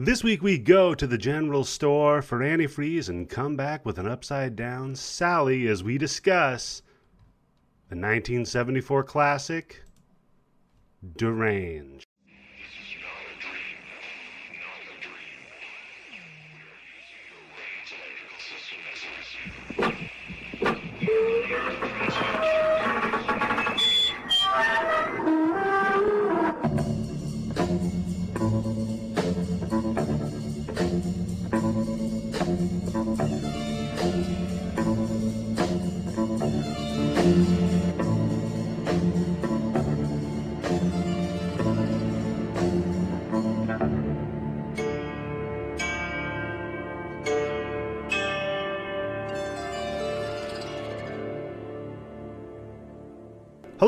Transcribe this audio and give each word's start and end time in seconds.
This 0.00 0.22
week 0.22 0.44
we 0.44 0.58
go 0.58 0.94
to 0.94 1.08
the 1.08 1.18
general 1.18 1.64
store 1.64 2.22
for 2.22 2.38
antifreeze 2.38 3.08
and 3.08 3.28
come 3.28 3.56
back 3.56 3.84
with 3.84 3.98
an 3.98 4.06
upside 4.06 4.54
down 4.54 4.94
Sally 4.94 5.66
as 5.66 5.82
we 5.82 5.98
discuss 5.98 6.82
the 7.88 7.96
1974 7.96 9.02
classic 9.02 9.82
Deranged. 11.16 12.07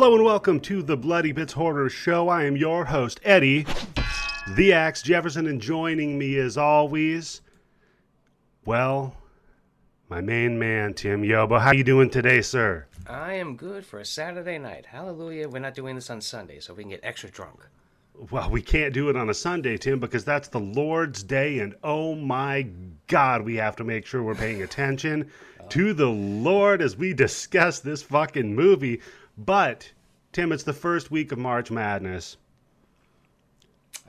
Hello 0.01 0.15
and 0.15 0.25
welcome 0.25 0.61
to 0.61 0.83
the 0.83 0.97
Bloody 0.97 1.31
Bits 1.31 1.53
Horror 1.53 1.91
Show. 1.91 2.31
I 2.31 2.45
am 2.45 2.57
your 2.57 2.87
host, 2.87 3.21
Eddie, 3.23 3.67
the 4.57 4.73
Axe 4.73 5.03
Jefferson, 5.03 5.47
and 5.47 5.61
joining 5.61 6.17
me 6.17 6.39
as 6.39 6.57
always, 6.57 7.43
well, 8.65 9.15
my 10.09 10.23
main 10.23 10.59
man, 10.59 10.95
Tim 10.95 11.23
Yobo. 11.23 11.61
How 11.61 11.67
are 11.67 11.75
you 11.75 11.85
doing 11.85 12.09
today, 12.09 12.41
sir? 12.41 12.87
I 13.07 13.35
am 13.35 13.57
good 13.57 13.85
for 13.85 13.99
a 13.99 14.05
Saturday 14.07 14.57
night. 14.57 14.87
Hallelujah. 14.87 15.51
We're 15.51 15.59
not 15.59 15.75
doing 15.75 15.97
this 15.97 16.09
on 16.09 16.23
Sunday, 16.23 16.61
so 16.61 16.73
we 16.73 16.83
can 16.83 16.91
get 16.93 17.01
extra 17.03 17.29
drunk. 17.29 17.69
Well, 18.31 18.49
we 18.49 18.63
can't 18.63 18.95
do 18.95 19.11
it 19.11 19.17
on 19.17 19.29
a 19.29 19.35
Sunday, 19.35 19.77
Tim, 19.77 20.01
because 20.01 20.25
that's 20.25 20.49
the 20.49 20.61
Lord's 20.61 21.23
Day, 21.23 21.59
and 21.59 21.75
oh 21.85 22.15
my 22.15 22.67
God, 23.07 23.43
we 23.43 23.57
have 23.57 23.77
to 23.77 23.85
make 23.85 24.07
sure 24.07 24.23
we're 24.23 24.35
paying 24.35 24.63
attention 24.63 25.31
oh. 25.61 25.67
to 25.69 25.93
the 25.93 26.09
Lord 26.09 26.81
as 26.81 26.97
we 26.97 27.13
discuss 27.13 27.81
this 27.81 28.03
fucking 28.03 28.55
movie. 28.55 29.03
But, 29.45 29.91
Tim, 30.33 30.53
it's 30.53 30.65
the 30.65 30.75
first 30.75 31.11
week 31.11 31.33
of 31.33 31.39
March 31.39 31.71
Madness. 31.71 32.37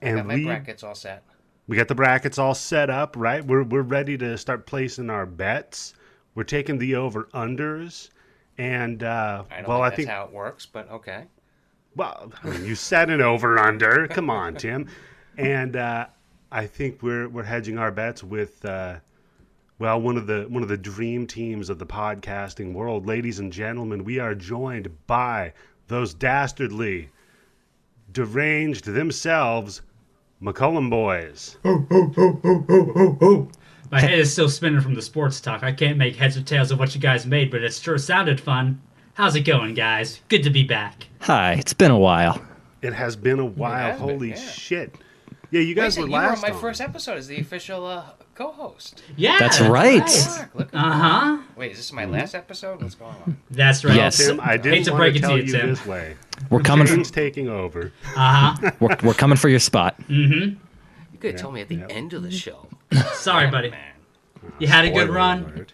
I 0.01 0.11
got 0.11 0.25
my 0.25 0.35
we, 0.35 0.45
brackets 0.45 0.83
all 0.83 0.95
set. 0.95 1.23
we 1.67 1.77
got 1.77 1.87
the 1.87 1.95
brackets 1.95 2.37
all 2.37 2.53
set 2.53 2.89
up, 2.89 3.15
right? 3.15 3.45
We're, 3.45 3.63
we're 3.63 3.81
ready 3.81 4.17
to 4.17 4.37
start 4.37 4.65
placing 4.65 5.09
our 5.09 5.25
bets. 5.25 5.93
We're 6.35 6.43
taking 6.43 6.77
the 6.77 6.95
over 6.95 7.29
unders. 7.33 8.09
And, 8.57 9.03
uh, 9.03 9.43
I 9.49 9.61
well, 9.61 9.65
think 9.65 9.69
I 9.69 9.89
that's 9.89 9.95
think 9.95 10.09
how 10.09 10.25
it 10.25 10.31
works, 10.31 10.65
but 10.65 10.91
okay. 10.91 11.27
Well, 11.95 12.31
I 12.43 12.49
mean, 12.49 12.65
you 12.65 12.75
said 12.75 13.09
an 13.09 13.21
over 13.21 13.57
under. 13.57 14.07
Come 14.07 14.29
on, 14.29 14.55
Tim. 14.55 14.87
And 15.37 15.77
uh, 15.77 16.07
I 16.51 16.67
think 16.67 17.01
we're 17.01 17.29
we're 17.29 17.43
hedging 17.43 17.77
our 17.77 17.89
bets 17.89 18.21
with 18.21 18.63
uh, 18.65 18.97
well 19.81 19.99
one 19.99 20.15
of 20.15 20.27
the 20.27 20.45
one 20.47 20.61
of 20.61 20.69
the 20.69 20.77
dream 20.77 21.25
teams 21.25 21.67
of 21.67 21.79
the 21.79 21.85
podcasting 21.87 22.71
world, 22.71 23.07
ladies 23.07 23.39
and 23.39 23.51
gentlemen. 23.51 24.03
We 24.03 24.19
are 24.19 24.35
joined 24.35 24.95
by 25.07 25.53
those 25.87 26.13
dastardly, 26.13 27.09
deranged 28.11 28.85
themselves, 28.85 29.81
McCullum 30.39 30.91
boys. 30.91 31.57
oh 31.65 33.49
My 33.89 33.99
head 33.99 34.19
is 34.19 34.31
still 34.31 34.49
spinning 34.49 34.81
from 34.81 34.93
the 34.93 35.01
sports 35.01 35.41
talk. 35.41 35.63
I 35.63 35.71
can't 35.71 35.97
make 35.97 36.15
heads 36.15 36.37
or 36.37 36.43
tails 36.43 36.69
of 36.69 36.77
what 36.77 36.93
you 36.93 37.01
guys 37.01 37.25
made, 37.25 37.49
but 37.49 37.63
it 37.63 37.73
sure 37.73 37.97
sounded 37.97 38.39
fun. 38.39 38.79
How's 39.15 39.35
it 39.35 39.41
going, 39.41 39.73
guys? 39.73 40.21
Good 40.29 40.43
to 40.43 40.51
be 40.51 40.63
back. 40.63 41.07
Hi, 41.21 41.53
it's 41.53 41.73
been 41.73 41.91
a 41.91 41.97
while. 41.97 42.39
It 42.83 42.93
has 42.93 43.15
been 43.15 43.39
a 43.39 43.45
while. 43.45 43.93
has 43.93 43.99
been, 43.99 44.09
Holy 44.09 44.29
yeah. 44.29 44.35
shit! 44.35 44.95
Yeah, 45.49 45.61
you 45.61 45.73
guys 45.73 45.95
so 45.95 46.01
were 46.01 46.07
you 46.07 46.13
were 46.13 46.19
on 46.19 46.39
my 46.39 46.51
on. 46.51 46.61
first 46.61 46.81
episode 46.81 47.17
as 47.17 47.27
the 47.27 47.39
official 47.39 47.85
uh, 47.85 48.05
co-host. 48.35 49.03
Yeah, 49.15 49.37
That's 49.39 49.59
right. 49.61 49.97
Mark, 49.99 50.55
look 50.55 50.73
at 50.73 50.75
Uh 50.75 50.91
huh. 50.91 51.37
Wait, 51.55 51.71
is 51.71 51.77
this 51.77 51.91
my 51.93 52.05
last 52.05 52.35
episode? 52.35 52.81
What's 52.81 52.95
going 52.95 53.15
on? 53.25 53.37
That's 53.49 53.83
right. 53.83 53.95
Yes. 53.95 54.17
Tim, 54.17 54.39
I 54.41 54.57
didn't 54.57 54.73
Hate 54.73 54.83
to 54.85 54.91
want 54.91 55.01
break 55.01 55.13
to 55.13 55.17
it 55.17 55.21
to 55.21 55.27
tell 55.27 55.37
you, 55.37 55.43
you 55.43 55.51
Tim. 55.51 55.69
this 55.69 55.85
way. 55.85 56.15
We're 56.49 56.61
coming. 56.61 56.87
For, 56.87 56.95
James 56.95 57.11
taking 57.11 57.49
over. 57.49 57.91
Uh 58.15 58.55
huh. 58.55 58.71
we're, 58.79 58.97
we're 59.03 59.13
coming 59.13 59.37
for 59.37 59.49
your 59.49 59.59
spot. 59.59 59.95
Mm-hmm. 60.07 60.55
You 61.13 61.19
could 61.19 61.31
have 61.33 61.41
told 61.41 61.53
me 61.53 61.61
at 61.61 61.67
the 61.67 61.75
yeah. 61.75 61.87
end 61.89 62.13
of 62.13 62.23
the 62.23 62.31
show. 62.31 62.67
Sorry, 63.13 63.49
buddy. 63.49 63.69
Man. 63.71 63.93
You 64.59 64.67
had 64.67 64.85
a 64.85 64.91
good 64.91 65.09
run. 65.09 65.67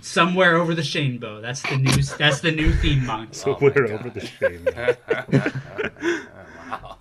Somewhere 0.00 0.56
over 0.56 0.74
the 0.74 0.82
Shane 0.82 1.18
bow. 1.18 1.40
That's 1.40 1.60
the 1.62 1.76
new. 1.76 2.02
That's 2.18 2.40
the 2.40 2.52
new 2.52 2.72
theme 2.72 3.04
song. 3.04 3.28
So 3.32 3.50
Oh 3.50 3.58
my 3.60 3.68
we're 3.68 3.86
God. 3.86 3.90
over 3.90 4.10
the 4.10 4.26
shame. 4.26 4.66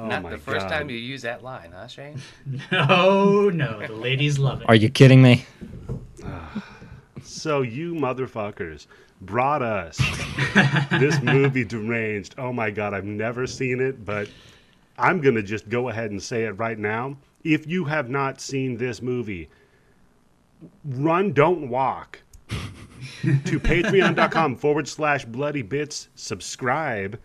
Oh 0.00 0.06
Not 0.06 0.22
my 0.22 0.30
the 0.30 0.38
first 0.38 0.60
God. 0.60 0.68
time 0.70 0.90
you 0.90 0.96
use 0.96 1.22
that 1.22 1.44
line, 1.44 1.72
huh, 1.74 1.86
Shane? 1.86 2.20
No, 2.72 3.50
no, 3.50 3.86
the 3.86 3.92
ladies 3.92 4.38
love 4.38 4.62
it. 4.62 4.68
Are 4.68 4.74
you 4.74 4.88
kidding 4.88 5.22
me? 5.22 5.44
So 7.22 7.60
you 7.60 7.94
motherfuckers 7.94 8.86
brought 9.20 9.60
us 9.60 9.98
this 10.90 11.20
movie 11.22 11.64
deranged. 11.64 12.34
Oh 12.38 12.50
my 12.52 12.70
god, 12.70 12.94
I've 12.94 13.04
never 13.04 13.46
seen 13.46 13.78
it, 13.80 14.04
but 14.06 14.28
I'm 14.98 15.20
gonna 15.20 15.42
just 15.42 15.68
go 15.68 15.90
ahead 15.90 16.10
and 16.10 16.22
say 16.22 16.44
it 16.44 16.52
right 16.52 16.78
now. 16.78 17.18
If 17.44 17.66
you 17.66 17.84
have 17.84 18.08
not 18.08 18.40
seen 18.40 18.78
this 18.78 19.02
movie, 19.02 19.50
run, 20.84 21.32
don't 21.34 21.68
walk 21.68 22.20
to 23.22 23.60
patreon.com 23.60 24.56
forward 24.56 24.88
slash 24.88 25.24
bloody 25.26 25.62
bits. 25.62 26.08
Subscribe 26.14 27.20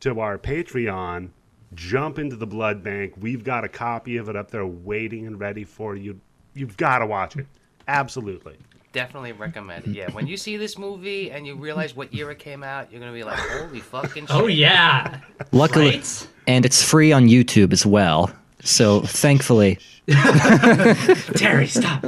to 0.00 0.20
our 0.20 0.38
Patreon. 0.38 1.28
Jump 1.74 2.18
into 2.18 2.36
the 2.36 2.46
blood 2.46 2.82
bank. 2.82 3.14
We've 3.18 3.42
got 3.44 3.64
a 3.64 3.68
copy 3.68 4.16
of 4.16 4.28
it 4.28 4.36
up 4.36 4.50
there 4.50 4.66
waiting 4.66 5.26
and 5.26 5.38
ready 5.40 5.64
for 5.64 5.96
you. 5.96 6.20
You've 6.54 6.76
got 6.76 6.98
to 7.00 7.06
watch 7.06 7.36
it. 7.36 7.46
Absolutely. 7.88 8.56
Definitely 8.92 9.32
recommend 9.32 9.86
it. 9.86 9.90
Yeah, 9.90 10.10
when 10.12 10.26
you 10.28 10.36
see 10.36 10.56
this 10.56 10.78
movie 10.78 11.30
and 11.32 11.44
you 11.46 11.56
realize 11.56 11.96
what 11.96 12.14
year 12.14 12.30
it 12.30 12.38
came 12.38 12.62
out, 12.62 12.92
you're 12.92 13.00
gonna 13.00 13.12
be 13.12 13.24
like, 13.24 13.38
"Holy 13.38 13.80
fucking 13.80 14.26
shit!" 14.26 14.36
Oh 14.36 14.46
yeah. 14.46 15.20
Luckily, 15.52 15.90
Right? 15.96 16.28
and 16.46 16.64
it's 16.64 16.80
free 16.80 17.10
on 17.10 17.26
YouTube 17.26 17.72
as 17.72 17.84
well. 17.84 18.30
So 18.62 19.00
thankfully, 19.00 19.78
Terry, 20.08 21.66
stop. 21.66 22.04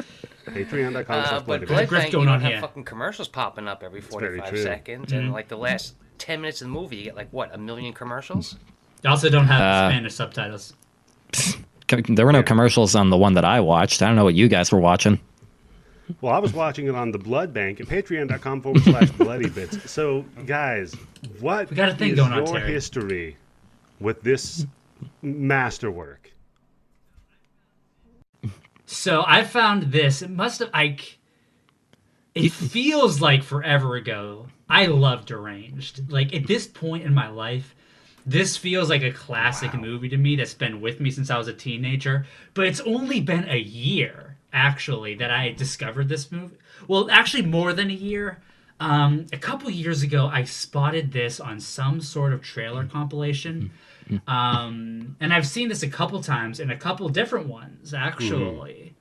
Patreon.com 0.47 1.05
Uh, 1.19 1.25
slash 1.29 1.31
but 1.41 1.45
bloody 1.45 1.67
Blood 1.67 1.91
Bank, 1.91 1.91
going 1.91 2.23
you 2.23 2.27
don't 2.27 2.29
on 2.29 2.41
have 2.41 2.53
here. 2.53 2.61
fucking 2.61 2.85
commercials 2.85 3.27
popping 3.29 3.67
up 3.67 3.83
every 3.83 4.01
45 4.01 4.57
seconds, 4.59 5.07
Mm-hmm. 5.09 5.19
and 5.19 5.33
like 5.33 5.49
the 5.49 5.57
last 5.59 5.95
10 6.19 6.41
minutes 6.41 6.63
of 6.63 6.69
the 6.69 6.73
movie, 6.73 6.97
you 6.97 7.05
get 7.05 7.17
like 7.17 7.33
what 7.33 7.53
a 7.55 7.59
million 7.59 7.93
commercials. 7.93 8.57
You 9.03 9.11
also 9.11 9.29
don't 9.29 9.47
have 9.47 9.61
Uh, 9.61 9.91
Spanish 9.91 10.15
subtitles. 10.15 10.75
there 12.09 12.27
were 12.27 12.33
no 12.33 12.43
commercials 12.43 12.95
on 12.95 13.11
the 13.11 13.17
one 13.17 13.35
that 13.35 13.45
I 13.45 13.61
watched. 13.61 14.03
I 14.03 14.07
don't 14.07 14.17
know 14.17 14.25
what 14.25 14.35
you 14.35 14.49
guys 14.49 14.73
were 14.73 14.81
watching. 14.81 15.21
Well, 16.21 16.33
I 16.33 16.39
was 16.39 16.53
watching 16.53 16.87
it 16.87 16.95
on 16.95 17.11
the 17.11 17.19
Blood 17.19 17.53
Bank 17.53 17.81
at 17.81 17.87
patreon.com 17.87 18.63
forward 18.63 18.83
slash 18.83 19.11
bloody 19.19 19.49
bits. 19.49 19.91
So, 19.91 20.25
guys, 20.47 20.95
what 21.41 21.69
We 21.71 21.77
got 21.77 21.89
a 21.89 21.95
thing 21.95 22.11
is 22.11 22.17
going 22.17 22.33
on, 22.33 22.47
your 22.47 22.59
Terry. 22.59 22.73
history 22.73 23.37
with 24.01 24.23
this 24.23 24.67
masterwork? 25.23 26.33
So 28.87 29.25
I 29.27 29.43
found 29.45 29.85
this. 29.93 30.23
It 30.23 30.31
must 30.31 30.61
have 30.61 30.71
like. 30.73 31.19
It 32.35 32.53
feels 32.53 33.21
like 33.21 33.43
forever 33.43 33.97
ago. 33.97 34.47
I 34.69 34.87
love 34.87 35.25
Deranged. 35.27 36.11
Like 36.11 36.35
at 36.35 36.47
this 36.47 36.67
point 36.67 37.05
in 37.05 37.15
my 37.15 37.29
life, 37.29 37.75
this 38.27 38.57
feels 38.57 38.91
like 38.91 39.03
a 39.03 39.13
classic 39.13 39.73
movie 39.75 40.09
to 40.09 40.17
me 40.17 40.35
that's 40.37 40.55
been 40.55 40.81
with 40.81 40.99
me 40.99 41.11
since 41.11 41.31
I 41.31 41.39
was 41.39 41.47
a 41.47 41.53
teenager. 41.53 42.27
But 42.55 42.67
it's 42.67 42.81
only 42.81 43.21
been 43.21 43.49
a 43.49 43.59
year 43.59 44.37
actually 44.53 45.15
that 45.15 45.31
I 45.31 45.53
discovered 45.53 46.09
this 46.09 46.33
movie. 46.33 46.57
Well, 46.89 47.09
actually 47.11 47.45
more 47.45 47.73
than 47.73 47.89
a 47.91 47.95
year. 47.95 48.43
Um, 48.81 49.27
a 49.33 49.39
couple 49.39 49.71
years 49.71 50.03
ago, 50.03 50.27
I 50.27 50.45
spotted 50.45 51.13
this 51.13 51.41
on 51.41 51.61
some 51.61 52.01
sort 52.01 52.33
of 52.33 52.43
trailer 52.43 52.85
compilation. 52.85 53.71
Um, 54.27 55.17
and 55.21 55.33
I've 55.33 55.47
seen 55.47 55.69
this 55.69 55.83
a 55.83 55.89
couple 55.89 56.21
times 56.23 56.61
in 56.61 56.71
a 56.71 56.77
couple 56.77 57.09
different 57.09 57.47
ones, 57.47 57.95
actually. 57.95 58.95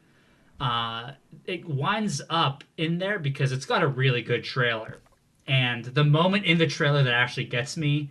Uh, 0.60 1.12
it 1.46 1.66
winds 1.68 2.22
up 2.30 2.64
in 2.78 2.98
there 3.00 3.20
because 3.20 3.52
it's 3.52 3.66
got 3.66 3.84
a 3.84 3.88
really 3.88 4.22
good 4.22 4.44
trailer. 4.44 5.00
And 5.48 5.86
the 5.86 6.04
moment 6.04 6.46
in 6.46 6.58
the 6.58 6.68
trailer 6.68 7.04
that 7.04 7.14
actually 7.14 7.46
gets 7.46 7.76
me, 7.78 8.10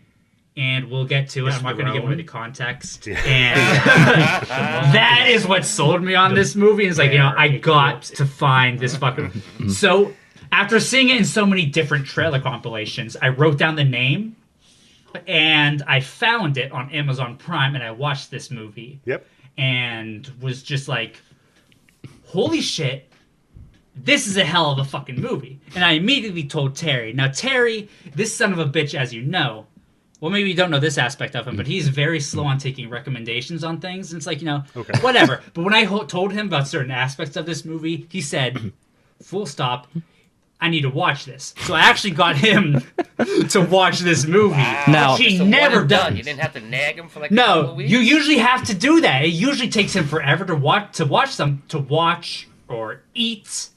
and 0.57 0.89
we'll 0.91 1.05
get 1.05 1.29
to 1.31 1.47
it, 1.49 1.53
I'm 1.53 1.63
not 1.65 1.73
going 1.75 1.87
to 1.87 1.93
give 1.93 2.03
away 2.05 2.11
thrown. 2.13 2.19
the 2.19 2.25
context. 2.25 3.09
And 3.09 3.59
that 4.95 5.27
is 5.29 5.47
what 5.47 5.65
sold 5.65 6.03
me 6.03 6.15
on 6.15 6.35
this 6.35 6.55
movie. 6.55 6.87
Is 6.87 6.99
like, 6.99 7.11
you 7.13 7.19
know, 7.19 7.33
I 7.37 7.49
got 7.59 8.03
to 8.03 8.25
find 8.25 8.79
this 8.79 8.97
fucking. 8.97 9.33
So 9.69 10.13
after 10.53 10.79
seeing 10.79 11.09
it 11.09 11.17
in 11.17 11.25
so 11.25 11.45
many 11.45 11.67
different 11.67 12.07
trailer 12.07 12.41
compilations, 12.41 13.17
I 13.21 13.29
wrote 13.31 13.59
down 13.59 13.75
the 13.75 13.85
name 13.85 14.37
and 15.27 15.83
I 15.89 16.01
found 16.01 16.57
it 16.59 16.71
on 16.71 16.91
Amazon 16.91 17.37
Prime 17.37 17.75
and 17.75 17.83
I 17.83 17.91
watched 17.91 18.31
this 18.31 18.51
movie. 18.51 19.01
Yep. 19.05 19.27
and 19.59 20.31
was 20.41 20.63
just 20.63 20.89
like, 20.89 21.21
"Holy 22.27 22.61
shit, 22.61 23.09
this 23.97 24.27
is 24.27 24.37
a 24.37 24.45
hell 24.45 24.71
of 24.73 24.79
a 24.79 24.85
fucking 24.85 25.21
movie." 25.21 25.61
And 25.75 25.85
I 25.85 25.93
immediately 25.93 26.45
told 26.45 26.75
Terry. 26.77 27.13
Now 27.13 27.29
Terry, 27.29 27.89
this 28.15 28.35
son 28.35 28.53
of 28.53 28.59
a 28.61 28.67
bitch, 28.67 28.95
as 28.95 29.13
you 29.15 29.23
know, 29.23 29.67
well, 30.25 30.33
maybe 30.33 30.49
you 30.49 30.55
don't 30.57 30.71
know 30.71 30.81
this 30.81 30.97
aspect 30.97 31.37
of 31.37 31.47
him, 31.47 31.55
but 31.55 31.67
he's 31.67 31.89
very 31.89 32.17
mm-hmm. 32.17 32.23
slow 32.25 32.45
on 32.45 32.57
taking 32.57 32.89
recommendations 32.89 33.63
on 33.63 33.79
things. 33.79 34.11
And 34.11 34.19
it's 34.19 34.27
like, 34.27 34.41
you 34.41 34.47
know, 34.47 34.65
Okay. 34.75 34.99
whatever. 35.03 35.43
But 35.53 35.65
when 35.65 35.75
I 35.75 35.85
ho- 35.85 36.05
told 36.07 36.33
him 36.33 36.47
about 36.47 36.67
certain 36.67 36.91
aspects 36.91 37.37
of 37.37 37.45
this 37.45 37.67
movie, 37.67 38.07
he 38.09 38.23
said, 38.23 38.73
full 39.23 39.45
stop, 39.45 39.87
I 40.63 40.71
need 40.71 40.81
to 40.81 40.89
watch 40.89 41.27
this. 41.27 41.55
So 41.67 41.75
I 41.75 41.81
actually 41.83 42.13
got 42.13 42.37
him 42.37 42.81
to 43.51 43.61
watch 43.61 43.99
this 43.99 44.25
movie. 44.25 44.57
Now- 44.57 45.13
which 45.13 45.27
he 45.27 45.37
Just 45.37 45.45
never 45.51 45.85
done. 45.85 46.13
does. 46.13 46.17
You 46.17 46.23
didn't 46.23 46.41
have 46.41 46.55
to 46.55 46.61
nag 46.61 46.99
him 46.99 47.09
for 47.09 47.21
like 47.21 47.31
No, 47.31 47.75
weeks. 47.75 47.91
you 47.91 47.99
usually 47.99 48.39
have 48.39 48.65
to 48.69 48.75
do 48.75 49.03
that. 49.03 49.25
It 49.25 49.29
usually 49.35 49.69
takes 49.69 49.93
him 49.95 50.07
forever 50.07 50.47
to 50.47 50.55
watch 50.55 50.97
to 50.97 51.05
watch 51.05 51.37
them 51.37 51.63
to 51.69 51.79
watch 51.79 52.49
or 52.67 53.03
eat 53.13 53.69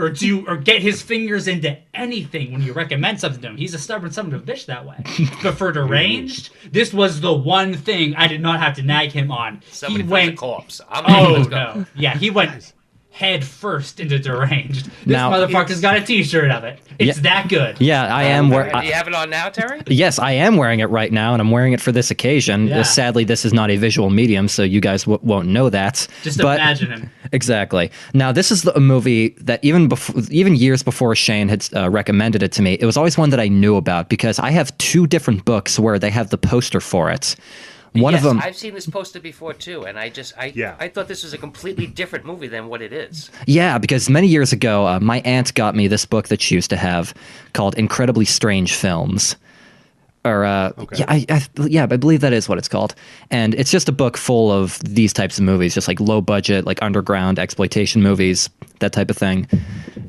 or 0.00 0.10
do 0.10 0.46
or 0.46 0.56
get 0.56 0.82
his 0.82 1.02
fingers 1.02 1.48
into 1.48 1.76
anything 1.94 2.52
when 2.52 2.62
you 2.62 2.72
recommend 2.72 3.20
something 3.20 3.40
to 3.42 3.48
him. 3.48 3.56
He's 3.56 3.74
a 3.74 3.78
stubborn 3.78 4.10
son 4.10 4.32
of 4.32 4.42
a 4.42 4.52
bitch 4.52 4.66
that 4.66 4.84
way. 4.86 4.96
but 5.42 5.56
for 5.56 5.72
deranged, 5.72 6.50
this 6.72 6.92
was 6.92 7.20
the 7.20 7.32
one 7.32 7.74
thing 7.74 8.14
I 8.16 8.26
did 8.26 8.40
not 8.40 8.60
have 8.60 8.76
to 8.76 8.82
nag 8.82 9.12
him 9.12 9.30
on. 9.30 9.62
Somebody 9.70 10.04
he 10.04 10.10
went 10.10 10.38
corpse. 10.38 10.80
I'm 10.88 11.04
Oh 11.06 11.42
no! 11.42 11.86
Yeah, 11.94 12.16
he 12.16 12.30
went 12.30 12.72
head 13.12 13.44
first 13.44 13.98
into 14.00 14.18
deranged. 14.18 14.86
This 14.86 14.92
Now- 15.06 15.30
motherfucker's 15.32 15.80
got 15.80 15.96
a 15.96 16.00
T-shirt 16.00 16.50
of 16.50 16.64
it. 16.64 16.78
It's 16.98 17.16
Yeah. 17.18 17.22
that 17.22 17.48
good. 17.48 17.76
Yeah, 17.80 18.06
I 18.14 18.24
am. 18.24 18.48
Do 18.50 18.54
you 18.86 18.92
have 18.92 19.08
it 19.08 19.14
on 19.14 19.30
now, 19.30 19.48
Terry? 19.48 19.80
yes, 19.88 20.18
I 20.18 20.32
am 20.32 20.56
wearing 20.56 20.80
it 20.80 20.86
right 20.90 21.12
now, 21.12 21.32
and 21.32 21.40
I'm 21.40 21.50
wearing 21.50 21.72
it 21.72 21.80
for 21.80 21.92
this 21.92 22.10
occasion. 22.10 22.68
Yeah. 22.68 22.80
Uh, 22.80 22.84
Sadly, 22.84 23.24
this 23.24 23.44
is 23.44 23.52
not 23.52 23.70
a 23.70 23.76
visual 23.76 24.10
medium, 24.10 24.48
so 24.48 24.62
you 24.62 24.80
guys 24.80 25.02
w- 25.04 25.18
won't 25.22 25.48
know 25.48 25.68
that. 25.70 26.06
Just 26.22 26.38
but 26.40 26.60
imagine 26.60 26.90
him. 26.92 27.10
exactly. 27.32 27.90
Now, 28.14 28.32
this 28.32 28.50
is 28.52 28.62
the, 28.62 28.76
a 28.76 28.80
movie 28.80 29.30
that 29.40 29.60
even 29.62 29.88
before, 29.88 30.22
even 30.30 30.54
years 30.54 30.82
before 30.82 31.14
Shane 31.16 31.48
had 31.48 31.66
uh, 31.74 31.90
recommended 31.90 32.42
it 32.42 32.52
to 32.52 32.62
me, 32.62 32.74
it 32.74 32.84
was 32.86 32.96
always 32.96 33.18
one 33.18 33.30
that 33.30 33.40
I 33.40 33.48
knew 33.48 33.76
about 33.76 34.08
because 34.08 34.38
I 34.38 34.50
have 34.50 34.76
two 34.78 35.06
different 35.06 35.44
books 35.44 35.78
where 35.78 35.98
they 35.98 36.10
have 36.10 36.30
the 36.30 36.38
poster 36.38 36.80
for 36.80 37.10
it. 37.10 37.34
One 37.92 38.12
yes, 38.12 38.22
of 38.22 38.28
them, 38.28 38.40
I've 38.42 38.56
seen 38.56 38.74
this 38.74 38.86
posted 38.86 39.22
before 39.22 39.52
too, 39.52 39.84
and 39.84 39.98
I 39.98 40.10
just 40.10 40.32
I 40.38 40.52
Yeah. 40.54 40.76
I 40.78 40.88
thought 40.88 41.08
this 41.08 41.24
was 41.24 41.32
a 41.32 41.38
completely 41.38 41.86
different 41.86 42.24
movie 42.24 42.46
than 42.46 42.68
what 42.68 42.82
it 42.82 42.92
is. 42.92 43.30
Yeah, 43.46 43.78
because 43.78 44.08
many 44.08 44.28
years 44.28 44.52
ago, 44.52 44.86
uh, 44.86 45.00
my 45.00 45.20
aunt 45.20 45.54
got 45.54 45.74
me 45.74 45.88
this 45.88 46.06
book 46.06 46.28
that 46.28 46.40
she 46.40 46.54
used 46.54 46.70
to 46.70 46.76
have 46.76 47.12
called 47.52 47.74
Incredibly 47.74 48.24
Strange 48.24 48.74
Films. 48.74 49.34
Or 50.22 50.44
uh, 50.44 50.72
yeah, 50.94 51.06
I, 51.08 51.24
I 51.30 51.46
yeah, 51.66 51.84
I 51.84 51.96
believe 51.96 52.20
that 52.20 52.34
is 52.34 52.46
what 52.46 52.58
it's 52.58 52.68
called, 52.68 52.94
and 53.30 53.54
it's 53.54 53.70
just 53.70 53.88
a 53.88 53.92
book 53.92 54.18
full 54.18 54.52
of 54.52 54.78
these 54.80 55.14
types 55.14 55.38
of 55.38 55.44
movies, 55.44 55.72
just 55.74 55.88
like 55.88 55.98
low 55.98 56.20
budget, 56.20 56.66
like 56.66 56.82
underground 56.82 57.38
exploitation 57.38 58.02
movies, 58.02 58.50
that 58.80 58.92
type 58.92 59.08
of 59.08 59.16
thing. 59.16 59.48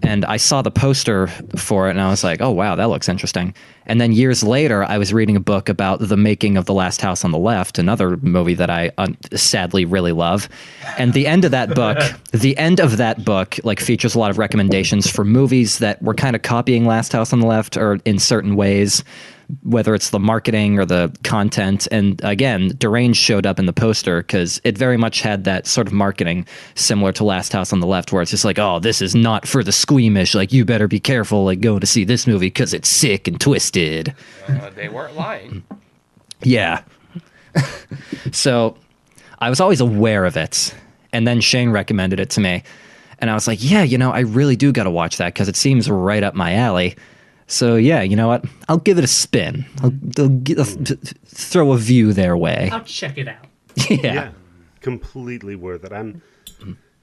And 0.03 0.25
I 0.25 0.35
saw 0.35 0.61
the 0.61 0.71
poster 0.71 1.27
for 1.55 1.87
it, 1.87 1.91
and 1.91 2.01
I 2.01 2.09
was 2.09 2.25
like, 2.25 2.41
oh 2.41 2.51
wow, 2.51 2.75
that 2.75 2.89
looks 2.89 3.07
interesting. 3.07 3.53
And 3.85 3.99
then 3.99 4.11
years 4.11 4.43
later, 4.43 4.83
I 4.83 4.97
was 4.97 5.13
reading 5.13 5.35
a 5.35 5.39
book 5.39 5.69
about 5.69 5.99
the 5.99 6.17
making 6.17 6.57
of 6.57 6.65
The 6.65 6.73
Last 6.73 7.01
House 7.01 7.23
on 7.23 7.31
the 7.31 7.37
Left, 7.37 7.79
another 7.79 8.17
movie 8.17 8.53
that 8.53 8.69
I 8.69 8.91
uh, 8.97 9.07
sadly 9.33 9.85
really 9.85 10.11
love. 10.11 10.47
And 10.97 11.13
the 11.13 11.25
end 11.25 11.45
of 11.45 11.51
that 11.51 11.73
book, 11.73 11.97
the 12.31 12.57
end 12.57 12.79
of 12.79 12.97
that 12.97 13.25
book, 13.25 13.59
like 13.63 13.79
features 13.79 14.13
a 14.13 14.19
lot 14.19 14.29
of 14.29 14.37
recommendations 14.37 15.09
for 15.09 15.25
movies 15.25 15.79
that 15.79 16.01
were 16.01 16.13
kind 16.13 16.35
of 16.35 16.41
copying 16.41 16.85
Last 16.85 17.11
House 17.11 17.33
on 17.33 17.39
the 17.39 17.47
Left, 17.47 17.75
or 17.75 17.99
in 18.05 18.19
certain 18.19 18.55
ways, 18.55 19.03
whether 19.63 19.93
it's 19.95 20.09
the 20.09 20.19
marketing 20.19 20.79
or 20.79 20.85
the 20.85 21.15
content. 21.23 21.87
And 21.91 22.21
again, 22.23 22.73
Deranged 22.77 23.19
showed 23.19 23.45
up 23.45 23.59
in 23.59 23.65
the 23.65 23.73
poster 23.73 24.21
because 24.21 24.61
it 24.63 24.77
very 24.77 24.97
much 24.97 25.21
had 25.21 25.43
that 25.43 25.67
sort 25.67 25.87
of 25.87 25.93
marketing 25.93 26.45
similar 26.75 27.11
to 27.13 27.23
Last 27.23 27.53
House 27.53 27.73
on 27.73 27.79
the 27.79 27.87
Left, 27.87 28.11
where 28.11 28.21
it's 28.21 28.31
just 28.31 28.45
like, 28.45 28.59
oh, 28.59 28.79
this 28.79 29.01
is 29.01 29.15
not 29.15 29.47
for 29.47 29.63
the 29.63 29.71
squeamish. 29.71 30.35
Like, 30.35 30.53
you 30.53 30.65
better 30.65 30.87
be 30.87 30.99
careful, 30.99 31.45
like, 31.45 31.61
going 31.61 31.79
to 31.79 31.87
see 31.87 32.03
this 32.03 32.27
movie 32.27 32.47
because 32.47 32.73
it's 32.73 32.89
sick 32.89 33.27
and 33.27 33.39
twisted. 33.39 34.13
Uh, 34.47 34.69
they 34.71 34.89
weren't 34.89 35.15
lying. 35.15 35.63
Yeah. 36.43 36.83
so 38.31 38.77
I 39.39 39.49
was 39.49 39.59
always 39.59 39.81
aware 39.81 40.25
of 40.25 40.37
it. 40.37 40.73
And 41.13 41.27
then 41.27 41.41
Shane 41.41 41.71
recommended 41.71 42.19
it 42.19 42.29
to 42.31 42.41
me. 42.41 42.63
And 43.19 43.29
I 43.29 43.33
was 43.33 43.47
like, 43.47 43.59
yeah, 43.61 43.83
you 43.83 43.97
know, 43.97 44.11
I 44.11 44.21
really 44.21 44.55
do 44.55 44.71
got 44.71 44.85
to 44.85 44.89
watch 44.89 45.17
that 45.17 45.33
because 45.33 45.47
it 45.47 45.55
seems 45.55 45.89
right 45.89 46.23
up 46.23 46.33
my 46.33 46.55
alley. 46.55 46.95
So 47.51 47.75
yeah, 47.75 48.01
you 48.01 48.15
know 48.15 48.29
what? 48.29 48.45
I'll 48.69 48.77
give 48.77 48.97
it 48.97 49.03
a 49.03 49.07
spin. 49.07 49.65
I'll, 49.83 49.91
I'll, 50.17 50.29
gi- 50.29 50.57
I'll 50.57 50.63
th- 50.65 50.85
th- 50.87 51.13
throw 51.25 51.73
a 51.73 51.77
view 51.77 52.13
their 52.13 52.37
way. 52.37 52.69
I'll 52.71 52.83
check 52.83 53.17
it 53.17 53.27
out. 53.27 53.45
yeah. 53.89 53.97
Yeah, 54.01 54.31
completely 54.79 55.55
worth 55.55 55.83
it. 55.83 55.91
I'm. 55.91 56.21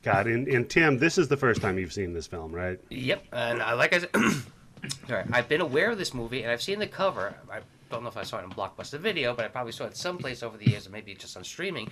God, 0.02 0.26
and, 0.26 0.46
and 0.48 0.70
Tim, 0.70 0.98
this 0.98 1.18
is 1.18 1.28
the 1.28 1.36
first 1.36 1.60
time 1.60 1.76
you've 1.78 1.92
seen 1.92 2.14
this 2.14 2.26
film, 2.26 2.52
right? 2.52 2.78
Yep, 2.88 3.24
and 3.32 3.60
uh, 3.60 3.76
like 3.76 3.92
I 3.92 3.98
said, 3.98 4.10
sorry, 5.08 5.24
I've 5.32 5.48
been 5.48 5.60
aware 5.60 5.90
of 5.90 5.98
this 5.98 6.14
movie, 6.14 6.42
and 6.44 6.50
I've 6.52 6.62
seen 6.62 6.78
the 6.78 6.86
cover. 6.86 7.34
I 7.52 7.58
don't 7.90 8.02
know 8.02 8.08
if 8.08 8.16
I 8.16 8.22
saw 8.22 8.38
it 8.38 8.44
in 8.44 8.50
Blockbuster 8.50 8.98
Video, 8.98 9.34
but 9.34 9.44
I 9.44 9.48
probably 9.48 9.72
saw 9.72 9.84
it 9.84 9.96
someplace 9.96 10.42
over 10.42 10.56
the 10.56 10.68
years, 10.70 10.86
or 10.86 10.90
maybe 10.90 11.14
just 11.14 11.36
on 11.36 11.44
streaming. 11.44 11.88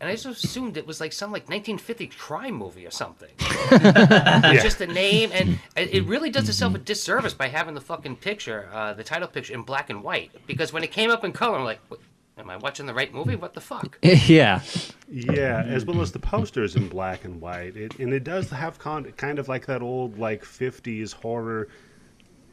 And 0.00 0.08
I 0.08 0.14
just 0.14 0.44
assumed 0.44 0.76
it 0.76 0.86
was 0.86 1.00
like 1.00 1.12
some 1.12 1.30
like 1.32 1.48
1950 1.48 2.06
crime 2.08 2.54
movie 2.54 2.86
or 2.86 2.90
something. 2.90 3.30
Yeah. 3.70 4.62
Just 4.62 4.78
the 4.78 4.86
name, 4.86 5.30
and 5.32 5.58
it 5.76 5.94
it 5.94 6.04
really 6.04 6.30
does 6.30 6.48
itself 6.48 6.74
a 6.74 6.78
disservice 6.78 7.34
by 7.34 7.48
having 7.48 7.74
the 7.74 7.80
fucking 7.80 8.16
picture, 8.16 8.68
uh, 8.72 8.94
the 8.94 9.04
title 9.04 9.28
picture, 9.28 9.52
in 9.52 9.62
black 9.62 9.90
and 9.90 10.02
white. 10.02 10.30
Because 10.46 10.72
when 10.72 10.82
it 10.84 10.90
came 10.92 11.10
up 11.10 11.24
in 11.24 11.32
color, 11.32 11.58
I'm 11.58 11.64
like, 11.64 11.80
"What- 11.88 12.00
am 12.38 12.48
I 12.48 12.56
watching 12.56 12.86
the 12.86 12.94
right 12.94 13.12
movie? 13.12 13.36
What 13.36 13.52
the 13.54 13.60
fuck? 13.60 13.98
yeah. 14.02 14.62
Yeah, 15.10 15.62
as 15.66 15.84
well 15.84 16.00
as 16.00 16.12
the 16.12 16.18
posters 16.18 16.76
in 16.76 16.88
black 16.88 17.24
and 17.24 17.40
white, 17.40 17.76
it, 17.76 17.98
and 17.98 18.12
it 18.12 18.24
does 18.24 18.48
have 18.50 18.78
con- 18.78 19.12
kind 19.16 19.38
of 19.38 19.48
like 19.48 19.66
that 19.66 19.82
old 19.82 20.18
like 20.18 20.44
'50s 20.44 21.12
horror 21.12 21.68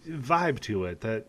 vibe 0.07 0.59
to 0.61 0.85
it. 0.85 1.01
That, 1.01 1.27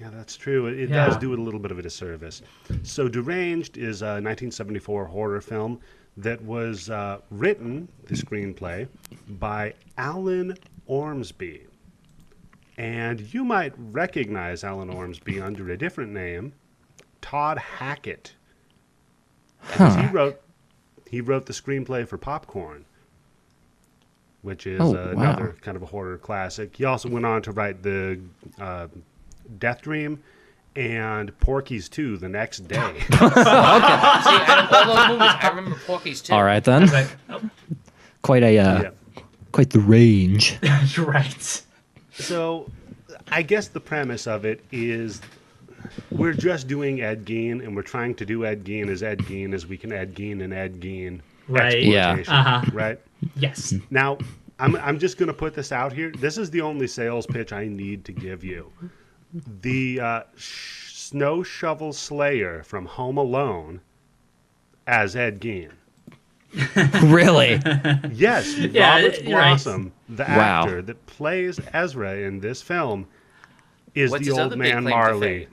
yeah, 0.00 0.10
that's 0.10 0.36
true. 0.36 0.66
It, 0.66 0.78
it 0.80 0.86
does 0.88 1.16
do 1.18 1.32
it 1.32 1.38
a 1.38 1.42
little 1.42 1.60
bit 1.60 1.70
of 1.70 1.78
a 1.78 1.82
disservice. 1.82 2.42
So, 2.82 3.08
Deranged 3.08 3.76
is 3.76 4.02
a 4.02 4.20
1974 4.20 5.04
horror 5.06 5.40
film 5.40 5.80
that 6.16 6.40
was 6.42 6.90
uh, 6.90 7.18
written, 7.30 7.88
the 8.06 8.14
screenplay, 8.14 8.86
by 9.28 9.74
Alan 9.98 10.56
Ormsby, 10.86 11.62
and 12.76 13.20
you 13.34 13.44
might 13.44 13.72
recognize 13.78 14.64
Alan 14.64 14.90
Ormsby 14.90 15.40
under 15.40 15.70
a 15.70 15.76
different 15.78 16.12
name, 16.12 16.52
Tod 17.20 17.58
Hackett. 17.58 18.34
Because 19.66 19.94
he 19.96 20.06
wrote 20.08 20.40
he 21.08 21.20
wrote 21.20 21.46
the 21.46 21.52
screenplay 21.52 22.06
for 22.06 22.18
Popcorn, 22.18 22.84
which 24.42 24.66
is 24.66 24.80
Oh, 24.80 24.90
uh, 24.94 25.12
wow. 25.14 25.22
another 25.22 25.56
kind 25.62 25.76
of 25.76 25.82
a 25.82 25.86
horror 25.86 26.18
classic. 26.18 26.76
He 26.76 26.84
also 26.84 27.08
went 27.08 27.24
on 27.24 27.40
to 27.42 27.52
write 27.52 27.82
the 27.82 28.20
uh, 28.60 28.88
Death 29.58 29.82
Dream 29.82 30.22
and 30.76 31.38
Porky's 31.40 31.88
2 31.88 32.16
the 32.16 32.28
next 32.28 32.66
day. 32.68 32.76
okay. 33.12 33.18
See, 33.18 33.20
out 33.20 34.68
of 34.72 34.88
all 34.88 34.94
those 34.94 35.08
movies, 35.08 35.34
I 35.40 35.48
remember 35.54 35.78
Porky's 35.86 36.20
too. 36.20 36.34
All 36.34 36.42
right 36.42 36.62
then. 36.64 36.86
Like, 36.86 37.08
oh, 37.30 37.40
Quite 38.22 38.42
a 38.42 38.58
uh, 38.58 38.82
yeah. 38.82 38.90
quite 39.52 39.70
the 39.70 39.80
range. 39.80 40.58
you're 40.96 41.04
right. 41.06 41.62
So, 42.12 42.70
I 43.30 43.42
guess 43.42 43.68
the 43.68 43.80
premise 43.80 44.26
of 44.26 44.46
it 44.46 44.64
is 44.72 45.20
we're 46.10 46.32
just 46.32 46.66
doing 46.66 47.02
Ed 47.02 47.26
Gein, 47.26 47.62
and 47.62 47.76
we're 47.76 47.82
trying 47.82 48.14
to 48.14 48.24
do 48.24 48.46
Ed 48.46 48.64
Gein 48.64 48.88
as 48.88 49.02
Ed 49.02 49.18
Gein 49.20 49.52
as 49.52 49.66
we 49.66 49.76
can 49.76 49.92
Ed 49.92 50.14
Gein 50.14 50.42
and 50.42 50.54
Ed 50.54 50.80
Gein. 50.80 51.20
Right. 51.48 51.82
Yeah. 51.82 52.22
Uh-huh. 52.26 52.70
Right. 52.72 52.98
Yes. 53.36 53.74
Now, 53.90 54.16
I'm, 54.58 54.76
I'm 54.76 54.98
just 54.98 55.18
going 55.18 55.26
to 55.26 55.34
put 55.34 55.54
this 55.54 55.72
out 55.72 55.92
here. 55.92 56.10
This 56.18 56.38
is 56.38 56.50
the 56.50 56.62
only 56.62 56.86
sales 56.86 57.26
pitch 57.26 57.52
I 57.52 57.66
need 57.66 58.04
to 58.06 58.12
give 58.12 58.42
you. 58.42 58.72
The 59.34 60.00
uh, 60.00 60.22
sh- 60.36 60.92
Snow 60.94 61.42
Shovel 61.42 61.92
Slayer 61.92 62.62
from 62.62 62.86
Home 62.86 63.16
Alone 63.18 63.80
as 64.86 65.16
Ed 65.16 65.40
Gein. 65.40 65.70
really? 67.12 67.60
Yes, 68.12 68.54
Yeah, 68.58 68.96
Robert 68.96 69.22
you're 69.22 69.36
right. 69.38 69.48
Blossom, 69.48 69.92
the 70.08 70.22
Wow. 70.22 70.62
actor 70.62 70.82
that 70.82 71.04
plays 71.06 71.58
Ezra 71.72 72.14
in 72.16 72.38
this 72.40 72.62
film, 72.62 73.06
is 73.94 74.10
What's 74.12 74.26
the 74.26 74.32
old 74.32 74.56
man 74.56 74.84
Marley 74.84 75.48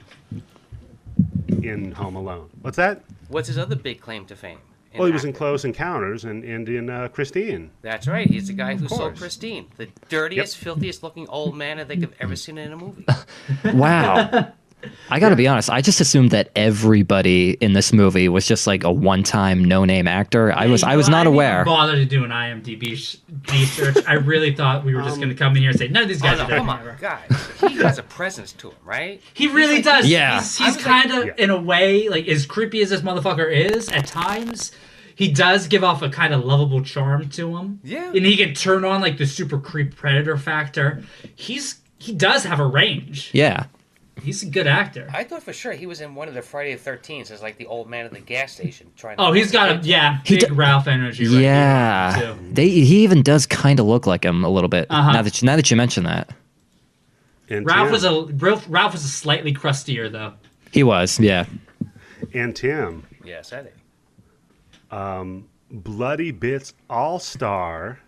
in 1.64 1.92
Home 1.94 2.16
Alone. 2.16 2.50
What's 2.62 2.78
that? 2.78 3.04
What's 3.30 3.48
his 3.48 3.58
other 3.58 3.76
big 3.76 4.00
claim 4.02 4.26
to 4.26 4.36
fame? 4.36 4.60
In 4.94 5.00
Well, 5.00 5.08
he 5.08 5.14
was 5.14 5.26
in? 5.26 5.34
Close 5.34 5.64
Encounters 5.66 6.26
and, 6.26 6.44
and 6.44 6.68
in 6.68 6.90
uh, 6.90 7.08
Christine. 7.08 7.72
That's 7.82 8.08
right. 8.08 8.30
He's 8.30 8.48
the 8.48 8.54
guy 8.54 8.76
who 8.76 8.88
sold 8.88 9.02
course. 9.02 9.20
Christine, 9.20 9.68
the 9.78 9.88
dirtiest, 10.10 10.58
filthiest 10.58 11.04
looking 11.04 11.28
old 11.30 11.56
man 11.56 11.80
I 11.80 11.84
think 11.86 12.04
I've 12.04 12.14
ever 12.20 12.36
seen 12.36 12.58
in 12.58 12.72
a 12.74 12.78
movie. 12.78 13.06
Wow. 13.74 14.54
I 15.10 15.20
got 15.20 15.30
to 15.30 15.36
be 15.36 15.48
honest. 15.48 15.70
I 15.70 15.82
just 15.82 16.00
assumed 16.02 16.32
that 16.32 16.50
everybody 16.56 17.52
in 17.62 17.74
this 17.74 17.92
movie 17.94 18.28
was 18.30 18.48
just 18.48 18.66
like 18.68 18.84
a 18.84 18.92
one-time 18.92 19.64
no-name 19.64 20.08
actor. 20.08 20.52
I 20.54 20.68
was 20.68 20.82
You 20.82 20.88
I 20.88 20.92
know, 20.92 20.98
was 20.98 21.10
not 21.10 21.24
didn't 21.24 21.34
even 21.34 21.34
aware. 21.36 21.66
Bother 21.66 21.96
to 21.96 22.06
do 22.06 22.24
an 22.24 22.32
IMDb 22.32 22.96
sh- 22.96 23.18
D 23.48 23.66
search. 23.66 23.98
I 24.08 24.14
really 24.14 24.56
thought 24.56 24.84
we 24.86 24.96
were 24.96 25.02
just 25.02 25.18
going 25.18 25.30
to 25.30 25.36
come 25.36 25.56
in 25.56 25.62
here 25.62 25.70
and 25.72 25.80
say 25.80 25.88
none 25.88 26.04
of 26.04 26.10
these 26.10 26.22
Oh, 26.22 26.26
guys 26.26 26.38
no, 26.38 26.44
are 26.46 26.48
doing 26.48 26.60
come 26.60 26.70
on, 26.70 26.88
it. 26.88 27.00
guys. 27.00 27.50
He 27.70 27.76
has 27.84 27.98
a 27.98 28.04
presence 28.04 28.54
to 28.54 28.70
him, 28.72 28.78
right? 28.84 29.22
He 29.34 29.48
really 29.48 29.82
does. 29.82 30.08
Yeah. 30.08 30.40
he's, 30.40 30.58
he's 30.58 30.78
kind 30.78 31.12
of 31.12 31.26
Yeah. 31.28 31.34
in 31.38 31.50
a 31.50 31.60
way 31.62 32.08
like 32.10 32.28
as 32.28 32.46
creepy 32.46 32.82
as 32.82 32.90
this 32.90 33.02
motherfucker 33.02 33.52
is 33.52 33.90
at 33.90 34.06
times. 34.08 34.72
he 35.16 35.32
does 35.32 35.68
give 35.68 35.84
off 35.84 36.02
a 36.02 36.10
kind 36.10 36.34
of 36.34 36.44
lovable 36.46 36.82
charm 36.84 37.30
to 37.30 37.58
him. 37.58 37.80
Yeah. 37.84 38.08
and 38.08 38.26
he 38.26 38.38
can 38.38 38.54
turn 38.54 38.84
on 38.86 39.02
like 39.02 39.18
the 39.18 39.26
super 39.28 39.60
creep 39.60 39.96
predator 39.96 40.38
factor. 40.38 41.04
He's 41.36 41.80
he 42.00 42.14
does 42.14 42.44
have 42.46 42.60
a 42.60 42.66
range. 42.66 43.30
Yeah. 43.34 43.66
He's 44.24 44.44
a 44.44 44.46
good 44.46 44.68
actor. 44.68 45.10
I 45.14 45.24
thought 45.24 45.42
for 45.44 45.54
sure 45.54 45.72
he 45.74 45.86
was 45.88 46.00
in 46.02 46.14
one 46.16 46.28
of 46.28 46.34
the 46.34 46.42
Friday 46.42 46.76
the 46.76 46.90
13th 46.92 47.32
as 47.32 47.42
like 47.42 47.58
the 47.58 47.66
old 47.66 47.90
man 47.90 48.06
at 48.06 48.12
the 48.12 48.20
gas 48.20 48.52
station 48.54 48.92
trying. 48.98 49.18
to 49.18 49.24
Oh, 49.24 49.32
he's 49.34 49.52
got 49.52 49.70
a 49.72 49.80
yeah, 49.88 50.20
He 50.24 50.38
big 50.38 50.50
d- 50.50 50.54
Ralph 50.56 50.88
energy. 50.88 51.28
Right 51.28 51.42
yeah. 51.42 52.16
here. 52.18 52.38
They 52.52 52.70
he 52.70 53.04
even 53.04 53.24
does 53.24 53.46
kind 53.48 53.80
of 53.80 53.86
look 53.88 54.06
like 54.06 54.24
him 54.24 54.44
a 54.44 54.50
little 54.50 54.70
bit. 54.70 54.88
Uh-huh. 54.90 55.12
Now 55.14 55.22
that 55.24 55.42
you, 55.42 55.46
now 55.46 55.56
that 55.56 55.72
you 55.72 55.78
mention 55.78 56.04
that. 56.04 56.30
And 57.50 57.66
Ralph 57.66 57.88
Tim, 57.88 57.92
was 57.92 58.04
a 58.04 58.24
Ralph, 58.36 58.66
Ralph 58.70 58.92
was 58.94 59.04
a 59.04 59.08
slightly 59.10 59.52
crustier 59.54 60.08
though. 60.10 60.34
He 60.72 60.84
was. 60.84 61.20
Yeah. 61.20 61.46
and 62.34 62.56
Tim, 62.56 63.06
Yes, 63.26 63.52
Eddie. 63.52 63.70
Bloody 65.72 66.32
Bits 66.32 66.74
All 66.90 67.20
Star. 67.20 68.00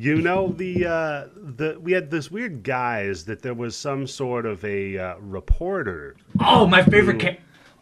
You 0.00 0.20
know 0.20 0.52
the 0.52 0.86
uh, 0.86 1.26
the 1.34 1.76
we 1.80 1.90
had 1.90 2.08
this 2.08 2.30
weird 2.30 2.62
guys 2.62 3.24
that 3.24 3.42
there 3.42 3.54
was 3.54 3.76
some 3.76 4.06
sort 4.06 4.46
of 4.46 4.64
a 4.64 4.96
uh, 4.96 5.16
reporter. 5.18 6.14
Oh, 6.40 6.66
my 6.68 6.82
favorite. 6.84 7.20
Ca- 7.20 7.38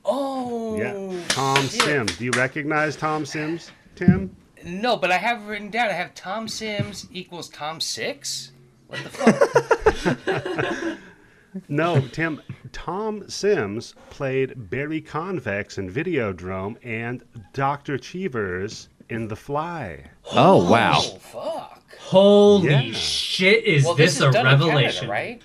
Oh. 0.08 0.78
Yeah, 0.78 1.20
Tom 1.28 1.56
Sims. 1.66 2.16
Do 2.16 2.24
you 2.24 2.30
recognize 2.30 2.94
Tom 2.96 3.26
Sims, 3.26 3.70
Tim? 3.96 4.34
No, 4.64 4.96
but 4.96 5.10
I 5.10 5.18
have 5.18 5.46
written 5.48 5.68
down. 5.68 5.88
I 5.88 5.94
have 5.94 6.14
Tom 6.14 6.46
Sims 6.48 7.06
equals 7.12 7.48
Tom 7.50 7.80
Six. 7.80 8.52
What 8.86 9.02
the 9.02 9.10
fuck? 9.10 10.98
No, 11.68 12.00
Tim. 12.08 12.42
Tom 12.72 13.28
Sims 13.30 13.94
played 14.10 14.68
Barry 14.70 15.00
Convex 15.00 15.78
in 15.78 15.90
Videodrome 15.90 16.76
and 16.84 17.22
Doctor 17.54 17.96
Cheevers 17.96 18.90
in 19.08 19.28
The 19.28 19.36
Fly. 19.36 20.04
Oh 20.32 20.68
wow. 20.70 20.94
Oh 20.96 21.18
fuck. 21.18 21.82
Holy 21.98 22.70
Yeah. 22.70 22.92
shit! 22.92 23.64
Is 23.64 23.84
Well, 23.84 23.94
this, 23.94 24.14
this, 24.14 24.22
a 24.22 24.28
is 24.28 24.34
done 24.34 24.46
in 24.46 24.52
Canada, 24.58 24.66
revelation? 24.66 25.08
right? 25.08 25.42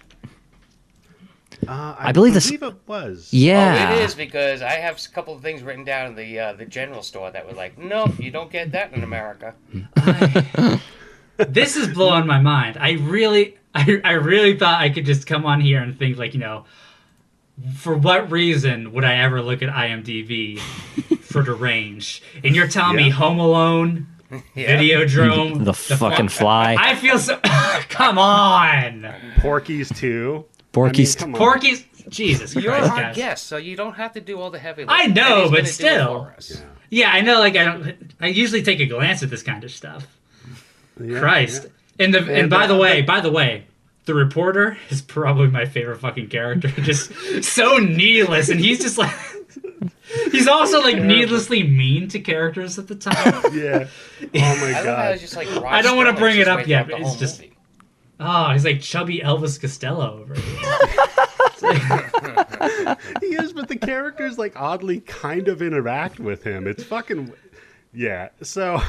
Uh, 1.68 1.96
I 2.00 2.12
believe 2.12 2.34
this- 2.34 2.50
it 2.51 2.62
was. 2.88 3.30
Yeah. 3.32 3.89
Oh, 3.91 3.96
it 3.96 4.03
is 4.03 4.15
because 4.15 4.62
I 4.63 4.72
have 4.74 4.98
a 5.03 5.13
couple 5.13 5.36
of 5.36 5.41
things 5.44 5.62
written 5.62 5.84
down 5.84 6.08
in 6.08 6.15
the 6.15 6.39
uh, 6.39 6.53
the 6.53 6.65
general 6.65 7.03
store 7.03 7.30
that 7.32 7.46
were 7.46 7.53
like, 7.53 7.77
nope, 7.77 8.20
you 8.20 8.32
don't 8.32 8.51
get 8.51 8.72
that 8.72 8.94
in 8.94 9.03
America. 9.03 9.53
this 11.38 11.75
is 11.75 11.88
blowing 11.89 12.25
my 12.27 12.39
mind. 12.39 12.77
I 12.80 12.94
really, 12.94 13.58
I, 13.75 14.01
I 14.03 14.12
really 14.13 14.58
thought 14.58 14.82
I 14.82 14.89
could 14.89 15.06
just 15.06 15.27
come 15.27 15.46
on 15.46 15.62
here 15.62 15.82
and 15.82 15.98
think 15.98 16.18
like, 16.18 16.34
you 16.34 16.39
know, 16.39 16.65
for 17.75 17.96
what 17.96 18.32
reason 18.32 18.91
would 18.94 19.03
I 19.03 19.18
ever 19.18 19.41
look 19.41 19.62
at 19.62 19.70
IMDb 19.70 20.60
for 21.32 21.44
the 21.44 21.54
range? 21.54 22.22
And 22.44 22.56
you're 22.56 22.68
telling 22.68 22.96
me 22.98 23.10
Home 23.10 23.40
Alone, 23.40 24.08
Yeah. 24.56 24.78
Videodrome, 24.80 25.66
The 25.66 25.74
fucking 25.74 26.30
fly. 26.30 26.76
I 26.80 26.96
feel 26.96 27.20
so. 27.20 27.38
come 27.90 28.18
on, 28.18 29.14
Porky's 29.40 29.90
too. 29.90 30.46
Porky's- 30.72 31.16
come 31.16 31.34
on. 31.34 31.40
Porky's. 31.40 31.86
Jesus 32.10 32.56
You're 32.56 32.74
Christ, 32.74 32.92
our 32.92 32.98
guys. 33.04 33.16
guest, 33.16 33.46
so 33.48 33.58
you 33.58 33.76
don't 33.78 33.94
have 33.94 34.14
to 34.14 34.22
do 34.22 34.40
all 34.42 34.50
the 34.50 34.58
heavy. 34.60 34.84
lifting. 34.86 35.00
I 35.12 35.14
know, 35.14 35.44
but 35.50 35.50
gonna 35.50 35.62
do 35.62 35.64
it 35.64 35.68
still. 35.68 36.24
for 36.26 36.32
us. 36.36 36.62
Yeah, 36.90 37.10
I 37.12 37.22
know. 37.22 37.40
Like 37.40 37.56
I 37.56 37.64
don't. 37.64 38.14
I 38.20 38.28
usually 38.28 38.64
take 38.64 38.80
a 38.80 38.86
glance 38.86 39.22
at 39.24 39.30
this 39.30 39.44
kind 39.44 39.64
of 39.64 39.72
stuff. 39.72 40.08
Yeah, 41.00 41.20
Christ. 41.20 41.68
yeah. 41.98 42.06
And 42.06 42.14
the 42.14 42.20
and, 42.20 42.30
And, 42.32 42.50
by 42.50 42.64
uh, 42.64 42.68
the 42.68 42.76
way, 42.76 43.02
by 43.02 43.22
the 43.22 43.32
way, 43.32 43.66
the 44.06 44.14
reporter 44.16 44.78
is 44.90 45.02
probably 45.02 45.48
my 45.48 45.66
favorite 45.66 46.00
fucking 46.00 46.28
character. 46.30 46.68
Just 46.82 47.14
so 47.44 47.78
needless, 47.78 48.50
and 48.50 48.60
he's 48.60 48.80
just 48.82 48.98
like 48.98 49.14
he's 50.32 50.48
also 50.48 50.80
like 50.82 50.98
needlessly 50.98 51.63
mean 51.63 52.08
to 52.10 52.20
characters 52.20 52.77
at 52.80 52.88
the 52.88 52.96
time. 52.96 53.41
Yeah. 53.53 53.88
Oh 54.24 54.27
my 54.34 54.80
I 54.80 54.84
god. 54.84 55.12
it's 55.13 55.22
just 55.22 55.36
like. 55.36 55.48
I 55.50 55.82
don't 55.82 55.98
wanna 55.98 56.13
bring 56.13 56.39
it 56.39 56.48
up 56.48 56.68
yet, 56.68 56.88
but 56.89 57.01
it's 57.01 57.15
just- 57.15 57.39
movie. 57.41 57.48
Oh, 58.24 58.51
he's 58.53 58.63
like 58.63 58.82
chubby 58.82 59.20
Elvis 59.20 59.60
Costello 59.60 60.22
over 60.22 60.36
here. 60.36 60.72
He 63.22 63.27
is, 63.36 63.53
but 63.53 63.68
the 63.68 63.75
characters 63.75 64.38
like 64.38 64.53
oddly 64.60 65.00
kind 65.01 65.48
of 65.48 65.62
interact 65.62 66.20
with 66.20 66.44
him. 66.44 66.68
It's 66.68 66.84
fucking 66.84 67.34
yeah. 67.94 68.30
So 68.41 68.82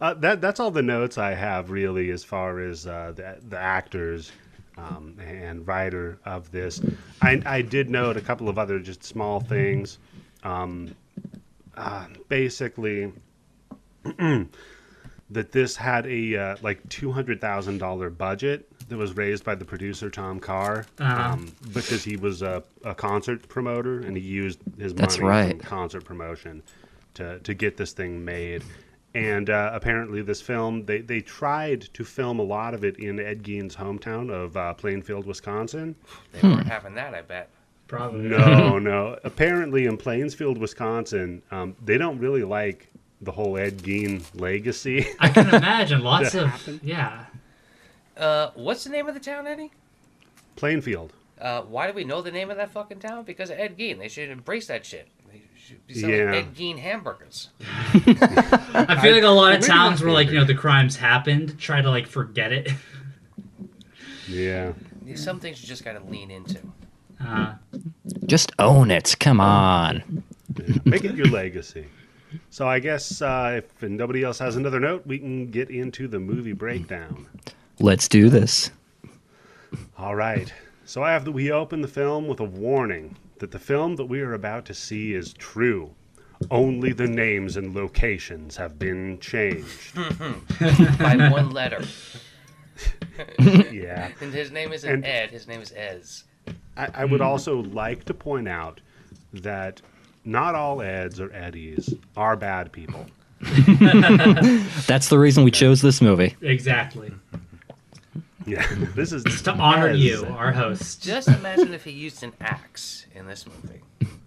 uh, 0.00 0.14
that 0.14 0.40
that's 0.40 0.58
all 0.60 0.70
the 0.70 0.82
notes 0.82 1.18
I 1.18 1.34
have 1.34 1.70
really 1.70 2.10
as 2.10 2.24
far 2.24 2.60
as 2.60 2.86
uh, 2.86 3.12
the 3.14 3.38
the 3.48 3.58
actors 3.58 4.32
um, 4.76 5.16
and 5.24 5.66
writer 5.66 6.18
of 6.24 6.50
this. 6.50 6.80
I 7.22 7.40
I 7.46 7.62
did 7.62 7.90
note 7.90 8.16
a 8.16 8.20
couple 8.20 8.48
of 8.48 8.58
other 8.58 8.78
just 8.80 9.04
small 9.04 9.40
things. 9.40 9.98
Um, 10.44 10.94
uh, 11.76 12.06
basically. 12.28 13.12
that 15.30 15.52
this 15.52 15.76
had 15.76 16.06
a 16.06 16.36
uh, 16.36 16.56
like 16.62 16.86
two 16.88 17.12
hundred 17.12 17.40
thousand 17.40 17.78
dollar 17.78 18.08
budget 18.10 18.66
that 18.88 18.96
was 18.96 19.14
raised 19.16 19.44
by 19.44 19.54
the 19.54 19.64
producer 19.64 20.08
Tom 20.08 20.40
Karr 20.40 20.86
Uh-huh. 20.98 21.32
um, 21.32 21.52
because 21.74 22.02
he 22.04 22.16
was 22.16 22.40
a, 22.40 22.62
a 22.84 22.94
concert 22.94 23.46
promoter 23.48 23.98
and 24.00 24.16
he 24.16 24.22
used 24.22 24.58
his 24.78 24.94
That's 24.94 25.18
money 25.18 25.28
right. 25.28 25.50
from 25.50 25.60
concert 25.60 26.04
promotion 26.04 26.62
to 27.14 27.38
to 27.40 27.54
get 27.54 27.76
this 27.76 27.92
thing 27.92 28.24
made. 28.24 28.64
And 29.14 29.50
uh, 29.50 29.70
apparently, 29.74 30.22
this 30.22 30.40
film 30.40 30.86
they 30.86 31.00
they 31.00 31.20
tried 31.20 31.82
to 31.94 32.04
film 32.04 32.38
a 32.38 32.42
lot 32.44 32.72
of 32.72 32.84
it 32.84 32.98
in 32.98 33.18
Ed 33.20 33.42
Gein's 33.42 33.76
hometown 33.76 34.30
of 34.30 34.56
uh, 34.56 34.72
Plainfield, 34.74 35.26
Wisconsin. 35.26 35.94
They 36.32 36.40
Hmm. 36.40 36.52
weren't 36.52 36.66
having 36.66 36.94
that, 36.94 37.14
I 37.14 37.22
bet. 37.22 37.50
Probably. 37.88 38.28
No, 38.28 38.78
no. 38.78 39.18
Apparently, 39.24 39.86
in 39.86 39.96
Plainfield, 39.96 40.58
Wisconsin, 40.58 41.42
um, 41.50 41.74
they 41.84 41.98
don't 41.98 42.18
really 42.18 42.44
like 42.44 42.88
the 43.20 43.32
whole 43.32 43.56
Ed 43.58 43.78
Gein 43.78 44.22
legacy. 44.34 45.06
I 45.18 45.28
can 45.30 45.48
imagine 45.54 46.02
lots 46.02 46.34
of 46.34 46.48
happened? 46.48 46.80
yeah. 46.84 47.24
Uh, 48.16 48.50
what's 48.54 48.84
the 48.84 48.90
name 48.90 49.08
of 49.08 49.14
the 49.14 49.20
town, 49.20 49.46
Eddie? 49.46 49.70
Plainfield. 50.56 51.12
Uh, 51.40 51.62
why 51.62 51.86
do 51.86 51.92
we 51.92 52.04
know 52.04 52.20
the 52.20 52.30
name 52.32 52.50
of 52.50 52.56
that 52.56 52.70
fucking 52.72 52.98
town? 52.98 53.24
Because 53.24 53.48
of 53.50 53.58
Ed 53.58 53.78
Gein. 53.78 53.98
They 53.98 54.08
should 54.08 54.28
embrace 54.28 54.66
that 54.66 54.84
shit. 54.84 55.08
They 55.32 55.42
should 55.56 55.86
be 55.86 55.94
selling 55.94 56.16
Yeah. 56.16 56.34
Ed 56.34 56.54
Gein 56.54 56.78
hamburgers. 56.78 57.50
I 57.94 58.98
feel 59.00 59.14
like 59.14 59.22
a 59.22 59.28
lot 59.28 59.54
of 59.54 59.64
towns 59.64 60.02
where 60.02 60.12
like 60.12 60.28
you 60.28 60.34
know 60.38 60.44
the 60.44 60.54
crimes 60.54 60.96
happened 60.96 61.58
try 61.58 61.80
to 61.80 61.88
like 61.88 62.06
forget 62.08 62.52
it. 62.52 62.70
Yeah. 64.28 64.72
Some 65.14 65.40
things 65.40 65.62
you 65.62 65.68
just 65.68 65.84
got 65.84 65.92
to 65.92 66.00
lean 66.10 66.30
into. 66.30 66.58
Uh, 67.24 67.54
Just 68.26 68.52
own 68.58 68.90
it. 68.90 69.16
Come 69.20 69.40
on. 69.40 70.22
Make 70.84 71.04
it 71.04 71.14
your 71.14 71.26
legacy. 71.26 71.86
So 72.50 72.66
I 72.68 72.78
guess 72.78 73.22
uh, 73.22 73.60
if 73.62 73.82
nobody 73.82 74.22
else 74.22 74.38
has 74.38 74.56
another 74.56 74.80
note, 74.80 75.06
we 75.06 75.18
can 75.18 75.50
get 75.50 75.70
into 75.70 76.08
the 76.08 76.18
movie 76.20 76.52
breakdown. 76.52 77.26
Let's 77.80 78.08
do 78.08 78.28
this. 78.28 78.70
All 79.96 80.14
right. 80.14 80.52
So 80.84 81.02
I 81.02 81.12
have 81.12 81.24
the, 81.24 81.32
we 81.32 81.50
open 81.50 81.80
the 81.80 81.88
film 81.88 82.26
with 82.28 82.40
a 82.40 82.44
warning 82.44 83.16
that 83.38 83.50
the 83.50 83.58
film 83.58 83.96
that 83.96 84.06
we 84.06 84.20
are 84.20 84.34
about 84.34 84.64
to 84.66 84.74
see 84.74 85.14
is 85.14 85.32
true. 85.34 85.90
Only 86.50 86.92
the 86.92 87.06
names 87.08 87.56
and 87.56 87.74
locations 87.74 88.56
have 88.56 88.78
been 88.78 89.18
changed. 89.20 89.94
By 90.98 91.28
one 91.30 91.50
letter. 91.50 91.84
yeah. 93.38 94.10
And 94.20 94.32
his 94.32 94.50
name 94.50 94.72
isn't 94.72 94.90
And- 94.90 95.04
Ed, 95.04 95.30
his 95.30 95.48
name 95.48 95.60
is 95.60 95.72
Ez. 95.72 96.24
I, 96.76 96.88
I 96.94 97.04
would 97.04 97.20
also 97.20 97.62
like 97.62 98.04
to 98.06 98.14
point 98.14 98.48
out 98.48 98.80
that 99.32 99.80
not 100.24 100.54
all 100.54 100.80
Eds 100.82 101.20
or 101.20 101.32
Eddies 101.34 101.94
are 102.16 102.36
bad 102.36 102.72
people. 102.72 103.06
That's 104.86 105.08
the 105.08 105.18
reason 105.18 105.44
we 105.44 105.50
chose 105.50 105.80
this 105.82 106.00
movie. 106.00 106.36
exactly. 106.42 107.12
Yeah. 108.46 108.66
This 108.94 109.12
is 109.12 109.22
just 109.24 109.44
To 109.44 109.52
honor 109.52 109.88
Ez. 109.88 109.98
you, 109.98 110.24
our 110.26 110.52
host. 110.52 111.02
Just 111.02 111.28
imagine 111.28 111.74
if 111.74 111.84
he 111.84 111.90
used 111.90 112.22
an 112.22 112.32
axe 112.40 113.06
in 113.14 113.26
this 113.26 113.44
movie. 113.46 113.80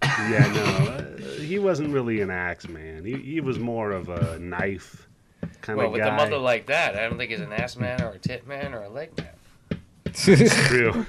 Yeah, 0.04 0.46
no, 0.52 0.62
uh, 0.62 1.16
he 1.40 1.58
wasn't 1.58 1.92
really 1.92 2.20
an 2.20 2.30
axe 2.30 2.68
man. 2.68 3.04
He, 3.04 3.14
he 3.16 3.40
was 3.40 3.58
more 3.58 3.90
of 3.90 4.08
a 4.08 4.38
knife 4.38 5.08
kind 5.60 5.76
Well, 5.76 5.86
of 5.88 5.92
with 5.92 6.02
guy. 6.02 6.08
a 6.08 6.16
mother 6.16 6.38
like 6.38 6.66
that, 6.66 6.96
I 6.96 7.02
don't 7.08 7.18
think 7.18 7.30
he's 7.30 7.40
an 7.40 7.52
ass 7.52 7.76
man 7.76 8.00
or 8.02 8.10
a 8.10 8.18
tit 8.18 8.46
man 8.46 8.74
or 8.74 8.82
a 8.82 8.88
leg 8.88 9.16
man. 9.18 9.28
True. 10.14 11.06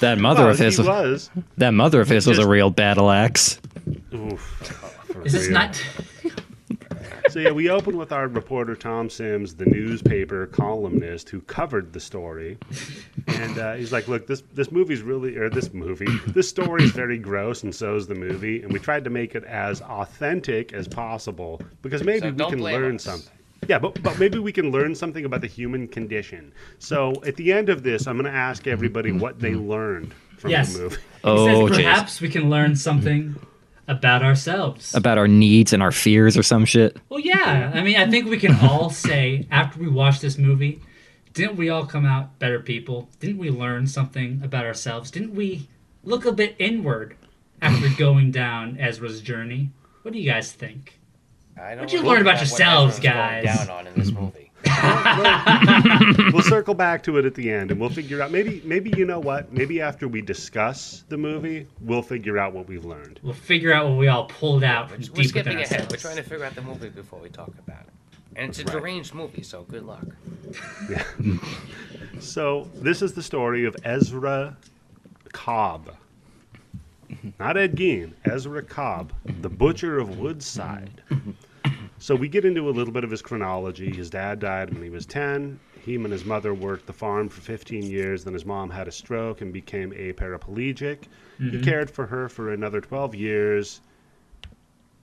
That 0.00 0.18
mother 0.18 0.42
Well, 0.42 0.50
of 0.52 0.58
his, 0.58 0.78
was. 0.80 1.30
that 1.58 1.70
mother 1.74 2.00
of 2.00 2.08
his 2.08 2.26
was 2.26 2.38
a 2.38 2.46
real 2.46 2.70
battle 2.70 3.10
axe. 3.10 3.60
Oof, 4.14 4.40
for 5.06 5.22
Is 5.26 5.32
this 5.32 5.44
real. 5.48 5.52
not? 5.54 5.82
So 7.30 7.40
yeah, 7.40 7.50
we 7.50 7.68
open 7.68 7.96
with 7.96 8.12
our 8.12 8.28
reporter 8.28 8.76
Tom 8.76 9.10
Sims, 9.10 9.54
the 9.56 9.66
newspaper 9.66 10.46
columnist 10.46 11.28
who 11.30 11.40
covered 11.40 11.92
the 11.92 11.98
story, 11.98 12.56
and 13.26 13.58
uh, 13.58 13.74
he's 13.74 13.90
like, 13.92 14.06
"Look, 14.06 14.28
this 14.28 14.44
this 14.52 14.70
movie's 14.70 15.02
really, 15.02 15.36
or 15.36 15.50
this 15.50 15.72
movie, 15.72 16.06
this 16.28 16.48
story 16.48 16.84
is 16.84 16.92
very 16.92 17.18
gross, 17.18 17.64
and 17.64 17.74
so 17.74 17.96
is 17.96 18.06
the 18.06 18.14
movie, 18.14 18.62
and 18.62 18.72
we 18.72 18.78
tried 18.78 19.02
to 19.04 19.10
make 19.10 19.34
it 19.34 19.42
as 19.44 19.80
authentic 19.80 20.72
as 20.74 20.86
possible 20.86 21.60
because 21.82 22.04
maybe 22.04 22.28
So 22.28 22.44
we 22.44 22.50
can 22.50 22.62
learn 22.62 22.96
us. 22.96 23.02
something." 23.02 23.32
Yeah, 23.68 23.78
but, 23.78 24.02
but 24.02 24.18
maybe 24.18 24.38
we 24.38 24.52
can 24.52 24.70
learn 24.70 24.94
something 24.94 25.24
about 25.24 25.40
the 25.40 25.46
human 25.46 25.88
condition. 25.88 26.52
So 26.78 27.14
at 27.26 27.36
the 27.36 27.52
end 27.52 27.68
of 27.68 27.82
this, 27.82 28.06
I'm 28.06 28.16
going 28.18 28.30
to 28.30 28.36
ask 28.38 28.66
everybody 28.66 29.12
what 29.12 29.40
they 29.40 29.54
learned 29.54 30.14
from 30.38 30.50
Yes. 30.50 30.74
the 30.74 30.82
movie. 30.82 30.96
He 30.96 31.02
Oh, 31.24 31.46
says 31.46 31.58
jeez. 31.78 31.84
perhaps 31.84 32.20
we 32.20 32.28
can 32.28 32.50
learn 32.50 32.76
something 32.76 33.36
about 33.88 34.22
ourselves. 34.22 34.94
About 34.94 35.18
our 35.18 35.28
needs 35.28 35.72
and 35.72 35.82
our 35.82 35.92
fears 35.92 36.36
or 36.36 36.42
some 36.42 36.64
shit. 36.64 36.96
Well, 37.08 37.20
yeah. 37.20 37.70
I 37.74 37.82
mean, 37.82 37.96
I 37.96 38.08
think 38.10 38.28
we 38.28 38.38
can 38.38 38.54
all 38.62 38.90
say 38.90 39.46
after 39.50 39.78
we 39.78 39.88
watch 39.88 40.20
this 40.20 40.38
movie, 40.38 40.80
didn't 41.32 41.56
we 41.56 41.68
all 41.68 41.84
come 41.84 42.06
out 42.06 42.38
better 42.38 42.60
people? 42.60 43.08
Didn't 43.20 43.38
we 43.38 43.50
learn 43.50 43.86
something 43.86 44.40
about 44.44 44.64
ourselves? 44.64 45.10
Didn't 45.10 45.34
we 45.34 45.68
look 46.02 46.24
a 46.24 46.32
bit 46.32 46.54
inward 46.58 47.16
after 47.60 47.88
going 47.98 48.30
down 48.30 48.76
Ezra's 48.78 49.20
journey? 49.20 49.70
What 50.02 50.12
do 50.14 50.20
you 50.20 50.30
guys 50.30 50.52
think? 50.52 50.98
I 51.56 51.70
don't 51.70 51.80
What'd 51.80 51.92
you 51.92 52.02
know 52.02 52.08
learn 52.08 52.22
about 52.22 52.38
yourselves, 52.38 52.98
guys? 52.98 53.44
Down 53.44 53.70
on 53.70 53.86
in 53.86 53.94
this 53.94 54.10
mm-hmm. 54.10 54.24
movie. 54.24 54.50
we'll 56.32 56.42
circle 56.42 56.74
back 56.74 57.02
to 57.02 57.18
it 57.18 57.24
at 57.26 57.34
the 57.34 57.50
end 57.50 57.70
and 57.70 57.78
we'll 57.78 57.90
figure 57.90 58.22
out 58.22 58.30
maybe 58.30 58.62
maybe 58.64 58.90
you 58.96 59.04
know 59.04 59.20
what 59.20 59.52
maybe 59.52 59.80
after 59.80 60.08
we 60.08 60.22
discuss 60.22 61.04
the 61.10 61.16
movie 61.18 61.66
we'll 61.82 62.00
figure 62.02 62.38
out 62.38 62.54
what 62.54 62.66
we've 62.66 62.86
learned 62.86 63.20
We'll 63.22 63.34
figure 63.34 63.74
out 63.74 63.86
what 63.88 63.98
we 63.98 64.08
all 64.08 64.24
pulled 64.24 64.64
out 64.64 64.90
We're, 64.90 64.96
from 64.96 65.04
we're 65.12 65.22
deep 65.22 65.26
skipping 65.28 65.58
within 65.58 65.76
ahead. 65.80 65.90
We're 65.90 65.98
trying 65.98 66.16
to 66.16 66.22
figure 66.22 66.44
out 66.44 66.54
the 66.54 66.62
movie 66.62 66.88
before 66.88 67.18
we 67.20 67.28
talk 67.28 67.52
about 67.66 67.82
it. 67.82 67.92
And 68.36 68.48
it's 68.48 68.58
a 68.58 68.64
Right. 68.64 68.72
deranged 68.72 69.14
movie, 69.14 69.42
so 69.42 69.64
good 69.64 69.84
luck. 69.84 70.06
so 72.20 72.68
this 72.74 73.02
is 73.02 73.12
the 73.12 73.22
story 73.22 73.66
of 73.66 73.76
ezra 73.84 74.56
cobb 75.32 75.90
not 77.38 77.56
ed 77.56 77.76
gein 77.76 78.12
ezra 78.24 78.62
cobb 78.62 79.12
the 79.40 79.48
butcher 79.48 79.98
of 79.98 80.18
woodside. 80.18 81.02
So 81.98 82.14
we 82.14 82.28
get 82.28 82.44
into 82.44 82.68
a 82.68 82.72
little 82.72 82.92
bit 82.92 83.04
of 83.04 83.10
his 83.10 83.22
chronology. 83.22 83.90
His 83.90 84.10
dad 84.10 84.38
died 84.38 84.72
when 84.74 84.82
he 84.82 84.90
was 84.90 85.06
10 85.06 85.58
him 85.84 86.04
and 86.04 86.12
his 86.12 86.24
mother 86.24 86.54
worked 86.54 86.86
the 86.86 86.92
farm 86.92 87.28
for 87.28 87.40
15 87.40 87.82
years. 87.82 88.24
Then 88.24 88.32
his 88.32 88.44
mom 88.44 88.70
had 88.70 88.88
a 88.88 88.92
stroke 88.92 89.40
and 89.42 89.52
became 89.52 89.92
a 89.92 90.12
paraplegic. 90.12 91.04
He 91.38 91.44
mm-hmm. 91.44 91.62
cared 91.62 91.90
for 91.90 92.06
her 92.06 92.28
for 92.28 92.52
another 92.52 92.80
12 92.80 93.14
years. 93.14 93.80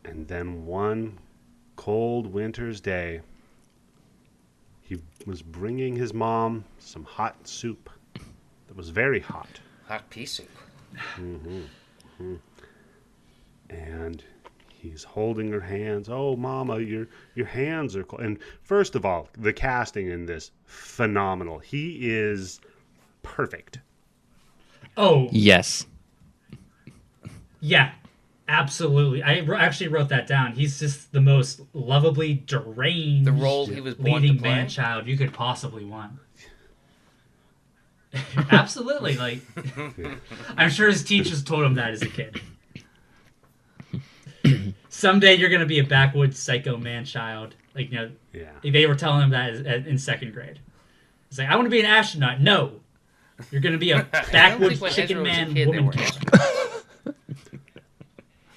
And 0.05 0.27
then 0.27 0.65
one 0.65 1.17
cold 1.75 2.27
winter's 2.27 2.81
day 2.81 3.21
he 4.81 4.97
was 5.25 5.41
bringing 5.41 5.95
his 5.95 6.13
mom 6.13 6.65
some 6.79 7.03
hot 7.03 7.47
soup 7.47 7.89
that 8.67 8.75
was 8.75 8.89
very 8.89 9.19
hot. 9.19 9.59
Hot 9.87 10.09
pea 10.09 10.25
soup. 10.25 10.49
Mm-hmm. 11.15 11.61
And 13.69 14.23
he's 14.69 15.03
holding 15.03 15.51
her 15.51 15.61
hands. 15.61 16.09
Oh, 16.09 16.35
mama, 16.35 16.79
your 16.79 17.07
your 17.35 17.45
hands 17.47 17.95
are 17.95 18.03
cold. 18.03 18.21
And 18.21 18.39
first 18.63 18.95
of 18.95 19.05
all, 19.05 19.29
the 19.37 19.53
casting 19.53 20.09
in 20.09 20.25
this 20.25 20.51
phenomenal. 20.65 21.59
He 21.59 22.09
is 22.09 22.59
perfect. 23.23 23.79
Oh, 24.97 25.29
Yes. 25.31 25.85
yeah. 27.59 27.91
Absolutely. 28.47 29.23
I 29.23 29.45
actually 29.57 29.87
wrote 29.87 30.09
that 30.09 30.27
down. 30.27 30.51
He's 30.51 30.77
just 30.77 31.13
the 31.13 31.21
most 31.21 31.61
lovably 31.73 32.33
deranged 32.33 33.25
The 33.25 33.31
role 33.31 33.65
he 33.65 33.79
was 33.79 33.95
born 33.95 34.23
leading 34.23 34.41
man 34.41 34.67
child 34.67 35.07
you 35.07 35.15
could 35.15 35.31
possibly 35.31 35.85
want. 35.85 36.11
Absolutely. 38.51 39.17
Like 39.17 39.41
I'm 40.57 40.69
sure 40.69 40.89
his 40.89 41.03
teachers 41.03 41.43
told 41.43 41.63
him 41.63 41.75
that 41.75 41.91
as 41.91 42.01
a 42.01 42.07
kid. 42.07 42.41
Someday 44.89 45.35
you're 45.35 45.49
gonna 45.49 45.65
be 45.65 45.79
a 45.79 45.83
backwoods 45.83 46.37
psycho 46.39 46.77
man 46.77 47.05
child. 47.05 47.55
Like 47.75 47.91
you 47.91 47.97
know, 47.97 48.11
Yeah. 48.33 48.49
they 48.63 48.85
were 48.85 48.95
telling 48.95 49.21
him 49.23 49.29
that 49.31 49.51
as, 49.51 49.61
as, 49.61 49.87
in 49.87 49.97
second 49.97 50.33
grade. 50.33 50.59
It's 51.29 51.39
like 51.39 51.49
I 51.49 51.55
want 51.55 51.65
to 51.67 51.69
be 51.69 51.79
an 51.79 51.85
astronaut. 51.85 52.41
No, 52.41 52.73
you're 53.49 53.61
gonna 53.61 53.77
be 53.77 53.91
a 53.91 54.03
backwoods 54.31 54.79
chicken 54.93 55.17
Ezra 55.17 55.21
was 55.21 55.31
a 55.37 55.41
man 55.45 55.53
kid, 55.53 55.67
woman 55.67 55.85
were 55.85 55.93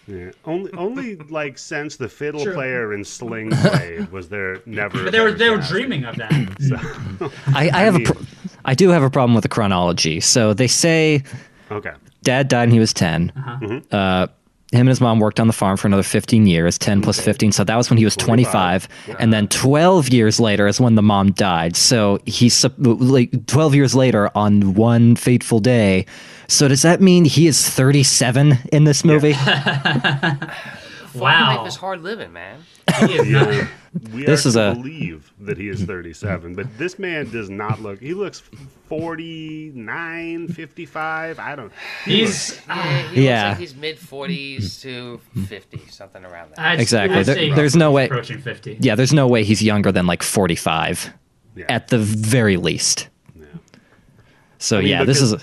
Yeah. 0.06 0.30
Only 0.44 0.72
only 0.74 1.16
like 1.16 1.56
since 1.56 1.96
the 1.96 2.08
fiddle 2.08 2.42
True. 2.44 2.52
player 2.52 2.92
in 2.92 3.04
Sling 3.04 3.48
Blade 3.50 4.10
was 4.12 4.28
there 4.28 4.60
never. 4.66 5.04
But 5.04 5.12
they 5.12 5.20
were 5.20 5.32
they 5.32 5.48
were 5.48 5.58
dreaming 5.62 6.04
of 6.04 6.16
that. 6.16 6.30
I, 7.54 7.70
I 7.72 7.78
have 7.84 7.94
a 7.94 7.98
mean- 7.98 8.06
pro- 8.06 8.22
I 8.64 8.74
do 8.74 8.88
have 8.90 9.02
a 9.02 9.10
problem 9.10 9.34
with 9.34 9.42
the 9.42 9.48
chronology. 9.48 10.20
So 10.20 10.54
they 10.54 10.66
say 10.68 11.22
Okay. 11.70 11.92
dad 12.22 12.48
died 12.48 12.68
when 12.68 12.70
he 12.72 12.78
was 12.80 12.92
10. 12.92 13.32
Uh-huh. 13.36 13.80
Uh, 13.96 14.26
him 14.72 14.80
and 14.80 14.88
his 14.88 15.00
mom 15.00 15.20
worked 15.20 15.38
on 15.38 15.46
the 15.46 15.52
farm 15.52 15.76
for 15.76 15.86
another 15.86 16.02
15 16.02 16.46
years, 16.46 16.78
10 16.78 17.00
plus 17.00 17.20
15. 17.20 17.52
So 17.52 17.62
that 17.62 17.76
was 17.76 17.90
when 17.90 17.96
he 17.98 18.04
was 18.04 18.16
25. 18.16 18.88
And 19.20 19.32
then 19.32 19.46
12 19.46 20.08
years 20.08 20.40
later 20.40 20.66
is 20.66 20.80
when 20.80 20.96
the 20.96 21.02
mom 21.02 21.30
died. 21.32 21.76
So 21.76 22.18
he's 22.26 22.64
like 22.78 23.46
12 23.46 23.74
years 23.76 23.94
later 23.94 24.30
on 24.34 24.74
one 24.74 25.14
fateful 25.14 25.60
day. 25.60 26.06
So 26.48 26.66
does 26.66 26.82
that 26.82 27.00
mean 27.00 27.24
he 27.24 27.46
is 27.46 27.68
37 27.70 28.58
in 28.72 28.82
this 28.84 29.04
movie? 29.04 29.32
Farm 30.14 30.40
Wow. 31.14 31.58
life 31.58 31.68
is 31.68 31.76
hard 31.76 32.02
living, 32.02 32.32
man. 32.32 32.58
He 33.06 33.14
is 33.14 33.28
not- 33.28 33.52
Yeah. 33.52 33.66
We 34.12 34.24
This 34.24 34.44
are 34.44 34.48
is 34.48 34.54
to 34.54 34.70
a- 34.72 34.74
believe 34.74 35.32
that 35.40 35.56
he 35.56 35.68
is 35.68 35.82
37, 35.84 36.54
but 36.54 36.66
this 36.78 36.98
man 36.98 37.30
does 37.30 37.48
not 37.48 37.80
look. 37.80 38.00
He 38.00 38.12
looks 38.12 38.42
49, 38.88 40.48
55. 40.48 41.38
I 41.38 41.54
don't. 41.54 41.72
He's 42.04 42.60
Yeah, 42.66 42.74
uh, 42.74 43.08
he 43.12 43.24
Yeah. 43.24 43.48
looks 43.48 43.50
like 43.52 43.58
he's 43.60 43.74
mid 43.76 43.98
40s 43.98 44.82
to 44.82 45.20
50, 45.46 45.80
something 45.90 46.24
around 46.24 46.50
that. 46.50 46.58
I'd- 46.58 46.82
Exactly. 46.82 47.18
I'd 47.18 47.26
There- 47.26 47.54
there's 47.54 47.76
no 47.76 47.92
way- 47.92 48.06
approaching 48.06 48.40
fifty. 48.40 48.76
Yeah, 48.80 48.94
there's 48.94 49.12
no 49.12 49.26
way 49.28 49.44
he's 49.44 49.62
younger 49.62 49.92
than 49.92 50.06
like 50.06 50.22
45 50.22 51.12
Yeah. 51.54 51.66
at 51.68 51.88
the 51.88 51.98
very 51.98 52.56
least. 52.56 53.08
Yeah. 53.38 53.44
So 54.58 54.78
mean, 54.80 54.88
yeah, 54.88 55.04
this 55.04 55.20
is 55.20 55.32
a, 55.34 55.38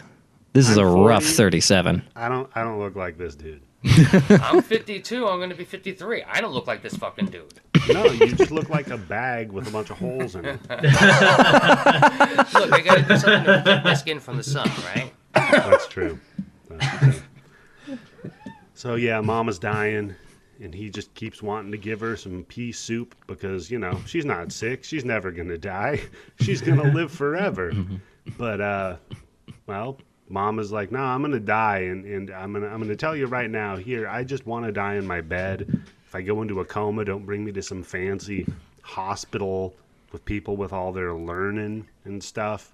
this 0.53 0.69
is 0.69 0.77
I'm 0.77 0.85
a 0.87 0.89
rough 0.89 1.23
40. 1.23 1.35
37. 1.37 2.01
I 2.15 2.27
don't. 2.27 2.49
I 2.55 2.63
don't 2.63 2.79
look 2.79 2.95
like 2.95 3.17
this 3.17 3.35
dude. 3.35 3.61
I'm 4.29 4.61
52. 4.61 5.27
I'm 5.27 5.39
going 5.39 5.49
to 5.49 5.55
be 5.55 5.65
53. 5.65 6.23
I 6.23 6.39
don't 6.41 6.53
look 6.53 6.67
like 6.67 6.81
this 6.81 6.95
fucking 6.95 7.27
dude. 7.27 7.53
No, 7.91 8.05
you 8.05 8.33
just 8.35 8.51
look 8.51 8.69
like 8.69 8.89
a 8.89 8.97
bag 8.97 9.51
with 9.51 9.67
a 9.67 9.71
bunch 9.71 9.89
of 9.89 9.97
holes 9.97 10.35
in 10.35 10.45
it. 10.45 10.59
Look, 10.69 10.83
I 12.71 12.81
got 12.83 12.97
to 12.97 13.05
do 13.07 13.17
something 13.17 13.43
to 13.43 13.57
protect 13.63 13.85
my 13.85 13.93
skin 13.95 14.19
from 14.19 14.37
the 14.37 14.43
sun, 14.43 14.69
right? 14.93 15.11
That's 15.33 15.87
true. 15.87 16.19
That's 16.69 16.99
true. 16.99 17.97
So 18.75 18.95
yeah, 18.95 19.19
Mama's 19.21 19.57
dying, 19.59 20.15
and 20.59 20.73
he 20.73 20.89
just 20.89 21.13
keeps 21.15 21.41
wanting 21.41 21.71
to 21.71 21.77
give 21.77 21.99
her 22.01 22.15
some 22.15 22.43
pea 22.45 22.71
soup 22.71 23.15
because 23.27 23.69
you 23.69 23.79
know 23.79 23.99
she's 24.05 24.25
not 24.25 24.51
sick. 24.51 24.83
She's 24.83 25.05
never 25.05 25.31
gonna 25.31 25.57
die. 25.57 26.01
She's 26.39 26.61
gonna 26.61 26.91
live 26.91 27.11
forever. 27.11 27.71
But 28.37 28.61
uh, 28.61 28.97
well, 29.67 29.97
Mama's 30.31 30.71
like, 30.71 30.91
no, 30.91 30.99
I'm 30.99 31.21
gonna 31.21 31.39
die, 31.39 31.79
and, 31.79 32.05
and 32.05 32.29
I'm 32.31 32.53
gonna 32.53 32.67
I'm 32.67 32.81
gonna 32.81 32.95
tell 32.95 33.15
you 33.15 33.27
right 33.27 33.49
now. 33.49 33.75
Here, 33.75 34.07
I 34.07 34.23
just 34.23 34.45
want 34.45 34.65
to 34.65 34.71
die 34.71 34.95
in 34.95 35.05
my 35.05 35.21
bed. 35.21 35.81
If 36.07 36.15
I 36.15 36.21
go 36.21 36.41
into 36.41 36.59
a 36.59 36.65
coma, 36.65 37.05
don't 37.05 37.25
bring 37.25 37.43
me 37.45 37.51
to 37.53 37.61
some 37.61 37.83
fancy 37.83 38.45
hospital 38.81 39.73
with 40.11 40.25
people 40.25 40.57
with 40.57 40.73
all 40.73 40.91
their 40.91 41.13
learning 41.13 41.87
and 42.05 42.23
stuff. 42.23 42.73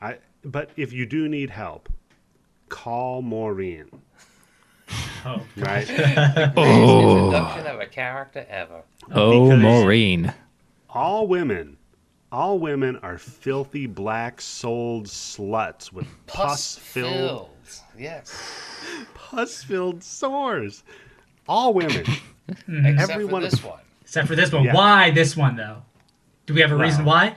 I 0.00 0.18
but 0.44 0.70
if 0.76 0.92
you 0.92 1.06
do 1.06 1.28
need 1.28 1.50
help, 1.50 1.88
call 2.68 3.22
Maureen. 3.22 3.88
Oh, 5.24 5.40
Right? 5.56 5.88
Oh. 6.56 7.26
Introduction 7.26 7.66
of 7.68 7.80
a 7.80 7.86
character 7.86 8.44
ever. 8.50 8.82
Oh, 9.12 9.44
Because- 9.48 9.62
Maureen. 9.62 10.32
all 10.90 11.26
women, 11.26 11.76
all 12.32 12.58
women 12.58 12.96
are 13.02 13.18
filthy 13.18 13.86
black 13.86 14.40
souled 14.40 15.06
sluts 15.06 15.92
with 15.92 16.06
pus 16.26 16.76
filled 16.78 17.12
filled. 17.12 17.50
Yes. 17.98 18.34
pus 19.14 19.62
filled 19.62 20.02
sores. 20.02 20.82
All 21.46 21.74
women. 21.74 22.04
Mm-hmm. 22.48 22.86
Except 22.86 23.10
Everyone- 23.12 23.42
for 23.42 23.48
this 23.50 23.62
one. 23.62 23.80
except 24.00 24.26
for 24.28 24.34
this 24.34 24.50
one. 24.50 24.64
Yeah. 24.64 24.74
Why 24.74 25.10
this 25.10 25.36
one 25.36 25.54
though? 25.56 25.82
Do 26.46 26.54
we 26.54 26.60
have 26.60 26.72
a 26.72 26.76
reason 26.76 27.04
why? 27.04 27.36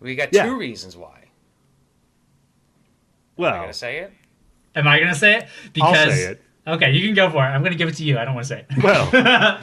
We 0.00 0.14
got 0.14 0.32
Yeah. 0.32 0.44
two 0.46 0.56
reasons 0.58 0.96
why. 0.96 1.08
Am 1.08 1.14
I 3.36 3.42
Well, 3.42 3.54
going 3.56 3.68
to 3.68 3.72
say 3.74 3.98
it? 3.98 4.12
Am 4.76 4.86
I 4.88 4.98
gonna 5.00 5.14
say 5.14 5.36
it? 5.38 5.42
I'll 5.44 5.92
Because 5.92 6.14
say 6.14 6.24
it. 6.32 6.42
okay, 6.66 6.90
you 6.92 7.06
can 7.06 7.14
go 7.14 7.30
for 7.30 7.38
it. 7.44 7.48
I'm 7.48 7.62
gonna 7.62 7.76
give 7.76 7.88
it 7.88 7.94
to 7.96 8.04
you. 8.04 8.18
I 8.18 8.24
don't 8.24 8.34
want 8.34 8.46
to 8.48 8.54
say 8.54 8.66
it. 8.68 8.82
Well, 8.82 9.08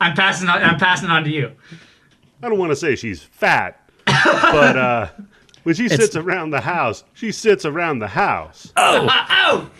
I'm 0.00 0.14
passing 0.14 0.46
on. 0.48 0.62
I'm 0.62 0.78
passing 0.78 1.08
on 1.08 1.24
to 1.24 1.30
you. 1.30 1.52
I 2.42 2.48
don't 2.48 2.58
want 2.58 2.70
to 2.70 2.76
say 2.76 2.96
she's 2.96 3.22
fat, 3.22 3.80
but 4.06 4.76
uh, 4.76 5.08
when 5.64 5.74
she 5.74 5.84
It's- 5.86 6.00
sits 6.00 6.16
around 6.16 6.50
the 6.50 6.60
house, 6.60 7.04
she 7.14 7.32
sits 7.32 7.64
around 7.64 7.98
the 7.98 8.08
house. 8.08 8.72
Oh, 8.76 9.70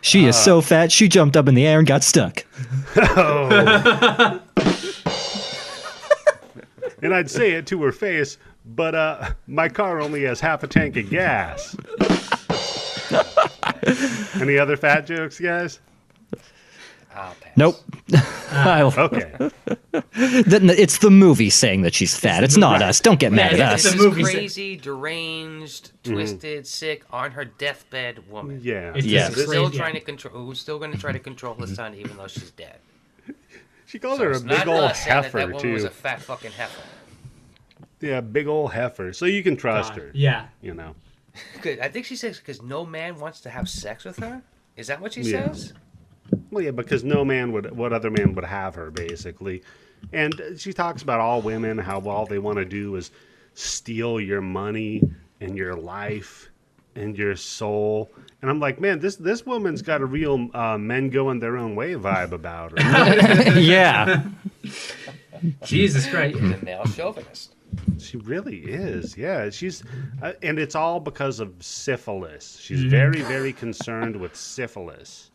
She 0.00 0.26
Uh, 0.26 0.28
is 0.28 0.36
so 0.36 0.60
fat, 0.60 0.92
she 0.92 1.08
jumped 1.08 1.36
up 1.36 1.48
in 1.48 1.54
the 1.54 1.66
air 1.66 1.78
and 1.78 1.86
got 1.86 2.04
stuck. 2.04 2.44
Oh. 2.96 4.40
And 7.02 7.14
I'd 7.14 7.30
say 7.30 7.52
it 7.52 7.66
to 7.68 7.82
her 7.82 7.92
face, 7.92 8.38
but 8.64 8.94
uh, 8.94 9.30
my 9.46 9.68
car 9.68 10.00
only 10.00 10.22
has 10.24 10.40
half 10.40 10.62
a 10.62 10.66
tank 10.66 10.96
of 10.96 11.10
gas. 11.10 11.76
Any 14.40 14.58
other 14.58 14.76
fat 14.76 15.06
jokes, 15.06 15.38
guys? 15.38 15.80
I'll 17.16 17.34
pass. 17.40 17.52
Nope. 17.56 17.76
Ah. 18.14 18.74
I'll- 18.78 18.94
Okay. 18.98 19.32
th- 20.14 20.78
it's 20.78 20.98
the 20.98 21.10
movie 21.10 21.50
saying 21.50 21.82
that 21.82 21.94
she's 21.94 22.16
fat. 22.16 22.44
It's 22.44 22.56
not 22.56 22.82
us. 22.82 23.00
Don't 23.00 23.18
get 23.18 23.32
mad 23.32 23.56
Yeah, 23.56 23.68
at 23.68 23.74
it's 23.74 23.86
us. 23.86 23.92
the 23.92 23.96
This 23.98 24.06
movie 24.06 24.22
is 24.22 24.28
sa- 24.28 24.32
crazy, 24.34 24.76
deranged, 24.76 25.90
mm-hmm. 26.02 26.12
twisted, 26.14 26.66
sick, 26.66 27.04
on 27.10 27.30
her 27.32 27.44
deathbed 27.44 28.28
woman. 28.30 28.60
Yeah. 28.62 28.92
It's 28.94 29.06
Yeah. 29.06 29.28
just 29.30 29.48
Still 29.48 29.64
crazy. 29.66 29.78
trying 29.78 29.94
to 29.94 30.00
control. 30.00 30.34
Who's 30.44 30.60
still 30.60 30.78
going 30.78 30.92
to 30.92 30.98
try 30.98 31.12
to 31.12 31.18
control 31.18 31.54
the 31.54 31.66
son, 31.66 31.94
even 31.94 32.16
though 32.16 32.28
she's 32.28 32.50
dead. 32.52 32.76
She 33.88 34.00
called 34.00 34.18
So 34.18 34.24
her 34.24 34.32
a 34.32 34.40
big 34.40 34.66
old 34.66 34.80
us 34.80 34.98
saying 35.04 35.14
that 35.14 35.24
heifer 35.26 35.38
that 35.38 35.52
woman 35.52 35.72
was 35.72 35.82
too. 35.82 35.86
a 35.88 35.90
fat 35.90 36.20
fucking 36.20 36.50
heifer. 36.50 36.82
Yeah, 38.00 38.20
big 38.20 38.48
old 38.48 38.72
heifer. 38.72 39.12
So 39.12 39.26
you 39.26 39.44
can 39.44 39.56
trust 39.56 39.90
God. 39.94 40.02
her. 40.02 40.10
Yeah. 40.12 40.46
You 40.60 40.74
know. 40.74 40.96
Good. 41.62 41.78
I 41.78 41.88
think 41.88 42.04
she 42.04 42.16
says 42.16 42.38
because 42.38 42.60
no 42.62 42.84
man 42.84 43.18
wants 43.20 43.40
to 43.42 43.50
have 43.50 43.68
sex 43.68 44.04
with 44.04 44.18
her. 44.18 44.42
Is 44.76 44.88
that 44.88 45.00
what 45.00 45.12
she 45.12 45.20
Yeah. 45.22 45.46
says? 45.52 45.72
Well, 46.50 46.64
yeah, 46.64 46.70
because 46.70 47.04
no 47.04 47.24
man 47.24 47.52
would. 47.52 47.76
What 47.76 47.92
other 47.92 48.10
man 48.10 48.34
would 48.34 48.44
have 48.44 48.74
her 48.74 48.90
basically? 48.90 49.62
And 50.12 50.40
she 50.56 50.72
talks 50.72 51.02
about 51.02 51.20
all 51.20 51.42
women 51.42 51.78
how 51.78 52.00
all 52.00 52.26
they 52.26 52.38
want 52.38 52.58
to 52.58 52.64
do 52.64 52.96
is 52.96 53.10
steal 53.54 54.20
your 54.20 54.40
money 54.40 55.02
and 55.40 55.56
your 55.56 55.74
life 55.74 56.50
and 56.94 57.16
your 57.16 57.36
soul. 57.36 58.10
And 58.42 58.50
I'm 58.50 58.60
like, 58.60 58.80
man, 58.80 59.00
this 59.00 59.16
this 59.16 59.44
woman's 59.44 59.82
got 59.82 60.00
a 60.00 60.06
real 60.06 60.48
uh, 60.54 60.78
men 60.78 61.10
going 61.10 61.40
their 61.40 61.56
own 61.56 61.74
way 61.74 61.94
vibe 61.94 62.32
about 62.32 62.78
her. 62.78 63.58
yeah. 63.58 64.24
Jesus 65.64 66.08
Christ. 66.08 66.38
She's 66.38 66.50
a 66.52 66.64
male 66.64 66.86
chauvinist. 66.86 67.54
She 67.98 68.16
really 68.18 68.58
is. 68.58 69.16
Yeah, 69.16 69.50
she's, 69.50 69.82
uh, 70.22 70.32
and 70.42 70.58
it's 70.58 70.74
all 70.74 71.00
because 71.00 71.40
of 71.40 71.52
syphilis. 71.60 72.58
She's 72.60 72.82
very, 72.84 73.20
very 73.22 73.52
concerned 73.52 74.16
with 74.16 74.36
syphilis. 74.36 75.30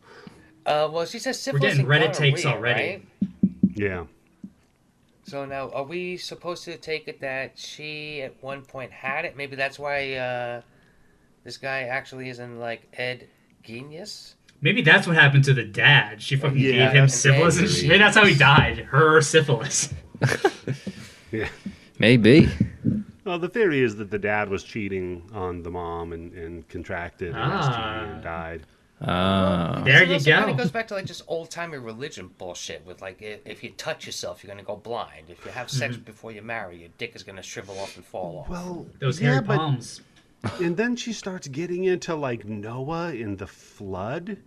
Uh, 0.66 0.88
well, 0.92 1.04
she 1.06 1.18
says 1.18 1.40
syphilis 1.40 1.78
We're 1.78 1.84
getting 1.98 2.10
Reddit 2.10 2.14
takes 2.16 2.42
gonorrhea, 2.44 2.58
already. 2.60 2.82
right? 2.82 3.06
Yeah. 3.74 4.04
So 5.24 5.44
now, 5.44 5.70
are 5.70 5.84
we 5.84 6.16
supposed 6.16 6.64
to 6.64 6.76
take 6.76 7.08
it 7.08 7.20
that 7.20 7.58
she 7.58 8.22
at 8.22 8.34
one 8.42 8.62
point 8.62 8.92
had 8.92 9.24
it? 9.24 9.36
Maybe 9.36 9.56
that's 9.56 9.78
why 9.78 10.14
uh, 10.14 10.60
this 11.44 11.56
guy 11.56 11.82
actually 11.84 12.28
isn't 12.28 12.58
like 12.58 12.82
Ed 12.94 13.28
Genius. 13.62 14.34
Maybe 14.60 14.82
that's 14.82 15.06
what 15.06 15.16
happened 15.16 15.44
to 15.44 15.54
the 15.54 15.64
dad. 15.64 16.22
She 16.22 16.36
fucking 16.36 16.58
Yeah, 16.58 16.86
gave 16.86 16.92
him 16.92 17.08
syphilis 17.08 17.56
and 17.56 17.64
angry. 17.66 17.80
shit. 17.80 17.88
Maybe 17.88 17.98
that's 17.98 18.16
how 18.16 18.24
he 18.24 18.34
died. 18.34 18.78
Her 18.90 19.20
syphilis. 19.20 19.92
Yeah. 21.32 21.48
Maybe. 21.98 22.46
Well, 23.24 23.38
the 23.38 23.48
theory 23.48 23.80
is 23.80 23.96
that 23.96 24.10
the 24.10 24.18
dad 24.18 24.50
was 24.50 24.62
cheating 24.62 25.22
on 25.32 25.62
the 25.62 25.70
mom 25.70 26.12
and, 26.12 26.30
and 26.34 26.68
contracted 26.68 27.32
Ah. 27.34 28.02
And 28.02 28.22
died. 28.22 28.62
Uh, 29.02 29.82
There 29.84 29.98
So 29.98 30.04
you 30.04 30.12
also 30.14 30.30
Kind 30.30 30.46
go. 30.46 30.52
of 30.52 30.56
goes 30.58 30.70
back 30.70 30.88
to 30.88 30.94
like 30.94 31.06
just 31.06 31.22
old 31.26 31.50
timey 31.50 31.78
religion 31.78 32.30
bullshit 32.38 32.84
with 32.86 33.02
like 33.02 33.20
i- 33.22 33.40
if 33.44 33.62
you 33.64 33.70
touch 33.70 34.06
yourself, 34.06 34.42
you're 34.42 34.48
gonna 34.54 34.62
go 34.64 34.76
blind. 34.76 35.28
If 35.28 35.44
you 35.44 35.50
have 35.50 35.70
sex 35.70 35.94
Mm-hmm. 35.96 36.04
before 36.04 36.30
you 36.32 36.42
marry, 36.42 36.76
your 36.78 36.90
dick 36.98 37.16
is 37.16 37.22
gonna 37.22 37.42
shrivel 37.42 37.78
off 37.78 37.96
and 37.96 38.04
fall 38.04 38.38
off. 38.40 38.48
Well, 38.48 38.86
Those 39.00 39.20
yeah, 39.20 39.40
hairy 39.40 39.42
but 39.44 40.00
and 40.60 40.76
then 40.76 40.96
she 40.96 41.12
starts 41.12 41.48
getting 41.48 41.84
into 41.84 42.14
like 42.14 42.44
Noah 42.44 43.12
in 43.14 43.36
the 43.36 43.46
flood, 43.46 44.38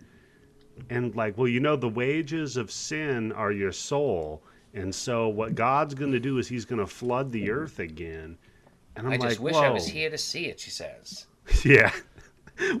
and 0.90 1.14
like, 1.16 1.36
well, 1.38 1.48
you 1.48 1.60
know, 1.60 1.76
the 1.76 1.88
wages 1.88 2.56
of 2.56 2.70
sin 2.70 3.32
are 3.32 3.50
your 3.52 3.72
soul, 3.72 4.42
and 4.74 4.94
so 4.94 5.28
what 5.28 5.54
God's 5.54 5.94
going 5.94 6.12
to 6.12 6.20
do 6.20 6.36
is 6.38 6.48
He's 6.48 6.64
going 6.66 6.80
to 6.80 6.86
flood 6.86 7.32
the 7.32 7.50
earth 7.50 7.78
again. 7.78 8.36
And 8.94 9.06
I'm 9.06 9.10
like, 9.12 9.20
I 9.20 9.24
like, 9.24 9.30
just 9.32 9.40
wish 9.40 9.54
Whoa. 9.54 9.62
I 9.62 9.70
was 9.70 9.86
here 9.86 10.08
to 10.10 10.18
see 10.18 10.46
it. 10.46 10.60
She 10.60 10.70
says. 10.70 11.26
Yeah. 11.64 11.92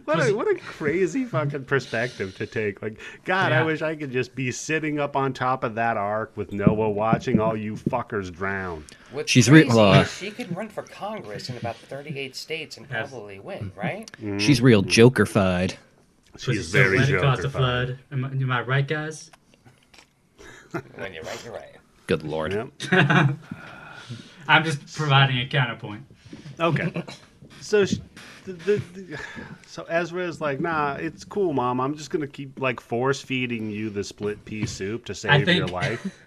What 0.06 0.26
a, 0.26 0.32
what 0.34 0.48
a 0.48 0.54
crazy 0.58 1.24
fucking 1.26 1.64
perspective 1.66 2.34
to 2.38 2.46
take. 2.46 2.80
Like, 2.80 2.98
God, 3.24 3.52
I 3.52 3.62
wish 3.62 3.82
I 3.82 3.94
could 3.94 4.10
just 4.10 4.34
be 4.34 4.50
sitting 4.50 4.98
up 4.98 5.16
on 5.16 5.32
top 5.34 5.64
of 5.64 5.74
that 5.74 5.96
ark 5.98 6.32
with 6.34 6.50
Noah 6.52 6.88
watching 6.88 7.40
all 7.40 7.54
you 7.56 7.74
fuckers 7.74 8.32
drown. 8.32 8.84
What's 9.12 9.30
She's 9.30 9.50
re- 9.50 9.64
crazy 9.64 9.76
well, 9.76 9.92
uh, 9.92 10.04
she 10.04 10.30
could 10.30 10.56
run 10.56 10.68
for 10.70 10.82
Congress 10.82 11.50
in 11.50 11.56
about 11.58 11.76
38 11.76 12.34
states 12.34 12.78
and 12.78 12.86
Yes. 12.90 13.10
probably 13.10 13.38
win, 13.38 13.70
right? 13.76 14.10
she's 14.38 14.60
real 14.62 14.82
jokerfied. 14.82 15.76
She's 16.38 16.68
so 16.68 16.78
very 16.78 16.98
wet 16.98 17.10
it 17.10 17.20
caused 17.20 17.44
a 17.44 17.48
jokerfied. 17.48 17.52
flood. 17.52 17.98
Am 18.12 18.24
I, 18.24 18.28
am 18.28 18.52
I 18.52 18.60
right, 18.62 18.86
guys? 18.88 19.30
when 20.94 21.12
you're 21.12 21.22
right, 21.22 21.42
you're 21.44 21.52
right. 21.54 21.76
Good 22.06 22.22
lord. 22.22 22.52
Yep. 22.52 22.68
I'm 24.48 24.64
just 24.64 24.94
providing 24.96 25.38
a 25.38 25.46
counterpoint. 25.48 26.04
Okay. 26.60 27.04
So, 27.60 27.84
sh 27.84 27.96
the, 28.46 28.52
the, 28.52 28.76
the, 29.00 29.18
so 29.66 29.84
Ezra 29.84 30.26
is 30.26 30.40
like, 30.40 30.60
nah, 30.60 30.94
it's 30.94 31.24
cool, 31.24 31.52
mom. 31.52 31.80
I'm 31.80 31.96
just 31.96 32.10
gonna 32.10 32.26
keep 32.26 32.58
like 32.60 32.80
force 32.80 33.20
feeding 33.20 33.70
you 33.70 33.90
the 33.90 34.04
split 34.04 34.44
pea 34.44 34.66
soup 34.66 35.04
to 35.06 35.14
save 35.14 35.44
think- 35.44 35.58
your 35.58 35.68
life. 35.68 36.06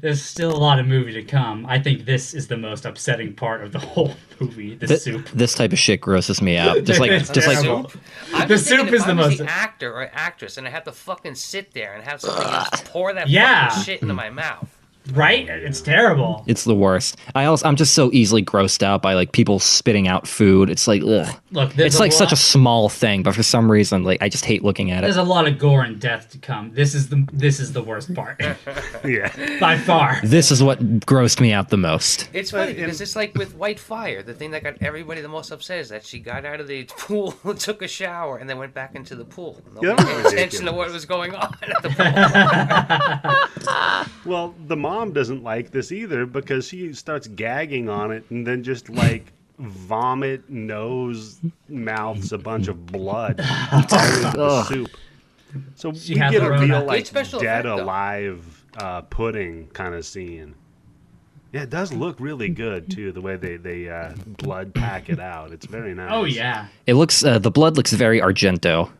There's 0.00 0.20
still 0.20 0.50
a 0.52 0.58
lot 0.58 0.80
of 0.80 0.88
movie 0.88 1.12
to 1.12 1.22
come. 1.22 1.64
I 1.64 1.78
think 1.78 2.04
this 2.04 2.34
is 2.34 2.48
the 2.48 2.56
most 2.56 2.84
upsetting 2.86 3.34
part 3.34 3.62
of 3.62 3.70
the 3.70 3.78
whole 3.78 4.14
movie. 4.40 4.74
The 4.74 4.88
Th- 4.88 4.98
soup. 5.00 5.28
This 5.28 5.54
type 5.54 5.72
of 5.72 5.78
shit 5.78 6.00
grosses 6.00 6.42
me 6.42 6.56
out. 6.56 6.82
Just 6.84 6.98
like, 6.98 7.12
just 7.12 7.36
like, 7.46 7.60
terrible. 7.60 7.92
I'm 8.34 8.48
The 8.48 8.54
just 8.56 8.66
soup 8.66 8.88
is 8.92 9.02
I 9.04 9.12
the 9.12 9.14
was 9.14 9.26
most- 9.28 9.38
the 9.38 9.48
actor 9.48 9.92
or 9.92 10.10
actress, 10.12 10.56
and 10.58 10.66
I 10.66 10.70
have 10.70 10.82
to 10.84 10.92
fucking 10.92 11.36
sit 11.36 11.72
there 11.72 11.94
and 11.94 12.02
have 12.02 12.20
somebody 12.20 12.50
else 12.50 12.82
pour 12.86 13.12
that 13.12 13.28
Yeah. 13.28 13.68
fucking 13.68 13.84
shit 13.84 14.02
into 14.02 14.12
my 14.14 14.28
mouth. 14.28 14.68
Right? 15.12 15.48
It's 15.48 15.80
terrible. 15.80 16.44
it's 16.46 16.64
the 16.64 16.74
worst. 16.74 17.16
I 17.34 17.44
also, 17.46 17.66
I'm 17.66 17.76
just 17.76 17.94
so 17.94 18.10
easily 18.12 18.44
grossed 18.44 18.82
out 18.82 19.02
by 19.02 19.14
like 19.14 19.32
people 19.32 19.58
spitting 19.58 20.08
out 20.08 20.26
food. 20.26 20.70
It's 20.70 20.86
like, 20.86 21.02
ugh. 21.02 21.28
Look, 21.52 21.76
It's 21.78 21.96
a 21.96 22.00
like 22.00 22.12
such 22.12 22.32
a 22.32 22.36
small 22.36 22.88
thing, 22.88 23.22
but 23.22 23.34
for 23.34 23.42
some 23.42 23.70
reason, 23.70 24.04
like 24.04 24.22
I 24.22 24.28
just 24.28 24.44
hate 24.44 24.62
looking 24.62 24.90
at 24.90 24.98
it. 24.98 25.06
There's 25.06 25.16
a 25.16 25.22
lot 25.22 25.46
of 25.48 25.58
gore 25.58 25.82
and 25.82 26.00
death 26.00 26.30
to 26.30 26.38
come. 26.38 26.72
This 26.74 26.94
is 26.94 27.08
the 27.08 27.26
this 27.32 27.60
is 27.60 27.72
the 27.72 27.82
worst 27.82 28.14
part 28.14 28.40
yeah. 29.04 29.58
by 29.58 29.78
far. 29.78 30.20
This 30.22 30.50
is 30.50 30.62
what 30.62 30.78
grossed 31.00 31.40
me 31.40 31.52
out 31.52 31.68
the 31.70 31.76
most. 31.76 32.28
It's 32.32 32.50
funny 32.50 32.74
because 32.74 33.00
it's 33.00 33.16
like 33.16 33.34
with 33.36 33.54
White 33.56 33.80
Fire. 33.80 34.22
The 34.22 34.34
thing 34.34 34.50
that 34.52 34.62
got 34.62 34.80
everybody 34.82 35.20
the 35.20 35.28
most 35.28 35.50
upset 35.50 35.78
is 35.80 35.88
that 35.88 36.04
she 36.04 36.18
got 36.20 36.44
out 36.44 36.60
of 36.60 36.68
the 36.68 36.84
pool, 36.98 37.32
took 37.58 37.82
a 37.82 37.88
shower, 37.88 38.36
and 38.38 38.48
then 38.48 38.58
went 38.58 38.74
back 38.74 38.94
into 38.94 39.16
the 39.16 39.24
pool. 39.24 39.60
Nobody 39.74 39.88
Yeah, 39.88 39.96
paid 40.22 40.26
attention 40.26 40.66
to 40.66 40.72
what 40.72 40.90
was 40.92 41.04
going 41.04 41.34
on 41.34 41.56
at 41.62 41.82
the 41.82 41.90
pool. 44.24 44.32
Well, 44.32 44.54
the 44.66 44.76
mom 44.76 44.99
doesn't 45.12 45.42
like 45.42 45.70
this 45.70 45.90
either 45.92 46.26
because 46.26 46.66
she 46.68 46.92
starts 46.92 47.26
gagging 47.26 47.88
on 47.88 48.10
it 48.12 48.24
and 48.30 48.46
then 48.46 48.62
just 48.62 48.88
like 48.88 49.32
vomit, 49.58 50.48
nose, 50.48 51.40
mouths 51.68 52.32
a 52.32 52.38
bunch 52.38 52.68
of 52.68 52.86
blood 52.86 53.40
all 53.72 53.78
into 53.80 54.30
the 54.36 54.64
soup. 54.64 54.90
So 55.74 55.92
She 55.92 56.14
we 56.14 56.20
get 56.20 56.34
a 56.36 56.50
real 56.50 56.58
Great 56.66 56.86
like 56.86 57.06
special 57.06 57.40
dead 57.40 57.66
effect, 57.66 57.80
alive 57.82 58.64
uh, 58.78 59.02
pudding 59.02 59.66
kind 59.72 59.94
of 59.94 60.04
scene. 60.06 60.54
Yeah, 61.52 61.62
it 61.62 61.70
does 61.70 61.92
look 61.92 62.20
really 62.20 62.48
good 62.48 62.88
too. 62.90 63.10
The 63.10 63.20
way 63.20 63.34
they 63.36 63.56
they 63.56 63.88
uh, 63.88 64.12
blood 64.38 64.72
pack 64.72 65.10
it 65.10 65.18
out, 65.18 65.50
it's 65.50 65.66
very 65.66 65.92
nice. 65.94 66.10
Oh 66.12 66.22
yeah. 66.24 66.68
It 66.86 66.94
looks, 66.94 67.24
uh, 67.24 67.38
the 67.40 67.50
blood 67.50 67.76
looks 67.76 67.92
very 67.92 68.20
Argento. 68.20 68.90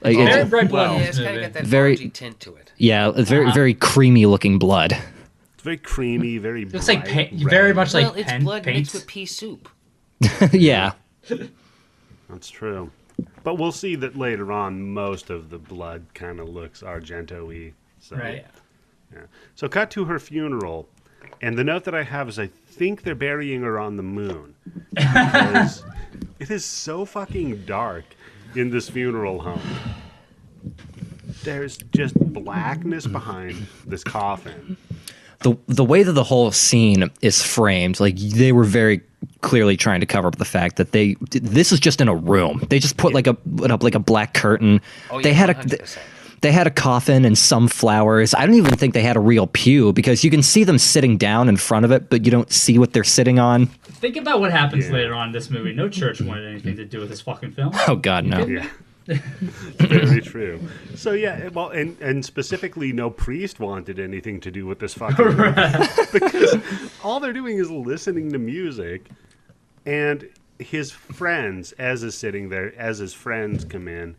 Like, 0.00 0.16
Very 0.16 0.28
it's- 0.30 0.48
bright 0.50 0.68
blood. 0.68 0.90
yeah, 0.92 0.96
in 1.02 1.08
it's 1.08 1.18
kind 1.18 1.36
of 1.36 1.42
got 1.42 1.52
that 1.54 1.66
Very- 1.66 1.96
tint 2.10 2.38
to 2.40 2.54
it. 2.56 2.72
yeah, 2.76 3.10
it's 3.16 3.28
very, 3.30 3.44
Uh-huh. 3.46 3.54
very 3.54 3.74
creamy 3.74 4.26
looking 4.26 4.58
blood. 4.58 4.96
It's 5.58 5.64
very 5.64 5.76
creamy, 5.76 6.38
very. 6.38 6.64
Looks 6.66 6.86
like 6.86 7.02
bright 7.02 7.30
paint, 7.30 7.50
very 7.50 7.74
much 7.74 7.92
like 7.92 8.04
well, 8.04 8.14
it's 8.14 8.30
pen, 8.30 8.44
blood 8.44 8.62
paint. 8.62 8.76
mixed 8.76 8.94
with 8.94 9.08
pea 9.08 9.26
soup. 9.26 9.68
yeah. 10.52 10.92
That's 12.30 12.48
true. 12.48 12.92
But 13.42 13.56
we'll 13.56 13.72
see 13.72 13.96
that 13.96 14.16
later 14.16 14.52
on. 14.52 14.80
Most 14.80 15.30
of 15.30 15.50
the 15.50 15.58
blood 15.58 16.06
kind 16.14 16.38
of 16.38 16.48
looks 16.48 16.82
Argento-y. 16.82 17.72
So. 17.98 18.14
Right. 18.14 18.46
Yeah. 19.12 19.22
So 19.56 19.68
cut 19.68 19.90
to 19.90 20.04
her 20.04 20.20
funeral, 20.20 20.88
and 21.42 21.58
the 21.58 21.64
note 21.64 21.82
that 21.82 21.94
I 21.94 22.04
have 22.04 22.28
is 22.28 22.38
I 22.38 22.46
think 22.46 23.02
they're 23.02 23.16
burying 23.16 23.62
her 23.62 23.80
on 23.80 23.96
the 23.96 24.04
moon 24.04 24.54
it 26.38 26.50
is 26.50 26.64
so 26.64 27.04
fucking 27.04 27.64
dark 27.64 28.04
in 28.54 28.70
this 28.70 28.88
funeral 28.88 29.40
home. 29.40 29.60
There's 31.42 31.78
just 31.92 32.14
blackness 32.32 33.08
behind 33.08 33.66
this 33.84 34.04
coffin. 34.04 34.76
The 35.40 35.56
the 35.66 35.84
way 35.84 36.02
that 36.02 36.12
the 36.12 36.24
whole 36.24 36.50
scene 36.52 37.10
is 37.22 37.42
framed, 37.42 38.00
like 38.00 38.16
they 38.16 38.52
were 38.52 38.64
very 38.64 39.00
clearly 39.40 39.76
trying 39.76 40.00
to 40.00 40.06
cover 40.06 40.28
up 40.28 40.36
the 40.36 40.44
fact 40.44 40.76
that 40.76 40.92
they 40.92 41.14
this 41.30 41.72
is 41.72 41.80
just 41.80 42.00
in 42.00 42.08
a 42.08 42.14
room. 42.14 42.64
They 42.70 42.78
just 42.78 42.96
put 42.96 43.14
like 43.14 43.26
a 43.26 43.34
put 43.34 43.70
up 43.70 43.82
like 43.82 43.94
a 43.94 44.00
black 44.00 44.34
curtain. 44.34 44.80
Oh, 45.10 45.20
they 45.22 45.32
had 45.32 45.50
a 45.50 45.54
100%. 45.54 45.98
they 46.40 46.52
had 46.52 46.66
a 46.66 46.70
coffin 46.70 47.24
and 47.24 47.36
some 47.38 47.68
flowers. 47.68 48.34
I 48.34 48.46
don't 48.46 48.54
even 48.56 48.76
think 48.76 48.94
they 48.94 49.02
had 49.02 49.16
a 49.16 49.20
real 49.20 49.46
pew 49.46 49.92
because 49.92 50.22
you 50.24 50.30
can 50.30 50.42
see 50.42 50.64
them 50.64 50.78
sitting 50.78 51.16
down 51.16 51.48
in 51.48 51.56
front 51.56 51.84
of 51.84 51.90
it, 51.92 52.10
but 52.10 52.24
you 52.24 52.30
don't 52.30 52.50
see 52.52 52.78
what 52.78 52.92
they're 52.92 53.04
sitting 53.04 53.38
on. 53.38 53.66
Think 53.66 54.16
about 54.16 54.38
what 54.40 54.50
happens 54.52 54.86
Yeah. 54.86 54.92
later 54.92 55.14
on 55.14 55.28
in 55.28 55.32
this 55.32 55.50
movie. 55.50 55.72
No 55.72 55.88
church 55.88 56.20
wanted 56.20 56.48
anything 56.48 56.76
to 56.76 56.84
do 56.84 57.00
with 57.00 57.08
this 57.08 57.20
fucking 57.20 57.52
film. 57.52 57.72
Oh 57.88 57.96
God, 57.96 58.24
no. 58.24 58.44
Yeah. 58.46 58.66
Very 59.08 60.20
true. 60.20 60.60
So 60.94 61.12
yeah, 61.12 61.40
eh, 61.44 61.48
well, 61.52 61.70
and 61.70 61.98
and 62.00 62.24
specifically, 62.24 62.92
no 62.92 63.08
priest 63.10 63.58
wanted 63.58 63.98
anything 63.98 64.40
to 64.40 64.50
do 64.50 64.66
with 64.66 64.78
this 64.80 64.94
fucking 64.94 65.24
movie 65.36 65.86
because 66.12 66.56
all 67.02 67.18
they're 67.18 67.32
doing 67.32 67.58
is 67.58 67.70
listening 67.70 68.30
to 68.32 68.38
music, 68.38 69.08
and 69.86 70.28
his 70.58 70.90
friends, 70.90 71.72
as 71.72 72.02
is 72.02 72.16
sitting 72.16 72.48
there, 72.50 72.74
as 72.76 72.98
his 72.98 73.14
friends 73.14 73.64
come 73.64 73.88
in 73.88 74.16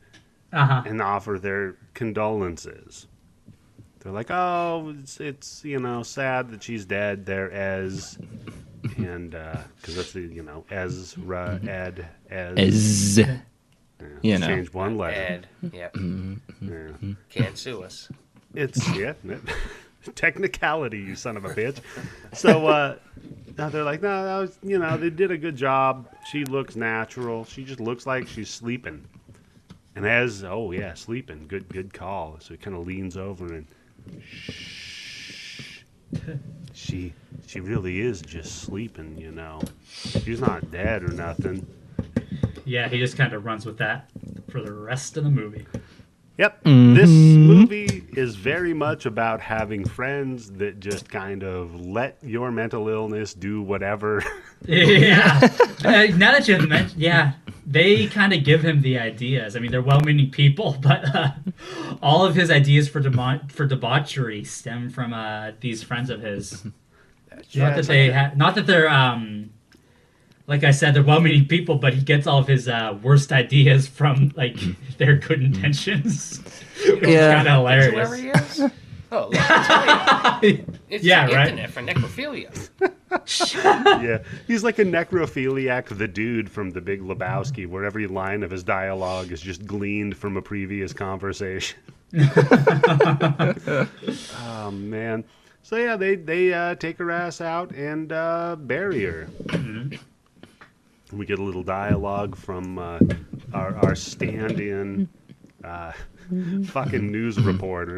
Uh 0.51 0.65
huh. 0.65 0.83
and 0.87 1.01
offer 1.01 1.37
their 1.37 1.75
condolences. 1.93 3.05
they're 3.99 4.11
like, 4.11 4.31
"Oh, 4.31 4.95
it's, 4.99 5.19
it's 5.19 5.63
you 5.63 5.79
know 5.79 6.01
sad 6.01 6.49
that 6.49 6.63
she's 6.63 6.85
dead." 6.85 7.27
There, 7.27 7.51
as 7.51 8.17
and 8.97 9.35
uh, 9.35 9.57
because 9.75 9.95
that's 9.95 10.13
the 10.13 10.21
you 10.21 10.41
know 10.41 10.65
Ezra 10.71 11.59
mm-hmm. 11.61 11.69
Ed 11.69 12.07
as 12.31 12.57
Is 12.57 13.21
yeah, 13.99 14.07
you 14.21 14.31
just 14.31 14.41
know. 14.41 14.55
change 14.55 14.73
one 14.73 14.97
letter. 14.97 15.15
Ed. 15.15 15.47
Yep. 15.73 15.97
Yeah. 16.61 17.13
Can't 17.29 17.57
sue 17.57 17.83
us. 17.83 18.09
It's 18.53 18.87
yeah, 18.95 19.13
technicality, 20.15 20.99
you 20.99 21.15
son 21.15 21.37
of 21.37 21.45
a 21.45 21.49
bitch. 21.49 21.79
So 22.33 22.67
uh, 22.67 22.95
now 23.57 23.69
they're 23.69 23.83
like, 23.83 24.01
no, 24.01 24.25
that 24.25 24.37
was, 24.37 24.57
you 24.63 24.79
know, 24.79 24.97
they 24.97 25.09
did 25.09 25.31
a 25.31 25.37
good 25.37 25.55
job. 25.55 26.07
She 26.31 26.45
looks 26.45 26.75
natural. 26.75 27.45
She 27.45 27.63
just 27.63 27.79
looks 27.79 28.07
like 28.07 28.27
she's 28.27 28.49
sleeping. 28.49 29.05
And 29.95 30.05
as 30.05 30.43
oh 30.43 30.71
yeah, 30.71 30.93
sleeping. 30.93 31.45
Good 31.47 31.67
good 31.69 31.93
call. 31.93 32.37
So 32.39 32.53
he 32.53 32.57
kind 32.57 32.75
of 32.75 32.87
leans 32.87 33.17
over 33.17 33.53
and 33.53 33.67
shh. 34.23 35.83
She 36.73 37.13
she 37.47 37.59
really 37.59 37.99
is 37.99 38.21
just 38.21 38.61
sleeping, 38.63 39.17
you 39.17 39.31
know. 39.31 39.61
She's 39.89 40.39
not 40.39 40.71
dead 40.71 41.03
or 41.03 41.11
nothing. 41.11 41.67
Yeah, 42.69 42.87
he 42.87 42.99
just 42.99 43.17
kind 43.17 43.33
of 43.33 43.45
runs 43.45 43.65
with 43.65 43.77
that 43.79 44.09
for 44.51 44.61
the 44.61 44.71
rest 44.71 45.17
of 45.17 45.23
the 45.23 45.29
movie. 45.31 45.65
Yep. 46.37 46.63
This 46.63 47.09
movie 47.09 48.05
is 48.13 48.35
very 48.35 48.73
much 48.73 49.05
about 49.05 49.41
having 49.41 49.83
friends 49.83 50.51
that 50.53 50.79
just 50.79 51.09
kind 51.09 51.43
of 51.43 51.75
let 51.85 52.17
your 52.21 52.49
mental 52.51 52.87
illness 52.87 53.33
do 53.33 53.61
whatever. 53.61 54.23
yeah. 54.65 55.39
Uh, 55.83 56.05
now 56.15 56.31
that 56.31 56.47
you 56.47 56.57
mentioned, 56.59 57.01
yeah, 57.01 57.33
they 57.65 58.05
kind 58.07 58.31
of 58.33 58.43
give 58.45 58.61
him 58.63 58.81
the 58.83 58.99
ideas. 58.99 59.55
I 59.57 59.59
mean, 59.59 59.71
they're 59.71 59.81
well-meaning 59.81 60.29
people, 60.31 60.77
but 60.81 61.13
uh, 61.13 61.31
all 62.01 62.23
of 62.25 62.35
his 62.35 62.49
ideas 62.51 62.87
for 62.87 62.99
demo- 63.01 63.41
for 63.49 63.65
debauchery 63.65 64.43
stem 64.45 64.89
from 64.91 65.13
uh, 65.13 65.51
these 65.59 65.81
friends 65.83 66.09
of 66.09 66.21
his. 66.21 66.65
Yeah, 67.51 67.69
not 67.69 67.75
that 67.77 67.85
they, 67.85 68.07
like- 68.11 68.15
ha- 68.17 68.31
not 68.35 68.55
that 68.55 68.67
they're, 68.67 68.89
um, 68.89 69.51
like 70.49 70.63
I 70.65 70.71
said, 70.71 70.93
they're 70.95 71.03
well-meaning 71.03 71.45
people, 71.47 71.75
but 71.75 71.93
he 71.93 72.01
gets 72.01 72.27
all 72.27 72.39
of 72.39 72.47
his 72.47 72.67
uh, 72.67 72.97
worst 73.03 73.31
ideas 73.31 73.87
from 73.87 74.33
like 74.35 74.57
their 74.97 75.15
good 75.15 75.41
intentions. 75.41 76.39
Which 76.85 77.07
Yeah. 77.07 77.35
kind 77.35 77.47
of 77.47 77.53
hilarious. 77.57 78.61
Oh, 79.11 79.27
look, 79.31 79.41
I 79.49 80.37
tell 80.39 80.49
you. 80.51 80.63
It's 80.87 81.03
Yeah, 81.03 81.25
the 81.25 81.33
right. 81.33 81.47
internet 81.47 81.71
for 81.71 81.81
necrophilia. 81.81 82.69
yeah. 84.03 84.19
He's 84.45 84.63
like 84.63 84.77
a 84.77 84.85
necrophiliac, 84.85 85.97
the 85.97 86.07
dude 86.07 86.47
from 86.47 86.69
The 86.69 86.79
Big 86.79 87.01
Lebowski, 87.01 87.65
where 87.65 87.85
every 87.85 88.05
line 88.05 88.43
of 88.43 88.51
his 88.51 88.63
dialogue 88.63 89.31
is 89.31 89.41
just 89.41 89.65
gleaned 89.65 90.15
from 90.15 90.37
a 90.37 90.43
previous 90.43 90.93
conversation. 90.93 91.79
oh, 92.19 93.55
man. 94.71 95.23
So, 95.63 95.77
yeah, 95.77 95.95
they, 95.95 96.13
they 96.15 96.53
uh, 96.53 96.75
take 96.75 96.99
her 96.99 97.09
ass 97.09 97.41
out 97.41 97.71
and 97.71 98.11
uh, 98.11 98.57
bury 98.59 99.05
her. 99.05 99.27
We 101.11 101.25
get 101.25 101.39
a 101.39 101.43
little 101.43 101.63
dialogue 101.63 102.35
from 102.35 102.77
uh, 102.77 102.99
our, 103.53 103.75
our 103.77 103.95
stand 103.95 104.59
in. 104.59 105.09
Uh, 105.61 105.91
fucking 106.67 107.11
news 107.11 107.37
reporter. 107.41 107.97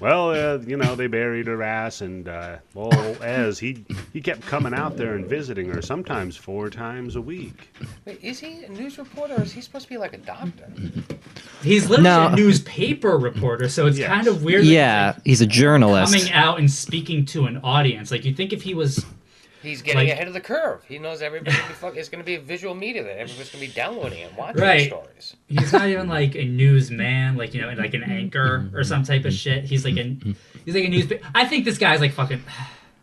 well, 0.00 0.30
uh, 0.30 0.58
you 0.60 0.78
know, 0.78 0.94
they 0.94 1.08
buried 1.08 1.46
her 1.46 1.62
ass, 1.62 2.00
and 2.00 2.26
uh, 2.26 2.56
well, 2.72 2.90
as 3.22 3.58
he 3.58 3.84
he 4.14 4.20
kept 4.22 4.40
coming 4.46 4.72
out 4.72 4.96
there 4.96 5.14
and 5.14 5.26
visiting 5.26 5.68
her, 5.68 5.82
sometimes 5.82 6.36
four 6.36 6.70
times 6.70 7.16
a 7.16 7.20
week. 7.20 7.68
Wait, 8.06 8.18
is 8.22 8.38
he 8.38 8.64
a 8.64 8.70
news 8.70 8.96
reporter 8.96 9.34
or 9.34 9.42
is 9.42 9.52
he 9.52 9.60
supposed 9.60 9.84
to 9.84 9.90
be 9.90 9.98
like 9.98 10.14
a 10.14 10.18
doctor? 10.18 10.72
He's 11.62 11.90
literally 11.90 12.04
No. 12.08 12.28
a 12.28 12.36
newspaper 12.36 13.18
reporter, 13.18 13.68
so 13.68 13.86
it's 13.86 13.98
Yes. 13.98 14.08
kind 14.08 14.26
of 14.26 14.42
weird. 14.42 14.60
that 14.60 14.64
he's, 14.64 14.72
Yeah, 14.72 15.12
like, 15.16 15.24
he's 15.26 15.40
a 15.42 15.46
journalist. 15.46 16.14
coming 16.14 16.32
out 16.32 16.58
and 16.58 16.70
speaking 16.70 17.26
to 17.26 17.44
an 17.44 17.58
audience. 17.58 18.10
Like 18.10 18.24
you 18.24 18.32
think 18.34 18.54
if 18.54 18.62
he 18.62 18.72
was 18.72 19.04
He's 19.66 19.82
getting 19.82 20.02
Like- 20.02 20.10
ahead 20.10 20.28
of 20.28 20.34
the 20.34 20.40
curve. 20.40 20.84
He 20.88 20.98
knows 20.98 21.22
everybody 21.22 21.56
gonna 21.56 21.68
be 21.68 21.74
fuck, 21.74 21.96
it's 21.96 22.08
going 22.08 22.22
to 22.22 22.26
be 22.26 22.36
visual 22.36 22.74
media 22.74 23.02
that 23.02 23.18
everybody's 23.18 23.50
going 23.50 23.62
to 23.62 23.68
be 23.68 23.74
downloading 23.74 24.22
and 24.22 24.36
watching 24.36 24.62
Right. 24.62 24.86
stories. 24.86 25.36
he's 25.48 25.72
not 25.72 25.88
even 25.88 26.08
like 26.08 26.36
a 26.36 26.44
newsman, 26.44 27.36
like 27.36 27.52
you 27.52 27.60
know, 27.60 27.68
like 27.70 27.94
an 27.94 28.02
mm-hmm. 28.02 28.12
anchor 28.12 28.70
or 28.74 28.84
some 28.84 29.02
type 29.02 29.24
of 29.24 29.32
shit. 29.32 29.64
He's 29.64 29.84
like 29.84 29.96
an 29.96 30.16
mm-hmm. 30.16 30.32
he's 30.64 30.74
like 30.74 30.84
a 30.84 30.88
newspaper. 30.88 31.26
I 31.34 31.44
think 31.46 31.64
this 31.64 31.78
guy's 31.78 32.00
like 32.00 32.12
fucking. 32.12 32.42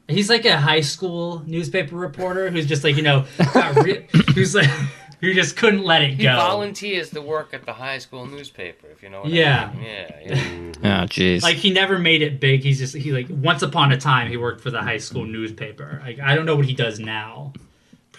He's 0.07 0.29
like 0.29 0.45
a 0.45 0.57
high 0.57 0.81
school 0.81 1.43
newspaper 1.45 1.95
reporter 1.95 2.49
who's 2.49 2.65
just 2.65 2.83
like 2.83 2.95
you 2.95 3.03
know, 3.03 3.25
got 3.53 3.75
re- 3.83 4.07
who's 4.33 4.53
like 4.55 4.69
who 5.23 5.33
just 5.33 5.55
couldn't 5.55 5.85
let 5.85 6.01
it 6.01 6.15
He 6.15 6.23
go. 6.23 6.31
He 6.31 6.35
volunteers 6.35 7.09
to 7.11 7.21
work 7.21 7.53
at 7.53 7.65
the 7.65 7.71
high 7.71 7.97
school 7.97 8.25
newspaper, 8.25 8.87
if 8.87 9.01
you 9.01 9.09
know 9.09 9.21
what 9.21 9.29
Yeah. 9.29 9.71
I 9.71 9.75
mean. 9.77 9.85
Yeah, 9.85 10.19
yeah. 10.21 11.03
oh, 11.03 11.07
jeez. 11.07 11.41
Like 11.41 11.55
he 11.55 11.71
never 11.71 11.97
made 11.97 12.21
it 12.21 12.41
big. 12.41 12.61
He's 12.61 12.77
just 12.77 12.93
he 12.93 13.13
like 13.13 13.27
once 13.29 13.61
upon 13.61 13.93
a 13.93 13.97
time 13.97 14.29
he 14.29 14.35
worked 14.35 14.59
for 14.59 14.69
the 14.69 14.81
high 14.81 14.97
school 14.97 15.23
newspaper. 15.25 16.01
Like 16.03 16.19
I 16.19 16.35
don't 16.35 16.45
know 16.45 16.57
what 16.57 16.65
he 16.65 16.73
does 16.73 16.99
now. 16.99 17.53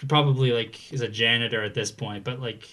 Probably 0.07 0.51
like 0.51 0.91
is 0.91 1.01
a 1.01 1.07
janitor 1.07 1.63
at 1.63 1.75
this 1.75 1.91
point, 1.91 2.23
but 2.23 2.39
like 2.39 2.67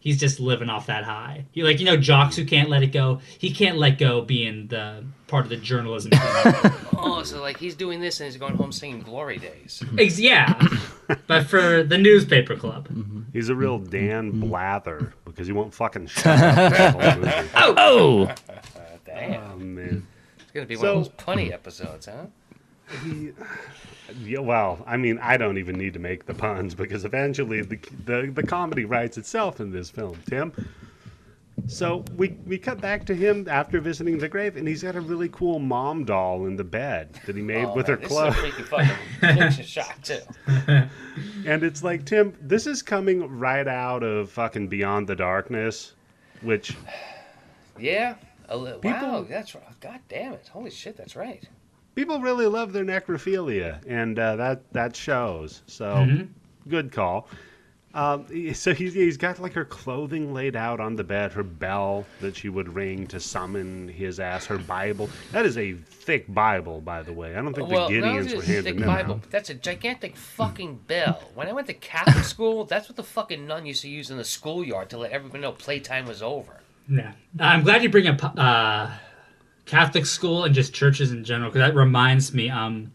he's 0.00 0.18
just 0.18 0.40
living 0.40 0.68
off 0.68 0.86
that 0.86 1.04
high. 1.04 1.44
He 1.52 1.62
like 1.62 1.78
you 1.78 1.86
know 1.86 1.96
jocks 1.96 2.34
who 2.34 2.44
can't 2.44 2.68
let 2.68 2.82
it 2.82 2.90
go. 2.90 3.20
He 3.38 3.52
can't 3.52 3.78
let 3.78 3.98
go 3.98 4.20
being 4.20 4.66
the 4.66 5.04
part 5.26 5.44
of 5.44 5.50
the 5.50 5.56
journalism. 5.56 6.12
oh, 6.96 7.22
so 7.24 7.40
like 7.40 7.58
he's 7.58 7.74
doing 7.74 8.00
this 8.00 8.20
and 8.20 8.26
he's 8.30 8.36
going 8.38 8.54
home 8.56 8.72
singing 8.72 9.00
Glory 9.00 9.38
Days. 9.38 9.82
Ex- 9.98 10.18
yeah, 10.18 10.60
but 11.26 11.46
for 11.46 11.82
the 11.82 11.98
newspaper 11.98 12.56
club. 12.56 12.88
He's 13.32 13.48
a 13.48 13.54
real 13.54 13.78
Dan 13.78 14.40
Blather 14.40 15.12
because 15.24 15.46
he 15.46 15.52
won't 15.52 15.74
fucking 15.74 16.06
shut 16.06 16.26
up. 16.40 16.72
the 16.72 16.90
whole 16.92 17.16
movie. 17.20 17.48
oh, 17.54 18.24
Uh, 18.26 18.80
damn. 19.04 19.52
Oh 19.52 19.56
man. 19.58 20.06
It's 20.38 20.50
going 20.52 20.64
to 20.66 20.68
be 20.68 20.76
one 20.76 20.86
of 20.88 20.94
those 20.94 21.08
punny 21.10 21.52
episodes, 21.52 22.06
huh? 22.06 22.26
He, 23.04 23.32
yeah, 24.22 24.38
well, 24.38 24.78
I 24.86 24.96
mean, 24.96 25.18
I 25.20 25.36
don't 25.36 25.58
even 25.58 25.76
need 25.76 25.92
to 25.94 25.98
make 25.98 26.26
the 26.26 26.34
puns 26.34 26.74
because 26.74 27.04
eventually 27.04 27.60
the, 27.62 27.78
the 28.04 28.30
the 28.32 28.42
comedy 28.44 28.84
writes 28.84 29.18
itself 29.18 29.60
in 29.60 29.72
this 29.72 29.90
film, 29.90 30.18
Tim. 30.30 30.52
So 31.68 32.04
we 32.16 32.36
we 32.46 32.58
cut 32.58 32.80
back 32.80 33.04
to 33.06 33.14
him 33.14 33.46
after 33.50 33.80
visiting 33.80 34.18
the 34.18 34.28
grave, 34.28 34.56
and 34.56 34.68
he's 34.68 34.82
got 34.82 34.94
a 34.94 35.00
really 35.00 35.28
cool 35.30 35.58
mom 35.58 36.04
doll 36.04 36.46
in 36.46 36.54
the 36.56 36.64
bed 36.64 37.18
that 37.26 37.34
he 37.34 37.42
made 37.42 37.64
Oh, 37.64 37.74
with 37.74 37.88
man, 37.88 37.96
her 37.96 38.00
this 38.02 38.08
clothes. 38.08 38.36
is 38.36 38.38
a 38.38 38.42
freaky 38.42 38.62
fucking 38.62 38.96
picture 39.36 39.62
shot, 39.64 40.02
too. 40.04 40.20
And 41.46 41.62
it's 41.62 41.82
like, 41.84 42.04
Tim, 42.04 42.36
this 42.40 42.66
is 42.66 42.82
coming 42.82 43.38
right 43.38 43.66
out 43.68 44.02
of 44.02 44.30
fucking 44.30 44.66
Beyond 44.68 45.06
the 45.06 45.14
Darkness, 45.16 45.94
which 46.42 46.76
Yeah. 47.78 48.16
A 48.48 48.56
li- 48.56 48.74
wow, 48.82 49.24
that's 49.28 49.54
right. 49.54 49.64
God 49.80 50.00
damn 50.08 50.32
it. 50.34 50.48
Holy 50.52 50.70
shit, 50.70 50.96
that's 50.96 51.16
right. 51.16 51.42
people 51.96 52.20
really 52.20 52.46
love 52.46 52.72
their 52.72 52.84
necrophilia, 52.84 53.80
and 53.88 54.18
uh, 54.18 54.36
that 54.36 54.72
that 54.72 54.94
shows. 54.94 55.62
So 55.66 55.84
Mhm. 55.86 56.28
good 56.68 56.92
call. 56.92 57.28
Um, 57.96 58.26
so 58.54 58.74
he's, 58.74 58.94
he's 58.94 59.16
got 59.16 59.40
like 59.40 59.54
her 59.54 59.64
clothing 59.64 60.32
laid 60.32 60.54
out 60.54 60.78
on 60.78 60.94
the 60.94 61.02
bed, 61.02 61.32
her 61.32 61.42
bell 61.42 62.04
that 62.20 62.36
she 62.36 62.48
would 62.48 62.72
ring 62.72 63.06
to 63.08 63.18
summon 63.18 63.88
his 63.88 64.20
ass, 64.20 64.44
her 64.46 64.58
Bible. 64.58 65.08
That 65.32 65.46
is 65.46 65.56
a 65.56 65.72
thick 65.72 66.32
Bible, 66.32 66.80
by 66.82 67.02
the 67.02 67.12
way. 67.12 67.34
I 67.34 67.42
don't 67.42 67.54
think 67.54 67.68
well, 67.68 67.88
the 67.88 68.00
not 68.00 68.08
Gideons 68.08 68.16
were 68.16 68.20
is 68.20 68.32
it 68.32 68.38
a 68.38 68.46
handing 68.46 68.62
thick 68.64 68.78
them 68.78 68.86
Bible, 68.86 69.14
out. 69.14 69.30
that's 69.30 69.50
a 69.50 69.54
gigantic 69.54 70.16
fucking 70.16 70.80
bell. 70.86 71.30
When 71.34 71.48
I 71.48 71.52
went 71.52 71.66
to 71.68 71.74
Catholic 71.74 72.24
school, 72.24 72.66
that's 72.66 72.88
what 72.88 72.96
the 72.96 73.02
fucking 73.02 73.46
nun 73.46 73.64
used 73.64 73.82
to 73.82 73.88
use 73.88 74.10
in 74.10 74.18
the 74.18 74.24
schoolyard 74.24 74.90
to 74.90 74.98
let 74.98 75.10
everyone 75.10 75.40
know 75.40 75.52
playtime 75.52 76.06
was 76.06 76.22
over. 76.22 76.60
Yeah, 76.88 77.12
I'm 77.40 77.64
glad 77.64 77.82
you 77.82 77.88
bring 77.88 78.06
up 78.06 78.20
uh, 78.38 78.90
Catholic 79.64 80.06
school 80.06 80.44
and 80.44 80.54
just 80.54 80.72
churches 80.72 81.10
in 81.10 81.24
general 81.24 81.50
because 81.50 81.66
that 81.68 81.74
reminds 81.74 82.32
me. 82.32 82.48
Um, 82.48 82.92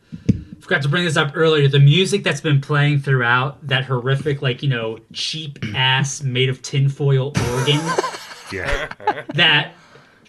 forgot 0.61 0.81
to 0.83 0.89
bring 0.89 1.03
this 1.03 1.17
up 1.17 1.31
earlier. 1.35 1.67
The 1.67 1.79
music 1.79 2.23
that's 2.23 2.41
been 2.41 2.61
playing 2.61 2.99
throughout 2.99 3.67
that 3.67 3.85
horrific, 3.85 4.41
like 4.41 4.63
you 4.63 4.69
know, 4.69 4.99
cheap 5.13 5.59
ass 5.75 6.21
made 6.23 6.49
of 6.49 6.61
tinfoil 6.61 7.33
organ. 7.51 7.79
Yeah. 8.53 8.89
that 9.35 9.75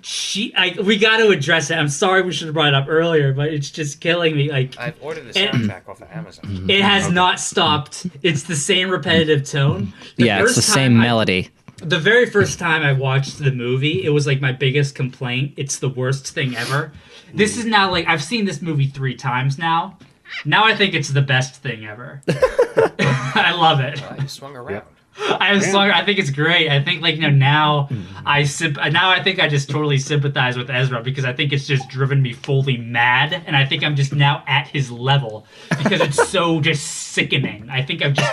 she, 0.03 0.53
I, 0.55 0.77
we 0.81 0.99
got 0.99 1.18
to 1.18 1.29
address 1.29 1.71
it. 1.71 1.75
I'm 1.75 1.88
sorry 1.88 2.23
we 2.23 2.33
should 2.33 2.49
have 2.49 2.55
brought 2.55 2.68
it 2.68 2.75
up 2.75 2.87
earlier, 2.88 3.33
but 3.33 3.53
it's 3.53 3.71
just 3.71 4.01
killing 4.01 4.37
me. 4.37 4.51
Like 4.51 4.79
I've 4.79 5.01
ordered 5.01 5.33
the 5.33 5.38
And- 5.38 5.64
soundtrack 5.64 5.88
off 5.88 6.03
of 6.03 6.11
Amazon. 6.11 6.66
it 6.68 6.83
has 6.83 7.11
not 7.11 7.40
stopped. 7.40 8.07
It's 8.23 8.42
the 8.45 8.57
same 8.57 8.90
repetitive 8.90 9.49
tone. 9.49 9.92
The 10.16 10.27
yeah, 10.27 10.42
it's 10.42 10.57
the 10.57 10.62
same 10.62 11.01
I- 11.01 11.05
melody. 11.05 11.51
the 11.79 11.99
very 11.99 12.27
first 12.27 12.59
time 12.59 12.83
I 12.83 12.92
watched 12.92 13.38
the 13.38 13.53
movie, 13.53 14.05
it 14.05 14.11
was 14.11 14.27
like 14.27 14.40
my 14.40 14.53
biggest 14.53 14.95
complaint. 14.95 15.55
It's 15.57 15.79
the 15.79 15.88
worst 15.88 16.29
thing 16.29 16.57
ever. 16.57 16.92
This 17.33 17.55
hmm. 17.55 17.61
is 17.61 17.66
now 17.66 17.90
like 17.90 18.07
I've 18.07 18.23
seen 18.23 18.45
this 18.45 18.61
movie 18.61 18.88
three 18.88 19.14
times 19.14 19.59
now. 19.59 19.99
Now 20.45 20.64
I 20.64 20.75
think 20.77 20.95
it's 20.95 21.09
the 21.09 21.23
best 21.23 21.62
thing 21.62 21.87
ever. 21.87 22.23
I 22.29 23.53
love 23.57 23.81
it. 23.81 24.03
I 24.11 24.16
just 24.18 24.37
swung 24.37 24.57
around. 24.57 24.85
I 25.18 25.53
was 25.53 25.66
sorry. 25.71 25.92
I 25.92 26.05
think 26.07 26.18
it's 26.18 26.31
great. 26.31 26.71
I 26.71 26.83
think 26.83 27.03
like 27.03 27.16
you 27.16 27.21
know 27.23 27.31
now 27.31 27.85
hmm. 27.90 28.03
I 28.25 28.45
symp- 28.45 28.79
now 28.92 29.11
I 29.11 29.23
think 29.23 29.40
I 29.40 29.49
just 29.49 29.68
totally 29.68 29.99
sympathize 29.99 30.57
with 30.57 30.71
Ezra 30.71 31.03
because 31.03 31.27
I 31.27 31.35
think 31.35 31.53
it's 31.53 31.66
just 31.66 31.87
driven 31.90 32.23
me 32.23 32.33
fully 32.33 32.79
mad, 32.79 33.42
and 33.47 33.55
I 33.55 33.66
think 33.66 33.85
I'm 33.85 33.95
just 33.95 34.14
now 34.14 34.42
at 34.47 34.68
his 34.68 34.90
level 34.90 35.47
because 35.68 36.01
it's 36.01 36.29
so 36.31 36.61
just 36.62 36.87
sickening. 36.87 37.68
I 37.71 37.83
think 37.83 38.01
I've 38.03 38.14
just 38.14 38.33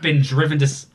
been 0.00 0.22
driven 0.22 0.58
to. 0.60 0.64
s- 0.64 0.86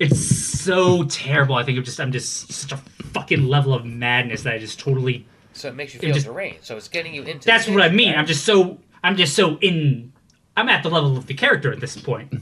It's 0.00 0.18
so 0.20 1.04
terrible. 1.04 1.54
I 1.56 1.64
think 1.64 1.76
I'm 1.76 1.84
just 1.84 2.00
I'm 2.00 2.12
just 2.12 2.50
such 2.50 2.72
a 2.72 2.78
fucking 3.12 3.46
level 3.46 3.74
of 3.74 3.84
madness 3.84 4.42
that 4.44 4.54
I 4.54 4.58
just 4.58 4.80
totally 4.80 5.26
So 5.52 5.68
it 5.68 5.74
makes 5.74 5.92
you 5.92 5.98
It 5.98 6.02
feel 6.06 6.14
just- 6.14 6.26
deranged. 6.26 6.64
So 6.64 6.78
it's 6.78 6.88
getting 6.88 7.14
you 7.14 7.24
into. 7.24 7.44
That's 7.46 7.66
the 7.66 7.72
what 7.74 7.82
I 7.82 7.90
mean. 7.90 8.08
right? 8.12 8.18
I'm 8.18 8.26
just 8.26 8.46
so 8.46 8.78
I'm 9.02 9.16
just 9.16 9.34
so 9.34 9.56
in. 9.60 10.12
I'm 10.56 10.68
at 10.68 10.82
the 10.82 10.90
level 10.90 11.16
of 11.16 11.26
the 11.26 11.34
character 11.34 11.72
at 11.72 11.80
this 11.80 11.96
point. 11.96 12.32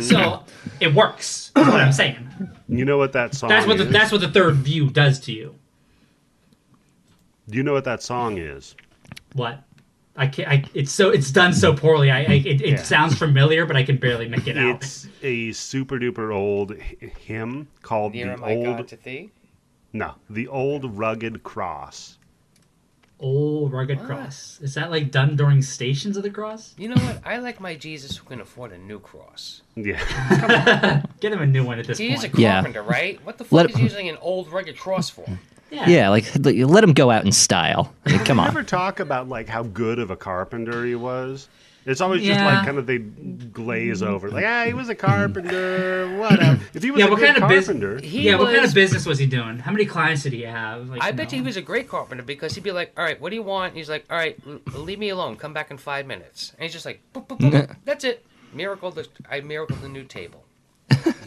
so 0.00 0.44
it 0.80 0.94
works. 0.94 1.50
Is 1.56 1.66
what 1.66 1.80
I'm 1.80 1.92
saying. 1.92 2.28
You 2.68 2.84
know 2.84 2.98
what 2.98 3.12
that 3.12 3.34
song 3.34 3.48
That's 3.50 3.66
what 3.66 3.78
the, 3.78 3.86
is? 3.86 3.92
that's 3.92 4.12
what 4.12 4.20
the 4.20 4.30
third 4.30 4.56
view 4.56 4.90
does 4.90 5.18
to 5.20 5.32
you. 5.32 5.54
Do 7.48 7.56
you 7.56 7.62
know 7.62 7.72
what 7.72 7.84
that 7.84 8.02
song 8.02 8.38
is? 8.38 8.74
What? 9.34 9.58
I 10.16 10.26
can't. 10.26 10.48
I, 10.48 10.64
it's 10.74 10.92
so 10.92 11.08
it's 11.10 11.30
done 11.30 11.52
so 11.54 11.74
poorly. 11.74 12.10
I, 12.10 12.18
I 12.20 12.22
it, 12.34 12.60
it 12.60 12.68
Yeah. 12.70 12.82
sounds 12.82 13.16
familiar, 13.16 13.64
but 13.66 13.76
I 13.76 13.82
can 13.82 13.96
barely 13.96 14.28
make 14.28 14.46
it 14.46 14.58
out. 14.58 14.76
It's 14.76 15.08
a 15.22 15.52
super 15.52 15.98
duper 15.98 16.34
old 16.34 16.74
hymn 16.76 17.66
called 17.80 18.12
Nearer 18.12 18.36
the 18.36 18.42
my 18.42 18.54
old 18.54 18.64
God 18.78 18.88
to 18.88 18.96
thee. 18.96 19.30
no 19.94 20.14
the 20.30 20.48
old 20.48 20.96
rugged 20.98 21.42
cross. 21.42 22.18
Old 23.22 23.72
rugged 23.72 23.98
What? 23.98 24.06
cross. 24.08 24.58
Is 24.60 24.74
that 24.74 24.90
like 24.90 25.10
done 25.10 25.36
during 25.36 25.62
stations 25.62 26.16
of 26.16 26.22
the 26.24 26.30
cross? 26.30 26.74
You 26.76 26.88
know 26.88 26.96
what? 27.02 27.22
I 27.24 27.38
like 27.38 27.60
my 27.60 27.74
Jesus 27.76 28.16
who 28.16 28.26
can 28.28 28.40
afford 28.40 28.72
a 28.72 28.78
new 28.78 28.98
cross. 28.98 29.62
Yeah, 29.76 31.02
Get 31.20 31.32
him 31.32 31.40
a 31.40 31.46
new 31.46 31.64
one 31.64 31.78
at 31.78 31.86
this 31.86 31.98
He 31.98 32.12
is 32.12 32.24
a 32.24 32.28
point. 32.28 32.40
Yeah. 32.40 32.54
carpenter, 32.54 32.82
right? 32.82 33.24
What 33.24 33.38
the 33.38 33.44
fuck 33.44 33.52
Let- 33.52 33.70
is 33.70 33.76
he 33.76 33.82
using 33.84 34.08
an 34.08 34.18
old 34.20 34.50
rugged 34.52 34.76
cross 34.76 35.08
for? 35.08 35.24
yeah. 35.70 35.88
Yeah, 35.88 36.08
like 36.10 36.26
let 36.44 36.84
him 36.84 36.92
go 36.92 37.10
out 37.10 37.24
in 37.24 37.32
style. 37.32 37.94
I 38.04 38.10
mean, 38.10 38.18
come 38.24 38.36
They 38.38 38.42
on. 38.42 38.48
never 38.48 38.62
talk 38.62 39.00
about 39.00 39.28
like 39.28 39.48
how 39.48 39.62
good 39.62 39.98
of 39.98 40.10
a 40.10 40.16
carpenter 40.16 40.84
he 40.84 40.94
was. 40.96 41.48
It's 41.84 42.00
always 42.00 42.22
just 42.22 42.40
like 42.40 42.64
kind 42.64 42.78
of 42.78 42.86
they 42.86 42.98
glaze 42.98 44.02
over, 44.02 44.30
like 44.30 44.44
ah, 44.44 44.64
he 44.66 44.72
was 44.72 44.88
a 44.88 44.94
carpenter, 44.94 46.16
whatever. 46.16 46.60
If 46.74 46.82
he 46.82 46.90
was 46.92 47.00
Yeah, 47.00 47.06
a 47.06 47.10
what 47.10 47.18
good 47.18 47.26
kind 47.34 47.42
of 47.42 47.48
bus- 47.48 47.66
carpenter, 47.66 48.00
He 48.00 48.22
Yeah, 48.22 48.36
what 48.36 48.54
kind 48.54 48.64
of 48.64 48.72
business 48.72 49.04
was 49.04 49.18
he 49.18 49.26
doing? 49.26 49.58
How 49.58 49.72
many 49.72 49.84
clients 49.84 50.22
did 50.22 50.32
he 50.32 50.42
have? 50.42 50.88
Like, 50.88 51.02
I 51.02 51.10
bet 51.10 51.32
know? 51.32 51.36
you 51.38 51.42
he 51.42 51.46
was 51.46 51.56
a 51.56 51.62
great 51.62 51.88
carpenter 51.88 52.22
because 52.22 52.54
he'd 52.54 52.62
be 52.64 52.70
like, 52.72 52.92
"All 52.96 53.02
right, 53.04 53.20
what 53.20 53.30
do 53.30 53.36
you 53.36 53.42
want?" 53.42 53.70
And 53.72 53.78
he's 53.78 53.90
like, 53.90 54.04
"All 54.10 54.16
right, 54.16 54.38
l- 54.46 54.60
leave 54.80 54.98
me 55.00 55.08
alone. 55.08 55.36
Come 55.36 55.52
back 55.52 55.70
in 55.72 55.76
five 55.78 56.06
minutes." 56.06 56.52
And 56.54 56.62
he's 56.62 56.72
just 56.72 56.86
like, 56.86 57.00
boop, 57.12 57.26
boop, 57.26 57.38
boop. 57.38 57.76
"That's 57.84 58.04
it. 58.04 58.24
Miracle. 58.54 58.90
The, 58.92 59.08
I 59.28 59.40
miracled 59.40 59.80
the 59.82 59.88
new 59.88 60.04
table." 60.04 60.44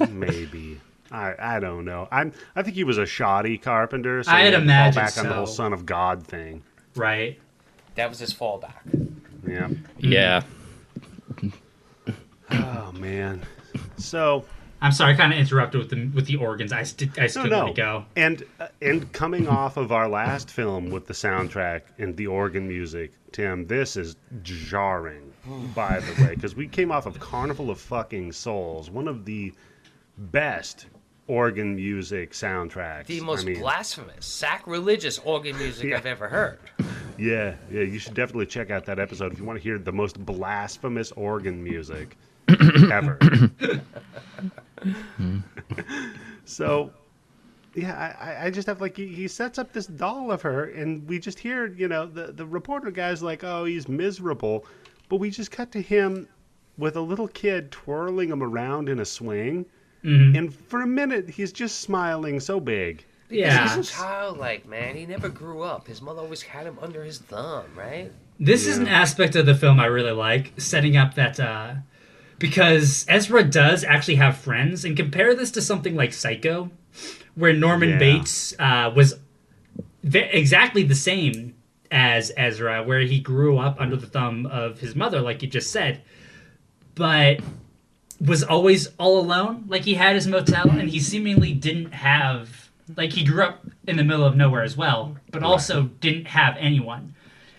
maybe. 0.09 0.79
I, 1.11 1.35
I 1.37 1.59
don't 1.59 1.85
know. 1.85 2.07
I'm 2.11 2.31
I 2.55 2.63
think 2.63 2.75
he 2.75 2.83
was 2.83 2.97
a 2.97 3.05
shoddy 3.05 3.57
carpenter. 3.57 4.23
So 4.23 4.31
I'd 4.31 4.45
had 4.45 4.51
to 4.51 4.57
imagine 4.57 4.93
fall 4.93 5.03
back 5.03 5.17
on 5.17 5.27
the 5.27 5.33
whole 5.35 5.45
son 5.47 5.73
of 5.73 5.85
God 5.85 6.25
thing. 6.25 6.63
right. 6.95 7.39
That 7.95 8.09
was 8.09 8.19
his 8.19 8.33
fallback. 8.33 8.73
Yeah. 9.47 9.69
Yeah. 9.99 10.43
Oh 12.51 12.91
man. 12.93 13.41
So 13.97 14.45
I'm 14.81 14.91
sorry, 14.91 15.13
I 15.13 15.17
kind 15.17 15.33
of 15.33 15.39
interrupted 15.39 15.79
with 15.79 15.89
the 15.89 16.05
with 16.13 16.27
the 16.27 16.35
organs. 16.35 16.71
I 16.71 16.83
st- 16.83 17.17
I 17.17 17.27
still 17.27 17.47
no, 17.47 17.61
no. 17.61 17.67
to 17.69 17.73
go. 17.73 18.05
And 18.15 18.43
uh, 18.59 18.67
and 18.81 19.11
coming 19.13 19.47
off 19.47 19.77
of 19.77 19.91
our 19.91 20.07
last 20.07 20.51
film 20.51 20.91
with 20.91 21.07
the 21.07 21.13
soundtrack 21.13 21.81
and 21.97 22.15
the 22.15 22.27
organ 22.27 22.67
music, 22.67 23.13
Tim, 23.31 23.65
this 23.65 23.97
is 23.97 24.15
jarring. 24.43 25.33
By 25.73 25.99
the 25.99 26.23
way, 26.23 26.35
because 26.35 26.55
we 26.55 26.67
came 26.67 26.91
off 26.91 27.05
of 27.05 27.19
Carnival 27.19 27.69
of 27.69 27.79
Fucking 27.79 28.31
Souls, 28.31 28.89
one 28.89 29.07
of 29.07 29.25
the 29.25 29.53
best 30.17 30.87
organ 31.27 31.75
music 31.75 32.31
soundtracks. 32.31 33.07
The 33.07 33.19
most 33.21 33.43
I 33.43 33.45
mean, 33.49 33.59
blasphemous, 33.59 34.25
sacrilegious 34.25 35.19
organ 35.19 35.57
music 35.57 35.85
Yeah. 35.89 35.97
I've 35.97 36.05
ever 36.05 36.27
heard. 36.27 36.59
Yeah, 37.17 37.55
yeah. 37.71 37.83
You 37.83 37.97
should 37.97 38.13
definitely 38.13 38.45
check 38.47 38.71
out 38.71 38.83
that 38.87 38.99
episode 38.99 39.31
if 39.31 39.39
you 39.39 39.45
want 39.45 39.57
to 39.57 39.63
hear 39.63 39.79
the 39.79 39.93
most 39.93 40.19
blasphemous 40.25 41.13
organ 41.13 41.63
music 41.63 42.17
ever. 42.91 43.17
so, 46.43 46.91
yeah, 47.73 48.15
I- 48.19 48.31
I, 48.31 48.45
I 48.45 48.49
just 48.49 48.67
have 48.67 48.81
like 48.81 48.97
he, 48.97 49.07
he 49.07 49.27
sets 49.27 49.57
up 49.57 49.71
this 49.73 49.85
doll 49.87 50.29
of 50.31 50.41
her, 50.41 50.65
and 50.65 51.07
we 51.07 51.19
just 51.19 51.39
hear 51.39 51.67
you 51.67 51.87
know 51.87 52.05
the 52.05 52.33
the 52.33 52.45
reporter 52.45 52.91
guy's 52.91 53.23
like, 53.23 53.43
oh, 53.45 53.65
he's 53.65 53.87
miserable, 53.87 54.65
but 55.09 55.17
we 55.17 55.29
just 55.29 55.51
cut 55.51 55.71
to 55.71 55.81
him 55.81 56.27
with 56.77 56.97
a 56.97 57.01
little 57.01 57.29
kid 57.29 57.71
twirling 57.71 58.29
him 58.29 58.43
around 58.43 58.89
in 58.89 58.99
a 58.99 59.05
swing, 59.05 59.65
and 60.05 60.53
for 60.53 60.81
a 60.81 60.87
minute 60.87 61.29
he's 61.29 61.51
just 61.51 61.81
smiling 61.81 62.39
so 62.39 62.59
big. 62.59 63.03
Yeah. 63.29 63.75
He's 63.75 63.89
childlike, 63.91 64.67
man. 64.67 64.95
He 64.95 65.05
never 65.07 65.29
grew 65.29 65.61
up. 65.63 65.87
His 65.87 66.01
mother 66.01 66.21
always 66.21 66.43
had 66.43 66.67
him 66.67 66.77
under 66.81 67.03
his 67.03 67.17
thumb, 67.19 67.65
right? 67.75 68.11
This 68.39 68.67
is 68.67 68.77
an 68.77 68.87
aspect 68.87 69.35
of 69.35 69.45
the 69.47 69.55
film 69.55 69.79
I 69.79 69.85
really 69.87 70.11
like, 70.11 70.53
setting 70.57 70.95
up 70.95 71.15
that 71.15 71.39
uh 71.39 71.73
because 72.37 73.05
Ezra 73.07 73.43
does 73.43 73.83
actually 73.85 74.15
have 74.15 74.37
friends, 74.37 74.83
and 74.83 74.97
compare 74.97 75.33
this 75.33 75.51
to 75.51 75.61
something 75.61 75.95
like 75.95 76.11
Psycho, 76.13 76.69
where 77.35 77.53
Norman 77.53 77.89
Yeah. 77.91 77.97
Bates 77.97 78.53
uh, 78.59 78.91
was 78.93 79.15
ve- 80.03 80.29
exactly 80.33 80.83
the 80.83 80.95
same 80.95 81.55
as 81.91 82.33
Ezra, 82.35 82.83
where 82.83 82.99
he 82.99 83.19
grew 83.21 83.57
up 83.57 83.79
under 83.79 83.95
the 83.95 84.05
thumb 84.07 84.45
of 84.47 84.79
his 84.81 84.95
mother, 84.95 85.21
like 85.21 85.41
you 85.43 85.47
just 85.47 85.71
said, 85.71 86.01
but 86.93 87.39
was 88.19 88.43
always 88.43 88.87
all 88.97 89.19
alone. 89.19 89.65
Like 89.67 89.83
he 89.83 89.95
had 89.95 90.15
his 90.15 90.27
motel, 90.27 90.69
and 90.69 90.89
he 90.89 90.99
seemingly 90.99 91.53
didn't 91.53 91.91
have. 91.93 92.69
Like 92.95 93.13
he 93.13 93.23
grew 93.23 93.43
up 93.43 93.65
in 93.87 93.97
the 93.97 94.03
middle 94.03 94.25
of 94.25 94.35
nowhere 94.35 94.61
as 94.63 94.77
well, 94.77 95.17
but 95.31 95.41
also 95.43 95.83
didn't 96.01 96.25
have 96.27 96.55
anyone. 96.59 97.15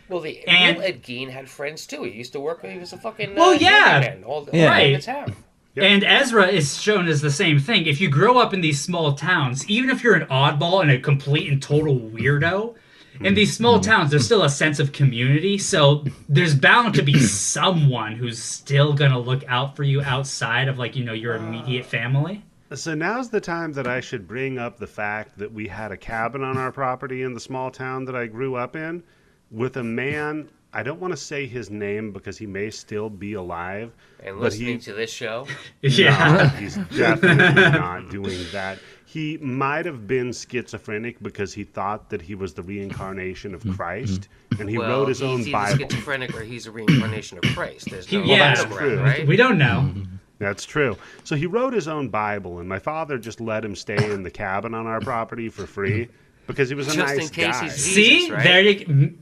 Well, 0.08 0.20
the 0.20 0.46
And- 0.46 0.78
real 0.78 0.86
Ed 0.86 1.02
Gein 1.02 1.30
had 1.30 1.48
friends 1.50 1.84
too. 1.86 2.04
He 2.04 2.12
used 2.12 2.32
to 2.34 2.40
work. 2.40 2.64
He 2.64 2.78
was 2.78 2.92
a 2.92 2.96
fucking. 2.96 3.34
Well, 3.34 3.50
uh, 3.50 3.58
yeah. 3.58 4.00
handyman 4.00 4.24
all, 4.24 4.48
Yeah. 4.52 4.64
all 4.64 4.70
Right. 4.70 5.06
Yep. 5.06 5.84
And 5.84 6.04
Ezra 6.04 6.46
is 6.46 6.80
shown 6.80 7.06
as 7.06 7.20
the 7.20 7.30
same 7.30 7.58
thing. 7.58 7.84
If 7.86 8.00
you 8.00 8.08
grow 8.08 8.38
up 8.38 8.54
in 8.54 8.62
these 8.62 8.80
small 8.80 9.12
towns, 9.12 9.68
even 9.68 9.90
if 9.90 10.02
you're 10.02 10.14
an 10.14 10.26
oddball 10.28 10.80
and 10.80 10.90
a 10.90 10.98
complete 10.98 11.52
and 11.52 11.60
total 11.60 11.98
weirdo, 11.98 12.74
in 13.20 13.34
these 13.34 13.56
small 13.56 13.78
mm-hmm. 13.78 13.90
towns, 13.90 14.10
there's 14.10 14.24
still 14.24 14.42
a 14.42 14.50
sense 14.50 14.78
of 14.78 14.92
community. 14.92 15.58
So 15.58 16.04
there's 16.28 16.54
bound 16.54 16.94
to 16.94 17.02
be 17.02 17.18
someone 17.20 18.12
who's 18.12 18.42
still 18.42 18.92
gonna 18.92 19.18
look 19.18 19.44
out 19.48 19.76
for 19.76 19.82
you 19.82 20.02
outside 20.02 20.68
of 20.68 20.78
like 20.78 20.96
you 20.96 21.04
know 21.04 21.12
your 21.12 21.34
immediate 21.34 21.86
family. 21.86 22.42
So 22.74 22.94
now's 22.94 23.30
the 23.30 23.40
time 23.40 23.72
that 23.74 23.86
I 23.86 24.00
should 24.00 24.26
bring 24.26 24.58
up 24.58 24.78
the 24.78 24.88
fact 24.88 25.38
that 25.38 25.52
we 25.52 25.68
had 25.68 25.92
a 25.92 25.96
cabin 25.96 26.42
on 26.42 26.58
our 26.58 26.72
property 26.72 27.22
in 27.22 27.32
the 27.32 27.40
small 27.40 27.70
town 27.70 28.04
that 28.06 28.16
I 28.16 28.26
grew 28.26 28.56
up 28.56 28.74
in 28.74 29.04
with 29.52 29.76
a 29.76 29.84
man. 29.84 30.48
I 30.72 30.82
don't 30.82 31.00
want 31.00 31.12
to 31.12 31.16
say 31.16 31.46
his 31.46 31.70
name 31.70 32.10
because 32.10 32.36
he 32.36 32.46
may 32.46 32.70
still 32.70 33.08
be 33.08 33.34
alive. 33.34 33.92
And 34.22 34.40
listening 34.40 34.74
he, 34.74 34.78
to 34.80 34.94
this 34.94 35.12
show, 35.12 35.46
Yeah. 35.80 36.36
No, 36.36 36.48
he's 36.58 36.76
definitely 36.76 37.62
not 37.62 38.10
doing 38.10 38.44
that. 38.52 38.78
He 39.08 39.38
might 39.38 39.86
have 39.86 40.08
been 40.08 40.32
schizophrenic 40.32 41.22
because 41.22 41.54
he 41.54 41.62
thought 41.62 42.10
that 42.10 42.20
he 42.20 42.34
was 42.34 42.54
the 42.54 42.62
reincarnation 42.62 43.54
of 43.54 43.60
mm-hmm. 43.62 43.74
Christ, 43.74 44.28
mm-hmm. 44.50 44.60
and 44.60 44.68
he 44.68 44.78
well, 44.78 44.90
wrote 44.90 45.08
his 45.08 45.20
he's 45.20 45.28
own 45.28 45.40
either 45.42 45.52
Bible. 45.52 45.78
schizophrenic 45.78 46.34
or 46.34 46.42
he's 46.42 46.66
a 46.66 46.72
reincarnation 46.72 47.38
of 47.38 47.44
Christ. 47.54 47.88
There's 47.88 48.10
no 48.10 48.22
He- 48.22 48.30
yeah. 48.32 48.54
That's 48.54 48.64
ground, 48.64 48.78
true. 48.78 49.00
right? 49.00 49.24
We 49.24 49.36
don't 49.36 49.58
know. 49.58 49.84
Mm-hmm. 49.86 50.16
That's 50.40 50.64
true. 50.64 50.96
So 51.22 51.36
he 51.36 51.46
wrote 51.46 51.72
his 51.72 51.86
own 51.86 52.08
Bible, 52.08 52.58
and 52.58 52.68
my 52.68 52.80
father 52.80 53.16
just 53.16 53.40
let 53.40 53.64
him 53.64 53.76
stay 53.76 54.10
in 54.10 54.24
the 54.24 54.30
cabin 54.30 54.74
on 54.74 54.88
our 54.88 55.00
property 55.00 55.48
for 55.48 55.66
free 55.66 56.08
because 56.48 56.68
he 56.68 56.74
was 56.74 56.88
a 56.88 56.96
Just 56.96 57.12
in 57.12 57.18
nice 57.18 57.30
case 57.30 57.46
guy. 57.46 57.62
he's- 57.62 57.76
See, 57.80 58.08
Jesus, 58.08 58.30
right? 58.32 58.42
there 58.42 58.60
you. 58.62 59.18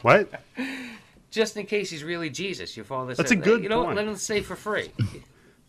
What? 0.00 0.30
Just 1.30 1.56
in 1.56 1.66
case 1.66 1.90
he's 1.90 2.04
really 2.04 2.30
Jesus, 2.30 2.76
you 2.76 2.80
your 2.80 2.84
father. 2.86 3.14
That's 3.14 3.28
said, 3.28 3.38
a 3.38 3.42
good 3.42 3.62
You 3.62 3.68
know 3.68 3.84
point. 3.84 3.96
Let 3.96 4.08
him 4.08 4.16
stay 4.16 4.40
for 4.40 4.56
free. 4.56 4.90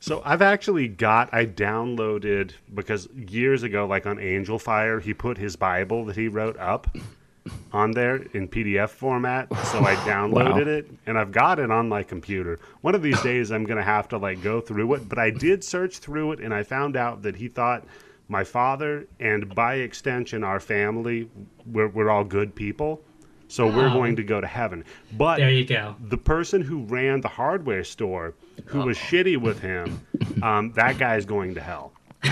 So 0.02 0.24
I've 0.26 0.42
actually 0.42 0.88
got 0.88 1.32
I 1.32 1.46
downloaded 1.46 2.54
because 2.74 3.08
years 3.16 3.62
ago, 3.62 3.86
like 3.86 4.08
on 4.08 4.18
Angelfire, 4.18 5.00
he 5.00 5.14
put 5.14 5.38
his 5.38 5.56
Bible 5.56 6.06
that 6.06 6.16
he 6.16 6.28
wrote 6.28 6.58
up 6.58 6.88
on 7.72 7.92
there 7.92 8.16
in 8.34 8.48
PDF 8.48 8.90
format. 8.90 9.48
So 9.68 9.80
I 9.86 9.94
downloaded 10.08 10.66
Wow. 10.66 10.72
it 10.74 10.92
and 11.06 11.20
I've 11.20 11.32
got 11.32 11.60
it 11.60 11.70
on 11.70 11.88
my 11.88 12.02
computer. 12.02 12.58
One 12.82 12.96
of 12.96 13.04
these 13.04 13.22
days 13.22 13.52
I'm 13.52 13.64
gonna 13.64 13.84
have 13.84 14.10
to 14.10 14.18
like 14.18 14.42
go 14.42 14.60
through 14.60 14.92
it. 14.96 15.08
But 15.08 15.20
I 15.20 15.30
did 15.30 15.64
search 15.64 16.00
through 16.00 16.32
it 16.32 16.40
and 16.40 16.52
I 16.52 16.64
found 16.64 16.98
out 16.98 17.22
that 17.22 17.36
he 17.36 17.48
thought 17.48 17.86
my 18.28 18.44
father 18.44 19.06
and 19.20 19.54
by 19.54 19.76
extension 19.76 20.44
our 20.44 20.60
family 20.60 21.30
we're, 21.68 21.90
we're 21.90 22.10
all 22.10 22.24
good 22.24 22.56
people. 22.56 23.04
So 23.52 23.68
we're 23.68 23.90
Oh. 23.90 23.94
going 23.94 24.16
to 24.16 24.24
go 24.24 24.40
to 24.40 24.48
heaven. 24.48 24.86
But 25.18 25.38
There 25.40 25.52
you 25.52 25.66
go. 25.66 25.96
the 26.00 26.18
person 26.18 26.62
who 26.62 26.84
ran 26.86 27.20
the 27.20 27.28
hardware 27.28 27.84
store, 27.84 28.34
who 28.66 28.80
was 28.86 28.98
shitty 28.98 29.36
with 29.36 29.60
him, 29.60 30.00
um, 30.42 30.72
that 30.78 30.98
guy's 30.98 31.26
going 31.26 31.56
to 31.56 31.62
hell. 31.62 31.92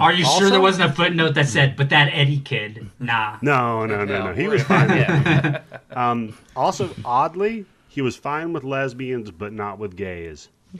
Are 0.00 0.12
you 0.12 0.24
sure 0.24 0.50
there 0.50 0.60
wasn't 0.60 0.90
a 0.90 0.92
footnote 0.94 1.34
that 1.34 1.46
said, 1.46 1.76
"But 1.76 1.90
that 1.90 2.10
Eddie 2.12 2.40
kid, 2.40 2.88
nah"? 2.98 3.36
No, 3.42 3.86
no, 3.86 4.04
no, 4.04 4.26
no. 4.26 4.32
He 4.32 4.48
was 4.48 4.62
fine. 4.64 5.60
Um, 5.92 6.36
also, 6.56 6.90
oddly, 7.04 7.66
he 7.88 8.02
was 8.02 8.14
fine 8.16 8.52
with 8.52 8.62
lesbians, 8.64 9.30
but 9.30 9.52
not 9.52 9.78
with 9.78 9.96
gays. 9.96 10.48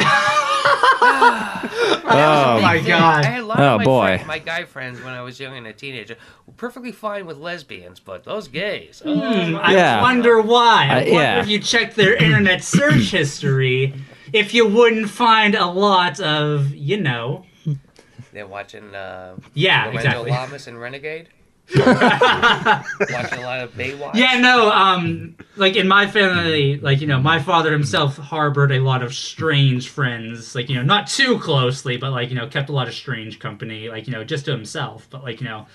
Oh 0.80 2.60
my 2.62 2.74
I 2.74 2.80
god! 2.86 3.24
had 3.24 3.40
a 3.40 3.46
lot 3.46 3.60
Oh, 3.60 3.74
of 3.74 3.78
my, 3.78 3.84
boy. 3.84 4.06
friend- 4.16 4.26
my 4.26 4.38
guy 4.38 4.64
friends 4.64 5.02
when 5.02 5.12
I 5.12 5.22
was 5.22 5.38
young 5.38 5.56
and 5.56 5.66
a 5.66 5.72
teenager 5.72 6.16
were 6.46 6.52
perfectly 6.54 6.92
fine 6.92 7.26
with 7.26 7.36
lesbians, 7.38 8.00
but 8.00 8.24
those 8.24 8.48
gays. 8.48 9.02
oh, 9.04 9.14
Hmm, 9.14 9.56
I 9.56 9.72
Yeah. 9.72 10.02
wonder 10.02 10.40
why. 10.40 10.88
Uh, 10.88 10.94
wonder 10.96 11.10
yeah. 11.10 11.40
if 11.40 11.48
you 11.48 11.58
checked 11.58 11.96
their 11.96 12.14
internet 12.14 12.62
search 12.64 13.10
history, 13.10 13.94
if 14.32 14.54
you 14.54 14.66
wouldn't 14.66 15.10
find 15.10 15.54
a 15.54 15.66
lot 15.66 16.20
of, 16.20 16.74
you 16.74 17.00
know. 17.00 17.44
They're 18.32 18.46
watching 18.46 18.94
uh, 18.94 19.36
Yeah, 19.54 19.86
Lorenzo 19.86 19.98
exactly. 19.98 20.30
Lamas 20.30 20.66
and 20.66 20.80
Renegade. 20.80 21.28
Watching 21.76 23.38
a 23.38 23.42
lot 23.42 23.60
of 23.60 23.74
Baywatch. 23.74 24.14
Yeah, 24.14 24.40
no, 24.40 24.70
um, 24.70 25.36
like 25.56 25.76
in 25.76 25.86
my 25.86 26.06
family, 26.06 26.78
like, 26.78 27.00
you 27.00 27.06
know, 27.06 27.20
my 27.20 27.40
father 27.40 27.70
himself 27.72 28.16
harbored 28.16 28.72
a 28.72 28.80
lot 28.80 29.02
of 29.02 29.14
strange 29.14 29.88
friends, 29.90 30.54
like, 30.54 30.70
you 30.70 30.76
know, 30.76 30.82
not 30.82 31.08
too 31.08 31.38
closely, 31.38 31.98
but 31.98 32.10
like, 32.12 32.30
you 32.30 32.36
know, 32.36 32.46
kept 32.46 32.70
a 32.70 32.72
lot 32.72 32.88
of 32.88 32.94
strange 32.94 33.38
company, 33.38 33.90
like, 33.90 34.06
you 34.06 34.12
know, 34.14 34.24
just 34.24 34.46
to 34.46 34.50
himself, 34.52 35.06
but 35.10 35.22
like, 35.22 35.40
you 35.42 35.48
know, 35.48 35.66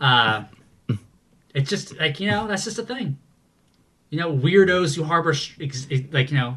uh, 0.00 0.44
it's 1.54 1.68
just 1.68 1.98
like, 1.98 2.20
you 2.20 2.30
know, 2.30 2.46
that's 2.46 2.64
just 2.64 2.78
a 2.78 2.84
thing. 2.84 3.18
You 4.10 4.20
know, 4.20 4.32
weirdos 4.32 4.94
who 4.94 5.02
harbor, 5.02 5.30
ex- 5.30 5.56
ex- 5.90 6.12
like, 6.12 6.30
you 6.30 6.36
know, 6.36 6.56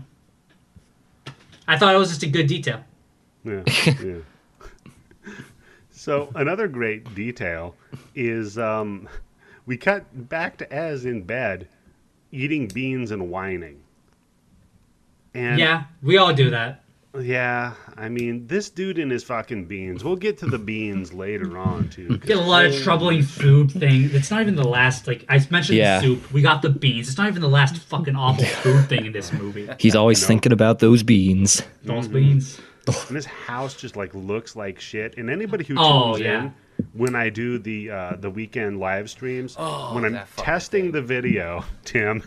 I 1.68 1.78
thought 1.78 1.96
it 1.96 1.98
was 1.98 2.10
just 2.10 2.24
a 2.24 2.28
good 2.28 2.48
detail. 2.48 2.84
Yeah, 3.44 3.64
yeah. 4.04 4.16
So 6.06 6.30
another 6.36 6.68
great 6.68 7.16
detail 7.16 7.74
is 8.14 8.60
um, 8.60 9.10
we 9.66 9.76
cut 9.76 10.04
back 10.30 10.56
to 10.58 10.72
Ez 10.72 11.04
in 11.04 11.24
bed, 11.24 11.68
eating 12.32 12.68
beans 12.68 13.10
and 13.10 13.32
whining. 13.32 13.82
And 15.34 15.58
Yeah, 15.58 15.86
we 16.04 16.18
all 16.18 16.32
do 16.32 16.52
that. 16.52 16.84
yeah, 17.20 17.74
I 17.98 18.10
mean, 18.10 18.46
this 18.46 18.70
dude 18.70 19.00
and 19.00 19.10
his 19.10 19.24
fucking 19.24 19.66
beans. 19.66 20.04
We'll 20.04 20.16
get 20.16 20.38
to 20.40 20.46
the 20.46 20.60
beans 20.60 21.12
later 21.12 21.58
on 21.58 21.90
too. 21.90 22.20
Get 22.20 22.38
a 22.38 22.42
lot 22.42 22.68
of 22.68 22.76
troubling 22.84 23.24
food 23.24 23.72
thing. 23.72 24.12
It's 24.14 24.30
not 24.30 24.42
even 24.42 24.56
the 24.56 24.64
last. 24.68 25.08
Like 25.08 25.26
I 25.28 25.44
mentioned, 25.50 25.80
Yeah. 25.80 26.02
the 26.02 26.06
soup. 26.06 26.32
We 26.32 26.44
got 26.44 26.62
the 26.62 26.70
beans. 26.70 27.08
It's 27.08 27.18
not 27.18 27.30
even 27.30 27.42
the 27.42 27.50
last 27.50 27.80
fucking 27.80 28.16
awful 28.16 28.46
food 28.62 28.88
thing 28.90 29.08
in 29.08 29.12
this 29.12 29.34
movie. 29.34 29.68
He's 29.80 29.96
always 29.96 30.24
thinking 30.24 30.52
about 30.52 30.78
those 30.78 31.02
beans. 31.02 31.64
Those 31.84 32.08
beans. 32.08 32.62
And 32.88 33.16
his 33.16 33.26
house 33.26 33.76
just 33.76 33.96
like 33.96 34.14
looks 34.14 34.56
like 34.56 34.80
shit. 34.80 35.18
And 35.18 35.30
anybody 35.30 35.64
who 35.66 35.76
tunes 35.76 35.88
Oh, 35.88 36.16
yeah. 36.18 36.44
in 36.46 36.54
when 36.94 37.16
I 37.16 37.30
do 37.30 37.58
the 37.58 37.90
uh, 37.92 38.16
the 38.18 38.30
weekend 38.30 38.80
live 38.80 39.10
streams, 39.10 39.56
Oh, 39.58 39.94
when 39.96 40.06
I'm 40.06 40.20
testing 40.38 40.84
thing. 40.86 40.92
the 40.92 41.02
video, 41.02 41.64
Tim, 41.86 42.24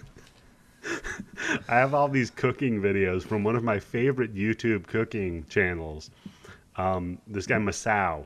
I 1.69 1.77
have 1.77 1.95
all 1.95 2.09
these 2.09 2.31
cooking 2.31 2.81
videos 2.81 3.23
from 3.25 3.45
one 3.45 3.57
of 3.57 3.63
my 3.65 3.79
favorite 3.79 4.35
YouTube 4.35 4.87
cooking 4.87 5.45
channels. 5.49 6.11
Um, 6.77 7.19
this 7.27 7.47
guy 7.47 7.57
Masao. 7.57 8.25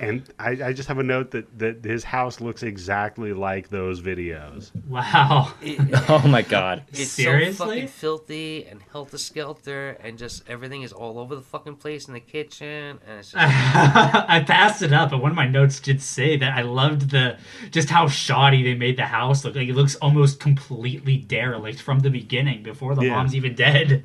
And 0.00 0.22
I, 0.38 0.50
I 0.62 0.72
just 0.72 0.88
have 0.88 0.98
a 0.98 1.02
note 1.02 1.32
that, 1.32 1.58
that 1.58 1.84
his 1.84 2.04
house 2.04 2.40
looks 2.40 2.62
exactly 2.62 3.32
like 3.32 3.68
those 3.68 4.00
videos. 4.00 4.70
Wow. 4.88 5.52
Oh 6.10 6.26
my 6.26 6.42
god. 6.42 6.84
It's 6.92 7.10
Seriously? 7.10 7.52
so 7.56 7.66
fucking 7.66 7.88
filthy 7.88 8.66
and 8.66 8.80
helter 8.92 9.18
skelter, 9.18 9.90
and 10.02 10.16
just 10.18 10.48
everything 10.48 10.82
is 10.82 10.92
all 10.92 11.18
over 11.18 11.34
the 11.34 11.42
fucking 11.42 11.76
place 11.76 12.08
in 12.08 12.14
the 12.14 12.20
kitchen, 12.20 12.98
and 13.06 13.18
it's 13.18 13.32
just 13.32 13.36
I 13.44 14.42
passed 14.46 14.82
it 14.82 14.92
up, 14.92 15.10
but 15.10 15.18
one 15.20 15.30
of 15.30 15.36
my 15.36 15.46
notes 15.46 15.80
did 15.80 16.00
say 16.02 16.36
that 16.38 16.56
I 16.56 16.62
loved 16.62 17.10
the 17.10 17.36
just 17.70 17.90
how 17.90 18.08
shoddy 18.08 18.62
they 18.62 18.74
made 18.74 18.96
the 18.96 19.04
house 19.06 19.44
look. 19.44 19.54
Like 19.54 19.68
it 19.68 19.74
looks 19.74 19.96
almost 19.96 20.40
completely 20.40 21.18
derelict 21.18 21.80
from 21.82 22.00
the 22.00 22.10
beginning 22.10 22.62
before 22.62 22.94
the 22.94 23.02
Yeah. 23.02 23.16
mom's 23.16 23.34
even 23.34 23.54
dead. 23.54 24.04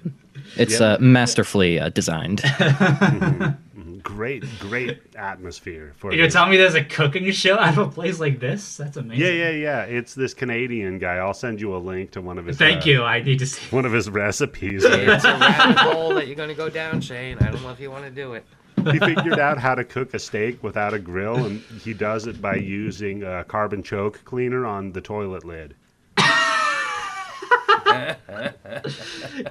It's 0.58 0.82
uh, 0.82 0.98
masterfully 1.00 1.80
uh, 1.80 1.90
designed. 1.90 2.42
Great, 4.04 4.44
great 4.60 5.00
atmosphere 5.16 5.94
for 5.96 6.12
You 6.12 6.18
know, 6.18 6.24
this. 6.26 6.34
tell 6.34 6.46
me 6.48 6.58
there's 6.58 6.76
a 6.76 6.84
cooking 6.84 7.32
show 7.32 7.58
out 7.58 7.78
of 7.78 7.88
a 7.88 7.90
place 7.90 8.20
like 8.20 8.40
this? 8.40 8.78
That's 8.78 8.98
amazing. 8.98 9.26
Yeah, 9.26 9.32
yeah, 9.32 9.50
yeah. 9.52 9.84
It's 9.84 10.14
this 10.14 10.34
Canadian 10.34 11.00
guy. 11.00 11.16
I'll 11.16 11.34
send 11.34 11.62
you 11.62 11.76
a 11.76 11.78
link 11.78 12.12
to 12.12 12.22
one 12.22 12.38
of 12.38 12.46
his. 12.46 12.58
Thank 12.58 12.86
uh, 12.86 12.90
you. 12.90 13.04
I 13.04 13.22
need 13.22 13.40
to 13.40 13.46
see. 13.46 13.64
One 13.74 13.86
of 13.86 13.94
his 13.94 14.10
recipes. 14.10 14.84
it's 14.86 15.24
a 15.24 15.38
rabbit 15.38 15.78
hole 15.78 16.14
that 16.16 16.28
you're 16.28 16.36
gonna 16.36 16.54
go 16.54 16.70
down, 16.70 17.00
Shane. 17.02 17.38
I 17.40 17.50
don't 17.50 17.64
know 17.64 17.72
if 17.72 17.80
you 17.80 17.90
want 17.90 18.04
to 18.04 18.12
do 18.12 18.34
it. 18.34 18.46
he 18.92 19.00
figured 19.00 19.40
out 19.40 19.58
how 19.58 19.74
to 19.76 19.84
cook 19.84 20.14
a 20.14 20.20
steak 20.20 20.62
without 20.62 20.94
a 20.94 21.00
grill, 21.00 21.46
and 21.46 21.62
he 21.82 21.94
does 21.94 22.28
it 22.28 22.42
by 22.42 22.56
using 22.56 23.24
a 23.24 23.44
carbon 23.46 23.82
choke 23.84 24.24
cleaner 24.26 24.66
on 24.66 24.92
the 24.92 25.02
toilet 25.02 25.46
lid. 25.46 25.76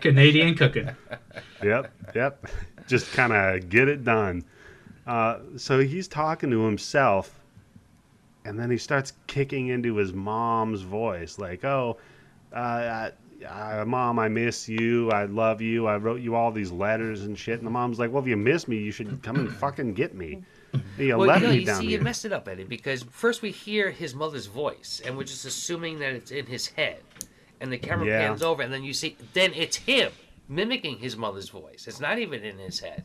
Canadian 0.00 0.54
cooking. 0.56 0.90
Yep, 1.62 1.92
yep. 2.14 2.46
Just 2.88 3.12
kind 3.12 3.32
of 3.32 3.68
get 3.68 3.88
it 3.88 4.04
done. 4.04 4.44
Uh, 5.06 5.38
so 5.56 5.80
he's 5.80 6.08
talking 6.08 6.50
to 6.50 6.64
himself, 6.64 7.40
and 8.44 8.58
then 8.58 8.70
he 8.70 8.78
starts 8.78 9.14
kicking 9.26 9.68
into 9.68 9.96
his 9.96 10.12
mom's 10.12 10.82
voice, 10.82 11.38
like, 11.38 11.64
"Oh, 11.64 11.98
uh, 12.52 13.10
uh, 13.48 13.84
mom, 13.86 14.18
I 14.18 14.28
miss 14.28 14.68
you. 14.68 15.10
I 15.10 15.24
love 15.24 15.60
you. 15.60 15.86
I 15.86 15.96
wrote 15.96 16.20
you 16.20 16.34
all 16.34 16.52
these 16.52 16.70
letters 16.70 17.22
and 17.22 17.36
shit." 17.38 17.58
And 17.58 17.66
the 17.66 17.70
mom's 17.70 17.98
like, 17.98 18.12
"Well, 18.12 18.22
if 18.22 18.28
you 18.28 18.36
miss 18.36 18.68
me, 18.68 18.76
you 18.78 18.92
should 18.92 19.22
come 19.22 19.36
and 19.36 19.52
fucking 19.52 19.94
get 19.94 20.14
me. 20.14 20.42
You 20.98 21.16
Well, 21.18 21.34
you, 21.36 21.46
know, 21.46 21.50
me 21.50 21.58
you 21.60 21.66
down 21.66 21.80
see, 21.80 21.88
here." 21.88 21.98
you 21.98 22.04
messed 22.04 22.24
it 22.24 22.32
up, 22.32 22.46
Eddie, 22.46 22.64
because 22.64 23.02
first 23.10 23.42
we 23.42 23.50
hear 23.50 23.90
his 23.90 24.14
mother's 24.14 24.46
voice, 24.46 25.00
and 25.04 25.16
we're 25.16 25.24
just 25.24 25.44
assuming 25.44 25.98
that 25.98 26.12
it's 26.12 26.30
in 26.30 26.46
his 26.46 26.68
head, 26.68 27.00
and 27.60 27.72
the 27.72 27.78
camera 27.78 28.06
Yeah. 28.06 28.28
pans 28.28 28.42
over, 28.42 28.62
and 28.62 28.72
then 28.72 28.84
you 28.84 28.92
see, 28.92 29.16
then 29.32 29.52
it's 29.54 29.76
him 29.76 30.12
mimicking 30.52 30.98
his 30.98 31.16
mother's 31.16 31.48
voice. 31.48 31.86
It's 31.88 32.00
not 32.00 32.18
even 32.18 32.42
in 32.44 32.58
his 32.58 32.78
head. 32.80 33.04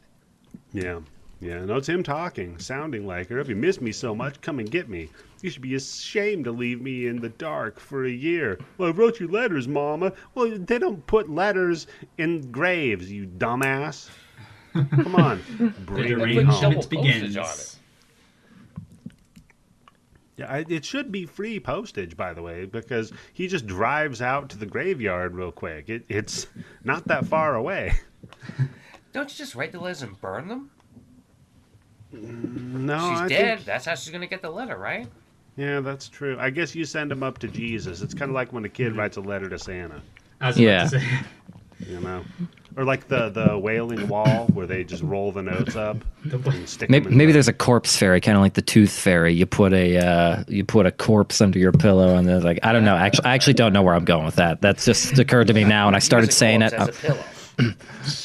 Yeah. 0.73 0.99
Yeah, 1.39 1.63
no, 1.65 1.75
it's 1.75 1.87
him 1.87 2.01
talking, 2.01 2.57
sounding 2.57 3.05
like 3.05 3.29
her. 3.29 3.37
If 3.37 3.47
you 3.47 3.55
miss 3.55 3.79
me 3.79 3.91
so 3.91 4.15
much, 4.15 4.41
come 4.41 4.57
and 4.57 4.71
get 4.71 4.89
me. 4.89 5.09
You 5.43 5.51
should 5.51 5.61
be 5.61 5.75
ashamed 5.75 6.45
to 6.45 6.51
leave 6.51 6.81
me 6.81 7.05
in 7.05 7.21
the 7.21 7.29
dark 7.29 7.79
for 7.79 8.05
a 8.05 8.09
year. 8.11 8.57
Well, 8.79 8.89
I 8.89 8.91
wrote 8.91 9.19
you 9.19 9.27
letters, 9.27 9.67
Mama. 9.67 10.13
Well, 10.33 10.57
they 10.57 10.79
don't 10.79 11.05
put 11.05 11.29
letters 11.29 11.85
in 12.17 12.51
graves, 12.51 13.11
you 13.11 13.27
dumbass. 13.27 14.09
Come 14.73 15.15
on, 15.15 15.39
The 15.59 15.65
bring 15.85 16.17
me 16.17 16.35
Put 16.37 16.45
home. 16.45 16.61
double 16.61 16.81
derangement 16.81 16.89
begins. 17.35 17.76
Postage 20.37 20.59
on 20.59 20.65
it. 20.65 20.67
Yeah, 20.67 20.71
I, 20.71 20.75
it 20.75 20.85
should 20.85 21.11
be 21.11 21.25
free 21.25 21.59
postage, 21.59 22.15
by 22.17 22.33
the 22.33 22.41
way, 22.41 22.65
because 22.65 23.11
he 23.33 23.47
just 23.47 23.67
drives 23.67 24.21
out 24.21 24.49
to 24.49 24.57
the 24.57 24.65
graveyard 24.65 25.35
real 25.35 25.51
quick. 25.51 25.89
It, 25.89 26.05
it's 26.09 26.47
not 26.83 27.07
that 27.07 27.25
far 27.25 27.55
away. 27.55 27.93
Don't 29.13 29.29
you 29.31 29.37
just 29.37 29.55
write 29.55 29.71
the 29.71 29.79
letters 29.79 30.01
and 30.03 30.19
burn 30.21 30.47
them? 30.47 30.69
No, 32.11 32.97
She's 32.97 33.19
I 33.21 33.27
dead. 33.27 33.57
Think, 33.57 33.65
That's 33.65 33.85
how 33.85 33.95
she's 33.95 34.11
gonna 34.11 34.27
get 34.27 34.41
the 34.41 34.49
letter, 34.49 34.77
right? 34.77 35.07
yeah, 35.57 35.79
that's 35.81 36.07
true. 36.07 36.37
I 36.39 36.49
guess 36.51 36.75
you 36.75 36.85
send 36.85 37.11
them 37.11 37.23
up 37.23 37.37
to 37.39 37.47
Jesus. 37.47 38.01
It's 38.01 38.13
kind 38.13 38.29
of 38.29 38.35
like 38.35 38.53
when 38.53 38.63
a 38.65 38.69
kid 38.69 38.89
mm-hmm. 38.89 38.99
writes 38.99 39.17
a 39.17 39.21
letter 39.21 39.49
to 39.49 39.57
Santa. 39.59 40.01
I 40.39 40.47
was 40.47 40.57
Yeah. 40.59 40.87
about 40.87 40.91
to 40.91 40.99
say. 40.99 41.07
you 41.87 41.99
know, 41.99 42.23
or 42.77 42.85
like 42.85 43.07
the 43.07 43.29
the 43.29 43.57
wailing 43.57 44.07
wall 44.07 44.45
where 44.53 44.67
they 44.67 44.83
just 44.83 45.01
roll 45.03 45.31
the 45.31 45.41
notes 45.41 45.75
up 45.75 45.97
and 46.23 46.69
stick 46.69 46.89
Maybe, 46.89 47.05
them 47.05 47.13
in 47.13 47.17
maybe 47.17 47.31
there's 47.31 47.47
a 47.47 47.53
corpse 47.53 47.97
fairy, 47.97 48.21
kind 48.21 48.37
of 48.37 48.41
like 48.43 48.53
the 48.53 48.61
tooth 48.61 48.91
fairy. 48.91 49.33
You 49.33 49.45
put 49.47 49.73
a 49.73 49.97
uh, 49.97 50.43
you 50.47 50.63
put 50.63 50.85
a 50.85 50.91
corpse 50.91 51.41
under 51.41 51.57
your 51.59 51.71
pillow, 51.71 52.15
and 52.15 52.27
then 52.27 52.43
like 52.43 52.59
I 52.63 52.71
don't 52.71 52.85
know. 52.85 52.95
Actually, 52.95 53.25
I 53.25 53.33
actually 53.33 53.55
don't 53.55 53.73
know 53.73 53.81
where 53.81 53.95
I'm 53.95 54.05
going 54.05 54.25
with 54.25 54.35
that. 54.35 54.61
That's 54.61 54.85
just 54.85 55.17
occurred 55.17 55.47
to 55.47 55.53
me 55.53 55.63
now, 55.63 55.87
and 55.87 55.95
I 55.95 55.99
started 55.99 56.27
Use 56.27 56.37
saying 56.37 56.61
it. 56.61 56.73
corpse 56.73 56.89
as 56.89 57.03
a 57.03 57.07
pillow. 57.07 57.23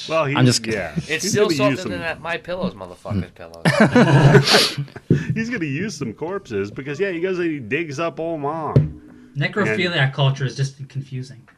Well, 0.08 0.26
he's, 0.26 0.36
I'm 0.36 0.44
just- 0.46 0.64
yeah. 0.66 0.92
It's 0.94 1.22
he's 1.24 1.30
still 1.32 1.46
gonna 1.46 1.56
softer 1.56 1.76
than 1.76 1.82
some, 1.82 2.00
that 2.00 2.20
my 2.20 2.36
pillows, 2.36 2.74
motherfuckers 2.74 3.34
pillows. 5.08 5.24
He's 5.34 5.48
gonna 5.50 5.64
use 5.64 5.96
some 5.96 6.12
corpses 6.12 6.70
because 6.70 7.00
yeah, 7.00 7.10
he 7.10 7.20
goes 7.20 7.38
and 7.38 7.50
he 7.50 7.58
digs 7.58 7.98
up 7.98 8.20
old 8.20 8.40
mom. 8.40 9.32
Necrophiliac 9.36 10.12
culture 10.12 10.44
is 10.44 10.54
just 10.54 10.86
confusing. 10.88 11.48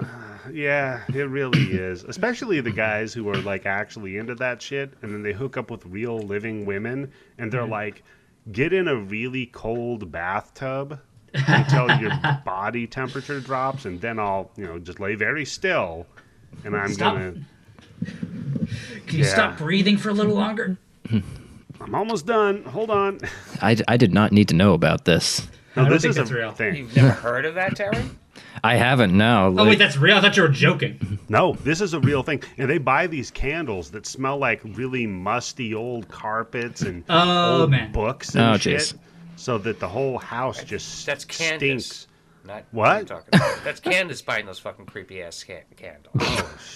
Yeah, 0.52 1.02
it 1.08 1.28
really 1.28 1.60
is. 1.72 2.02
Especially 2.02 2.60
the 2.60 2.72
guys 2.72 3.12
who 3.12 3.28
are 3.28 3.36
like 3.36 3.66
actually 3.66 4.16
into 4.16 4.34
that 4.36 4.60
shit, 4.60 4.94
and 5.02 5.12
then 5.12 5.22
they 5.22 5.32
hook 5.32 5.56
up 5.56 5.70
with 5.70 5.84
real 5.86 6.18
living 6.18 6.64
women, 6.64 7.12
and 7.38 7.52
they're 7.52 7.60
mm-hmm. 7.62 7.70
like, 7.72 8.02
get 8.50 8.72
in 8.72 8.88
a 8.88 8.96
really 8.96 9.46
cold 9.46 10.10
bathtub 10.10 10.98
until 11.34 11.90
your 12.00 12.10
body 12.44 12.86
temperature 12.86 13.38
drops, 13.38 13.84
and 13.84 14.00
then 14.00 14.18
I'll, 14.18 14.50
you 14.56 14.64
know, 14.64 14.78
just 14.78 14.98
lay 14.98 15.14
very 15.14 15.44
still, 15.44 16.06
and 16.64 16.74
I'm 16.74 16.92
Stop. 16.94 17.14
gonna. 17.14 17.34
Can 19.06 19.18
you 19.18 19.24
Yeah. 19.24 19.30
stop 19.30 19.58
breathing 19.58 19.98
for 19.98 20.08
a 20.08 20.14
little 20.14 20.34
longer? 20.34 20.78
I'm 21.80 21.94
almost 21.94 22.26
done. 22.26 22.64
Hold 22.64 22.90
on. 22.90 23.20
I, 23.62 23.76
I 23.88 23.96
did 23.96 24.12
not 24.12 24.32
need 24.32 24.48
to 24.48 24.54
know 24.54 24.74
about 24.74 25.04
this. 25.04 25.46
No, 25.76 25.82
I 25.82 25.84
don't 25.84 25.92
this 25.92 26.02
think 26.02 26.10
is 26.10 26.16
that's 26.16 26.30
a 26.30 26.34
real. 26.34 26.52
thing. 26.52 26.76
You've 26.76 26.96
never 26.96 27.10
heard 27.10 27.44
of 27.44 27.54
that, 27.54 27.76
Terry? 27.76 28.04
I 28.62 28.76
haven't. 28.76 29.16
No. 29.16 29.46
Oh 29.46 29.50
like- 29.50 29.68
wait, 29.68 29.78
that's 29.78 29.96
real. 29.96 30.16
I 30.16 30.20
thought 30.20 30.36
you 30.36 30.42
were 30.42 30.48
joking. 30.48 31.18
No, 31.30 31.52
this 31.62 31.80
is 31.80 31.94
a 31.94 32.00
real 32.00 32.24
thing. 32.24 32.42
And 32.58 32.68
they 32.68 32.78
buy 32.78 33.06
these 33.06 33.30
candles 33.30 33.90
that 33.92 34.04
smell 34.04 34.36
like 34.38 34.60
really 34.64 35.06
musty 35.06 35.74
old 35.74 36.08
carpets 36.08 36.82
and 36.82 37.04
Oh, 37.08 37.60
old 37.60 37.70
man. 37.70 37.92
books 37.92 38.34
oh, 38.34 38.40
and 38.40 38.54
Oh, 38.54 38.58
shit. 38.58 38.80
jeez. 38.80 38.94
So 39.36 39.56
that 39.58 39.78
the 39.78 39.86
whole 39.88 40.18
house 40.18 40.64
just 40.64 41.06
That's 41.06 41.24
Candace. 41.24 41.86
stinks. 41.86 42.06
Not 42.44 42.64
What? 42.72 42.96
you're 42.96 43.04
talking 43.04 43.28
about. 43.32 43.60
That's 43.64 43.78
Candace 43.80 44.22
buying 44.22 44.44
those 44.46 44.58
fucking 44.58 44.86
creepy 44.86 45.22
ass 45.22 45.44
ca- 45.44 45.62
candles. 45.76 46.16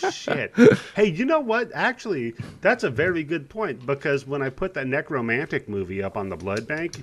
Oh 0.04 0.10
shit. 0.10 0.54
hey, 0.94 1.06
you 1.06 1.24
know 1.24 1.40
what? 1.40 1.70
Actually, 1.74 2.34
that's 2.60 2.84
a 2.84 2.90
very 2.90 3.24
good 3.24 3.48
point 3.48 3.84
because 3.84 4.24
when 4.26 4.40
I 4.42 4.50
put 4.50 4.74
that 4.74 4.86
Nekromantik 4.86 5.66
movie 5.66 6.00
up 6.02 6.16
on 6.16 6.28
the 6.28 6.36
blood 6.36 6.68
bank, 6.68 7.02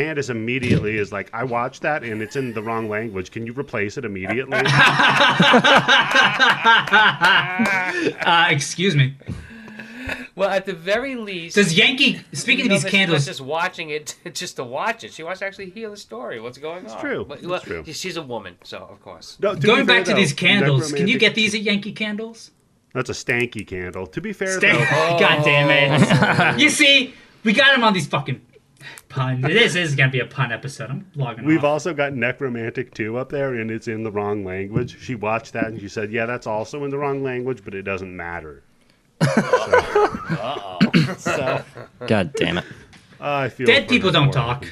Candace 0.00 0.30
immediately 0.30 0.96
is 0.96 1.12
like, 1.12 1.28
I 1.34 1.44
watched 1.44 1.82
that 1.82 2.02
and 2.02 2.22
it's 2.22 2.34
in 2.34 2.54
the 2.54 2.62
wrong 2.62 2.88
language. 2.88 3.30
Can 3.30 3.44
you 3.46 3.52
replace 3.52 3.98
it 3.98 4.04
immediately? 4.06 4.58
Uh, 8.22 8.46
excuse 8.50 8.94
me. 8.96 9.14
Well, 10.34 10.48
at 10.48 10.64
the 10.64 10.72
very 10.72 11.14
least, 11.16 11.56
Does 11.56 11.74
Yankee? 11.76 12.20
Speaking 12.32 12.66
of 12.66 12.70
these 12.70 12.82
that 12.82 12.88
she's 12.90 12.94
not 12.94 12.98
candles, 12.98 13.26
just 13.26 13.40
watching 13.40 13.90
it 13.90 14.16
just 14.34 14.56
to 14.56 14.64
watch 14.64 15.04
it. 15.04 15.12
She 15.12 15.22
wants 15.22 15.40
to 15.40 15.46
actually 15.46 15.70
hear 15.70 15.90
the 15.90 15.96
story. 15.96 16.40
What's 16.40 16.56
going 16.58 16.86
on? 16.86 17.00
true. 17.00 17.24
But- 17.28 17.42
It's 17.42 17.64
true. 17.64 17.84
She's 17.92 18.16
a 18.16 18.22
woman, 18.22 18.56
so 18.64 18.78
of 18.90 19.00
course. 19.02 19.36
No, 19.40 19.54
to 19.54 19.60
be 19.60 19.66
going 19.66 19.86
fair, 19.86 19.96
back 19.96 20.04
to 20.06 20.12
though, 20.12 20.16
these 20.16 20.32
candles, 20.32 20.92
can 20.92 21.06
you 21.08 21.18
get 21.18 21.34
these 21.34 21.54
at 21.54 21.60
Yankee 21.60 21.92
Candles? 21.92 22.52
That's 22.94 23.10
a 23.10 23.12
stanky 23.12 23.66
candle. 23.66 24.06
To 24.06 24.20
be 24.20 24.32
fair, 24.32 24.58
Stay- 24.58 24.72
though, 24.72 24.78
God 25.20 25.44
damn 25.44 25.70
it! 25.70 26.60
you 26.60 26.70
see, 26.70 27.12
we 27.44 27.52
got 27.52 27.74
him 27.74 27.84
on 27.84 27.92
these 27.92 28.06
fucking 28.06 28.40
puns. 29.10 29.42
This 29.42 29.74
is 29.74 29.94
gonna 29.94 30.10
be 30.10 30.20
a 30.20 30.26
pun 30.26 30.50
episode. 30.52 30.88
I'm 30.90 31.06
logging 31.14 31.44
We've 31.44 31.58
off. 31.58 31.64
also 31.64 31.92
got 31.92 32.12
Nekromantik 32.12 32.94
2 32.94 33.18
up 33.18 33.28
there, 33.28 33.54
and 33.54 33.70
it's 33.70 33.88
in 33.88 34.02
the 34.04 34.10
wrong 34.10 34.44
language. 34.44 34.98
She 35.02 35.14
watched 35.14 35.52
that 35.52 35.66
and 35.66 35.78
she 35.78 35.88
said, 35.88 36.10
Yeah, 36.10 36.24
that's 36.26 36.46
also 36.46 36.84
in 36.84 36.90
the 36.90 36.96
wrong 36.98 37.22
language, 37.22 37.60
but 37.64 37.74
it 37.74 37.82
doesn't 37.82 38.16
matter. 38.16 38.62
Uh-oh. 39.20 40.78
So 41.18 41.62
God 42.06 42.32
damn 42.34 42.58
it. 42.58 42.64
Uh, 43.20 43.24
I 43.34 43.48
feel 43.50 43.66
Dead 43.66 43.88
people 43.88 44.10
don't 44.10 44.32
for 44.32 44.38
it. 44.38 44.42
talk. 44.42 44.66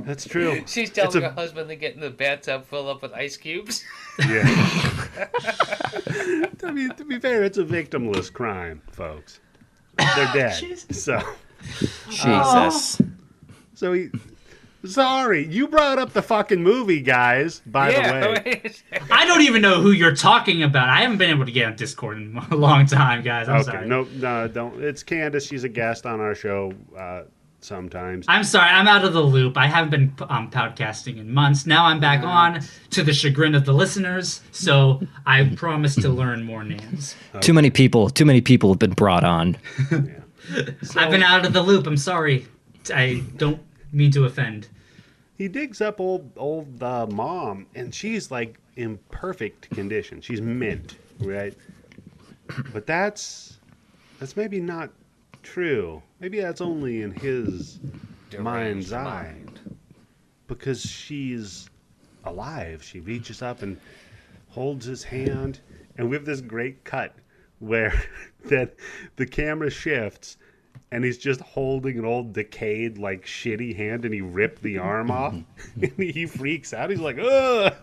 That's 0.00 0.26
true. 0.26 0.62
She's 0.66 0.90
telling 0.90 1.22
a- 1.22 1.28
her 1.28 1.34
husband 1.34 1.68
to 1.68 1.76
get 1.76 1.94
in 1.94 2.00
the 2.00 2.10
bathtub 2.10 2.66
full 2.66 2.88
up 2.90 3.02
with 3.02 3.12
ice 3.12 3.36
cubes. 3.36 3.84
Yeah. 4.18 4.42
to, 6.58 6.72
be, 6.74 6.88
to 6.88 7.04
be 7.04 7.18
fair, 7.20 7.44
it's 7.44 7.56
a 7.58 7.64
victimless 7.64 8.30
crime, 8.32 8.82
folks. 8.90 9.38
They're 9.98 10.32
dead. 10.34 10.78
So, 10.94 11.20
Jesus. 12.08 13.00
so 13.74 13.92
he. 13.92 14.08
Sorry, 14.84 15.46
you 15.46 15.68
brought 15.68 15.98
up 15.98 16.12
the 16.12 16.22
fucking 16.22 16.60
movie, 16.60 17.00
guys. 17.00 17.62
By 17.66 17.92
the 17.92 18.00
way, 18.00 18.62
I 19.12 19.24
don't 19.26 19.42
even 19.42 19.62
know 19.62 19.80
who 19.80 19.92
you're 19.92 20.16
talking 20.16 20.64
about. 20.64 20.88
I 20.88 21.02
haven't 21.02 21.18
been 21.18 21.30
able 21.30 21.46
to 21.46 21.52
get 21.52 21.66
on 21.66 21.76
Discord 21.76 22.18
in 22.18 22.36
a 22.50 22.56
long 22.56 22.86
time, 22.86 23.22
guys. 23.22 23.48
I'm 23.48 23.60
okay, 23.60 23.70
sorry. 23.70 23.86
no, 23.86 24.08
no, 24.14 24.48
don't. 24.48 24.82
It's 24.82 25.04
Candace. 25.04 25.46
She's 25.46 25.62
a 25.62 25.68
guest 25.68 26.04
on 26.04 26.20
our 26.20 26.34
show 26.34 26.72
uh, 26.98 27.22
sometimes. 27.60 28.26
I'm 28.28 28.42
sorry. 28.42 28.70
I'm 28.70 28.88
out 28.88 29.04
of 29.04 29.12
the 29.12 29.22
loop. 29.22 29.56
I 29.56 29.66
haven't 29.66 29.90
been 29.90 30.14
um, 30.28 30.50
podcasting 30.50 31.18
in 31.18 31.32
months. 31.32 31.64
Now 31.64 31.86
I'm 31.86 32.00
back 32.00 32.24
on 32.24 32.60
to 32.90 33.02
the 33.04 33.12
chagrin 33.12 33.54
of 33.54 33.64
the 33.64 33.72
listeners. 33.72 34.40
So 34.50 35.00
I 35.26 35.44
promise 35.56 35.94
to 35.96 36.08
learn 36.08 36.44
more 36.44 36.64
names. 36.64 37.14
Too 37.40 37.52
many 37.52 37.70
people. 37.70 38.10
Too 38.10 38.24
many 38.24 38.40
people 38.40 38.70
have 38.70 38.80
been 38.80 38.94
brought 38.94 39.22
on. 39.24 39.56
I've 40.96 41.10
been 41.10 41.22
out 41.22 41.44
of 41.46 41.52
the 41.52 41.62
loop. 41.62 41.86
I'm 41.86 41.96
sorry. 41.96 42.46
I 42.92 43.22
don't 43.36 43.60
mean 43.92 44.10
to 44.12 44.24
offend. 44.24 44.68
he 45.36 45.48
digs 45.48 45.80
up 45.80 46.00
old 46.00 46.30
old 46.36 46.82
uh, 46.82 47.06
mom, 47.06 47.66
and 47.74 47.94
she's 47.94 48.30
like 48.30 48.58
in 48.76 48.98
perfect 49.10 49.70
condition. 49.70 50.20
She's 50.20 50.40
mint, 50.40 50.96
right? 51.20 51.54
But 52.72 52.86
that's 52.86 53.58
that's 54.18 54.36
maybe 54.36 54.60
not 54.60 54.90
true. 55.42 56.02
Maybe 56.20 56.40
that's 56.40 56.60
only 56.60 57.02
in 57.02 57.12
his 57.12 57.80
mind's 58.38 58.92
eye, 58.92 59.34
because 60.46 60.80
she's 60.82 61.68
alive. 62.24 62.82
She 62.82 63.00
reaches 63.00 63.42
up 63.42 63.62
and 63.62 63.78
holds 64.50 64.86
his 64.86 65.02
hand, 65.04 65.60
and 65.96 66.08
we 66.10 66.16
have 66.16 66.24
this 66.24 66.40
great 66.40 66.84
cut 66.84 67.14
where 67.58 67.92
that 68.48 68.74
the 69.16 69.26
camera 69.26 69.70
shifts 69.70 70.36
and 70.90 71.04
he's 71.04 71.18
just 71.18 71.40
holding 71.40 71.98
an 71.98 72.04
old 72.04 72.32
decayed 72.34 72.98
like 72.98 73.24
shitty 73.24 73.74
hand 73.74 74.04
and 74.04 74.12
he 74.12 74.20
ripped 74.20 74.62
the 74.62 74.78
arm 74.78 75.10
off. 75.10 75.34
And 75.82 75.92
he 75.98 76.26
freaks 76.26 76.72
out. 76.74 76.90
He's 76.90 77.00
like 77.00 77.18
ugh. 77.18 77.74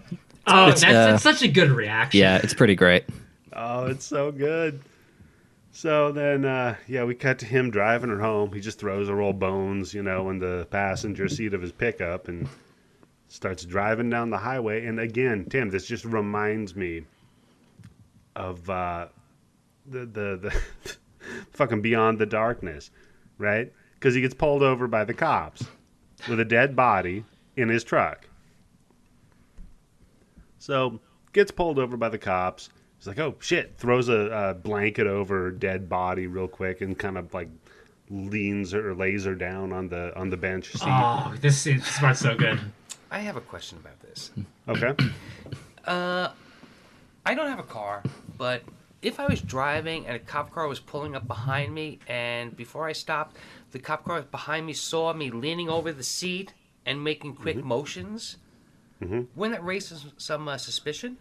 Oh, 0.48 0.70
It's, 0.70 0.82
that's, 0.82 0.96
uh, 0.96 1.12
that's 1.12 1.24
such 1.24 1.42
a 1.42 1.48
good 1.48 1.70
reaction. 1.70 2.20
Yeah, 2.22 2.38
it's 2.38 2.54
pretty 2.54 2.76
great. 2.76 3.06
oh 3.54 3.86
it's 3.88 4.06
so 4.06 4.32
good. 4.32 4.82
So 5.72 6.12
then 6.12 6.46
uh 6.46 6.76
yeah 6.88 7.04
we 7.04 7.16
cut 7.16 7.40
to 7.40 7.46
him 7.46 7.72
driving 7.72 8.10
her 8.10 8.20
home. 8.20 8.52
He 8.54 8.60
just 8.60 8.80
throws 8.80 9.08
her 9.10 9.22
old 9.22 9.40
bones 9.40 9.94
you 9.94 10.04
know 10.04 10.30
in 10.30 10.40
the 10.40 10.68
passenger 10.70 11.28
seat 11.28 11.54
of 11.54 11.62
his 11.62 11.72
pickup 11.72 12.28
and 12.28 12.48
starts 13.28 13.64
driving 13.66 14.10
down 14.10 14.30
the 14.30 14.38
highway. 14.38 14.86
And 14.86 15.00
again 15.00 15.46
tim 15.46 15.70
this 15.70 15.88
just 15.88 16.06
reminds 16.06 16.76
me 16.76 17.04
of 18.36 18.70
uh 18.70 19.08
the 19.90 20.00
the, 20.06 20.38
the 20.42 20.96
fucking 21.52 21.82
beyond 21.82 22.20
the 22.20 22.26
darkness 22.26 22.92
right? 23.40 23.74
Because 23.96 24.14
he 24.14 24.22
gets 24.22 24.36
pulled 24.36 24.62
over 24.62 24.88
by 24.88 25.04
the 25.06 25.14
cops 25.16 25.64
with 26.30 26.40
a 26.40 26.46
dead 26.46 26.76
body 26.76 27.24
in 27.58 27.70
his 27.70 27.84
truck. 27.84 28.28
So 30.60 31.00
gets 31.34 31.50
pulled 31.50 31.80
over 31.80 31.98
by 31.98 32.10
the 32.10 32.20
cops. 32.20 32.70
He's 32.98 33.08
like 33.08 33.18
oh 33.18 33.36
shit 33.40 33.76
throws 33.78 34.10
a, 34.10 34.14
a 34.14 34.54
blanket 34.54 35.08
over 35.08 35.52
dead 35.52 35.90
body 35.90 36.28
real 36.28 36.50
quick 36.50 36.82
and 36.82 37.00
kind 37.00 37.18
of 37.18 37.34
like 37.34 37.48
leans 38.10 38.74
or 38.74 38.94
lays 38.94 39.24
her 39.24 39.36
down 39.36 39.72
on 39.72 39.88
the 39.88 40.16
on 40.20 40.30
the 40.30 40.38
bench 40.38 40.72
seat. 40.72 40.82
Oh, 40.86 41.34
this, 41.40 41.66
is, 41.66 41.84
this 41.84 41.98
part's 41.98 42.20
so 42.20 42.36
good. 42.36 42.60
I 43.10 43.20
have 43.20 43.38
a 43.38 43.42
question 43.42 43.78
about 43.80 44.00
this. 44.02 44.32
okay. 44.68 44.94
Uh, 45.86 46.30
I 47.26 47.34
don't 47.34 47.48
have 47.48 47.60
a 47.60 47.64
car, 47.64 48.04
but 48.38 48.64
if 49.02 49.20
I 49.20 49.28
was 49.28 49.42
driving 49.42 50.06
and 50.08 50.16
a 50.16 50.20
cop 50.20 50.52
car 50.52 50.68
was 50.68 50.80
pulling 50.80 51.16
up 51.16 51.28
behind 51.28 51.74
me, 51.74 52.00
and 52.08 52.56
before 52.56 52.88
I 52.88 52.92
stopped, 52.94 53.38
the 53.72 53.80
cop 53.80 54.04
car 54.04 54.22
behind 54.24 54.66
me 54.66 54.74
saw 54.74 55.14
me 55.14 55.32
leaning 55.32 55.70
over 55.70 55.92
the 55.92 56.04
seat 56.04 56.54
and 56.86 57.04
making 57.04 57.36
quick 57.36 57.58
Mm-hmm. 57.58 57.68
motions, 57.68 58.38
wouldn't 59.02 59.58
that 59.58 59.64
raise 59.64 59.88
some, 59.88 60.12
some 60.18 60.48
uh, 60.48 60.58
suspicion? 60.58 61.18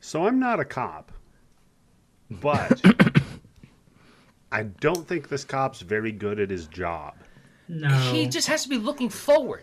So 0.00 0.26
I'm 0.26 0.38
not 0.38 0.60
a 0.60 0.64
cop, 0.64 1.12
but 2.30 2.80
I 4.52 4.64
don't 4.64 5.06
think 5.06 5.28
this 5.28 5.44
cop's 5.44 5.80
very 5.80 6.12
good 6.12 6.38
at 6.38 6.50
his 6.50 6.66
job. 6.66 7.14
No. 7.68 7.88
He 7.88 8.26
just 8.26 8.46
has 8.48 8.62
to 8.62 8.68
be 8.68 8.78
looking 8.78 9.08
forward. 9.08 9.62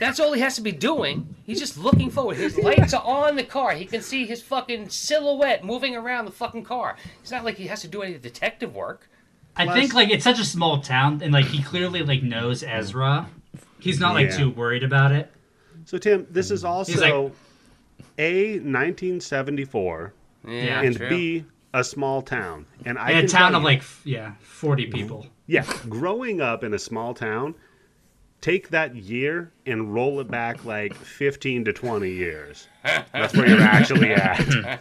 That's 0.00 0.18
all 0.18 0.32
he 0.32 0.40
has 0.40 0.54
to 0.56 0.62
be 0.62 0.72
doing. 0.72 1.34
He's 1.44 1.58
just 1.60 1.76
looking 1.78 2.10
forward. 2.10 2.36
His 2.38 2.56
lights 2.58 2.94
are 2.94 3.02
on 3.04 3.36
the 3.36 3.44
car. 3.44 3.72
He 3.72 3.84
can 3.84 4.00
see 4.02 4.26
his 4.26 4.42
fucking 4.42 4.88
silhouette 4.88 5.64
moving 5.64 5.94
around 5.94 6.24
the 6.24 6.30
fucking 6.32 6.64
car. 6.64 6.96
It's 7.20 7.30
not 7.30 7.44
like 7.44 7.56
he 7.56 7.66
has 7.66 7.80
to 7.82 7.88
do 7.88 8.02
any 8.02 8.14
detective 8.18 8.74
work. 8.74 9.08
I 9.56 9.64
Plus- 9.66 9.76
think 9.78 9.94
like 9.94 10.10
it's 10.10 10.24
such 10.24 10.40
a 10.40 10.44
small 10.44 10.80
town, 10.80 11.20
and 11.22 11.32
like 11.32 11.44
he 11.44 11.62
clearly 11.62 12.02
like 12.02 12.22
knows 12.22 12.62
Ezra. 12.64 13.28
He's 13.78 14.00
not 14.00 14.14
like 14.14 14.30
Yeah. 14.30 14.36
too 14.38 14.50
worried 14.50 14.82
about 14.82 15.12
it. 15.12 15.30
So 15.84 15.98
Tim, 15.98 16.26
this 16.30 16.50
is 16.50 16.64
also 16.64 16.98
like- 17.00 17.32
a 18.18 18.58
1974 18.60 20.12
Yeah, 20.48 20.80
and 20.82 20.96
true. 20.96 21.08
b 21.08 21.44
a 21.72 21.82
small 21.84 22.22
town. 22.22 22.66
And 22.84 22.98
I 22.98 23.12
In 23.12 23.26
town 23.26 23.54
of 23.54 23.62
you- 23.62 23.66
like 23.68 23.82
yeah, 24.04 24.32
forty 24.40 24.86
people. 24.86 25.26
Yeah, 25.46 25.64
growing 25.88 26.40
up 26.40 26.64
in 26.64 26.74
a 26.74 26.78
small 26.78 27.14
town, 27.14 27.54
take 28.40 28.68
that 28.70 28.94
year 28.96 29.52
and 29.66 29.92
roll 29.94 30.20
it 30.20 30.30
back 30.30 30.64
like 30.64 30.94
15 30.94 31.64
to 31.66 31.72
20 31.72 32.10
years. 32.10 32.68
That's 33.12 33.34
where 33.34 33.48
you're 33.48 33.60
actually 33.60 34.12
at. 34.12 34.80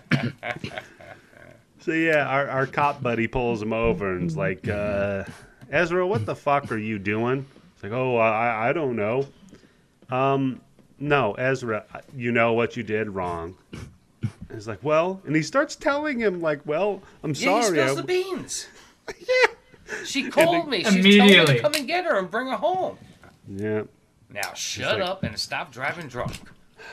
so 1.79 1.91
yeah, 1.91 2.25
our, 2.27 2.47
our 2.47 2.65
cop 2.67 3.01
buddy 3.01 3.27
pulls 3.27 3.61
him 3.61 3.73
over 3.73 4.15
and's 4.15 4.37
like, 4.37 4.67
uh, 4.67 5.23
Ezra, 5.69 6.05
what 6.05 6.25
the 6.25 6.35
fuck 6.35 6.71
are 6.71 6.77
you 6.77 6.99
doing? 6.99 7.45
It's 7.73 7.83
like, 7.83 7.91
oh, 7.93 8.17
I, 8.17 8.69
I 8.69 8.73
don't 8.73 8.95
know. 8.95 9.25
Um, 10.09 10.61
no, 10.99 11.33
Ezra, 11.33 11.85
you 12.15 12.31
know 12.31 12.53
what 12.53 12.77
you 12.77 12.83
did 12.83 13.09
wrong. 13.09 13.55
And 14.21 14.31
he's 14.53 14.67
like, 14.67 14.83
well, 14.83 15.21
and 15.25 15.35
he 15.35 15.41
starts 15.41 15.75
telling 15.75 16.19
him 16.19 16.39
like, 16.41 16.61
well, 16.65 17.01
I'm 17.23 17.31
Yeah, 17.31 17.35
he 17.35 17.43
sorry. 17.63 17.63
spills 17.79 17.97
I- 17.97 18.01
the 18.01 18.07
beans. 18.07 18.67
She 20.05 20.29
called 20.29 20.67
me. 20.69 20.83
She's 20.83 21.17
told 21.17 21.29
me 21.29 21.45
to 21.45 21.59
come 21.59 21.73
and 21.73 21.87
get 21.87 22.05
her 22.05 22.17
and 22.17 22.29
bring 22.31 22.47
her 22.47 22.55
home. 22.57 22.97
yeah. 23.47 23.83
Now 24.29 24.53
shut 24.53 24.99
like- 24.99 25.07
up 25.09 25.23
and 25.23 25.37
stop 25.37 25.71
driving 25.71 26.07
drunk. 26.07 26.33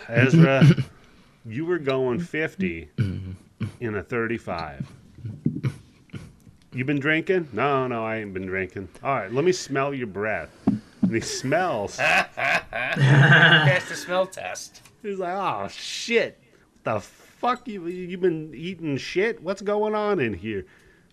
Ezra, 0.09 0.63
you 1.47 1.65
were 1.65 1.79
going 1.79 2.21
50 2.21 2.91
in 3.81 3.95
a 3.95 4.03
35. 4.03 4.87
You 6.73 6.85
been 6.85 7.01
drinking? 7.01 7.49
No, 7.53 7.89
no, 7.89 8.05
I 8.05 8.19
ain't 8.19 8.33
been 8.33 8.47
drinking. 8.47 8.89
All 9.03 9.15
right, 9.15 9.33
let 9.33 9.45
me 9.45 9.51
smell 9.53 9.93
your 9.93 10.07
breath. 10.07 10.51
And 10.67 11.15
he 11.15 11.21
smells. 11.21 11.97
Pass 11.97 13.89
the 13.89 13.97
smell 13.97 14.27
test. 14.27 14.83
He's 15.03 15.19
like, 15.19 15.35
oh, 15.35 15.67
shit. 15.69 16.39
What 16.83 16.95
the 16.95 17.01
fuck? 17.01 17.67
You, 17.67 17.87
you 17.89 18.19
been 18.19 18.53
eating 18.55 18.97
shit? 18.99 19.43
What's 19.43 19.63
going 19.63 19.95
on 19.95 20.21
in 20.21 20.35
here? 20.35 20.67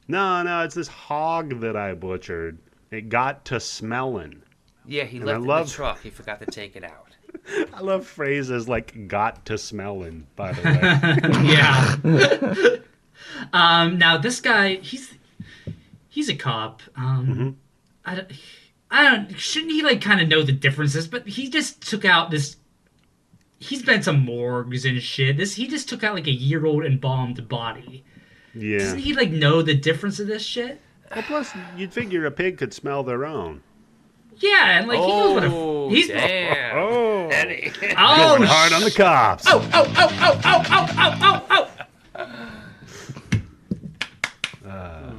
No, 0.08 0.42
no, 0.44 0.64
it's 0.64 0.76
this 0.76 0.88
hog 0.88 1.60
that 1.62 1.76
I 1.76 1.94
butchered. 1.94 2.58
It 2.92 3.10
got 3.10 3.44
to 3.46 3.60
smelling. 3.60 4.42
Yeah, 4.86 5.04
he 5.04 5.18
And 5.18 5.26
left 5.26 5.36
I 5.36 5.40
it 5.40 5.42
in 5.42 5.48
love- 5.48 5.68
the 5.68 5.74
truck. 5.74 6.02
He 6.02 6.10
forgot 6.10 6.40
to 6.40 6.46
take 6.46 6.76
it 6.76 6.84
out. 6.84 7.04
I 7.74 7.82
love 7.82 8.08
phrases 8.08 8.70
like 8.70 9.08
got 9.08 9.46
to 9.48 9.58
smelling, 9.58 10.26
by 10.36 10.54
the 10.54 10.62
way. 10.62 11.44
yeah. 12.74 12.78
um. 13.54 13.98
Now 13.98 14.18
this 14.18 14.40
guy, 14.40 14.76
he's 14.76 15.14
he's 16.08 16.30
a 16.30 16.36
cop. 16.36 16.82
Um. 16.96 17.58
I 18.06 18.16
don't. 18.16 18.32
I 18.90 19.04
don't. 19.04 19.38
Shouldn't 19.38 19.74
he 19.74 19.82
like 19.84 20.02
kind 20.02 20.22
of 20.22 20.30
know 20.30 20.42
the 20.42 20.54
differences? 20.54 21.08
But 21.08 21.28
he 21.28 21.50
just 21.50 21.82
took 21.88 22.06
out 22.06 22.32
this. 22.32 22.56
He's 23.60 23.84
been 23.84 24.02
some 24.04 24.24
morgues 24.24 24.86
and 24.86 25.02
shit. 25.02 25.36
This 25.38 25.56
he 25.56 25.68
just 25.68 25.90
took 25.90 26.04
out 26.06 26.14
like 26.16 26.28
a 26.28 26.32
year 26.32 26.66
old 26.66 26.86
embalmed 26.86 27.48
body. 27.50 28.06
Yeah. 28.58 28.80
Doesn't 28.80 29.00
he 29.00 29.14
like 29.14 29.32
know 29.32 29.62
the 29.62 29.76
difference 29.76 30.20
of 30.20 30.28
this 30.28 30.44
shit? 30.44 30.82
Well, 31.14 31.24
plus 31.24 31.54
you'd 31.76 31.94
figure 31.94 32.26
a 32.26 32.32
pig 32.32 32.58
could 32.58 32.74
smell 32.74 33.04
their 33.04 33.26
own. 33.26 33.62
Yeah, 34.40 34.80
and 34.80 34.88
like 34.88 35.00
he 35.00 35.08
knows 35.08 35.34
what 35.34 35.44
a 35.44 35.48
oh, 35.48 35.90
he's 35.90 36.08
damn. 36.08 36.78
Oh, 36.78 37.28
Eddie. 37.30 37.72
oh 37.98 38.38
going 38.38 38.44
hard 38.44 38.74
on 38.74 38.82
the 38.84 38.92
cops. 38.92 39.46
Oh, 39.48 39.68
oh, 39.74 39.94
oh, 39.98 40.18
oh, 40.22 40.42
oh, 40.46 40.64
oh, 40.70 40.88
oh, 40.98 41.44
oh, 41.50 41.68
oh, 44.66 44.70
Uh, 44.70 45.12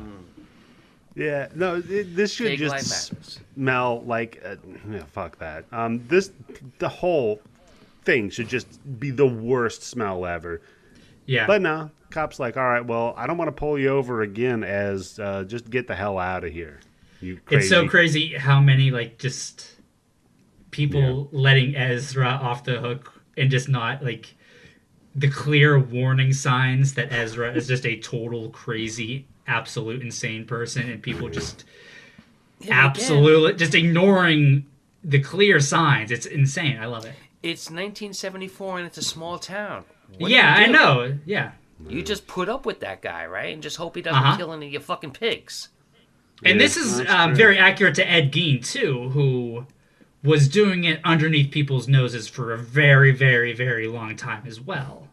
yeah, 1.14 1.48
no, 1.54 1.82
it, 1.88 2.14
this 2.14 2.32
should 2.32 2.48
Big 2.48 2.58
just 2.58 3.34
smell 3.54 4.02
like 4.02 4.40
uh, 4.44 4.56
yeah, 4.88 5.04
fuck 5.12 5.38
that. 5.38 5.64
Um, 5.72 6.06
this 6.06 6.30
the 6.78 6.88
whole 6.88 7.40
thing 8.04 8.30
should 8.30 8.48
just 8.48 8.68
be 9.00 9.10
the 9.10 9.26
worst 9.26 9.82
smell 9.82 10.26
ever. 10.26 10.60
Yeah, 11.26 11.46
but 11.46 11.62
no, 11.62 11.90
cops 12.10 12.38
like, 12.38 12.56
all 12.56 12.64
right, 12.64 12.84
well, 12.84 13.14
I 13.16 13.26
don't 13.26 13.38
want 13.38 13.48
to 13.48 13.52
pull 13.52 13.78
you 13.78 13.88
over 13.88 14.22
again. 14.22 14.64
As 14.64 15.18
uh, 15.18 15.44
just 15.44 15.70
get 15.70 15.86
the 15.86 15.94
hell 15.94 16.18
out 16.18 16.44
of 16.44 16.52
here. 16.52 16.80
You 17.20 17.40
crazy. 17.44 17.60
It's 17.60 17.68
so 17.68 17.88
crazy 17.88 18.34
how 18.34 18.60
many 18.60 18.90
like 18.90 19.18
just 19.18 19.76
people 20.70 21.28
letting 21.32 21.74
Ezra 21.76 22.28
off 22.28 22.64
the 22.64 22.78
hook 22.78 23.12
and 23.36 23.50
just 23.50 23.68
not 23.68 24.04
like 24.04 24.34
the 25.14 25.28
clear 25.28 25.78
warning 25.78 26.32
signs 26.32 26.94
that 26.94 27.12
Ezra 27.12 27.52
is 27.52 27.66
just 27.66 27.84
a 27.86 27.98
total 27.98 28.50
crazy, 28.50 29.26
absolute 29.46 30.02
insane 30.02 30.46
person, 30.46 30.88
and 30.88 31.02
people 31.02 31.28
just 31.28 31.64
Yeah, 32.60 32.66
again, 32.66 32.78
absolutely 32.78 33.54
just 33.54 33.74
ignoring 33.74 34.66
the 35.02 35.20
clear 35.20 35.60
signs. 35.60 36.10
It's 36.10 36.26
insane. 36.26 36.78
I 36.78 36.86
love 36.86 37.04
it. 37.04 37.14
It's 37.42 37.66
1974 37.66 38.78
and 38.78 38.86
it's 38.86 38.98
a 38.98 39.02
small 39.02 39.38
town. 39.38 39.84
What 40.18 40.28
do 40.28 40.34
yeah, 40.34 40.54
I 40.56 40.66
know. 40.66 41.18
Yeah. 41.24 41.52
You 41.86 42.02
just 42.02 42.26
put 42.26 42.48
up 42.48 42.66
with 42.66 42.80
that 42.80 43.02
guy, 43.02 43.26
right? 43.26 43.52
And 43.54 43.62
just 43.62 43.76
hope 43.76 43.94
he 43.96 44.02
doesn't 44.02 44.18
Uh-huh. 44.22 44.36
kill 44.36 44.52
any 44.52 44.66
of 44.66 44.72
your 44.72 44.80
fucking 44.82 45.12
pigs. 45.12 45.68
And 46.44 46.58
Yeah, 46.60 46.66
this 46.66 46.76
is 46.76 46.98
that's 46.98 47.10
um, 47.10 47.30
true. 47.30 47.36
very 47.36 47.58
accurate 47.58 47.94
to 47.96 48.08
Ed 48.10 48.32
Gein 48.32 48.64
too, 48.64 49.10
who 49.10 49.66
was 50.24 50.48
doing 50.48 50.84
it 50.84 51.00
underneath 51.04 51.50
people's 51.52 51.86
noses 51.88 52.26
for 52.28 52.52
a 52.52 52.58
very, 52.58 53.12
very, 53.12 53.52
very 53.52 53.86
long 53.86 54.16
time 54.16 54.42
as 54.46 54.60
well. 54.60 55.08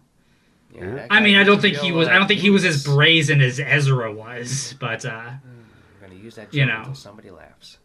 Yeah, 0.74 0.92
that 0.96 1.08
I 1.12 1.20
guy 1.20 1.24
mean, 1.24 1.38
I 1.38 1.44
don't 1.44 1.62
think 1.62 1.78
he 1.78 1.90
real, 1.90 2.00
was. 2.00 2.08
I 2.08 2.16
uh, 2.16 2.20
don't 2.20 2.28
think 2.28 2.42
he 2.42 2.50
was 2.50 2.66
as 2.66 2.84
genius. 2.84 2.96
brazen 2.96 3.42
as 3.42 3.60
Ezra 3.60 4.12
was, 4.12 4.76
but 4.80 5.06
uh, 5.06 5.10
I'm 5.10 5.40
gonna 6.02 6.16
use 6.16 6.36
that 6.36 6.46
joke 6.52 6.54
you 6.54 6.66
know. 6.66 6.80
until 6.80 6.96
somebody 6.96 7.30
laughs. 7.32 7.78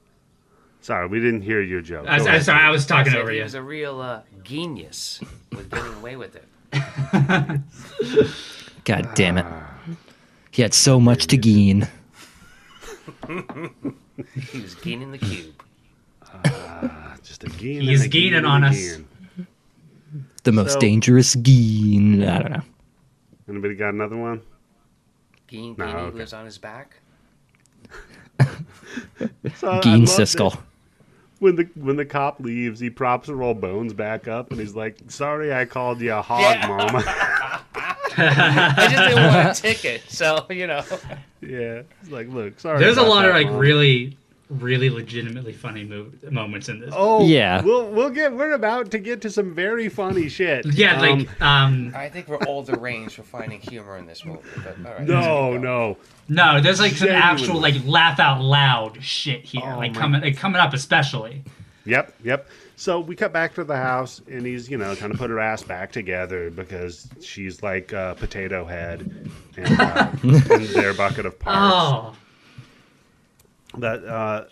Sorry, 0.81 1.07
we 1.07 1.21
didn't 1.21 1.43
hear 1.43 1.61
your 1.61 1.83
joke. 1.83 2.07
I, 2.09 2.17
Go 2.19 2.25
am 2.25 2.29
ahead. 2.31 2.45
sorry, 2.45 2.65
I 2.65 2.71
was 2.71 2.87
talking 2.87 3.13
I 3.13 3.17
said 3.17 3.21
over 3.23 3.31
he 3.31 3.37
you. 3.37 3.43
was 3.45 3.55
a 3.55 3.63
real 3.63 4.01
uh, 4.01 4.23
genius 4.43 5.21
with 5.53 5.71
getting 5.71 5.93
away 5.95 6.17
with 6.17 6.35
it. 6.37 6.45
God 8.85 9.07
ah. 9.09 9.13
damn 9.15 9.39
it. 9.39 9.47
He 10.51 10.63
had 10.63 10.75
so 10.75 10.99
much 11.01 11.27
to 11.29 11.37
gain. 11.37 11.89
He 14.53 14.61
was 14.61 14.75
gaining 14.75 15.13
the 15.13 15.19
cube. 15.19 15.63
Ah, 16.45 17.15
just 17.23 17.43
a 17.43 17.49
geen 17.49 17.81
He's 17.81 18.03
and 18.03 18.09
a 18.09 18.13
geen 18.13 18.33
geening 18.33 18.47
on 18.47 18.65
us. 18.65 18.77
geen. 18.77 19.07
The 20.43 20.53
most 20.53 20.73
So- 20.75 20.81
dangerous 20.81 21.35
geen. 21.37 22.23
I 22.23 22.39
don't 22.39 22.53
know. 22.53 22.63
Anybody 23.49 23.75
got 23.75 23.95
another 23.95 24.17
one? 24.17 24.43
Geen, 25.49 25.75
No, 25.79 25.87
Geenie 25.87 25.99
okay. 26.01 26.19
lives 26.19 26.33
on 26.35 26.45
his 26.45 26.59
back. 26.59 26.97
So 29.57 29.71
I 29.71 29.81
Geen 29.81 30.05
love 30.05 30.17
that 30.17 30.27
Siskel. 30.29 30.59
When 31.39 31.57
the 31.57 31.69
when 31.75 31.97
the 31.97 32.05
cop 32.05 32.41
leaves, 32.41 32.79
he 32.81 32.91
props 32.91 33.29
her 33.29 33.43
old 33.43 33.61
bones 33.61 33.93
back 33.95 34.29
up, 34.29 34.51
and 34.51 34.61
he's 34.61 34.75
like, 34.75 34.97
"Sorry, 35.09 35.53
I 35.55 35.65
called 35.65 36.01
you 36.01 36.13
a 36.13 36.21
hog, 36.21 36.41
Yeah. 36.43 36.67
mama." 36.69 37.03
I 38.17 38.89
just 38.91 39.09
didn't 39.09 39.27
want 39.35 39.59
a 39.59 39.63
ticket, 39.63 40.03
so 40.09 40.47
you 40.51 40.67
know. 40.67 40.85
yeah, 41.41 41.83
he's 42.03 42.11
like, 42.11 42.29
"Look, 42.29 42.61
sorry." 42.61 42.79
There's 42.81 42.97
a 42.99 43.03
lot 43.03 43.25
of 43.27 43.35
like 43.35 43.47
Mom." 43.49 43.57
really, 43.59 44.17
really 44.49 44.91
legitimately 44.91 45.53
funny 45.53 45.87
mov- 45.87 46.31
moments 46.31 46.69
in 46.69 46.81
this. 46.81 46.93
Oh 46.97 47.25
Yeah. 47.25 47.63
We'll 47.63 47.89
we'll 47.91 48.11
get. 48.11 48.33
We're 48.33 48.53
about 48.53 48.91
to 48.93 48.99
get 48.99 49.21
to 49.23 49.31
some 49.31 49.55
very 49.55 49.89
funny 49.89 50.29
shit. 50.29 50.67
yeah, 50.75 50.95
Um, 51.01 51.01
like 51.19 51.43
um, 51.43 51.93
I 51.97 52.09
think 52.09 52.29
we're 52.29 52.39
all 52.45 52.63
deranged 52.63 53.15
for 53.15 53.23
finding 53.23 53.61
humor 53.61 53.97
in 53.97 54.07
this 54.07 54.25
movie. 54.25 54.41
But 54.57 54.77
all 54.87 54.93
right, 54.99 55.07
no, 55.07 55.57
no. 55.57 55.97
no, 56.29 56.61
there's 56.61 56.81
like 56.81 56.93
some 56.93 57.09
actual 57.11 57.61
like 57.61 57.75
laugh 57.85 58.19
out 58.19 58.41
loud 58.43 59.03
shit 59.03 59.43
here, 59.45 59.63
Oh 59.65 59.79
like 59.79 59.95
my- 59.95 60.01
coming 60.01 60.21
like 60.23 60.37
coming 60.37 60.61
up 60.61 60.75
especially. 60.75 61.43
Yep, 61.87 62.15
yep. 62.25 62.47
So 62.81 62.99
we 62.99 63.15
cut 63.15 63.31
back 63.31 63.55
to 63.57 63.65
the 63.65 63.77
house, 63.77 64.23
and 64.27 64.47
he's, 64.47 64.71
you 64.71 64.79
know, 64.79 64.95
trying 64.95 65.13
to 65.13 65.19
put 65.19 65.29
her 65.29 65.39
ass 65.39 65.63
back 65.63 65.93
together 65.93 66.51
because 66.51 67.07
she's 67.21 67.63
like 67.63 67.93
a 67.93 68.17
potato 68.19 68.65
head 68.65 69.29
and, 69.59 69.79
uh, 69.79 70.11
and 70.23 70.63
their 70.71 70.95
bucket 70.95 71.27
of 71.27 71.39
parts. 71.39 71.75
Oh, 71.75 72.17
That, 73.79 74.03
uh, 74.03 74.45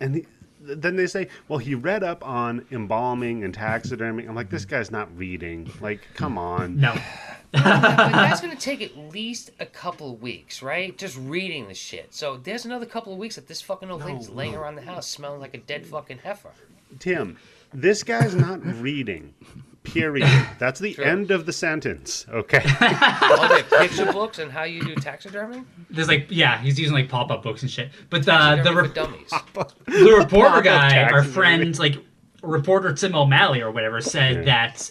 and 0.00 0.16
he, 0.16 0.26
then 0.60 0.96
they 0.96 1.06
say, 1.06 1.28
well, 1.48 1.58
he 1.58 1.74
read 1.74 2.04
up 2.04 2.22
on 2.28 2.66
embalming 2.70 3.42
and 3.42 3.54
taxidermy. 3.54 4.26
I'm 4.26 4.34
like, 4.34 4.50
this 4.50 4.66
guy's 4.66 4.90
not 4.90 5.08
reading. 5.16 5.72
Like, 5.80 6.02
come 6.12 6.36
on. 6.36 6.78
no. 6.78 6.94
But 7.52 7.62
that's 7.62 8.40
gonna 8.40 8.56
take 8.56 8.80
at 8.80 8.96
least 8.96 9.50
a 9.60 9.66
couple 9.66 10.10
of 10.12 10.22
weeks, 10.22 10.62
right? 10.62 10.96
Just 10.96 11.18
reading 11.18 11.68
the 11.68 11.74
shit. 11.74 12.14
So 12.14 12.38
there's 12.38 12.64
another 12.64 12.86
couple 12.86 13.12
of 13.12 13.18
weeks 13.18 13.36
that 13.36 13.46
this 13.46 13.60
fucking 13.60 13.90
old 13.90 14.04
lady's 14.04 14.30
laying 14.30 14.54
around 14.54 14.76
the 14.76 14.82
house 14.82 15.06
smelling 15.06 15.40
like 15.40 15.52
a 15.52 15.58
dead 15.58 15.84
fucking 15.84 16.18
heifer. 16.18 16.52
Tim, 16.98 17.36
this 17.74 18.02
guy's 18.02 18.34
not 18.34 18.64
reading. 18.80 19.34
Period. 19.84 20.28
That's 20.60 20.78
the 20.78 20.94
True. 20.94 21.04
end 21.04 21.30
of 21.32 21.44
the 21.44 21.52
sentence. 21.52 22.24
Okay. 22.28 22.58
All 22.80 23.48
the 23.48 23.64
picture 23.80 24.12
books 24.12 24.38
and 24.38 24.50
how 24.52 24.62
you 24.62 24.80
do 24.84 24.94
taxidermy. 24.94 25.64
There's 25.90 26.06
like 26.06 26.26
yeah, 26.30 26.58
he's 26.58 26.78
using 26.78 26.94
like 26.94 27.08
pop 27.08 27.32
up 27.32 27.42
books 27.42 27.62
and 27.62 27.70
shit. 27.70 27.90
But 28.08 28.28
uh, 28.28 28.56
the 28.56 28.62
the, 28.70 28.74
re- 28.74 28.88
dummies. 28.94 29.30
the 29.86 30.14
reporter 30.16 30.48
Pop-up 30.50 30.64
guy, 30.64 31.02
our 31.02 31.24
friend, 31.24 31.76
like 31.80 31.96
reporter 32.44 32.92
Tim 32.92 33.16
O'Malley 33.16 33.60
or 33.60 33.72
whatever, 33.72 34.00
said 34.00 34.36
Yeah. 34.46 34.68
that 34.68 34.90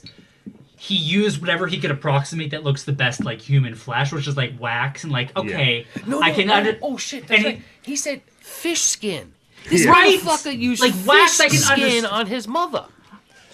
he 0.75 0.95
used 0.95 1.39
whatever 1.39 1.67
he 1.67 1.79
could 1.79 1.91
approximate 1.91 2.51
that 2.51 2.63
looks 2.63 2.83
the 2.83 2.91
best 2.91 3.23
like 3.23 3.39
human 3.39 3.75
flesh, 3.75 4.11
which 4.11 4.27
is 4.27 4.35
like 4.35 4.59
wax 4.59 5.03
and 5.05 5.13
like 5.13 5.33
okay, 5.37 5.85
No, 6.05 6.21
I 6.21 6.29
no, 6.31 6.35
can 6.35 6.49
oh, 6.51 6.53
under 6.55 6.77
Oh 6.81 6.97
shit! 6.97 7.27
That's 7.27 7.37
and 7.37 7.45
right. 7.45 7.61
he- 7.83 7.91
He 7.91 7.95
said 7.95 8.23
fish 8.39 8.81
skin. 8.81 9.31
This 9.69 9.85
Yeah. 9.85 9.91
Right. 9.91 10.19
motherfucker 10.19 10.57
used 10.57 10.81
Like 10.81 10.93
wax, 11.05 11.39
I 11.39 11.47
can 11.49 11.57
skin 11.57 12.03
underst- 12.03 12.11
on 12.11 12.25
his 12.27 12.47
mother. 12.47 12.85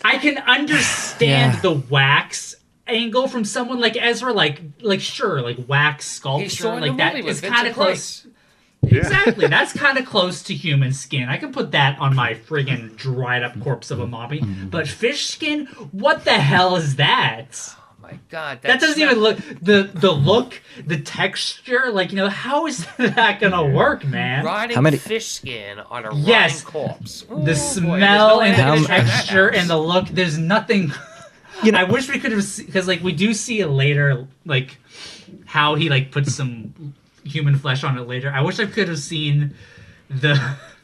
I 0.06 0.18
can 0.18 0.38
understand 0.38 1.56
Yeah. 1.56 1.60
the 1.62 1.72
wax 1.72 2.56
angle 2.88 3.28
from 3.28 3.44
someone 3.44 3.80
like 3.80 3.98
Ezra, 4.00 4.32
like 4.32 4.62
like 4.82 5.02
sure, 5.02 5.42
like 5.42 5.58
wax 5.68 6.06
sculpture 6.08 6.70
like 6.80 6.92
the 6.92 6.98
that 6.98 7.14
movie 7.16 7.26
with 7.26 7.44
is 7.44 7.50
kind 7.50 7.68
of 7.68 7.74
close. 7.74 8.22
Price. 8.22 8.28
Yeah. 8.84 9.00
Exactly. 9.00 9.48
That's 9.58 9.74
kind 9.74 9.98
of 9.98 10.06
close 10.06 10.44
to 10.44 10.54
human 10.54 10.94
skin. 10.94 11.28
I 11.28 11.38
can 11.38 11.52
put 11.52 11.72
that 11.72 12.00
on 12.00 12.16
my 12.16 12.36
friggin' 12.36 12.96
dried 12.96 13.44
up 13.44 13.60
corpse 13.60 13.92
of 13.92 14.00
a 14.00 14.08
mommy. 14.08 14.40
Mm-hmm. 14.40 14.70
But 14.70 14.88
fish 14.88 15.26
skin? 15.28 15.66
What 15.92 16.24
the 16.24 16.34
hell 16.40 16.76
is 16.78 16.96
that? 16.98 17.76
Oh 18.08 18.12
my 18.14 18.20
god, 18.30 18.62
That 18.62 18.80
doesn't 18.80 19.02
even 19.02 19.20
look 19.20 19.38
the 19.62 19.90
the 19.94 20.12
look, 20.12 20.62
the 20.86 20.98
texture. 21.00 21.92
Like 21.92 22.12
you 22.12 22.18
know, 22.18 22.30
how 22.30 22.66
is 22.68 22.86
that 22.98 23.40
gonna 23.42 23.66
work, 23.66 24.06
man? 24.06 24.46
Riding 24.46 24.76
How 24.76 24.82
many- 24.82 24.98
fish 24.98 25.28
skin 25.28 25.80
on 25.80 26.06
a 26.06 26.16
Yes. 26.16 26.64
rotting 26.64 26.72
corpse. 26.72 27.26
Ooh, 27.32 27.40
The 27.40 27.46
there's 27.46 27.62
smell 27.62 28.38
no 28.38 28.42
and 28.42 28.56
the 28.58 28.64
to 28.76 28.80
describe 28.80 29.06
that 29.06 29.12
texture 29.12 29.48
and 29.50 29.70
the 29.70 29.78
look. 29.78 30.08
There's 30.08 30.38
nothing. 30.38 30.92
You 31.64 31.72
know, 31.72 31.80
I 31.80 31.86
wish 31.86 32.08
we 32.08 32.20
could 32.20 32.34
have 32.34 32.46
because 32.68 32.88
like 32.88 33.02
we 33.02 33.14
do 33.14 33.34
see 33.34 33.62
it 33.62 33.68
later, 33.70 34.28
like 34.46 34.78
how 35.46 35.74
he 35.74 35.90
like 35.90 36.12
puts 36.12 36.36
some 36.36 36.94
human 37.24 37.58
flesh 37.58 37.84
on 37.84 37.98
it 37.98 38.08
later. 38.08 38.30
I 38.32 38.42
wish 38.42 38.60
I 38.60 38.68
could 38.68 38.88
have 38.90 39.00
seen 39.00 39.56
the 40.08 40.40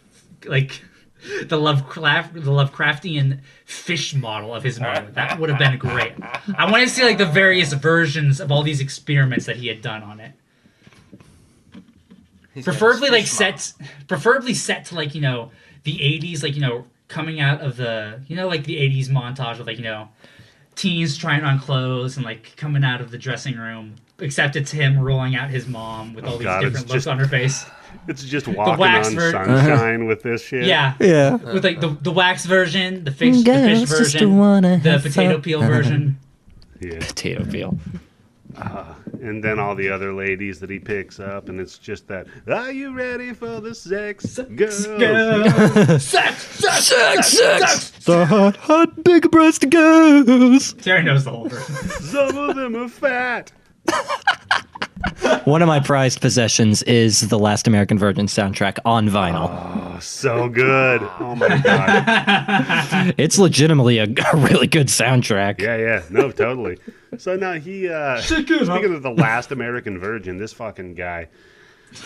like 0.46 0.82
the 1.46 1.58
Lovecraft 1.58 2.34
the 2.34 2.52
Lovecraftian 2.52 3.40
fish 3.66 4.14
model 4.14 4.54
of 4.54 4.64
his 4.64 4.80
mother. 4.80 5.10
That 5.12 5.40
would 5.40 5.50
have 5.50 5.60
been 5.60 5.78
great. 5.78 6.14
I 6.58 6.70
want 6.70 6.84
to 6.84 6.90
see 6.90 7.04
like 7.04 7.18
the 7.18 7.26
various 7.26 7.74
versions 7.74 8.40
of 8.40 8.52
all 8.52 8.64
these 8.64 8.82
experiments 8.82 9.46
that 9.46 9.56
he 9.58 9.68
had 9.68 9.82
done 9.82 10.04
on 10.04 10.20
it. 10.20 10.34
He's 12.54 12.66
Preferably 12.66 13.10
like 13.10 13.24
fish 13.24 13.32
set 13.32 13.74
preferably 14.08 14.54
set 14.54 14.86
to 14.86 14.96
like, 14.96 15.16
you 15.16 15.22
know, 15.22 15.52
the 15.84 15.98
80s 15.98 16.44
like, 16.44 16.56
you 16.56 16.62
know, 16.62 16.86
coming 17.08 17.40
out 17.40 17.62
of 17.62 17.78
the, 17.78 18.22
you 18.28 18.36
know, 18.36 18.48
like 18.48 18.64
the 18.66 18.76
80s 18.76 19.08
montage 19.08 19.60
of 19.60 19.68
like, 19.68 19.78
you 19.78 19.84
know, 19.84 20.10
teens 20.76 21.18
trying 21.18 21.44
on 21.44 21.60
clothes 21.60 22.18
and 22.18 22.26
like 22.26 22.56
coming 22.56 22.84
out 22.84 23.02
of 23.02 23.12
the 23.12 23.18
dressing 23.18 23.58
room. 23.58 23.96
Except 24.20 24.56
it's 24.56 24.72
him 24.72 25.00
rolling 25.00 25.36
out 25.36 25.50
his 25.50 25.68
mom 25.68 26.14
with 26.14 26.26
oh, 26.26 26.30
all 26.30 26.38
these 26.38 26.46
God, 26.46 26.62
different 26.62 26.88
looks 26.88 26.94
just- 26.94 27.08
on 27.08 27.18
her 27.18 27.28
face. 27.28 27.66
It's 28.08 28.24
just 28.24 28.48
walking 28.48 28.78
wax 28.78 29.08
on 29.10 29.16
ver- 29.16 29.32
sunshine 29.32 29.96
uh-huh. 30.02 30.06
with 30.06 30.24
this 30.24 30.44
shit. 30.44 30.66
Yeah. 30.66 30.96
Yeah. 31.00 31.36
With 31.36 31.64
like 31.64 31.80
the, 31.80 31.90
the 32.02 32.12
wax 32.12 32.46
version, 32.46 33.04
the 33.04 33.12
fish, 33.12 33.38
the 33.38 33.44
Girls 33.44 33.80
fish 33.82 33.90
just 33.90 34.14
version, 34.14 34.38
wanna 34.38 34.78
the 34.78 34.92
have 34.92 35.04
potato 35.04 35.34
fun. 35.34 35.42
peel 35.42 35.60
uh-huh. 35.60 35.70
version. 35.70 36.20
Yeah. 36.80 37.00
Potato 37.00 37.46
peel. 37.46 37.78
Uh, 38.58 38.94
and 39.22 39.44
then 39.44 39.58
all 39.58 39.74
the 39.74 39.90
other 39.90 40.14
ladies 40.14 40.60
that 40.60 40.70
he 40.70 40.78
picks 40.78 41.20
up, 41.20 41.50
and 41.50 41.60
it's 41.60 41.78
just 41.78 42.08
that. 42.08 42.28
Are 42.48 42.72
you 42.72 42.94
ready 42.94 43.34
for 43.34 43.60
the 43.60 43.74
sex, 43.74 44.38
girls? 44.38 44.86
Go. 45.00 45.98
sex, 45.98 46.44
sex, 46.44 46.86
Sex, 46.88 47.28
sex. 47.30 47.90
The 48.06 48.26
hot, 48.26 48.58
hot, 48.58 49.04
big 49.04 49.32
breast 49.32 49.70
girls. 49.70 50.74
Terry 50.74 51.04
knows 51.04 51.24
the 51.24 51.32
whole 51.32 51.48
version. 51.48 51.76
Some 52.04 52.38
of 52.38 52.56
them 52.56 52.76
are 52.76 52.90
fat. 52.90 53.52
One 55.46 55.62
of 55.62 55.68
my 55.68 55.80
prized 55.80 56.22
possessions 56.22 56.84
is 56.84 57.28
the 57.28 57.38
Last 57.38 57.68
American 57.68 58.00
Virgin 58.00 58.28
soundtrack 58.28 58.80
on 58.86 59.10
vinyl. 59.10 59.50
Oh, 59.52 60.00
so 60.00 60.48
good. 60.48 61.02
Oh 61.20 61.36
my 61.36 61.58
god. 61.58 63.14
It's 63.18 63.38
legitimately 63.38 63.98
a, 64.00 64.04
a 64.06 64.38
really 64.38 64.68
good 64.68 64.88
soundtrack. 64.88 65.60
Yeah, 65.60 65.78
yeah. 65.78 66.04
No, 66.10 66.32
totally. 66.32 66.78
So 67.18 67.36
now 67.36 67.54
he 67.54 67.90
uh 67.90 68.22
speaking 68.22 68.94
of 68.94 69.04
the 69.04 69.12
last 69.12 69.52
American 69.52 70.00
virgin, 70.00 70.38
this 70.38 70.54
fucking 70.54 70.96
guy. 70.96 71.28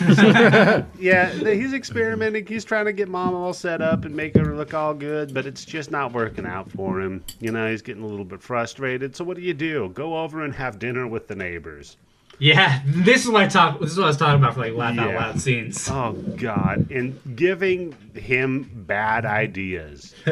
yeah, 0.98 1.30
he's 1.30 1.72
experimenting. 1.72 2.46
He's 2.46 2.64
trying 2.64 2.86
to 2.86 2.92
get 2.92 3.08
mom 3.08 3.34
all 3.34 3.52
set 3.52 3.80
up 3.80 4.04
and 4.04 4.14
make 4.14 4.34
her 4.36 4.54
look 4.54 4.74
all 4.74 4.92
good, 4.94 5.32
but 5.32 5.46
it's 5.46 5.64
just 5.64 5.90
not 5.90 6.12
working 6.12 6.44
out 6.46 6.70
for 6.70 7.00
him. 7.00 7.24
You 7.40 7.52
know, 7.52 7.70
he's 7.70 7.82
getting 7.82 8.02
a 8.02 8.06
little 8.06 8.24
bit 8.24 8.42
frustrated. 8.42 9.16
So 9.16 9.24
what 9.24 9.36
do 9.36 9.42
you 9.42 9.54
do? 9.54 9.90
Go 9.94 10.18
over 10.18 10.44
and 10.44 10.54
have 10.54 10.78
dinner 10.78 11.06
with 11.06 11.28
the 11.28 11.34
neighbors. 11.34 11.96
Yeah, 12.40 12.80
this 12.86 13.24
is 13.24 13.30
what 13.30 13.42
I 13.42 13.48
talk. 13.48 13.80
This 13.80 13.90
is 13.92 13.98
what 13.98 14.04
I 14.04 14.08
was 14.08 14.16
talking 14.16 14.40
about 14.42 14.54
for 14.54 14.60
like 14.60 14.74
laugh 14.74 14.96
out 14.98 15.10
Yeah. 15.10 15.16
loud 15.18 15.40
scenes. 15.40 15.88
Oh 15.90 16.12
God! 16.12 16.90
And 16.90 17.18
giving 17.36 17.96
him 18.14 18.70
bad 18.86 19.26
ideas. 19.26 20.14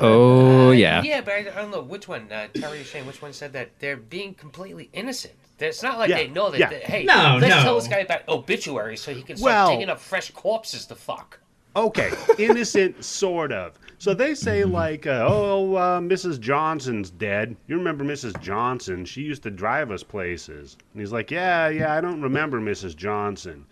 Oh 0.00 0.70
yeah. 0.72 1.02
Yeah, 1.02 1.20
but 1.20 1.34
I, 1.34 1.38
I 1.38 1.42
don't 1.42 1.70
know 1.70 1.82
which 1.82 2.08
one. 2.08 2.30
Uh, 2.30 2.48
Terry 2.54 2.80
or 2.80 2.84
Shane, 2.84 3.06
which 3.06 3.22
one 3.22 3.32
said 3.32 3.52
that 3.52 3.70
they're 3.78 3.96
being 3.96 4.34
completely 4.34 4.90
innocent. 4.92 5.34
It's 5.60 5.82
not 5.82 5.98
like 5.98 6.10
Yeah, 6.10 6.16
they 6.16 6.28
know 6.28 6.50
that. 6.50 6.58
yeah. 6.58 6.68
they- 6.68 6.80
hey, 6.80 7.04
No, 7.04 7.38
let's 7.40 7.54
no. 7.54 7.62
tell 7.62 7.74
this 7.76 7.86
guy 7.88 7.98
about 7.98 8.28
obituaries 8.28 9.00
so 9.00 9.14
he 9.14 9.22
can 9.22 9.36
start 9.36 9.52
Well- 9.52 9.68
digging 9.70 9.88
up 9.88 10.00
fresh 10.00 10.30
corpses 10.32 10.86
to 10.86 10.94
fuck. 10.94 11.38
Okay, 11.76 12.10
innocent, 12.38 13.04
sort 13.04 13.50
of. 13.50 13.72
So 13.98 14.12
they 14.12 14.34
say 14.34 14.64
like, 14.64 15.06
uh, 15.06 15.26
"Oh, 15.28 15.74
uh, 15.76 16.00
Mrs. 16.00 16.40
Johnson's 16.40 17.10
dead." 17.10 17.56
You 17.66 17.76
remember 17.76 18.04
Mrs. 18.04 18.40
Johnson? 18.40 19.04
She 19.04 19.22
used 19.22 19.42
to 19.44 19.50
drive 19.50 19.90
us 19.90 20.02
places. 20.02 20.76
And 20.92 21.00
he's 21.00 21.12
like, 21.12 21.30
"Yeah, 21.30 21.68
yeah, 21.68 21.94
I 21.94 22.00
don't 22.00 22.20
remember 22.20 22.60
Mrs. 22.60 22.96
Johnson." 22.96 23.66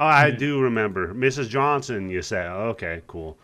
Oh, 0.00 0.06
I 0.06 0.30
do 0.30 0.60
remember 0.60 1.14
Mrs. 1.14 1.48
Johnson. 1.48 2.08
You 2.08 2.22
say, 2.22 2.46
"Okay, 2.46 3.02
cool." 3.06 3.36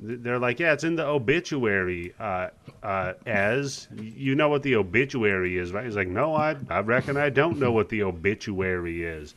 They're 0.00 0.38
like, 0.38 0.60
"Yeah, 0.60 0.72
it's 0.72 0.84
in 0.84 0.96
the 0.96 1.06
obituary." 1.06 2.12
Uh, 2.18 2.48
uh, 2.82 3.14
Ez 3.24 3.88
you 3.96 4.34
know 4.34 4.48
what 4.48 4.62
the 4.62 4.76
obituary 4.76 5.56
is, 5.56 5.72
right? 5.72 5.84
He's 5.84 5.96
like, 5.96 6.08
"No, 6.08 6.34
I, 6.34 6.56
I 6.68 6.80
reckon 6.80 7.16
I 7.16 7.30
don't 7.30 7.58
know 7.58 7.72
what 7.72 7.88
the 7.88 8.02
obituary 8.02 9.04
is." 9.04 9.34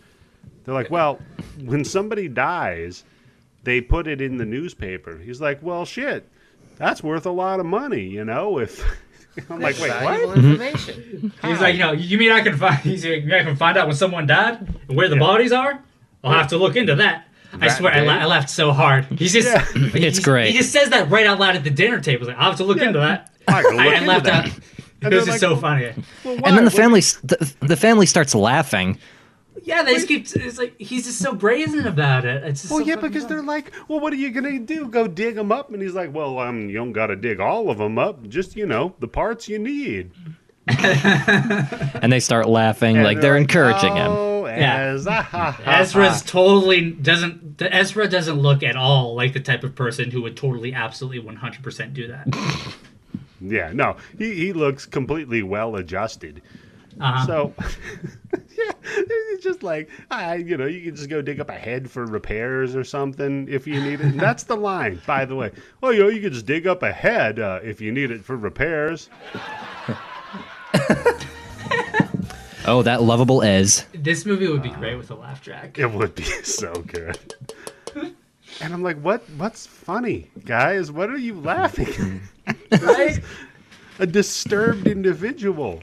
They're 0.63 0.73
like, 0.73 0.91
"Well, 0.91 1.19
when 1.63 1.85
somebody 1.85 2.27
dies." 2.27 3.03
They 3.63 3.81
put 3.81 4.07
it 4.07 4.21
in 4.21 4.37
the 4.37 4.45
newspaper. 4.45 5.17
He's 5.17 5.41
like, 5.41 5.61
well, 5.61 5.85
shit, 5.85 6.27
that's 6.77 7.03
worth 7.03 7.25
a 7.25 7.31
lot 7.31 7.59
of 7.59 7.65
money, 7.65 8.03
you 8.03 8.23
know. 8.25 8.59
If 8.59 8.83
I'm 9.49 9.59
like, 9.59 9.77
wait, 9.79 9.91
what? 10.03 10.37
information. 10.37 11.33
He's 11.43 11.59
like, 11.61 11.73
you 11.75 11.79
know, 11.81 11.91
you 11.91 12.17
mean 12.17 12.31
I 12.31 12.41
can 12.41 12.57
find? 12.57 12.77
He's 12.79 13.05
like, 13.05 13.23
I 13.31 13.43
can 13.43 13.55
find 13.55 13.77
out 13.77 13.87
when 13.87 13.95
someone 13.95 14.27
died 14.27 14.59
and 14.87 14.97
where 14.97 15.07
the 15.09 15.15
Yeah. 15.15 15.19
bodies 15.21 15.51
are. 15.51 15.81
I'll 16.23 16.33
have 16.33 16.47
to 16.49 16.57
look 16.57 16.75
into 16.75 16.95
that. 16.95 17.25
I 17.61 17.69
swear, 17.69 17.91
I, 17.93 18.01
la- 18.01 18.13
I 18.13 18.25
laughed 18.25 18.49
so 18.49 18.71
hard. 18.71 19.05
He's 19.05 19.33
just, 19.33 19.47
Yeah. 19.47 19.65
he 19.89 20.05
It's 20.05 20.17
just- 20.17 20.23
great. 20.23 20.51
He 20.51 20.57
just 20.57 20.71
says 20.71 20.89
that 20.91 21.09
right 21.09 21.25
out 21.25 21.39
loud 21.39 21.55
at 21.55 21.63
the 21.63 21.69
dinner 21.71 21.99
table. 21.99 22.19
He's 22.21 22.27
like, 22.27 22.37
I'll 22.37 22.49
have 22.51 22.57
to 22.57 22.63
look 22.63 22.77
Yeah. 22.77 22.87
into 22.87 22.99
that. 22.99 23.31
I 23.47 23.61
can 23.63 23.71
look 23.71 23.79
I, 23.81 23.87
I 23.89 23.95
into 23.95 24.07
laughed 24.07 24.25
that. 24.25 24.45
out. 24.45 24.59
And 25.01 25.13
It 25.13 25.15
was 25.15 25.25
just 25.25 25.41
like, 25.41 25.49
so 25.49 25.55
funny. 25.55 25.93
Well, 26.25 26.35
And 26.45 26.57
then 26.57 26.65
the 26.65 26.71
family, 26.71 26.99
the, 26.99 27.53
the 27.61 27.77
family 27.77 28.05
starts 28.05 28.35
laughing. 28.35 28.99
Yeah, 29.63 29.83
they 29.83 29.93
just 29.95 30.07
keep. 30.07 30.27
It's 30.35 30.57
like 30.57 30.75
he's 30.79 31.05
just 31.05 31.19
so 31.19 31.33
brazen 31.33 31.87
about 31.87 32.25
it. 32.25 32.43
It's 32.43 32.61
just 32.61 32.71
Well, 32.71 32.81
so 32.81 32.85
yeah, 32.87 32.95
because 32.95 33.23
funny. 33.23 33.35
they're 33.35 33.43
like, 33.43 33.71
well, 33.87 33.99
what 33.99 34.13
are 34.13 34.17
you 34.17 34.31
gonna 34.31 34.59
do? 34.59 34.87
Go 34.87 35.07
dig 35.07 35.35
them 35.35 35.51
up? 35.51 35.71
And 35.71 35.81
he's 35.81 35.93
like, 35.93 36.13
well, 36.13 36.39
um, 36.39 36.69
you 36.69 36.75
don't 36.75 36.93
got 36.93 37.07
to 37.07 37.15
dig 37.15 37.39
all 37.39 37.69
of 37.69 37.77
them 37.77 37.97
up. 37.97 38.27
Just 38.27 38.55
you 38.55 38.65
know, 38.65 38.95
the 38.99 39.07
parts 39.07 39.47
you 39.49 39.59
need. 39.59 40.11
And 42.01 42.11
they 42.13 42.19
start 42.19 42.47
laughing, 42.47 42.95
And 42.97 43.05
like 43.05 43.21
they're 43.21 43.33
like, 43.33 43.41
encouraging 43.41 43.95
him. 43.95 44.11
oh, 44.11 44.45
Yeah. 44.45 44.93
Ez, 44.93 45.07
ah, 45.07 45.21
ha, 45.21 45.51
ha, 45.51 45.79
Ezra's 45.79 46.21
totally 46.21 46.91
doesn't. 46.91 47.57
the- 47.57 47.73
Ezra 47.73 48.07
doesn't 48.07 48.39
look 48.39 48.61
at 48.63 48.75
all 48.75 49.15
like 49.15 49.33
the 49.33 49.39
type 49.39 49.63
of 49.63 49.75
person 49.75 50.11
who 50.11 50.21
would 50.21 50.37
totally, 50.37 50.73
absolutely, 50.73 51.19
one 51.19 51.35
hundred 51.37 51.63
percent 51.63 51.93
do 51.93 52.07
that. 52.07 52.27
Yeah, 53.41 53.71
no, 53.73 53.95
he 54.17 54.33
he 54.35 54.51
looks 54.51 54.85
completely 54.85 55.43
well 55.43 55.77
adjusted. 55.77 56.41
Uh-huh. 56.99 57.25
So, 57.25 57.53
yeah, 58.33 58.71
it's 58.83 59.43
just 59.43 59.63
like, 59.63 59.89
I, 60.11 60.35
you 60.35 60.57
know, 60.57 60.65
you 60.65 60.81
can 60.81 60.95
just 60.95 61.09
go 61.09 61.21
dig 61.21 61.39
up 61.39 61.49
a 61.49 61.53
head 61.53 61.89
for 61.89 62.05
repairs 62.05 62.75
or 62.75 62.83
something 62.83 63.47
if 63.49 63.65
you 63.65 63.81
need 63.81 64.01
it. 64.01 64.07
And 64.07 64.19
that's 64.19 64.43
the 64.43 64.57
line, 64.57 65.01
by 65.05 65.25
the 65.25 65.35
way. 65.35 65.51
Well, 65.81 65.93
you 65.93 66.03
know, 66.03 66.09
you 66.09 66.21
can 66.21 66.33
just 66.33 66.45
dig 66.45 66.67
up 66.67 66.83
a 66.83 66.91
head 66.91 67.39
uh, 67.39 67.59
if 67.63 67.79
you 67.79 67.91
need 67.91 68.11
it 68.11 68.23
for 68.23 68.35
repairs. 68.35 69.09
Oh, 72.65 72.83
that 72.83 73.01
lovable 73.01 73.41
Ez. 73.41 73.85
This 73.93 74.27
movie 74.27 74.47
would 74.47 74.61
be 74.61 74.69
great 74.69 74.95
with 74.95 75.09
a 75.09 75.15
laugh 75.15 75.41
track. 75.41 75.79
It 75.79 75.91
would 75.91 76.13
be 76.13 76.23
so 76.23 76.71
good. 76.73 77.33
And 77.95 78.73
I'm 78.73 78.83
like, 78.83 78.99
what? 79.01 79.23
What's 79.37 79.65
funny, 79.65 80.29
guys? 80.45 80.91
What 80.91 81.09
are 81.09 81.17
you 81.17 81.39
laughing? 81.39 82.21
at? 82.45 82.81
Right? 82.81 83.21
a 83.99 84.05
disturbed 84.05 84.87
individual. 84.87 85.81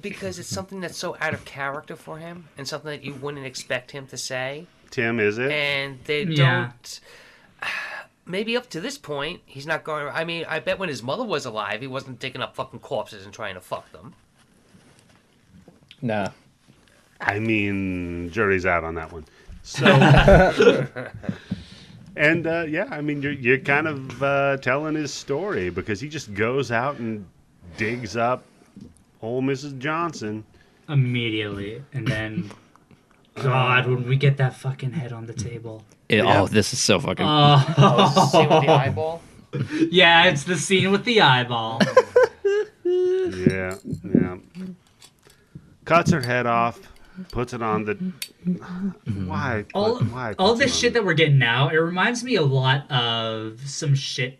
Because 0.00 0.38
it's 0.38 0.48
something 0.48 0.80
that's 0.80 0.96
so 0.96 1.16
out 1.20 1.34
of 1.34 1.44
character 1.44 1.96
for 1.96 2.18
him 2.18 2.48
and 2.56 2.66
something 2.68 2.90
that 2.90 3.04
you 3.04 3.14
wouldn't 3.14 3.44
expect 3.46 3.90
him 3.90 4.06
to 4.08 4.16
say. 4.16 4.66
Tim, 4.90 5.20
is 5.20 5.38
it? 5.38 5.50
And 5.50 5.98
they 6.04 6.22
Yeah. 6.24 6.70
don't. 6.70 7.00
Maybe 8.26 8.56
up 8.58 8.68
to 8.70 8.80
this 8.80 8.98
point, 8.98 9.40
he's 9.46 9.66
not 9.66 9.84
going. 9.84 10.06
I 10.12 10.24
mean, 10.24 10.44
I 10.48 10.58
bet 10.60 10.78
when 10.78 10.88
his 10.90 11.02
mother 11.02 11.24
was 11.24 11.46
alive, 11.46 11.80
he 11.80 11.86
wasn't 11.86 12.18
digging 12.18 12.42
up 12.42 12.54
fucking 12.54 12.80
corpses 12.80 13.24
and 13.24 13.32
trying 13.32 13.54
to 13.54 13.60
fuck 13.60 13.90
them. 13.92 14.14
Nah. 16.02 16.28
I 17.20 17.38
mean, 17.38 18.30
jury's 18.30 18.66
out 18.66 18.84
on 18.84 18.94
that 18.96 19.10
one. 19.12 19.24
So, 19.62 19.84
and 22.16 22.46
uh, 22.46 22.64
yeah, 22.68 22.86
I 22.90 23.00
mean, 23.00 23.22
you're 23.22 23.32
you're 23.32 23.58
kind 23.58 23.86
of 23.88 24.22
uh, 24.22 24.56
telling 24.58 24.94
his 24.94 25.12
story 25.12 25.70
because 25.70 26.00
he 26.00 26.08
just 26.08 26.32
goes 26.34 26.70
out 26.70 26.98
and 26.98 27.26
digs 27.76 28.16
up 28.16 28.44
old 29.22 29.44
Mrs. 29.44 29.78
Johnson. 29.78 30.44
Immediately, 30.88 31.82
and 31.92 32.06
then, 32.06 32.50
God, 33.34 33.86
when 33.86 34.08
we 34.08 34.16
get 34.16 34.36
that 34.38 34.54
fucking 34.56 34.92
head 34.92 35.12
on 35.12 35.26
the 35.26 35.34
table. 35.34 35.84
It- 36.08 36.20
oh, 36.20 36.24
Yeah. 36.24 36.40
Oh, 36.42 36.46
this 36.46 36.72
is 36.72 36.78
so 36.78 36.98
fucking. 36.98 37.26
Oh, 37.26 37.74
oh 37.78 38.28
see 38.32 38.46
with 38.46 38.62
the 38.62 38.68
eyeball. 38.72 39.22
Yeah, 39.90 40.24
it's 40.24 40.44
the 40.44 40.56
scene 40.56 40.90
with 40.92 41.04
the 41.04 41.20
eyeball. 41.22 41.80
Yeah, 42.84 43.74
yeah. 44.02 44.36
Cuts 45.84 46.10
her 46.10 46.20
head 46.22 46.46
off, 46.46 46.80
puts 47.30 47.52
it 47.52 47.60
on 47.62 47.84
the. 47.84 47.94
Why? 49.26 49.66
all 49.74 49.98
why? 49.98 50.34
all 50.38 50.52
puts 50.52 50.60
it 50.60 50.64
this 50.64 50.74
on 50.74 50.80
shit 50.80 50.92
the- 50.94 51.00
that 51.00 51.06
we're 51.06 51.12
getting 51.14 51.38
now, 51.38 51.68
it 51.68 51.76
reminds 51.76 52.24
me 52.24 52.36
a 52.36 52.42
lot 52.42 52.90
of 52.90 53.60
some 53.68 53.94
shit 53.94 54.38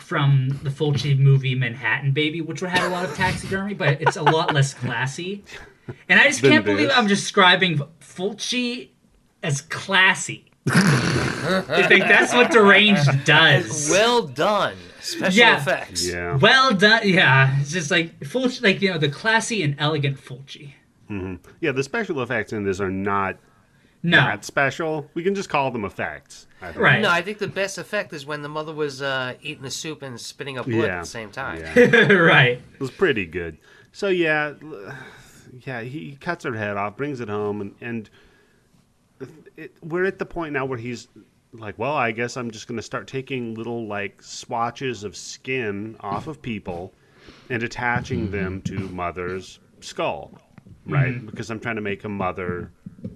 from 0.00 0.48
the 0.62 0.70
Fulci 0.70 1.18
movie 1.18 1.54
Manhattan 1.54 2.12
Baby, 2.12 2.40
which 2.40 2.60
had 2.60 2.82
a 2.84 2.88
lot 2.88 3.04
of 3.04 3.14
taxidermy, 3.16 3.74
but 3.74 4.00
it's 4.00 4.16
a 4.16 4.22
lot 4.22 4.52
less 4.54 4.74
classy. 4.74 5.44
And 6.08 6.18
I 6.20 6.24
just 6.24 6.40
can't 6.42 6.64
believe. 6.64 6.90
I'm 6.92 7.06
describing 7.06 7.78
Fulci 8.00 8.90
as 9.42 9.60
classy. 9.62 10.50
I 10.68 11.84
think 11.88 12.04
that's 12.04 12.34
what 12.34 12.50
deranged 12.50 13.08
does. 13.24 13.88
Well 13.90 14.26
done. 14.26 14.74
Special 15.00 15.38
Yeah. 15.38 15.58
effects. 15.60 16.08
Yeah. 16.08 16.36
Well 16.36 16.74
done, 16.74 17.02
yeah. 17.04 17.60
It's 17.60 17.70
just 17.70 17.90
like 17.92 18.18
Fulci, 18.20 18.62
like 18.62 18.82
you 18.82 18.90
know, 18.90 18.98
the 18.98 19.08
classy 19.08 19.62
and 19.62 19.76
elegant 19.78 20.18
Fulci. 20.18 20.72
Mm-hmm. 21.08 21.36
Yeah, 21.60 21.70
the 21.70 21.84
special 21.84 22.20
effects 22.20 22.52
in 22.52 22.64
this 22.64 22.80
are 22.80 22.90
not 22.90 23.38
No, 24.10 24.18
that 24.18 24.44
special. 24.44 25.10
We 25.14 25.22
can 25.22 25.34
just 25.34 25.48
call 25.48 25.70
them 25.70 25.84
effects. 25.84 26.46
I 26.62 26.66
think. 26.72 26.78
Right. 26.78 27.00
No, 27.02 27.10
I 27.10 27.22
think 27.22 27.38
the 27.38 27.48
best 27.48 27.76
effect 27.78 28.12
is 28.12 28.24
when 28.24 28.42
the 28.42 28.48
mother 28.48 28.72
was 28.74 29.02
uh, 29.02 29.34
eating 29.42 29.62
the 29.62 29.70
soup 29.70 30.02
and 30.02 30.20
spitting 30.20 30.58
up 30.58 30.66
blood 30.66 30.86
Yeah. 30.86 30.96
at 30.98 31.02
the 31.02 31.06
same 31.08 31.30
time. 31.30 31.60
Yeah. 31.60 32.12
right. 32.12 32.60
It 32.74 32.80
was 32.80 32.90
pretty 32.90 33.26
good. 33.26 33.58
So 33.92 34.08
yeah, 34.08 34.54
yeah, 35.60 35.80
he 35.82 36.16
cuts 36.20 36.44
her 36.44 36.54
head 36.54 36.76
off, 36.76 36.96
brings 36.96 37.20
it 37.20 37.28
home, 37.28 37.60
and 37.60 37.74
and 37.80 38.10
it, 39.56 39.76
we're 39.82 40.04
at 40.04 40.18
the 40.18 40.26
point 40.26 40.52
now 40.52 40.64
where 40.66 40.78
he's 40.78 41.08
like, 41.52 41.78
well, 41.78 41.94
I 41.94 42.10
guess 42.10 42.36
I'm 42.36 42.50
just 42.50 42.66
going 42.68 42.76
to 42.76 42.82
start 42.82 43.06
taking 43.06 43.54
little 43.54 43.86
like 43.86 44.22
swatches 44.22 45.04
of 45.04 45.16
skin 45.16 45.96
off 46.00 46.26
of 46.26 46.42
people 46.42 46.92
and 47.48 47.62
attaching 47.62 48.30
them 48.30 48.60
to 48.62 48.78
mother's 48.78 49.58
skull, 49.80 50.38
right? 50.86 51.24
Because 51.24 51.50
I'm 51.50 51.60
trying 51.60 51.76
to 51.76 51.82
make 51.82 52.04
a 52.04 52.08
mother 52.08 52.70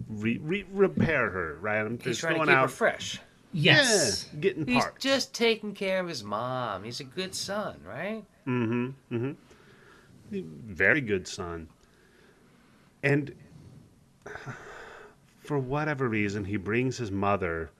re- 0.09 0.38
re- 0.43 0.66
repair 0.72 1.30
her, 1.30 1.57
right? 1.61 1.80
I'm 1.80 1.97
He's 1.99 2.05
just 2.05 2.20
trying 2.20 2.34
to 2.34 2.38
going 2.38 2.49
keep 2.49 2.57
her 2.57 2.62
out, 2.64 2.70
fresh. 2.70 3.20
Yes. 3.53 4.28
yeah, 4.32 4.41
getting 4.41 4.66
He's 4.66 4.82
parts. 4.84 5.03
just 5.03 5.34
taking 5.34 5.74
care 5.74 6.01
of 6.01 6.09
his 6.09 6.22
mom. 6.22 6.84
He's 6.84 7.01
a 7.01 7.05
good 7.05 7.34
son, 7.34 7.80
right? 7.84 8.22
Mm-hmm. 8.47 9.14
Mm-hmm. 9.14 10.41
Very 10.72 11.01
good 11.01 11.26
son. 11.26 11.68
And 13.03 13.34
for 15.41 15.59
whatever 15.59 16.09
reason, 16.09 16.45
he 16.45 16.57
brings 16.57 16.97
his 16.99 17.11
mother 17.11 17.70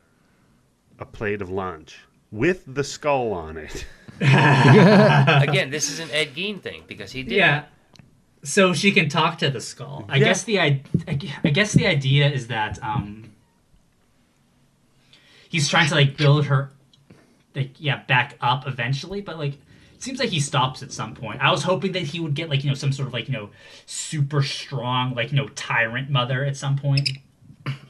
a 0.99 1.05
plate 1.07 1.41
of 1.41 1.51
lunch 1.51 2.01
with 2.33 2.65
the 2.67 2.83
skull 2.83 3.33
on 3.33 3.57
it. 3.57 3.87
Again, 4.21 5.71
this 5.71 5.91
is 5.91 6.01
an 6.01 6.11
Ed 6.11 6.35
Gein 6.35 6.61
thing 6.61 6.83
because 6.87 7.13
he 7.13 7.23
did. 7.23 7.35
Yeah. 7.37 7.65
So 8.43 8.73
she 8.73 8.91
can 8.93 9.09
talk 9.09 9.39
to 9.39 9.51
the 9.51 9.61
skull. 9.61 10.05
I 10.09 10.17
Yeah. 10.17 10.25
guess 10.25 10.43
the 10.45 10.61
I, 10.61 10.83
I 11.07 11.15
guess 11.15 11.73
the 11.73 11.87
idea 11.87 12.29
is 12.31 12.47
that 12.49 12.83
um 12.83 13.31
he's 15.49 15.69
trying 15.69 15.89
to 15.89 15.95
like 15.95 16.17
build 16.17 16.47
her 16.47 16.71
like 17.55 17.71
yeah 17.79 18.03
back 18.05 18.37
up 18.41 18.67
eventually, 18.67 19.21
but 19.21 19.39
like 19.39 19.55
it 19.55 20.03
seems 20.03 20.19
like 20.19 20.31
he 20.31 20.41
stops 20.41 20.83
at 20.83 20.93
some 20.93 21.15
point. 21.15 21.41
I 21.43 21.51
was 21.51 21.63
hoping 21.63 21.93
that 21.93 22.03
he 22.05 22.21
would 22.21 22.35
get 22.35 22.49
like 22.49 22.65
you 22.65 22.71
know 22.71 22.75
some 22.75 22.93
sort 22.93 23.09
of 23.09 23.13
like 23.13 23.29
you 23.29 23.35
know 23.35 23.51
super 23.87 24.43
strong 24.43 25.15
like 25.15 25.31
you 25.33 25.37
know 25.37 25.49
tyrant 25.49 26.11
mother 26.11 26.45
at 26.45 26.57
some 26.57 26.77
point. 26.77 27.09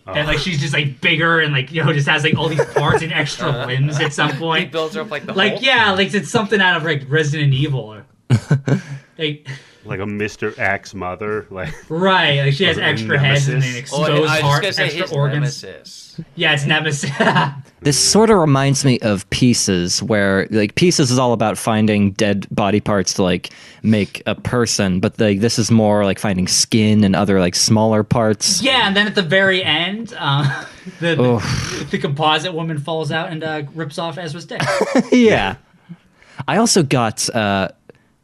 That 0.07 0.27
like 0.27 0.39
she's 0.39 0.61
just 0.61 0.73
like 0.75 1.01
bigger 1.01 1.39
and 1.39 1.53
like 1.53 1.71
you 1.71 1.85
know 1.85 1.93
just 1.93 2.09
has 2.09 2.25
like 2.25 2.35
all 2.37 2.49
these 2.49 2.65
parts 2.65 3.03
and 3.03 3.13
extra 3.13 3.65
limbs 3.67 4.01
at 4.01 4.13
some 4.13 4.31
point. 4.31 4.41
He 4.59 4.65
point. 4.65 4.73
builds 4.73 4.95
her 4.97 5.03
up 5.03 5.11
like 5.11 5.25
the 5.25 5.35
Like 5.35 5.53
Hulk. 5.53 5.63
yeah, 5.63 5.93
like 5.93 6.13
it's 6.13 6.31
something 6.31 6.61
out 6.61 6.77
of 6.77 6.83
like 6.83 7.05
Resident 7.09 7.53
Evil 7.55 7.81
or 7.95 8.07
like 9.19 9.47
Like 9.85 10.01
a 10.01 10.05
Mr. 10.05 10.57
X 10.59 10.95
mother. 10.95 11.47
Like 11.51 11.73
Right, 11.89 12.41
like 12.43 12.53
she 12.55 12.65
has 12.65 12.77
Or 12.77 12.83
extra 12.83 13.19
heads 13.19 13.49
and 13.49 13.63
then 13.63 13.73
Nemesis. 13.73 13.93
Oh, 13.95 14.05
exposed 14.05 14.11
I 14.11 14.21
was 14.21 14.31
just 14.31 14.43
heart, 14.43 14.65
extra 14.67 14.87
his 15.03 15.13
organs. 15.13 15.63
nemesis. 15.63 16.21
Yeah, 16.35 16.53
it's 16.53 16.67
Nemesis. 16.67 17.11
This 17.83 17.99
sort 17.99 18.29
of 18.29 18.37
reminds 18.37 18.85
me 18.85 18.99
of 18.99 19.29
Pieces, 19.31 20.03
where 20.03 20.47
like 20.51 20.75
Pieces 20.75 21.11
is 21.11 21.19
all 21.19 21.33
about 21.33 21.57
finding 21.57 22.11
dead 22.13 22.47
body 22.51 22.79
parts 22.79 23.15
to 23.15 23.23
like 23.23 23.55
make 23.83 24.23
a 24.27 24.35
person, 24.35 25.01
but 25.01 25.19
like 25.19 25.41
this 25.41 25.59
is 25.59 25.71
more 25.71 26.05
like 26.05 26.19
finding 26.19 26.47
skin 26.47 27.03
and 27.05 27.17
other 27.17 27.41
like 27.41 27.55
smaller 27.55 28.03
parts. 28.03 28.61
yeah, 28.63 28.87
and 28.87 28.95
then 28.95 29.07
at 29.07 29.15
the 29.15 29.23
very 29.23 29.65
end, 29.65 30.13
uh, 30.19 30.67
the, 31.01 31.17
Oh. 31.19 31.39
the 31.79 31.85
the 31.93 31.99
composite 31.99 32.53
woman 32.53 32.77
falls 32.79 33.11
out 33.11 33.31
and 33.31 33.43
uh, 33.43 33.63
rips 33.75 33.97
off 33.99 34.19
Ezra's 34.19 34.45
dick. 34.45 34.61
yeah. 35.11 35.57
I 36.47 36.57
also 36.59 36.83
got 36.83 37.29
uh 37.35 37.69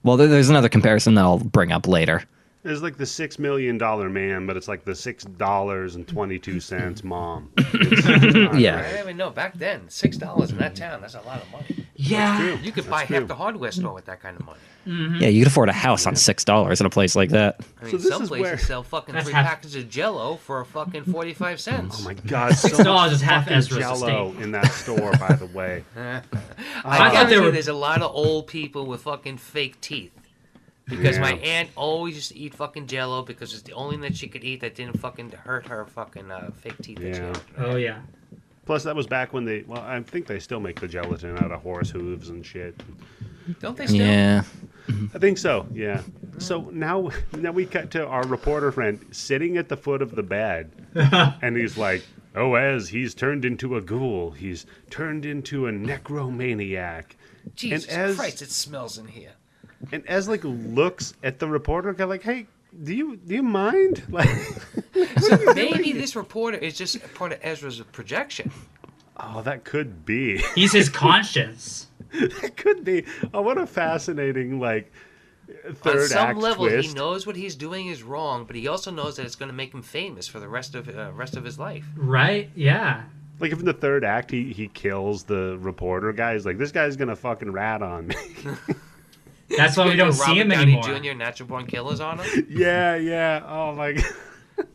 well 0.07 0.16
there's 0.16 0.48
another 0.48 0.68
comparison 0.70 1.14
that 1.14 1.22
I'll 1.22 1.38
bring 1.38 1.70
up 1.72 1.86
later. 1.86 2.22
it's 2.64 2.80
like 2.82 2.96
the 2.96 3.04
six 3.07 3.38
million 3.38 3.76
dollar 3.78 4.09
man, 4.09 4.46
but 4.46 4.57
it's 4.57 4.68
like 4.68 4.84
the 4.84 4.94
six 4.94 5.24
dollars 5.24 5.94
and 5.96 6.07
twenty 6.09 6.38
two 6.38 6.61
cents 6.61 7.04
mom. 7.04 7.50
Yeah. 7.59 8.76
I 8.76 8.80
right. 8.80 8.82
didn't 8.84 8.98
even 9.00 9.16
know 9.18 9.30
back 9.30 9.54
then. 9.54 9.88
Six 9.88 10.16
dollars 10.16 10.50
in 10.50 10.59
that 10.59 10.74
town. 10.74 11.00
That's 11.02 11.14
a 11.14 11.20
lot 11.22 11.42
of 11.42 11.50
money. 11.52 11.86
Yeah, 11.96 12.59
You 12.61 12.72
could 12.72 12.88
buy 12.88 13.04
true. 13.04 13.18
half 13.20 13.28
the 13.28 13.34
hardware 13.34 13.72
store 13.72 13.92
with 13.94 14.04
that 14.07 14.20
kind 14.20 14.38
of 14.38 14.46
money. 14.46 14.59
Yeah, 14.87 15.28
you 15.28 15.41
could 15.43 15.49
afford 15.49 15.68
a 15.68 15.72
house 15.72 16.07
on 16.07 16.14
six 16.14 16.45
dollars 16.45 16.80
in 16.80 16.87
a 16.87 16.91
place 16.91 17.16
like 17.16 17.30
that. 17.30 17.61
I 17.80 17.84
mean, 17.84 17.91
So 17.91 17.97
this 17.99 18.09
some 18.09 18.22
is 18.22 18.28
places 18.28 18.43
where- 18.45 18.59
sell 18.59 18.82
fucking 18.84 19.14
That's 19.14 19.24
three 19.26 19.34
half- 19.34 19.47
packets 19.47 19.74
of 19.74 19.89
Jello 19.91 20.37
for 20.37 20.61
a 20.61 20.64
fucking 20.66 21.05
forty-five 21.05 21.59
cents. 21.61 21.99
Oh 22.01 22.05
my 22.05 22.14
god, 22.14 22.55
so 22.57 22.68
Six 22.68 22.84
dollars 22.84 23.11
much 23.11 23.12
is 23.16 23.20
half 23.22 23.45
fucking 23.45 23.57
Ezra's 23.59 23.80
Jello 24.01 24.32
in 24.41 24.53
that 24.53 24.70
store, 24.72 25.12
by 25.18 25.34
the 25.34 25.47
way. 25.47 25.84
I, 25.97 26.22
I 26.84 26.97
thought 26.99 27.12
guarantee 27.12 27.34
they 27.34 27.41
were- 27.41 27.51
there's 27.51 27.68
a 27.68 27.72
lot 27.72 28.01
of 28.03 28.14
old 28.14 28.47
people 28.47 28.87
with 28.87 29.03
fucking 29.03 29.39
fake 29.39 29.80
teeth. 29.80 30.12
Because 30.89 31.18
my 31.18 31.32
aunt 31.32 31.68
always 31.74 32.14
used 32.14 32.28
to 32.30 32.39
eat 32.39 32.55
fucking 32.55 32.87
Jello 32.87 33.22
because 33.22 33.53
it's 33.53 33.62
the 33.62 33.72
only 33.72 33.97
thing 33.97 34.03
that 34.03 34.16
she 34.16 34.28
could 34.28 34.45
eat 34.45 34.61
that 34.61 34.76
didn't 34.76 35.01
fucking 35.01 35.32
hurt 35.32 35.66
her 35.66 35.84
fucking 35.84 36.30
uh, 36.30 36.53
fake 36.61 36.76
teeth. 36.80 36.99
that 37.01 37.14
she 37.16 37.20
Yeah. 37.20 37.26
had. 37.26 37.41
oh 37.59 37.74
yeah. 37.74 37.99
Plus, 38.66 38.84
that 38.84 38.95
was 38.95 39.09
back 39.09 39.32
when 39.32 39.45
they. 39.45 39.62
Well, 39.66 39.80
I 39.80 40.01
think 40.03 40.26
they 40.28 40.39
still 40.39 40.61
make 40.61 40.78
the 40.80 40.87
gelatin 40.87 41.39
out 41.39 41.51
of 41.51 41.61
horse 41.62 41.91
hooves 41.91 42.28
and 42.28 42.47
shit. 42.47 42.80
Don't 43.61 43.76
they 43.76 43.86
still? 43.86 43.99
Yeah. 44.07 44.42
I 45.14 45.18
think 45.18 45.38
so. 45.38 45.66
Yeah. 45.72 46.03
So 46.38 46.70
now, 46.72 47.11
now 47.36 47.51
we 47.53 47.66
cut 47.66 47.90
to 47.92 48.07
our 48.07 48.24
reporter 48.26 48.70
friend 48.72 49.05
sitting 49.11 49.57
at 49.57 49.68
the 49.68 49.76
foot 49.76 50.01
of 50.03 50.14
the 50.14 50.22
bed, 50.22 50.70
and 50.94 51.57
he's 51.57 51.76
like, 51.76 52.05
"Oh, 52.36 52.55
as 52.55 52.88
he's 52.88 53.14
turned 53.14 53.44
into 53.44 53.76
a 53.76 53.80
ghoul, 53.80 54.30
he's 54.30 54.64
turned 54.90 55.24
into 55.26 55.66
a 55.66 55.72
necromaniac." 55.72 57.16
Jesus 57.55 57.88
as- 57.90 58.16
Christ, 58.16 58.42
it 58.42 58.51
smells 58.51 58.99
in 58.99 59.09
here. 59.09 59.32
And 59.92 60.03
Ez 60.07 60.28
like 60.28 60.42
looks 60.44 61.14
at 61.22 61.38
the 61.38 61.49
reporter, 61.49 61.90
kind 61.92 62.03
of 62.03 62.09
like, 62.11 62.22
"Hey, 62.22 62.47
do 62.82 62.94
you 62.94 63.16
do 63.16 63.34
you 63.34 63.42
mind?" 63.42 64.03
Like, 64.11 64.28
So 65.20 65.53
maybe 65.55 65.92
this 65.92 66.16
reporter 66.16 66.57
is 66.59 66.76
just 66.76 66.99
part 67.14 67.32
of 67.32 67.38
Ezra's 67.42 67.80
projection. 67.92 68.51
oh, 69.18 69.42
that 69.42 69.64
could 69.64 70.05
be. 70.07 70.38
He's 70.55 70.72
his 70.72 70.88
conscience. 71.07 71.86
that 72.40 72.57
could 72.57 72.84
be. 72.84 73.05
Oh, 73.34 73.42
what 73.42 73.59
a 73.59 73.66
fascinating 73.66 74.61
like 74.61 74.92
third 75.74 76.03
On 76.03 76.09
some 76.09 76.28
act 76.28 76.38
level, 76.38 76.66
twist. 76.68 76.88
he 76.88 76.94
knows 76.94 77.26
what 77.26 77.36
he's 77.36 77.55
doing 77.55 77.86
is 77.88 78.03
wrong, 78.03 78.44
but 78.44 78.57
he 78.57 78.68
also 78.68 78.90
knows 78.90 79.16
that 79.16 79.26
it's 79.26 79.36
going 79.36 79.49
to 79.49 79.55
make 79.55 79.72
him 79.72 79.82
famous 79.82 80.26
for 80.26 80.40
the 80.40 80.49
rest 80.49 80.74
of 80.74 80.88
uh, 80.88 81.12
rest 81.12 81.36
of 81.36 81.44
his 81.44 81.59
life. 81.59 81.86
Right? 81.97 82.51
Yeah. 82.55 83.05
Like 83.38 83.53
if 83.53 83.59
in 83.59 83.66
the 83.66 83.72
third 83.72 84.05
act 84.05 84.30
he, 84.30 84.53
he 84.53 84.68
kills 84.68 85.24
the 85.24 85.59
reporter 85.61 86.12
guy, 86.12 86.34
he's 86.34 86.47
like, 86.47 86.59
this 86.59 86.72
guy's 86.72 86.97
gonna 86.97 87.16
fucking 87.16 87.53
rat 87.53 87.82
on 87.82 88.09
me. 88.09 88.16
That's 89.57 89.76
why 89.76 89.86
we 89.86 89.97
don't 89.97 90.12
see 90.12 90.22
Robert 90.22 90.40
him 90.40 90.49
Downey 90.49 90.72
anymore. 90.80 90.99
Jr. 91.12 91.14
Natural 91.16 91.49
Born 91.49 91.66
Killers 91.66 92.01
on 92.01 92.18
him. 92.18 92.47
yeah, 92.51 92.97
yeah. 92.97 93.42
Oh 93.47 93.74
my 93.74 93.92
god. 93.92 94.66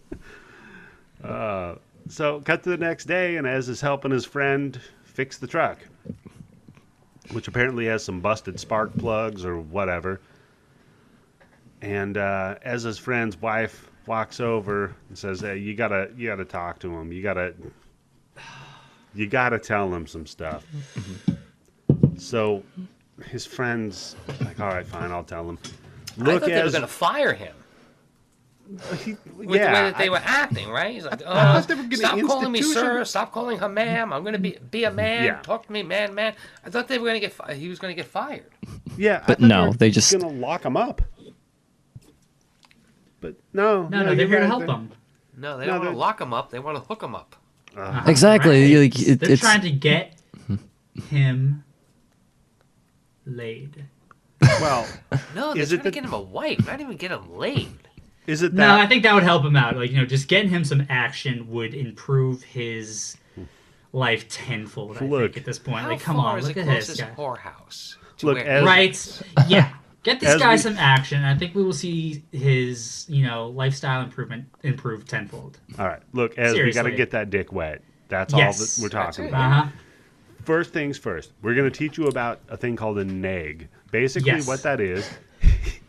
uh, 1.23 1.75
so 2.07 2.39
cut 2.41 2.63
to 2.63 2.69
the 2.69 2.77
next 2.77 3.05
day, 3.05 3.37
and 3.37 3.47
Ez 3.47 3.67
is 3.67 3.81
helping 3.81 4.11
his 4.11 4.25
friend 4.25 4.79
fix 5.03 5.37
the 5.39 5.47
truck, 5.47 5.79
which 7.33 7.47
apparently 7.47 7.85
has 7.85 8.03
some 8.03 8.19
busted 8.21 8.59
spark 8.59 8.95
plugs 8.97 9.45
or 9.45 9.59
whatever. 9.59 10.21
And 11.81 12.17
uh, 12.17 12.55
Ez's 12.63 12.97
friend's 12.97 13.39
wife 13.41 13.89
walks 14.05 14.39
over 14.39 14.95
and 15.09 15.17
says, 15.17 15.41
"Hey, 15.41 15.57
you 15.57 15.73
gotta, 15.73 16.11
you 16.15 16.27
gotta 16.27 16.45
talk 16.45 16.79
to 16.79 16.93
him. 16.93 17.11
You 17.11 17.23
gotta, 17.23 17.53
you 19.15 19.27
gotta 19.27 19.59
tell 19.59 19.93
him 19.93 20.05
some 20.05 20.25
stuff." 20.27 20.65
so 22.17 22.63
his 23.25 23.45
friend's 23.45 24.15
like, 24.41 24.59
"All 24.59 24.67
right, 24.67 24.85
fine, 24.85 25.11
I'll 25.11 25.23
tell 25.23 25.49
him." 25.49 25.57
I 26.19 26.23
Look 26.23 26.41
thought 26.41 26.49
they 26.49 26.61
were 26.61 26.67
as 26.67 26.73
to 26.73 26.87
fire 26.87 27.33
him 27.33 27.55
he, 29.03 29.11
with 29.35 29.37
the 29.37 29.45
way 29.47 29.57
that 29.57 29.97
they 29.97 30.07
I- 30.07 30.09
were 30.09 30.21
acting, 30.23 30.69
right? 30.69 30.93
He's 30.93 31.03
like, 31.05 31.21
I 31.23 31.25
oh, 31.25 31.33
thought 31.33 31.67
they 31.67 31.75
were 31.75 31.83
gonna 31.83 31.97
stop 31.97 32.19
calling 32.21 32.51
me 32.51 32.61
sir, 32.61 33.03
stop 33.05 33.31
calling 33.31 33.57
her 33.59 33.67
ma'am. 33.69 34.13
I'm 34.13 34.23
going 34.23 34.33
to 34.33 34.39
be 34.39 34.57
be 34.71 34.83
a 34.85 34.91
man. 34.91 35.23
Yeah. 35.25 35.39
Talk 35.41 35.65
to 35.67 35.71
me, 35.71 35.83
man, 35.83 36.13
man. 36.15 36.33
I 36.65 36.69
thought 36.69 36.87
they 36.87 36.97
were 36.97 37.05
going 37.07 37.15
to 37.19 37.25
get 37.27 37.33
fi- 37.33 37.53
he 37.53 37.67
was 37.69 37.79
going 37.79 37.95
to 37.95 38.01
get 38.01 38.09
fired. 38.09 38.45
Yeah, 38.97 39.23
But 39.27 39.39
thought 39.39 39.47
no, 39.47 39.67
were 39.69 39.73
they 39.73 39.89
just- 39.91 40.11
gonna 40.11 40.29
lock 40.33 40.63
him 40.65 40.77
up. 40.77 41.01
But 43.19 43.35
no, 43.53 43.87
No, 43.87 43.99
no, 43.99 44.03
they're 44.05 44.13
you're 44.15 44.27
here 44.27 44.39
to 44.39 44.47
help 44.47 44.61
they're- 44.65 44.69
him. 44.75 44.91
No, 45.37 45.57
they 45.57 45.65
No, 45.65 45.73
don't 45.73 45.81
want 45.85 45.93
to 45.93 45.97
lock 45.97 46.21
him 46.21 46.33
up. 46.33 46.49
They 46.51 46.59
want 46.59 46.77
to 46.77 46.83
hook 46.83 47.01
him 47.03 47.15
up. 47.15 47.35
Uh-huh. 47.75 48.09
Exactly. 48.09 48.75
Right. 48.75 48.81
Like, 48.93 49.07
it- 49.07 49.19
They're 49.19 49.31
it's 49.31 49.41
trying 49.41 49.61
to 49.61 49.71
get 49.71 50.15
him 51.09 51.63
laid. 53.25 53.85
Well, 54.41 54.87
No, 55.35 55.53
they're 55.53 55.63
Is 55.63 55.71
it 55.71 55.77
trying 55.77 55.83
to 55.85 55.89
the- 55.89 55.91
get 55.91 56.03
him 56.05 56.13
a 56.13 56.19
wife, 56.21 56.65
not 56.67 56.79
even 56.81 56.97
get 56.97 57.11
him 57.11 57.37
laid. 57.37 57.69
Is 58.31 58.41
it 58.43 58.53
No, 58.53 58.75
I 58.75 58.87
think 58.87 59.03
that 59.03 59.13
would 59.13 59.23
help 59.23 59.43
him 59.43 59.55
out. 59.55 59.75
Like, 59.75 59.91
you 59.91 59.97
know, 59.97 60.05
just 60.05 60.27
getting 60.27 60.49
him 60.49 60.63
some 60.63 60.85
action 60.89 61.49
would 61.49 61.73
improve 61.73 62.41
his 62.43 63.17
life 63.93 64.27
tenfold, 64.29 64.97
I 64.99 65.05
Look, 65.05 65.33
think, 65.33 65.37
at 65.37 65.45
this 65.45 65.59
point. 65.59 65.79
How 65.81 65.89
Like, 65.89 65.99
come 65.99 66.15
far 66.15 66.33
on, 66.33 66.39
is 66.39 66.45
look 66.47 66.55
the 66.55 66.61
at 66.61 66.67
this 66.67 66.85
closest 66.87 67.01
guy. 67.01 67.09
whorehouse? 67.17 67.95
to 68.17 68.25
Look, 68.27 68.37
where- 68.37 68.47
as- 68.47 68.63
Right? 68.63 69.21
Yeah. 69.49 69.73
Get 70.03 70.19
this 70.19 70.29
As 70.29 70.41
guy 70.41 70.53
we- 70.53 70.57
some 70.57 70.77
action. 70.77 71.23
I 71.23 71.37
think 71.37 71.53
we 71.53 71.61
will 71.63 71.73
see 71.73 72.23
his, 72.31 73.05
you 73.07 73.23
know, 73.23 73.47
lifestyle 73.49 74.01
improvement 74.01 74.45
improve 74.63 75.05
tenfold. 75.05 75.59
All 75.77 75.85
right, 75.87 76.01
look, 76.13 76.37
as 76.39 76.53
we 76.53 76.59
got 76.59 76.63
to 76.63 76.73
Seriously. 76.73 76.91
get 76.97 77.11
that 77.11 77.29
dick 77.29 77.51
wet. 77.53 77.81
That's 78.07 78.33
Yes. 78.33 78.59
all 78.59 78.65
that 78.65 78.81
we're 78.95 78.99
That's 78.99 79.15
talking 79.17 79.25
it. 79.25 79.27
about. 79.29 79.51
Uh 79.51 79.65
huh. 79.65 79.71
First 80.43 80.73
things 80.73 80.97
first, 80.97 81.33
we're 81.43 81.53
going 81.53 81.69
to 81.71 81.77
teach 81.77 81.99
you 81.99 82.07
about 82.07 82.39
a 82.49 82.57
thing 82.57 82.75
called 82.75 82.97
a 82.97 83.05
neg. 83.05 83.67
Basically, 83.91 84.31
Yes. 84.31 84.47
what 84.47 84.63
that 84.63 84.79
is 84.81 85.07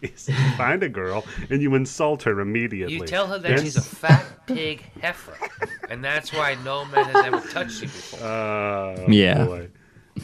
is 0.03 0.29
you 0.29 0.35
find 0.57 0.83
a 0.83 0.89
girl 0.89 1.25
and 1.51 1.63
you 1.63 1.75
insult 1.75 2.23
her 2.25 2.41
immediately. 2.41 2.95
You 2.97 3.07
tell 3.07 3.27
her 3.29 3.39
that 3.39 3.49
Then- 3.57 3.65
she's 3.65 3.77
a 3.77 3.83
fat 3.83 4.25
pig 4.47 4.83
heifer, 5.01 5.37
and 5.89 6.03
that's 6.05 6.33
why 6.33 6.57
no 6.65 6.85
man 6.87 7.05
has 7.07 7.25
ever 7.25 7.41
touched 7.49 7.83
you 7.83 7.89
before. 7.89 8.27
Uh, 8.27 9.07
Yeah. 9.09 9.45
boy. 9.45 9.69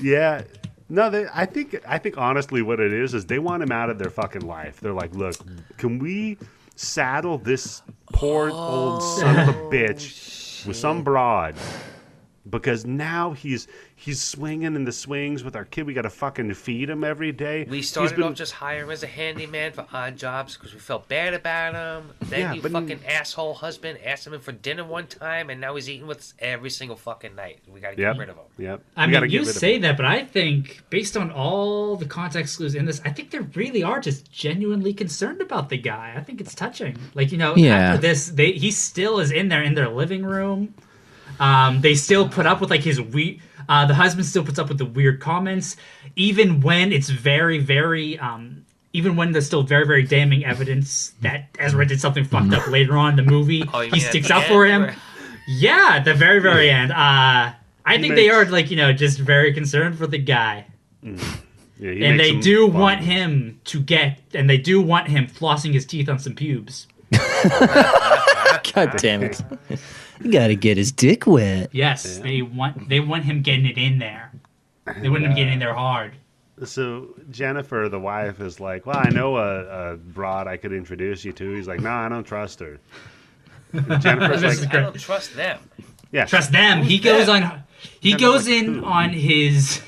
Yeah. 0.01 0.43
No, 0.91 1.11
they, 1.11 1.27
I 1.35 1.45
think 1.45 1.77
I 1.87 1.99
think 1.99 2.17
honestly, 2.17 2.63
what 2.63 2.81
it 2.81 2.93
is 2.93 3.13
is 3.15 3.27
they 3.27 3.39
want 3.39 3.63
him 3.63 3.71
out 3.73 3.91
of 3.91 3.99
their 3.99 4.11
fucking 4.11 4.43
life. 4.43 4.81
They're 4.81 4.95
like, 4.95 5.15
look, 5.15 5.37
can 5.77 5.99
we 5.99 6.39
saddle 6.77 7.37
this 7.39 7.83
poor 8.13 8.51
old 8.51 9.03
son 9.03 9.49
of 9.49 9.55
a 9.55 9.59
bitch 9.71 10.65
with 10.67 10.77
some 10.77 11.05
broad? 11.05 11.55
Because 12.49 12.87
now 12.87 13.33
he's 13.33 13.67
he's 13.95 14.23
swinging 14.23 14.75
in 14.77 14.85
the 14.85 14.93
swings 14.93 15.43
with 15.45 15.57
our 15.57 15.65
kid. 15.65 15.87
We 15.87 15.93
got 15.93 16.03
to 16.03 16.11
fucking 16.11 16.55
feed 16.55 16.89
him 16.89 17.03
every 17.05 17.33
day. 17.33 17.67
We 17.69 17.79
He's 17.79 17.89
started 17.89 18.15
been- 18.17 18.25
off 18.25 18.35
just 18.35 18.53
hiring 18.53 18.85
him 18.85 18.91
as 18.91 19.03
a 19.03 19.07
handyman 19.09 19.73
for 19.73 19.87
odd 19.93 20.17
jobs 20.17 20.57
because 20.57 20.73
we 20.73 20.79
felt 20.81 21.09
bad 21.09 21.35
about 21.35 21.75
him. 21.75 22.11
Then 22.21 22.41
Yeah, 22.41 22.53
you 22.55 22.63
but- 22.63 22.73
fucking 22.73 23.01
asshole 23.07 23.55
husband 23.55 23.99
asked 24.05 24.27
him 24.27 24.35
in 24.35 24.41
for 24.41 24.53
dinner 24.53 24.85
one 24.85 25.07
time, 25.09 25.51
and 25.51 25.61
now 25.61 25.75
he's 25.75 25.91
eating 25.91 26.07
with 26.07 26.19
us 26.19 26.35
every 26.39 26.71
single 26.71 26.97
fucking 26.97 27.35
night. 27.35 27.59
We 27.67 27.81
gotta 27.81 27.97
Yep. 28.01 28.15
get 28.15 28.21
rid 28.21 28.29
of 28.29 28.37
him. 28.37 28.45
Yep. 28.59 28.83
I 28.97 29.07
We 29.07 29.13
gotta 29.13 29.27
mean, 29.27 29.33
you 29.33 29.45
say 29.45 29.79
that, 29.79 29.97
but 29.97 30.07
I 30.07 30.25
think 30.25 30.83
based 30.91 31.17
on 31.17 31.31
all 31.31 31.97
the 31.97 32.07
context 32.07 32.57
clues 32.57 32.75
in 32.75 32.85
this, 32.87 33.01
I 33.05 33.11
think 33.11 33.31
they 33.31 33.41
really 33.41 33.83
are 33.83 34.01
just 34.01 34.31
genuinely 34.33 34.95
concerned 34.95 35.41
about 35.41 35.69
the 35.69 35.77
guy. 35.77 36.15
I 36.17 36.21
think 36.23 36.41
it's 36.41 36.55
touching. 36.55 36.97
Like 37.15 37.33
you 37.33 37.39
know, 37.39 37.57
Yeah. 37.57 37.77
after 37.77 38.01
this, 38.03 38.29
they 38.29 38.53
he 38.53 38.71
still 38.71 39.19
is 39.19 39.31
in 39.33 39.49
there 39.49 39.63
in 39.63 39.75
their 39.75 39.89
living 39.89 40.25
room. 40.25 40.75
Um, 41.41 41.81
they 41.81 41.95
still 41.95 42.29
put 42.29 42.47
up 42.47 42.61
with 42.61 42.71
like 42.71 42.83
his 42.83 43.01
we. 43.01 43.41
Uh, 43.69 43.85
the 43.87 43.95
husband 43.95 44.25
still 44.27 44.45
puts 44.45 44.59
up 44.59 44.69
with 44.69 44.79
the 44.79 44.87
weird 44.87 45.21
comments, 45.21 45.77
even 46.17 46.61
when 46.61 46.91
it's 46.93 47.11
very, 47.11 47.59
very 47.59 48.19
um, 48.19 48.65
even 48.95 49.15
when 49.15 49.33
there's 49.33 49.47
still 49.47 49.63
very 49.63 49.87
very 49.87 50.03
damning 50.03 50.45
evidence 50.45 51.13
that 51.21 51.49
Ezra 51.59 51.87
did 51.87 52.01
something 52.01 52.25
fucked 52.25 52.55
up 52.55 52.67
later 52.69 52.97
on 52.97 53.19
in 53.19 53.25
the 53.25 53.31
movie, 53.31 53.63
Oh, 53.75 53.81
he 53.81 54.01
sticks 54.01 54.31
up 54.31 54.45
for 54.45 54.65
him. 54.65 54.85
or- 54.85 54.95
Yeah, 55.47 55.89
at 55.97 56.05
the 56.05 56.15
very 56.15 56.41
very 56.41 56.71
end. 56.71 56.93
Uh, 56.93 57.53
I 57.85 57.99
think 57.99 58.15
they 58.17 58.31
are 58.31 58.45
like 58.47 58.71
you 58.71 58.77
know 58.77 58.93
just 58.93 59.19
very 59.19 59.53
concerned 59.53 59.99
for 59.99 60.07
the 60.07 60.19
guy, 60.19 60.65
Yeah, 61.03 61.13
and 61.81 62.19
they 62.19 62.39
do 62.41 62.69
fun- 62.71 62.81
want 62.81 63.01
him 63.01 63.61
to 63.67 63.81
get, 63.81 64.19
and 64.35 64.49
they 64.49 64.59
do 64.59 64.81
want 64.81 65.09
him 65.09 65.27
flossing 65.27 65.75
his 65.75 65.85
teeth 65.87 66.09
on 66.09 66.19
some 66.19 66.35
pubes. 66.35 66.87
God 68.73 68.95
damn 68.97 69.23
it. 69.23 69.43
You 70.23 70.33
gotta 70.33 70.55
get 70.55 70.77
his 70.77 70.93
dick 70.93 71.27
wet. 71.27 71.71
Yes, 71.73 72.19
they 72.19 72.43
want 72.43 72.89
they 72.89 73.01
want 73.01 73.25
him 73.25 73.43
getting 73.43 73.67
it 73.67 73.79
in 73.79 73.99
there. 73.99 74.33
They 75.01 75.09
want 75.09 75.25
him 75.25 75.35
getting 75.35 75.53
in 75.55 75.59
there 75.59 75.75
hard. 75.75 76.15
So 76.65 77.15
Jennifer, 77.31 77.89
the 77.89 78.01
wife, 78.01 78.41
is 78.41 78.59
like, 78.59 78.85
"Well, 78.87 78.97
I 78.99 79.11
know 79.11 79.37
a, 79.37 79.93
a 79.93 79.97
broad 79.97 80.47
I 80.49 80.57
could 80.57 80.73
introduce 80.73 81.25
you 81.25 81.33
to." 81.33 81.53
He's 81.55 81.69
like, 81.69 81.81
"No, 81.81 81.91
I 81.91 82.09
don't 82.09 82.25
trust 82.25 82.61
her." 82.61 82.81
And 83.73 84.01
Jennifer's 84.01 84.43
like, 84.63 84.75
I 84.75 84.81
don't 84.81 84.99
trust 84.99 85.37
them. 85.37 85.61
"Yeah, 86.11 86.25
Trust 86.25 86.51
them. 86.53 86.83
He 86.83 86.99
goes 86.99 87.27
that? 87.27 87.43
on. 87.43 87.63
He 88.01 88.11
Never 88.13 88.21
goes 88.21 88.49
like 88.49 88.55
in 88.65 88.75
who? 88.79 88.85
on 88.85 89.11
his 89.11 89.81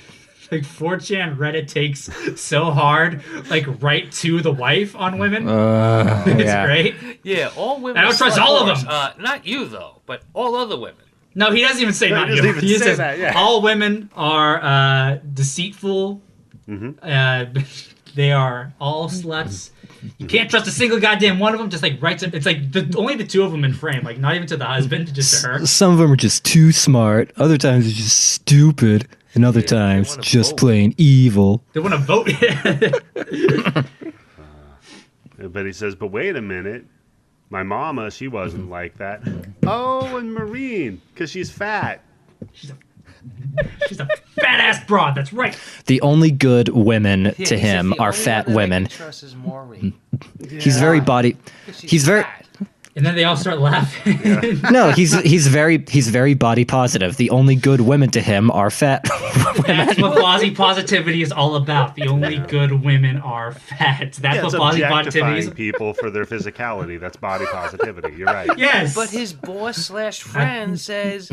like 0.52 0.62
4chan 0.62 1.36
Reddit 1.36 1.68
takes 1.68 2.08
so 2.40 2.70
hard, 2.70 3.22
like 3.50 3.66
right 3.82 4.10
to 4.12 4.40
the 4.40 4.52
wife 4.52 4.94
on 4.96 5.18
women. 5.18 5.48
Uh, 5.48 6.22
it's 6.26 6.44
yeah. 6.44 6.64
great. 6.66 6.94
Yeah, 7.22 7.50
all 7.56 7.80
women. 7.80 7.96
I 7.98 8.02
don't 8.06 8.16
trust 8.16 8.38
slut 8.38 8.42
all 8.42 8.68
of 8.70 8.78
them. 8.80 8.88
Uh, 8.88 9.12
not 9.18 9.46
you 9.46 9.66
though, 9.66 9.99
but 10.10 10.22
all 10.34 10.56
other 10.56 10.76
women. 10.76 11.04
No, 11.36 11.52
he 11.52 11.62
doesn't 11.62 11.80
even 11.80 11.94
say 11.94 12.10
No, 12.10 12.26
he 12.26 12.34
doesn't 12.34 12.50
even 12.50 12.60
He 12.64 12.76
say 12.78 12.84
says 12.84 12.98
that, 12.98 13.16
yeah. 13.16 13.32
all 13.36 13.62
women 13.62 14.10
are 14.16 14.60
uh, 14.60 15.18
deceitful. 15.34 16.20
Mm-hmm. 16.68 16.98
Uh, 17.00 17.62
they 18.16 18.32
are 18.32 18.72
all 18.80 19.08
sluts. 19.08 19.70
You 20.18 20.26
can't 20.26 20.50
trust 20.50 20.66
a 20.66 20.72
single 20.72 20.98
goddamn 20.98 21.38
one 21.38 21.54
of 21.54 21.60
them. 21.60 21.70
Just 21.70 21.84
like 21.84 22.02
right 22.02 22.18
to, 22.18 22.34
it's 22.34 22.44
like 22.44 22.72
the, 22.72 22.92
only 22.98 23.14
the 23.14 23.24
two 23.24 23.44
of 23.44 23.52
them 23.52 23.62
in 23.62 23.72
frame. 23.72 24.02
Like 24.02 24.18
not 24.18 24.34
even 24.34 24.48
to 24.48 24.56
the 24.56 24.64
husband, 24.64 25.14
just 25.14 25.42
to 25.42 25.48
her. 25.48 25.64
Some 25.64 25.92
of 25.92 25.98
them 25.98 26.10
are 26.10 26.16
just 26.16 26.44
too 26.44 26.72
smart. 26.72 27.30
Other 27.36 27.56
times 27.56 27.84
they're 27.84 27.94
just 27.94 28.18
stupid. 28.18 29.06
And 29.34 29.44
other 29.44 29.62
times 29.62 30.16
just 30.16 30.50
vote. 30.50 30.58
plain 30.58 30.94
evil. 30.98 31.62
They 31.72 31.78
want 31.78 31.94
to 31.94 32.00
vote. 32.00 32.28
But 35.42 35.64
he 35.64 35.72
says, 35.72 35.94
"But 35.94 36.08
wait 36.08 36.36
a 36.36 36.42
minute, 36.42 36.84
my 37.50 37.62
mama, 37.62 38.10
she 38.10 38.28
wasn't 38.28 38.62
Mm-hmm. 38.64 38.72
like 38.72 38.98
that." 38.98 39.22
Oh, 39.66 40.16
and 40.16 40.32
Maureen, 40.34 41.00
because 41.12 41.30
she's 41.30 41.50
fat. 41.50 42.02
She's 42.52 42.70
a, 42.70 42.76
she's 43.86 44.00
a 44.00 44.06
fat 44.40 44.60
ass 44.60 44.82
broad. 44.86 45.14
That's 45.14 45.32
right. 45.32 45.58
The 45.86 46.00
only 46.00 46.30
good 46.30 46.68
women 46.70 47.34
Yeah, 47.36 47.46
to 47.46 47.58
him 47.58 47.94
are 47.98 48.12
fat 48.14 48.46
one 48.46 48.46
that 48.46 48.52
I 48.52 48.56
women. 48.56 48.86
can 48.86 48.96
trust 48.96 49.22
is 49.22 49.34
Maureen. 49.36 49.92
He's 50.48 50.78
very 50.78 51.00
body. 51.00 51.36
She's 51.72 51.90
He's 51.90 52.04
very 52.06 52.22
fat. 52.22 52.39
And 53.00 53.06
then 53.06 53.14
they 53.14 53.24
all 53.24 53.34
start 53.34 53.60
laughing. 53.60 54.60
no. 54.70 54.90
He's 54.90 55.18
he's 55.22 55.46
very 55.46 55.82
he's 55.88 56.08
very 56.08 56.34
body 56.34 56.66
positive. 56.66 57.16
The 57.16 57.30
only 57.30 57.56
good 57.56 57.80
women 57.80 58.10
to 58.10 58.20
him 58.20 58.50
are 58.50 58.68
fat 58.68 59.04
That's 59.66 59.98
what 59.98 60.18
body 60.18 60.50
positivity 60.54 61.22
is 61.22 61.32
all 61.32 61.56
about. 61.56 61.94
The 61.94 62.08
only 62.08 62.40
good 62.40 62.72
women 62.84 63.16
are 63.16 63.52
fat. 63.52 64.12
That's 64.20 64.36
Yeah, 64.36 64.42
what 64.42 64.52
body 64.52 64.82
positivity 64.82 65.38
is. 65.38 65.48
people 65.48 65.94
for 65.94 66.10
their 66.10 66.26
physicality. 66.26 67.00
That's 67.00 67.16
body 67.16 67.46
positivity. 67.46 68.14
You're 68.18 68.26
right. 68.26 68.50
Yes. 68.58 68.94
But 68.94 69.08
his 69.08 69.32
boss 69.32 69.78
slash 69.78 70.20
friend 70.20 70.78
says, 70.78 71.32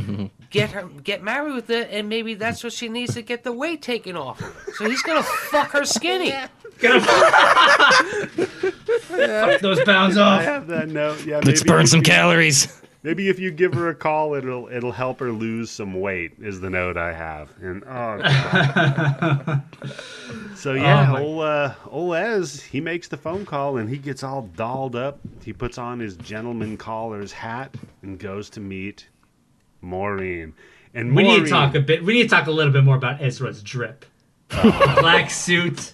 get 0.50 0.70
her, 0.72 0.86
get 1.04 1.22
married 1.22 1.54
with 1.54 1.68
her, 1.68 1.82
and 1.92 2.08
maybe 2.08 2.34
that's 2.36 2.64
what 2.64 2.72
she 2.72 2.88
needs 2.88 3.14
to 3.16 3.22
get 3.24 3.44
the 3.44 3.52
weight 3.52 3.82
taken 3.82 4.16
off 4.16 4.40
of 4.42 4.54
her. 4.54 4.72
So 4.76 4.90
he's 4.90 5.02
gonna 5.04 5.22
fuck 5.24 5.72
her 5.72 5.84
skinny. 5.84 6.34
Gonna 6.80 7.00
fuck 9.02 9.62
those 9.62 9.84
pounds 9.84 10.18
off. 10.18 10.40
I 10.42 10.44
have 10.44 10.68
that 10.68 10.90
note. 10.90 11.26
Yeah, 11.26 11.42
Let's 11.44 11.62
maybe 11.64 11.68
burn 11.76 11.88
some 11.88 12.00
you- 12.00 12.04
calories. 12.04 12.82
Maybe 13.04 13.30
if 13.30 13.40
you 13.40 13.52
give 13.52 13.74
her 13.76 13.88
a 13.90 13.96
call, 13.96 14.34
it'll 14.34 14.68
it'll 14.68 14.92
help 14.92 15.20
her 15.20 15.32
lose 15.32 15.70
some 15.72 15.94
weight. 15.94 16.34
Is 16.42 16.60
the 16.60 16.70
note 16.70 16.98
I 16.98 17.14
have. 17.14 17.50
And 17.62 17.84
oh, 17.86 18.18
God. 18.22 19.62
so 20.56 20.74
yeah, 20.74 21.08
Oh, 21.10 21.14
my- 21.14 21.22
ol' 21.22 21.42
uh, 21.42 21.74
ol' 21.90 22.14
Ez, 22.16 22.62
he 22.62 22.82
makes 22.82 23.08
the 23.08 23.16
phone 23.16 23.46
call 23.46 23.78
and 23.78 23.90
he 23.90 23.98
gets 23.98 24.24
all 24.24 24.42
dolled 24.58 24.96
up. 24.96 25.20
He 25.46 25.54
puts 25.54 25.78
on 25.78 26.00
his 26.00 26.18
gentleman 26.18 26.76
caller's 26.76 27.32
hat 27.32 27.76
and 28.02 28.20
goes 28.20 28.50
to 28.52 28.60
meet 28.60 29.08
Maureen. 29.82 30.54
And 30.94 31.16
We 31.16 31.24
need 31.24 31.44
to 31.46 31.50
talk 31.50 31.76
a 31.76 31.80
bit. 31.80 32.04
We 32.04 32.14
need 32.14 32.24
to 32.24 32.30
talk 32.30 32.48
a 32.48 32.52
little 32.52 32.74
bit 32.74 32.84
more 32.84 32.96
about 32.98 33.22
Ezra's 33.22 33.62
drip. 33.62 34.06
Black 34.50 35.30
suit, 35.30 35.94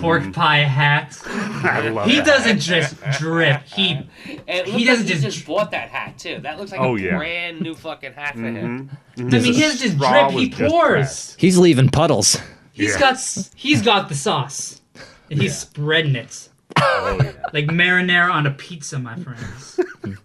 pork 0.00 0.22
mm-hmm. 0.22 0.32
pie 0.32 0.58
hat. 0.64 1.16
I 1.24 1.88
love 1.88 2.06
He 2.08 2.16
that. 2.16 2.26
doesn't 2.26 2.58
just 2.58 2.96
drip. 3.18 3.62
He 3.62 3.92
And 3.92 4.08
it 4.48 4.66
He 4.66 4.84
doesn't 4.84 5.04
like 5.06 5.14
he 5.14 5.20
just- 5.20 5.22
just 5.36 5.46
bought 5.46 5.70
that 5.70 5.88
hat 5.90 6.18
too. 6.18 6.40
That 6.40 6.58
looks 6.58 6.72
like 6.72 6.80
Oh, 6.80 6.96
a 6.96 7.00
yeah. 7.00 7.16
brand 7.16 7.60
new 7.60 7.74
fucking 7.74 8.12
hat 8.14 8.34
for 8.34 8.40
him. 8.42 8.90
Mm-hmm. 9.16 9.26
I 9.34 9.38
mean, 9.38 9.52
he 9.54 9.60
doesn't 9.60 9.78
just 9.78 9.98
drip. 9.98 10.30
He 10.32 10.50
pours. 10.50 10.70
pressed. 10.90 11.40
He's 11.40 11.58
leaving 11.58 11.88
puddles. 11.88 12.38
He's 12.72 12.94
Yeah. 12.94 13.00
got 13.00 13.48
he's 13.54 13.82
got 13.82 14.08
the 14.08 14.14
sauce, 14.16 14.82
and 15.30 15.40
he's 15.40 15.56
spreading 15.56 16.16
it 16.16 16.48
Oh, 16.78 17.18
yeah. 17.22 17.32
like 17.54 17.66
marinara 17.66 18.30
on 18.32 18.46
a 18.46 18.50
pizza, 18.50 18.98
my 18.98 19.16
friends. 19.16 19.80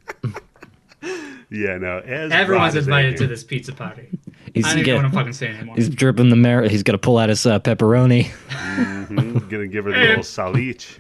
yeah, 1.50 1.78
no. 1.78 2.00
Ez 2.00 2.32
Everyone's 2.32 2.76
invited 2.76 3.18
to 3.18 3.28
this 3.28 3.44
pizza 3.44 3.72
party. 3.74 4.08
He's, 4.54 4.66
I 4.66 4.70
don't 4.70 4.80
even 4.80 4.86
get- 4.86 4.92
know 4.94 4.98
what 4.98 5.06
I'm 5.06 5.12
fucking 5.14 5.34
saying 5.34 5.56
anymore. 5.58 5.76
he's 5.78 5.90
dripping 5.90 6.30
the 6.30 6.36
mar. 6.36 6.64
He's 6.64 6.84
gonna 6.84 6.98
pull 6.98 7.18
out 7.18 7.30
his 7.30 7.46
uh, 7.46 7.60
pepperoni. 7.60 8.26
Mhm, 8.50 9.50
Gonna 9.50 9.68
give 9.68 9.86
her 9.86 9.92
the 9.92 10.00
little 10.00 10.24
salich 10.24 10.98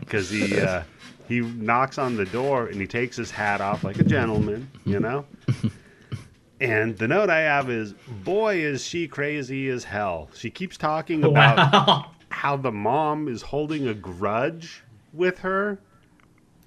because 0.00 0.30
he 0.30 0.60
uh, 0.60 0.82
he 1.28 1.40
knocks 1.40 1.98
on 1.98 2.16
the 2.16 2.24
door 2.26 2.66
and 2.66 2.80
he 2.80 2.86
takes 2.86 3.16
his 3.16 3.30
hat 3.30 3.60
off 3.60 3.84
like 3.84 3.98
a 3.98 4.04
gentleman, 4.04 4.70
you 4.84 4.98
know. 5.00 5.24
And 6.60 6.98
the 6.98 7.06
note 7.06 7.30
I 7.30 7.40
have 7.40 7.70
is, 7.70 7.92
boy, 8.24 8.56
is 8.56 8.84
she 8.84 9.06
crazy 9.06 9.68
as 9.68 9.84
hell. 9.84 10.28
She 10.34 10.50
keeps 10.50 10.76
talking 10.76 11.22
about 11.22 11.56
Wow. 11.56 12.10
how 12.30 12.56
the 12.56 12.72
mom 12.72 13.28
is 13.28 13.42
holding 13.42 13.86
a 13.86 13.94
grudge 13.94 14.82
with 15.12 15.38
her, 15.40 15.78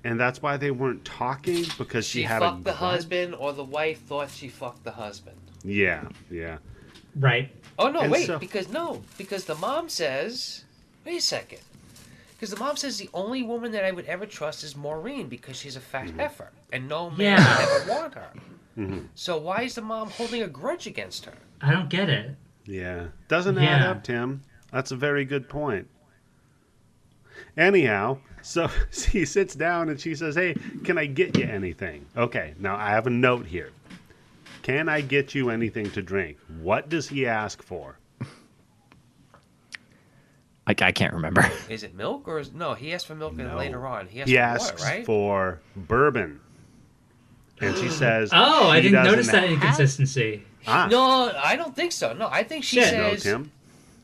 and 0.05 0.17
that's 0.17 0.41
why 0.41 0.55
they 0.55 0.71
weren't 0.71 1.03
talking 1.03 1.65
because 1.77 2.05
she, 2.05 2.19
She 2.19 2.23
had 2.23 2.39
fucked 2.39 2.61
a 2.61 2.63
the 2.63 2.73
husband, 2.73 3.36
or 3.36 3.51
the 3.51 3.65
wife 3.65 4.01
thought 4.03 4.29
she 4.32 4.47
fucked 4.47 4.86
the 4.86 4.91
husband. 4.91 5.36
Yeah, 5.64 6.07
yeah. 6.30 6.57
right. 7.16 7.49
Oh 7.78 7.89
no, 7.89 8.01
And 8.01 8.12
wait, 8.12 8.28
so- 8.28 8.39
because 8.39 8.70
no, 8.70 9.01
because 9.18 9.45
the 9.45 9.55
mom 9.55 9.89
says, 9.89 10.64
wait 11.05 11.18
a 11.18 11.22
second, 11.22 11.59
because 12.34 12.49
the 12.51 12.57
mom 12.59 12.76
says 12.78 12.97
the 12.97 13.09
only 13.14 13.43
woman 13.43 13.72
that 13.74 13.86
I 13.86 13.91
would 13.91 14.05
ever 14.05 14.26
trust 14.26 14.64
is 14.64 14.76
Maureen 14.76 15.28
because 15.28 15.57
she's 15.57 15.76
a 15.76 15.80
fat 15.82 16.07
Mm-hmm. 16.07 16.20
heifer 16.20 16.49
and 16.74 16.88
no 16.89 17.09
man 17.12 17.38
Yeah. 17.39 17.57
would 17.59 17.82
ever 17.82 17.91
want 17.91 18.14
her. 18.16 18.30
So 19.14 19.38
why 19.38 19.62
is 19.64 19.76
the 19.76 19.82
mom 19.82 20.09
holding 20.09 20.41
a 20.41 20.47
grudge 20.47 20.88
against 20.88 21.26
her? 21.26 21.34
I 21.62 21.72
don't 21.72 21.89
get 21.89 22.09
it. 22.09 22.36
Yeah. 22.66 23.07
Doesn't 23.28 23.57
add 23.59 23.84
up, 23.84 24.03
Tim. 24.03 24.41
That's 24.72 24.89
a 24.91 24.95
very 24.95 25.24
good 25.24 25.47
point. 25.49 25.88
Anyhow, 27.57 28.18
so 28.41 28.70
he 29.12 29.26
sits 29.26 29.53
down 29.55 29.89
and 29.89 29.99
she 29.99 30.16
says, 30.16 30.36
Hey, 30.36 30.55
can 30.84 30.97
I 30.97 31.05
get 31.05 31.38
you 31.38 31.45
anything? 31.45 32.05
Okay, 32.18 32.53
now 32.59 32.76
I 32.76 32.89
have 32.89 33.05
a 33.07 33.12
note 33.12 33.45
here. 33.45 33.70
Can 34.64 34.88
I 34.89 35.01
get 35.01 35.34
you 35.34 35.49
anything 35.49 35.89
to 35.91 36.01
drink? 36.01 36.38
What 36.62 36.89
does 36.89 37.07
he 37.09 37.26
ask 37.26 37.62
for? 37.64 37.97
I, 40.68 40.76
I 40.80 40.91
can't 40.91 41.14
remember. 41.14 41.49
Is 41.70 41.84
it 41.84 41.95
milk 41.95 42.28
or 42.28 42.38
is 42.39 42.51
no? 42.53 42.76
He 42.76 42.93
asked 42.93 43.07
for 43.07 43.16
milk 43.16 43.36
No. 43.36 43.57
later 43.57 43.86
on 43.88 44.07
he 44.07 44.22
asked 44.22 44.30
He 44.30 44.36
for 44.36 44.41
asks 44.41 44.72
water, 44.84 44.84
right? 44.95 45.05
for 45.05 45.62
bourbon. 45.76 46.39
And 47.59 47.76
she 47.78 47.89
says, 47.89 48.30
Oh, 48.32 48.70
I 48.70 48.80
didn't 48.82 49.03
notice 49.03 49.28
that 49.32 49.43
have- 49.43 49.51
inconsistency. 49.51 50.43
Ah, 50.68 50.88
No, 50.91 51.32
I 51.43 51.55
don't 51.55 51.76
think 51.76 51.91
so. 51.91 52.14
No, 52.14 52.28
I 52.32 52.43
think 52.43 52.64
she 52.64 52.80
Shit. 52.80 52.93
no, 52.93 53.09
says. 53.12 53.24
Tim. 53.24 53.51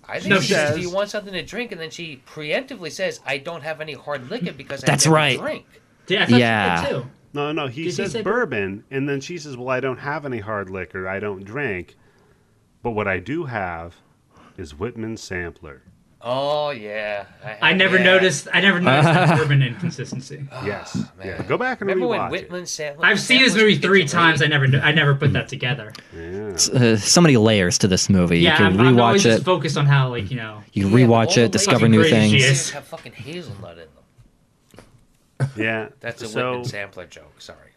I 0.10 0.20
think 0.20 0.30
No, 0.32 0.39
she 0.39 0.47
she 0.47 0.53
says, 0.53 0.68
says- 0.70 0.76
"Do 0.78 0.82
you 0.82 0.89
want 0.89 1.10
something 1.12 1.34
to 1.34 1.43
drink?" 1.43 1.72
And 1.74 1.80
then 1.80 1.91
she 1.91 2.24
preemptively 2.26 2.91
says, 2.91 3.20
"I 3.26 3.38
don't 3.38 3.62
have 3.62 3.80
any 3.82 3.93
hard 3.93 4.30
liquor 4.32 4.53
because 4.53 4.82
I 4.84 4.88
That's 4.88 5.05
right. 5.05 5.38
drink." 5.38 5.66
Yeah, 6.08 6.24
I 6.24 6.26
thought 6.26 6.39
Yeah. 6.39 6.82
she 6.86 6.88
did 6.93 7.01
too. 7.03 7.10
No, 7.38 7.51
no, 7.51 7.67
he 7.67 7.83
Did 7.83 7.89
he 7.89 7.91
says 7.91 8.13
say 8.13 8.23
bourbon, 8.23 8.83
and 8.89 9.07
then 9.07 9.21
she 9.21 9.38
says, 9.38 9.55
"Well, 9.55 9.69
I 9.69 9.79
don't 9.79 9.99
have 9.99 10.25
any 10.25 10.39
hard 10.39 10.71
liquor. 10.71 11.07
I 11.07 11.19
don't 11.19 11.43
drink, 11.43 11.95
but 12.81 12.91
what 12.91 13.07
I 13.07 13.19
do 13.19 13.45
have 13.45 13.95
is 14.57 14.73
Whitman 14.73 15.17
sampler." 15.17 15.83
Oh 16.19 16.71
yeah, 16.71 17.27
I 17.61 17.73
never 17.73 17.97
yeah. 17.97 18.05
noticed. 18.05 18.47
I 18.51 18.59
never 18.61 18.79
noticed 18.81 19.13
that 19.13 19.38
bourbon 19.38 19.61
inconsistency. 19.61 20.47
yes, 20.65 20.95
man. 20.95 21.07
yeah. 21.23 21.43
Go 21.43 21.59
back 21.59 21.79
and 21.79 21.88
Remember 21.91 22.07
when 22.07 22.31
Whitman 22.31 22.65
Sampler? 22.65 23.05
I've 23.05 23.19
seen 23.19 23.43
this 23.43 23.53
movie 23.53 23.77
three 23.77 24.07
times. 24.07 24.41
I 24.41 24.47
never. 24.47 24.65
I 24.65 24.91
never 24.91 25.13
put 25.13 25.33
that 25.33 25.47
together. 25.55 25.93
Yeah. 26.15 26.57
Uh, 26.73 26.95
so 26.97 27.21
many 27.21 27.38
layers 27.38 27.77
to 27.77 27.88
this 27.88 28.09
movie. 28.09 28.39
Yeah, 28.39 28.53
you 28.53 28.57
can 28.57 28.79
I'm, 28.79 28.88
I'm 28.88 28.99
always 28.99 29.21
just 29.21 29.41
it. 29.41 29.45
focused 29.45 29.77
on 29.77 29.85
how, 29.85 30.09
like, 30.09 30.31
you 30.31 30.38
know. 30.38 30.63
You 30.73 30.89
can 30.89 30.91
rewatch 30.91 31.38
it, 31.38 31.51
discover 31.51 31.88
new 31.88 32.03
things. 32.03 32.71
have 32.71 32.85
fucking 32.85 33.13
hazelnut 33.13 33.73
in 33.73 33.85
them. 33.93 33.97
Yeah, 35.55 35.89
That's 35.99 36.21
a 36.21 36.27
so 36.27 36.49
Whitman 36.51 36.65
sampler 36.65 37.05
joke. 37.05 37.39
Sorry. 37.41 37.71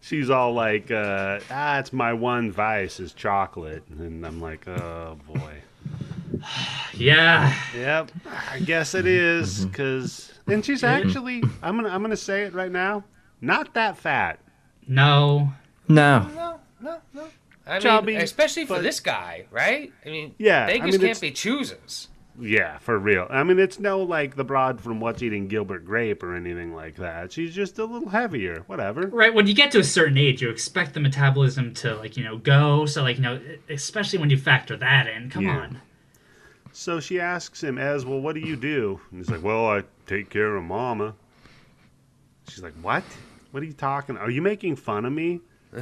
she's 0.00 0.30
all 0.30 0.52
like, 0.52 0.90
uh, 0.90 1.40
"Ah, 1.50 1.78
it's 1.78 1.92
my 1.92 2.12
one 2.12 2.52
vice 2.52 3.00
is 3.00 3.12
chocolate," 3.12 3.82
and 3.98 4.24
I'm 4.26 4.40
like, 4.40 4.66
"Oh 4.68 5.18
boy." 5.26 5.62
Yeah. 6.94 7.54
Yep, 7.76 8.10
I 8.52 8.58
guess 8.60 8.94
it 8.94 9.06
is 9.06 9.64
because, 9.66 10.32
and 10.46 10.64
she's 10.64 10.82
actually, 10.84 11.42
I'm 11.62 11.76
gonna, 11.76 11.88
I'm 11.90 12.02
gonna 12.02 12.16
say 12.16 12.42
it 12.42 12.54
right 12.54 12.70
now, 12.72 13.04
not 13.40 13.74
that 13.74 13.96
fat. 13.98 14.38
No. 14.86 15.52
No. 15.88 16.26
No, 16.34 16.60
no, 16.80 16.98
no. 17.14 17.28
I 17.66 17.78
Chubby, 17.78 18.12
mean, 18.14 18.20
especially 18.22 18.64
for 18.64 18.76
but- 18.76 18.82
this 18.82 19.00
guy, 19.00 19.44
right? 19.50 19.92
I 20.04 20.08
mean, 20.08 20.34
Yeah, 20.38 20.64
I 20.64 20.66
beggars 20.68 20.82
mean, 20.84 20.92
can't 20.92 21.02
it's- 21.04 21.20
be 21.20 21.30
choosers. 21.30 22.08
Yeah, 22.40 22.78
for 22.78 22.98
real. 22.98 23.26
I 23.30 23.42
mean, 23.42 23.58
it's 23.58 23.80
no 23.80 24.00
like 24.02 24.36
the 24.36 24.44
broad 24.44 24.80
from 24.80 25.00
What's 25.00 25.22
Eating 25.22 25.48
Gilbert 25.48 25.84
Grape 25.84 26.22
or 26.22 26.36
anything 26.36 26.74
like 26.74 26.96
that. 26.96 27.32
She's 27.32 27.54
just 27.54 27.78
a 27.78 27.84
little 27.84 28.10
heavier. 28.10 28.62
Whatever. 28.66 29.08
Right, 29.08 29.34
when 29.34 29.46
you 29.48 29.54
get 29.54 29.72
to 29.72 29.80
a 29.80 29.84
certain 29.84 30.16
age, 30.16 30.40
you 30.40 30.48
expect 30.50 30.94
the 30.94 31.00
metabolism 31.00 31.74
to 31.74 31.96
like, 31.96 32.16
you 32.16 32.22
know, 32.22 32.36
go. 32.38 32.86
So 32.86 33.02
like, 33.02 33.16
you 33.16 33.22
know, 33.22 33.40
especially 33.68 34.20
when 34.20 34.30
you 34.30 34.36
factor 34.38 34.76
that 34.76 35.08
in. 35.08 35.30
Come 35.30 35.46
Yeah. 35.46 35.58
on. 35.58 35.80
So 36.70 37.00
she 37.00 37.18
asks 37.18 37.62
him, 37.62 37.76
"As 37.76 38.04
well, 38.06 38.20
what 38.20 38.34
do 38.36 38.40
you 38.40 38.54
do?" 38.54 39.00
And 39.10 39.18
he's 39.18 39.30
like, 39.30 39.42
"Well, 39.42 39.66
I 39.66 39.82
take 40.06 40.30
care 40.30 40.54
of 40.54 40.62
Mama." 40.62 41.14
She's 42.48 42.62
like, 42.62 42.74
"What? 42.82 43.02
What 43.50 43.62
are 43.62 43.66
you 43.66 43.72
talking? 43.72 44.16
Are 44.16 44.30
you 44.30 44.42
making 44.42 44.76
fun 44.76 45.04
of 45.04 45.12
me?" 45.12 45.40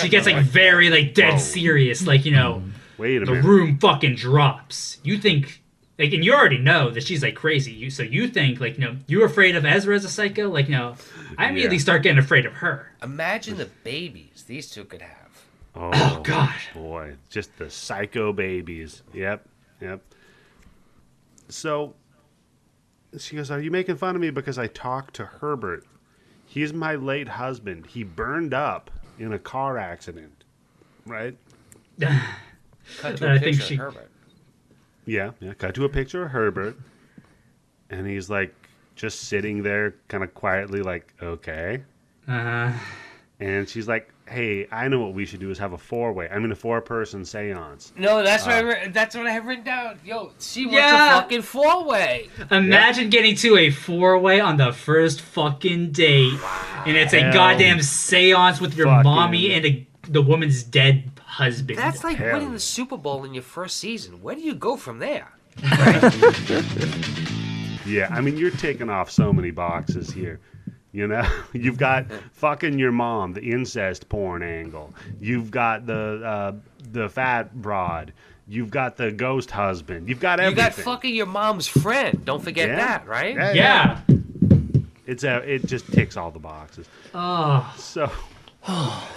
She 0.00 0.08
gets 0.08 0.26
like 0.26 0.44
very 0.44 0.90
like 0.90 1.14
dead 1.14 1.38
serious, 1.38 2.04
like, 2.06 2.24
you 2.24 2.32
know, 2.32 2.54
mm-hmm. 2.54 2.70
Wait 2.98 3.22
a 3.22 3.24
the 3.24 3.32
minute. 3.32 3.44
room 3.44 3.78
fucking 3.78 4.14
drops. 4.16 4.98
You 5.02 5.18
think 5.18 5.62
like 5.98 6.12
and 6.12 6.24
you 6.24 6.32
already 6.34 6.58
know 6.58 6.90
that 6.90 7.02
she's 7.02 7.22
like 7.22 7.34
crazy. 7.34 7.72
You 7.72 7.90
so 7.90 8.02
you 8.02 8.28
think 8.28 8.60
like, 8.60 8.78
you 8.78 8.84
know, 8.84 8.96
you're 9.06 9.26
afraid 9.26 9.56
of 9.56 9.64
Ezra 9.64 9.94
as 9.96 10.04
a 10.04 10.08
psycho? 10.08 10.48
Like, 10.50 10.68
no. 10.68 10.96
I 11.38 11.48
immediately 11.50 11.76
Yeah. 11.76 11.82
start 11.82 12.02
getting 12.02 12.18
afraid 12.18 12.46
of 12.46 12.54
her. 12.54 12.92
Imagine 13.02 13.56
the 13.56 13.68
babies 13.84 14.44
these 14.46 14.70
two 14.70 14.84
could 14.84 15.02
have. 15.02 15.12
Oh, 15.74 15.90
Oh 15.92 16.20
god. 16.22 16.54
boy, 16.74 17.16
just 17.30 17.56
the 17.58 17.68
psycho 17.70 18.32
babies. 18.32 19.02
Yep, 19.12 19.46
yep. 19.80 20.00
So 21.48 21.94
she 23.18 23.36
goes, 23.36 23.50
"Are 23.50 23.60
you 23.60 23.70
making 23.70 23.96
fun 23.96 24.14
of 24.16 24.20
me 24.22 24.30
because 24.30 24.58
I 24.58 24.66
talked 24.68 25.14
to 25.16 25.26
Herbert? 25.26 25.84
He's 26.46 26.72
my 26.72 26.94
late 26.94 27.28
husband. 27.28 27.86
He 27.86 28.04
burned 28.04 28.54
up 28.54 28.90
in 29.18 29.32
a 29.32 29.38
car 29.38 29.76
accident, 29.78 30.44
right?" 31.06 31.36
Cut 32.98 33.16
to 33.16 33.20
But 33.20 33.30
a 33.30 33.32
I 33.34 33.38
think 33.38 33.56
picture 33.56 33.66
she- 33.68 33.76
Herbert. 33.76 34.10
Yeah, 35.04 35.30
yeah. 35.40 35.54
Cut 35.54 35.74
to 35.76 35.84
a 35.84 35.88
picture 35.88 36.24
of 36.24 36.30
Herbert, 36.32 36.76
and 37.90 38.06
he's 38.06 38.28
like 38.28 38.54
just 38.96 39.20
sitting 39.28 39.62
there, 39.62 39.94
kind 40.08 40.24
of 40.24 40.34
quietly, 40.34 40.82
like, 40.82 41.12
"Okay." 41.22 41.82
Uh 42.28 42.72
And 43.38 43.68
she's 43.68 43.86
like, 43.86 44.08
"Hey, 44.26 44.66
I 44.72 44.88
know 44.88 44.98
what 44.98 45.12
we 45.12 45.26
should 45.26 45.40
do 45.40 45.50
is 45.50 45.58
have 45.58 45.74
a 45.74 45.78
four 45.78 46.10
way. 46.14 46.26
I 46.30 46.38
mean, 46.38 46.50
a 46.50 46.54
four 46.56 46.80
person 46.80 47.20
séance." 47.20 47.92
No, 47.96 48.22
that's 48.22 48.46
what 48.46 48.54
I 48.54 48.62
Ah. 48.62 48.66
re- 48.66 48.88
that's 48.88 49.14
what 49.14 49.26
I 49.26 49.30
have 49.30 49.44
written 49.46 49.62
down. 49.62 49.98
Yo, 50.04 50.32
she 50.40 50.64
wants 50.64 50.78
Yeah. 50.78 51.18
a 51.18 51.20
fucking 51.20 51.42
four 51.42 51.84
way. 51.84 52.30
Imagine 52.50 53.10
getting 53.10 53.34
to 53.36 53.58
a 53.58 53.68
four 53.70 54.18
way 54.18 54.40
on 54.40 54.56
the 54.56 54.72
first 54.72 55.20
fucking 55.20 55.92
date, 55.92 56.32
and 56.86 56.96
it's 56.96 57.12
a 57.12 57.20
Hell. 57.20 57.32
goddamn 57.34 57.82
seance 57.82 58.58
with 58.60 58.74
your 58.74 59.02
mommy 59.02 59.52
and 59.52 59.66
a, 59.66 59.86
the 60.08 60.22
woman's 60.22 60.62
dead 60.62 61.10
husband. 61.36 61.78
That's 61.78 62.02
like 62.04 62.16
Hell. 62.16 62.34
winning 62.34 62.52
the 62.52 62.60
Super 62.60 62.96
Bowl 62.96 63.24
in 63.24 63.34
your 63.34 63.42
first 63.42 63.76
season. 63.78 64.22
Where 64.22 64.34
do 64.34 64.40
you 64.40 64.54
go 64.54 64.76
from 64.76 64.98
there? 64.98 65.28
Yeah, 67.86 68.08
I 68.10 68.20
mean, 68.20 68.36
you're 68.36 68.50
taking 68.50 68.90
off 68.90 69.12
so 69.12 69.32
many 69.32 69.52
boxes 69.52 70.10
here. 70.10 70.40
You 70.90 71.06
know, 71.06 71.24
you've 71.52 71.78
got 71.78 72.06
fucking 72.32 72.80
your 72.80 72.90
mom, 72.90 73.32
the 73.32 73.42
incest 73.42 74.08
porn 74.08 74.42
angle. 74.42 74.92
You've 75.20 75.52
got 75.52 75.86
the 75.86 76.20
uh, 76.24 76.52
the 76.90 77.08
fat 77.08 77.54
broad. 77.54 78.12
You've 78.48 78.70
got 78.70 78.96
the 78.96 79.12
ghost 79.12 79.52
husband. 79.52 80.08
You've 80.08 80.18
got 80.18 80.40
everything. 80.40 80.64
You 80.64 80.70
got 80.70 80.74
fucking 80.84 81.14
your 81.14 81.26
mom's 81.26 81.68
friend. 81.68 82.24
Don't 82.24 82.42
forget 82.42 82.70
Yeah. 82.70 82.76
that, 82.76 83.06
right? 83.06 83.34
Yeah, 83.36 83.52
yeah. 83.52 84.00
It's 85.06 85.22
a, 85.22 85.36
it 85.48 85.66
just 85.66 85.86
ticks 85.92 86.16
all 86.16 86.32
the 86.32 86.40
boxes. 86.40 86.88
Oh. 87.14 87.72
So 87.78 88.10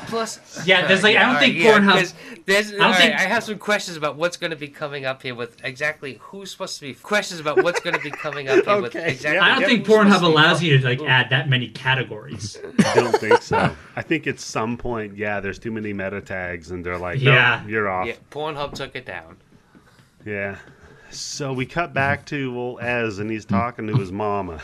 Plus, 0.08 0.40
Yeah, 0.66 0.88
there's 0.88 1.04
like- 1.04 1.18
I 1.18 1.24
don't 1.32 1.40
think 1.40 1.56
yeah, 1.56 1.80
Pornhub- 1.80 1.94
'cause 1.94 2.14
There's, 2.46 2.70
I 2.70 2.72
don't 2.72 2.82
all 2.82 2.90
right, 2.92 2.98
think- 3.00 3.16
I 3.16 3.22
have 3.22 3.44
some 3.44 3.58
questions 3.58 3.98
about 3.98 4.16
what's 4.16 4.38
going 4.38 4.52
to 4.52 4.58
be 4.58 4.68
coming 4.68 5.06
up 5.06 5.22
here 5.24 5.34
with 5.36 5.58
exactly 5.64 6.18
who's 6.22 6.52
supposed 6.52 6.76
to 6.80 6.82
be. 6.82 6.94
Questions 6.94 7.40
about 7.40 7.64
what's 7.64 7.80
going 7.80 7.96
to 7.96 8.02
be 8.02 8.12
coming 8.12 8.48
up 8.48 8.64
here 8.66 8.82
with 8.82 8.96
exactly. 8.96 9.34
yeah. 9.38 9.44
I 9.44 9.60
don't 9.60 9.68
think 9.68 9.86
Pornhub 9.86 10.22
allows 10.22 10.62
you 10.64 10.78
to 10.78 10.84
like 10.86 11.00
Ooh. 11.02 11.08
add 11.08 11.30
that 11.32 11.50
many 11.50 11.68
categories. 11.68 12.58
I 12.86 12.96
don't 12.96 13.16
think 13.18 13.42
so. 13.42 13.76
I 13.96 14.02
think 14.02 14.28
at 14.28 14.40
some 14.40 14.78
point, 14.78 15.18
yeah, 15.18 15.40
there's 15.40 15.60
too 15.60 15.72
many 15.72 15.94
meta 15.94 16.22
tags, 16.22 16.72
and 16.72 16.86
they're 16.86 16.98
like, 16.98 17.20
Yeah. 17.20 17.62
no, 17.64 17.70
you're 17.70 17.90
off. 17.90 18.08
Yeah, 18.08 18.16
Pornhub 18.32 18.74
took 18.74 18.96
it 18.96 19.06
down. 19.06 19.38
Yeah. 20.26 20.58
So 21.12 21.54
we 21.54 21.66
cut 21.66 21.94
back 21.94 22.26
to 22.28 22.54
well 22.54 22.80
Ez, 22.80 23.18
and 23.20 23.32
he's 23.32 23.46
talking 23.46 23.88
to 23.88 23.96
his 23.96 24.12
mama. 24.12 24.60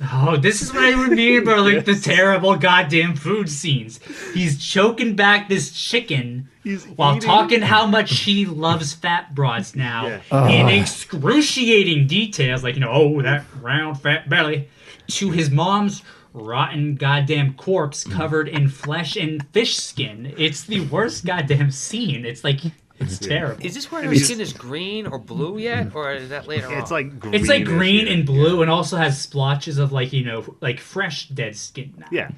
Oh, 0.00 0.36
this 0.36 0.62
is 0.62 0.72
what 0.72 0.84
I 0.84 0.94
would 0.96 1.10
mean 1.10 1.44
by 1.44 1.56
like 1.56 1.84
the 1.84 1.94
terrible 1.96 2.56
goddamn 2.56 3.16
food 3.16 3.48
scenes. 3.50 3.98
He's 4.32 4.56
choking 4.64 5.16
back 5.16 5.48
this 5.48 5.72
chicken 5.72 6.48
He's 6.62 6.84
while 6.84 7.16
eating- 7.16 7.26
talking 7.28 7.60
how 7.62 7.86
much 7.86 8.20
he 8.20 8.46
loves 8.46 8.92
fat 8.92 9.34
broads 9.34 9.74
now 9.74 10.20
Yeah. 10.30 10.48
in 10.48 10.68
excruciating 10.68 12.06
details, 12.06 12.62
like 12.62 12.74
you 12.76 12.80
know, 12.80 12.90
oh 12.92 13.22
that 13.22 13.44
round 13.60 14.00
fat 14.00 14.28
belly, 14.28 14.68
to 15.08 15.30
his 15.30 15.50
mom's 15.50 16.02
rotten 16.32 16.94
goddamn 16.94 17.54
corpse 17.54 18.04
covered 18.04 18.46
in 18.48 18.68
flesh 18.68 19.16
and 19.16 19.44
fish 19.52 19.76
skin. 19.78 20.32
It's 20.38 20.62
the 20.62 20.80
worst 20.80 21.24
goddamn 21.24 21.70
scene. 21.72 22.24
It's 22.24 22.44
like 22.44 22.60
it's 23.00 23.18
terrible. 23.18 23.64
Is 23.64 23.74
this 23.74 23.90
where 23.90 24.00
And 24.00 24.08
her 24.08 24.12
he's- 24.12 24.26
skin 24.26 24.40
is 24.40 24.52
green 24.52 25.06
or 25.06 25.18
blue 25.18 25.58
yet, 25.58 25.88
mm-hmm. 25.88 25.96
or 25.96 26.12
is 26.12 26.28
that 26.30 26.46
later 26.46 26.66
on? 26.66 26.74
It's 26.74 26.90
like 26.90 27.18
green. 27.18 27.34
It's 27.34 27.48
like 27.48 27.64
green 27.64 28.08
and 28.08 28.26
blue, 28.26 28.62
and 28.62 28.70
also 28.70 28.96
has 28.96 29.20
splotches 29.20 29.78
of 29.78 29.92
like 29.92 30.12
you 30.12 30.24
know, 30.24 30.56
like 30.60 30.80
fresh 30.80 31.28
dead 31.28 31.56
skin. 31.56 31.94
Now. 31.96 32.06
Yeah. 32.10 32.30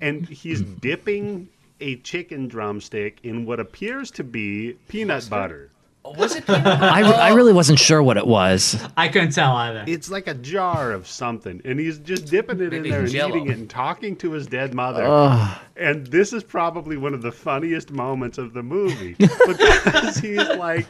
And 0.00 0.28
he's 0.28 0.60
hmm. 0.60 0.74
dipping 0.74 1.48
a 1.80 1.96
chicken 1.96 2.48
drumstick 2.48 3.18
in 3.22 3.44
what 3.44 3.60
appears 3.60 4.10
to 4.12 4.24
be 4.24 4.74
peanut 4.88 5.28
butter. 5.28 5.71
Oh, 6.04 6.12
was 6.14 6.34
it? 6.34 6.44
peanut? 6.46 6.66
I, 6.66 7.02
I 7.02 7.32
really 7.32 7.52
wasn't 7.52 7.78
sure 7.78 8.02
what 8.02 8.16
it 8.16 8.26
was. 8.26 8.82
I 8.96 9.06
couldn't 9.08 9.30
tell 9.30 9.54
either. 9.54 9.84
It's 9.86 10.10
like 10.10 10.26
a 10.26 10.34
jar 10.34 10.90
of 10.90 11.06
something, 11.06 11.60
and 11.64 11.78
he's 11.78 11.98
just 11.98 12.26
dipping 12.26 12.58
it 12.58 12.72
in 12.72 12.82
Maybe 12.82 12.90
there 12.90 13.00
and 13.00 13.10
Jell-O. 13.10 13.30
eating 13.36 13.48
it 13.48 13.56
and 13.58 13.70
talking 13.70 14.16
to 14.16 14.32
his 14.32 14.46
dead 14.48 14.74
mother. 14.74 15.04
Ugh. 15.04 15.58
And 15.76 16.06
this 16.08 16.32
is 16.32 16.42
probably 16.42 16.96
one 16.96 17.14
of 17.14 17.22
the 17.22 17.30
funniest 17.30 17.92
moments 17.92 18.38
of 18.38 18.52
the 18.52 18.62
movie 18.64 19.14
because 19.18 20.16
he's 20.16 20.38
like, 20.38 20.86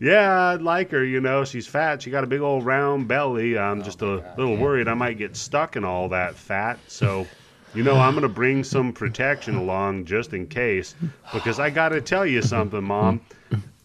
"Yeah, 0.00 0.52
I'd 0.52 0.62
like 0.62 0.92
her. 0.92 1.04
You 1.04 1.20
know, 1.20 1.44
she's 1.44 1.66
fat. 1.66 2.02
She 2.02 2.10
got 2.10 2.22
a 2.22 2.28
big 2.28 2.40
old 2.40 2.64
round 2.64 3.08
belly. 3.08 3.58
I'm 3.58 3.82
just 3.82 4.00
a 4.02 4.06
oh 4.06 4.34
little 4.38 4.56
worried 4.56 4.86
I 4.86 4.94
might 4.94 5.18
get 5.18 5.34
stuck 5.36 5.74
in 5.74 5.84
all 5.84 6.08
that 6.10 6.34
fat. 6.36 6.78
So." 6.86 7.26
You 7.74 7.82
know, 7.82 7.96
I'm 7.96 8.12
going 8.14 8.22
to 8.22 8.28
bring 8.30 8.64
some 8.64 8.90
protection 8.90 9.54
along 9.56 10.06
just 10.06 10.32
in 10.32 10.46
case 10.46 10.94
because 11.34 11.60
I 11.60 11.68
got 11.68 11.90
to 11.90 12.00
tell 12.00 12.24
you 12.24 12.40
something, 12.40 12.82
Mom. 12.82 13.20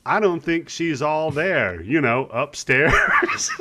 I 0.06 0.20
don't 0.20 0.40
think 0.40 0.68
she's 0.70 1.02
all 1.02 1.30
there, 1.32 1.82
you 1.82 2.02
know, 2.02 2.26
upstairs. 2.32 2.94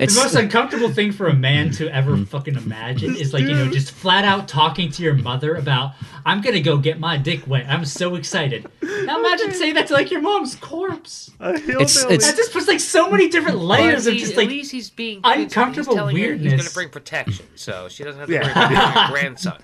It's 0.00 0.14
The 0.14 0.22
most 0.22 0.34
uncomfortable 0.36 0.92
thing 0.92 1.10
for 1.10 1.26
a 1.26 1.34
man 1.34 1.72
to 1.72 1.92
ever 1.92 2.12
mm-hmm. 2.12 2.22
fucking 2.22 2.54
imagine 2.54 3.16
is 3.16 3.32
like, 3.32 3.42
you 3.42 3.52
know, 3.52 3.68
just 3.68 3.90
flat 3.90 4.24
out 4.24 4.46
talking 4.46 4.92
to 4.92 5.02
your 5.02 5.14
mother 5.14 5.56
about, 5.56 5.94
I'm 6.24 6.40
gonna 6.40 6.60
go 6.60 6.76
get 6.78 7.00
my 7.00 7.16
dick 7.16 7.44
wet. 7.48 7.66
I'm 7.68 7.84
so 7.84 8.14
excited. 8.14 8.64
Now 8.80 9.18
imagine 9.18 9.52
saying 9.54 9.74
that 9.74 9.88
to 9.88 9.94
like 9.94 10.12
your 10.12 10.20
mom's 10.20 10.54
corpse. 10.54 11.32
A 11.40 11.58
hillbilly. 11.58 11.82
it's- 11.82 12.26
That 12.26 12.36
just 12.36 12.52
puts 12.52 12.68
like 12.68 12.78
so 12.78 13.10
many 13.10 13.28
different 13.28 13.58
layers 13.58 14.06
of 14.06 14.12
he- 14.14 14.20
just 14.20 14.32
at 14.32 14.38
like, 14.38 14.48
least 14.48 14.70
he's 14.70 14.88
being 14.88 15.20
uncomfortable 15.24 15.90
he's 15.94 15.96
telling 15.96 16.16
her 16.16 16.34
He's 16.34 16.54
gonna 16.54 16.70
bring 16.74 16.90
protection, 16.90 17.46
so 17.56 17.88
she 17.88 18.04
doesn't 18.04 18.20
have 18.20 18.28
to 18.28 18.34
Yeah. 18.34 18.42
worry 18.42 18.52
about 18.76 19.06
her 19.08 19.12
grandson. 19.12 19.60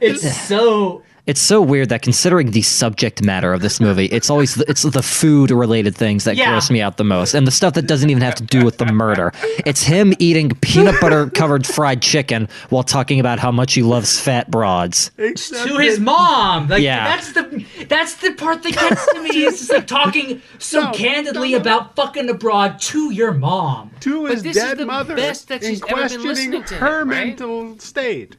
it's 0.00 0.36
so. 0.48 1.04
It's 1.26 1.40
so 1.40 1.60
weird 1.60 1.88
that 1.90 2.02
considering 2.02 2.50
the 2.52 2.62
subject 2.62 3.22
matter 3.22 3.52
of 3.52 3.60
this 3.60 3.80
movie, 3.80 4.06
it's 4.06 4.30
always 4.30 4.54
the, 4.54 4.64
it's 4.68 4.82
the 4.82 5.02
food 5.02 5.50
related 5.50 5.94
things 5.96 6.24
that 6.24 6.36
Yeah. 6.36 6.50
gross 6.50 6.70
me 6.70 6.80
out 6.80 6.96
the 6.96 7.04
most, 7.04 7.34
and 7.34 7.46
the 7.46 7.50
stuff 7.50 7.74
that 7.74 7.86
doesn't 7.86 8.10
even 8.10 8.22
have 8.22 8.34
to 8.36 8.42
do 8.42 8.64
with 8.64 8.78
the 8.78 8.86
murder. 8.86 9.32
It's 9.66 9.82
him 9.82 10.14
eating 10.18 10.50
peanut 10.60 11.00
butter 11.00 11.28
covered 11.34 11.66
fried 11.66 12.02
chicken 12.02 12.48
while 12.70 12.82
talking 12.82 13.20
about 13.20 13.38
how 13.38 13.50
much 13.52 13.74
he 13.74 13.82
loves 13.82 14.18
fat 14.20 14.50
broads. 14.50 15.10
Except 15.18 15.68
To 15.68 15.76
his 15.78 16.00
mom, 16.00 16.68
like 16.68 16.82
Yeah. 16.82 17.04
that's 17.16 17.32
the 17.32 17.64
that's 17.88 18.14
the 18.16 18.32
part 18.32 18.62
that 18.62 18.72
gets 18.74 19.12
to 19.12 19.22
me. 19.22 19.30
It's 19.44 19.58
just 19.58 19.72
like 19.72 19.86
talking 19.86 20.42
so 20.58 20.80
No, 20.84 20.92
candidly 20.92 21.52
no, 21.52 21.56
no. 21.58 21.60
about 21.62 21.96
fucking 21.96 22.28
abroad 22.30 22.80
to 22.80 23.10
your 23.12 23.32
mom. 23.32 23.90
to 24.00 24.26
his 24.26 24.42
this 24.42 24.56
is 24.56 24.62
dead 24.62 24.78
the 24.78 24.86
mother 24.86 25.14
best 25.16 25.48
that 25.48 25.62
in 25.62 25.70
she's 25.70 25.82
ever 25.82 25.88
been 25.88 25.96
questioning 25.98 26.26
listening 26.28 26.64
to 26.64 26.74
him, 26.74 26.80
her 26.80 26.98
right? 27.04 27.26
mental 27.26 27.78
state. 27.78 28.36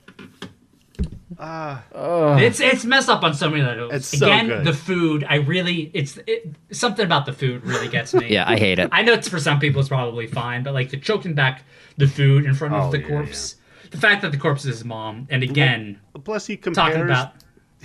It's 1.41 2.59
it's 2.59 2.85
messed 2.85 3.09
up 3.09 3.23
on 3.23 3.33
so 3.33 3.49
many 3.49 3.63
levels. 3.63 3.91
It's 3.93 4.07
so 4.19 4.25
Again, 4.27 4.47
good. 4.47 4.63
the 4.65 4.73
food. 4.73 5.25
I 5.27 5.35
really, 5.37 5.89
it's 5.93 6.17
it, 6.27 6.53
something 6.71 7.03
about 7.05 7.25
the 7.25 7.33
food 7.33 7.65
really 7.65 7.87
gets 7.87 8.13
me. 8.13 8.27
Yeah, 8.29 8.45
I 8.47 8.57
hate 8.57 8.79
it. 8.79 8.89
I 8.91 9.01
know 9.01 9.13
it's 9.13 9.27
for 9.27 9.39
some 9.39 9.59
people 9.59 9.79
it's 9.79 9.89
probably 9.89 10.27
fine, 10.27 10.63
but 10.63 10.73
like 10.73 10.89
the 10.89 10.97
choking 10.97 11.33
back 11.33 11.63
the 11.97 12.07
food 12.07 12.45
in 12.45 12.53
front 12.53 12.73
of 12.73 12.83
Oh, 12.83 12.91
the 12.91 12.99
yeah, 13.01 13.07
corpse, 13.07 13.55
the 13.89 13.97
fact 13.97 14.21
that 14.21 14.31
the 14.31 14.37
corpse 14.37 14.61
is 14.65 14.77
his 14.77 14.85
mom, 14.85 15.27
and 15.29 15.43
again 15.43 15.99
Plus, 16.23 16.45
he 16.45 16.57
compares 16.57 16.75
talking 16.93 17.01
about 17.01 17.33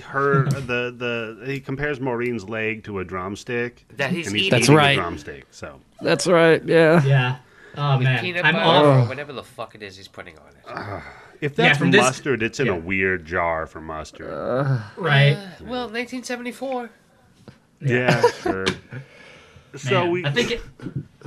her 0.02 0.44
the 0.50 0.94
the 1.40 1.42
he 1.50 1.58
compares 1.60 2.00
Maureen's 2.00 2.48
leg 2.48 2.84
to 2.84 2.98
a 2.98 3.04
drumstick. 3.04 3.86
That 3.96 4.10
he's 4.10 4.26
and 4.26 4.36
he's 4.36 4.46
eating. 4.46 4.50
That's 4.50 4.64
eating 4.64 4.74
a 4.74 4.78
right. 4.78 4.96
drumstick. 4.96 5.46
So 5.50 5.80
That's 6.02 6.26
right. 6.26 6.62
Yeah. 6.64 7.02
Yeah. 7.04 7.36
Oh 7.78 7.98
man, 7.98 8.20
peanut 8.20 8.44
I'm 8.44 8.54
butter 8.54 8.88
all. 8.88 9.04
or 9.04 9.08
whatever 9.08 9.32
the 9.32 9.42
fuck 9.42 9.74
it 9.74 9.82
is 9.82 9.96
he's 9.96 10.08
putting 10.08 10.38
on 10.38 10.48
it. 10.48 11.02
If 11.40 11.52
Yeah, 11.58 11.66
that's 11.68 11.78
from 11.78 11.90
this- 11.90 12.00
mustard, 12.02 12.42
it's 12.42 12.60
in 12.60 12.66
yeah. 12.66 12.72
a 12.74 12.78
weird 12.78 13.24
jar 13.24 13.66
for 13.66 13.80
mustard. 13.80 14.28
Right. 14.96 15.32
Uh, 15.34 15.48
well, 15.64 15.88
1974. 15.88 16.90
yeah, 17.80 18.22
sure. 18.42 18.66
So 19.74 20.04
Man, 20.04 20.10
we 20.10 20.24
I 20.24 20.30
think 20.32 20.52
it, 20.52 20.62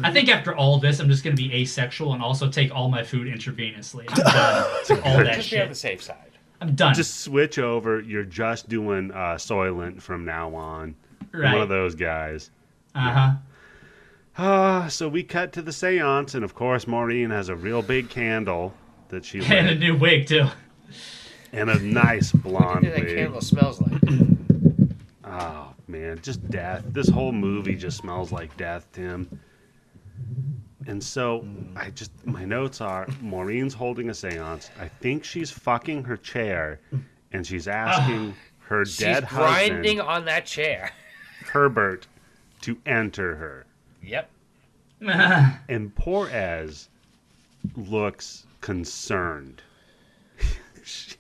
I 0.02 0.12
think 0.12 0.28
after 0.28 0.56
all 0.56 0.80
this, 0.80 1.00
I'm 1.00 1.08
just 1.08 1.24
gonna 1.24 1.36
be 1.36 1.54
asexual 1.54 2.14
and 2.14 2.24
also 2.24 2.50
take 2.50 2.74
all 2.74 2.90
my 2.90 3.04
food 3.04 3.28
intravenously. 3.28 4.06
I'm 4.08 4.16
done. 4.16 5.02
all 5.06 5.18
that 5.24 5.36
Just 5.36 5.52
be 5.52 5.62
on 5.62 5.70
the 5.70 5.76
safe 5.76 6.02
side. 6.02 6.32
I'm 6.60 6.74
done. 6.74 6.96
just 6.96 7.20
switch 7.20 7.60
over. 7.60 8.00
You're 8.02 8.24
just 8.24 8.68
doing 8.68 9.12
uh, 9.12 9.36
Soylent 9.36 10.02
from 10.02 10.26
now 10.26 10.56
on. 10.56 10.96
right. 11.32 11.54
One 11.54 11.62
of 11.62 11.70
those 11.70 11.94
guys. 11.94 12.50
Uh 12.96 13.12
huh. 14.36 14.44
Uh, 14.44 14.88
so 14.88 15.08
we 15.08 15.22
cut 15.22 15.52
to 15.54 15.62
the 15.62 15.74
seance, 15.74 16.34
and 16.34 16.44
of 16.44 16.56
course, 16.56 16.88
Maureen 16.88 17.30
has 17.30 17.50
a 17.50 17.56
real 17.56 17.84
big 17.84 18.10
candle 18.10 18.74
that 19.10 19.26
she 19.26 19.40
And 19.46 19.70
a 19.70 19.76
new 19.76 19.98
wig 19.98 20.28
too. 20.28 20.48
and 21.52 21.70
a 21.70 21.80
nice 21.80 22.34
What 22.34 22.44
blonde 22.44 22.82
do 22.82 22.88
you 22.88 22.94
think 22.94 23.06
that 23.08 23.16
wig. 23.16 23.24
candle 23.24 23.42
smells 23.42 23.82
like? 23.82 24.02
Oh 25.32 25.74
man, 25.88 26.20
just 26.24 26.50
death. 26.50 26.84
This 26.88 27.08
whole 27.08 27.32
movie 27.32 27.76
just 27.76 27.98
smells 27.98 28.32
like 28.32 28.58
death, 28.58 28.88
Tim. 28.94 29.40
And 30.88 31.04
so 31.04 31.42
mm. 31.42 31.78
I 31.78 31.92
just 31.92 32.12
my 32.26 32.46
notes 32.46 32.82
are 32.82 33.08
Maureen's 33.22 33.76
holding 33.76 34.10
a 34.10 34.12
séance. 34.12 34.72
I 34.80 34.88
think 34.88 35.24
she's 35.24 35.52
fucking 35.52 36.04
her 36.06 36.18
chair, 36.18 36.80
and 37.32 37.46
she's 37.46 37.68
ah, 37.68 37.72
asking 37.72 38.34
her 38.60 38.84
dead 38.86 39.24
husband. 39.24 39.56
She's 39.56 39.68
dead 39.68 39.70
grinding 39.70 40.02
on 40.02 40.26
that 40.26 40.48
chair. 40.48 40.92
Herbert 41.46 42.08
to 42.62 42.78
enter 42.88 43.36
her. 43.36 43.66
Yep. 44.04 44.30
And 45.70 45.94
poor 45.96 46.28
Ez 46.30 46.90
looks 47.76 48.46
concerned. 48.62 49.62
She- 50.84 51.16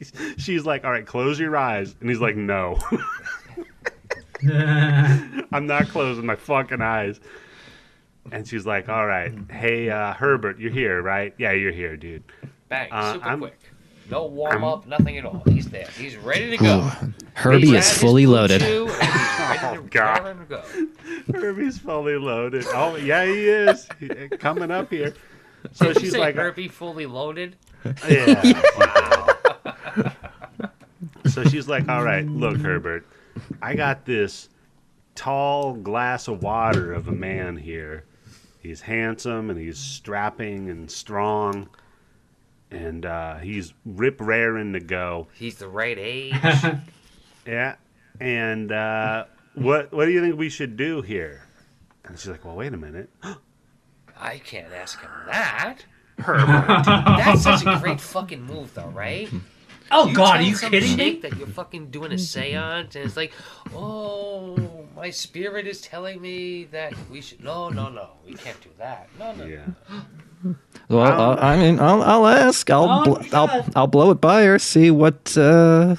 She's 0.38 0.64
like, 0.64 0.84
"All 0.84 0.90
right, 0.92 1.04
close 1.04 1.40
your 1.40 1.56
eyes," 1.56 1.96
and 2.00 2.08
he's 2.08 2.20
like, 2.20 2.36
"No." 2.36 2.78
I'm 4.46 5.66
not 5.66 5.88
closing 5.88 6.24
my 6.26 6.36
fucking 6.36 6.80
eyes. 6.80 7.20
And 8.30 8.46
she's 8.46 8.66
like, 8.66 8.88
"All 8.88 9.06
right, 9.06 9.32
hey 9.50 9.90
uh, 9.90 10.12
Herbert, 10.14 10.58
you're 10.58 10.70
here, 10.70 11.00
right? 11.02 11.34
Yeah, 11.38 11.52
you're 11.52 11.72
here, 11.72 11.96
dude. 11.96 12.22
Bang. 12.68 12.88
Uh, 12.92 13.14
super 13.14 13.26
I'm- 13.28 13.38
quick. 13.40 13.58
No 14.10 14.24
warm 14.24 14.64
up, 14.64 14.86
nothing 14.86 15.18
at 15.18 15.26
all. 15.26 15.42
He's 15.44 15.68
there. 15.68 15.86
He's 15.98 16.16
ready 16.16 16.52
to 16.52 16.56
go. 16.56 16.90
Herbie 17.34 17.76
is 17.76 17.92
fully 17.98 18.24
loaded. 18.24 18.62
chew, 18.62 18.88
and 18.88 19.02
he's 19.02 19.38
ready 19.38 19.76
to, 19.76 19.82
God. 19.90 20.48
go. 20.48 20.62
Herbie's 21.38 21.78
fully 21.78 22.16
loaded. 22.16 22.64
Oh 22.68 22.96
yeah, 22.96 23.26
he 23.26 23.46
is 23.48 23.86
He- 24.00 24.08
coming 24.38 24.70
up 24.70 24.88
here. 24.90 25.12
So 25.72 25.86
Did 25.86 25.96
you 25.96 26.00
she's 26.02 26.12
say 26.12 26.18
like, 26.20 26.36
Herbie 26.36 26.68
fully 26.68 27.06
loaded? 27.06 27.56
Yeah. 28.08 28.60
wow. 28.76 30.12
so 31.26 31.44
she's 31.44 31.68
like, 31.68 31.88
all 31.88 32.02
right, 32.02 32.26
look, 32.26 32.56
Herbert, 32.58 33.06
I 33.62 33.74
got 33.74 34.04
this 34.04 34.48
tall 35.14 35.74
glass 35.74 36.28
of 36.28 36.42
water 36.42 36.92
of 36.92 37.08
a 37.08 37.12
man 37.12 37.56
here. 37.56 38.04
He's 38.60 38.80
handsome 38.80 39.48
and 39.50 39.58
he's 39.58 39.78
strapping 39.78 40.68
and 40.70 40.90
strong. 40.90 41.68
And 42.70 43.06
uh, 43.06 43.36
he's 43.38 43.72
rip 43.86 44.20
raring 44.20 44.72
to 44.74 44.80
go. 44.80 45.28
He's 45.34 45.56
the 45.56 45.68
right 45.68 45.96
age. 46.00 46.34
Yeah. 47.46 47.76
And 48.20 48.72
uh, 48.72 49.24
what 49.54 49.92
what 49.92 50.04
do 50.06 50.10
you 50.10 50.20
think 50.20 50.36
we 50.36 50.48
should 50.50 50.76
do 50.76 51.00
here? 51.00 51.42
And 52.04 52.18
she's 52.18 52.28
like, 52.28 52.44
well, 52.44 52.56
wait 52.56 52.74
a 52.74 52.76
minute. 52.76 53.08
I 54.20 54.38
can't 54.38 54.72
ask 54.72 55.00
him 55.00 55.10
that. 55.26 55.78
Herbert. 56.18 56.84
That's 56.84 57.42
such 57.42 57.64
a 57.64 57.78
great 57.80 58.00
fucking 58.00 58.42
move, 58.42 58.74
though, 58.74 58.88
right? 58.88 59.28
Oh 59.90 60.12
God, 60.12 60.40
are 60.40 60.42
you 60.42 60.56
kidding 60.56 60.96
chick 60.96 60.98
me? 60.98 61.20
That 61.20 61.38
you're 61.38 61.46
fucking 61.46 61.90
doing 61.90 62.12
a 62.12 62.18
seance, 62.18 62.94
and 62.96 63.06
it's 63.06 63.16
like, 63.16 63.32
oh, 63.74 64.56
my 64.94 65.08
spirit 65.10 65.66
is 65.66 65.80
telling 65.80 66.20
me 66.20 66.64
that 66.64 66.92
we 67.10 67.20
should. 67.22 67.42
No, 67.42 67.68
no, 67.70 67.88
no, 67.88 68.10
we 68.26 68.34
can't 68.34 68.60
do 68.60 68.68
that. 68.78 69.08
No, 69.18 69.32
no. 69.34 69.46
yeah. 69.46 69.64
Well, 70.88 71.00
uh, 71.32 71.36
I 71.36 71.56
mean, 71.56 71.80
I'll, 71.80 72.02
I'll 72.02 72.26
ask. 72.26 72.68
I'll, 72.70 72.88
Oh, 72.88 73.04
bl- 73.16 73.34
I'll, 73.36 73.66
I'll 73.74 73.86
blow 73.86 74.10
it 74.10 74.20
by 74.20 74.44
her. 74.44 74.58
See 74.58 74.90
what, 74.90 75.36
uh, 75.38 75.96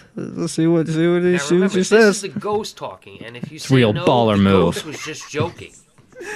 see 0.48 0.68
what, 0.68 0.88
see 0.88 1.08
what, 1.08 1.24
Now 1.24 1.38
see 1.40 1.56
remember, 1.56 1.64
what 1.64 1.72
she 1.72 1.78
this 1.80 1.90
says. 1.90 2.16
is 2.18 2.22
the 2.22 2.28
ghost 2.40 2.78
talking, 2.78 3.24
and 3.24 3.36
if 3.36 3.52
you 3.52 3.58
say 3.60 3.76
real 3.76 3.92
no, 3.94 4.06
baller 4.06 4.38
the 4.38 4.44
move. 4.44 4.74
ghost 4.76 4.86
was 4.86 5.00
just 5.04 5.30
joking. 5.30 5.72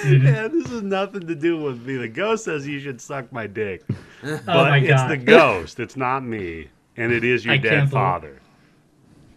Yeah, 0.04 0.48
this 0.48 0.66
has 0.68 0.82
nothing 0.82 1.26
to 1.26 1.34
do 1.34 1.58
with 1.60 1.84
me. 1.86 1.96
The 1.96 2.08
ghost 2.08 2.44
says 2.44 2.66
you 2.66 2.80
should 2.80 3.00
suck 3.00 3.30
my 3.32 3.46
dick. 3.46 3.82
Oh 4.26 4.40
But 4.46 4.70
my 4.70 4.78
it's 4.78 5.02
the 5.04 5.18
ghost. 5.18 5.78
It's 5.80 5.96
not 5.98 6.24
me. 6.24 6.68
And 6.96 7.12
it 7.12 7.24
is 7.24 7.44
your 7.44 7.54
I 7.54 7.56
dead 7.58 7.70
can't 7.70 7.90
believe- 7.90 8.02
father. 8.02 8.40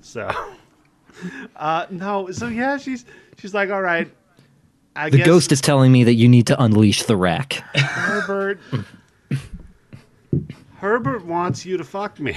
So 0.02 0.32
uh 1.58 1.88
no, 1.90 2.32
so 2.32 2.48
yeah, 2.48 2.78
she's 2.78 3.04
she's 3.38 3.54
like, 3.54 3.70
all 3.70 3.82
right. 3.82 4.10
I 4.96 5.10
The 5.10 5.18
guess 5.18 5.26
ghost 5.26 5.52
is 5.52 5.60
telling 5.62 5.92
me 5.92 6.06
that 6.06 6.14
you 6.14 6.30
need 6.30 6.48
to 6.48 6.64
unleash 6.64 7.04
the 7.04 7.18
rack. 7.18 7.54
Herbert 7.76 8.60
Herbert 10.78 11.26
wants 11.26 11.66
you 11.66 11.78
to 11.78 11.84
fuck 11.84 12.20
me. 12.20 12.32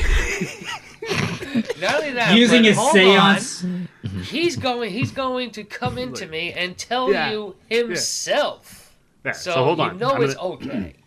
Not 1.80 1.94
only 1.96 2.10
that, 2.12 2.34
Using 2.36 2.62
but 2.62 2.68
his 2.68 2.76
hold 2.78 2.92
seance. 2.92 3.64
on. 3.64 3.88
Mm-hmm. 4.10 4.22
He's 4.22 4.56
going. 4.56 4.90
He's 4.92 5.12
going 5.12 5.50
to 5.52 5.64
come 5.64 5.98
into 5.98 6.26
me 6.26 6.52
and 6.52 6.76
tell 6.76 7.12
Yeah, 7.12 7.30
you 7.30 7.56
himself. 7.68 8.94
Yeah, 9.24 9.32
So, 9.32 9.52
so, 9.52 9.64
hold 9.64 9.78
you 9.78 9.84
on. 9.84 9.98
know 9.98 10.10
I'm 10.12 10.22
it's 10.22 10.34
gonna- 10.34 10.54
okay. 10.54 10.94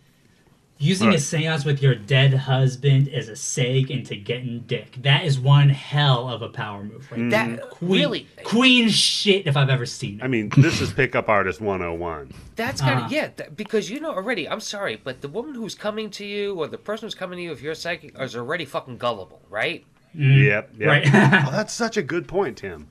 Using 0.78 1.08
Right. 1.08 1.16
a 1.16 1.20
seance 1.20 1.64
with 1.64 1.80
your 1.80 1.94
dead 1.94 2.34
husband 2.34 3.08
as 3.08 3.28
a 3.28 3.32
seg 3.32 3.90
into 3.90 4.16
getting 4.16 4.64
dick. 4.66 4.96
That 5.02 5.24
is 5.24 5.38
one 5.38 5.68
hell 5.68 6.28
of 6.28 6.42
a 6.42 6.48
power 6.48 6.82
move. 6.82 7.06
Right? 7.12 7.20
Mm-hmm. 7.20 7.28
That 7.30 7.70
Queen, 7.70 7.90
really. 7.92 8.26
queen 8.42 8.88
shit 8.88 9.46
if 9.46 9.56
I've 9.56 9.70
ever 9.70 9.86
seen 9.86 10.18
it. 10.18 10.24
I 10.24 10.26
mean, 10.26 10.50
this 10.56 10.80
is 10.80 10.92
pickup 10.92 11.28
artist 11.28 11.60
101. 11.60 12.32
That's 12.56 12.80
kind 12.80 12.94
of 12.98 13.04
Uh-huh. 13.04 13.14
yeah, 13.14 13.28
that, 13.36 13.56
because 13.56 13.88
you 13.88 14.00
know 14.00 14.10
already. 14.10 14.48
I'm 14.48 14.60
sorry, 14.60 14.96
but 14.96 15.20
the 15.20 15.28
woman 15.28 15.54
who's 15.54 15.76
coming 15.76 16.10
to 16.10 16.26
you, 16.26 16.54
or 16.56 16.66
the 16.66 16.76
person 16.76 17.06
who's 17.06 17.14
coming 17.14 17.36
to 17.38 17.42
you, 17.42 17.52
if 17.52 17.62
you're 17.62 17.74
psychic, 17.76 18.20
is 18.20 18.34
already 18.34 18.64
fucking 18.64 18.98
gullible, 18.98 19.42
right? 19.48 19.84
Mm. 20.14 20.44
Yep, 20.44 20.70
yep. 20.78 20.88
Right. 20.88 21.04
Oh, 21.46 21.50
that's 21.52 21.72
such 21.72 21.96
a 21.96 22.02
good 22.02 22.26
point, 22.26 22.58
Tim. 22.58 22.88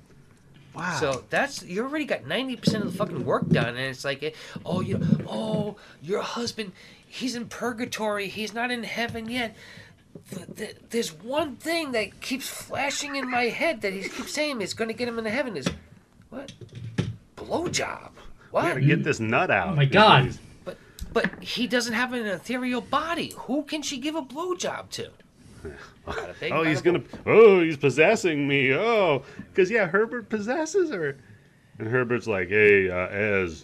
Wow. 0.75 0.97
So 0.99 1.23
that's 1.29 1.63
you 1.63 1.83
already 1.83 2.05
got 2.05 2.25
ninety 2.25 2.55
percent 2.55 2.83
of 2.83 2.91
the 2.91 2.97
fucking 2.97 3.23
work 3.25 3.47
done, 3.49 3.69
and 3.69 3.77
it's 3.79 4.03
like, 4.03 4.23
eh, 4.23 4.31
oh, 4.65 4.81
you, 4.81 4.99
oh, 5.27 5.75
your 6.01 6.21
husband, 6.21 6.71
he's 7.05 7.35
in 7.35 7.45
purgatory, 7.47 8.27
he's 8.27 8.53
not 8.53 8.71
in 8.71 8.83
heaven 8.83 9.29
yet. 9.29 9.55
Th- 10.33 10.47
th- 10.55 10.75
There's 10.89 11.13
one 11.13 11.55
thing 11.57 11.91
that 11.91 12.21
keeps 12.21 12.47
flashing 12.47 13.15
in 13.15 13.29
my 13.29 13.43
head 13.45 13.81
that 13.81 13.93
he 13.93 14.01
keeps 14.01 14.31
saying 14.33 14.61
is 14.61 14.73
going 14.73 14.87
to 14.87 14.93
get 14.93 15.07
him 15.07 15.17
into 15.17 15.29
heaven 15.31 15.55
is 15.57 15.67
what 16.29 16.51
blowjob. 17.35 18.09
we 18.15 18.21
What? 18.51 18.67
gotta 18.69 18.81
get 18.81 19.03
this 19.03 19.19
nut 19.19 19.51
out. 19.51 19.69
Oh 19.69 19.75
my 19.75 19.85
God. 19.85 20.37
But 20.65 20.77
but 21.11 21.43
he 21.43 21.67
doesn't 21.67 21.93
have 21.93 22.13
an 22.13 22.25
ethereal 22.25 22.81
body. 22.81 23.33
Who 23.37 23.63
can 23.63 23.81
she 23.83 23.97
give 23.99 24.15
a 24.15 24.21
blowjob 24.21 24.89
to? 24.91 25.09
Bada 26.07 26.39
bing, 26.39 26.53
Oh, 26.53 26.63
he's 26.63 26.81
gonna. 26.81 26.99
boom. 26.99 27.21
Oh, 27.25 27.61
he's 27.61 27.77
possessing 27.77 28.47
me. 28.47 28.73
Oh, 28.73 29.23
because 29.49 29.71
yeah, 29.71 29.85
Herbert 29.88 30.30
possesses 30.30 30.89
her, 30.91 31.17
and 31.80 31.88
Herbert's 31.88 32.27
like, 32.27 32.49
"Hey, 32.49 32.89
uh, 32.89 33.07
Ez, 33.07 33.63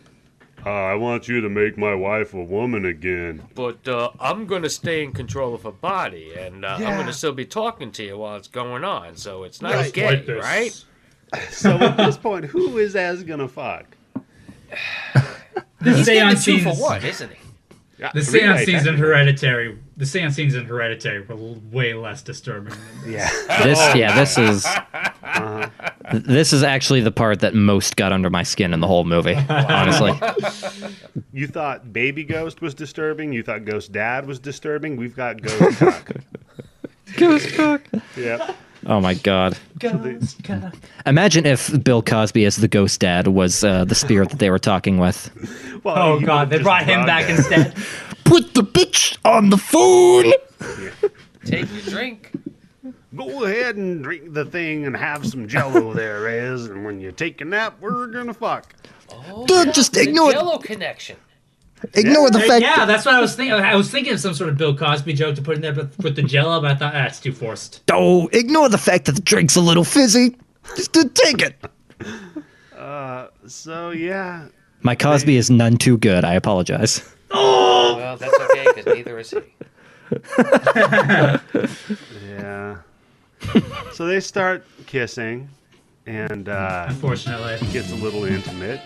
uh, 0.66 0.70
I 0.70 0.96
want 0.96 1.28
you 1.28 1.42
to 1.42 1.50
make 1.50 1.78
my 1.78 1.94
wife 1.94 2.34
a 2.34 2.44
woman 2.44 2.86
again." 2.86 3.44
But 3.56 3.86
uh, 3.88 4.12
I'm 4.20 4.46
gonna 4.46 4.70
stay 4.70 5.04
in 5.04 5.12
control 5.12 5.54
of 5.54 5.64
her 5.64 5.72
body, 5.72 6.34
and 6.38 6.64
uh, 6.64 6.76
I'm 6.80 6.98
gonna 6.98 7.12
still 7.14 7.34
be 7.34 7.46
talking 7.46 7.92
to 7.94 8.04
you 8.04 8.18
while 8.18 8.38
it's 8.38 8.48
going 8.48 8.84
on. 8.86 9.16
So 9.18 9.44
it's 9.44 9.62
not 9.62 9.74
Right. 9.76 9.92
gay, 9.94 10.24
Like 10.26 10.28
right? 10.44 10.86
So 11.52 11.72
at 11.78 11.98
this 11.98 12.18
point, 12.18 12.46
who 12.46 12.78
is 12.78 12.96
Ez 12.96 13.24
gonna 13.24 13.48
fuck? 13.50 13.86
The 15.82 15.94
He's 15.96 16.06
getting 16.08 16.36
seance 16.38 16.46
two 16.46 16.58
for 16.60 16.70
scenes. 16.72 16.80
one, 16.80 17.04
isn't 17.06 17.32
he? 17.32 17.38
Yeah, 18.00 18.12
The 18.14 18.22
three 18.24 18.40
seance 18.42 18.60
way, 18.60 18.66
scenes 18.66 18.86
in. 18.88 18.96
Hereditary. 18.98 19.78
The 20.00 20.06
seance 20.06 20.36
scenes 20.36 20.56
in 20.56 20.66
Hereditary 20.66 21.22
were 21.22 21.36
l- 21.36 21.62
way 21.72 21.94
less 21.94 22.22
disturbing. 22.22 22.74
Than 23.04 23.12
Yeah. 23.14 23.30
This, 23.64 23.96
yeah, 23.96 24.16
this 24.16 24.38
is, 24.38 24.66
th- 26.12 26.24
this 26.24 26.54
is 26.54 26.64
actually 26.64 27.02
the 27.02 27.12
part 27.12 27.42
that 27.42 27.54
most 27.54 27.96
got 27.98 28.12
under 28.14 28.30
my 28.30 28.44
skin 28.44 28.74
in 28.74 28.80
the 28.80 28.88
whole 28.88 29.04
movie. 29.04 29.36
Honestly, 29.50 30.14
You 31.34 31.48
thought 31.48 31.92
Baby 31.92 32.24
Ghost 32.24 32.62
was 32.62 32.74
disturbing. 32.74 33.34
You 33.34 33.44
thought 33.44 33.66
Ghost 33.66 33.92
Dad 33.92 34.26
was 34.26 34.40
disturbing. 34.40 34.96
We've 34.96 35.16
got 35.16 35.42
Ghost 35.42 35.80
Cock. 35.80 36.12
Ghost 37.18 37.54
cock. 37.56 37.82
Yep. 38.16 38.56
Oh 38.86 39.02
my 39.02 39.16
god! 39.16 39.58
Ghost 39.80 40.42
cock. 40.44 40.74
Imagine 41.06 41.46
if 41.46 41.84
Bill 41.84 42.02
Cosby 42.02 42.46
as 42.46 42.56
the 42.56 42.68
ghost 42.70 43.00
dad 43.02 43.28
was 43.28 43.64
uh, 43.64 43.84
the 43.84 43.96
spirit 43.96 44.30
that 44.30 44.40
they 44.40 44.50
were 44.50 44.60
talking 44.60 45.00
with. 45.00 45.30
Well, 45.84 45.98
Oh 45.98 46.20
god, 46.22 46.50
they 46.52 46.60
brought 46.60 46.84
him 46.84 47.06
back 47.06 47.26
her. 47.26 47.36
instead. 47.36 47.74
Put 48.30 48.54
the 48.54 48.62
bitch 48.62 49.18
on 49.26 49.50
the 49.50 49.58
phone. 49.58 50.32
Take 51.46 51.72
your 51.74 51.82
drink. 51.82 52.32
Go 53.16 53.44
ahead 53.46 53.76
and 53.76 54.04
drink 54.04 54.34
the 54.34 54.46
thing 54.46 54.86
and 54.86 54.96
have 54.96 55.26
some 55.26 55.48
jello 55.48 55.94
there, 55.96 56.22
Rez. 56.22 56.66
And 56.66 56.86
when 56.86 57.00
you 57.02 57.12
take 57.12 57.42
a 57.42 57.46
nap, 57.46 57.78
we're 57.82 58.06
gonna 58.08 58.34
fuck. 58.36 58.72
Oh, 59.12 59.46
Dude, 59.48 59.68
yeah, 59.68 59.72
just 59.74 59.94
the 59.94 60.04
ignore- 60.04 60.32
Jello 60.32 60.60
connection. 60.60 61.18
Ignore 61.96 62.30
the 62.30 62.38
Uh, 62.40 62.48
fact. 62.48 62.62
yeah, 62.62 62.86
that's 62.86 63.06
what 63.06 63.16
I 63.16 63.20
was 63.22 63.36
thinking. 63.36 63.54
I 63.56 63.76
was 63.76 63.90
thinking 63.90 64.14
of 64.14 64.20
some 64.20 64.34
sort 64.36 64.50
of 64.52 64.58
Bill 64.58 64.76
Cosby 64.78 65.14
joke 65.14 65.36
to 65.36 65.42
put 65.42 65.56
in 65.56 65.62
there, 65.62 65.74
but 65.74 65.98
with 65.98 66.16
the 66.16 66.22
Jello, 66.22 66.62
but 66.62 66.70
I 66.72 66.76
thought 66.76 66.94
ah, 66.94 66.98
that's 67.00 67.20
too 67.20 67.32
forced. 67.32 67.82
Oh, 67.92 68.28
ignore 68.32 68.70
the 68.70 68.78
fact 68.78 69.06
that 69.06 69.14
the 69.14 69.22
drink's 69.22 69.56
a 69.56 69.62
little 69.62 69.84
fizzy. 69.86 70.38
Just 70.76 70.94
take 71.16 71.42
it. 71.42 71.56
Uh, 72.78 73.28
so 73.48 73.90
yeah, 73.90 74.48
My 74.84 74.94
Cosby 74.94 75.36
is 75.36 75.50
none 75.50 75.78
too 75.78 75.98
good. 75.98 76.24
I 76.24 76.36
apologize. 76.36 77.02
Well, 77.32 78.18
that's 78.18 78.34
okay 78.34 78.66
because 78.74 78.86
neither 78.86 79.20
is 79.20 79.32
he. 79.32 79.40
yeah. 82.28 82.78
so 83.94 84.06
they 84.08 84.20
start 84.20 84.66
kissing, 84.88 85.50
and 86.06 86.50
uh, 86.50 86.86
Unfortunately, 86.90 87.54
it 87.54 87.72
gets 87.74 87.92
a 87.92 87.96
little 87.96 88.26
intimate. 88.26 88.82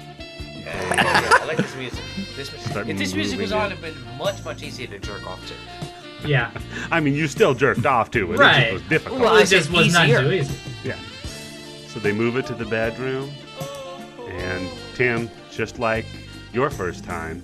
Yeah, 0.60 0.96
yeah, 0.96 1.30
I 1.42 1.46
like 1.46 1.58
this 1.58 1.76
music. 1.76 2.04
This, 2.36 2.50
Start 2.70 2.88
if 2.90 2.98
this 2.98 3.14
music 3.14 3.40
was 3.40 3.52
on, 3.52 3.72
it. 3.72 3.80
it'd 3.80 3.96
been 3.96 4.18
much, 4.18 4.44
much 4.46 4.64
easier 4.64 4.88
to 4.88 5.00
jerk 5.00 5.26
off 5.30 5.40
to. 5.48 6.28
yeah, 6.28 6.52
I 6.92 7.00
mean, 7.00 7.16
you 7.16 7.28
still 7.28 7.54
jerked 7.54 7.86
off 7.86 8.12
to 8.12 8.32
it. 8.32 8.36
It 8.36 8.40
Right. 8.40 8.62
just 8.64 8.74
was 8.74 8.82
difficult. 8.84 9.22
Well, 9.22 9.36
it 9.36 9.48
just 9.48 9.68
said 9.70 9.78
was 9.78 9.94
not 9.94 10.08
too 10.08 10.32
easy. 10.32 10.56
Yeah. 10.84 10.98
So 11.88 12.00
they 12.00 12.12
move 12.14 12.38
it 12.38 12.46
to 12.48 12.54
the 12.56 12.66
bedroom, 12.66 13.32
and 14.30 14.70
Tim, 14.96 15.30
just 15.52 15.80
like 15.80 16.06
your 16.54 16.70
first 16.70 17.04
time, 17.04 17.44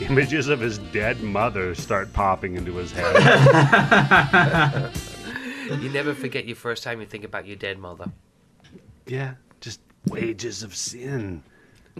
images 0.00 0.48
of 0.48 0.60
his 0.60 0.78
dead 0.78 1.22
mother 1.22 1.74
start 1.74 2.12
popping 2.12 2.56
into 2.56 2.74
his 2.76 2.92
head. 2.92 4.92
You 5.80 5.88
never 5.90 6.14
forget 6.14 6.46
your 6.46 6.54
first 6.54 6.84
time 6.84 7.00
you 7.00 7.06
think 7.08 7.24
about 7.24 7.44
your 7.44 7.56
dead 7.56 7.76
mother. 7.80 8.08
yeah, 9.04 9.34
just 9.60 9.80
wages 10.06 10.62
of 10.62 10.76
sin. 10.76 11.42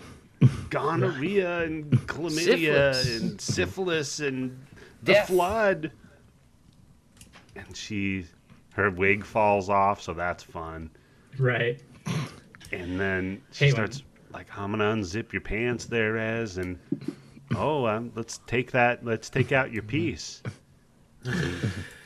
Gonorrhea 0.71 1.63
and 1.65 1.91
chlamydia 2.07 2.95
Syphilis. 2.95 3.21
and 3.21 3.41
syphilis 3.41 4.21
and 4.21 4.67
the 5.03 5.15
Death. 5.15 5.27
flood. 5.27 5.91
And 7.57 7.77
she, 7.77 8.27
her 8.75 8.89
wig 8.89 9.25
falls 9.25 9.69
off, 9.69 10.01
so 10.01 10.13
that's 10.13 10.45
fun. 10.45 10.89
Right. 11.37 11.83
And 12.71 13.01
then 13.01 13.43
she 13.51 13.65
Hey, 13.65 13.73
when- 13.73 13.91
starts 13.91 14.05
like, 14.33 14.47
I'm 14.57 14.71
gonna 14.71 14.85
unzip 14.85 15.33
your 15.33 15.43
pants 15.43 15.87
there, 15.87 16.17
Ez, 16.19 16.57
and 16.59 16.79
oh, 17.55 17.87
um, 17.87 18.13
let's 18.15 18.39
take 18.47 18.73
that. 18.73 19.05
Let's 19.05 19.31
take 19.31 19.53
out 19.53 19.73
your 19.73 19.83
piece. 19.83 20.43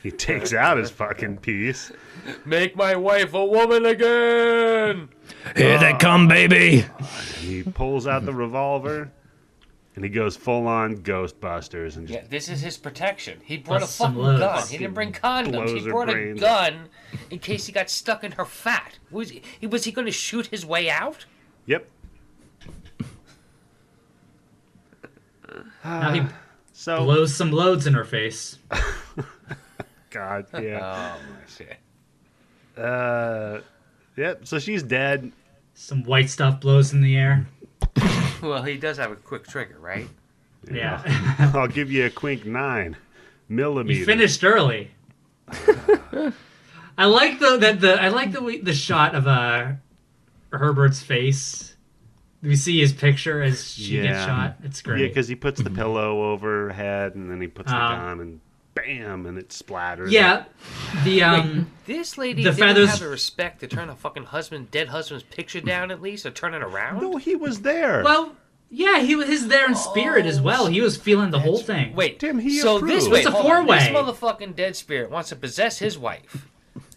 he 0.03 0.09
takes 0.11 0.53
out 0.53 0.77
his 0.77 0.89
fucking 0.89 1.37
piece. 1.37 1.91
Make 2.45 2.75
my 2.75 2.95
wife 2.95 3.33
a 3.33 3.45
woman 3.45 3.85
again. 3.85 5.09
Here 5.55 5.77
they 5.79 5.93
come, 5.99 6.27
baby. 6.27 6.85
He 7.39 7.63
pulls 7.63 8.07
out 8.07 8.25
the 8.25 8.33
revolver, 8.33 9.11
and 9.95 10.03
he 10.03 10.09
goes 10.09 10.35
full 10.35 10.67
on 10.67 10.97
Ghostbusters 10.97 11.97
and 11.97 12.07
just 12.07 12.19
Yeah, 12.19 12.27
this 12.29 12.49
is 12.49 12.61
his 12.61 12.77
protection. 12.77 13.39
He 13.43 13.57
brought 13.57 13.81
Bust 13.81 13.93
a 13.93 13.95
some 13.95 14.13
fucking 14.15 14.23
loads. 14.23 14.39
gun. 14.39 14.67
He 14.69 14.77
didn't 14.79 14.93
bring 14.95 15.11
condoms. 15.13 15.51
Blows 15.51 15.71
He 15.73 15.79
her 15.81 15.91
brought 15.91 16.09
a 16.09 16.13
brains 16.13 16.39
gun 16.39 16.89
in 17.29 17.39
case 17.39 17.67
he 17.67 17.71
got 17.71 17.89
stuck 17.89 18.23
in 18.23 18.31
her 18.33 18.45
fat. 18.45 18.97
Was 19.11 19.29
he? 19.29 19.67
Was 19.67 19.83
he 19.83 19.91
going 19.91 20.07
to 20.07 20.11
shoot 20.11 20.47
his 20.47 20.65
way 20.65 20.89
out? 20.89 21.25
yep. 21.67 21.87
Now 25.83 26.13
he 26.13 26.21
So 26.73 27.03
blows 27.03 27.35
some 27.35 27.51
loads 27.51 27.85
in 27.85 27.93
her 27.93 28.05
face. 28.05 28.57
God, 30.09 30.45
yeah. 30.53 31.15
Oh 31.15 31.19
my 31.19 31.45
shit. 31.47 31.77
Uh, 32.77 33.59
yep. 34.17 34.47
So 34.47 34.57
she's 34.59 34.81
dead. 34.81 35.31
Some 35.73 36.03
white 36.03 36.29
stuff 36.29 36.59
blows 36.59 36.93
in 36.93 37.01
the 37.01 37.17
air. 37.17 37.47
Well, 38.41 38.63
he 38.63 38.75
does 38.75 38.97
have 38.97 39.11
a 39.11 39.15
quick 39.15 39.45
trigger, 39.45 39.77
right? 39.79 40.09
Yeah. 40.71 41.03
I'll 41.53 41.67
give 41.67 41.91
you 41.91 42.07
a 42.07 42.09
quink 42.09 42.43
nine 42.43 42.97
millimeter. 43.47 43.99
You 43.99 44.03
finished 44.03 44.43
early. 44.43 44.89
I 46.97 47.05
like 47.05 47.37
the 47.37 47.57
that 47.57 47.81
the 47.81 48.01
I 48.01 48.07
like 48.07 48.31
the 48.31 48.59
the 48.63 48.73
shot 48.73 49.13
of 49.13 49.27
uh 49.27 49.73
Herbert's 50.51 51.03
face. 51.03 51.70
We 52.43 52.55
see 52.55 52.79
his 52.79 52.91
picture 52.93 53.41
as 53.41 53.71
she 53.73 54.01
gets 54.01 54.25
shot. 54.25 54.55
It's 54.63 54.81
great. 54.81 55.01
Yeah, 55.01 55.07
because 55.07 55.27
he 55.27 55.35
puts 55.35 55.61
the 55.61 55.69
pillow 55.69 56.31
over 56.31 56.67
her 56.67 56.73
head, 56.73 57.15
and 57.15 57.29
then 57.29 57.39
he 57.41 57.47
puts 57.47 57.69
the 57.69 57.77
Uh-huh. 57.77 57.95
gun, 57.95 58.19
and 58.19 58.39
bam, 58.73 59.25
and 59.27 59.37
it 59.37 59.49
splatters. 59.49 60.09
Yeah, 60.11 60.45
the 61.03 61.21
um 61.23 61.67
This 61.85 62.17
lady 62.17 62.43
The 62.43 62.51
didn't 62.51 62.59
feathers- 62.67 62.89
have 62.91 62.99
the 62.99 63.09
respect 63.09 63.59
to 63.59 63.67
turn 63.67 63.89
a 63.89 63.95
fucking 63.95 64.23
husband, 64.25 64.71
dead 64.71 64.87
husband's 64.89 65.23
picture 65.25 65.61
down 65.61 65.91
at 65.91 66.01
least, 66.01 66.25
or 66.25 66.31
turn 66.31 66.53
it 66.53 66.63
around. 66.63 67.01
No, 67.01 67.17
he 67.17 67.35
was 67.35 67.61
there. 67.61 68.01
well 68.03 68.35
yeah 68.73 68.99
he 69.01 69.13
was 69.15 69.27
his 69.27 69.47
there 69.49 69.67
in 69.67 69.75
spirit 69.75 70.25
as 70.25 70.39
well. 70.39 70.67
He 70.67 70.79
was 70.81 70.95
feeling 70.95 71.29
the 71.31 71.39
whole 71.39 71.57
thing. 71.59 71.93
Wait, 71.93 72.19
Tim, 72.19 72.39
he 72.39 72.57
so 72.59 72.77
approved. 72.77 72.93
this 72.95 73.07
way, 73.09 73.19
It's 73.19 73.27
a 73.27 73.31
hold 73.31 73.51
on. 73.51 73.67
This 73.67 73.89
motherfucking 73.89 74.55
dead 74.55 74.75
spirit 74.77 75.11
wants 75.11 75.29
to 75.29 75.35
possess 75.35 75.77
his 75.79 75.97
wife. 75.97 76.47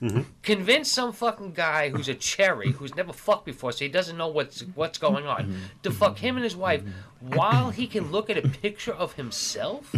Mm-hmm. 0.00 0.20
Convince 0.42 0.90
some 0.92 1.12
fucking 1.12 1.52
guy 1.52 1.88
who's 1.90 2.08
a 2.08 2.14
cherry 2.14 2.70
who's 2.72 2.94
never 2.94 3.12
fucked 3.12 3.44
before, 3.44 3.72
so 3.72 3.84
he 3.84 3.88
doesn't 3.90 4.16
know 4.16 4.28
what's 4.28 4.60
what's 4.74 4.98
going 4.98 5.26
on, 5.26 5.46
Mm-hmm. 5.46 5.62
to 5.82 5.90
fuck 5.90 6.18
him 6.18 6.36
and 6.36 6.44
his 6.44 6.54
wife 6.56 6.82
while 7.20 7.70
he 7.70 7.86
can 7.86 8.12
look 8.12 8.30
at 8.30 8.36
a 8.38 8.48
picture 8.48 8.92
of 8.92 9.14
himself. 9.14 9.92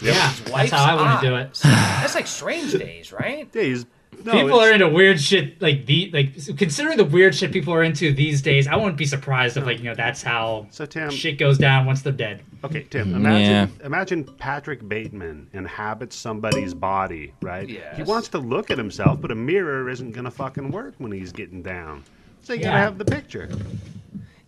yeah, 0.00 0.32
that's 0.46 0.70
how 0.70 0.84
I 0.84 0.94
want 0.96 1.20
to 1.20 1.28
do 1.28 1.36
it. 1.36 1.58
That's 1.62 2.14
like 2.14 2.26
Strange 2.26 2.72
Days, 2.72 3.12
right? 3.12 3.48
yeah, 3.54 3.62
he's 3.62 3.86
no, 4.24 4.32
people 4.32 4.48
it's- 4.48 4.68
are 4.68 4.72
into 4.72 4.88
weird 4.88 5.20
shit 5.20 5.60
like 5.60 5.86
the 5.86 6.10
like 6.12 6.34
considering 6.56 6.96
the 6.96 7.04
weird 7.04 7.34
shit 7.34 7.52
people 7.52 7.72
are 7.72 7.82
into 7.82 8.12
these 8.12 8.42
days. 8.42 8.66
I 8.66 8.76
wouldn't 8.76 8.96
be 8.96 9.06
surprised 9.06 9.56
if 9.56 9.64
like 9.64 9.78
you 9.78 9.84
know 9.84 9.94
that's 9.94 10.22
how 10.22 10.66
So 10.70 10.86
Tim, 10.86 11.10
shit 11.10 11.38
goes 11.38 11.58
down 11.58 11.86
once 11.86 12.02
they're 12.02 12.12
dead. 12.12 12.42
okay, 12.64 12.86
Tim, 12.90 13.08
mm-hmm. 13.08 13.16
imagine 13.16 13.76
Yeah. 13.80 13.86
imagine 13.86 14.24
Patrick 14.24 14.88
Bateman 14.88 15.48
inhabits 15.52 16.16
somebody's 16.16 16.74
body, 16.74 17.32
right? 17.42 17.68
He 17.68 18.02
wants 18.02 18.28
to 18.28 18.38
look 18.38 18.70
at 18.70 18.78
himself, 18.78 19.20
but 19.20 19.30
a 19.30 19.36
mirror 19.36 19.88
isn't 19.88 20.12
gonna 20.12 20.30
fucking 20.30 20.70
work 20.70 20.94
when 20.98 21.12
he's 21.12 21.32
getting 21.32 21.62
down. 21.62 22.04
So 22.42 22.52
you 22.52 22.62
gotta 22.62 22.78
have 22.78 22.98
the 22.98 23.04
picture. 23.04 23.48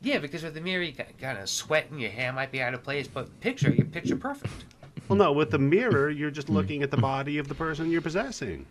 Yeah, 0.00 0.18
because 0.18 0.44
with 0.44 0.54
the 0.54 0.60
mirror, 0.60 0.82
you 0.82 0.92
got 0.92 1.06
kind 1.18 1.38
of 1.38 1.48
sweat 1.48 1.90
and 1.90 2.00
your 2.00 2.10
hair 2.10 2.32
might 2.32 2.52
be 2.52 2.62
out 2.62 2.72
of 2.72 2.84
place, 2.84 3.08
but 3.08 3.40
picture, 3.40 3.70
you're 3.70 3.86
picture 3.86 4.16
perfect. 4.16 4.64
Well, 5.08 5.16
no, 5.16 5.32
with 5.32 5.50
the 5.50 5.58
mirror, 5.58 6.08
you're 6.10 6.30
just 6.30 6.48
mm. 6.48 6.54
looking 6.54 6.82
at 6.82 6.90
the 6.90 6.96
body 6.96 7.38
of 7.38 7.48
the 7.48 7.54
person 7.54 7.90
you're 7.90 8.00
possessing. 8.00 8.64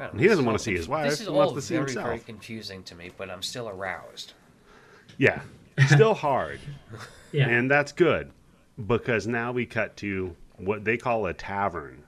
I 0.00 0.04
don't 0.04 0.12
And 0.12 0.20
he 0.20 0.28
doesn't 0.28 0.44
This 0.44 0.46
wanna 0.46 0.58
see 0.58 0.74
his 0.74 0.88
wife, 0.88 1.10
This 1.10 1.20
is 1.20 1.26
he 1.26 1.32
wants 1.32 1.50
all 1.50 1.54
to 1.56 1.62
see 1.62 1.74
very, 1.74 1.86
himself. 1.86 2.06
very 2.06 2.18
confusing 2.20 2.82
to 2.84 2.94
me, 2.94 3.10
but 3.16 3.28
I'm 3.28 3.42
still 3.42 3.68
aroused. 3.68 4.32
Yeah, 5.18 5.40
still 5.86 6.14
hard. 6.14 6.60
Yeah, 7.32 7.46
And 7.48 7.70
that's 7.70 7.92
good 7.92 8.32
because 8.88 9.28
now 9.28 9.52
we 9.52 9.64
cut 9.64 9.96
to 9.98 10.34
what 10.56 10.84
they 10.84 10.96
call 10.96 11.26
a 11.26 11.32
tavern, 11.32 12.02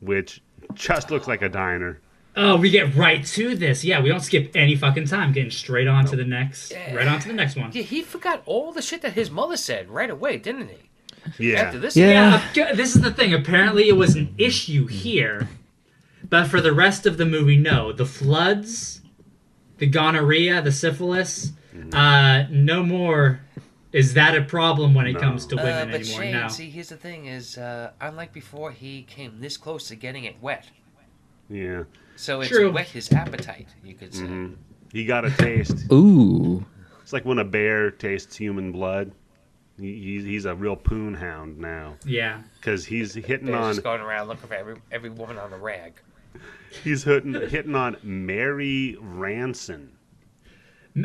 which 0.00 0.42
just 0.74 1.10
looks 1.10 1.26
like 1.26 1.40
a 1.40 1.48
diner. 1.48 2.02
Oh, 2.36 2.56
we 2.56 2.68
get 2.68 2.94
right 2.94 3.24
to 3.24 3.54
this. 3.54 3.82
Yeah, 3.82 4.02
we 4.02 4.10
don't 4.10 4.20
skip 4.20 4.50
any 4.54 4.76
fucking 4.76 5.06
time. 5.06 5.32
Getting 5.32 5.50
straight 5.50 5.88
on 5.88 6.04
to 6.04 6.16
the 6.16 6.24
next, 6.26 6.74
right 6.92 7.08
on 7.08 7.20
to 7.20 7.28
the 7.28 7.32
next 7.32 7.56
one. 7.56 7.70
Yeah, 7.72 7.84
he 7.84 8.02
forgot 8.02 8.42
all 8.44 8.70
the 8.72 8.82
shit 8.82 9.00
that 9.00 9.14
his 9.14 9.30
mother 9.30 9.56
said 9.56 9.88
right 9.88 10.10
away, 10.10 10.36
didn't 10.36 10.68
he? 10.68 11.52
Yeah. 11.52 11.62
After 11.62 11.78
this, 11.78 11.96
Yeah. 11.96 12.42
Yeah, 12.54 12.74
this 12.74 12.94
is 12.94 13.00
the 13.00 13.10
thing. 13.10 13.32
Apparently, 13.32 13.88
it 13.88 13.96
was 13.96 14.14
an 14.14 14.34
issue 14.36 14.86
here, 14.86 15.48
but 16.28 16.46
for 16.46 16.60
the 16.60 16.72
rest 16.72 17.06
of 17.06 17.16
the 17.18 17.26
movie, 17.26 17.56
no. 17.56 17.92
The 17.92 18.06
floods, 18.06 19.00
the 19.78 19.86
gonorrhea, 19.86 20.62
the 20.62 20.72
syphilis, 20.72 21.52
uh, 21.92 22.44
no 22.50 22.82
more. 22.82 23.40
Is 23.92 24.12
that 24.14 24.36
a 24.36 24.42
problem 24.42 24.92
when 24.94 25.06
it 25.06 25.14
No. 25.14 25.20
comes 25.20 25.46
to 25.46 25.56
Uh, 25.58 25.64
women 25.64 25.90
but 25.90 26.00
anymore? 26.00 26.22
Shane, 26.22 26.32
no. 26.32 26.48
see, 26.48 26.68
here's 26.68 26.90
the 26.90 26.96
thing: 26.96 27.26
is 27.26 27.56
uh, 27.56 27.92
unlike 28.00 28.32
before, 28.32 28.70
he 28.72 29.02
came 29.02 29.40
this 29.40 29.56
close 29.56 29.88
to 29.88 29.94
getting 29.96 30.24
it 30.24 30.36
wet, 30.42 30.66
Yeah. 31.48 31.84
so 32.16 32.40
it's 32.40 32.50
True. 32.50 32.70
wet 32.72 32.88
his 32.88 33.10
appetite. 33.12 33.68
You 33.84 33.94
could 33.94 34.12
say. 34.14 34.24
Mm-hmm. 34.24 34.54
He 34.92 35.04
got 35.06 35.24
a 35.24 35.30
taste. 35.30 35.86
Ooh. 35.92 36.64
it's 37.02 37.12
like 37.12 37.24
when 37.24 37.38
a 37.38 37.44
bear 37.44 37.90
tastes 37.90 38.36
human 38.36 38.72
blood. 38.72 39.12
He, 39.78 39.92
he's, 40.00 40.24
he's 40.24 40.44
a 40.46 40.54
real 40.54 40.74
poon 40.76 41.12
hound 41.14 41.58
now 41.58 41.96
Yeah. 42.06 42.40
because 42.58 42.86
he's 42.86 43.12
hitting 43.14 43.46
Bear's 43.48 43.58
on 43.62 43.72
just 43.74 43.84
going 43.84 44.00
around 44.00 44.28
looking 44.28 44.48
for 44.48 44.54
every 44.54 44.76
every 44.90 45.10
woman 45.10 45.36
on 45.38 45.50
the 45.50 45.58
rag. 45.58 45.92
He's 46.84 47.04
hitting 47.04 47.34
hitting 47.48 47.74
on 47.74 47.96
Mary 48.02 48.96
Ransom. 49.00 49.92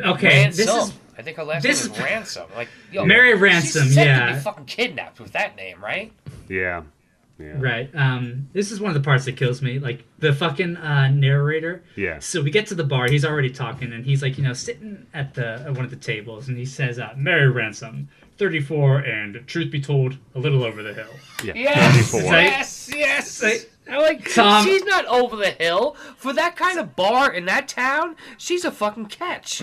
Okay. 0.00 0.46
This 0.48 0.66
Ransom. 0.66 0.90
is 0.90 0.92
I 1.18 1.22
think 1.22 1.36
her 1.36 1.44
last 1.44 1.62
this 1.62 1.84
name 1.84 1.92
is 1.92 1.98
is- 1.98 2.04
Ransom. 2.04 2.46
Like, 2.56 2.68
yo, 2.90 3.04
Mary 3.04 3.34
Ransom, 3.34 3.88
set 3.88 4.06
yeah. 4.06 4.26
To 4.28 4.34
be 4.34 4.40
fucking 4.40 4.64
kidnapped 4.64 5.20
with 5.20 5.32
that 5.32 5.56
name, 5.56 5.82
right? 5.82 6.12
Yeah. 6.48 6.82
Yeah. 7.38 7.54
right. 7.58 7.90
Um, 7.94 8.48
this 8.52 8.70
is 8.70 8.78
one 8.80 8.90
of 8.90 8.94
the 8.94 9.04
parts 9.04 9.24
that 9.24 9.36
kills 9.36 9.62
me. 9.62 9.78
Like 9.80 10.04
the 10.20 10.32
fucking 10.32 10.76
uh, 10.76 11.08
narrator. 11.08 11.82
Yeah. 11.96 12.20
So 12.20 12.40
we 12.40 12.50
get 12.50 12.66
to 12.68 12.74
the 12.74 12.84
bar. 12.84 13.08
He's 13.10 13.24
already 13.24 13.50
talking, 13.50 13.92
and 13.92 14.04
he's 14.04 14.22
like, 14.22 14.38
you 14.38 14.44
know, 14.44 14.52
sitting 14.52 15.06
at 15.12 15.34
the 15.34 15.54
at 15.66 15.74
one 15.74 15.84
of 15.84 15.90
the 15.90 15.96
tables, 15.96 16.48
and 16.48 16.56
he 16.56 16.64
says, 16.64 16.98
uh, 17.00 17.14
"Mary 17.16 17.50
Ransom, 17.50 18.08
34, 18.38 18.98
and 19.00 19.44
truth 19.48 19.72
be 19.72 19.80
told, 19.80 20.18
a 20.36 20.38
little 20.38 20.62
over 20.62 20.82
the 20.84 20.94
hill." 20.94 21.08
Yeah. 21.42 21.54
Yes, 21.56 22.10
34. 22.12 22.20
Say- 22.30 22.44
yes, 22.44 22.90
yes. 22.94 23.30
Say- 23.30 23.56
I'm 23.58 23.64
like, 23.88 24.32
Tom- 24.34 24.64
she's 24.64 24.84
not 24.84 25.04
over 25.06 25.36
the 25.36 25.50
hill 25.50 25.96
for 26.16 26.32
that 26.32 26.56
kind 26.56 26.78
of 26.78 26.94
bar 26.96 27.32
in 27.32 27.44
that 27.46 27.68
town. 27.68 28.16
She's 28.38 28.64
a 28.64 28.70
fucking 28.70 29.06
catch. 29.06 29.62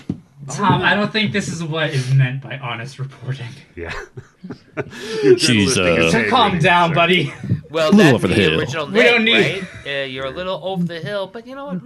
Tom, 0.50 0.82
I 0.82 0.94
don't 0.94 1.12
think 1.12 1.32
this 1.32 1.48
is 1.48 1.62
what 1.62 1.90
is 1.90 2.12
meant 2.14 2.42
by 2.42 2.58
honest 2.58 2.98
reporting. 2.98 3.46
Yeah. 3.76 3.92
Your 5.22 5.38
She's, 5.38 5.74
journalistic 5.74 5.84
uh, 5.84 5.86
integrity, 6.06 6.30
Calm 6.30 6.58
down, 6.58 6.88
sir. 6.90 6.94
buddy. 6.94 7.32
Well, 7.70 7.90
little 7.92 7.96
that's 7.98 8.14
over 8.14 8.28
the 8.28 8.34
the, 8.34 8.40
hill. 8.40 8.58
original 8.60 8.86
We 8.86 8.92
name, 8.94 9.04
don't 9.04 9.24
need- 9.26 9.62
right? 9.84 10.02
Uh, 10.02 10.04
you're 10.06 10.24
a 10.26 10.30
little 10.30 10.60
over 10.64 10.82
the 10.82 10.98
hill, 11.00 11.26
but 11.26 11.46
you 11.46 11.54
know 11.54 11.66
what? 11.66 11.80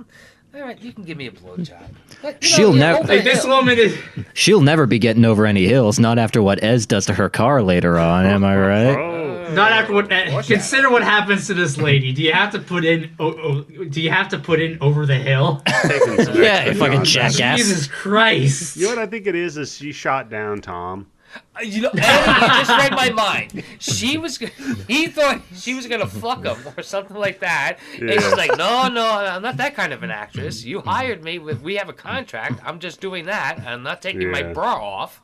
All 0.55 0.61
right, 0.61 0.81
you 0.81 0.93
can 0.93 1.03
give 1.05 1.17
me 1.19 1.27
a 1.27 1.33
blowjob. 1.33 1.83
But, 2.23 2.43
She'll 2.45 2.73
never- 2.73 2.99
over 2.99 3.07
the 3.09 3.15
Like 3.17 3.25
this 3.25 3.45
woman 3.45 3.77
is. 3.79 3.99
She'll 4.35 4.61
never 4.61 4.87
be 4.87 4.99
getting 5.01 5.25
over 5.25 5.47
any 5.47 5.67
hills, 5.67 5.99
not 5.99 6.17
after 6.19 6.43
what 6.43 6.63
Ez 6.63 6.87
does 6.87 7.07
to 7.07 7.15
her 7.15 7.29
car 7.29 7.61
later 7.63 7.99
on. 7.99 8.25
Am 8.25 8.45
I 8.45 8.57
right? 8.57 8.97
Oh, 8.97 9.53
Not 9.53 9.73
after 9.73 9.93
what. 9.93 10.13
Uh, 10.13 10.31
What's 10.31 10.47
consider 10.49 10.91
what 10.91 11.03
happens 11.03 11.49
to 11.49 11.55
this 11.55 11.77
lady. 11.77 12.13
Do 12.13 12.23
you 12.23 12.33
have 12.33 12.53
to 12.53 12.61
put 12.61 12.85
in? 12.85 13.15
Oh, 13.19 13.33
oh, 13.33 13.85
do 13.85 14.01
you 14.01 14.11
have 14.11 14.29
to 14.29 14.39
put 14.39 14.61
in 14.61 14.79
over 14.81 15.07
the 15.07 15.17
hill? 15.17 15.61
Yeah, 16.35 16.65
extra 16.65 16.73
you 16.75 16.75
fucking 16.79 17.05
shots. 17.05 17.37
jackass. 17.37 17.59
Jesus 17.59 17.87
Christ! 17.89 18.77
You 18.77 18.85
know 18.85 18.91
what 18.91 18.99
I 18.99 19.07
think 19.07 19.27
it 19.27 19.35
is? 19.35 19.57
Is 19.57 19.75
she 19.77 19.93
shot 19.93 20.31
down 20.31 20.61
Tom? 20.61 21.07
Uh, 21.57 21.61
You 21.63 21.83
know, 21.83 21.91
and 21.91 22.01
you 22.43 22.49
just 22.49 22.71
read 22.71 22.93
my 22.93 23.11
mind. 23.11 23.63
She 23.79 24.19
was, 24.19 24.39
he 24.89 25.07
thought 25.09 25.41
she 25.55 25.75
was 25.75 25.87
gonna 25.87 26.07
fuck 26.07 26.45
him 26.45 26.57
or 26.77 26.83
something 26.83 27.17
like 27.17 27.41
that. 27.41 27.79
And 28.01 28.11
she's 28.13 28.33
like, 28.37 28.57
no, 28.59 28.89
no, 28.89 29.07
I'm 29.07 29.43
not 29.43 29.57
that 29.59 29.75
kind 29.75 29.93
of 29.93 30.03
an 30.03 30.11
actress. 30.11 30.65
You 30.65 30.81
hired 30.81 31.23
me 31.23 31.39
with, 31.39 31.61
we 31.63 31.77
have 31.77 31.89
a 31.89 31.93
contract. 31.93 32.61
I'm 32.65 32.79
just 32.81 33.01
doing 33.01 33.27
that. 33.27 33.61
I'm 33.67 33.83
not 33.83 34.03
taking 34.03 34.31
my 34.31 34.43
bra 34.43 34.75
off. 34.75 35.21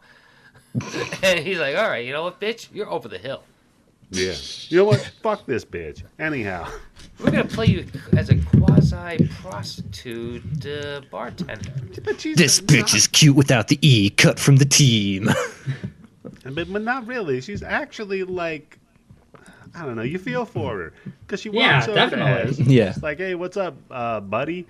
and 1.23 1.41
he's 1.41 1.59
like, 1.59 1.77
all 1.77 1.89
right, 1.89 2.05
you 2.07 2.13
know 2.13 2.23
what, 2.23 2.41
bitch, 2.41 2.69
you're 2.73 2.89
over 2.89 3.09
the 3.09 3.19
hill. 3.19 3.43
Yeah. 4.13 4.35
You 4.69 4.79
know 4.79 4.85
what? 4.87 5.01
Fuck 5.23 5.47
this 5.47 5.65
bitch. 5.65 6.03
Anyhow. 6.19 6.69
We're 7.21 7.31
gonna 7.31 7.45
play 7.45 7.67
you 7.67 7.87
as 8.17 8.31
a 8.31 8.37
quasi 8.37 9.29
prostitute 9.41 10.67
uh, 10.67 11.01
bartender. 11.11 11.71
But 12.03 12.21
she's 12.21 12.37
This 12.37 12.61
not- 12.61 12.69
bitch 12.71 12.95
is 12.95 13.07
cute 13.07 13.37
without 13.37 13.69
the 13.69 13.79
E 13.83 14.11
cut 14.11 14.39
from 14.41 14.57
the 14.57 14.65
team. 14.65 15.29
But, 16.45 16.73
but 16.73 16.83
not 16.83 17.07
really. 17.07 17.41
She's 17.41 17.63
actually 17.63 18.25
like, 18.25 18.79
I 19.75 19.85
don't 19.85 19.97
know. 19.97 20.03
You 20.03 20.19
feel 20.19 20.45
for 20.45 20.77
her 20.79 20.93
because 21.27 21.41
she 21.41 21.49
walks 21.51 21.61
Yeah, 21.63 21.83
over 21.85 21.95
definitely. 21.95 22.55
to 22.55 22.61
Ez. 22.63 22.69
Yeah. 22.69 22.91
It's 22.91 23.03
like, 23.03 23.19
hey, 23.19 23.35
what's 23.35 23.57
up, 23.57 23.75
uh, 23.91 24.21
buddy? 24.21 24.67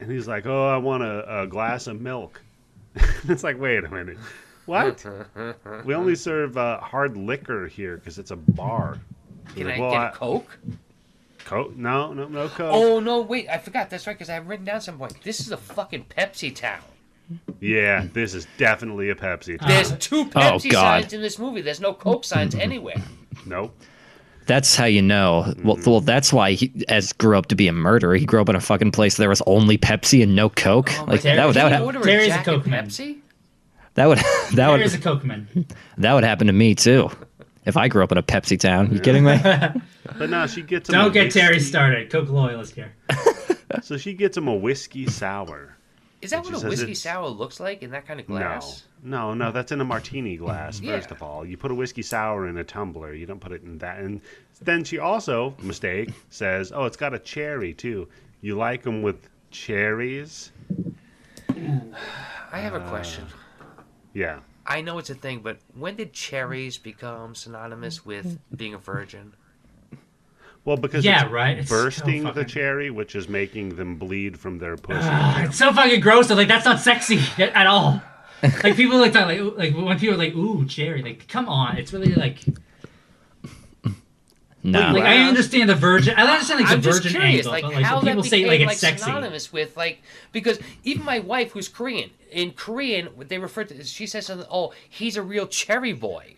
And 0.00 0.10
he's 0.10 0.26
like, 0.28 0.46
oh, 0.46 0.68
I 0.68 0.76
want 0.78 1.02
a, 1.02 1.42
a 1.42 1.46
glass 1.46 1.86
of 1.86 2.00
milk. 2.00 2.40
it's 3.28 3.44
like, 3.44 3.58
wait 3.60 3.84
a 3.84 3.88
minute. 3.90 4.18
What? 4.66 5.04
we 5.84 5.94
only 5.94 6.14
serve 6.14 6.56
uh, 6.56 6.80
hard 6.80 7.16
liquor 7.16 7.66
here 7.66 7.96
because 7.96 8.18
it's 8.18 8.30
a 8.30 8.36
bar. 8.36 8.98
Can 9.54 9.66
Like, 9.66 9.76
I 9.76 9.80
well, 9.80 9.90
get 9.90 10.00
I- 10.00 10.08
a 10.08 10.12
coke? 10.12 10.58
Coke? 11.44 11.76
No, 11.76 12.12
no, 12.12 12.28
no 12.28 12.48
coke. 12.48 12.70
Oh 12.72 13.00
no, 13.00 13.22
wait, 13.22 13.48
I 13.48 13.58
forgot. 13.58 13.90
That's 13.90 14.06
right, 14.06 14.12
because 14.12 14.28
I 14.28 14.34
have 14.34 14.46
written 14.46 14.64
down 14.66 14.80
some 14.82 14.98
point. 14.98 15.14
This 15.24 15.40
is 15.40 15.50
a 15.50 15.56
fucking 15.56 16.04
Pepsi 16.16 16.54
town. 16.54 16.80
Yeah, 17.60 18.06
this 18.12 18.34
is 18.34 18.46
definitely 18.58 19.10
a 19.10 19.14
Pepsi. 19.14 19.56
Uh-huh. 19.60 19.68
There's 19.68 19.92
two 19.98 20.20
oh, 20.20 20.24
Pepsi 20.24 20.68
Oh, 20.68 20.72
God. 20.72 21.02
signs 21.02 21.12
in 21.12 21.20
this 21.20 21.38
movie. 21.38 21.60
There's 21.60 21.80
no 21.80 21.92
Coke 21.94 22.24
signs 22.24 22.54
mm-hmm. 22.54 22.62
anywhere. 22.62 23.02
nope. 23.46 23.76
That's 24.46 24.74
how 24.74 24.86
you 24.86 25.00
know. 25.00 25.54
Well, 25.62 25.76
mm-hmm. 25.76 25.90
well 25.90 26.00
that's 26.00 26.32
why 26.32 26.52
he 26.52 26.72
Ez 26.88 27.12
grew 27.12 27.38
up 27.38 27.46
to 27.46 27.54
be 27.54 27.68
a 27.68 27.72
murderer. 27.72 28.16
He 28.16 28.24
grew 28.26 28.40
up 28.40 28.48
in 28.48 28.56
a 28.56 28.60
fucking 28.60 28.90
place 28.90 29.16
where 29.16 29.22
there 29.24 29.28
was 29.28 29.42
only 29.46 29.78
Pepsi 29.78 30.22
and 30.24 30.34
no 30.34 30.48
Coke. 30.48 30.90
Oh 30.98 31.04
like 31.04 31.22
God. 31.22 31.36
that 31.36 31.46
would 31.46 31.54
that 31.56 31.84
would, 31.84 31.94
you 31.94 32.00
hap- 32.00 32.04
Terry's 32.04 32.34
a 32.34 32.40
a 32.40 32.42
Coke 32.42 32.66
man. 32.66 32.86
Pepsi? 32.86 33.20
that 33.94 34.06
would 34.06 34.18
that 34.54 34.54
There's 34.54 34.94
a 34.94 34.96
would 34.96 35.04
Cokeman. 35.04 35.66
that 35.98 36.14
would 36.14 36.24
happen 36.24 36.48
to 36.48 36.52
me 36.52 36.74
too. 36.74 37.10
If 37.64 37.76
I 37.76 37.88
grew 37.88 38.02
up 38.02 38.10
in 38.10 38.18
a 38.18 38.22
Pepsi 38.22 38.58
town, 38.58 38.90
you 38.92 39.00
kidding 39.00 39.24
me? 39.24 39.38
But 40.18 40.28
no, 40.28 40.46
she 40.48 40.62
gets 40.62 40.88
him. 40.88 40.94
Don't 40.94 41.12
get 41.12 41.30
Terry 41.30 41.60
started. 41.60 42.10
Coke 42.10 42.30
loyalist 42.30 42.74
here. 42.74 42.92
So 43.82 43.96
she 43.96 44.14
gets 44.14 44.36
him 44.36 44.48
a 44.48 44.54
whiskey 44.54 45.06
sour. 45.06 45.76
Is 46.22 46.30
that 46.30 46.44
what 46.44 46.62
a 46.62 46.68
whiskey 46.68 46.94
sour 46.94 47.28
looks 47.28 47.60
like 47.60 47.82
in 47.82 47.90
that 47.92 48.06
kind 48.06 48.20
of 48.20 48.26
glass? 48.26 48.84
No, 49.02 49.28
no, 49.28 49.46
no. 49.46 49.52
That's 49.52 49.72
in 49.72 49.80
a 49.80 49.84
martini 49.84 50.36
glass. 50.36 50.80
Yeah. 50.80 50.96
First 50.96 51.10
of 51.10 51.22
all, 51.22 51.46
you 51.46 51.56
put 51.56 51.70
a 51.70 51.74
whiskey 51.74 52.02
sour 52.02 52.46
in 52.46 52.58
a 52.58 52.64
tumbler. 52.64 53.14
You 53.14 53.24
don't 53.24 53.40
put 53.40 53.52
it 53.52 53.62
in 53.62 53.78
that. 53.78 54.00
And 54.00 54.20
then 54.60 54.84
she 54.84 54.98
also 54.98 55.54
mistake 55.62 56.10
says, 56.28 56.72
"Oh, 56.74 56.84
it's 56.84 56.96
got 56.96 57.14
a 57.14 57.18
cherry 57.18 57.72
too. 57.72 58.08
You 58.42 58.56
like 58.56 58.82
them 58.82 59.00
with 59.00 59.28
cherries?" 59.50 60.52
I 62.52 62.58
have 62.58 62.74
a 62.74 62.80
uh, 62.80 62.88
question. 62.90 63.26
Yeah. 64.12 64.40
I 64.66 64.82
know 64.82 64.98
it's 64.98 65.10
a 65.10 65.14
thing, 65.14 65.40
but 65.40 65.58
when 65.74 65.96
did 65.96 66.12
cherries 66.12 66.78
become 66.78 67.34
synonymous 67.34 68.04
with 68.04 68.38
being 68.54 68.74
a 68.74 68.78
virgin? 68.78 69.32
Well, 70.64 70.76
because 70.76 71.04
Yeah, 71.04 71.22
it's 71.24 71.32
right. 71.32 71.58
It's 71.58 71.68
so 71.70 71.74
bursting 71.84 72.24
the 72.24 72.44
cherry, 72.44 72.90
which 72.90 73.14
is 73.16 73.28
making 73.28 73.76
them 73.76 73.96
bleed 73.96 74.38
from 74.38 74.58
their 74.58 74.76
pussy. 74.76 75.00
Ah, 75.02 75.44
it's 75.44 75.56
so 75.58 75.72
fucking 75.72 76.00
gross. 76.00 76.28
Though. 76.28 76.34
Like 76.34 76.48
that's 76.48 76.64
not 76.64 76.80
sexy 76.80 77.18
at 77.38 77.66
all. 77.66 78.02
Like 78.42 78.76
people 78.76 78.98
like 78.98 79.12
that. 79.14 79.26
like 79.26 79.40
like 79.56 79.74
when 79.74 79.98
people 79.98 80.14
are 80.14 80.18
like 80.18 80.34
ooh 80.34 80.64
cherry. 80.66 81.02
Like 81.02 81.28
come 81.28 81.48
on, 81.48 81.76
it's 81.78 81.92
really 81.92 82.14
like 82.14 82.38
No. 84.62 84.92
like 84.92 85.04
I 85.04 85.22
understand 85.26 85.70
the 85.70 85.74
virgin. 85.74 86.14
I 86.18 86.30
understand 86.30 86.60
like 86.60 86.68
the 86.68 86.74
I'm 86.74 86.82
just 86.82 87.02
virgin 87.02 87.18
curious, 87.20 87.46
angle, 87.46 87.52
like 87.52 87.62
but 87.64 87.72
like 87.74 87.84
how 87.84 87.96
when 87.96 88.04
people 88.06 88.22
that 88.22 88.28
say 88.28 88.36
became 88.42 88.48
like 88.48 88.60
like 88.66 88.72
it's 88.72 88.80
sexy. 88.80 89.04
synonymous 89.04 89.52
with 89.52 89.74
like 89.76 90.02
because 90.32 90.58
even 90.84 91.04
my 91.06 91.18
wife 91.20 91.52
who's 91.52 91.68
Korean 91.68 92.10
in 92.30 92.50
Korean 92.52 93.08
they 93.18 93.38
refer 93.38 93.64
to 93.64 93.82
she 93.84 94.06
says 94.06 94.26
something. 94.26 94.46
Oh, 94.50 94.74
he's 94.88 95.16
a 95.16 95.22
real 95.22 95.46
cherry 95.46 95.94
boy, 95.94 96.34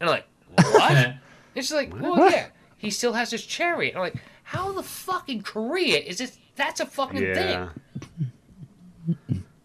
and 0.00 0.10
I'm 0.10 0.16
like 0.16 0.26
what? 0.56 0.92
and 0.96 1.18
she's 1.54 1.72
like, 1.72 1.94
well, 1.94 2.28
yeah, 2.28 2.48
he 2.78 2.90
still 2.90 3.12
has 3.12 3.30
his 3.30 3.44
chariot. 3.44 3.94
I'm 3.94 4.00
like, 4.00 4.22
how 4.44 4.72
the 4.72 4.82
fuck 4.82 5.28
in 5.28 5.42
Korea 5.42 5.98
is 5.98 6.18
this? 6.18 6.38
That's 6.56 6.80
a 6.80 6.86
fucking 6.86 7.22
yeah. 7.22 7.34
thing. 7.34 7.70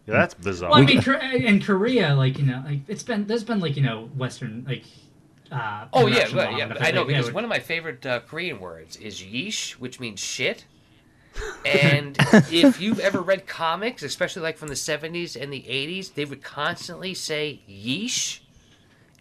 Yeah, 0.06 0.12
that's 0.18 0.34
bizarre. 0.34 0.70
Well, 0.70 0.80
I 0.80 0.84
mean, 0.84 1.02
Kor- 1.02 1.14
in 1.14 1.60
Korea, 1.60 2.14
like 2.14 2.38
you 2.38 2.44
know, 2.44 2.62
like 2.66 2.80
it's 2.88 3.02
been 3.02 3.26
there's 3.26 3.44
been 3.44 3.60
like 3.60 3.76
you 3.76 3.82
know 3.82 4.10
Western 4.16 4.64
like. 4.66 4.84
Uh, 5.52 5.86
Oh 5.92 6.06
yeah, 6.06 6.24
production 6.24 6.38
right, 6.38 6.58
yeah. 6.58 6.66
but 6.66 6.78
but, 6.78 6.86
I 6.86 6.90
know 6.90 7.00
like, 7.00 7.08
because 7.08 7.26
would- 7.26 7.34
one 7.34 7.44
of 7.44 7.50
my 7.50 7.60
favorite 7.60 8.04
uh, 8.04 8.20
Korean 8.20 8.58
words 8.60 8.96
is 8.96 9.22
yeesh, 9.22 9.72
which 9.72 10.00
means 10.00 10.20
shit. 10.20 10.66
And 11.64 12.16
if 12.52 12.80
you've 12.80 13.00
ever 13.00 13.20
read 13.20 13.46
comics, 13.46 14.02
especially 14.02 14.42
like 14.42 14.56
from 14.56 14.68
the 14.68 14.74
70s 14.74 15.40
and 15.40 15.52
the 15.52 15.62
80s, 15.62 16.14
they 16.14 16.24
would 16.24 16.42
constantly 16.42 17.12
say 17.14 17.60
yeesh. 17.68 18.40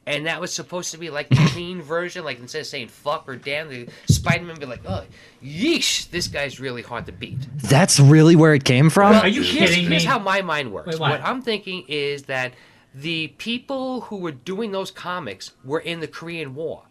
And 0.05 0.25
that 0.25 0.41
was 0.41 0.53
supposed 0.53 0.91
to 0.91 0.97
be 0.97 1.09
like 1.09 1.29
the 1.29 1.35
clean 1.51 1.81
version. 1.81 2.25
Like 2.25 2.39
instead 2.39 2.59
of 2.59 2.67
saying 2.67 2.89
fuck 2.89 3.27
or 3.27 3.37
damn, 3.37 3.69
the 3.69 3.87
Spider 4.07 4.43
Man 4.43 4.59
be 4.59 4.65
like, 4.65 4.81
oh, 4.85 5.05
yeesh, 5.41 6.09
this 6.09 6.27
guy's 6.27 6.59
really 6.59 6.81
hard 6.81 7.05
to 7.05 7.13
beat. 7.13 7.37
That's 7.55 7.99
really 7.99 8.35
where 8.35 8.53
it 8.53 8.65
came 8.65 8.89
from. 8.89 9.13
Are 9.13 9.27
you 9.27 9.43
Here's, 9.43 9.69
kidding 9.71 9.89
here's 9.89 10.03
me? 10.03 10.09
how 10.09 10.19
my 10.19 10.41
mind 10.41 10.73
works. 10.73 10.87
Wait, 10.87 10.99
what? 10.99 11.11
what? 11.11 11.21
I'm 11.21 11.41
thinking 11.41 11.85
is 11.87 12.23
that 12.23 12.53
the 12.93 13.29
people 13.37 14.01
who 14.01 14.17
were 14.17 14.31
doing 14.31 14.71
those 14.71 14.91
comics 14.91 15.51
were 15.63 15.79
in 15.79 15.99
the 15.99 16.07
Korean 16.07 16.53
War. 16.53 16.83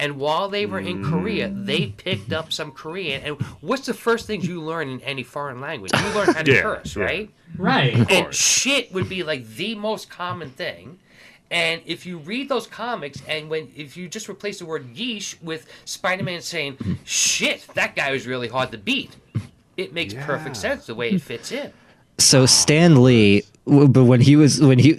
And 0.00 0.16
while 0.18 0.48
they 0.48 0.64
were 0.64 0.78
in 0.78 1.02
Korea, 1.04 1.48
mm. 1.48 1.66
they 1.66 1.86
picked 1.86 2.32
up 2.32 2.52
some 2.52 2.70
Korean. 2.70 3.20
And 3.22 3.40
what's 3.60 3.86
the 3.86 3.94
first 3.94 4.28
things 4.28 4.46
you 4.46 4.60
learn 4.60 4.88
in 4.88 5.00
any 5.00 5.24
foreign 5.24 5.60
language? 5.60 5.90
You 5.92 6.08
learn 6.10 6.26
how 6.34 6.42
to 6.44 6.52
Yeah, 6.52 6.62
curse, 6.62 6.94
yeah. 6.94 7.04
right? 7.04 7.30
right. 7.56 8.10
And 8.10 8.32
shit 8.32 8.92
would 8.92 9.08
be 9.08 9.24
like 9.24 9.44
the 9.56 9.74
most 9.74 10.08
common 10.08 10.50
thing. 10.50 11.00
And 11.50 11.80
if 11.86 12.04
you 12.04 12.18
read 12.18 12.48
those 12.48 12.66
comics, 12.66 13.22
and 13.26 13.48
when 13.48 13.68
if 13.74 13.96
you 13.96 14.08
just 14.08 14.28
replace 14.28 14.58
the 14.58 14.66
word 14.66 14.94
yeesh 14.94 15.40
with 15.42 15.66
Spider-Man 15.86 16.42
saying 16.42 16.98
"shit," 17.04 17.66
that 17.74 17.96
guy 17.96 18.12
was 18.12 18.26
really 18.26 18.48
hard 18.48 18.70
to 18.72 18.78
beat. 18.78 19.16
It 19.76 19.92
makes 19.92 20.12
perfect 20.12 20.56
sense 20.56 20.86
the 20.86 20.94
way 20.94 21.10
it 21.10 21.22
fits 21.22 21.52
in. 21.52 21.72
So 22.18 22.46
Stan 22.46 23.02
Lee, 23.02 23.44
w- 23.57 23.57
but 23.88 24.04
when 24.04 24.20
he 24.20 24.36
was 24.36 24.60
when 24.60 24.78
he, 24.78 24.96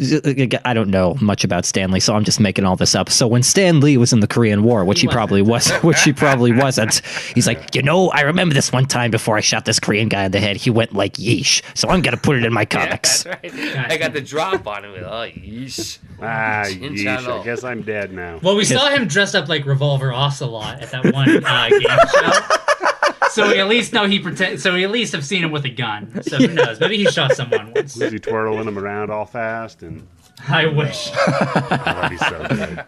I 0.66 0.74
don't 0.74 0.90
know 0.90 1.16
much 1.22 1.44
about 1.44 1.66
Stan 1.66 1.92
Lee, 1.92 2.00
so 2.00 2.16
I'm 2.16 2.24
just 2.24 2.40
making 2.40 2.66
all 2.66 2.76
this 2.76 2.96
up. 2.96 3.10
So 3.10 3.28
when 3.28 3.44
Stan 3.44 3.80
Lee 3.80 3.98
was 3.98 4.14
in 4.14 4.20
the 4.20 4.28
Korean 4.28 4.64
War, 4.64 4.86
which 4.86 5.02
he, 5.02 5.08
He 5.08 5.12
probably 5.14 5.42
was, 5.42 5.72
which 5.84 6.02
he 6.04 6.14
probably 6.14 6.52
wasn't, 6.52 7.02
he's 7.36 7.48
like, 7.48 7.74
you 7.76 7.82
know, 7.82 8.10
I 8.12 8.22
remember 8.22 8.54
this 8.54 8.72
one 8.72 8.86
time 8.86 9.12
before 9.12 9.38
I 9.38 9.42
shot 9.42 9.66
this 9.66 9.80
Korean 9.80 10.08
guy 10.10 10.26
in 10.26 10.32
the 10.32 10.40
head. 10.40 10.58
He 10.58 10.70
went 10.70 10.94
like 10.94 11.14
yeesh, 11.14 11.62
so 11.76 11.90
I'm 11.90 12.02
gonna 12.02 12.18
put 12.18 12.38
it 12.38 12.46
in 12.46 12.54
my 12.54 12.62
Yeah, 12.62 12.66
comics. 12.66 13.24
that's 13.24 13.44
right. 13.44 13.92
I 13.92 13.98
got 13.98 14.14
the 14.14 14.22
drop 14.22 14.68
on 14.68 14.86
him. 14.86 14.92
Oh, 15.04 15.28
yeesh. 15.28 15.98
ah, 16.22 16.66
Chin 16.68 16.94
yeesh, 16.94 17.28
I 17.42 17.44
guess 17.44 17.64
I'm 17.64 17.82
dead 17.82 18.14
now. 18.14 18.40
Well, 18.44 18.56
we 18.56 18.66
saw 18.66 18.90
him 18.90 19.08
dressed 19.08 19.36
up 19.36 19.48
like 19.50 19.66
Revolver 19.66 20.14
Ocelot 20.14 20.82
at 20.82 20.92
that 20.92 21.14
one 21.14 21.44
uh, 21.44 21.70
game 21.70 21.82
show. 21.82 22.56
So 23.30 23.48
we 23.48 23.60
at 23.60 23.68
least 23.68 23.94
know 23.94 24.06
he 24.08 24.20
pretend. 24.20 24.60
So 24.62 24.74
we 24.74 24.84
at 24.84 24.92
least 24.92 25.14
have 25.14 25.26
seen 25.26 25.44
him 25.44 25.52
with 25.52 25.66
a 25.66 25.70
gun. 25.70 26.22
So 26.24 26.38
who 26.38 26.48
knows? 26.48 26.80
Maybe 26.80 26.98
he 26.98 27.06
shot 27.06 27.34
someone 27.36 27.74
once. 27.76 27.96
Was 27.98 28.12
he 28.12 28.20
twirling 28.20 28.68
him 28.68 28.78
around 28.78 29.12
all 29.12 29.26
fast 29.26 29.84
and 29.84 30.08
I 30.48 30.66
wish. 30.68 31.10
oh, 31.16 31.68
that'd 31.70 32.10
be 32.12 32.18
so 32.18 32.48
good. 32.50 32.84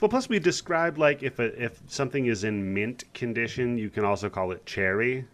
Well, 0.00 0.08
plus 0.08 0.28
we 0.28 0.38
described 0.38 0.98
like 0.98 1.22
if 1.22 1.38
a, 1.38 1.62
if 1.62 1.80
something 1.86 2.26
is 2.26 2.44
in 2.44 2.74
mint 2.74 3.04
condition, 3.14 3.78
you 3.78 3.88
can 3.90 4.04
also 4.04 4.28
call 4.28 4.50
it 4.52 4.66
cherry. 4.66 5.26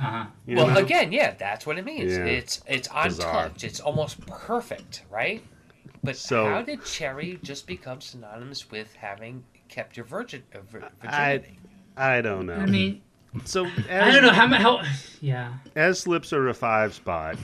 Uh-huh. 0.00 0.26
You 0.46 0.56
Well, 0.56 0.68
know? 0.68 0.76
again, 0.78 1.12
yeah, 1.12 1.34
that's 1.34 1.66
what 1.66 1.78
it 1.78 1.84
means. 1.84 2.12
Yeah. 2.12 2.24
It's 2.24 2.62
it's 2.66 2.88
Bizarre. 2.88 3.44
untouched. 3.46 3.64
It's 3.64 3.80
almost 3.80 4.24
perfect, 4.26 5.02
right? 5.10 5.42
But 6.02 6.16
So- 6.16 6.46
how 6.46 6.62
did 6.62 6.84
cherry 6.84 7.38
just 7.42 7.66
become 7.66 8.00
synonymous 8.00 8.70
with 8.70 8.94
having 8.94 9.44
kept 9.68 9.96
your 9.96 10.06
virgin 10.06 10.42
uh, 10.54 10.58
vir- 10.70 10.88
I- 11.02 11.38
virginity? 11.38 11.58
I 11.96 12.20
don't 12.20 12.46
know. 12.46 12.54
I 12.54 12.66
mean, 12.66 13.02
so 13.44 13.66
I 13.90 14.10
don't 14.10 14.22
know 14.22 14.30
how. 14.30 14.46
much. 14.46 14.60
how 14.60 14.82
yeah. 15.20 15.54
Ez 15.76 16.00
slips 16.00 16.30
her 16.30 16.48
a 16.48 16.54
five 16.54 16.94
spot 16.94 17.36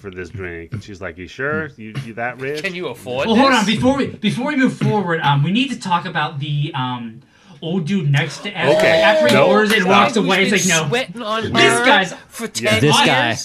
for 0.00 0.10
this 0.10 0.28
drink, 0.28 0.72
and 0.72 0.82
she's 0.82 1.00
like, 1.00 1.18
"You 1.18 1.26
sure? 1.28 1.68
You, 1.76 1.94
you 2.04 2.14
that 2.14 2.40
rich?" 2.40 2.62
Can 2.62 2.74
you 2.74 2.88
afford 2.88 3.26
it? 3.26 3.28
Well, 3.28 3.36
this? 3.36 3.42
hold 3.42 3.54
on. 3.54 3.66
Before 3.66 3.96
we 3.96 4.06
before 4.06 4.46
we 4.48 4.56
move 4.56 4.76
forward, 4.76 5.20
um, 5.20 5.42
we 5.42 5.52
need 5.52 5.70
to 5.70 5.78
talk 5.80 6.04
about 6.06 6.38
the 6.38 6.72
um 6.74 7.20
old 7.60 7.86
dude 7.86 8.10
next 8.10 8.38
to 8.40 8.50
Esther. 8.56 8.76
Okay. 8.78 8.92
Like, 9.02 9.04
after 9.04 9.28
he 9.28 9.34
No, 9.34 9.46
orders 9.48 9.72
it 9.72 9.78
and 9.80 9.88
walks 9.88 10.16
away, 10.16 10.44
been 10.44 10.54
it's 10.54 10.68
like 10.68 11.14
no. 11.14 11.24
on 11.24 11.42
This 11.52 11.86
guy's- 11.86 12.12
for 12.28 12.48
ten 12.48 12.80
This 12.80 12.96
guy. 12.96 13.36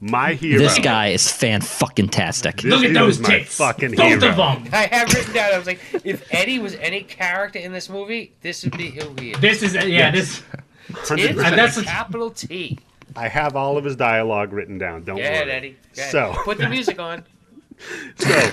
My 0.00 0.34
hero. 0.34 0.58
This 0.58 0.78
guy 0.78 1.08
is 1.08 1.30
fan 1.30 1.60
fucking 1.62 2.08
tastic. 2.10 2.56
This 2.56 2.64
Look 2.66 2.84
at 2.84 2.92
those 2.92 3.16
is 3.16 3.20
my 3.22 3.38
tits. 3.38 3.56
fucking 3.56 3.92
Both 3.92 4.20
hero. 4.22 4.28
of 4.30 4.36
them. 4.36 4.68
I 4.72 4.86
have 4.92 5.12
written 5.14 5.32
down. 5.32 5.52
I 5.54 5.58
was 5.58 5.66
like, 5.66 5.80
if 6.04 6.26
Eddie 6.32 6.58
was 6.58 6.74
any 6.76 7.02
character 7.02 7.58
in 7.58 7.72
this 7.72 7.88
movie, 7.88 8.32
this 8.42 8.64
would 8.64 8.76
be 8.76 8.90
who 8.90 9.14
he 9.18 9.30
is. 9.32 9.40
This 9.40 9.62
is 9.62 9.74
yeah. 9.74 9.82
Yes. 10.12 10.12
This 10.14 10.42
It's 10.88 11.10
100%. 11.10 11.28
And 11.46 11.58
that's 11.58 11.76
a 11.78 11.80
a- 11.80 11.84
capital 11.84 12.30
T. 12.30 12.78
I 13.16 13.28
have 13.28 13.54
all 13.56 13.78
of 13.78 13.84
his 13.84 13.96
dialogue 13.96 14.52
written 14.52 14.76
down. 14.76 15.04
Don't 15.04 15.16
Go 15.16 15.22
ahead, 15.22 15.46
worry. 15.46 15.52
Eddie. 15.56 15.76
Go 15.94 16.02
ahead. 16.02 16.12
So- 16.12 16.34
put 16.44 16.58
the 16.58 16.68
music 16.68 16.98
on. 17.00 17.24
So 18.16 18.50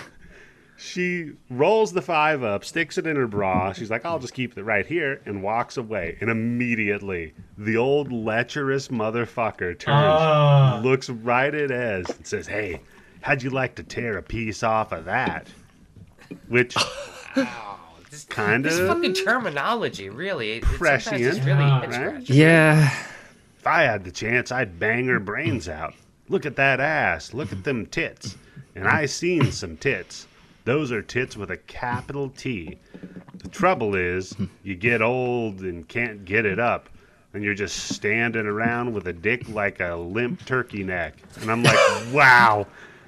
she 0.92 1.32
rolls 1.50 1.94
the 1.94 2.02
five 2.02 2.44
up, 2.44 2.64
sticks 2.66 2.98
it 2.98 3.08
in 3.08 3.16
her 3.16 3.28
bra. 3.28 3.74
She's 3.74 3.90
like, 3.90 4.06
I'll 4.06 4.20
just 4.20 4.34
keep 4.34 4.58
it 4.58 4.64
right 4.64 4.86
here, 4.86 5.22
and 5.26 5.42
walks 5.42 5.78
away. 5.78 6.18
And 6.22 6.30
immediately, 6.30 7.34
the 7.58 7.78
old 7.78 8.12
lecherous 8.12 8.90
motherfucker 8.90 9.78
turns, 9.80 10.20
Oh. 10.20 10.82
looks 10.84 11.10
right 11.10 11.54
at 11.54 11.72
Ez, 11.72 12.10
and 12.10 12.26
says, 12.28 12.48
Hey, 12.48 12.82
how'd 13.22 13.42
you 13.42 13.50
like 13.50 13.76
to 13.76 13.84
tear 13.84 14.18
a 14.18 14.24
piece 14.24 14.64
off 14.64 14.92
of 14.92 15.06
that? 15.06 15.48
Which 16.48 16.76
This, 18.10 18.26
kind 18.26 18.66
this 18.66 18.78
of. 18.78 18.88
fucking 18.88 19.14
terminology, 19.14 20.10
really. 20.10 20.52
It, 20.54 20.58
it 20.58 20.64
Prescient, 20.64 21.22
it's 21.22 21.40
really 21.40 21.64
head 21.64 21.90
right? 21.96 22.30
Yeah. 22.30 22.90
If 23.60 23.66
I 23.68 23.84
had 23.84 24.04
the 24.04 24.12
chance, 24.12 24.52
I'd 24.52 24.80
bang 24.80 25.08
her 25.08 25.20
brains 25.20 25.70
out. 25.70 25.94
Look 26.28 26.46
at 26.46 26.56
that 26.58 26.80
ass. 26.80 27.34
Look 27.34 27.52
at 27.54 27.64
them 27.64 27.86
tits. 27.86 28.36
And 28.76 28.88
I 28.88 29.06
seen 29.06 29.52
some 29.52 29.78
tits. 29.78 30.28
Those 30.64 30.92
are 30.92 31.02
tits 31.02 31.36
with 31.36 31.50
a 31.52 31.58
capital 31.58 32.30
T. 32.30 32.78
The 33.38 33.50
trouble 33.50 33.96
is, 33.96 34.36
you 34.64 34.76
get 34.76 35.02
old 35.02 35.62
and 35.62 35.88
can't 35.88 36.24
get 36.26 36.46
it 36.46 36.60
up, 36.60 36.88
and 37.34 37.44
you're 37.44 37.56
just 37.56 37.76
standing 37.96 38.46
around 38.46 38.94
with 38.94 39.08
a 39.08 39.14
dick 39.14 39.50
like 39.50 39.80
a 39.80 39.96
limp 39.96 40.46
turkey 40.46 40.84
neck. 40.84 41.16
And 41.42 41.50
I'm 41.52 41.64
like, 41.64 41.78
wow. 42.14 42.68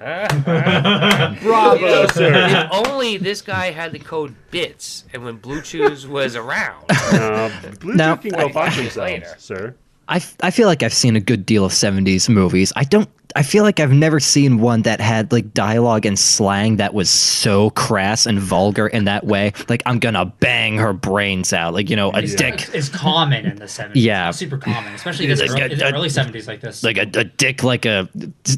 Bravo, 1.42 2.06
sir. 2.08 2.32
If 2.34 2.72
only 2.88 3.16
this 3.16 3.40
guy 3.40 3.70
had 3.70 3.92
the 3.92 3.98
code 3.98 4.34
BITS, 4.50 5.04
and 5.12 5.24
when 5.24 5.36
Blue 5.36 5.62
Chews 5.62 6.06
was 6.06 6.36
around. 6.36 6.84
Uh, 6.90 7.50
Blue 7.80 7.94
Now, 7.94 8.16
Chew 8.16 8.30
can 8.30 8.40
go 8.40 8.48
fuck 8.52 8.68
I- 8.72 8.74
themselves, 8.76 8.96
later. 8.96 9.34
sir. 9.38 9.76
I, 10.08 10.16
f- 10.16 10.36
I 10.42 10.50
feel 10.50 10.66
like 10.68 10.82
I've 10.82 10.94
seen 10.94 11.16
a 11.16 11.20
good 11.20 11.46
deal 11.46 11.64
of 11.64 11.72
70s 11.72 12.28
movies. 12.28 12.72
I 12.76 12.84
don't 12.84 13.08
I 13.36 13.42
feel 13.42 13.64
like 13.64 13.80
I've 13.80 13.90
never 13.90 14.20
seen 14.20 14.58
one 14.60 14.82
that 14.82 15.00
had 15.00 15.32
like 15.32 15.52
dialogue 15.54 16.06
and 16.06 16.16
slang 16.16 16.76
that 16.76 16.94
was 16.94 17.10
so 17.10 17.70
crass 17.70 18.26
and 18.26 18.38
vulgar 18.38 18.86
in 18.86 19.06
that 19.06 19.26
way. 19.26 19.52
Like 19.68 19.82
I'm 19.86 19.98
gonna 19.98 20.26
bang 20.26 20.76
her 20.78 20.92
brains 20.92 21.52
out. 21.52 21.74
Like, 21.74 21.90
you 21.90 21.96
know, 21.96 22.12
a 22.12 22.22
dick 22.22 22.72
is 22.72 22.88
common 22.88 23.44
in 23.44 23.56
the 23.56 23.66
seventies. 23.66 24.04
Yeah. 24.04 24.30
super 24.30 24.56
common, 24.56 24.94
especially 24.94 25.26
this 25.26 25.40
Like 25.40 25.50
early, 25.50 25.60
a- 25.62 25.66
in 25.72 25.78
the 25.78 25.92
early 25.94 26.08
seventies 26.10 26.46
like 26.46 26.60
this. 26.60 26.84
like 26.84 26.96
a, 26.96 27.10
a 27.18 27.24
dick 27.24 27.64
like 27.64 27.84
a 27.86 28.08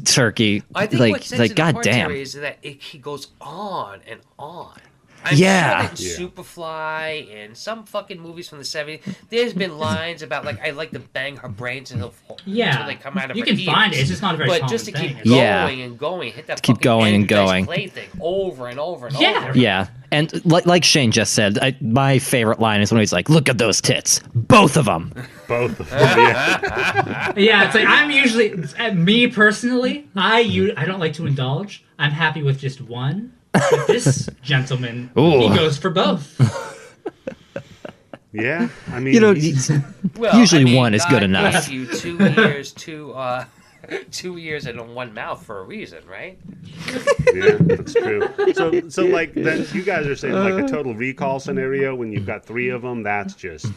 turkey. 0.05 0.61
I 0.75 0.85
think 0.85 0.99
like 0.99 1.11
what 1.11 1.23
sets 1.23 1.39
like 1.39 1.51
it 1.51 1.57
goddamn. 1.57 2.09
Terry, 2.09 2.21
is 2.21 2.33
that 2.33 2.59
it, 2.61 2.79
he 2.79 2.99
goes 2.99 3.29
on 3.41 4.01
and 4.07 4.19
on. 4.37 4.77
I'm 5.25 5.35
Yeah. 5.35 5.81
sure 5.81 5.89
that 5.89 5.99
Yeah. 5.99 6.17
Superfly 6.17 7.43
and 7.45 7.57
some 7.57 7.83
fucking 7.85 8.19
movies 8.19 8.47
from 8.47 8.59
the 8.59 8.63
70s, 8.65 9.01
there's 9.29 9.53
been 9.53 9.77
lines 9.77 10.21
about, 10.21 10.45
like, 10.45 10.59
I 10.65 10.69
like 10.71 10.91
to 10.91 10.99
bang 10.99 11.37
her 11.37 11.49
brains 11.49 11.91
until, 11.91 12.13
Yeah. 12.45 12.71
until 12.71 12.87
they 12.87 12.95
come 12.95 13.17
out 13.17 13.31
of 13.31 13.37
You 13.37 13.43
her 13.43 13.47
can 13.47 13.59
ears. 13.59 13.65
find 13.65 13.93
it, 13.93 13.99
it's 13.99 14.09
just 14.09 14.21
not 14.21 14.35
a 14.35 14.37
very 14.37 14.49
But 14.49 14.69
just 14.69 14.85
to 14.85 14.91
thing. 14.91 15.15
keep 15.15 15.23
going 15.25 15.37
Yeah. 15.37 15.67
and 15.67 15.97
going, 15.97 16.31
hit 16.31 16.47
that 16.47 16.61
keep 16.61 16.75
fucking 16.77 16.83
going 16.83 17.15
and 17.15 17.27
going. 17.27 17.65
Clay 17.65 17.87
thing 17.87 18.07
over 18.21 18.67
and 18.67 18.79
over 18.79 19.07
and 19.07 19.19
Yeah. 19.19 19.47
over. 19.49 19.57
Yeah, 19.57 19.87
and 20.11 20.31
like 20.45 20.65
like 20.65 20.83
Shane 20.83 21.11
just 21.11 21.33
said, 21.33 21.57
I, 21.61 21.75
my 21.81 22.19
favorite 22.19 22.59
line 22.59 22.81
is 22.81 22.91
when 22.91 22.99
he's 22.99 23.11
like, 23.11 23.29
"Look 23.29 23.49
at 23.49 23.57
those 23.57 23.81
tits, 23.81 24.21
both 24.33 24.77
of 24.77 24.85
them." 24.85 25.11
Both 25.47 25.79
of 25.79 25.89
them. 25.89 25.97
Yeah. 26.17 27.33
yeah, 27.35 27.65
it's 27.65 27.75
like 27.75 27.85
I'm 27.87 28.11
usually 28.11 28.53
uh, 28.79 28.93
me 28.93 29.27
personally. 29.27 30.07
I, 30.15 30.71
I 30.77 30.85
don't 30.85 30.99
like 30.99 31.13
to 31.13 31.25
indulge. 31.25 31.83
I'm 31.99 32.11
happy 32.11 32.43
with 32.43 32.59
just 32.59 32.79
one. 32.81 33.31
But 33.71 33.87
this 33.87 34.29
gentleman, 34.41 35.09
he 35.15 35.49
goes 35.55 35.77
for 35.77 35.89
both. 35.89 36.39
yeah. 38.33 38.69
I 38.91 38.99
mean, 38.99 39.13
You 39.13 39.19
know, 39.21 39.33
Well, 40.15 40.37
Usually 40.39 40.61
I 40.61 40.65
mean, 40.65 40.75
one 40.75 40.93
is 40.93 41.05
good 41.05 41.23
enough. 41.23 41.69
you 41.69 41.85
two 41.87 42.17
years, 42.33 42.71
two, 42.71 43.13
uh, 43.13 43.45
two 44.11 44.37
years 44.37 44.65
and 44.65 44.93
one 44.95 45.13
mouth 45.13 45.45
for 45.45 45.59
a 45.59 45.63
reason, 45.63 46.05
right? 46.07 46.37
Yeah, 47.33 47.57
that's 47.59 47.93
true. 47.93 48.27
So, 48.53 48.89
so 48.89 49.05
like 49.05 49.33
then 49.33 49.65
you 49.73 49.83
guys 49.83 50.05
are 50.07 50.15
saying 50.15 50.33
like 50.33 50.63
a 50.63 50.67
total 50.67 50.93
recall 50.93 51.39
scenario 51.39 51.95
when 51.95 52.11
you've 52.11 52.25
got 52.25 52.45
three 52.45 52.69
of 52.69 52.81
them. 52.81 53.03
That's 53.03 53.33
just 53.33 53.67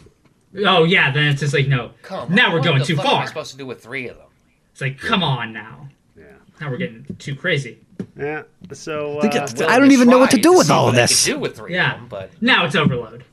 Oh 0.64 0.84
yeah, 0.84 1.12
then 1.12 1.26
it's 1.26 1.40
just 1.40 1.54
like 1.54 1.68
no. 1.68 1.92
Come 2.02 2.34
now 2.34 2.48
on, 2.48 2.52
we're 2.54 2.60
going 2.60 2.78
the 2.80 2.84
too 2.84 2.96
fuck 2.96 3.04
Am 3.06 3.12
I 3.12 3.16
far. 3.18 3.26
supposed 3.28 3.52
to 3.52 3.56
do 3.58 3.66
with 3.66 3.82
three 3.82 4.08
of 4.08 4.16
them? 4.16 4.26
It's 4.72 4.80
like 4.80 4.98
come 4.98 5.22
on 5.22 5.52
now. 5.52 5.88
yeah, 6.16 6.24
Now 6.60 6.70
we're 6.70 6.76
getting 6.78 7.04
too 7.18 7.36
crazy. 7.36 7.78
Yeah. 8.16 8.42
So 8.72 9.20
uh, 9.20 9.26
it's- 9.26 9.54
Well, 9.54 9.70
I 9.70 9.78
don't 9.78 9.92
even 9.92 10.08
know 10.08 10.18
what 10.18 10.30
to 10.32 10.38
do 10.38 10.52
with 10.56 10.70
all 10.70 10.88
of 10.88 10.94
this. 10.94 11.24
do 11.24 11.38
with 11.38 11.56
three 11.56 11.74
Yeah. 11.74 11.94
of 11.94 12.00
them, 12.00 12.08
but 12.08 12.30
Now 12.42 12.64
it's 12.66 12.76
overload. 12.76 13.24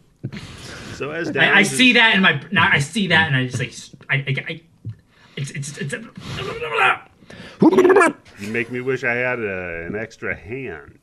so 0.94 1.12
as 1.12 1.36
I, 1.38 1.58
I 1.60 1.64
see 1.64 1.90
is- 1.90 1.94
that 1.96 2.16
in 2.16 2.22
my 2.22 2.42
now 2.52 2.70
I 2.72 2.80
see 2.80 3.08
that 3.08 3.28
and 3.28 3.36
I 3.36 3.48
just 3.48 3.60
like 3.60 3.74
I, 4.10 4.16
I, 4.16 4.36
I 4.54 4.62
it's 5.36 5.52
it's 5.52 5.78
it's. 5.78 5.94
You 8.40 8.52
make 8.52 8.72
me 8.72 8.82
wish 8.82 9.04
I 9.04 9.16
had 9.16 9.40
a, 9.40 9.86
an 9.88 9.96
extra 9.96 10.36
hand. 10.36 10.94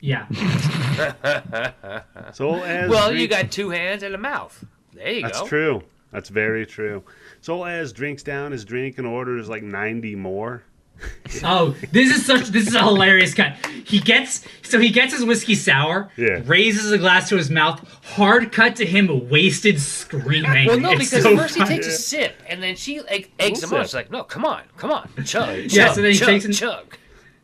Yeah, 0.00 0.26
So 2.34 2.56
as 2.62 2.90
well, 2.90 3.08
drink- 3.08 3.22
you 3.22 3.28
got 3.28 3.50
two 3.50 3.70
hands 3.70 4.02
and 4.02 4.14
a 4.14 4.18
mouth. 4.18 4.62
There 4.92 5.10
you 5.10 5.22
That's 5.22 5.32
go. 5.32 5.38
That's 5.40 5.48
true. 5.48 5.82
That's 6.12 6.28
very 6.28 6.66
true. 6.66 7.02
So 7.40 7.64
Ez 7.64 7.90
drinks 7.92 8.22
down 8.22 8.52
his 8.52 8.64
drink 8.66 8.98
and 8.98 9.06
orders 9.06 9.48
like 9.48 9.62
ninety 9.62 10.14
more. 10.14 10.62
Oh, 11.42 11.74
this 11.90 12.14
is 12.16 12.24
such 12.24 12.48
this 12.48 12.68
is 12.68 12.74
a 12.74 12.82
hilarious 12.82 13.34
cut. 13.34 13.56
He 13.84 13.98
gets 13.98 14.44
so 14.62 14.78
he 14.78 14.90
gets 14.90 15.12
his 15.14 15.24
whiskey 15.24 15.54
sour, 15.54 16.10
Yeah. 16.16 16.42
raises 16.44 16.92
a 16.92 16.98
glass 16.98 17.28
to 17.30 17.36
his 17.36 17.50
mouth, 17.50 17.80
hard 18.04 18.52
cut 18.52 18.76
to 18.76 18.86
him 18.86 19.28
wasted 19.28 19.80
screaming. 19.80 20.66
Well, 20.68 20.78
no, 20.78 20.92
It's 20.92 21.10
because 21.10 21.24
so 21.24 21.36
first 21.36 21.56
he 21.56 21.64
takes 21.64 21.86
a 21.86 21.92
sip, 21.92 22.40
and 22.48 22.62
then 22.62 22.76
she 22.76 23.00
egg, 23.08 23.30
eggs 23.38 23.62
him 23.64 23.72
on. 23.74 23.82
She's 23.84 23.94
like, 23.94 24.10
"No, 24.10 24.22
come 24.22 24.44
on, 24.44 24.62
come 24.76 24.90
on, 24.92 25.08
chug, 25.24 25.24
chug, 25.24 25.72
Yeah, 25.72 25.92
so 25.92 26.02
then 26.02 26.12
he 26.12 26.18
chug, 26.18 26.28
takes 26.28 26.44
an- 26.44 26.52
chug." 26.52 26.96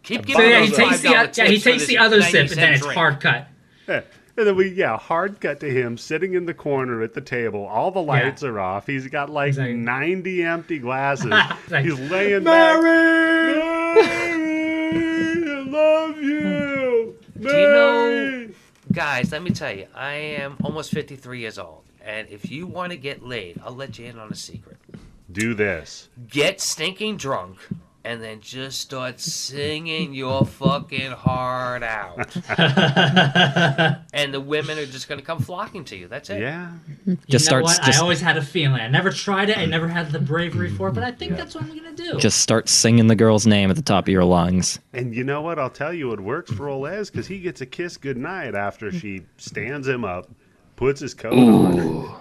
Keep 0.03 0.21
So 0.23 0.27
giving 0.29 0.51
yeah, 0.51 0.61
he 0.63 0.69
those 0.69 0.77
takes 0.79 1.01
the 1.03 1.09
$5 1.09 1.37
yeah, 1.39 1.45
he 1.47 1.59
takes 1.61 1.87
the 1.87 1.99
other 1.99 2.23
sip 2.23 2.51
and 2.51 2.61
then 2.61 2.73
it's 2.75 2.83
drink. 2.83 2.95
hard 2.95 3.21
cut. 3.21 3.49
Yeah. 3.89 4.01
And 4.41 4.47
then 4.49 4.57
we, 4.57 4.71
yeah, 4.71 4.97
hard 4.97 5.39
cut 5.39 5.61
to 5.61 5.69
him 5.71 5.99
sitting 5.99 6.33
in 6.33 6.47
the 6.47 6.55
corner 6.55 7.03
at 7.03 7.13
the 7.13 7.21
table. 7.21 7.67
All 7.67 7.91
the 7.91 8.01
lights 8.01 8.43
are 8.43 8.59
off. 8.59 8.87
He's 8.87 9.07
got 9.07 9.29
like 9.29 9.49
Exactly. 9.49 9.75
90 9.75 10.43
empty 10.45 10.79
glasses. 10.79 11.27
Like, 11.69 11.85
He's 11.85 12.01
laying 12.11 12.45
back. 12.45 12.83
Mary, 12.83 13.61
I 15.45 15.63
love 15.67 16.23
you. 16.23 17.19
you 17.39 17.43
know- 17.53 18.49
Guys, 18.93 19.31
let 19.31 19.43
me 19.43 19.51
tell 19.51 19.77
you, 19.77 19.87
I 19.95 20.15
am 20.15 20.57
almost 20.65 20.91
53 20.91 21.39
years 21.41 21.59
old, 21.59 21.83
and 22.03 22.27
if 22.31 22.51
you 22.51 22.67
want 22.67 22.93
to 22.93 22.97
get 22.97 23.23
laid, 23.23 23.61
I'll 23.63 23.75
let 23.75 23.99
you 23.99 24.07
in 24.07 24.19
on 24.19 24.33
a 24.33 24.35
secret. 24.35 24.79
Do 25.31 25.53
this. 25.55 26.09
Get 26.29 26.61
stinking 26.63 27.19
drunk, 27.19 27.59
and 28.03 28.23
then 28.23 28.41
just 28.41 28.81
start 28.81 29.21
singing 29.21 30.15
your 30.15 30.47
fucking 30.47 31.11
heart 31.11 31.83
out. 31.83 32.35
and 34.15 34.33
the 34.33 34.41
women 34.41 34.79
are 34.79 34.87
just 34.87 35.07
going 35.09 35.21
to 35.21 35.25
come 35.25 35.41
flocking 35.41 35.85
to 35.85 35.97
you. 35.97 36.09
That's 36.09 36.31
it. 36.31 36.41
Yeah. 36.41 36.73
Just 37.07 37.07
you 37.07 37.17
know 37.33 37.39
starts 37.39 37.79
just 37.81 37.99
I 37.99 38.03
always 38.03 38.21
had 38.21 38.39
a 38.39 38.43
feeling. 38.43 38.81
I 38.81 38.89
never 38.89 39.11
tried 39.11 39.51
it. 39.51 39.59
I 39.59 39.67
never 39.67 39.87
had 39.87 40.13
the 40.13 40.19
bravery 40.19 40.71
for 40.71 40.89
it, 40.89 40.93
but 40.93 41.05
I 41.05 41.13
think 41.13 41.37
that's 41.37 41.55
what 41.55 41.65
I'm 41.65 41.77
gonna 41.77 41.93
do. 41.93 42.19
just 42.19 42.41
start 42.41 42.69
singing 42.69 43.07
the 43.07 43.17
girl's 43.17 43.47
name 43.47 43.71
at 43.71 43.77
the 43.77 43.83
top 43.83 44.05
of 44.05 44.09
your 44.09 44.25
lungs. 44.25 44.79
And 44.93 45.15
you 45.15 45.25
know 45.25 45.43
what? 45.43 45.59
I'll 45.59 45.71
tell 45.71 45.93
you, 45.93 46.13
it 46.13 46.21
works 46.21 46.51
for 46.53 46.69
ol' 46.69 46.87
Ez 46.87 47.11
because 47.11 47.27
he 47.27 47.39
gets 47.41 47.61
a 47.61 47.67
kiss 47.67 47.97
goodnight 47.97 48.55
after 48.55 48.91
she 48.91 49.23
stands 49.37 49.87
him 49.87 50.05
up, 50.05 50.31
puts 50.77 51.01
his 51.01 51.13
coat 51.13 51.35
on, 51.35 52.15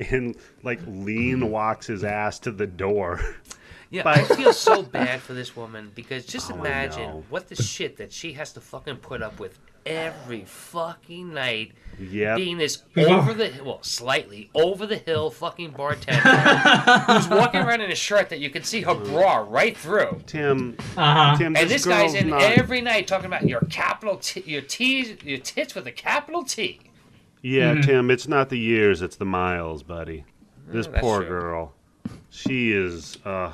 and 0.10 0.36
like 0.64 0.80
lean 0.86 1.50
walks 1.50 1.86
his 1.86 2.02
ass 2.02 2.40
to 2.40 2.50
the 2.50 2.66
door. 2.66 3.20
Yeah, 3.92 4.02
But- 4.04 4.18
I 4.18 4.24
feel 4.24 4.52
so 4.54 4.82
bad 4.82 5.20
for 5.20 5.34
this 5.34 5.54
woman 5.54 5.92
because 5.94 6.24
just 6.26 6.50
Oh, 6.50 6.54
imagine 6.56 7.24
what 7.28 7.48
the 7.48 7.54
shit 7.62 7.98
that 7.98 8.10
she 8.12 8.32
has 8.32 8.52
to 8.54 8.60
fucking 8.60 8.96
put 8.96 9.22
up 9.22 9.38
with 9.38 9.58
every 9.84 10.44
fucking 10.46 11.34
night. 11.34 11.72
Yep. 12.00 12.36
Being 12.38 12.56
this 12.56 12.82
over 12.96 13.34
the 13.34 13.52
well, 13.62 13.82
slightly 13.82 14.48
over 14.54 14.86
the 14.86 14.96
hill 14.96 15.30
fucking 15.30 15.72
bartender 15.72 16.20
who's 16.20 17.28
walking 17.28 17.60
around 17.60 17.82
in 17.82 17.90
a 17.90 17.94
shirt 17.94 18.30
that 18.30 18.38
you 18.38 18.48
can 18.48 18.62
see 18.64 18.80
her 18.80 18.94
bra 18.94 19.44
right 19.46 19.76
through. 19.76 20.20
Tim, 20.26 20.76
Uh 20.96 21.32
huh. 21.32 21.36
Tim, 21.36 21.54
And 21.54 21.68
this 21.68 21.84
guy's 21.84 22.14
in 22.14 22.30
not- 22.30 22.40
every 22.42 22.80
night 22.80 23.06
talking 23.06 23.26
about 23.26 23.46
your 23.46 23.60
capital 23.68 24.16
T, 24.16 24.42
your 24.46 24.62
T's, 24.62 25.22
your 25.22 25.38
tits 25.38 25.74
with 25.74 25.86
a 25.86 25.92
capital 25.92 26.44
T. 26.44 26.80
Yeah, 27.42 27.72
Mm-hmm. 27.74 27.80
Tim, 27.82 28.10
it's 28.10 28.26
not 28.26 28.48
the 28.48 28.58
years, 28.58 29.02
it's 29.02 29.16
the 29.16 29.24
miles, 29.26 29.82
buddy. 29.82 30.24
This 30.68 30.86
that's 30.86 31.00
poor 31.00 31.20
true. 31.20 31.28
girl. 31.28 31.74
She 32.30 32.72
is. 32.72 33.18
uh 33.26 33.52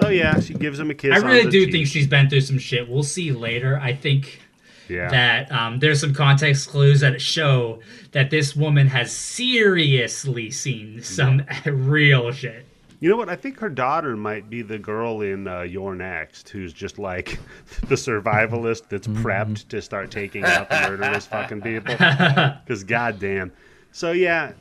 So 0.00 0.08
yeah, 0.10 0.38
she 0.40 0.54
gives 0.54 0.78
him 0.78 0.90
a 0.90 0.94
kiss. 0.94 1.12
I 1.12 1.26
really 1.26 1.50
do 1.50 1.64
cheek. 1.64 1.72
think 1.72 1.86
she's 1.88 2.06
been 2.06 2.28
through 2.30 2.42
some 2.42 2.58
shit. 2.58 2.88
We'll 2.88 3.02
see 3.02 3.32
later. 3.32 3.78
I 3.82 3.92
think 3.94 4.40
Yeah. 4.88 5.08
that 5.10 5.50
um, 5.50 5.78
there's 5.80 6.00
some 6.00 6.14
context 6.14 6.68
clues 6.68 7.00
that 7.00 7.20
show 7.20 7.80
that 8.12 8.30
this 8.30 8.54
woman 8.54 8.86
has 8.88 9.10
seriously 9.12 10.50
seen 10.50 11.02
some 11.02 11.42
real 11.66 12.30
shit. 12.32 12.64
You 13.00 13.08
know 13.08 13.16
what? 13.16 13.28
I 13.28 13.36
think 13.36 13.58
her 13.60 13.68
daughter 13.68 14.16
might 14.16 14.50
be 14.50 14.62
the 14.62 14.78
girl 14.78 15.20
in 15.20 15.46
uh, 15.46 15.60
You're 15.60 15.94
Next, 15.94 16.48
who's 16.48 16.72
just 16.72 16.98
like 16.98 17.38
the 17.88 17.94
survivalist 17.94 18.88
that's 18.88 19.06
prepped 19.06 19.68
to 19.68 19.80
start 19.80 20.10
taking 20.10 20.44
out 20.44 20.68
the 20.68 20.80
murderous 20.80 21.26
fucking 21.32 21.62
people. 21.62 21.94
Because 21.94 22.82
goddamn. 22.84 23.52
So 23.92 24.10
yeah, 24.12 24.52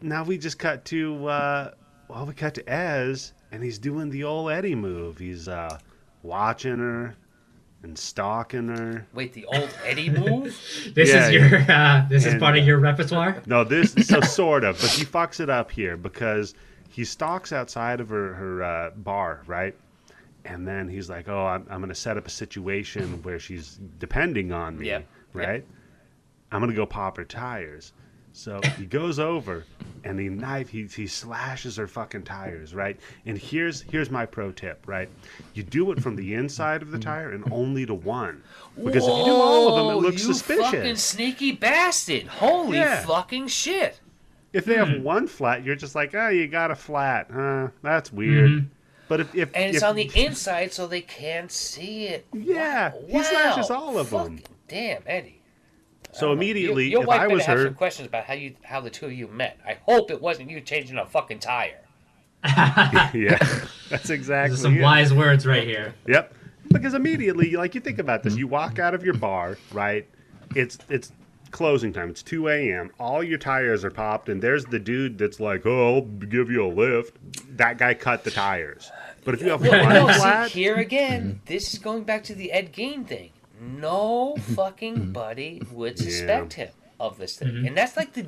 now 0.00 0.24
we 0.24 0.38
just 0.38 0.58
cut 0.58 0.84
to 0.86 1.26
uh, 1.28 1.70
well, 2.08 2.24
we 2.26 2.32
cut 2.34 2.54
to 2.54 2.66
Ez, 2.70 3.32
and 3.52 3.62
he's 3.62 3.78
doing 3.78 4.10
the 4.10 4.24
old 4.24 4.50
Eddie 4.50 4.74
move. 4.74 5.18
He's 5.18 5.46
uh, 5.46 5.78
watching 6.22 6.78
her 6.78 7.14
and 7.82 7.96
stalking 7.98 8.68
her. 8.68 9.06
Wait, 9.12 9.32
the 9.32 9.44
old 9.46 9.68
Eddie 9.84 10.10
move? 10.10 10.56
This 10.94 11.10
Yeah, 11.10 11.26
is 11.28 11.32
your 11.32 11.70
uh, 11.70 12.06
this 12.08 12.26
is 12.26 12.34
part 12.36 12.56
of 12.56 12.62
uh, 12.62 12.66
your 12.66 12.78
repertoire. 12.78 13.42
No, 13.46 13.62
this 13.64 13.92
so 14.08 14.20
sort 14.20 14.64
of, 14.64 14.80
but 14.80 14.90
he 14.90 15.04
fucks 15.04 15.38
it 15.40 15.50
up 15.50 15.70
here 15.70 15.96
because 15.96 16.54
he 16.88 17.04
stalks 17.04 17.52
outside 17.52 18.00
of 18.00 18.08
her 18.08 18.34
her 18.34 18.62
uh, 18.62 18.90
bar, 18.90 19.42
right? 19.46 19.74
And 20.44 20.66
then 20.66 20.88
he's 20.88 21.08
like, 21.08 21.28
"Oh, 21.28 21.46
I'm, 21.46 21.66
I'm 21.70 21.78
going 21.78 21.88
to 21.88 21.94
set 21.94 22.16
up 22.16 22.26
a 22.26 22.30
situation 22.30 23.22
where 23.22 23.38
she's 23.38 23.78
depending 24.00 24.50
on 24.52 24.78
me, 24.78 24.86
Yep. 24.88 25.06
right? 25.34 25.64
I'm 26.50 26.60
going 26.60 26.70
to 26.70 26.76
go 26.76 26.86
pop 26.86 27.16
her 27.16 27.24
tires." 27.24 27.92
So 28.34 28.60
he 28.78 28.86
goes 28.86 29.18
over 29.18 29.64
and 30.04 30.18
he 30.18 30.28
knife 30.28 30.70
he, 30.70 30.86
he 30.86 31.06
slashes 31.06 31.76
her 31.76 31.86
fucking 31.86 32.22
tires, 32.22 32.74
right? 32.74 32.98
And 33.26 33.36
here's 33.36 33.82
here's 33.82 34.10
my 34.10 34.24
pro 34.26 34.52
tip, 34.52 34.82
right? 34.86 35.08
You 35.54 35.62
do 35.62 35.92
it 35.92 36.02
from 36.02 36.16
the 36.16 36.34
inside 36.34 36.82
of 36.82 36.90
the 36.90 36.98
tire 36.98 37.32
and 37.32 37.44
only 37.52 37.84
to 37.86 37.94
one, 37.94 38.42
because 38.76 39.06
if 39.06 39.16
you 39.18 39.24
do 39.26 39.32
all 39.32 39.68
of 39.68 39.74
them, 39.76 39.92
it 39.92 39.96
Whoa, 39.96 40.00
looks 40.00 40.26
you 40.26 40.32
suspicious. 40.32 40.64
fucking 40.70 40.96
sneaky 40.96 41.52
bastard! 41.52 42.26
Holy 42.26 42.78
Yeah. 42.78 43.04
fucking 43.04 43.48
shit! 43.48 44.00
If 44.52 44.64
they 44.64 44.76
Hmm. 44.78 44.92
have 44.92 45.02
one 45.02 45.26
flat, 45.28 45.62
you're 45.64 45.76
just 45.76 45.94
like, 45.94 46.14
oh, 46.14 46.28
you 46.28 46.46
got 46.48 46.70
a 46.70 46.74
flat. 46.74 47.28
Huh? 47.32 47.68
That's 47.82 48.12
weird. 48.12 48.68
But 49.08 49.20
if, 49.20 49.34
if 49.34 49.50
And 49.54 49.74
it's 49.74 49.78
if- 49.78 49.84
on 49.84 49.96
the 49.96 50.10
inside, 50.14 50.72
so 50.72 50.86
they 50.86 51.00
can't 51.02 51.52
see 51.52 52.06
it. 52.06 52.26
Yeah, 52.32 52.92
Wow. 52.94 53.00
he 53.08 53.22
slashes 53.22 53.70
all 53.70 53.98
of 53.98 54.08
Fucking 54.08 54.36
them. 54.36 54.44
Damn, 54.68 55.02
Eddie. 55.06 55.41
So 56.12 56.32
immediately, 56.32 56.84
you, 56.84 56.90
your 56.90 57.02
if 57.02 57.08
wife 57.08 57.20
I 57.22 57.26
was 57.26 57.44
have 57.46 57.58
her, 57.58 57.64
some 57.64 57.74
questions 57.74 58.06
about 58.06 58.24
how 58.24 58.34
you 58.34 58.54
how 58.62 58.80
the 58.80 58.90
two 58.90 59.06
of 59.06 59.12
you 59.12 59.28
met. 59.28 59.58
I 59.66 59.78
hope 59.86 60.10
it 60.10 60.20
wasn't 60.20 60.50
you 60.50 60.60
changing 60.60 60.98
a 60.98 61.06
fucking 61.06 61.38
tire. 61.38 61.80
yeah, 62.44 63.38
that's 63.88 64.10
exactly 64.10 64.56
some 64.58 64.76
it. 64.76 64.82
wise 64.82 65.14
words 65.14 65.46
right 65.46 65.64
here. 65.64 65.94
Yep. 66.06 66.34
Because 66.68 66.94
immediately, 66.94 67.56
like 67.56 67.74
you 67.74 67.80
think 67.80 67.98
about 67.98 68.22
this, 68.22 68.36
you 68.36 68.46
walk 68.46 68.78
out 68.78 68.94
of 68.94 69.04
your 69.04 69.14
bar, 69.14 69.58
right? 69.72 70.08
It's 70.54 70.78
it's 70.88 71.12
closing 71.50 71.92
time. 71.92 72.10
It's 72.10 72.22
two 72.22 72.48
a.m. 72.48 72.90
All 72.98 73.22
your 73.22 73.38
tires 73.38 73.84
are 73.84 73.90
popped, 73.90 74.28
and 74.28 74.42
there's 74.42 74.64
the 74.64 74.78
dude 74.78 75.18
that's 75.18 75.38
like, 75.40 75.64
"Oh, 75.64 75.96
I'll 75.96 76.00
give 76.02 76.50
you 76.50 76.66
a 76.66 76.68
lift." 76.68 77.16
That 77.56 77.78
guy 77.78 77.94
cut 77.94 78.24
the 78.24 78.30
tires. 78.30 78.90
But 79.24 79.34
if 79.34 79.42
you 79.42 79.50
have 79.50 79.60
one 79.60 79.88
No, 79.88 80.08
see, 80.08 80.18
flat, 80.18 80.50
here 80.50 80.76
again, 80.76 81.40
this 81.46 81.72
is 81.72 81.78
going 81.78 82.02
back 82.04 82.24
to 82.24 82.34
the 82.34 82.50
Ed 82.50 82.72
Gein 82.72 83.06
thing. 83.06 83.30
No 83.62 84.36
fucking 84.54 84.96
mm-hmm. 84.96 85.12
buddy 85.12 85.62
would 85.70 85.98
suspect 85.98 86.54
him 86.54 86.70
of 86.98 87.18
this 87.18 87.36
thing, 87.36 87.48
mm-hmm. 87.48 87.66
and 87.66 87.76
that's 87.76 87.96
like 87.96 88.12
the, 88.12 88.22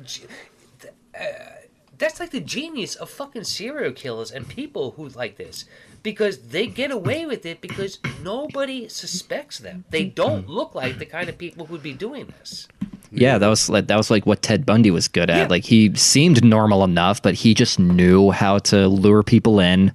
the 0.79 0.89
uh, 1.19 1.55
that's 1.97 2.19
like 2.19 2.31
the 2.31 2.39
genius 2.39 2.95
of 2.95 3.09
fucking 3.09 3.43
serial 3.43 3.91
killers 3.91 4.31
and 4.31 4.47
people 4.47 4.91
who 4.91 5.09
like 5.09 5.37
this, 5.37 5.65
because 6.03 6.37
they 6.49 6.67
get 6.67 6.91
away 6.91 7.25
with 7.25 7.45
it 7.45 7.61
because 7.61 7.99
nobody 8.21 8.87
suspects 8.87 9.59
them. 9.59 9.85
They 9.89 10.05
mm-hmm. 10.05 10.15
don't 10.15 10.49
look 10.49 10.75
like 10.75 10.99
the 10.99 11.05
kind 11.05 11.29
of 11.29 11.37
people 11.37 11.65
who'd 11.65 11.83
be 11.83 11.93
doing 11.93 12.27
this. 12.39 12.67
Yeah, 13.11 13.37
that 13.37 13.47
was 13.47 13.69
like 13.69 13.87
that 13.87 13.95
was 13.97 14.11
like 14.11 14.25
what 14.25 14.41
Ted 14.41 14.65
Bundy 14.65 14.91
was 14.91 15.07
good 15.07 15.29
at. 15.29 15.37
Yeah. 15.37 15.47
Like 15.47 15.63
he 15.63 15.93
seemed 15.95 16.43
normal 16.43 16.83
enough, 16.83 17.21
but 17.21 17.33
he 17.33 17.53
just 17.53 17.79
knew 17.79 18.31
how 18.31 18.59
to 18.59 18.87
lure 18.87 19.23
people 19.23 19.59
in. 19.59 19.93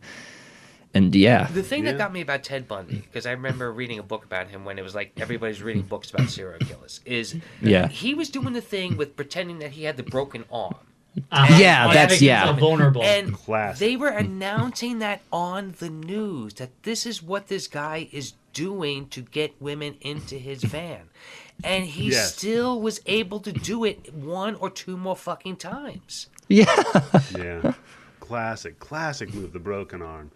And 0.93 1.15
yeah, 1.15 1.47
The 1.53 1.63
thing 1.63 1.85
Yeah. 1.85 1.93
that 1.93 1.99
got 1.99 2.13
me 2.13 2.21
about 2.21 2.43
Ted 2.43 2.67
Bundy, 2.67 2.97
because 2.97 3.25
I 3.25 3.31
remember 3.33 3.73
reading 3.73 3.99
a 4.01 4.03
book 4.03 4.25
about 4.25 4.49
him 4.49 4.65
when 4.65 4.79
it 4.79 4.83
was 4.83 4.95
like 4.95 5.13
everybody's 5.19 5.63
reading 5.63 5.83
books 5.83 6.11
about 6.11 6.29
serial 6.31 6.59
killers, 6.59 7.01
is 7.05 7.37
Yeah. 7.63 7.87
he 7.89 8.13
was 8.15 8.29
doing 8.29 8.55
the 8.55 8.61
thing 8.61 8.97
with 8.97 9.15
pretending 9.15 9.61
that 9.61 9.73
he 9.73 9.85
had 9.85 9.97
the 9.97 10.03
broken 10.03 10.45
arm. 10.51 10.75
Uh, 11.31 11.47
Yeah, 11.59 11.87
on 11.89 11.95
that's- 11.95 12.21
yeah. 12.23 12.39
himself 12.41 12.59
vulnerable. 12.61 13.03
And 13.03 13.35
Classic. 13.35 13.79
they 13.81 13.97
were 13.97 14.09
announcing 14.09 14.99
that 15.01 15.23
on 15.33 15.75
the 15.79 15.91
news 15.91 16.55
that 16.55 16.71
this 16.83 17.07
is 17.07 17.23
what 17.23 17.47
this 17.49 17.67
guy 17.69 18.09
is 18.13 18.35
doing 18.53 19.07
to 19.11 19.23
get 19.23 19.55
women 19.61 19.97
into 20.01 20.37
his 20.39 20.63
van. 20.65 21.09
And 21.63 21.85
he 21.85 22.11
Yes. 22.11 22.35
still 22.35 22.81
was 22.81 23.01
able 23.07 23.39
to 23.41 23.53
do 23.53 23.85
it 23.85 24.13
one 24.15 24.55
or 24.57 24.71
two 24.71 24.97
more 24.97 25.17
fucking 25.17 25.57
times. 25.57 26.27
yeah, 26.49 26.65
yeah, 27.39 27.75
classic, 28.19 28.79
classic 28.81 29.33
move, 29.35 29.53
the 29.53 29.59
broken 29.61 30.03
arm. 30.03 30.31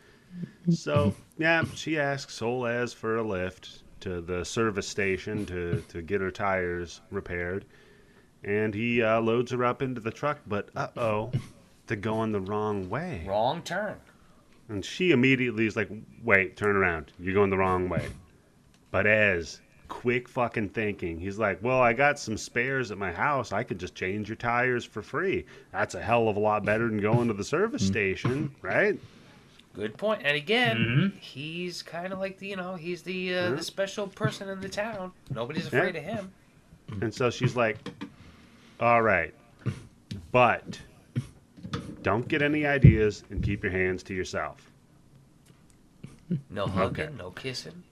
So 0.71 1.15
yeah, 1.39 1.65
she 1.75 1.99
asks 1.99 2.41
ol' 2.41 2.67
Ez 2.67 2.93
for 2.93 3.17
a 3.17 3.23
lift 3.23 3.83
to 4.01 4.21
the 4.21 4.45
service 4.45 4.89
station 4.89 5.45
to 5.47 5.83
to 5.89 6.03
get 6.03 6.21
her 6.21 6.31
tires 6.31 7.01
repaired, 7.11 7.65
and 8.43 8.75
he 8.75 9.03
uh, 9.03 9.21
loads 9.21 9.53
her 9.53 9.65
up 9.65 9.83
into 9.83 10.01
the 10.01 10.11
truck. 10.11 10.39
But 10.47 10.71
uh 10.75 10.89
oh, 10.97 11.33
they're 11.87 11.97
going 11.97 12.33
the 12.33 12.41
wrong 12.41 12.89
way, 12.89 13.25
Wrong 13.27 13.63
turn. 13.63 13.97
and 14.69 14.85
she 14.85 15.11
immediately 15.11 15.67
is 15.67 15.77
like, 15.77 15.91
"Wait, 16.23 16.57
turn 16.57 16.77
around! 16.77 17.13
You're 17.19 17.35
going 17.35 17.51
the 17.51 17.59
wrong 17.59 17.89
way." 17.89 18.09
But 18.91 19.07
as 19.07 19.61
quick 19.89 20.29
fucking 20.29 20.71
thinking, 20.71 21.19
he's 21.21 21.39
like, 21.39 21.63
"Well, 21.63 21.81
I 21.81 21.93
got 21.93 22.19
some 22.19 22.37
spares 22.39 22.91
at 22.91 22.97
my 22.99 23.13
house. 23.13 23.53
I 23.53 23.63
could 23.65 23.79
just 23.79 23.95
change 23.95 24.29
your 24.29 24.37
tires 24.37 24.85
for 24.85 25.03
free. 25.03 25.45
That's 25.73 25.95
a 25.95 26.01
hell 26.03 26.29
of 26.29 26.37
a 26.37 26.41
lot 26.41 26.65
better 26.65 26.89
than 26.89 27.01
going 27.01 27.29
to 27.29 27.35
the 27.35 27.45
service 27.45 27.87
station, 27.87 28.55
right?" 28.63 28.99
Good 29.75 29.99
point. 29.99 30.23
And 30.25 30.37
again, 30.37 31.13
he's 31.21 31.83
kind 31.83 32.13
of 32.13 32.19
like 32.21 32.39
the 32.39 32.47
you 32.49 32.57
know 32.57 32.77
he's 32.77 33.03
the 33.03 33.35
uh, 33.35 33.51
the 33.51 33.63
special 33.63 34.07
person 34.07 34.49
in 34.49 34.61
the 34.61 34.69
town. 34.69 35.13
Nobody's 35.35 35.65
Yeah. 35.73 35.79
afraid 35.81 35.97
of 35.97 36.05
him. 36.05 36.33
And 37.01 37.13
so 37.13 37.29
she's 37.31 37.57
like, 37.57 37.77
"All 38.79 39.03
right, 39.03 39.35
but 40.31 40.79
don't 42.03 42.29
get 42.29 42.41
any 42.43 42.67
ideas 42.67 43.25
and 43.31 43.43
keep 43.43 43.63
your 43.65 43.73
hands 43.73 44.03
to 44.05 44.15
yourself." 44.15 44.71
No 46.51 46.67
hugging, 46.67 47.17
no 47.17 47.31
kissing. 47.33 47.83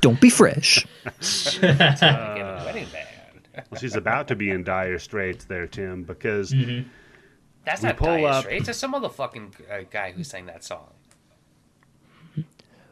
don't 0.00 0.20
be 0.20 0.30
fresh. 0.30 0.86
Get 1.60 2.02
a 2.02 2.62
wedding 2.64 2.86
band. 2.92 3.66
Well, 3.70 3.80
she's 3.80 3.96
about 3.96 4.28
to 4.28 4.36
be 4.36 4.50
in 4.50 4.62
dire 4.64 4.98
straits 4.98 5.44
there, 5.44 5.66
Tim, 5.66 6.02
because 6.04 6.50
That's 7.64 7.82
We 7.82 7.88
not 7.88 7.96
pull 7.96 8.06
Dire 8.16 8.26
up- 8.28 8.44
Straits. 8.44 8.66
That's 8.66 8.78
some 8.78 8.94
other 8.94 9.08
fucking 9.08 9.54
uh, 9.70 9.80
guy 9.90 10.12
who 10.12 10.22
sang 10.24 10.46
that 10.46 10.62
song. 10.64 10.88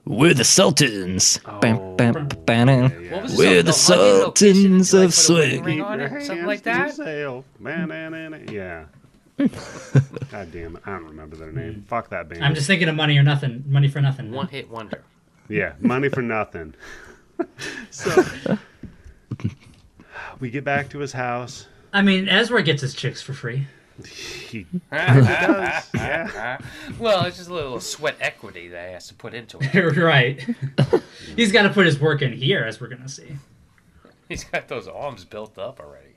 We're 0.08 0.32
the 0.34 0.44
Sultans. 0.44 1.38
Oh. 1.44 1.58
Bam, 1.60 1.96
bam, 1.96 2.16
Oh, 2.16 2.24
bam, 2.44 2.68
yeah. 2.68 3.12
What 3.12 3.22
was 3.24 3.36
We're 3.36 3.62
song? 3.62 3.64
the 3.64 3.96
No 3.98 3.98
hugging, 3.98 4.20
no 4.22 4.30
kissing, 4.30 4.54
Sultans 4.84 4.94
of 4.94 5.08
put 5.10 5.14
swing. 5.14 5.80
on 5.82 6.00
it, 6.00 6.22
something 6.24 6.46
like 6.46 6.58
to 6.60 6.64
that. 6.64 6.86
yourself. 6.98 7.44
Man, 7.58 7.88
man, 7.88 8.12
man, 8.12 8.48
yeah. 8.50 8.84
God 9.38 10.50
damn 10.50 10.76
it. 10.76 10.82
I 10.86 10.92
don't 10.92 11.04
remember 11.04 11.36
their 11.36 11.52
name. 11.52 11.84
Fuck 11.88 12.08
that 12.08 12.28
band. 12.28 12.42
I'm 12.42 12.54
just 12.54 12.66
thinking 12.66 12.88
of 12.88 12.94
money 12.96 13.18
or 13.18 13.22
nothing. 13.22 13.64
Money 13.68 13.88
for 13.88 14.00
nothing. 14.00 14.32
One 14.32 14.48
hit 14.48 14.70
wonder. 14.70 15.04
Yeah, 15.48 15.74
money 15.80 16.08
for 16.08 16.22
nothing. 16.22 16.74
so 17.90 18.24
we 20.40 20.50
get 20.50 20.64
back 20.64 20.88
to 20.90 20.98
his 20.98 21.12
house. 21.12 21.66
I 21.92 22.02
mean, 22.02 22.28
Ezra 22.28 22.62
gets 22.62 22.80
his 22.82 22.94
chicks 22.94 23.20
for 23.22 23.32
free. 23.34 23.66
He 24.48 24.66
does. 24.92 25.90
Yeah. 25.94 26.58
well, 26.98 27.24
it's 27.24 27.36
just 27.36 27.50
a 27.50 27.54
little 27.54 27.80
sweat 27.80 28.16
equity 28.20 28.68
that 28.68 28.86
he 28.86 28.92
has 28.94 29.08
to 29.08 29.14
put 29.14 29.34
into 29.34 29.58
it. 29.60 29.96
right. 29.96 30.42
He's 31.36 31.52
got 31.52 31.62
to 31.62 31.70
put 31.70 31.84
his 31.86 31.98
work 32.00 32.22
in 32.22 32.32
here, 32.32 32.64
as 32.64 32.80
we're 32.80 32.88
gonna 32.88 33.08
see. 33.08 33.36
He's 34.28 34.44
got 34.44 34.68
those 34.68 34.88
arms 34.88 35.24
built 35.24 35.58
up 35.58 35.80
already. 35.80 36.08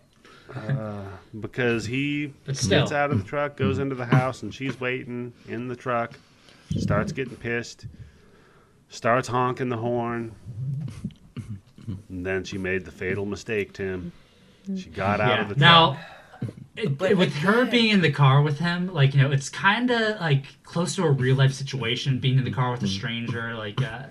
Uh, 0.54 1.04
because 1.40 1.86
he 1.86 2.34
gets 2.46 2.92
out 2.92 3.12
of 3.12 3.18
the 3.18 3.24
truck, 3.24 3.56
goes 3.56 3.80
into 3.80 3.96
the 3.96 4.06
house, 4.06 4.44
and 4.44 4.54
she's 4.54 4.80
waiting 4.80 5.34
in 5.48 5.68
the 5.68 5.76
truck. 5.76 6.20
Starts 6.78 7.12
getting 7.12 7.36
pissed. 7.36 7.88
Starts 8.90 9.28
honking 9.28 9.70
the 9.70 9.78
horn. 9.78 10.36
And 11.88 12.26
then 12.26 12.44
she 12.44 12.58
made 12.58 12.86
the 12.86 12.92
fatal 12.92 13.26
mistake, 13.26 13.74
Tim. 13.74 14.12
She 14.76 14.90
got 14.90 15.20
out 15.20 15.30
yeah. 15.30 15.42
of 15.42 15.50
the 15.50 15.56
truck. 15.56 15.60
Now, 15.60 16.00
it- 16.76 16.98
But 16.98 17.16
with 17.18 17.34
her 17.38 17.66
being 17.66 17.90
in 17.92 18.02
the 18.02 18.12
car 18.12 18.42
with 18.42 18.60
him, 18.60 18.94
like 18.94 19.14
you 19.14 19.22
know, 19.22 19.32
it's 19.32 19.50
kind 19.50 19.90
of 19.92 20.20
like 20.20 20.46
close 20.64 20.96
to 20.96 21.04
a 21.04 21.12
real 21.12 21.36
life 21.36 21.54
situation. 21.54 22.20
Being 22.20 22.38
in 22.38 22.44
the 22.44 22.52
car 22.52 22.72
with 22.72 22.84
a 22.84 22.88
stranger, 22.88 23.56
like, 23.56 23.82
uh, 23.82 24.04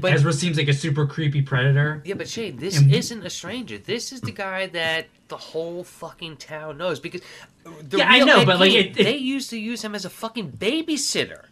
But- 0.00 0.12
Ezra 0.12 0.32
seems 0.32 0.56
like 0.56 0.68
a 0.68 0.72
super 0.72 1.06
creepy 1.06 1.42
predator. 1.42 2.02
Yeah, 2.04 2.14
but 2.14 2.28
Shane, 2.28 2.56
this 2.56 2.78
And- 2.78 2.94
isn't 2.94 3.26
a 3.26 3.30
stranger. 3.30 3.78
This 3.78 4.12
is 4.12 4.20
the 4.20 4.30
guy 4.30 4.66
that 4.68 5.08
the 5.28 5.36
whole 5.36 5.82
fucking 5.84 6.36
town 6.36 6.78
knows 6.78 7.00
because. 7.00 7.20
The 7.82 7.98
Yeah, 7.98 8.08
I 8.08 8.20
know, 8.20 8.46
but, 8.46 8.58
like, 8.60 8.72
it- 8.72 8.96
it- 8.98 9.04
they 9.04 9.16
used 9.16 9.50
to 9.50 9.58
use 9.58 9.82
him 9.82 9.94
as 9.94 10.04
a 10.06 10.10
fucking 10.10 10.52
babysitter. 10.52 11.46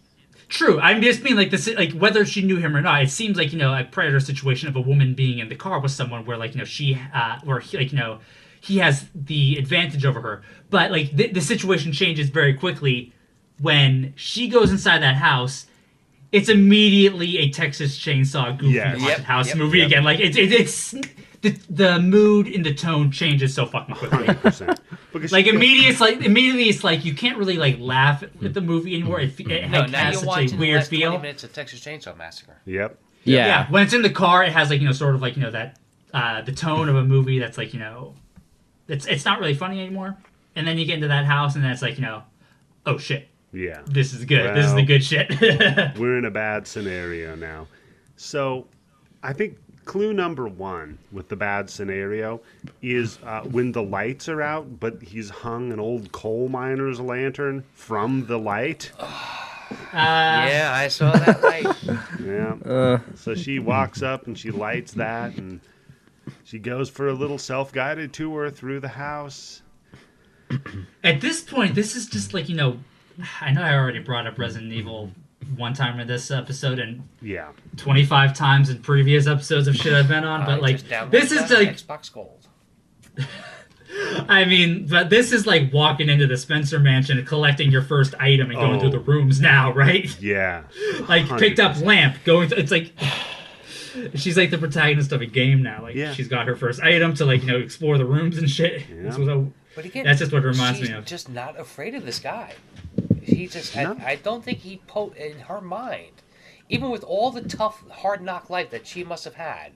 True. 0.48 0.78
I'm 0.80 1.02
just 1.02 1.24
being 1.24 1.34
like 1.36 1.50
this, 1.50 1.68
like 1.76 1.92
whether 1.92 2.24
she 2.24 2.40
knew 2.40 2.56
him 2.56 2.76
or 2.76 2.80
not. 2.80 3.02
It 3.02 3.10
seems 3.10 3.36
like 3.36 3.52
you 3.52 3.58
know 3.58 3.74
a 3.76 3.82
predator 3.82 4.20
situation 4.20 4.68
of 4.68 4.76
a 4.76 4.80
woman 4.80 5.12
being 5.14 5.40
in 5.40 5.48
the 5.48 5.56
car 5.56 5.80
with 5.80 5.90
someone 5.90 6.24
where 6.24 6.36
like 6.36 6.52
you 6.54 6.58
know 6.58 6.64
she, 6.64 6.96
uh, 7.12 7.40
where 7.42 7.58
he, 7.58 7.76
like 7.76 7.90
you 7.92 7.98
know, 7.98 8.20
he 8.66 8.78
has 8.78 9.06
the 9.14 9.56
advantage 9.58 10.04
over 10.04 10.20
her. 10.20 10.42
But 10.70 10.90
like 10.90 11.14
the, 11.16 11.28
the 11.28 11.40
situation 11.40 11.92
changes 11.92 12.28
very 12.28 12.54
quickly 12.54 13.12
when 13.60 14.12
she 14.16 14.48
goes 14.48 14.70
inside 14.70 14.98
that 15.02 15.16
house. 15.16 15.66
It's 16.32 16.48
immediately 16.48 17.38
a 17.38 17.50
Texas 17.50 17.96
Chainsaw 17.98 18.58
Goofy 18.58 18.74
Yes. 18.74 18.98
haunted 18.98 19.08
Yep, 19.08 19.18
house 19.20 19.48
yep, 19.48 19.56
movie 19.56 19.78
yep. 19.78 19.86
again. 19.86 20.04
Like 20.04 20.18
it's 20.20 20.36
it, 20.36 20.52
it's 20.52 20.90
the 21.40 21.50
the 21.70 22.00
mood 22.00 22.48
and 22.48 22.66
the 22.66 22.74
tone 22.74 23.10
changes 23.12 23.54
so 23.54 23.64
fucking 23.64 23.94
quickly. 23.94 24.26
100%. 24.26 25.32
Like 25.32 25.46
immediately, 25.46 25.88
it's 25.88 26.00
like 26.00 26.20
immediately, 26.22 26.64
it's 26.64 26.82
like 26.84 27.04
you 27.04 27.14
can't 27.14 27.38
really 27.38 27.56
like 27.56 27.78
laugh 27.78 28.22
at 28.22 28.52
the 28.54 28.60
movie 28.60 28.94
anymore. 28.96 29.20
It, 29.20 29.38
it 29.40 29.70
No, 29.70 29.80
like, 29.80 29.90
now 29.90 29.98
has 29.98 30.14
you're 30.14 30.20
such 30.20 30.26
watching 30.26 30.48
a 30.48 30.50
the 30.50 30.56
weird 30.58 30.76
last 30.78 30.90
feel. 30.90 31.10
20 31.12 31.22
minutes 31.22 31.44
of 31.44 31.52
Texas 31.52 31.80
Chainsaw 31.80 32.16
Massacre. 32.16 32.56
Yep. 32.66 32.98
Yeah. 33.24 33.46
Yeah, 33.46 33.70
when 33.70 33.84
it's 33.84 33.94
in 33.94 34.02
the 34.02 34.10
car, 34.10 34.44
it 34.44 34.52
has 34.52 34.68
like 34.68 34.80
you 34.80 34.86
know 34.86 34.92
sort 34.92 35.14
of 35.14 35.22
like 35.22 35.36
you 35.36 35.42
know 35.42 35.50
that 35.52 35.78
uh, 36.12 36.42
the 36.42 36.52
tone 36.52 36.88
of 36.88 36.96
a 36.96 37.04
movie 37.04 37.38
that's 37.38 37.56
like 37.56 37.72
you 37.72 37.80
know, 37.80 38.14
it's 38.88 39.06
it's 39.06 39.24
not 39.24 39.40
really 39.40 39.54
funny 39.54 39.80
anymore. 39.80 40.16
And 40.54 40.66
then 40.66 40.78
you 40.78 40.86
get 40.86 40.94
into 40.94 41.08
that 41.08 41.24
house, 41.26 41.54
and 41.54 41.64
then 41.64 41.70
it's 41.72 41.82
like 41.82 41.96
you 41.98 42.02
know, 42.02 42.22
oh 42.86 42.96
shit, 42.98 43.28
Yeah. 43.52 43.82
this 43.86 44.12
is 44.14 44.24
good. 44.24 44.54
this 44.56 44.66
is 44.66 44.74
the 44.74 44.82
good 44.84 45.04
shit. 45.04 45.30
We're 45.98 46.18
in 46.18 46.24
a 46.24 46.30
bad 46.30 46.66
scenario 46.66 47.34
now. 47.34 47.66
So 48.16 48.66
I 49.22 49.32
think 49.32 49.58
clue 49.84 50.12
number 50.12 50.48
one 50.48 50.98
with 51.12 51.28
the 51.28 51.36
bad 51.36 51.68
scenario 51.70 52.40
is 52.82 53.18
uh, 53.24 53.42
when 53.42 53.70
the 53.72 53.82
lights 53.82 54.28
are 54.28 54.42
out, 54.42 54.80
but 54.80 55.00
he's 55.02 55.30
hung 55.30 55.72
an 55.72 55.78
old 55.78 56.10
coal 56.12 56.48
miner's 56.48 56.98
lantern 57.00 57.64
from 57.74 58.26
the 58.26 58.38
light. 58.38 58.90
Uh, 59.92 60.46
yeah, 60.48 60.70
I 60.72 60.86
saw 60.86 61.10
that 61.10 61.42
light. 61.42 61.66
Yeah. 62.24 63.00
so 63.16 63.34
she 63.34 63.58
walks 63.58 64.00
up 64.00 64.28
and 64.28 64.38
she 64.38 64.52
lights 64.52 64.92
that 64.92 65.36
and 65.38 65.60
she 66.46 66.58
goes 66.60 66.88
for 66.88 67.08
a 67.08 67.12
little 67.12 67.38
self 67.38 67.72
guided 67.72 68.12
tour 68.12 68.48
through 68.50 68.80
the 68.80 68.88
house. 68.88 69.62
At 71.02 71.20
this 71.20 71.42
point, 71.42 71.74
this 71.74 71.96
is 71.96 72.06
just 72.06 72.32
like 72.32 72.48
you 72.48 72.54
know, 72.54 72.78
I 73.40 73.52
know 73.52 73.62
I 73.62 73.74
already 73.74 73.98
brought 73.98 74.26
up 74.28 74.38
Resident 74.38 74.72
Evil 74.72 75.10
one 75.56 75.74
time 75.74 75.98
in 76.00 76.06
this 76.06 76.30
episode 76.30 76.78
and 76.78 77.02
Yeah. 77.20 77.48
25 77.76 78.32
times 78.34 78.70
in 78.70 78.78
previous 78.80 79.26
episodes 79.26 79.66
of 79.68 79.74
shit 79.76 79.92
I've 79.92 80.08
been 80.08 80.24
on, 80.24 80.42
I 80.42 80.46
but 80.56 80.62
like 80.62 80.78
this 81.10 81.32
is 81.32 81.50
like 81.50 81.76
Xbox 81.76 82.12
Gold. 82.12 82.46
I 84.28 84.44
mean, 84.44 84.86
but 84.88 85.10
this 85.10 85.32
is 85.32 85.46
like 85.46 85.72
walking 85.72 86.08
into 86.08 86.26
the 86.26 86.36
Spencer 86.36 86.78
Mansion 86.78 87.18
and 87.18 87.26
collecting 87.26 87.70
your 87.72 87.82
first 87.82 88.14
item 88.20 88.50
and 88.50 88.58
going 88.58 88.76
Oh. 88.76 88.80
through 88.80 88.90
the 88.90 88.98
rooms 89.00 89.40
now, 89.40 89.72
right? 89.74 90.14
Yeah. 90.20 90.62
Like 91.08 91.28
picked 91.38 91.58
up 91.58 91.80
lamp, 91.80 92.16
going. 92.24 92.50
Th- 92.50 92.60
it's 92.60 92.70
like 92.70 92.92
she's 94.14 94.36
like 94.36 94.50
the 94.50 94.58
protagonist 94.58 95.12
of 95.12 95.20
a 95.20 95.26
game 95.26 95.62
now. 95.62 95.82
Like 95.82 95.94
Yeah. 95.94 96.12
she's 96.12 96.28
got 96.28 96.46
her 96.46 96.56
first 96.56 96.80
item 96.82 97.14
to 97.14 97.24
like 97.24 97.42
you 97.42 97.48
know 97.48 97.58
explore 97.58 97.98
the 97.98 98.04
rooms 98.06 98.38
and 98.38 98.48
shit. 98.50 98.82
Yeah. 98.88 99.10
So, 99.10 99.24
so- 99.24 99.52
But 99.74 99.84
again, 99.84 100.04
That's 100.04 100.18
just 100.20 100.32
what 100.32 100.42
it 100.44 100.46
reminds 100.48 100.78
she's 100.78 100.88
me 100.90 100.94
of. 100.94 101.04
Just 101.04 101.28
not 101.28 101.58
afraid 101.58 101.94
of 101.94 102.04
this 102.06 102.18
guy. 102.18 102.54
He 103.22 103.46
just, 103.46 103.74
No. 103.76 103.96
I, 104.00 104.12
I 104.12 104.16
don't 104.16 104.42
think 104.44 104.58
he 104.60 104.80
po 104.86 105.12
in 105.18 105.40
her 105.40 105.60
mind, 105.60 106.12
even 106.68 106.90
with 106.90 107.02
all 107.04 107.30
the 107.30 107.42
tough, 107.42 107.82
hard 107.90 108.22
knock 108.22 108.48
life 108.48 108.70
that 108.70 108.86
she 108.86 109.02
must 109.04 109.24
have 109.24 109.34
had. 109.34 109.72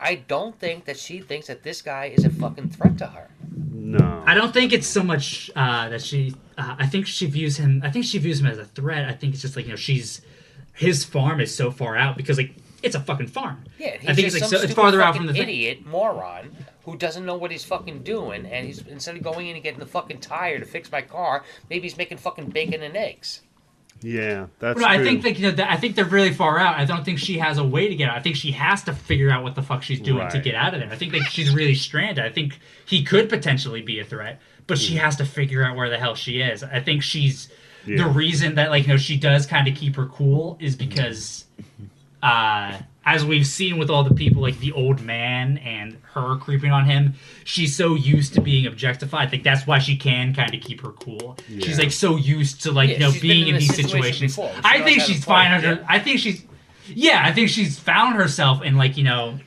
I 0.00 0.14
don't 0.14 0.56
think 0.58 0.84
that 0.84 0.96
she 0.98 1.18
thinks 1.20 1.48
that 1.48 1.64
this 1.64 1.82
guy 1.82 2.06
is 2.16 2.24
a 2.24 2.30
fucking 2.30 2.70
threat 2.70 2.96
to 2.98 3.06
her. 3.08 3.28
No. 3.72 4.22
I 4.26 4.34
don't 4.34 4.52
think 4.54 4.72
it's 4.72 4.86
so 4.86 5.02
much 5.02 5.50
uh, 5.56 5.88
that 5.88 6.00
she. 6.02 6.34
Uh, 6.56 6.76
I 6.78 6.86
think 6.86 7.06
she 7.06 7.26
views 7.26 7.56
him. 7.56 7.80
I 7.84 7.90
think 7.90 8.04
she 8.04 8.18
views 8.18 8.40
him 8.40 8.46
as 8.46 8.58
a 8.58 8.64
threat. 8.64 9.08
I 9.08 9.12
think 9.12 9.32
it's 9.32 9.42
just 9.42 9.56
like 9.56 9.64
you 9.64 9.72
know 9.72 9.76
she's 9.76 10.20
his 10.74 11.04
farm 11.04 11.40
is 11.40 11.52
so 11.54 11.70
far 11.72 11.96
out 11.96 12.16
because 12.16 12.38
like 12.38 12.54
it's 12.82 12.94
a 12.94 13.00
fucking 13.00 13.26
farm. 13.28 13.64
Yeah, 13.78 13.96
he's 13.98 14.10
I 14.10 14.14
think 14.14 14.26
just 14.26 14.26
it's 14.26 14.34
like 14.34 14.40
some 14.42 14.48
so 14.50 14.56
it's 14.56 14.64
stupid 14.72 14.76
farther 14.76 15.02
out 15.02 15.14
from 15.16 15.24
fucking 15.26 15.26
the 15.26 15.32
thing. 15.32 15.48
idiot 15.48 15.86
moron 15.86 16.50
who 16.84 16.96
doesn't 16.96 17.24
know 17.26 17.36
what 17.36 17.50
he's 17.50 17.64
fucking 17.64 18.02
doing, 18.02 18.46
and 18.46 18.66
he's 18.66 18.86
instead 18.86 19.16
of 19.16 19.22
going 19.22 19.48
in 19.48 19.54
and 19.56 19.62
getting 19.64 19.80
the 19.80 19.86
fucking 19.86 20.20
tire 20.20 20.58
to 20.58 20.64
fix 20.64 20.90
my 20.90 21.02
car, 21.02 21.44
maybe 21.68 21.82
he's 21.82 21.96
making 21.96 22.18
fucking 22.18 22.46
bacon 22.50 22.82
and 22.82 22.96
eggs. 22.96 23.42
Yeah. 24.00 24.46
That's 24.60 24.78
No, 24.78 24.86
I 24.86 24.96
true. 24.96 25.04
think 25.06 25.24
like 25.24 25.38
you 25.40 25.46
know, 25.48 25.56
that, 25.56 25.70
I 25.72 25.76
think 25.76 25.96
they're 25.96 26.04
really 26.04 26.32
far 26.32 26.58
out. 26.58 26.76
I 26.78 26.84
don't 26.84 27.04
think 27.04 27.18
she 27.18 27.38
has 27.38 27.58
a 27.58 27.64
way 27.64 27.88
to 27.88 27.96
get 27.96 28.08
out. 28.08 28.16
I 28.16 28.20
think 28.20 28.36
she 28.36 28.52
has 28.52 28.84
to 28.84 28.92
figure 28.92 29.28
out 29.28 29.42
what 29.42 29.56
the 29.56 29.62
fuck 29.62 29.82
she's 29.82 30.00
doing 30.00 30.28
to 30.30 30.38
get 30.38 30.54
out 30.54 30.72
of 30.72 30.80
there. 30.80 30.88
I 30.90 30.94
think 30.94 31.10
that 31.12 31.24
she's 31.32 31.52
really 31.52 31.74
stranded. 31.74 32.24
I 32.24 32.30
think 32.30 32.58
he 32.86 33.02
could 33.02 33.28
potentially 33.28 33.82
be 33.82 33.98
a 33.98 34.04
threat, 34.04 34.40
but 34.68 34.78
she 34.78 34.94
has 34.94 35.16
to 35.16 35.24
figure 35.24 35.64
out 35.64 35.74
where 35.76 35.90
the 35.90 35.98
hell 35.98 36.14
she 36.14 36.40
is. 36.40 36.62
I 36.62 36.78
think 36.80 37.02
she's 37.02 37.48
the 37.86 38.06
reason 38.06 38.54
that 38.54 38.70
like 38.70 38.84
you 38.86 38.90
know 38.92 38.96
she 38.98 39.16
does 39.16 39.46
kind 39.46 39.66
of 39.66 39.74
keep 39.74 39.96
her 39.96 40.06
cool 40.06 40.56
is 40.60 40.76
because 40.76 41.46
uh 42.22 42.78
as 43.04 43.24
we've 43.24 43.46
seen 43.46 43.78
with 43.78 43.88
all 43.88 44.04
the 44.04 44.14
people 44.14 44.42
like 44.42 44.58
the 44.58 44.70
old 44.72 45.00
man 45.00 45.56
and 45.58 45.96
her 46.12 46.36
creeping 46.36 46.70
on 46.70 46.84
him 46.84 47.14
she's 47.44 47.74
so 47.74 47.94
used 47.94 48.34
to 48.34 48.40
being 48.40 48.66
objectified 48.66 49.32
like 49.32 49.42
that's 49.42 49.66
why 49.66 49.78
she 49.78 49.96
can 49.96 50.34
kind 50.34 50.54
of 50.54 50.60
keep 50.60 50.80
her 50.82 50.92
cool 50.92 51.36
she's 51.60 51.78
like 51.78 51.92
so 51.92 52.16
used 52.16 52.62
to 52.62 52.70
like 52.70 52.90
Yeah, 52.90 52.94
you 52.94 53.00
know 53.00 53.12
being 53.20 53.48
in 53.48 53.54
in 53.54 53.60
these 53.60 53.74
situation 53.74 54.28
situations 54.28 54.36
before. 54.36 54.52
I 54.62 54.82
think 54.82 55.00
she's 55.02 55.24
fine 55.24 55.52
under 55.52 55.74
yeah. 55.74 55.86
i 55.88 55.98
think 55.98 56.18
she's 56.18 56.44
yeah 56.88 57.22
i 57.24 57.32
think 57.32 57.48
she's 57.48 57.78
found 57.78 58.16
herself 58.16 58.62
in 58.62 58.76
like 58.76 58.96
you 58.96 59.04
know 59.04 59.38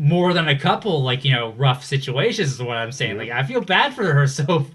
more 0.00 0.32
than 0.32 0.46
a 0.46 0.56
couple 0.56 1.02
like 1.02 1.24
you 1.24 1.32
know 1.32 1.50
rough 1.52 1.84
situations 1.84 2.52
is 2.52 2.62
what 2.62 2.76
i'm 2.76 2.92
saying. 2.92 3.18
Like 3.18 3.30
i 3.30 3.42
feel 3.42 3.60
bad 3.60 3.94
for 3.94 4.12
her 4.12 4.26
so 4.38 4.66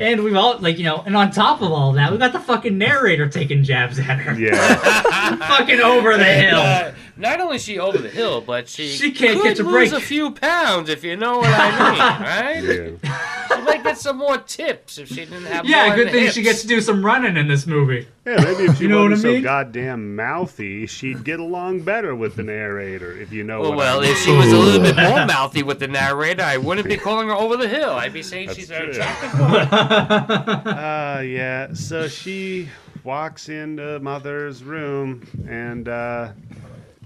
and 0.00 0.24
we've 0.24 0.34
all 0.34 0.58
like 0.58 0.78
you 0.78 0.84
know 0.84 1.02
and 1.04 1.14
on 1.14 1.30
top 1.30 1.60
of 1.60 1.70
all 1.70 1.92
that 1.92 2.10
we 2.10 2.16
got 2.18 2.32
the 2.32 2.40
fucking 2.40 2.78
narrator 2.78 3.28
taking 3.28 3.62
jabs 3.62 3.98
at 3.98 4.18
her. 4.18 4.32
Yeah. 4.34 5.36
fucking 5.48 5.80
over 5.80 6.16
the 6.16 6.24
hill 6.24 6.94
not 7.16 7.40
only 7.40 7.56
is 7.56 7.64
she 7.64 7.78
over 7.78 7.98
the 7.98 8.08
hill, 8.08 8.40
but 8.40 8.68
she 8.68 8.88
She 8.88 9.12
can't 9.12 9.40
could 9.40 9.48
catch 9.48 9.58
a 9.58 9.62
lose 9.64 9.90
break. 9.90 10.02
a 10.02 10.04
few 10.04 10.30
pounds 10.32 10.88
if 10.88 11.04
you 11.04 11.16
know 11.16 11.38
what 11.38 11.50
I 11.52 11.90
mean, 11.90 11.98
right? 12.70 13.00
yeah. 13.02 13.48
She 13.56 13.60
might 13.62 13.84
get 13.84 13.98
some 13.98 14.16
more 14.18 14.38
tips 14.38 14.96
if 14.98 15.08
she 15.08 15.16
didn't 15.16 15.44
have. 15.44 15.66
Yeah, 15.66 15.86
more 15.88 15.96
good 15.96 16.06
in 16.08 16.12
the 16.14 16.20
thing 16.20 16.30
she 16.30 16.42
gets 16.42 16.62
to 16.62 16.66
do 16.68 16.80
some 16.80 17.04
running 17.04 17.36
in 17.36 17.48
this 17.48 17.66
movie. 17.66 18.06
Yeah, 18.26 18.36
maybe 18.36 18.64
if 18.64 18.76
she 18.78 18.84
You 18.84 18.88
know 18.88 19.08
wasn't 19.08 19.34
I 19.34 19.38
so 19.38 19.42
goddamn 19.42 20.16
mouthy, 20.16 20.86
she'd 20.86 21.22
get 21.24 21.38
along 21.40 21.80
better 21.82 22.14
with 22.14 22.36
the 22.36 22.42
narrator, 22.44 23.16
if 23.18 23.32
you 23.32 23.44
know 23.44 23.60
Well, 23.60 23.70
what 23.70 23.78
well, 23.78 23.98
I 23.98 24.02
mean. 24.02 24.12
if 24.12 24.18
she 24.18 24.32
was 24.32 24.50
a 24.52 24.56
little 24.56 24.80
bit 24.80 24.96
more 24.96 25.26
mouthy 25.26 25.62
with 25.62 25.80
the 25.80 25.88
narrator, 25.88 26.42
I 26.42 26.56
wouldn't 26.56 26.88
be 26.88 26.96
calling 27.08 27.28
her 27.28 27.34
over 27.34 27.56
the 27.56 27.68
hill. 27.68 27.90
I'd 27.90 28.12
be 28.12 28.22
saying 28.22 28.46
That's 28.48 28.58
she's 28.58 28.70
an 28.70 28.82
true. 28.82 28.90
attractive 28.90 29.38
woman. 29.38 29.68
Uh, 30.72 31.20
yeah, 31.24 31.72
so 31.74 32.08
she 32.08 32.68
walks 33.04 33.48
into 33.48 33.98
Mother's 34.00 34.62
room 34.64 35.26
and 35.48 35.88
uh, 35.88 36.32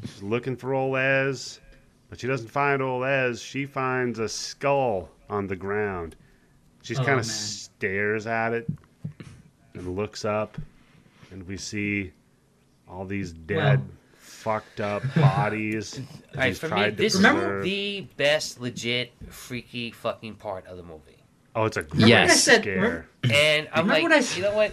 she's 0.06 0.22
looking 0.22 0.56
for 0.56 0.74
old 0.74 0.96
Ez, 0.96 1.60
but 2.08 2.20
she 2.20 2.26
doesn't 2.26 2.48
find 2.48 2.80
old 2.82 3.04
Ez. 3.04 3.40
She 3.40 3.66
finds 3.66 4.18
a 4.18 4.28
skull 4.28 5.10
on 5.28 5.46
the 5.46 5.56
ground. 5.56 6.16
She 6.82 6.96
Oh, 6.96 7.04
kind 7.04 7.18
of 7.18 7.26
stares 7.26 8.26
at 8.26 8.52
it 8.52 8.68
and 9.74 9.96
looks 9.96 10.24
up, 10.24 10.56
and 11.30 11.46
we 11.46 11.56
see 11.56 12.12
all 12.88 13.04
these 13.04 13.32
dead, 13.32 13.78
Well- 13.80 13.86
fucked 14.14 14.80
up 14.80 15.02
bodies. 15.16 15.98
All 15.98 16.40
right, 16.40 16.48
she's 16.50 16.58
for 16.58 16.68
me, 16.68 16.84
to 16.86 16.90
this 16.92 17.14
preserve. 17.14 17.58
is 17.60 17.64
the 17.64 18.00
best, 18.16 18.60
legit, 18.60 19.12
freaky 19.30 19.90
fucking 19.90 20.34
part 20.36 20.66
of 20.66 20.76
the 20.76 20.82
movie. 20.84 21.22
Oh, 21.56 21.64
it's 21.64 21.76
a 21.76 21.82
great 21.82 22.06
Yes. 22.06 22.30
I 22.30 22.34
said- 22.34 22.60
scare. 22.62 23.08
And 23.24 23.68
I'm 23.72 23.88
Remember 23.88 23.92
like, 23.94 24.02
what 24.04 24.12
I 24.12 24.16
s- 24.18 24.36
you 24.36 24.42
know 24.44 24.54
what? 24.54 24.72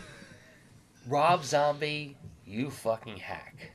Rob 1.07 1.43
Zombie, 1.43 2.15
you 2.45 2.69
fucking 2.69 3.17
hack. 3.17 3.71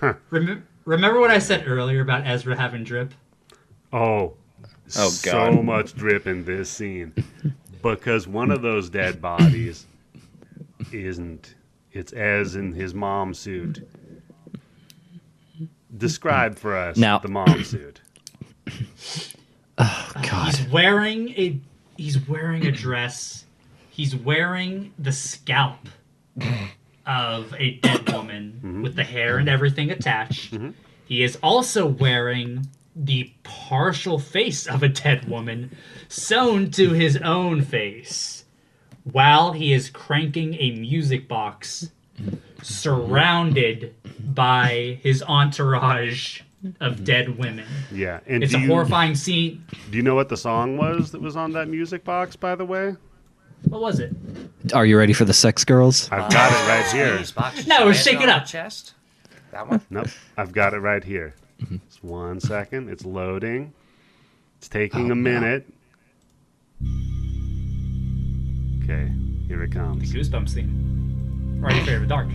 Remember, 0.30 0.62
remember 0.88 1.20
what 1.20 1.30
I 1.30 1.38
said 1.38 1.64
earlier 1.68 2.00
about 2.00 2.26
Ezra 2.26 2.56
having 2.56 2.82
drip? 2.82 3.12
Oh, 3.92 4.34
Oh, 4.96 5.10
so 5.10 5.30
God. 5.30 5.62
much 5.64 5.94
drip 5.94 6.26
in 6.26 6.44
this 6.46 6.70
scene 6.70 7.12
because 7.82 8.26
one 8.26 8.50
of 8.50 8.62
those 8.62 8.88
dead 8.88 9.20
bodies 9.20 9.86
isn't. 10.92 11.54
It's 11.92 12.12
Ez 12.14 12.54
in 12.56 12.72
his 12.72 12.94
mom 12.94 13.34
suit. 13.34 13.86
Describe 15.96 16.58
for 16.58 16.74
us 16.76 16.96
Now- 16.96 17.18
the 17.18 17.28
mom 17.28 17.64
suit. 17.64 18.00
Oh 19.76 20.10
God. 20.22 20.54
He's 20.54 20.66
wearing 20.68 21.28
a 21.30 21.58
he's 21.96 22.26
wearing 22.28 22.66
a 22.66 22.72
dress. 22.72 23.44
He's 23.90 24.14
wearing 24.16 24.92
the 24.98 25.12
scalp 25.12 25.88
of 27.08 27.52
a 27.58 27.72
dead 27.78 28.08
woman 28.12 28.52
mm-hmm. 28.58 28.82
with 28.82 28.94
the 28.94 29.02
mm-hmm. 29.02 29.12
hair 29.12 29.38
and 29.38 29.48
everything 29.48 29.90
attached. 29.90 30.54
Mm-hmm. 30.54 30.70
He 31.04 31.22
is 31.22 31.36
also 31.42 31.86
wearing 31.86 32.68
the 32.94 33.32
partial 33.42 34.18
face 34.18 34.66
of 34.66 34.82
a 34.82 34.88
dead 34.88 35.28
woman 35.28 35.76
sewn 36.08 36.70
to 36.72 36.90
his 36.90 37.16
own 37.18 37.62
face 37.62 38.44
while 39.04 39.52
he 39.52 39.72
is 39.72 39.88
cranking 39.88 40.54
a 40.54 40.72
music 40.72 41.28
box 41.28 41.90
surrounded 42.62 43.94
by 44.34 44.98
his 45.02 45.22
entourage 45.22 46.40
of 46.80 47.04
dead 47.04 47.38
women. 47.38 47.66
Yeah, 47.92 48.20
and 48.26 48.42
It's 48.42 48.54
a 48.54 48.58
you, 48.58 48.66
horrifying 48.66 49.14
scene. 49.14 49.64
Do 49.90 49.96
you 49.96 50.02
know 50.02 50.16
what 50.16 50.28
the 50.28 50.36
song 50.36 50.76
was 50.76 51.12
that 51.12 51.20
was 51.20 51.36
on 51.36 51.52
that 51.52 51.68
music 51.68 52.04
box? 52.04 52.36
By 52.36 52.56
the 52.56 52.64
way, 52.64 52.96
What 53.64 53.80
was 53.80 53.98
it? 54.00 54.12
Are 54.74 54.86
you 54.86 54.98
ready 54.98 55.12
for 55.12 55.24
the 55.24 55.34
sex 55.34 55.64
girls? 55.64 56.08
I've 56.10 56.30
got 56.30 56.52
it 56.52 56.68
right 56.68 56.92
here. 56.92 57.18
No, 57.66 57.78
giant 57.78 57.96
shake 57.96 58.20
it 58.20 58.28
on 58.28 58.40
up. 58.40 58.46
Chest. 58.46 58.94
That 59.52 59.68
one. 59.68 59.80
Nope, 59.90 60.08
I've 60.36 60.52
got 60.52 60.74
it 60.74 60.78
right 60.78 61.02
here. 61.02 61.34
Just 61.88 62.04
one 62.04 62.40
second. 62.40 62.88
It's 62.88 63.04
loading. 63.04 63.72
It's 64.58 64.68
taking 64.68 65.08
Oh, 65.10 65.12
a 65.12 65.14
no. 65.14 65.14
minute. 65.16 65.66
Okay, 68.84 69.12
here 69.48 69.62
it 69.62 69.72
comes. 69.72 70.12
Goosebumps 70.12 70.50
theme. 70.54 71.60
Or 71.64 71.70
your 71.72 71.84
favorite 71.84 72.08
dark? 72.08 72.28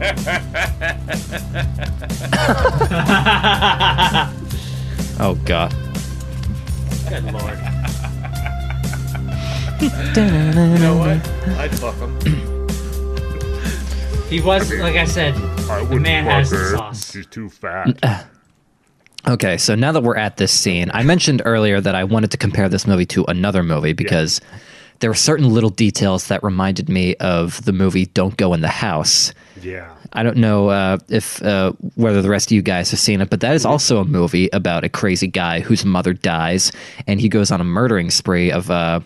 Oh 5.22 5.34
God. 5.44 5.74
Good 7.10 7.24
lord. 7.24 7.58
You 9.82 10.78
know 10.78 10.96
what? 10.96 11.18
I'd 11.58 11.76
fuck 11.76 11.96
him. 11.96 12.20
He 14.28 14.40
was, 14.40 14.72
like 14.74 14.94
I 14.94 15.06
said, 15.06 15.34
I 15.68 15.84
the 15.84 15.96
man 15.98 16.24
has 16.26 16.50
the 16.50 16.70
sauce. 16.70 17.10
She's 17.10 17.26
too 17.26 17.50
fat. 17.50 17.98
Uh. 18.00 18.22
Okay, 19.28 19.56
so 19.56 19.74
now 19.74 19.90
that 19.90 20.04
we're 20.04 20.16
at 20.16 20.36
this 20.36 20.52
scene, 20.52 20.88
I 20.94 21.02
mentioned 21.02 21.42
earlier 21.44 21.80
that 21.80 21.96
I 21.96 22.04
wanted 22.04 22.30
to 22.30 22.36
compare 22.36 22.68
this 22.68 22.86
movie 22.86 23.06
to 23.06 23.24
another 23.24 23.64
movie 23.64 23.92
because 23.92 24.40
there 25.00 25.10
were 25.10 25.14
certain 25.14 25.48
little 25.52 25.70
details 25.70 26.28
that 26.28 26.42
reminded 26.42 26.88
me 26.88 27.14
of 27.16 27.64
the 27.64 27.72
movie 27.72 28.06
Don't 28.06 28.36
Go 28.36 28.52
in 28.54 28.60
the 28.60 28.68
House. 28.68 29.32
yeah. 29.62 29.94
I 30.12 30.24
don't 30.24 30.38
know 30.38 30.70
uh, 30.70 30.98
if 31.08 31.40
uh, 31.40 31.70
whether 31.94 32.20
the 32.20 32.28
rest 32.28 32.48
of 32.48 32.52
you 32.52 32.62
guys 32.62 32.90
have 32.90 32.98
seen 32.98 33.20
it, 33.20 33.30
but 33.30 33.38
that 33.42 33.54
is 33.54 33.64
also 33.64 34.00
a 34.00 34.04
movie 34.04 34.48
about 34.52 34.82
a 34.82 34.88
crazy 34.88 35.28
guy 35.28 35.60
whose 35.60 35.84
mother 35.84 36.12
dies, 36.12 36.72
and 37.06 37.20
he 37.20 37.28
goes 37.28 37.52
on 37.52 37.60
a 37.60 37.64
murdering 37.64 38.10
spree 38.10 38.50
of 38.50 38.72
uh, 38.72 38.98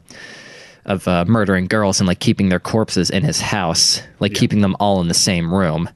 of 0.86 1.06
uh, 1.06 1.26
murdering 1.26 1.66
girls 1.66 2.00
and 2.00 2.08
like 2.08 2.20
keeping 2.20 2.48
their 2.48 2.58
corpses 2.58 3.10
in 3.10 3.22
his 3.22 3.38
house, 3.38 4.00
like 4.18 4.32
keeping 4.32 4.62
them 4.62 4.74
all 4.80 5.02
in 5.02 5.08
the 5.08 5.14
same 5.14 5.52
room. 5.52 5.90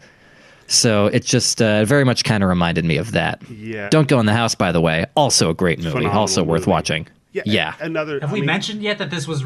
So 0.67 1.07
it 1.07 1.25
just 1.25 1.63
uh, 1.63 1.87
very 1.87 2.05
much 2.05 2.25
kind 2.25 2.43
of 2.43 2.51
reminded 2.51 2.85
me 2.85 2.99
of 2.99 3.13
that. 3.13 3.41
Yeah. 3.51 3.89
Don't 3.89 4.09
go 4.09 4.21
in 4.21 4.27
the 4.27 4.35
house, 4.35 4.55
by 4.55 4.73
the 4.73 4.81
way. 4.83 5.07
Also 5.17 5.49
a 5.49 5.55
great 5.55 5.79
movie, 5.79 5.91
Phenomenal 5.93 6.21
also 6.21 6.43
worth 6.43 6.63
movie. 6.63 6.71
watching. 6.71 7.09
Yeah. 7.33 7.43
Yeah. 7.47 7.75
Another. 7.81 8.21
Have 8.21 8.29
I 8.29 8.33
we 8.35 8.41
mean, 8.41 8.47
mentioned 8.47 8.83
yet 8.83 8.99
that 8.99 9.09
this 9.11 9.27
was? 9.27 9.43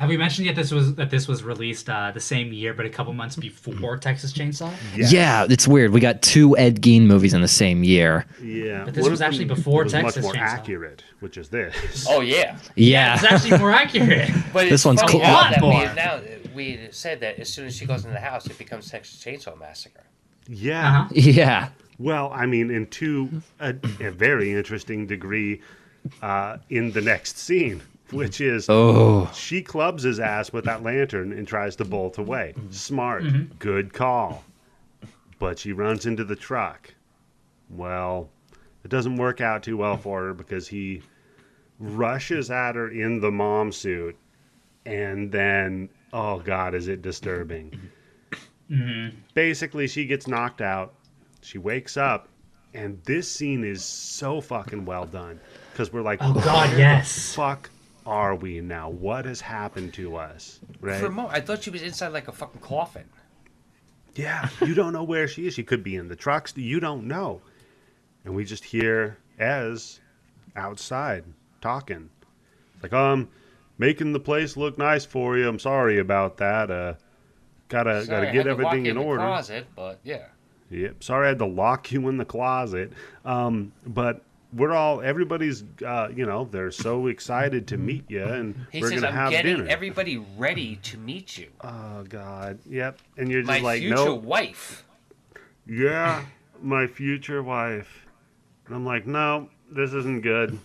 Have 0.00 0.08
we 0.08 0.16
mentioned 0.16 0.46
yet 0.46 0.56
this 0.56 0.70
was 0.70 0.94
that 0.94 1.10
this 1.10 1.28
was 1.28 1.42
released 1.42 1.90
uh, 1.90 2.10
the 2.10 2.20
same 2.20 2.54
year, 2.54 2.72
but 2.72 2.86
a 2.86 2.88
couple 2.88 3.12
months 3.12 3.36
before 3.36 3.98
Texas 3.98 4.32
Chainsaw? 4.32 4.72
Yes. 4.96 5.12
Yeah, 5.12 5.46
it's 5.46 5.68
weird. 5.68 5.90
We 5.92 6.00
got 6.00 6.22
two 6.22 6.56
Ed 6.56 6.80
Gein 6.80 7.02
movies 7.02 7.34
in 7.34 7.42
the 7.42 7.48
same 7.48 7.84
year. 7.84 8.24
Yeah. 8.42 8.84
But 8.86 8.94
this 8.94 9.02
One 9.02 9.10
was 9.10 9.20
actually 9.20 9.44
them 9.44 9.58
before 9.58 9.84
was 9.84 9.92
Texas 9.92 10.16
much 10.16 10.22
more 10.24 10.32
Chainsaw. 10.32 10.48
accurate, 10.58 11.04
which 11.20 11.36
is 11.36 11.50
this. 11.50 12.06
Oh 12.08 12.22
yeah. 12.22 12.56
Yeah. 12.76 13.12
It's 13.16 13.24
actually 13.24 13.58
more 13.58 13.72
accurate. 13.72 14.30
But 14.54 14.70
This 14.70 14.86
one's 14.86 15.02
funny 15.02 15.12
cool. 15.12 15.20
now 15.20 15.34
Lot 15.34 15.60
more. 15.60 15.78
we 15.80 15.94
now 15.94 16.20
we 16.54 16.88
said 16.92 17.20
that 17.20 17.38
as 17.38 17.50
soon 17.52 17.66
as 17.66 17.76
she 17.76 17.84
goes 17.84 18.06
in 18.06 18.12
the 18.14 18.20
house, 18.20 18.46
it 18.46 18.56
becomes 18.56 18.90
Texas 18.90 19.22
Chainsaw 19.22 19.58
Massacre. 19.60 20.04
Yeah. 20.48 21.00
Uh-huh. 21.02 21.08
Yeah. 21.14 21.68
Well, 21.98 22.30
I 22.34 22.46
mean, 22.46 22.70
in 22.70 22.86
to 22.86 23.42
a, 23.60 23.74
a 24.00 24.10
very 24.10 24.54
interesting 24.54 25.06
degree, 25.06 25.60
uh, 26.22 26.56
in 26.70 26.92
the 26.92 27.02
next 27.02 27.36
scene, 27.36 27.82
which 28.16 28.40
is 28.40 28.68
Oh. 28.68 29.30
she 29.34 29.62
clubs 29.62 30.02
his 30.02 30.20
ass 30.20 30.52
with 30.52 30.64
that 30.64 30.82
lantern 30.82 31.32
and 31.32 31.46
tries 31.46 31.76
to 31.76 31.84
bolt 31.84 32.18
away. 32.18 32.54
Mm-hmm. 32.56 32.70
Smart, 32.70 33.22
mm-hmm. 33.24 33.54
good 33.58 33.92
call. 33.92 34.44
But 35.38 35.58
she 35.58 35.72
runs 35.72 36.06
into 36.06 36.24
the 36.24 36.36
truck. 36.36 36.94
Well, 37.70 38.28
it 38.84 38.90
doesn't 38.90 39.16
work 39.16 39.40
out 39.40 39.62
too 39.62 39.76
well 39.76 39.96
for 39.96 40.22
her 40.24 40.34
because 40.34 40.68
he 40.68 41.02
rushes 41.78 42.50
at 42.50 42.74
her 42.74 42.90
in 42.90 43.20
the 43.20 43.30
mom 43.30 43.72
suit, 43.72 44.16
and 44.84 45.30
then, 45.32 45.88
oh 46.12 46.40
God, 46.40 46.74
is 46.74 46.88
it 46.88 47.00
disturbing? 47.02 47.78
Mm-hmm. 48.70 49.16
Basically, 49.34 49.86
she 49.86 50.04
gets 50.04 50.26
knocked 50.26 50.60
out. 50.60 50.94
She 51.42 51.58
wakes 51.58 51.96
up, 51.96 52.28
and 52.74 53.00
this 53.04 53.30
scene 53.30 53.64
is 53.64 53.82
so 53.84 54.40
fucking 54.40 54.84
well 54.84 55.06
done 55.06 55.40
because 55.72 55.92
we're 55.92 56.02
like, 56.02 56.18
Oh 56.20 56.34
God, 56.34 56.76
yes. 56.78 57.34
fuck 57.34 57.70
are 58.06 58.34
we 58.34 58.60
now? 58.60 58.88
What 58.90 59.24
has 59.24 59.40
happened 59.40 59.94
to 59.94 60.16
us? 60.16 60.60
Right? 60.80 61.00
For 61.00 61.06
a 61.06 61.10
moment, 61.10 61.34
I 61.34 61.40
thought 61.40 61.62
she 61.62 61.70
was 61.70 61.82
inside 61.82 62.08
like 62.08 62.28
a 62.28 62.32
fucking 62.32 62.60
coffin. 62.60 63.04
yeah, 64.14 64.48
you 64.60 64.74
don't 64.74 64.92
know 64.92 65.04
where 65.04 65.28
she 65.28 65.46
is. 65.46 65.54
She 65.54 65.62
could 65.62 65.82
be 65.84 65.96
in 65.96 66.08
the 66.08 66.16
trucks. 66.16 66.56
You 66.56 66.80
don't 66.80 67.06
know. 67.06 67.40
And 68.24 68.34
we 68.34 68.44
just 68.44 68.64
hear 68.64 69.16
Ez 69.38 70.00
outside 70.56 71.24
talking. 71.60 72.10
It's 72.74 72.82
Like, 72.82 72.92
um, 72.92 73.28
making 73.78 74.12
the 74.12 74.20
place 74.20 74.56
look 74.56 74.76
nice 74.78 75.04
for 75.04 75.38
you. 75.38 75.48
I'm 75.48 75.58
sorry 75.58 75.98
about 75.98 76.36
that. 76.38 76.70
Uh, 76.70 76.94
gotta 77.68 78.04
Sorry, 78.04 78.26
gotta 78.26 78.32
get 78.32 78.46
had 78.46 78.56
to 78.56 78.62
walk 78.62 78.74
everything 78.74 78.86
in 78.86 78.96
the 78.96 79.02
order. 79.02 79.22
Closet, 79.22 79.66
but 79.74 80.00
yeah. 80.04 80.26
Yep. 80.70 81.02
Sorry, 81.02 81.26
I 81.26 81.28
had 81.30 81.38
to 81.38 81.46
lock 81.46 81.90
you 81.90 82.08
in 82.08 82.16
the 82.16 82.24
closet. 82.24 82.92
Um, 83.24 83.72
but 83.86 84.22
we're 84.52 84.72
all 84.72 85.00
everybody's. 85.00 85.64
Uh, 85.84 86.08
you 86.14 86.26
know, 86.26 86.44
they're 86.44 86.70
so 86.70 87.06
excited 87.06 87.68
to 87.68 87.76
meet 87.76 88.10
you, 88.10 88.24
and 88.24 88.66
He 88.72 88.80
we're 88.80 88.90
says, 88.90 89.00
gonna 89.00 89.08
"I'm 89.12 89.14
have 89.14 89.30
getting 89.30 89.56
dinner. 89.58 89.68
everybody 89.68 90.18
ready 90.36 90.76
to 90.76 90.98
meet 90.98 91.38
you, 91.38 91.48
Oh 91.62 92.04
God. 92.08 92.58
Yep. 92.68 92.98
And 93.16 93.30
you're 93.30 93.42
just 93.42 93.50
my 93.50 93.60
like, 93.60 93.80
future 93.80 93.94
no. 93.94 94.14
wife." 94.14 94.84
Yeah, 95.66 96.24
my 96.60 96.86
future 96.86 97.42
wife. 97.42 98.06
And 98.66 98.74
I'm 98.74 98.84
like, 98.84 99.06
no, 99.06 99.48
this 99.70 99.92
isn't 99.92 100.22
good. 100.22 100.58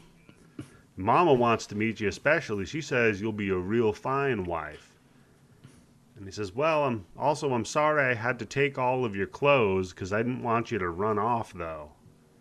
Mama 0.97 1.33
wants 1.33 1.65
to 1.67 1.75
meet 1.75 1.99
you 1.99 2.07
especially. 2.07 2.65
She 2.65 2.81
says 2.81 3.19
you'll 3.21 3.33
be 3.33 3.49
a 3.49 3.57
real 3.57 3.91
fine 3.93 4.45
wife. 4.45 4.91
And 6.15 6.25
he 6.25 6.31
says, 6.31 6.55
well, 6.55 6.85
I'm 6.85 7.05
also 7.17 7.53
I'm 7.53 7.65
sorry 7.65 8.03
I 8.03 8.13
had 8.13 8.39
to 8.39 8.45
take 8.45 8.77
all 8.79 9.03
of 9.03 9.15
your 9.15 9.27
clothes 9.27 9.91
because 9.91 10.13
I 10.13 10.17
didn't 10.19 10.43
want 10.43 10.71
you 10.71 10.79
to 10.79 10.89
run 10.89 11.19
off 11.19 11.53
though. 11.53 11.91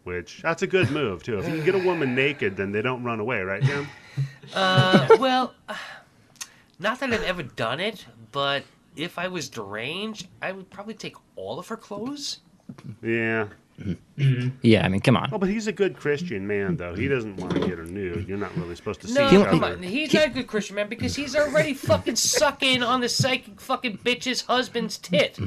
Which 0.05 0.43
that's 0.43 0.63
a 0.63 0.67
good 0.67 0.91
move 0.91 1.23
too. 1.23 1.39
If 1.39 1.47
you 1.49 1.55
can 1.57 1.65
get 1.65 1.75
a 1.75 1.79
woman 1.79 2.15
naked, 2.15 2.57
then 2.57 2.73
they 2.73 2.83
don't 2.83 3.03
run 3.03 3.21
away, 3.21 3.41
right, 3.41 3.63
Tim? 3.63 3.89
Uh, 4.55 5.17
well, 5.19 5.55
not 6.79 7.01
that 7.01 7.13
I've 7.13 7.23
ever 7.23 7.43
done 7.43 7.81
it, 7.81 8.05
but 8.31 8.65
if 8.97 9.19
I 9.19 9.29
was 9.29 9.49
deranged, 9.49 10.29
I 10.43 10.53
would 10.53 10.69
probably 10.71 10.95
take 10.95 11.17
all 11.37 11.59
of 11.59 11.69
her 11.69 11.77
clothes. 11.77 12.41
Yeah. 13.03 13.47
Yeah, 14.63 14.85
I 14.85 14.89
mean, 14.89 15.01
come 15.01 15.17
on. 15.17 15.31
Oh, 15.33 15.39
but 15.39 15.49
he's 15.49 15.67
a 15.67 15.73
good 15.73 15.97
Christian 15.97 16.47
man, 16.47 16.77
though. 16.77 16.95
He 16.95 17.09
doesn't 17.09 17.39
want 17.39 17.55
to 17.55 17.59
get 17.61 17.77
her 17.79 17.85
nude. 17.85 18.29
You're 18.29 18.39
not 18.39 18.55
really 18.57 18.77
supposed 18.77 19.01
to 19.01 19.09
see 19.09 19.15
No, 19.15 19.27
each 19.27 19.47
come 19.47 19.65
other. 19.65 19.75
on. 19.75 19.83
He's 19.83 20.15
not 20.15 20.27
a 20.27 20.31
good 20.31 20.47
Christian 20.47 20.77
man 20.77 20.89
because 20.89 21.17
he's 21.17 21.35
already 21.35 21.75
fucking 21.75 22.15
sucking 22.17 22.83
on 22.85 23.01
the 23.01 23.09
psychic 23.09 23.61
fucking 23.61 23.99
bitch's 23.99 24.43
husband's 24.43 24.97
tit. 24.99 25.39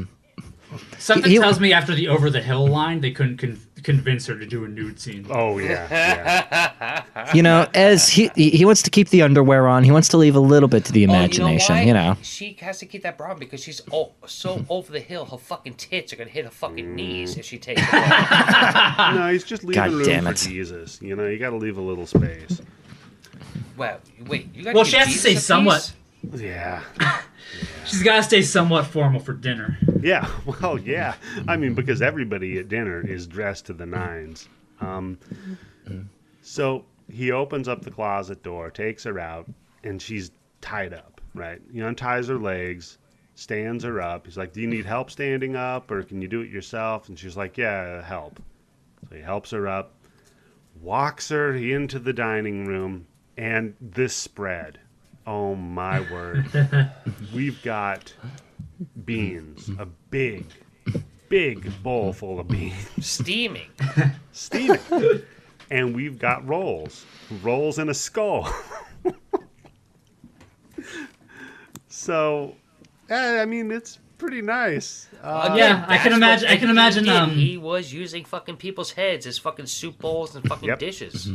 Something 0.97 1.31
He- 1.31 1.37
tells 1.37 1.59
me 1.61 1.71
after 1.71 1.95
the 1.95 2.09
over 2.09 2.29
the 2.29 2.41
hill 2.41 2.67
line, 2.67 2.99
they 2.99 3.11
couldn't 3.11 3.37
con- 3.37 3.59
convince 3.87 4.25
her 4.25 4.37
to 4.37 4.45
do 4.45 4.65
a 4.65 4.67
nude 4.67 4.99
scene. 4.99 5.25
Oh 5.29 5.59
yeah, 5.59 5.87
yeah. 5.89 7.03
You 7.33 7.41
know, 7.41 7.67
as 7.73 8.09
he 8.09 8.29
he 8.35 8.49
he 8.49 8.65
wants 8.65 8.81
to 8.81 8.89
keep 8.89 9.09
the 9.09 9.21
underwear 9.21 9.65
on, 9.67 9.85
he 9.85 9.91
wants 9.91 10.09
to 10.09 10.17
leave 10.17 10.35
a 10.35 10.41
little 10.41 10.67
bit 10.67 10.83
to 10.85 10.91
the 10.91 11.07
oh, 11.07 11.09
imagination. 11.09 11.77
Oh, 11.77 11.81
you, 11.81 11.93
know, 11.93 12.17
She 12.21 12.57
has 12.59 12.79
to 12.79 12.85
keep 12.85 13.03
that 13.03 13.17
bra 13.17 13.31
on 13.31 13.39
because 13.39 13.63
she's 13.63 13.81
oh, 13.93 14.11
so 14.25 14.65
over 14.69 14.91
the 14.91 14.99
hill, 14.99 15.25
her 15.25 15.37
fucking 15.37 15.75
tits 15.75 16.11
are 16.11 16.17
gonna 16.17 16.29
hit 16.29 16.43
her 16.43 16.51
fucking 16.51 16.95
knees 16.95 17.37
if 17.37 17.45
she 17.45 17.57
takes 17.57 17.81
it 17.93 17.93
off. 17.93 19.15
no, 19.15 19.31
he's 19.31 19.45
just 19.45 19.63
leaving 19.63 19.83
God 19.83 19.91
room 19.91 20.05
damn 20.05 20.23
for 20.25 20.31
it. 20.31 20.37
Jesus. 20.37 21.01
You 21.01 21.15
know, 21.15 21.25
you 21.25 21.39
got 21.39 21.51
to 21.51 21.57
leave 21.57 21.77
a 21.77 21.81
little 21.81 22.05
space. 22.05 22.61
Well, 23.77 24.01
wait, 24.27 24.53
you 24.53 24.65
got 24.65 24.75
Well, 24.75 24.83
she 24.83 24.97
has 24.97 25.07
to 25.07 25.17
say 25.17 25.35
somewhat. 25.35 25.93
Yeah, 26.35 26.83
She's 27.85 28.03
got 28.03 28.17
to 28.17 28.23
stay 28.23 28.41
somewhat 28.41 28.87
formal 28.87 29.19
for 29.19 29.33
dinner. 29.33 29.77
yeah. 30.01 30.29
Well, 30.61 30.77
yeah. 30.79 31.15
I 31.47 31.57
mean, 31.57 31.73
because 31.73 32.01
everybody 32.01 32.57
at 32.57 32.67
dinner 32.69 33.05
is 33.05 33.27
dressed 33.27 33.65
to 33.67 33.73
the 33.73 33.85
nines. 33.85 34.47
Um, 34.81 35.17
so 36.41 36.85
he 37.11 37.31
opens 37.31 37.67
up 37.67 37.81
the 37.81 37.91
closet 37.91 38.43
door, 38.43 38.69
takes 38.69 39.03
her 39.03 39.19
out, 39.19 39.47
and 39.83 40.01
she's 40.01 40.31
tied 40.61 40.93
up. 40.93 41.21
Right? 41.33 41.61
He 41.71 41.81
unties 41.81 42.27
her 42.27 42.39
legs, 42.39 42.97
stands 43.35 43.83
her 43.83 44.01
up. 44.01 44.25
He's 44.25 44.37
like, 44.37 44.53
"Do 44.53 44.61
you 44.61 44.67
need 44.67 44.85
help 44.85 45.11
standing 45.11 45.55
up, 45.55 45.91
or 45.91 46.01
can 46.03 46.21
you 46.21 46.27
do 46.27 46.41
it 46.41 46.49
yourself?" 46.49 47.09
And 47.09 47.17
she's 47.19 47.37
like, 47.37 47.57
"Yeah, 47.57 48.01
help." 48.01 48.41
So 49.09 49.15
he 49.15 49.21
helps 49.21 49.51
her 49.51 49.67
up, 49.67 49.93
walks 50.81 51.29
her 51.29 51.53
into 51.53 51.99
the 51.99 52.13
dining 52.13 52.65
room, 52.65 53.05
and 53.37 53.75
this 53.79 54.15
spread. 54.15 54.79
Oh 55.27 55.53
my 55.55 55.99
word. 56.11 56.45
We've 57.35 57.61
got 57.61 58.13
beans, 59.05 59.69
a 59.77 59.85
big, 59.85 60.45
big 61.29 61.83
bowl 61.83 62.13
full 62.13 62.39
of 62.39 62.47
beans, 62.47 62.87
Steaming. 63.01 63.69
steaming. 64.31 64.79
and 65.69 65.93
we've 65.95 66.17
got 66.17 66.47
rolls, 66.47 67.05
rolls 67.43 67.77
in 67.79 67.89
a 67.89 67.93
skull. 67.93 68.49
So, 71.89 72.55
eh, 73.09 73.41
I 73.41 73.45
mean, 73.45 73.71
it's 73.71 73.97
pretty 74.17 74.41
nice. 74.41 75.07
Uh, 75.21 75.55
Yeah, 75.57 75.83
I 75.87 75.97
can 75.97 76.13
imagine- 76.13 76.47
I 76.47 76.57
can 76.57 76.69
imagine, 76.69 77.05
did. 77.05 77.13
um, 77.13 77.31
he 77.31 77.57
was 77.57 77.91
using 77.91 78.23
fucking 78.23 78.57
people's 78.57 78.91
heads 78.91 79.25
as 79.25 79.37
fucking 79.39 79.65
soup 79.65 79.97
bowls 79.97 80.35
and 80.35 80.47
fucking 80.47 80.69
Yep. 80.69 80.79
dishes. 80.79 81.29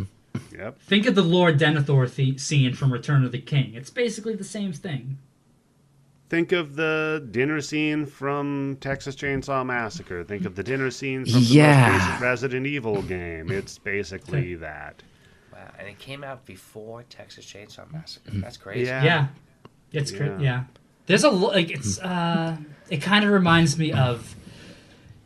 Yep. 0.56 0.80
Think 0.80 1.06
of 1.06 1.14
the 1.14 1.22
Lord 1.22 1.58
Denethor 1.58 2.12
the- 2.14 2.38
scene 2.38 2.74
from 2.74 2.92
Return 2.92 3.24
of 3.24 3.32
the 3.32 3.40
King. 3.40 3.74
It's 3.74 3.90
basically 3.90 4.34
the 4.34 4.44
same 4.44 4.72
thing. 4.72 5.18
Think 6.28 6.52
of 6.52 6.76
the 6.76 7.26
dinner 7.30 7.60
scene 7.60 8.06
from 8.06 8.78
Texas 8.80 9.14
Chainsaw 9.14 9.66
Massacre. 9.66 10.24
Think 10.24 10.46
of 10.46 10.54
the 10.54 10.62
dinner 10.62 10.90
scene 10.90 11.24
from 11.26 11.34
the 11.34 11.40
Yeah. 11.40 12.08
most 12.10 12.22
Resident 12.22 12.66
Evil 12.66 13.02
game. 13.02 13.50
It's 13.50 13.76
basically 13.76 14.54
that. 14.54 15.02
Wow, 15.52 15.58
and 15.78 15.88
it 15.88 15.98
came 15.98 16.24
out 16.24 16.46
before 16.46 17.02
Texas 17.10 17.44
Chainsaw 17.44 17.90
Massacre. 17.92 18.30
That's 18.34 18.56
crazy. 18.56 18.86
Yeah. 18.86 19.04
Yeah, 19.04 19.26
it's 19.92 20.10
great. 20.10 20.30
Yeah. 20.32 20.40
Yeah, 20.40 20.64
there's 21.04 21.24
a 21.24 21.30
lo- 21.30 21.50
like 21.50 21.70
it's 21.70 21.98
uh, 21.98 22.56
it 22.88 23.02
kind 23.02 23.24
of 23.26 23.30
reminds 23.30 23.76
me 23.76 23.92
of. 23.92 24.34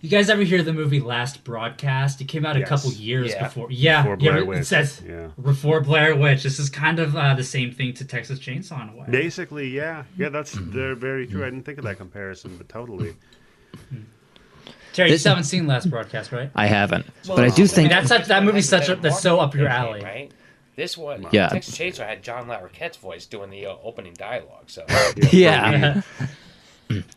You 0.02 0.10
guys 0.10 0.28
ever 0.28 0.43
hear 0.43 0.62
the 0.62 0.73
movie 0.74 1.01
Last 1.01 1.43
Broadcast? 1.43 2.20
It 2.20 2.27
came 2.27 2.44
out 2.44 2.55
a 2.56 2.60
Yes. 2.60 2.68
couple 2.68 2.93
years 2.93 3.31
Yeah. 3.32 3.44
before. 3.44 3.68
Yeah, 3.70 4.02
Before 4.02 4.16
yeah, 4.20 4.40
Blair 4.44 4.60
it 4.60 4.66
says 4.66 5.02
Yeah. 5.06 5.28
before 5.43 5.81
Blair 5.81 6.14
Witch. 6.14 6.43
This 6.43 6.59
is 6.59 6.68
kind 6.70 6.98
of 6.98 7.16
uh, 7.16 7.35
the 7.35 7.43
same 7.43 7.73
thing 7.73 7.94
to 7.94 8.05
Texas 8.05 8.39
Chainsaw 8.39 8.82
in 8.82 8.94
a 8.94 8.97
way. 9.01 9.06
Basically, 9.09 9.68
yeah. 9.68 10.05
Yeah, 10.16 10.28
that's 10.28 10.52
they're 10.52 10.94
very 10.94 11.27
true. 11.27 11.43
I 11.43 11.47
didn't 11.47 11.64
think 11.64 11.78
of 11.78 11.85
that 11.85 11.97
comparison, 11.97 12.56
but 12.59 12.68
totally. 12.68 13.14
Terry, 14.93 15.09
you 15.09 15.14
This- 15.14 15.23
still 15.23 15.31
haven't 15.31 15.44
seen 15.44 15.66
Last 15.66 15.90
Broadcast, 15.90 16.31
right? 16.31 16.51
I 16.55 16.66
haven't, 16.66 17.06
Well, 17.27 17.36
but 17.39 17.44
I 17.47 17.48
do 17.48 17.62
this 17.62 17.74
think 17.74 17.90
one- 17.90 17.97
That's 17.98 18.09
such- 18.09 18.27
that 18.28 18.44
movie's 18.44 18.68
such 18.68 18.89
a- 18.89 18.97
that's 18.97 19.20
so 19.20 19.40
up 19.40 19.55
your 19.55 19.68
alley. 19.68 20.02
right? 20.02 20.31
This 20.77 20.97
one, 20.97 21.27
Yeah. 21.32 21.48
Texas 21.48 21.77
Chainsaw 21.77 22.06
had 22.06 22.23
John 22.23 22.47
Larroquette's 22.48 22.98
voice 22.98 23.24
doing 23.24 23.48
the 23.51 23.66
uh, 23.66 23.74
opening 23.82 24.12
dialogue. 24.12 24.64
So 24.68 24.85
yeah. 25.32 26.02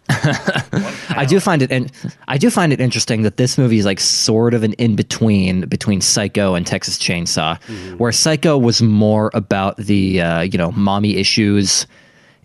I 0.10 1.26
do 1.28 1.40
find 1.40 1.62
it, 1.62 1.72
and 1.72 1.92
I 2.28 2.38
do 2.38 2.50
find 2.50 2.74
it 2.74 2.80
interesting 2.80 3.22
that 3.24 3.38
this 3.38 3.58
movie 3.58 3.78
is 3.78 3.86
like 3.86 4.00
sort 4.00 4.54
of 4.54 4.64
an 4.64 4.74
in 4.74 4.96
between 4.96 5.62
between 5.68 6.02
Psycho 6.02 6.56
and 6.56 6.66
Texas 6.66 6.98
Chainsaw, 6.98 7.58
where 7.98 8.12
Psycho 8.12 8.58
was 8.58 8.82
more 8.82 9.32
about 9.34 9.78
the 9.78 10.22
uh, 10.22 10.42
you 10.42 10.58
know 10.58 10.72
mommy 10.72 11.18
issues, 11.18 11.86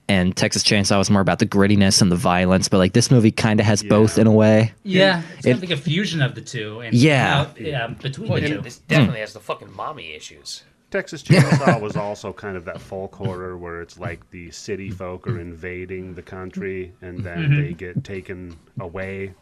and 0.09 0.37
Texas 0.37 0.63
Chainsaw 0.63 0.99
was 0.99 1.11
more 1.11 1.21
about 1.23 1.39
the 1.39 1.47
grittiness 1.47 2.03
and 2.03 2.11
the 2.13 2.17
violence. 2.17 2.69
But 2.69 2.79
like 2.79 2.93
this 2.93 3.11
movie 3.11 3.31
kind 3.31 3.61
of 3.61 3.67
has 3.67 3.83
both 3.83 4.19
in 4.19 4.27
a 4.27 4.33
way. 4.33 4.73
Yeah, 4.83 5.23
it's 5.39 5.47
It- 5.47 5.51
kind 5.53 5.63
of 5.65 5.71
like 5.71 5.79
a 5.79 5.81
fusion 5.83 6.21
of 6.23 6.35
the 6.35 6.41
two. 6.43 6.81
And 6.81 6.95
Yeah. 6.95 7.45
how- 7.45 7.51
yeah, 7.59 7.87
between 7.89 8.29
Well, 8.29 8.41
the 8.41 8.47
it- 8.47 8.49
two. 8.57 8.61
this 8.61 8.79
definitely 8.79 9.21
has 9.21 9.33
the 9.33 9.41
fucking 9.41 9.75
mommy 9.75 10.13
issues. 10.15 10.63
Texas 10.95 11.25
Chainsaw 11.25 11.81
was 11.81 11.97
also 11.97 12.33
kind 12.33 12.57
of 12.57 12.65
that 12.67 12.81
folk 12.81 13.17
horror 13.17 13.59
where 13.59 13.83
it's 13.83 13.99
like 13.99 14.31
the 14.31 14.49
city 14.53 14.91
folk 14.91 15.27
are 15.27 15.41
invading 15.41 16.15
the 16.15 16.23
country 16.23 16.93
and 17.03 17.19
then 17.19 17.39
mm-hmm. 17.39 17.63
they 17.63 17.73
get 17.73 18.05
taken 18.05 18.57
away, 18.79 19.35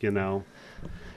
you 0.00 0.10
know? 0.10 0.42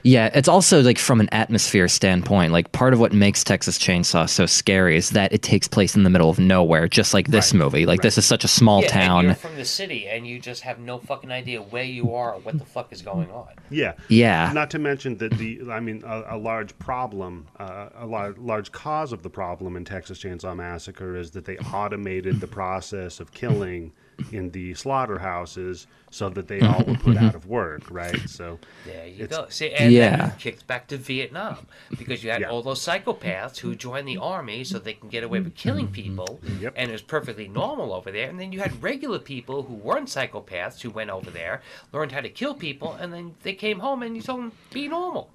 Yeah, 0.08 0.30
it's 0.32 0.48
also 0.48 0.80
like 0.80 0.98
from 0.98 1.20
an 1.20 1.28
atmosphere 1.32 1.86
standpoint, 1.86 2.50
like 2.50 2.72
part 2.72 2.94
of 2.94 3.00
what 3.00 3.12
makes 3.12 3.44
Texas 3.44 3.78
Chainsaw 3.78 4.26
so 4.26 4.46
scary 4.46 4.96
is 4.96 5.10
that 5.10 5.34
it 5.34 5.42
takes 5.42 5.68
place 5.68 5.94
in 5.94 6.02
the 6.02 6.08
middle 6.08 6.30
of 6.30 6.38
nowhere, 6.38 6.88
just 6.88 7.12
like 7.12 7.26
this 7.28 7.52
Right, 7.52 7.58
movie. 7.58 7.84
Like 7.84 8.00
this 8.00 8.16
is 8.16 8.24
such 8.24 8.42
a 8.42 8.48
small 8.48 8.80
yeah, 8.80 8.86
and 8.86 8.92
town. 8.94 9.24
you're 9.26 9.34
from 9.34 9.56
the 9.56 9.66
city, 9.66 10.08
and 10.08 10.26
you 10.26 10.40
just 10.40 10.62
have 10.62 10.78
no 10.78 10.98
fucking 10.98 11.30
idea 11.30 11.60
where 11.60 11.84
you 11.84 12.14
are 12.14 12.34
or 12.34 12.40
what 12.40 12.58
the 12.58 12.64
fuck 12.64 12.90
is 12.90 13.02
going 13.02 13.30
on. 13.30 13.48
Yeah. 13.68 13.92
Yeah. 14.08 14.50
Not 14.54 14.70
to 14.70 14.78
mention 14.78 15.18
that 15.18 15.32
the, 15.32 15.60
I 15.70 15.80
mean, 15.80 16.02
a, 16.06 16.24
a 16.30 16.38
large 16.38 16.78
problem, 16.78 17.46
uh, 17.58 17.90
a 17.94 18.06
large, 18.06 18.38
large 18.38 18.72
cause 18.72 19.12
of 19.12 19.22
the 19.22 19.30
problem 19.30 19.76
in 19.76 19.84
Texas 19.84 20.18
Chainsaw 20.22 20.56
Massacre 20.56 21.16
is 21.16 21.32
that 21.32 21.44
they 21.44 21.58
automated 21.58 22.40
the 22.40 22.46
process 22.46 23.20
of 23.20 23.32
killing 23.32 23.92
in 24.32 24.50
the 24.50 24.74
slaughterhouses 24.74 25.86
so 26.10 26.28
that 26.30 26.48
they 26.48 26.60
all 26.60 26.82
were 26.84 26.94
put 26.94 27.16
out 27.16 27.24
mm-hmm. 27.24 27.36
of 27.36 27.46
work, 27.46 27.82
right? 27.90 28.28
So, 28.28 28.58
There 28.86 29.06
you 29.06 29.26
go. 29.26 29.46
See, 29.50 29.70
and 29.72 29.92
Yeah. 29.92 30.16
then 30.16 30.26
you 30.26 30.32
kicked 30.38 30.66
back 30.66 30.86
to 30.88 30.96
Vietnam 30.96 31.66
because 31.98 32.24
you 32.24 32.30
had 32.30 32.40
Yeah. 32.40 32.50
all 32.50 32.62
those 32.62 32.80
psychopaths 32.80 33.58
who 33.58 33.74
joined 33.74 34.08
the 34.08 34.16
army 34.16 34.64
so 34.64 34.78
they 34.78 34.94
can 34.94 35.08
get 35.08 35.22
away 35.22 35.40
with 35.40 35.54
killing 35.54 35.86
mm-hmm. 35.86 35.94
people, 35.94 36.40
Yep. 36.60 36.74
and 36.76 36.88
it 36.88 36.92
was 36.92 37.02
perfectly 37.02 37.48
normal 37.48 37.92
over 37.92 38.10
there. 38.10 38.28
And 38.28 38.40
then 38.40 38.52
you 38.52 38.60
had 38.60 38.82
regular 38.82 39.18
people 39.18 39.64
who 39.64 39.74
weren't 39.74 40.08
psychopaths 40.08 40.80
who 40.80 40.90
went 40.90 41.10
over 41.10 41.30
there, 41.30 41.62
learned 41.92 42.12
how 42.12 42.20
to 42.20 42.28
kill 42.30 42.54
people, 42.54 42.94
and 42.94 43.12
then 43.12 43.34
they 43.42 43.54
came 43.54 43.80
home 43.80 44.02
and 44.02 44.16
you 44.16 44.22
told 44.22 44.40
them 44.40 44.52
be 44.72 44.88
normal. 44.88 45.30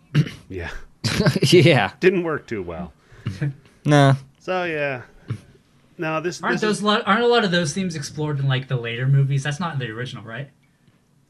yeah, 0.50 0.72
yeah. 1.44 1.92
didn't 2.00 2.24
work 2.24 2.48
too 2.48 2.64
well. 2.64 2.94
Nah. 3.86 4.16
So, 4.40 4.64
yeah. 4.64 5.04
No, 5.98 6.22
this, 6.22 6.42
Aren't 6.42 6.56
this 6.56 6.62
those 6.62 6.78
is, 6.78 6.84
lot, 6.84 7.04
aren't 7.06 7.24
a 7.24 7.28
lot 7.28 7.44
of 7.44 7.52
those 7.52 7.74
themes 7.74 7.96
explored 7.96 8.40
in 8.40 8.48
like 8.48 8.68
the 8.68 8.76
later 8.78 9.08
movies? 9.08 9.44
That's 9.44 9.60
not 9.60 9.74
in 9.74 9.80
the 9.80 9.90
original, 9.90 10.24
right? 10.24 10.50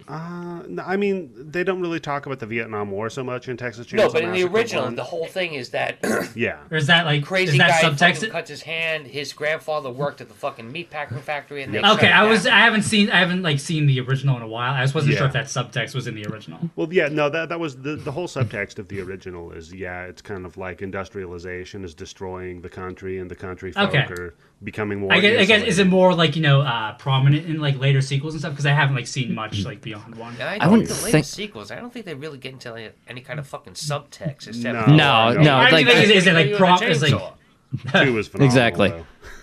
Uh, 0.08 0.64
no, 0.68 0.84
I 0.86 0.98
mean, 0.98 1.32
they 1.36 1.64
don't 1.64 1.82
really 1.82 2.00
talk 2.00 2.26
about 2.26 2.40
the 2.40 2.46
Vietnam 2.46 2.92
War 2.92 3.10
so 3.10 3.24
much 3.24 3.48
in 3.48 3.58
Texas 3.58 3.88
Chainsaw 3.88 3.98
No, 3.98 4.10
but 4.12 4.22
in 4.24 4.32
the 4.32 4.38
Massacre 4.40 4.56
original, 4.56 4.84
one. 4.86 4.96
the 4.96 5.04
whole 5.04 5.28
thing 5.28 5.54
is 5.54 5.70
that 5.70 5.98
yeah. 6.36 6.60
Or 6.72 6.78
is 6.78 6.88
that 6.88 7.06
like 7.06 7.24
crazy 7.24 7.54
is 7.54 7.58
that 7.60 7.82
guy 7.82 7.90
fucking 7.90 7.98
subtext? 8.28 8.32
cuts 8.32 8.50
his 8.50 8.62
hand. 8.64 9.08
His 9.08 9.34
grandfather 9.34 9.90
worked 9.90 10.22
at 10.22 10.28
the 10.28 10.34
fucking 10.34 10.72
meatpacking 10.74 11.20
factory, 11.22 11.64
and 11.64 11.74
they 11.74 11.82
shut 11.82 11.98
Okay, 11.98 12.08
it 12.10 12.14
I 12.16 12.24
was 12.24 12.44
down. 12.44 12.54
I 12.54 12.60
haven't 12.62 12.84
seen 12.84 13.10
I 13.10 13.20
haven't 13.20 13.42
like 13.44 13.60
seen 13.60 13.88
the 13.88 14.00
original 14.02 14.36
in 14.38 14.44
a 14.44 14.48
while. 14.48 14.74
I 14.74 14.82
just 14.84 14.96
wasn't 14.96 15.14
sure 15.14 15.24
Yeah. 15.24 15.28
if 15.28 15.34
that 15.34 15.46
subtext 15.46 15.96
was 15.96 16.08
in 16.08 16.16
the 16.16 16.26
original. 16.28 16.60
Well, 16.76 16.92
yeah, 16.92 17.08
no, 17.08 17.30
that 17.30 17.50
that 17.50 17.60
was 17.60 17.78
the 17.78 17.96
the 17.96 18.12
whole 18.12 18.28
subtext 18.28 18.80
of 18.80 18.88
the 18.88 19.00
original 19.02 19.52
is 19.52 19.74
yeah, 19.74 20.04
it's 20.04 20.22
kind 20.22 20.46
of 20.46 20.58
like 20.58 20.82
industrialization 20.82 21.84
is 21.84 21.94
destroying 21.94 22.62
the 22.62 22.70
country, 22.70 23.20
and 23.20 23.30
the 23.30 23.36
country 23.36 23.72
folk 23.72 23.90
Okay. 23.90 24.06
are 24.14 24.34
becoming 24.64 25.00
more. 25.00 25.12
I 25.14 25.20
guess, 25.20 25.40
I 25.42 25.46
guess 25.46 25.58
is 25.62 25.64
it 25.80 25.84
insulated. 25.84 25.92
more 25.92 26.16
like 26.16 26.36
you 26.36 26.42
know 26.42 26.62
uh, 26.62 26.94
prominent 26.98 27.46
in 27.48 27.60
like 27.60 27.78
later 27.80 28.02
sequels 28.02 28.34
and 28.34 28.42
stuff? 28.42 28.54
Because 28.54 28.66
I 28.66 28.72
haven't 28.72 28.96
like 28.96 29.08
seen 29.08 29.34
much 29.34 29.64
like 29.66 29.82
beyond 29.96 30.16
one. 30.16 30.34
And 30.34 30.44
I, 30.44 30.56
I 30.56 30.58
don't 30.60 30.72
wouldn't 30.72 30.90
think 30.90 31.02
the 31.06 31.12
think- 31.12 31.26
sequels. 31.26 31.72
I 31.72 31.76
don't 31.76 31.92
think 31.94 32.06
they 32.06 32.14
really 32.16 32.38
get 32.38 32.54
into 32.54 32.74
any, 32.74 32.90
any 33.08 33.22
kind 33.22 33.40
of 33.40 33.48
fucking 33.48 33.74
subtext. 33.74 34.48
Except 34.48 34.58
No. 34.58 34.84
for- 34.84 34.90
No, 34.92 35.34
no, 35.34 35.56
I 35.56 35.70
like- 35.70 35.86
think 35.88 36.04
is, 36.04 36.10
is 36.10 36.28
it 36.28 36.34
like 36.34 36.48
You 36.48 36.56
and 36.56 36.64
a 36.64 36.66
prom? 36.78 36.84
Is 36.84 37.02
like. 37.02 37.12
Two 37.12 38.14
was 38.14 38.28
phenomenal. 38.30 38.46
Exactly. 38.46 38.94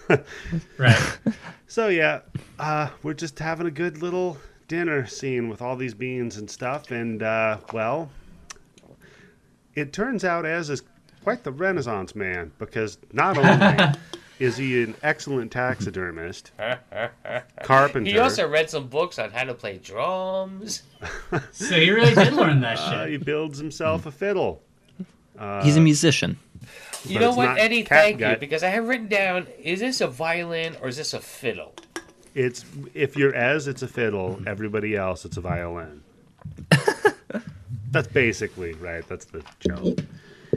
right? 0.79 1.19
So 1.67 1.89
yeah, 1.89 2.21
uh, 2.59 2.89
we're 3.03 3.15
just 3.15 3.39
having 3.39 3.67
a 3.67 3.71
good 3.71 4.03
little 4.03 4.37
dinner 4.69 5.07
scene 5.07 5.49
with 5.49 5.63
all 5.63 5.77
these 5.77 5.95
beans 5.95 6.37
and 6.37 6.51
stuff, 6.51 6.91
and 6.91 7.23
uh, 7.23 7.59
well, 7.73 8.11
it 9.75 9.93
turns 9.93 10.25
out 10.25 10.45
Ez 10.45 10.71
is 10.71 10.83
quite 11.23 11.45
the 11.45 11.53
Renaissance 11.53 12.15
man 12.15 12.51
because 12.59 12.99
not 13.13 13.37
only 13.39 13.95
is 14.41 14.57
he 14.57 14.83
an 14.83 14.97
excellent 15.03 15.53
taxidermist, 15.53 16.51
carpenter. 17.63 18.11
He 18.11 18.19
also 18.19 18.49
read 18.49 18.71
some 18.71 18.89
books 18.89 19.19
on 19.19 19.31
how 19.31 19.45
to 19.45 19.55
play 19.55 19.79
drums. 19.79 20.83
So 21.53 21.77
he 21.77 21.91
really 21.91 22.15
did 22.15 22.35
learn 22.35 22.61
that 22.61 22.79
uh, 22.79 23.07
he 23.07 23.17
builds 23.17 23.59
himself 23.59 24.05
a 24.05 24.11
fiddle. 24.11 24.63
He's 25.63 25.77
a 25.77 25.81
musician. 25.81 26.39
You 27.05 27.19
know 27.19 27.33
what, 27.33 27.59
Eddie? 27.59 27.85
cat 27.85 28.19
Thank 28.19 28.21
you, 28.21 28.37
because 28.39 28.63
I 28.63 28.69
have 28.69 28.87
written 28.87 29.09
down: 29.09 29.47
is 29.63 29.81
this 29.81 30.01
a 30.01 30.09
violin 30.09 30.77
or 30.83 30.89
is 30.89 30.99
this 30.99 31.15
a 31.15 31.21
fiddle? 31.21 31.75
It's 32.35 32.65
if 32.93 33.17
you're 33.17 33.35
Ez, 33.35 33.67
it's 33.67 33.83
a 33.83 33.89
fiddle. 33.89 34.41
Everybody 34.47 34.95
else, 34.97 35.25
it's 35.25 35.37
a 35.37 35.41
violin. 35.41 36.03
That's 37.91 38.09
basically 38.09 38.75
right. 38.75 39.07
That's 39.09 39.25
the 39.25 39.43
joke. 39.61 40.01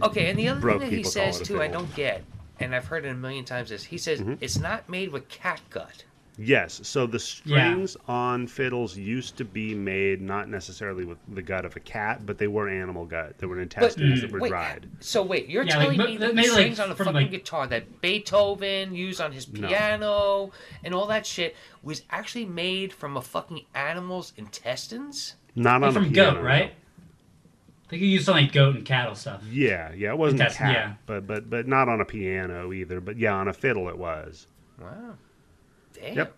Okay, 0.02 0.30
and 0.30 0.38
the 0.38 0.50
other 0.50 0.60
Broke 0.60 0.82
thing 0.82 0.90
that 0.90 0.98
he 0.98 1.04
says 1.04 1.40
too, 1.40 1.62
I 1.62 1.68
don't 1.68 1.94
get, 1.96 2.24
and 2.64 2.76
I've 2.76 2.86
heard 2.88 3.06
it 3.06 3.10
a 3.10 3.14
million 3.16 3.46
times, 3.46 3.72
is 3.72 3.84
he 3.84 3.98
says 3.98 4.20
Mm-hmm. 4.22 4.34
it's 4.42 4.58
not 4.60 4.88
made 4.90 5.12
with 5.12 5.28
cat 5.30 5.62
gut. 5.70 6.04
Yes. 6.36 6.80
So 6.84 7.06
the 7.06 7.20
Yeah. 7.46 7.68
strings 7.74 7.96
on 8.08 8.48
fiddles 8.48 8.98
used 8.98 9.38
to 9.38 9.46
be 9.46 9.76
made 9.76 10.20
not 10.20 10.50
necessarily 10.50 11.06
with 11.06 11.20
the 11.28 11.44
gut 11.44 11.64
of 11.64 11.76
a 11.76 11.80
cat, 11.80 12.26
but 12.26 12.40
they 12.40 12.48
were 12.48 12.68
animal 12.68 13.06
gut. 13.06 13.38
They 13.38 13.46
were 13.46 13.62
intestines 13.62 14.22
that 14.22 14.32
were 14.32 14.40
wait, 14.40 14.50
dried. 14.50 14.90
So 15.00 15.22
wait, 15.22 15.48
you're 15.48 15.64
Yeah, 15.64 15.74
telling 15.78 15.98
but- 15.98 16.10
me 16.10 16.18
that 16.18 16.30
the 16.30 16.34
made, 16.34 16.46
like, 16.50 16.52
strings 16.54 16.80
on 16.80 16.90
a 16.90 16.96
fucking 16.96 17.14
like- 17.14 17.30
guitar 17.30 17.68
that 17.68 18.02
Beethoven 18.02 18.96
used 18.96 19.22
on 19.22 19.32
his 19.32 19.48
No. 19.48 19.68
piano 19.68 20.52
and 20.84 20.96
all 20.96 21.06
that 21.06 21.28
shit 21.28 21.56
was 21.84 22.02
actually 22.10 22.46
made 22.46 22.94
from 22.94 23.16
a 23.16 23.22
fucking 23.22 23.66
animal's 23.76 24.34
intestines? 24.36 25.36
Not 25.56 25.84
on 25.84 25.90
a 25.90 25.92
from 25.92 26.12
piano, 26.12 26.38
goat, 26.38 26.44
right? 26.44 26.74
I 27.94 27.96
think 27.96 28.06
you 28.06 28.10
used 28.10 28.26
some 28.26 28.36
like 28.38 28.52
goat 28.52 28.76
and 28.76 28.84
cattle 28.84 29.14
stuff. 29.14 29.44
Yeah, 29.52 29.92
yeah. 29.94 30.10
It 30.10 30.18
wasn't 30.18 30.42
a 30.42 30.50
cat, 30.50 30.74
yeah. 30.74 30.94
but 31.06 31.28
but 31.28 31.48
but 31.48 31.68
not 31.68 31.88
on 31.88 32.02
a 32.02 32.06
piano 32.06 32.74
either. 32.74 33.00
But 33.00 33.20
yeah, 33.20 33.36
on 33.36 33.48
a 33.48 33.54
fiddle 33.54 33.88
it 33.88 34.00
was. 34.00 34.48
Wow. 34.82 35.14
Damn. 35.94 36.16
Yep. 36.16 36.36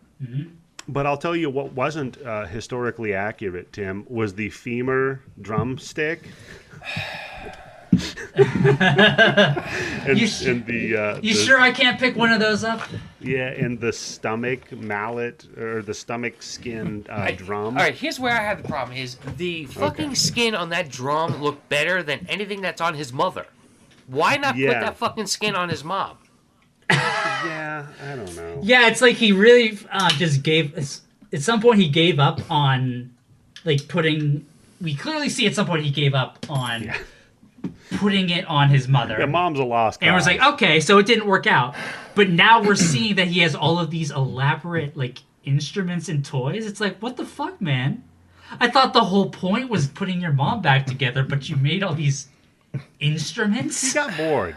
But 0.89 1.05
I'll 1.05 1.15
tell 1.17 1.33
you 1.33 1.49
what 1.49 1.71
wasn't 1.71 2.21
uh, 2.21 2.45
historically 2.45 3.13
accurate, 3.13 3.71
Tim, 3.71 4.05
was 4.09 4.35
the 4.35 4.49
femur 4.49 5.21
drumstick. 5.39 6.23
and, 8.35 10.19
You 10.19 10.27
sh- 10.27 10.45
and 10.47 10.65
the, 10.65 10.97
uh, 10.97 11.19
You 11.21 11.33
the- 11.33 11.39
sure 11.39 11.61
I 11.61 11.71
can't 11.71 11.97
pick 11.97 12.17
one 12.17 12.33
of 12.33 12.41
those 12.41 12.65
up? 12.65 12.81
Yeah, 13.25 13.47
and 13.47 13.79
the 13.79 13.91
stomach 13.93 14.71
mallet 14.71 15.47
or 15.57 15.81
the 15.81 15.93
stomach 15.93 16.41
skin 16.43 17.05
uh, 17.09 17.13
I- 17.13 17.31
drum. 17.31 17.77
All 17.77 17.83
right, 17.83 17.95
here's 17.95 18.19
where 18.19 18.33
I 18.33 18.43
have 18.43 18.61
the 18.61 18.67
problem: 18.69 18.97
is 18.97 19.15
the 19.37 19.65
fucking 19.65 20.05
Okay. 20.07 20.15
skin 20.15 20.55
on 20.55 20.69
that 20.69 20.89
drum 20.89 21.41
look 21.41 21.67
better 21.69 22.03
than 22.03 22.25
anything 22.29 22.61
that's 22.61 22.81
on 22.81 22.93
his 22.93 23.11
mother? 23.11 23.47
Why 24.07 24.37
not 24.37 24.55
put 24.55 24.69
that 24.69 24.97
fucking 24.97 25.25
skin 25.27 25.55
on 25.55 25.69
his 25.69 25.83
mom? 25.83 26.17
Yeah, 26.89 27.87
I 28.03 28.15
don't 28.15 28.35
know. 28.35 28.59
Yeah, 28.63 28.87
it's 28.87 29.01
like 29.01 29.15
he 29.15 29.31
really 29.31 29.77
uh, 29.91 30.09
just 30.11 30.43
gave. 30.43 30.77
At 31.33 31.41
some 31.41 31.59
point 31.61 31.79
he 31.79 31.89
gave 31.89 32.19
up 32.19 32.39
on 32.51 33.13
like 33.63 33.87
putting. 33.87 34.45
We 34.81 34.93
clearly 34.93 35.29
see 35.29 35.47
at 35.47 35.55
some 35.55 35.65
point 35.65 35.83
he 35.83 35.89
gave 35.89 36.13
up 36.13 36.45
on 36.49 36.83
Yeah. 36.83 36.97
Putting 37.97 38.29
it 38.29 38.45
on 38.45 38.69
his 38.69 38.87
mother. 38.87 39.17
Yeah, 39.19 39.25
mom's 39.25 39.59
a 39.59 39.63
lost 39.63 39.99
guy. 39.99 40.07
and 40.07 40.15
was 40.15 40.25
cause. 40.25 40.37
like, 40.37 40.53
okay, 40.53 40.79
so 40.79 40.97
it 40.97 41.05
didn't 41.05 41.27
work 41.27 41.47
out. 41.47 41.75
But 42.15 42.29
now 42.29 42.61
we're 42.61 42.75
seeing 42.93 43.15
that 43.15 43.27
he 43.27 43.39
has 43.41 43.55
all 43.55 43.79
of 43.79 43.91
these 43.91 44.11
elaborate 44.11 44.95
like 44.95 45.19
instruments 45.43 46.09
and 46.09 46.23
toys. 46.25 46.65
It's 46.65 46.81
like, 46.81 46.97
what 46.99 47.17
the 47.17 47.25
fuck, 47.25 47.61
man? 47.61 48.03
I 48.59 48.69
thought 48.69 48.93
the 48.93 49.03
whole 49.05 49.29
point 49.29 49.69
was 49.69 49.87
putting 49.87 50.21
your 50.21 50.31
mom 50.31 50.61
back 50.61 50.85
together, 50.85 51.23
but 51.23 51.49
you 51.49 51.55
made 51.55 51.83
all 51.83 51.95
these 51.95 52.27
instruments. 52.99 53.81
he 53.81 53.93
got 53.93 54.15
bored. 54.17 54.55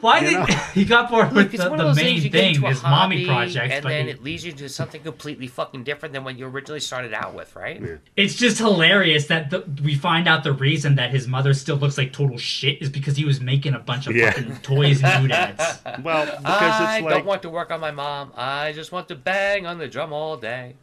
Why 0.00 0.20
you 0.20 0.30
did 0.30 0.38
know? 0.38 0.44
he 0.74 0.84
got 0.84 1.10
bored 1.10 1.32
with 1.32 1.50
the, 1.52 1.58
the 1.58 1.76
main 1.76 1.94
things 1.94 2.24
you 2.24 2.30
get 2.30 2.38
thing, 2.40 2.54
into 2.56 2.66
a 2.66 2.70
his 2.70 2.82
mommy 2.82 3.26
project? 3.26 3.72
and 3.72 3.82
but 3.82 3.88
then 3.88 4.04
he- 4.06 4.10
it 4.12 4.22
leads 4.22 4.44
you 4.44 4.52
to 4.52 4.68
something 4.68 5.02
completely 5.02 5.46
fucking 5.48 5.84
different 5.84 6.12
than 6.12 6.24
what 6.24 6.38
you 6.38 6.46
originally 6.46 6.80
started 6.80 7.12
out 7.14 7.34
with, 7.34 7.54
right? 7.56 7.82
it's 8.16 8.34
just 8.34 8.58
hilarious 8.58 9.26
that 9.26 9.50
the, 9.50 9.64
we 9.82 9.94
find 9.94 10.28
out 10.28 10.44
the 10.44 10.52
reason 10.52 10.94
that 10.96 11.10
his 11.10 11.26
mother 11.26 11.52
still 11.54 11.76
looks 11.76 11.98
like 11.98 12.12
total 12.12 12.38
shit 12.38 12.80
is 12.80 12.88
because 12.90 13.16
he 13.16 13.24
was 13.24 13.40
making 13.40 13.74
a 13.74 13.78
bunch 13.78 14.06
of 14.06 14.14
Yeah. 14.14 14.30
fucking 14.30 14.56
toys 14.58 15.02
and 15.02 15.22
doodads. 15.28 15.62
Well, 16.02 16.26
because 16.26 16.40
I 16.46 16.98
it's 16.98 17.04
like 17.04 17.14
don't 17.14 17.26
want 17.26 17.42
to 17.42 17.50
work 17.50 17.70
on 17.70 17.80
my 17.80 17.90
mom. 17.90 18.32
I 18.36 18.72
just 18.72 18.92
want 18.92 19.08
to 19.08 19.14
bang 19.16 19.66
on 19.66 19.78
the 19.78 19.88
drum 19.88 20.12
all 20.12 20.36
day. 20.36 20.74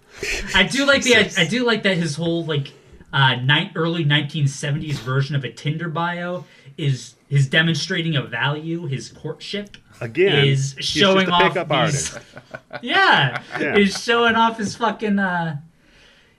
I 0.53 0.63
do 0.63 0.85
like 0.85 1.03
the 1.03 1.13
Jesus. 1.13 1.37
I 1.37 1.45
do 1.45 1.63
like 1.65 1.83
that 1.83 1.95
his 1.97 2.15
whole 2.15 2.43
like 2.45 2.73
uh 3.13 3.35
ni- 3.35 3.71
early 3.75 4.03
1970s 4.03 4.95
version 4.99 5.35
of 5.35 5.43
a 5.45 5.51
Tinder 5.51 5.87
bio 5.89 6.43
is 6.77 7.14
his 7.27 7.47
demonstrating 7.47 8.15
a 8.15 8.21
value, 8.21 8.85
his 8.87 9.09
courtship 9.09 9.77
again, 10.01 10.45
is 10.47 10.73
he's 10.73 10.85
showing 10.85 11.27
just 11.27 11.29
a 11.29 11.33
off 11.33 11.53
pickup 11.53 11.67
these, 11.69 11.75
artist. 12.15 12.19
yeah, 12.81 13.41
Yeah. 13.59 13.77
is 13.77 14.01
showing 14.03 14.35
off 14.35 14.57
his 14.57 14.75
fucking 14.75 15.19
uh 15.19 15.57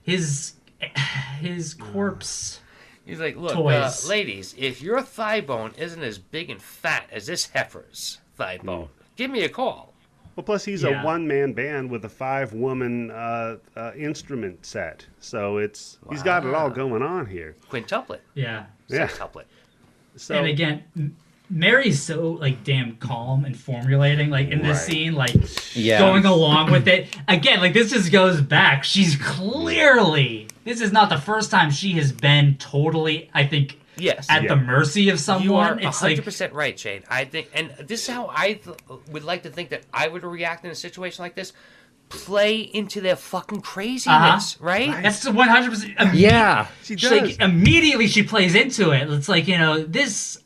his 0.02 0.54
his 1.40 1.74
corpse. 1.74 2.60
He's 3.04 3.20
like, 3.20 3.36
look, 3.36 3.54
uh, 3.56 3.92
ladies, 4.08 4.54
if 4.58 4.82
your 4.82 5.00
thigh 5.00 5.40
bone 5.40 5.72
isn't 5.78 6.02
as 6.02 6.18
big 6.18 6.50
and 6.50 6.60
fat 6.60 7.04
as 7.12 7.26
this 7.26 7.46
heifer's 7.46 8.18
thigh 8.34 8.58
bone, 8.58 8.88
give 9.14 9.30
me 9.30 9.42
a 9.44 9.48
call. 9.48 9.92
Well, 10.34 10.42
plus 10.44 10.64
he's 10.64 10.82
Yeah. 10.82 11.00
a 11.00 11.04
one-man 11.04 11.52
band 11.54 11.88
with 11.90 12.04
a 12.04 12.08
five-woman 12.10 13.10
uh, 13.10 13.56
uh, 13.76 13.92
instrument 13.96 14.66
set, 14.66 15.06
so 15.20 15.56
it's 15.58 15.98
he's 16.10 16.22
got 16.22 16.44
it 16.44 16.52
all 16.52 16.68
going 16.68 17.00
on 17.02 17.26
here. 17.26 17.54
Quintuplet, 17.70 18.18
Yeah. 18.34 18.66
Yeah. 18.88 19.06
sextuplet. 19.08 19.44
So 20.16 20.34
and 20.36 20.46
again, 20.46 20.82
M- 20.96 21.16
Mary's 21.48 22.02
so 22.02 22.32
like 22.32 22.64
damn 22.64 22.96
calm 22.96 23.44
and 23.44 23.56
formulating 23.56 24.30
like 24.30 24.48
in 24.48 24.62
this 24.62 24.78
Right. 24.78 24.86
scene 24.92 25.12
like 25.14 25.34
Yeah. 25.74 25.98
going 26.00 26.24
along 26.36 26.70
with 26.72 26.88
it. 26.88 27.08
Again, 27.28 27.60
like 27.60 27.72
this 27.72 27.90
just 27.92 28.10
goes 28.10 28.40
back. 28.40 28.82
She's 28.84 29.16
clearly 29.16 30.48
this 30.64 30.80
is 30.80 30.90
not 30.92 31.08
the 31.08 31.18
first 31.18 31.50
time 31.50 31.70
she 31.70 31.92
has 31.92 32.10
been 32.10 32.56
totally, 32.58 33.30
I 33.32 33.46
think, 33.46 33.78
Yes. 33.96 34.26
at 34.28 34.42
Yeah. 34.42 34.48
the 34.48 34.56
mercy 34.56 35.08
of 35.10 35.20
someone. 35.20 35.44
You 35.44 35.54
are 35.56 35.78
it's 35.78 36.00
100% 36.02 36.40
like 36.40 36.54
right, 36.54 36.78
Shane. 36.78 37.02
I 37.08 37.24
think, 37.24 37.48
and 37.54 37.70
this 37.86 38.02
is 38.08 38.12
how 38.12 38.28
I 38.34 38.54
th- 38.54 38.76
would 39.12 39.22
like 39.24 39.44
to 39.44 39.50
think 39.50 39.68
that 39.70 39.82
I 39.94 40.08
would 40.08 40.24
react 40.24 40.64
in 40.64 40.70
a 40.70 40.74
situation 40.74 41.22
like 41.22 41.34
this. 41.36 41.52
Play 42.08 42.60
into 42.60 43.00
their 43.00 43.16
fucking 43.16 43.62
craziness, 43.62 44.54
uh-huh. 44.56 44.64
right? 44.64 45.02
that's 45.02 45.22
the 45.22 45.32
one 45.32 45.48
hundred 45.48 45.70
percent. 45.70 46.14
Yeah. 46.14 46.68
she 46.82 46.96
She, 46.96 47.08
does. 47.08 47.20
like 47.20 47.40
immediately 47.40 48.06
she 48.06 48.22
plays 48.22 48.54
into 48.54 48.92
it. 48.92 49.10
It's 49.10 49.28
like 49.28 49.48
you 49.48 49.58
know 49.58 49.82
this. 49.82 50.38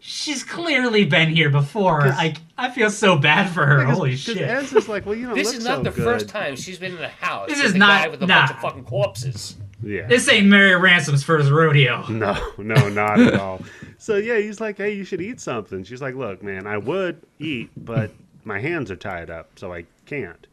She's 0.00 0.42
clearly 0.44 1.04
been 1.04 1.28
here 1.28 1.50
before. 1.50 2.02
I 2.02 2.34
I 2.56 2.70
feel 2.70 2.88
so 2.88 3.16
bad 3.16 3.50
for 3.50 3.66
her. 3.66 3.84
Holy 3.84 4.10
Because 4.10 4.20
shit! 4.22 4.38
Ez 4.38 4.72
is 4.72 4.88
like, 4.88 5.04
well, 5.06 5.16
you 5.16 5.26
know, 5.26 5.34
This 5.34 5.52
is 5.52 5.64
not 5.64 5.78
so 5.78 5.82
the 5.82 5.90
good. 5.90 6.04
first 6.04 6.28
time 6.28 6.54
she's 6.56 6.78
been 6.78 6.96
in 6.96 7.02
a 7.02 7.08
house. 7.08 7.48
This 7.48 7.60
is 7.62 7.74
not- 7.74 8.04
guy 8.04 8.08
with 8.08 8.22
a 8.22 8.26
nah. 8.26 8.38
bunch 8.46 8.50
of 8.52 8.58
fucking 8.60 8.84
corpses. 8.84 9.56
Yeah. 9.82 10.06
This 10.06 10.28
ain't 10.28 10.46
Mary 10.46 10.74
Ransom's 10.76 11.22
first 11.24 11.50
rodeo. 11.50 12.06
No, 12.08 12.36
no, 12.58 12.88
not 12.88 13.20
at 13.20 13.34
all. 13.40 13.60
So 13.98 14.16
yeah, 14.16 14.38
he's 14.38 14.60
like, 14.60 14.76
hey, 14.78 14.92
you 14.94 15.04
should 15.04 15.20
eat 15.20 15.40
something. 15.40 15.82
She's 15.84 16.00
like, 16.00 16.14
look, 16.14 16.42
man, 16.42 16.66
I 16.66 16.78
would 16.78 17.20
eat, 17.38 17.70
but 17.76 18.12
my 18.44 18.60
hands 18.60 18.90
are 18.90 18.96
tied 18.96 19.30
up, 19.30 19.50
so 19.58 19.72
I 19.72 19.84
can't. 20.06 20.46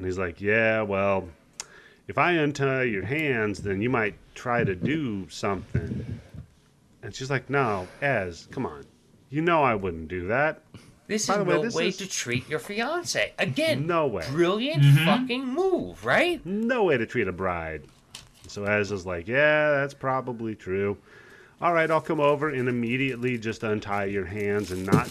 And 0.00 0.06
he's 0.06 0.16
like, 0.16 0.40
yeah, 0.40 0.80
well, 0.80 1.28
if 2.08 2.16
I 2.16 2.32
untie 2.32 2.84
your 2.84 3.04
hands, 3.04 3.58
then 3.60 3.82
you 3.82 3.90
might 3.90 4.14
try 4.34 4.64
to 4.64 4.74
do 4.74 5.28
something. 5.28 6.18
And 7.02 7.14
she's 7.14 7.28
like, 7.28 7.50
no, 7.50 7.86
Ez, 8.00 8.48
come 8.50 8.64
on. 8.64 8.84
You 9.28 9.42
know 9.42 9.62
I 9.62 9.74
wouldn't 9.74 10.08
do 10.08 10.28
that. 10.28 10.62
This 11.06 11.26
By 11.26 11.34
is 11.34 11.38
the 11.40 11.44
way, 11.44 11.54
no 11.56 11.62
this 11.62 11.74
way 11.74 11.88
is- 11.88 11.98
to 11.98 12.08
treat 12.08 12.48
your 12.48 12.60
fiance. 12.60 13.34
Again, 13.38 13.86
No 13.86 14.06
way. 14.06 14.24
brilliant 14.30 14.82
Mm-hmm. 14.82 15.04
fucking 15.04 15.46
move, 15.46 16.02
right? 16.02 16.44
No 16.46 16.84
way 16.84 16.96
to 16.96 17.04
treat 17.04 17.28
a 17.28 17.32
bride. 17.32 17.82
So 18.48 18.64
Ez 18.64 18.90
is 18.92 19.04
like, 19.04 19.28
yeah, 19.28 19.70
that's 19.72 19.92
probably 19.92 20.54
true. 20.54 20.96
All 21.60 21.74
right, 21.74 21.90
I'll 21.90 22.00
come 22.00 22.20
over 22.20 22.48
and 22.48 22.70
immediately 22.70 23.36
just 23.36 23.64
untie 23.64 24.06
your 24.06 24.24
hands 24.24 24.70
and 24.70 24.86
not 24.86 25.10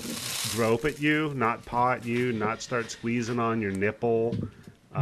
grope 0.55 0.83
at 0.85 0.99
you, 0.99 1.31
not 1.35 1.63
paw 1.63 1.91
at 1.91 2.05
you, 2.05 2.31
not 2.33 2.63
start 2.63 2.89
squeezing 2.89 3.37
on 3.37 3.61
your 3.61 3.69
nipple. 3.69 4.35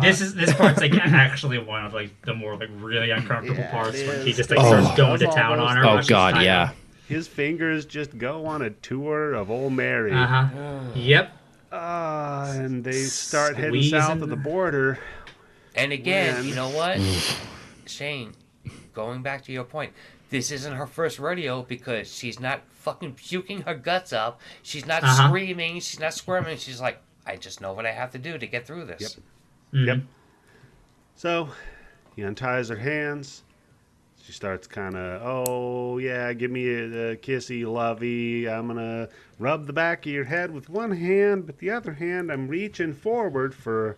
This 0.01 0.21
is 0.21 0.35
this 0.35 0.53
part's 0.53 0.79
like 0.81 0.93
actually 0.97 1.57
one 1.59 1.85
of 1.85 1.93
like 1.93 2.09
the 2.23 2.33
more 2.33 2.57
like 2.57 2.69
really 2.75 3.11
uncomfortable 3.11 3.59
Yeah, 3.59 3.71
parts 3.71 3.97
it 3.97 4.07
when 4.07 4.25
he 4.25 4.33
just 4.33 4.49
like 4.49 4.59
Oh. 4.59 4.65
starts 4.83 4.97
going 4.97 5.19
to 5.19 5.27
town 5.27 5.59
all 5.59 5.67
on 5.67 5.77
her. 5.77 5.85
Oh 5.85 6.01
God, 6.07 6.41
yeah. 6.41 6.71
His 7.07 7.27
fingers 7.27 7.85
just 7.85 8.17
go 8.17 8.45
on 8.45 8.61
a 8.61 8.69
tour 8.69 9.33
of 9.33 9.49
old 9.49 9.73
Mary. 9.73 10.11
Uh 10.11 10.25
huh. 10.27 10.79
Yep. 10.95 11.31
Ah, 11.71 12.51
and 12.51 12.83
they 12.83 13.03
start 13.03 13.55
heading 13.57 13.81
south 13.83 14.21
of 14.21 14.29
the 14.29 14.35
border. 14.35 14.99
And 15.75 15.91
again, 15.91 16.35
Man. 16.35 16.45
you 16.45 16.55
know 16.55 16.69
what? 16.69 16.99
Shane, 17.85 18.33
going 18.93 19.21
back 19.21 19.43
to 19.45 19.51
your 19.51 19.63
point, 19.63 19.93
this 20.29 20.51
isn't 20.51 20.73
her 20.73 20.87
first 20.87 21.19
rodeo 21.19 21.63
because 21.63 22.11
she's 22.13 22.39
not 22.39 22.61
fucking 22.71 23.13
puking 23.13 23.61
her 23.61 23.75
guts 23.75 24.11
up. 24.11 24.41
She's 24.63 24.85
not 24.85 25.03
Uh-huh. 25.03 25.27
screaming. 25.27 25.75
She's 25.79 25.99
not 25.99 26.13
squirming. 26.13 26.57
She's 26.57 26.81
like, 26.81 26.99
I 27.25 27.35
just 27.37 27.61
know 27.61 27.73
what 27.73 27.85
I 27.85 27.91
have 27.91 28.11
to 28.11 28.17
do 28.17 28.37
to 28.37 28.47
get 28.47 28.65
through 28.67 28.85
this. 28.85 29.17
Mhm. 29.73 29.85
Yep. 29.87 29.97
Mm-hmm. 29.97 30.05
So 31.15 31.49
he 32.15 32.23
unties 32.23 32.69
her 32.69 32.75
hands. 32.75 33.43
She 34.23 34.33
starts 34.33 34.67
kind 34.67 34.95
of, 34.97 35.21
oh, 35.23 35.99
yeah, 35.99 36.33
give 36.33 36.51
me 36.51 36.67
a, 36.67 37.11
a 37.11 37.15
kissy, 37.15 37.65
lovey. 37.65 38.49
I'm 38.49 38.67
going 38.67 38.77
to 38.77 39.07
rub 39.39 39.67
the 39.67 39.73
back 39.73 40.05
of 40.05 40.11
your 40.11 40.25
head 40.25 40.51
with 40.51 40.67
one 40.67 40.91
hand, 40.91 41.45
but 41.45 41.59
the 41.59 41.69
other 41.69 41.93
hand, 41.93 42.29
I'm 42.31 42.47
reaching 42.47 42.93
forward 42.93 43.55
for. 43.55 43.97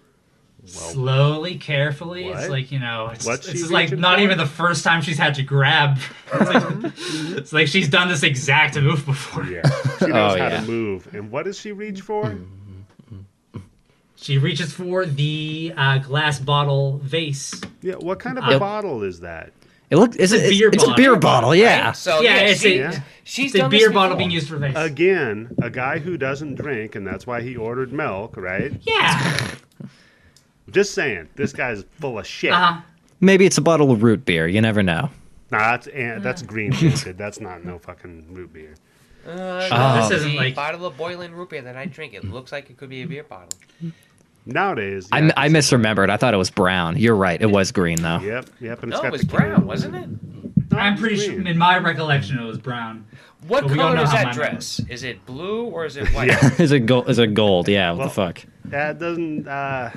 Slowly, 0.65 1.55
carefully. 1.55 2.27
It's 2.27 2.49
like 2.49 2.69
you 2.69 2.79
know, 2.79 3.07
it's, 3.07 3.25
it's 3.25 3.71
like 3.71 3.91
not 3.91 4.17
for? 4.17 4.23
even 4.25 4.37
the 4.37 4.45
first 4.45 4.83
time 4.83 5.01
she's 5.01 5.17
had 5.17 5.33
to 5.35 5.43
grab. 5.43 5.97
It's 6.33 6.47
like, 6.47 6.55
uh-huh. 6.57 6.69
mm-hmm. 6.69 7.37
it's 7.37 7.53
like 7.53 7.67
she's 7.69 7.87
done 7.89 8.09
this 8.09 8.23
exact 8.23 8.75
move 8.75 9.05
before. 9.05 9.45
Yeah. 9.45 9.61
She 9.99 10.07
knows 10.07 10.33
Oh, 10.33 10.37
how 10.37 10.47
yeah. 10.47 10.59
to 10.59 10.67
move. 10.67 11.07
And 11.15 11.31
what 11.31 11.45
does 11.45 11.57
she 11.57 11.71
reach 11.71 12.01
for? 12.01 12.25
Mm-hmm. 12.25 12.58
She 14.21 14.37
reaches 14.37 14.73
for 14.73 15.05
the 15.05 15.73
uh, 15.77 15.97
glass 15.99 16.39
bottle 16.39 16.99
vase. 17.03 17.59
Yeah. 17.81 17.95
What 17.95 18.19
kind 18.19 18.37
of 18.37 18.43
a 18.45 18.51
Yep. 18.51 18.59
bottle 18.59 19.03
is 19.03 19.21
that? 19.21 19.51
It 19.89 19.95
look 19.97 20.15
is 20.17 20.33
It's 20.33 20.43
a 20.43 20.47
it, 20.47 20.49
beer 20.51 20.69
it's 20.73 20.83
a 20.83 20.87
bottle. 20.87 20.95
beer 21.03 21.15
bottle, 21.15 21.55
yeah. 21.55 21.85
Right? 21.87 21.95
So 21.95 22.21
Yeah, 22.21 22.35
yeah, 22.35 22.41
it's 22.41 22.61
she, 22.61 22.77
a- 22.77 22.91
Yeah. 22.91 22.99
she's 23.23 23.45
It's 23.47 23.55
a 23.55 23.57
done 23.59 23.71
beer 23.71 23.87
this 23.87 23.93
bottle 23.95 24.09
before. 24.09 24.17
being 24.17 24.31
used 24.31 24.49
for 24.49 24.57
vase. 24.57 24.73
Again, 24.75 25.55
a 25.63 25.69
guy 25.69 25.99
who 25.99 26.17
doesn't 26.17 26.55
drink, 26.55 26.95
and 26.95 27.07
that's 27.07 27.25
why 27.25 27.41
he 27.41 27.55
ordered 27.55 27.91
milk, 27.93 28.35
right? 28.37 28.73
yeah. 28.83 29.47
Just 30.71 30.93
saying, 30.93 31.29
this 31.35 31.51
guy's 31.51 31.83
full 31.99 32.19
of 32.19 32.27
shit. 32.27 32.51
Uh 32.51 32.55
huh. 32.73 32.81
Maybe 33.21 33.45
it's 33.45 33.57
a 33.57 33.61
bottle 33.61 33.91
of 33.91 34.03
root 34.03 34.23
beer. 34.25 34.47
You 34.47 34.61
never 34.61 34.83
know. 34.83 35.09
Nah, 35.51 35.57
that's 35.71 35.87
and 35.87 36.21
that's 36.21 36.43
green 36.43 36.71
tinted. 36.71 37.17
That's 37.17 37.39
not 37.39 37.65
no 37.65 37.79
fucking 37.79 38.27
root 38.33 38.53
beer. 38.53 38.75
Uh, 39.27 39.67
Oh. 39.71 40.07
This 40.09 40.19
isn't 40.19 40.31
the 40.31 40.37
like- 40.37 40.55
bottle 40.55 40.85
of 40.85 40.95
boiling 40.95 41.33
root 41.33 41.49
beer 41.49 41.61
that 41.63 41.75
I 41.75 41.85
drink. 41.85 42.13
It 42.13 42.23
looks 42.23 42.51
like 42.51 42.69
it 42.69 42.77
could 42.77 42.89
be 42.89 43.01
a 43.01 43.07
beer 43.07 43.23
bottle. 43.23 43.49
Nowadays, 44.45 45.07
I, 45.11 45.19
yeah, 45.21 45.31
I 45.37 45.47
misremembered. 45.49 46.09
I 46.09 46.17
thought 46.17 46.33
it 46.33 46.37
was 46.37 46.49
brown. 46.49 46.97
You're 46.97 47.15
right. 47.15 47.39
It 47.41 47.45
was 47.51 47.71
green 47.71 48.01
though. 48.01 48.19
Yep, 48.19 48.49
yep, 48.59 48.83
and 48.83 48.91
it's 48.93 48.97
No, 48.99 49.03
got 49.03 49.05
it 49.07 49.11
was 49.11 49.21
the 49.21 49.27
brown, 49.27 49.67
wasn't 49.67 49.95
it? 49.95 50.09
No, 50.71 50.77
I'm 50.77 50.93
it's 50.93 51.01
pretty 51.01 51.17
sure. 51.17 51.47
In 51.47 51.57
my 51.57 51.77
recollection, 51.77 52.39
it 52.39 52.45
was 52.45 52.57
brown. 52.57 53.05
What 53.47 53.67
But 53.67 53.75
color 53.75 54.01
is 54.03 54.11
that 54.11 54.25
my 54.27 54.33
dress? 54.33 54.81
Is 54.89 55.03
it 55.03 55.25
blue 55.25 55.65
or 55.65 55.85
is 55.85 55.97
it 55.97 56.07
white? 56.13 56.27
Yeah. 56.29 56.49
is 56.59 56.71
it 56.71 56.81
gold? 56.85 57.09
Is 57.09 57.19
it 57.19 57.33
gold? 57.33 57.67
Yeah. 57.67 57.91
What 57.91 57.99
Well- 57.99 58.07
the 58.07 58.13
fuck? 58.13 58.45
That 58.65 58.99
doesn't. 58.99 59.47
Uh, 59.47 59.91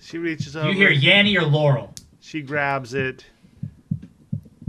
she 0.00 0.18
reaches 0.18 0.54
over. 0.56 0.68
You 0.68 0.74
hear 0.74 0.90
Yanny 0.92 1.36
or 1.40 1.44
Laurel? 1.44 1.94
She 2.20 2.42
grabs 2.42 2.92
it 2.94 3.24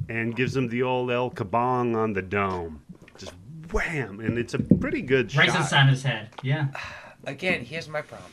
and 0.10 0.36
gives 0.36 0.56
him 0.56 0.70
the 0.70 0.84
old 0.84 1.12
El 1.12 1.30
Kabong 1.32 1.96
on 1.96 2.14
the 2.14 2.22
dome. 2.22 2.82
Just 3.18 3.34
wham, 3.72 4.20
and 4.20 4.38
it's 4.38 4.54
a 4.54 4.60
pretty 4.60 5.02
good 5.02 5.34
Right 5.36 5.48
shot. 5.50 5.62
inside 5.62 5.90
his 5.90 6.04
head. 6.04 6.30
Yeah. 6.42 6.68
Again, 7.26 7.66
here's 7.66 7.90
my 7.90 8.02
problem. 8.02 8.32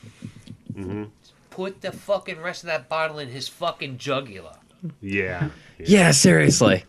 Hmm 0.74 1.04
Put 1.50 1.80
the 1.82 1.92
fucking 1.92 2.40
rest 2.40 2.64
of 2.64 2.66
that 2.68 2.88
bottle 2.88 3.18
in 3.20 3.28
his 3.28 3.46
fucking 3.48 3.98
jugular. 3.98 4.56
Yeah, 5.00 5.50
yeah. 5.78 5.86
Yeah. 5.86 6.10
Seriously. 6.10 6.84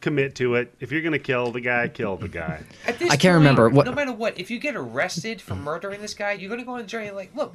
Commit 0.00 0.34
to 0.36 0.54
it. 0.54 0.72
If 0.80 0.90
you're 0.92 1.02
gonna 1.02 1.18
kill 1.18 1.50
the 1.50 1.60
guy, 1.60 1.88
kill 1.88 2.16
the 2.16 2.28
guy. 2.28 2.62
At 2.86 2.98
this 2.98 3.10
I 3.10 3.16
can't 3.16 3.34
point, 3.34 3.34
remember 3.34 3.68
what- 3.68 3.84
No 3.84 3.92
matter 3.92 4.12
what, 4.12 4.38
if 4.38 4.50
you 4.50 4.58
get 4.58 4.74
arrested 4.76 5.42
for 5.42 5.54
murdering 5.54 6.00
this 6.00 6.14
guy, 6.14 6.32
you're 6.32 6.48
gonna 6.48 6.64
go 6.64 6.72
on 6.72 6.78
the 6.78 6.84
jury 6.86 7.08
and 7.08 7.16
like, 7.16 7.34
look, 7.36 7.52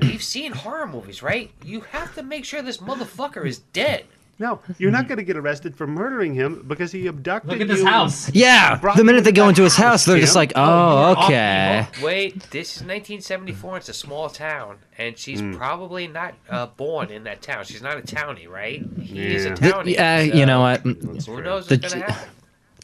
we've 0.00 0.22
seen 0.22 0.52
horror 0.52 0.86
movies, 0.86 1.22
right? 1.22 1.50
You 1.64 1.80
have 1.80 2.14
to 2.14 2.22
make 2.22 2.44
sure 2.44 2.62
this 2.62 2.76
motherfucker 2.78 3.44
is 3.44 3.58
dead. 3.58 4.04
No, 4.38 4.60
you're 4.78 4.90
not 4.90 5.08
going 5.08 5.16
to 5.16 5.24
get 5.24 5.36
arrested 5.38 5.74
for 5.76 5.86
murdering 5.86 6.34
him 6.34 6.62
because 6.68 6.92
he 6.92 7.06
abducted 7.06 7.50
Look 7.52 7.60
at 7.62 7.68
you. 7.68 7.74
this 7.74 7.82
house. 7.84 8.30
Yeah, 8.34 8.76
the 8.94 9.02
minute 9.02 9.24
they 9.24 9.32
go 9.32 9.48
into 9.48 9.62
his 9.62 9.76
house, 9.76 10.04
they're 10.04 10.18
just 10.20 10.36
like, 10.36 10.52
Oh, 10.54 10.62
"Oh, 10.62 10.90
you're 11.10 11.16
off 11.16 11.24
okay." 11.24 11.86
Wait, 12.02 12.40
this 12.50 12.76
is 12.76 12.82
1974. 12.82 13.78
It's 13.78 13.88
a 13.88 13.94
small 13.94 14.28
town, 14.28 14.76
and 14.98 15.16
she's 15.16 15.40
Hmm. 15.40 15.54
probably 15.54 16.06
not 16.06 16.34
uh, 16.50 16.66
born 16.66 17.10
in 17.10 17.24
that 17.24 17.40
town. 17.40 17.64
She's 17.64 17.80
not 17.80 17.96
a 17.96 18.02
townie, 18.02 18.46
right? 18.48 18.84
He 19.00 19.24
is 19.26 19.46
a 19.46 19.52
townie. 19.52 19.94
yeah, 19.94 20.18
so 20.18 20.34
you 20.34 20.44
know 20.44 20.60
what? 20.60 20.80
Who 20.82 20.92
knows 21.42 21.66
The 21.68 21.76
what's 21.76 21.94
gonna 21.94 22.04
happen? 22.12 22.28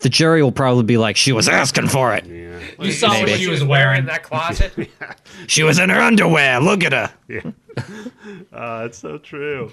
The 0.00 0.08
jury 0.08 0.42
will 0.42 0.52
probably 0.52 0.84
be 0.84 0.96
like, 0.96 1.16
"She 1.16 1.32
was 1.32 1.48
asking 1.48 1.88
for 1.88 2.14
it. 2.14 2.24
Yeah. 2.26 2.58
You 2.84 2.90
saw 2.92 3.10
what 3.20 3.28
she 3.28 3.46
was 3.48 3.62
wearing. 3.62 4.00
in 4.00 4.06
that 4.06 4.22
closet. 4.24 4.72
yeah. 4.76 5.12
She 5.46 5.62
was 5.62 5.78
in 5.78 5.90
her 5.90 6.00
underwear. 6.00 6.60
Look 6.60 6.82
at 6.82 6.92
her." 6.92 7.12
Yeah. 7.28 7.42
Uh, 8.52 8.84
it's 8.86 8.98
so 8.98 9.18
true. 9.18 9.70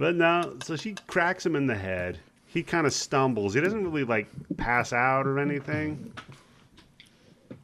But 0.00 0.16
no, 0.16 0.56
so 0.62 0.76
she 0.76 0.94
cracks 1.06 1.44
him 1.44 1.54
in 1.54 1.66
the 1.66 1.74
head. 1.76 2.18
He 2.46 2.62
kind 2.62 2.86
of 2.86 2.92
stumbles. 2.94 3.52
He 3.54 3.60
doesn't 3.60 3.84
really 3.84 4.02
like 4.04 4.28
pass 4.56 4.92
out 4.94 5.26
or 5.26 5.38
anything. 5.38 6.12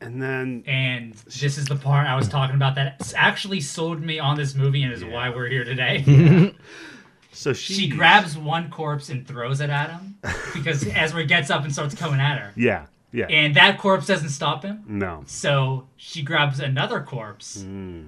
And 0.03 0.21
then 0.23 0.63
And 0.67 1.15
this 1.15 1.57
is 1.57 1.65
the 1.65 1.77
part 1.77 2.07
I 2.07 2.15
was 2.15 2.29
talking 2.29 2.55
about 2.55 2.75
that 2.75 3.13
actually 3.17 3.61
sold 3.63 4.03
me 4.03 4.19
on 4.19 4.37
this 4.37 4.55
movie 4.55 4.83
and 4.83 4.93
is 4.93 5.03
Yeah. 5.03 5.13
why 5.15 5.31
we're 5.31 5.49
here 5.49 5.65
today. 5.65 6.53
so 7.33 7.55
she 7.55 7.73
she 7.73 7.89
grabs 7.89 8.37
one 8.37 8.71
corpse 8.71 9.09
and 9.09 9.27
throws 9.27 9.61
it 9.63 9.71
at 9.71 9.91
him 9.91 10.17
because 10.53 10.87
Ezra 10.95 11.25
gets 11.25 11.49
up 11.51 11.65
and 11.65 11.73
starts 11.73 11.95
coming 11.95 12.21
at 12.21 12.39
her. 12.39 12.53
Yeah. 12.55 12.87
Yeah. 13.13 13.27
And 13.31 13.55
that 13.57 13.79
corpse 13.79 14.07
doesn't 14.07 14.29
stop 14.29 14.63
him. 14.63 14.85
no. 14.87 15.23
So 15.27 15.87
she 15.97 16.21
grabs 16.23 16.61
another 16.61 17.01
corpse, 17.01 17.63
Hmm. 17.63 18.03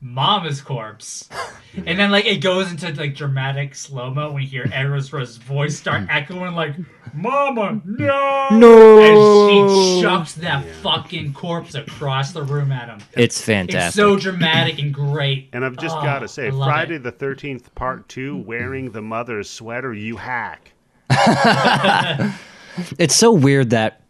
Mama's 0.00 0.60
corpse, 0.60 1.28
and 1.76 1.98
then 1.98 2.10
like 2.10 2.26
it 2.26 2.38
goes 2.38 2.70
into 2.70 2.92
like 2.94 3.14
dramatic 3.14 3.74
slow 3.74 4.12
mo 4.12 4.32
when 4.32 4.42
you 4.42 4.48
hear 4.48 4.70
Ezra's 4.72 5.36
voice 5.36 5.76
start 5.76 6.02
hmm. 6.02 6.10
echoing 6.10 6.54
like 6.54 6.74
"Mama, 7.14 7.80
no, 7.84 8.48
No. 8.52 8.98
and 9.00 9.70
she 9.70 10.02
chucks 10.02 10.34
that 10.34 10.64
fucking 10.82 11.32
corpse 11.32 11.74
across 11.74 12.32
the 12.32 12.42
room 12.42 12.70
at 12.70 12.88
him. 12.88 12.98
It's 13.12 13.36
It's 13.38 13.42
fantastic. 13.42 13.94
so 13.94 14.16
dramatic 14.16 14.78
and 14.78 14.92
great. 14.94 15.48
And 15.52 15.64
I've 15.64 15.76
just 15.76 15.96
Oh, 15.96 16.02
got 16.02 16.20
to 16.20 16.28
say, 16.28 16.50
Friday 16.50 16.96
it. 16.96 17.02
the 17.02 17.12
13th, 17.12 17.74
part 17.74 18.08
two, 18.08 18.36
wearing 18.36 18.90
the 18.92 19.02
mother's 19.02 19.48
sweater, 19.50 19.92
you 19.92 20.16
hack. 20.16 20.72
it's 22.98 23.16
so 23.16 23.32
weird 23.32 23.70
that 23.70 24.02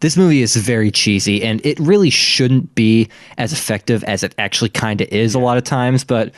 this 0.00 0.16
movie 0.16 0.42
is 0.42 0.56
very 0.56 0.90
cheesy 0.90 1.42
and 1.42 1.64
it 1.64 1.78
really 1.78 2.10
shouldn't 2.10 2.74
be 2.74 3.08
as 3.38 3.52
effective 3.52 4.02
as 4.04 4.22
it 4.22 4.34
actually 4.38 4.70
kind 4.70 5.00
of 5.00 5.08
is 5.08 5.34
a 5.34 5.38
lot 5.38 5.58
of 5.58 5.64
times 5.64 6.04
but 6.04 6.32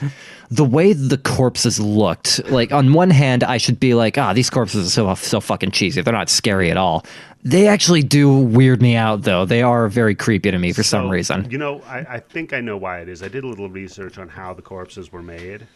the 0.50 0.64
way 0.64 0.92
the 0.92 1.18
corpses 1.18 1.80
looked 1.80 2.44
like 2.50 2.72
on 2.72 2.92
one 2.92 3.10
hand 3.10 3.44
i 3.44 3.56
should 3.56 3.78
be 3.78 3.94
like 3.94 4.18
ah 4.18 4.32
these 4.32 4.50
corpses 4.50 4.86
are 4.86 4.90
so 4.90 5.14
so 5.14 5.40
fucking 5.40 5.70
cheesy 5.70 6.02
they're 6.02 6.12
not 6.12 6.28
scary 6.28 6.70
at 6.70 6.76
all 6.76 7.04
they 7.44 7.66
actually 7.66 8.02
do 8.02 8.36
weird 8.36 8.80
me 8.82 8.96
out 8.96 9.22
though 9.22 9.44
they 9.44 9.62
are 9.62 9.88
very 9.88 10.14
creepy 10.14 10.50
to 10.50 10.58
me 10.58 10.72
for 10.72 10.82
some 10.82 11.08
reason 11.08 11.50
You 11.50 11.58
know, 11.58 11.82
I, 11.82 11.98
I 11.98 12.18
think 12.18 12.52
I 12.52 12.60
know 12.60 12.78
why 12.78 13.00
it 13.00 13.08
is. 13.10 13.22
I 13.22 13.28
did 13.28 13.44
a 13.44 13.46
little 13.46 13.68
research 13.68 14.16
on 14.16 14.26
how 14.26 14.54
the 14.54 14.62
corpses 14.62 15.12
were 15.12 15.22
made. 15.22 15.66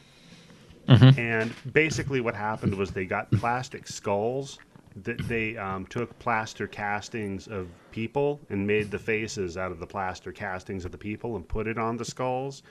Mm-hmm. 0.88 1.20
And 1.20 1.52
basically, 1.72 2.20
what 2.22 2.34
happened 2.34 2.74
was 2.74 2.92
they 2.92 3.04
got 3.04 3.30
plastic 3.32 3.86
skulls. 3.86 4.58
That 5.04 5.28
they 5.28 5.56
um, 5.58 5.86
took 5.86 6.18
plaster 6.18 6.66
castings 6.66 7.46
of 7.48 7.68
people 7.90 8.40
and 8.48 8.66
made 8.66 8.90
the 8.90 8.98
faces 8.98 9.56
out 9.56 9.70
of 9.70 9.78
the 9.78 9.86
plaster 9.86 10.32
castings 10.32 10.84
of 10.86 10.92
the 10.92 10.98
people 10.98 11.36
and 11.36 11.46
put 11.46 11.66
it 11.66 11.76
on 11.78 11.98
the 11.98 12.04
skulls. 12.04 12.62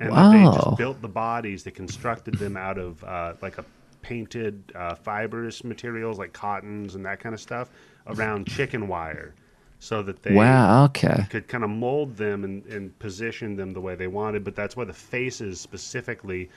And 0.00 0.16
then 0.16 0.30
they 0.30 0.38
Wow. 0.38 0.48
just 0.48 0.74
built 0.76 1.02
the 1.02 1.08
bodies. 1.08 1.64
They 1.64 1.70
constructed 1.70 2.38
them 2.38 2.56
out 2.56 2.78
of 2.78 3.02
uh, 3.04 3.34
like 3.42 3.58
a 3.58 3.64
painted 4.02 4.72
uh, 4.74 4.94
fibrous 4.94 5.64
materials 5.64 6.18
like 6.18 6.32
cottons 6.32 6.94
and 6.94 7.04
that 7.04 7.20
kind 7.20 7.34
of 7.34 7.40
stuff 7.40 7.70
around 8.06 8.46
chicken 8.46 8.88
wire, 8.88 9.34
so 9.78 10.02
that 10.02 10.22
they 10.22 10.34
wow 10.34 10.84
okay 10.84 11.26
could 11.28 11.48
kind 11.48 11.64
of 11.64 11.70
mold 11.70 12.16
them 12.16 12.44
and, 12.44 12.66
and 12.66 12.98
position 12.98 13.56
them 13.56 13.72
the 13.72 13.80
way 13.80 13.94
they 13.96 14.06
wanted. 14.06 14.44
But 14.44 14.54
that's 14.56 14.76
why 14.76 14.84
the 14.84 14.92
faces 14.94 15.60
specifically 15.60 16.50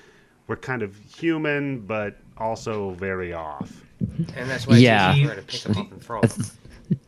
were 0.48 0.58
kind 0.58 0.82
of 0.84 0.96
human, 0.98 1.82
but 1.82 2.20
also 2.38 2.92
very 2.92 3.34
off. 3.34 3.86
And 4.00 4.50
that's 4.50 4.66
why 4.68 4.78
Yeah. 4.78 5.12
it's 5.12 5.20
easy 5.20 5.36
to 5.36 5.42
pick 5.42 5.62
him 5.64 5.78
up 5.78 5.92
and 5.92 6.02
throw 6.02 6.22
him. 6.22 6.30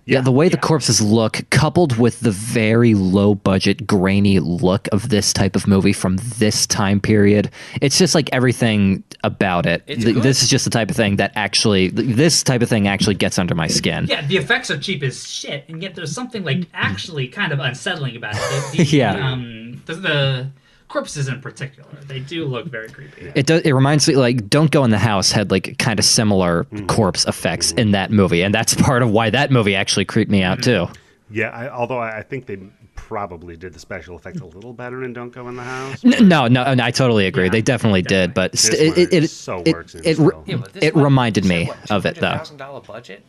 Yeah, 0.06 0.22
the 0.22 0.32
way 0.32 0.48
the 0.48 0.58
corpses 0.58 1.02
look, 1.02 1.40
coupled 1.50 1.98
with 1.98 2.20
the 2.20 2.30
very 2.30 2.94
low 2.94 3.34
budget, 3.34 3.88
grainy 3.88 4.40
look 4.40 4.88
of 4.92 5.10
this 5.10 5.34
type 5.34 5.56
of 5.56 5.66
movie 5.66 5.94
from 5.94 6.18
this 6.38 6.68
time 6.68 7.00
period, 7.00 7.50
it's 7.82 7.98
just 7.98 8.14
like 8.14 8.30
everything 8.32 9.04
about 9.24 9.66
it. 9.66 9.86
Th- 9.88 10.18
This 10.18 10.44
is 10.44 10.50
just 10.50 10.66
the 10.66 10.70
type 10.72 10.92
of 10.92 10.96
thing 10.96 11.16
that 11.16 11.32
actually, 11.36 11.88
this 11.88 12.44
type 12.44 12.62
of 12.62 12.70
thing 12.70 12.88
actually 12.88 13.16
gets 13.16 13.40
under 13.40 13.56
my 13.56 13.66
skin. 13.66 14.06
Yeah, 14.08 14.24
the 14.24 14.38
effects 14.38 14.70
are 14.70 14.78
cheap 14.78 15.02
as 15.02 15.28
shit, 15.28 15.66
and 15.68 15.82
yet 15.82 15.96
there's 15.96 16.14
something 16.14 16.44
like 16.44 16.68
actually 16.76 17.28
kind 17.28 17.52
of 17.52 17.60
unsettling 17.60 18.16
about 18.16 18.36
it. 18.36 18.72
The, 18.74 18.78
the, 18.78 18.84
Yeah. 18.98 19.32
Um, 19.32 19.82
the, 19.88 19.96
the 19.96 20.48
corpses 20.92 21.28
in 21.28 21.42
particular, 21.42 21.90
they 22.08 22.20
do 22.20 22.46
look 22.46 22.68
very 22.68 22.90
creepy. 22.90 23.32
It 23.34 23.46
does. 23.46 23.62
It 23.62 23.72
reminds 23.74 24.08
me 24.08 24.16
like 24.16 24.50
"Don't 24.50 24.72
Go 24.72 24.84
in 24.84 24.92
the 24.92 25.00
House" 25.00 25.32
had 25.32 25.50
like 25.52 25.78
kind 25.80 25.98
of 26.00 26.06
similar 26.06 26.66
Mm-hmm. 26.66 26.86
corpse 26.88 27.26
effects 27.26 27.70
mm-hmm. 27.70 27.80
in 27.80 27.92
that 27.92 28.12
movie, 28.12 28.42
and 28.44 28.54
that's 28.54 28.76
part 28.76 29.02
of 29.02 29.10
why 29.10 29.30
that 29.30 29.52
movie 29.52 29.76
actually 29.76 30.06
creeped 30.06 30.30
me 30.32 30.44
out 30.44 30.60
mm-hmm. 30.60 30.88
too. 30.88 31.00
Yeah, 31.30 31.50
I, 31.50 31.70
although 31.70 31.98
I, 31.98 32.20
I 32.20 32.24
think 32.24 32.46
they 32.46 32.58
probably 32.96 33.56
did 33.58 33.74
the 33.74 33.80
special 33.80 34.18
effects 34.18 34.42
a 34.42 34.46
little 34.46 34.74
better 34.74 35.04
in 35.04 35.14
Don't 35.14 35.32
Go 35.32 35.48
in 35.48 35.56
the 35.56 35.64
House. 35.64 36.04
N- 36.06 36.28
No, 36.28 36.48
no, 36.48 36.74
no, 36.74 36.84
I 36.84 36.92
totally 36.92 37.26
agree. 37.26 37.46
Yeah, 37.46 37.52
they 37.52 37.62
definitely 37.62 38.02
did, 38.02 38.34
but 38.34 38.52
This 38.52 38.62
st- 38.64 38.90
one 38.90 39.00
it 39.00 39.14
it, 39.14 39.28
so 39.30 39.64
it, 39.66 39.74
works 39.74 39.96
in 39.96 40.02
it, 40.06 40.16
still. 40.16 40.44
Yeah, 40.46 40.62
it 40.82 40.94
one- 40.96 41.04
reminded 41.06 41.46
me 41.46 41.66
what, 41.66 41.92
of 41.92 42.06
it 42.06 42.16
though. 42.18 42.36
$200,000 42.36 42.86
budget? 42.86 43.24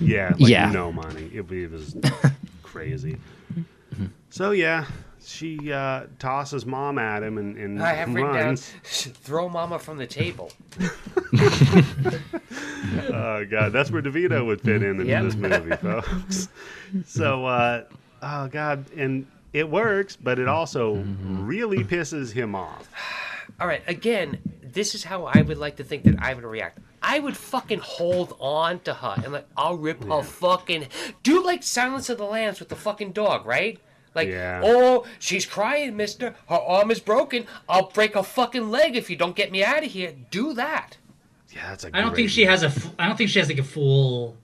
Yeah, 0.00 0.34
like 0.38 0.50
Yeah. 0.50 0.70
no 0.70 0.92
money. 0.92 1.30
It, 1.32 1.50
it 1.50 1.70
was 1.70 1.96
crazy. 2.62 3.16
Mm-hmm. 3.54 4.06
So 4.30 4.50
yeah, 4.52 4.84
she 5.28 5.72
uh, 5.72 6.04
tosses 6.18 6.64
mom 6.64 6.98
at 6.98 7.22
him 7.22 7.36
and, 7.38 7.56
and 7.56 7.82
I 7.82 7.92
have 7.94 8.12
written 8.12 8.32
down, 8.34 8.56
throw 8.84 9.48
mama 9.48 9.78
from 9.78 9.98
the 9.98 10.06
table. 10.06 10.50
Oh 13.10 13.44
god, 13.44 13.72
that's 13.72 13.90
where 13.90 14.02
DeVito 14.02 14.44
would 14.46 14.60
fit 14.60 14.82
in 14.82 14.90
into 15.00 15.04
Yep. 15.06 15.22
this 15.24 15.34
movie, 15.34 15.76
folks. 15.82 16.48
so, 17.06 17.44
uh, 17.44 17.84
oh 18.22 18.48
god, 18.48 18.84
and 18.96 19.26
it 19.52 19.68
works, 19.68 20.16
but 20.16 20.38
it 20.38 20.48
also 20.48 20.94
really 21.20 21.84
pisses 21.84 22.32
him 22.32 22.54
off. 22.54 22.88
All 23.60 23.66
right, 23.66 23.82
again, 23.86 24.38
this 24.62 24.94
is 24.94 25.04
how 25.04 25.24
I 25.24 25.42
would 25.42 25.58
like 25.58 25.76
to 25.76 25.84
think 25.84 26.04
that 26.04 26.16
I 26.22 26.34
would 26.34 26.44
react. 26.44 26.78
I 27.02 27.18
would 27.18 27.36
fucking 27.36 27.80
hold 27.80 28.36
on 28.40 28.80
to 28.80 28.94
her 28.94 29.14
and 29.22 29.32
like 29.32 29.46
I'll 29.56 29.76
rip 29.76 30.02
her 30.04 30.22
fucking 30.22 30.86
do 31.22 31.44
like 31.44 31.62
Silence 31.62 32.08
of 32.08 32.18
the 32.18 32.24
Lambs 32.24 32.60
with 32.60 32.68
the 32.68 32.76
fucking 32.76 33.12
dog, 33.12 33.46
right? 33.46 33.78
Like, 34.18 34.28
Yeah. 34.28 34.60
oh, 34.64 35.06
she's 35.20 35.46
crying, 35.46 35.96
mister. 35.96 36.34
Her 36.48 36.56
arm 36.56 36.90
is 36.90 36.98
broken. 36.98 37.46
I'll 37.68 37.88
break 37.90 38.14
her 38.14 38.22
fucking 38.24 38.68
leg 38.68 38.96
if 38.96 39.08
you 39.10 39.16
don't 39.16 39.36
get 39.36 39.52
me 39.52 39.62
out 39.64 39.84
of 39.84 39.92
here. 39.92 40.12
Do 40.32 40.52
that. 40.54 40.96
Yeah, 41.54 41.70
that's 41.70 41.84
a 41.84 41.90
I 41.96 42.00
don't 42.00 42.14
think 42.16 42.30
she 42.30 42.44
has 42.46 42.62
a. 42.64 42.66
f- 42.66 42.90
I 42.98 43.06
don't 43.06 43.16
think 43.16 43.30
she 43.30 43.38
has 43.38 43.48
like 43.48 43.58
a 43.58 43.62
full. 43.64 44.36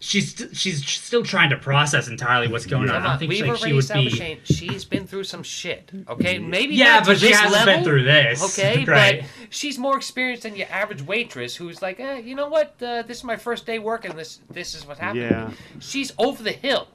She's 0.00 0.32
st- 0.36 0.54
she's 0.54 0.86
still 0.88 1.24
trying 1.24 1.50
to 1.50 1.56
process 1.56 2.06
entirely 2.06 2.46
what's 2.46 2.66
going 2.66 2.88
on. 2.88 3.02
I 3.02 3.08
don't 3.08 3.18
think 3.18 3.30
We've 3.30 3.40
like, 3.44 3.56
she 3.56 3.62
already 3.62 3.72
would 3.74 3.82
established 3.84 4.12
be. 4.14 4.18
Shane, 4.18 4.38
she's 4.44 4.84
been 4.84 5.06
through 5.08 5.24
some 5.24 5.42
shit. 5.42 5.90
Okay, 6.08 6.38
maybe 6.38 6.74
Yeah, 6.76 6.84
not 6.96 7.04
to 7.04 7.10
but 7.10 7.18
she 7.18 7.28
this 7.28 7.36
hasn't 7.40 7.52
level, 7.54 7.74
been 7.74 7.84
through 7.84 8.02
this. 8.04 8.58
Okay, 8.58 8.84
Right. 8.86 9.22
but 9.22 9.28
she's 9.50 9.76
more 9.76 9.96
experienced 9.96 10.44
than 10.44 10.54
your 10.54 10.68
average 10.70 11.02
waitress 11.02 11.56
who's 11.56 11.82
like, 11.82 11.98
eh, 11.98 12.18
you 12.18 12.36
know 12.36 12.48
what? 12.48 12.76
Uh, 12.80 13.02
this 13.02 13.16
is 13.18 13.24
my 13.24 13.34
first 13.36 13.66
day 13.66 13.80
working. 13.80 14.14
This 14.14 14.38
this 14.48 14.72
is 14.76 14.86
what 14.86 14.98
happened. 14.98 15.22
Yeah. 15.22 15.50
She's 15.80 16.12
over 16.18 16.44
the 16.44 16.52
hill. 16.52 16.86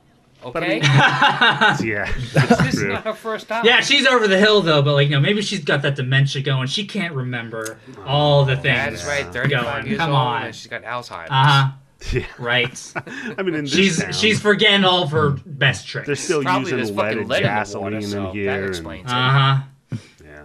I 0.43 0.47
Okay, 0.49 0.67
mean- 0.67 0.83
Yeah, 1.87 2.11
this 2.33 2.73
is 2.75 2.83
not 2.83 3.03
her 3.03 3.13
first 3.13 3.47
time. 3.47 3.65
Yeah, 3.65 3.81
she's 3.81 4.05
over 4.05 4.27
the 4.27 4.37
hill 4.37 4.61
though, 4.61 4.81
but 4.81 4.93
like 4.93 5.07
you 5.09 5.15
know, 5.15 5.19
maybe 5.21 5.41
she's 5.41 5.63
got 5.63 5.81
that 5.83 5.95
dementia 5.95 6.41
going. 6.41 6.67
She 6.67 6.85
can't 6.85 7.13
remember 7.13 7.77
all 8.05 8.45
the 8.45 8.55
things. 8.55 8.63
that 8.77 8.93
is 8.93 9.05
right. 9.05 9.25
Thirty-five 9.31 9.63
Going. 9.63 9.87
years 9.87 9.97
Come 9.99 10.09
old, 10.11 10.17
on. 10.19 10.43
and 10.43 10.55
she's 10.55 10.67
got 10.67 10.83
Alzheimer's. 10.83 11.29
Uh 11.29 11.45
huh. 11.45 11.67
Yeah. 12.11 12.25
Right. 12.37 12.93
I 13.37 13.43
mean, 13.43 13.55
in 13.55 13.63
this 13.63 13.73
she's 13.73 14.01
town, 14.01 14.11
she's 14.11 14.41
forgetting 14.41 14.83
all 14.83 15.03
of 15.03 15.11
her 15.11 15.29
best 15.45 15.87
tricks. 15.87 16.05
they're 16.07 16.17
still 16.17 16.41
Probably 16.43 16.71
there's 16.71 16.81
using 16.89 16.95
fucking 16.97 17.17
leaded 17.19 17.27
lead 17.29 17.37
in 17.37 17.43
the 17.43 17.47
gasoline 17.47 17.93
water, 17.93 18.01
so 18.07 18.17
in 18.17 18.23
that 18.25 18.33
here. 18.33 18.55
and- 18.59 18.67
explains 18.69 19.09
it. 19.09 19.15
Uh 19.15 19.29
huh. 19.29 19.97
Yeah. 20.25 20.43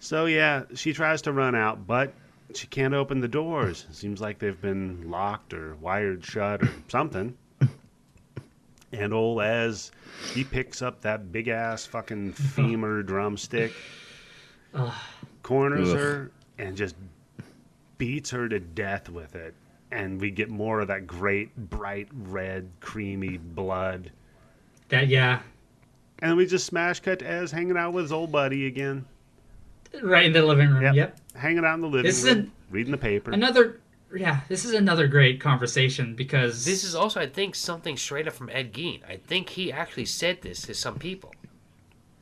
So 0.00 0.26
yeah, 0.26 0.64
she 0.74 0.92
tries 0.92 1.22
to 1.22 1.32
run 1.32 1.54
out, 1.54 1.86
but 1.86 2.12
she 2.54 2.66
can't 2.66 2.94
open 2.94 3.20
the 3.20 3.28
doors. 3.28 3.86
Seems 3.92 4.20
like 4.20 4.40
they've 4.40 4.60
been 4.60 5.08
locked 5.08 5.54
or 5.54 5.76
wired 5.76 6.24
shut 6.24 6.62
or 6.64 6.70
something. 6.88 7.36
And 8.92 9.12
old 9.12 9.42
Ez, 9.42 9.90
he 10.32 10.44
picks 10.44 10.80
up 10.80 11.02
that 11.02 11.32
big 11.32 11.48
ass 11.48 11.84
fucking 11.86 12.32
femur 12.32 13.02
drumstick, 13.04 13.72
corners 15.42 15.90
Ugh. 15.90 15.96
her, 15.96 16.30
and 16.58 16.76
just 16.76 16.94
beats 17.98 18.30
her 18.30 18.48
to 18.48 18.60
death 18.60 19.08
with 19.08 19.34
it. 19.34 19.54
And 19.90 20.20
we 20.20 20.30
get 20.30 20.48
more 20.50 20.80
of 20.80 20.88
that 20.88 21.06
great, 21.06 21.54
bright 21.56 22.08
red, 22.12 22.68
creamy 22.80 23.36
blood. 23.38 24.10
That 24.88 25.08
yeah. 25.08 25.40
And 26.20 26.36
we 26.36 26.46
just 26.46 26.66
smash 26.66 27.00
cut 27.00 27.18
to 27.20 27.28
Ez 27.30 27.50
hanging 27.50 27.76
out 27.76 27.92
with 27.92 28.04
his 28.04 28.12
old 28.12 28.32
buddy 28.32 28.66
again. 28.66 29.04
right 30.02 30.26
in 30.26 30.32
the 30.32 30.42
living 30.44 30.70
room. 30.70 30.82
Yep. 30.82 30.94
Yep. 30.94 31.20
Hanging 31.34 31.64
out 31.64 31.74
in 31.74 31.80
the 31.82 31.88
living 31.88 32.06
This 32.06 32.24
is 32.24 32.34
room, 32.36 32.52
reading 32.70 32.92
the 32.92 32.98
paper. 32.98 33.32
Another. 33.32 33.80
Yeah, 34.14 34.40
this 34.48 34.64
is 34.64 34.72
another 34.72 35.08
great 35.08 35.40
conversation 35.40 36.14
because 36.14 36.64
This 36.64 36.84
is 36.84 36.94
also, 36.94 37.20
I 37.20 37.26
think, 37.26 37.54
something 37.54 37.96
straight 37.96 38.28
up 38.28 38.34
from 38.34 38.48
Ed 38.50 38.72
Gein. 38.72 39.00
I 39.08 39.16
think 39.16 39.50
he 39.50 39.72
actually 39.72 40.04
said 40.06 40.42
this 40.42 40.62
to 40.62 40.74
some 40.74 40.98
people, 40.98 41.34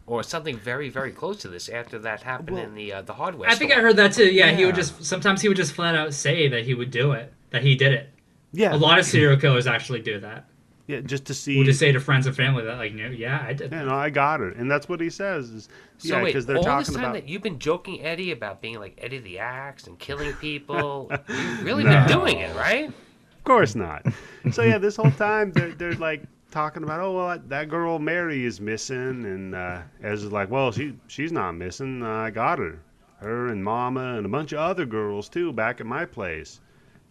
or 0.06 0.22
something 0.22 0.56
very, 0.58 0.88
very 0.88 1.12
close 1.12 1.38
to 1.42 1.48
this 1.48 1.68
after 1.68 1.98
that 2.00 2.22
happened 2.22 2.50
Well, 2.56 2.64
in 2.64 2.74
the 2.74 2.92
uh, 2.94 3.02
the 3.02 3.14
hardware. 3.14 3.48
I 3.50 3.54
think 3.54 3.70
store. 3.70 3.80
I 3.80 3.84
heard 3.84 3.96
that 3.96 4.12
too. 4.12 4.26
Yeah, 4.32 4.50
he 4.52 4.64
would 4.64 4.74
just 4.74 5.04
sometimes 5.04 5.42
he 5.42 5.48
would 5.48 5.56
just 5.56 5.72
flat 5.72 5.94
out 5.94 6.14
say 6.14 6.48
that 6.48 6.64
he 6.64 6.74
would 6.74 6.90
do 6.90 7.12
it, 7.12 7.32
that 7.50 7.62
he 7.62 7.74
did 7.74 7.92
it. 7.92 8.10
yeah, 8.52 8.74
A 8.74 8.76
lot 8.76 8.98
of 8.98 9.04
serial 9.04 9.38
killers 9.38 9.66
actually 9.66 10.00
do 10.00 10.18
that. 10.20 10.48
Yeah, 10.86 11.00
just 11.00 11.24
to 11.26 11.34
see. 11.34 11.56
Would 11.58 11.64
just 11.66 11.78
say 11.78 11.92
to 11.92 12.00
friends 12.00 12.26
and 12.26 12.36
family 12.36 12.62
that 12.64 12.76
like, 12.76 12.92
no, 12.94 13.06
yeah, 13.06 13.42
I 13.46 13.52
did. 13.54 13.72
Yeah, 13.72 13.84
no, 13.84 13.94
I 13.94 14.10
got 14.10 14.40
it, 14.40 14.56
and 14.56 14.70
that's 14.70 14.88
what 14.88 15.00
he 15.00 15.08
says. 15.10 15.50
Is, 15.50 15.68
So 15.98 16.16
yeah, 16.16 16.22
wait, 16.22 16.26
because 16.30 16.44
they're 16.46 16.58
all 16.58 16.78
this 16.78 16.88
time 16.88 16.96
about. 17.04 17.12
that 17.14 17.28
you've 17.28 17.42
been 17.42 17.58
joking 17.58 18.02
Eddie 18.04 18.32
about 18.32 18.60
being 18.60 18.78
like 18.78 18.98
Eddie 19.02 19.18
the 19.18 19.38
Axe 19.38 19.86
and 19.86 19.98
killing 19.98 20.32
people, 20.40 21.10
you've 21.28 21.64
really 21.64 21.84
No. 21.84 21.90
been 22.06 22.18
doing 22.18 22.38
it, 22.38 22.54
right? 22.54 22.88
Of 22.88 23.44
course 23.44 23.74
not. 23.74 24.04
So 24.52 24.62
yeah, 24.62 24.78
this 24.78 24.96
whole 24.96 25.10
time 25.12 25.52
they're, 25.52 25.72
they're 25.72 25.94
like 25.94 26.22
talking 26.50 26.82
about, 26.82 27.00
oh 27.00 27.12
well, 27.16 27.38
that 27.48 27.68
girl 27.68 27.98
Mary 27.98 28.44
is 28.44 28.60
missing, 28.60 29.24
and 29.24 29.54
uh, 29.54 29.82
Ez 30.02 30.22
is 30.22 30.32
like, 30.32 30.50
well, 30.50 30.70
she 30.70 30.94
she's 31.08 31.32
not 31.32 31.52
missing. 31.52 32.02
I 32.02 32.30
got 32.30 32.58
her, 32.58 32.78
her 33.20 33.48
and 33.48 33.62
Mama 33.64 34.16
and 34.16 34.24
a 34.26 34.28
bunch 34.28 34.52
of 34.52 34.58
other 34.58 34.84
girls 34.86 35.28
too 35.30 35.52
back 35.52 35.80
at 35.80 35.86
my 35.86 36.04
place, 36.04 36.60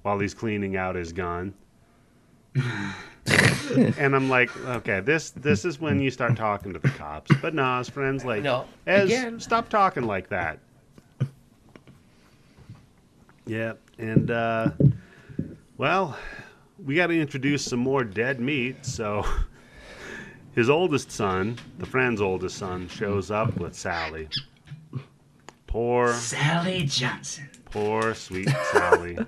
while 0.03 0.19
he's 0.19 0.33
cleaning 0.35 0.75
out 0.77 0.95
his 0.95 1.11
gun. 1.11 1.53
and 3.27 4.15
I'm 4.15 4.29
like, 4.29 4.55
okay, 4.65 4.99
this 4.99 5.31
this 5.31 5.65
is 5.65 5.79
when 5.79 5.99
you 5.99 6.11
start 6.11 6.35
talking 6.35 6.73
to 6.73 6.79
the 6.79 6.89
cops. 6.89 7.31
But 7.41 7.53
no, 7.53 7.77
his 7.79 7.89
friends 7.89 8.25
like, 8.25 8.43
No, 8.43 8.65
Ez, 8.85 9.05
again. 9.05 9.39
stop 9.39 9.69
talking 9.69 10.03
like 10.03 10.29
that. 10.29 10.59
Yeah, 13.45 13.73
and 13.97 14.31
uh, 14.31 14.71
well, 15.77 16.17
we 16.83 16.95
got 16.95 17.07
to 17.07 17.19
introduce 17.19 17.65
some 17.65 17.79
more 17.79 18.03
dead 18.03 18.39
meat. 18.39 18.85
So 18.85 19.25
his 20.55 20.69
oldest 20.69 21.11
son, 21.11 21.57
the 21.77 21.85
friend's 21.85 22.21
oldest 22.21 22.57
son, 22.57 22.87
shows 22.87 23.31
up 23.31 23.57
with 23.57 23.75
Sally. 23.75 24.29
Poor, 25.67 26.13
Sally 26.13 26.83
Johnson. 26.85 27.49
poor, 27.65 28.13
sweet 28.13 28.49
Sally. 28.71 29.17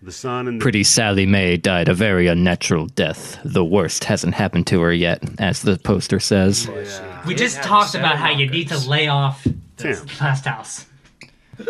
The 0.00 0.12
son 0.12 0.46
and 0.46 0.60
the 0.60 0.62
Pretty 0.62 0.84
Sally 0.84 1.26
Mae 1.26 1.56
died 1.56 1.88
a 1.88 1.94
very 1.94 2.28
unnatural 2.28 2.86
death. 2.86 3.38
The 3.44 3.64
worst 3.64 4.04
hasn't 4.04 4.34
happened 4.34 4.66
to 4.68 4.80
her 4.80 4.92
yet, 4.92 5.22
as 5.40 5.62
the 5.62 5.76
poster 5.78 6.20
says. 6.20 6.66
yeah. 6.66 7.26
We 7.26 7.34
just 7.34 7.62
talked 7.62 7.94
about 7.96 8.16
how 8.16 8.30
you 8.30 8.48
need 8.48 8.68
to 8.68 8.78
lay 8.88 9.08
off 9.08 9.42
the 9.76 10.08
last 10.20 10.44
house. 10.44 10.86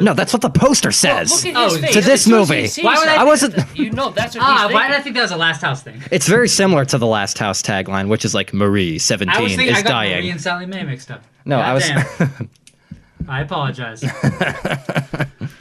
No, 0.02 0.12
that's 0.12 0.34
what 0.34 0.42
the 0.42 0.50
poster 0.50 0.92
says. 0.92 1.30
Look 1.46 1.54
at 1.54 1.56
Oh, 1.58 1.70
his 1.70 1.78
face. 1.80 1.94
to 1.94 2.00
this 2.02 2.08
As 2.08 2.24
soon 2.24 2.34
as 2.42 2.48
he 2.50 2.82
movie. 2.82 2.82
Why 2.86 2.98
would 2.98 3.08
her, 3.08 3.14
I- 3.14 3.22
I 3.22 3.24
wasn't. 3.24 3.54
You 3.74 3.90
know 3.90 4.10
that's 4.10 4.36
what 4.36 4.44
Ah, 4.44 4.68
why 4.70 4.82
did 4.88 4.90
I 4.90 4.96
thinking. 4.96 5.04
think 5.04 5.16
that 5.16 5.22
was 5.22 5.30
a 5.30 5.36
last 5.38 5.62
house 5.62 5.82
thing? 5.82 6.02
It's 6.12 6.28
very 6.28 6.48
similar 6.48 6.84
to 6.84 6.98
the 6.98 7.06
Last 7.06 7.38
House 7.38 7.62
tagline, 7.62 8.08
which 8.08 8.26
is 8.26 8.34
like 8.34 8.52
Marie, 8.52 8.90
I 8.90 8.94
was 8.96 9.02
17, 9.04 9.48
thinking 9.48 9.68
is 9.68 9.76
I 9.78 9.82
got 9.82 9.88
dying. 9.88 10.16
Marie 10.16 10.30
and 10.30 10.40
Sally 10.42 10.66
Mae 10.66 10.82
mixed 10.82 11.10
up. 11.10 11.24
No, 11.46 11.58
I 11.58 11.72
was- 11.72 11.88
Goddamn. 11.88 12.50
I 13.28 13.40
apologize. 13.40 14.02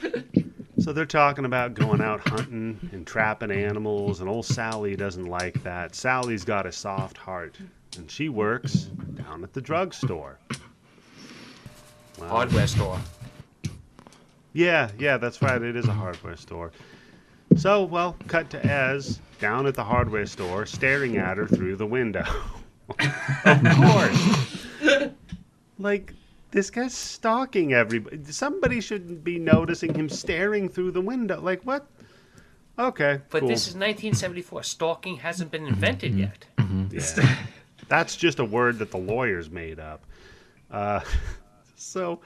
So 0.87 0.93
they're 0.93 1.05
talking 1.05 1.43
about 1.43 1.73
going 1.73 1.99
out 1.99 2.25
hunting 2.29 2.79
and 2.93 3.05
trapping 3.05 3.51
animals, 3.51 4.21
and 4.21 4.29
old 4.29 4.45
Sally 4.45 4.95
doesn't 4.95 5.25
like 5.25 5.61
that. 5.63 5.93
Sally's 5.93 6.45
got 6.45 6.65
a 6.65 6.71
soft 6.71 7.17
heart, 7.17 7.57
and 7.97 8.09
she 8.09 8.29
works 8.29 8.83
down 9.15 9.43
at 9.43 9.51
the 9.51 9.59
drugstore. 9.59 10.39
Well, 12.17 12.29
Hardware 12.29 12.67
store. 12.67 13.01
Yeah, 14.53 14.89
yeah, 14.97 15.17
that's 15.17 15.41
right. 15.41 15.61
It 15.61 15.75
is 15.75 15.89
a 15.89 15.91
hardware 15.91 16.37
store. 16.37 16.71
So, 17.57 17.83
well, 17.83 18.15
cut 18.27 18.49
to 18.51 18.65
Ez 18.65 19.19
down 19.41 19.65
at 19.65 19.75
the 19.75 19.83
hardware 19.83 20.25
store, 20.25 20.65
staring 20.65 21.17
at 21.17 21.35
her 21.35 21.47
through 21.47 21.75
the 21.75 21.85
window. 21.85 22.23
Of 23.43 23.61
course. 23.75 25.11
like, 25.79 26.13
this 26.51 26.69
guy's 26.69 26.93
stalking 26.93 27.73
everybody. 27.73 28.23
Somebody 28.25 28.81
should 28.81 29.23
be 29.23 29.37
noticing 29.39 29.93
him 29.93 30.09
staring 30.09 30.69
through 30.69 30.91
the 30.91 31.01
window. 31.01 31.41
Like, 31.41 31.61
what? 31.63 31.87
Okay, 32.79 33.21
But 33.31 33.39
cool. 33.39 33.49
this 33.49 33.61
is 33.61 33.73
1974. 33.73 34.63
Stalking 34.63 35.17
hasn't 35.17 35.49
been 35.51 35.65
invented 35.65 36.13
yet. 36.13 36.45
Yeah. 36.91 37.35
That's 37.87 38.15
just 38.15 38.39
a 38.39 38.45
word 38.45 38.77
that 38.79 38.91
the 38.91 38.97
lawyers 38.97 39.49
made 39.49 39.79
up. 39.79 40.05
Uh, 40.69 40.99
so, 41.75 42.19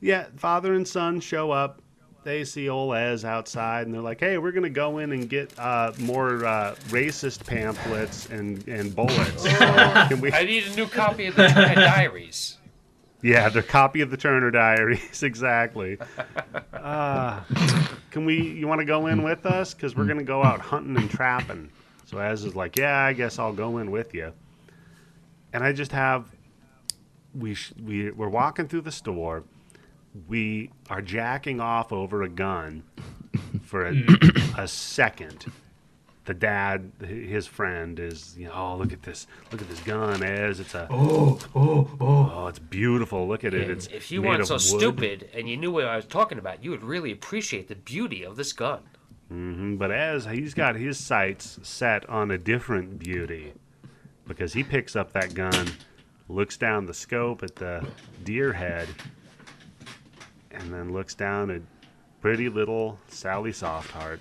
yeah, 0.00 0.26
father 0.36 0.74
and 0.74 0.86
son 0.86 1.20
show 1.20 1.50
up. 1.50 1.82
They 2.22 2.44
see 2.44 2.70
old 2.70 2.96
Ez 2.96 3.26
outside, 3.26 3.84
and 3.86 3.94
they're 3.94 4.00
like, 4.00 4.18
"Hey, 4.20 4.38
we're 4.38 4.52
gonna 4.52 4.70
go 4.70 4.96
in 4.96 5.12
and 5.12 5.28
get 5.28 5.52
uh, 5.58 5.92
more 5.98 6.46
uh, 6.46 6.74
racist 6.88 7.44
pamphlets 7.46 8.30
and, 8.30 8.66
and 8.66 8.96
bullets. 8.96 9.42
So, 9.42 9.50
can 9.50 10.20
we?" 10.22 10.32
I 10.32 10.44
need 10.44 10.64
a 10.64 10.74
new 10.74 10.86
copy 10.86 11.26
of 11.26 11.36
the 11.36 11.48
Diaries. 11.48 12.56
Yeah, 13.24 13.48
their 13.48 13.62
copy 13.62 14.02
of 14.02 14.10
the 14.10 14.18
Turner 14.18 14.50
Diaries, 14.50 15.22
exactly. 15.22 15.96
Uh, 16.74 17.40
can 18.10 18.26
we? 18.26 18.38
You 18.50 18.68
want 18.68 18.80
to 18.80 18.84
go 18.84 19.06
in 19.06 19.22
with 19.22 19.46
us? 19.46 19.72
Because 19.72 19.96
we're 19.96 20.04
gonna 20.04 20.22
go 20.22 20.44
out 20.44 20.60
hunting 20.60 20.94
and 20.98 21.08
trapping. 21.08 21.70
So 22.04 22.18
Ez 22.18 22.44
is 22.44 22.54
like, 22.54 22.76
yeah, 22.76 22.98
I 22.98 23.14
guess 23.14 23.38
I'll 23.38 23.54
go 23.54 23.78
in 23.78 23.90
with 23.90 24.12
you. 24.12 24.30
And 25.54 25.64
I 25.64 25.72
just 25.72 25.90
have, 25.92 26.26
we 27.34 27.54
sh- 27.54 27.72
we 27.82 28.10
we're 28.10 28.28
walking 28.28 28.68
through 28.68 28.82
the 28.82 28.92
store. 28.92 29.42
We 30.28 30.70
are 30.90 31.00
jacking 31.00 31.60
off 31.62 31.94
over 31.94 32.24
a 32.24 32.28
gun 32.28 32.82
for 33.62 33.86
a, 33.86 34.04
a 34.58 34.68
second. 34.68 35.46
The 36.26 36.32
dad, 36.34 36.90
his 37.06 37.46
friend, 37.46 38.00
is 38.00 38.34
you 38.38 38.46
know, 38.46 38.52
oh 38.54 38.76
look 38.76 38.92
at 38.94 39.02
this, 39.02 39.26
look 39.52 39.60
at 39.60 39.68
this 39.68 39.80
gun, 39.80 40.22
as 40.22 40.58
It's 40.58 40.74
a 40.74 40.86
oh, 40.90 41.38
oh, 41.54 41.90
oh. 42.00 42.32
Oh, 42.34 42.46
it's 42.46 42.58
beautiful. 42.58 43.28
Look 43.28 43.44
at 43.44 43.52
it. 43.52 43.68
It's 43.68 43.86
If 43.88 44.10
you 44.10 44.22
made 44.22 44.28
weren't 44.28 44.40
of 44.40 44.46
so 44.46 44.54
wood. 44.54 44.80
stupid 44.80 45.28
and 45.34 45.48
you 45.48 45.56
knew 45.58 45.70
what 45.70 45.84
I 45.84 45.96
was 45.96 46.06
talking 46.06 46.38
about, 46.38 46.64
you 46.64 46.70
would 46.70 46.82
really 46.82 47.12
appreciate 47.12 47.68
the 47.68 47.74
beauty 47.74 48.24
of 48.24 48.36
this 48.36 48.54
gun. 48.54 48.80
Mhm, 49.30 49.76
But 49.78 49.90
as 49.90 50.24
he's 50.24 50.54
got 50.54 50.76
his 50.76 50.98
sights 50.98 51.58
set 51.62 52.08
on 52.08 52.30
a 52.30 52.38
different 52.38 52.98
beauty, 52.98 53.52
because 54.26 54.54
he 54.54 54.62
picks 54.62 54.96
up 54.96 55.12
that 55.12 55.34
gun, 55.34 55.68
looks 56.28 56.56
down 56.56 56.86
the 56.86 56.94
scope 56.94 57.42
at 57.42 57.56
the 57.56 57.86
deer 58.22 58.54
head, 58.54 58.88
and 60.50 60.72
then 60.72 60.92
looks 60.92 61.14
down 61.14 61.50
at 61.50 61.60
pretty 62.22 62.48
little 62.48 62.98
Sally 63.08 63.52
Softheart. 63.52 64.20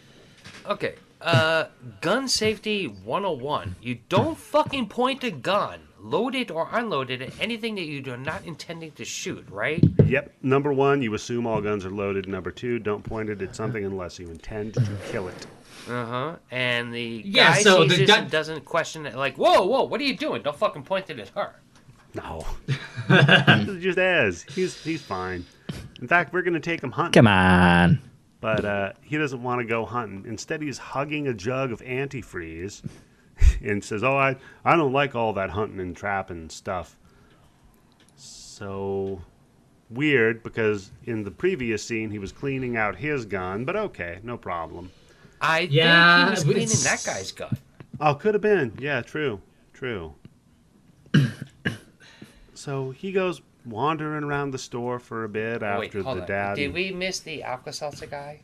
Okay, 0.66 0.96
uh, 1.24 1.66
gun 2.02 2.28
safety 2.28 2.86
101. 2.88 3.76
You 3.82 4.00
don't 4.10 4.38
fucking 4.38 4.88
point 4.90 5.24
a 5.24 5.32
gun, 5.32 5.80
loaded 6.00 6.52
or 6.52 6.68
unloaded, 6.72 7.22
at 7.22 7.40
anything 7.40 7.76
that 7.76 7.84
you 7.86 8.04
are 8.14 8.18
not 8.18 8.46
intending 8.46 8.92
to 8.94 9.06
shoot, 9.06 9.46
right? 9.50 9.84
Yep. 10.06 10.34
Number 10.42 10.74
one, 10.74 11.02
you 11.02 11.14
assume 11.14 11.48
all 11.48 11.62
guns 11.62 11.86
are 11.86 11.90
loaded. 11.92 12.28
Number 12.28 12.52
two, 12.52 12.80
don't 12.80 13.04
point 13.04 13.30
it 13.30 13.42
at 13.42 13.56
something 13.56 13.84
unless 13.86 14.20
you 14.20 14.28
intend 14.30 14.74
to 14.76 14.88
kill 15.10 15.28
it. 15.30 15.48
Uh 15.90 16.06
huh. 16.06 16.36
And 16.52 16.94
the 16.94 17.22
Yeah, 17.26 17.54
guy 17.54 17.62
so 17.62 17.88
sees 17.88 17.98
the 18.00 18.06
gun- 18.06 18.20
and 18.24 18.32
doesn't 18.32 18.64
question 18.66 19.06
it, 19.06 19.16
like, 19.16 19.36
whoa, 19.38 19.66
whoa, 19.66 19.84
what 19.84 20.00
are 20.00 20.06
you 20.06 20.16
doing? 20.16 20.42
Don't 20.42 20.56
fucking 20.56 20.84
point 20.84 21.10
it 21.10 21.20
at 21.20 21.30
her. 21.30 21.56
No. 22.16 22.46
Just 23.80 23.98
as 23.98 24.44
he's 24.44 24.82
he's 24.84 25.02
fine. 25.02 25.46
In 26.00 26.08
fact, 26.08 26.32
we're 26.32 26.44
gonna 26.44 26.60
take 26.60 26.82
him 26.84 26.92
hunting. 26.92 27.14
Come 27.14 27.28
on. 27.28 28.00
But 28.44 28.64
uh, 28.66 28.92
he 29.02 29.18
doesn't 29.18 29.42
want 29.42 29.62
to 29.62 29.66
go 29.66 29.86
hunting. 29.86 30.26
Instead, 30.30 30.62
he's 30.62 30.78
hugging 30.78 31.28
a 31.28 31.34
jug 31.34 31.72
of 31.72 31.82
antifreeze 31.82 32.84
and 33.64 33.84
says, 33.84 34.04
"Oh, 34.04 34.16
I 34.16 34.36
I 34.64 34.76
don't 34.76 34.94
like 34.94 35.16
all 35.16 35.34
that 35.34 35.50
hunting 35.50 35.80
and 35.80 35.96
trapping 35.98 36.50
stuff." 36.50 36.98
So 38.16 39.22
weird 39.90 40.44
because 40.44 40.92
in 41.06 41.24
the 41.24 41.32
previous 41.32 41.84
scene 41.84 42.10
he 42.12 42.20
was 42.20 42.32
cleaning 42.32 42.78
out 42.78 42.96
his 42.96 43.26
gun, 43.26 43.66
but 43.66 43.76
okay, 43.76 44.20
no 44.24 44.38
problem. 44.38 44.92
I 45.42 45.62
Yeah, 45.62 46.16
think 46.18 46.28
he 46.28 46.32
was 46.32 46.40
but 46.44 46.52
cleaning 46.52 46.64
it's- 46.70 46.84
that 47.06 47.14
guy's 47.14 47.32
gun. 47.32 47.58
Oh, 48.00 48.16
could 48.16 48.34
have 48.34 48.42
been. 48.42 48.74
Yeah, 48.80 49.02
true, 49.02 49.40
true. 49.74 50.16
so 52.54 52.92
he 52.92 53.12
goes 53.12 53.42
wandering 53.66 54.24
around 54.24 54.52
the 54.52 54.58
store 54.58 55.00
for 55.00 55.24
a 55.24 55.30
bit 55.30 55.64
after 55.64 56.04
hold 56.04 56.18
the 56.18 56.22
on. 56.22 56.28
dad. 56.28 56.56
Did 56.56 56.74
we 56.74 56.92
miss 56.92 57.20
the 57.20 57.44
Alka-Seltzer 57.44 58.08
guy? 58.08 58.42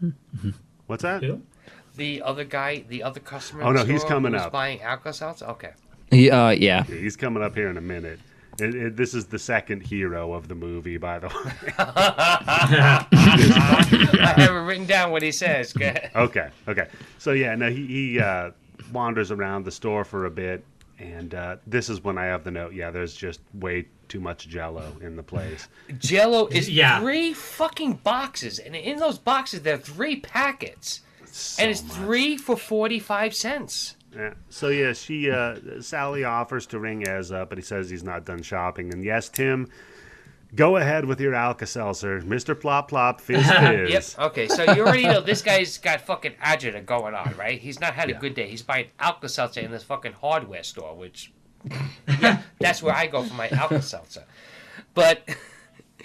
What's 0.86 1.02
that? 1.02 1.22
Who? 1.22 1.42
The 1.96 2.22
other 2.22 2.44
guy, 2.44 2.84
the 2.88 3.02
other 3.02 3.20
customer. 3.20 3.64
Oh, 3.64 3.72
no, 3.72 3.84
he's 3.84 4.04
coming 4.04 4.34
up. 4.34 4.52
Buying 4.52 4.80
Alka-Seltzer. 4.82 5.46
Okay. 5.46 5.72
He, 6.10 6.30
uh, 6.30 6.50
yeah. 6.50 6.84
He's 6.84 7.16
coming 7.16 7.42
up 7.42 7.54
here 7.54 7.68
in 7.68 7.76
a 7.76 7.82
minute. 7.82 8.20
It, 8.60 8.74
it, 8.74 8.96
this 8.96 9.14
is 9.14 9.26
the 9.26 9.38
second 9.38 9.82
hero 9.82 10.34
of 10.34 10.48
the 10.48 10.54
movie, 10.54 10.98
by 10.98 11.18
the 11.18 11.28
way. 11.28 11.34
I 11.78 13.06
have 14.36 14.50
it 14.50 14.58
written 14.58 14.86
down 14.86 15.10
what 15.10 15.22
he 15.22 15.32
says. 15.32 15.74
Okay, 16.14 16.50
okay. 16.68 16.88
So 17.18 17.32
yeah, 17.32 17.54
no, 17.54 17.70
he, 17.70 17.86
he 17.86 18.20
uh, 18.20 18.50
wanders 18.92 19.30
around 19.30 19.64
the 19.64 19.70
store 19.70 20.04
for 20.04 20.26
a 20.26 20.30
bit, 20.30 20.64
And 21.02 21.34
uh, 21.34 21.56
this 21.66 21.88
is 21.90 22.04
when 22.04 22.16
I 22.16 22.26
have 22.26 22.44
the 22.44 22.52
note. 22.52 22.74
Yeah, 22.74 22.92
there's 22.92 23.12
just 23.14 23.40
way 23.54 23.88
too 24.06 24.20
much 24.20 24.46
Jello 24.46 24.92
in 25.00 25.16
the 25.16 25.22
place. 25.22 25.66
Jello 25.98 26.46
is 26.46 26.70
Yeah. 26.70 27.00
three 27.00 27.34
fucking 27.34 27.94
boxes, 28.04 28.60
and 28.60 28.76
in 28.76 28.98
those 28.98 29.18
boxes 29.18 29.62
there 29.62 29.74
are 29.74 29.78
three 29.78 30.16
packets, 30.20 31.00
So 31.26 31.60
and 31.62 31.70
it's 31.72 31.82
much. 31.82 31.92
three 31.96 32.36
for 32.36 32.56
forty-five 32.56 33.34
cents. 33.34 33.96
Yeah. 34.14 34.34
So 34.48 34.68
yeah, 34.68 34.92
she 34.92 35.28
uh, 35.30 35.56
Sally 35.80 36.22
offers 36.22 36.66
to 36.66 36.78
ring 36.78 37.08
Ez 37.08 37.32
up, 37.32 37.48
but 37.48 37.58
he 37.58 37.64
says 37.64 37.90
he's 37.90 38.04
not 38.04 38.24
done 38.24 38.42
shopping. 38.42 38.92
And 38.92 39.02
yes, 39.02 39.28
Tim, 39.28 39.68
go 40.54 40.76
ahead 40.76 41.04
with 41.04 41.20
your 41.20 41.34
Alka 41.34 41.66
Seltzer, 41.66 42.20
Mister 42.22 42.54
Plop 42.54 42.88
Plop 42.88 43.20
Fizz 43.20 43.50
Fizz. 43.50 43.90
Yep. 43.90 44.26
Okay, 44.26 44.48
so 44.48 44.62
you 44.74 44.82
already 44.82 45.04
know 45.04 45.20
this 45.20 45.42
guy's 45.42 45.78
got 45.78 46.00
fucking 46.02 46.32
agita 46.42 46.84
going 46.84 47.14
on, 47.14 47.34
right? 47.36 47.58
He's 47.60 47.80
not 47.80 47.94
had 47.94 48.08
a 48.08 48.12
Yeah. 48.12 48.18
good 48.18 48.34
day. 48.34 48.48
He's 48.48 48.62
buying 48.62 48.86
Alka 48.98 49.28
Seltzer 49.28 49.60
in 49.60 49.70
this 49.70 49.82
fucking 49.82 50.12
hardware 50.14 50.62
store, 50.62 50.94
which 50.96 51.32
yeah, 52.20 52.42
that's 52.58 52.82
where 52.82 52.94
I 52.94 53.06
go 53.06 53.22
for 53.22 53.34
my 53.34 53.48
Alka 53.50 53.82
Seltzer. 53.82 54.24
But 54.94 55.28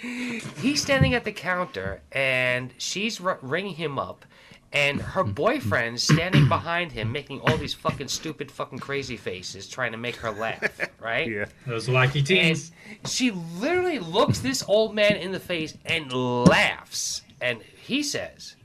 he's 0.00 0.80
standing 0.82 1.14
at 1.14 1.24
the 1.24 1.32
counter 1.32 2.02
and 2.12 2.72
she's 2.78 3.20
r- 3.20 3.38
ringing 3.42 3.74
him 3.74 3.98
up. 3.98 4.24
And 4.70 5.00
her 5.00 5.24
boyfriend 5.24 5.98
standing 5.98 6.46
behind 6.46 6.92
him, 6.92 7.10
making 7.10 7.40
all 7.40 7.56
these 7.56 7.72
fucking 7.72 8.08
stupid, 8.08 8.50
fucking 8.50 8.80
crazy 8.80 9.16
faces, 9.16 9.66
trying 9.66 9.92
to 9.92 9.98
make 9.98 10.16
her 10.16 10.30
laugh, 10.30 10.62
right? 11.00 11.26
Yeah. 11.26 11.46
Those 11.66 11.88
wacky 11.88 12.16
And 12.18 12.26
teens. 12.26 12.72
she 13.06 13.30
literally 13.30 13.98
looks 13.98 14.40
this 14.40 14.62
old 14.68 14.94
man 14.94 15.16
in 15.16 15.32
the 15.32 15.40
face 15.40 15.74
and 15.86 16.12
laughs. 16.12 17.22
And 17.40 17.62
he 17.62 18.02
says, 18.02 18.56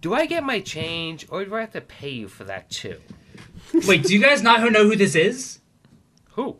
Do 0.00 0.14
I 0.14 0.26
get 0.26 0.44
my 0.44 0.60
change 0.60 1.26
or 1.30 1.44
do 1.44 1.54
I 1.56 1.60
have 1.62 1.72
to 1.72 1.80
pay 1.80 2.10
you 2.10 2.28
for 2.28 2.44
that 2.44 2.70
too? 2.70 3.00
Wait, 3.86 4.04
do 4.04 4.14
you 4.14 4.20
guys 4.20 4.40
not 4.42 4.60
know 4.70 4.84
who 4.84 4.94
this 4.94 5.16
is? 5.16 5.58
Who? 6.32 6.56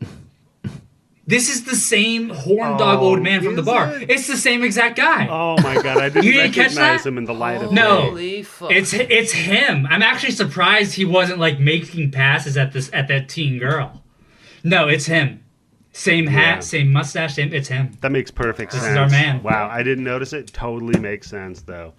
This 1.25 1.49
is 1.49 1.65
the 1.65 1.77
same 1.77 2.31
horn 2.31 2.77
dog 2.79 3.01
old 3.01 3.21
oh, 3.21 3.23
man 3.23 3.43
from 3.45 3.55
the 3.55 3.63
bar. 3.63 3.93
it? 3.93 4.11
It's 4.11 4.27
the 4.27 4.37
same 4.37 4.65
exact 4.65 4.97
guy. 4.97 5.29
Oh 5.31 5.57
my 5.63 5.81
god, 5.81 5.99
I 5.99 6.09
didn't 6.09 6.25
You 6.25 6.33
didn't 6.33 6.53
catch 6.53 6.71
recognize 6.75 7.05
that? 7.05 7.09
him 7.09 7.19
in 7.19 7.25
the 7.27 7.35
light 7.35 7.63
of 7.63 7.71
No. 7.73 8.01
day. 8.01 8.09
Holy 8.09 8.43
fuck. 8.43 8.73
It's 8.73 8.93
it's 8.93 9.33
him. 9.33 9.87
I'm 9.89 10.03
actually 10.03 10.33
surprised 10.33 10.95
he 10.95 11.05
wasn't 11.05 11.39
like 11.39 11.61
making 11.61 12.11
passes 12.11 12.57
at 12.57 12.73
this 12.73 12.91
at 12.93 13.07
that 13.09 13.29
teen 13.29 13.59
girl. 13.61 14.03
No, 14.65 14.89
it's 14.89 15.07
him. 15.07 15.45
Same 15.93 16.27
hat, 16.27 16.57
Yeah. 16.57 16.61
same 16.61 16.93
mustache, 16.93 17.35
same. 17.35 17.53
It's 17.53 17.69
him. 17.69 17.93
That 18.01 18.11
makes 18.11 18.31
perfect 18.31 18.73
sense. 18.73 18.83
This 18.83 18.91
is 18.93 18.97
our 18.97 19.09
man. 19.11 19.43
Wow, 19.43 19.69
I 19.71 19.83
didn't 19.83 20.05
notice 20.05 20.33
it. 20.33 20.53
Totally 20.53 20.99
makes 20.99 21.29
sense 21.29 21.63
though. 21.63 21.93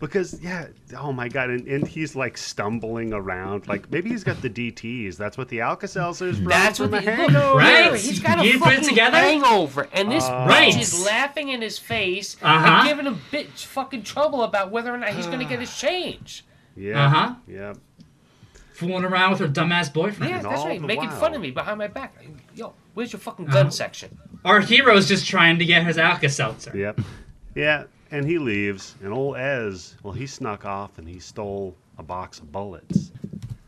Because 0.00 0.40
yeah, 0.40 0.68
oh 0.96 1.12
my 1.12 1.28
god, 1.28 1.50
and, 1.50 1.66
and 1.66 1.86
he's 1.88 2.14
like 2.14 2.38
stumbling 2.38 3.12
around. 3.12 3.66
Like 3.66 3.90
maybe 3.90 4.10
he's 4.10 4.22
got 4.22 4.40
the 4.40 4.48
DTs. 4.48 5.16
That's 5.16 5.36
what 5.36 5.48
the 5.48 5.60
Alka 5.60 5.86
Seltzers 5.86 6.36
from 6.36 6.44
That's 6.44 6.78
what 6.78 6.92
the, 6.92 7.00
hangover. 7.00 7.58
Right? 7.58 7.90
right? 7.90 8.00
He's 8.00 8.20
got 8.20 8.38
a 8.38 8.46
You 8.46 8.60
put 8.60 8.68
it 8.68 8.76
fucking 8.76 8.88
together? 8.90 9.16
hangover, 9.16 9.88
and 9.92 10.08
this 10.12 10.22
Right. 10.28 10.72
bitch 10.72 10.80
is 10.80 11.04
laughing 11.04 11.48
in 11.48 11.62
his 11.62 11.78
face 11.80 12.36
Uh-huh. 12.40 12.66
and 12.66 12.88
giving 12.88 13.06
him 13.06 13.20
bitch 13.32 13.64
fucking 13.64 14.04
trouble 14.04 14.44
about 14.44 14.70
whether 14.70 14.94
or 14.94 14.98
not 14.98 15.08
he's 15.10 15.26
gonna 15.26 15.44
get 15.44 15.58
his 15.58 15.76
change. 15.80 16.44
Yeah. 16.76 17.06
Uh-huh. 17.06 17.34
Yeah. 17.48 17.74
Fooling 18.74 19.04
around 19.04 19.32
with 19.32 19.40
her 19.40 19.48
dumbass 19.48 19.92
boyfriend. 19.92 20.30
Yeah, 20.30 20.42
that's 20.42 20.64
right 20.64 20.80
Making 20.80 21.08
while- 21.08 21.18
fun 21.18 21.34
of 21.34 21.40
me 21.40 21.50
behind 21.50 21.78
my 21.78 21.88
back. 21.88 22.14
Yo, 22.54 22.72
where's 22.94 23.12
your 23.12 23.18
fucking 23.18 23.46
gun 23.46 23.62
Uh-huh. 23.62 23.70
section? 23.70 24.16
Our 24.44 24.60
hero's 24.60 25.08
just 25.08 25.26
trying 25.26 25.58
to 25.58 25.64
get 25.64 25.82
his 25.84 25.98
Alka 25.98 26.28
Seltzer. 26.28 26.70
Yep. 26.76 27.00
Yeah, 27.56 27.84
and 28.10 28.26
he 28.26 28.38
leaves, 28.38 28.94
and 29.02 29.12
old 29.12 29.36
Ez, 29.36 29.96
well, 30.02 30.12
he 30.12 30.26
snuck 30.26 30.64
off 30.64 30.98
and 30.98 31.08
he 31.08 31.18
stole 31.18 31.76
a 31.98 32.02
box 32.02 32.38
of 32.38 32.50
bullets. 32.52 33.10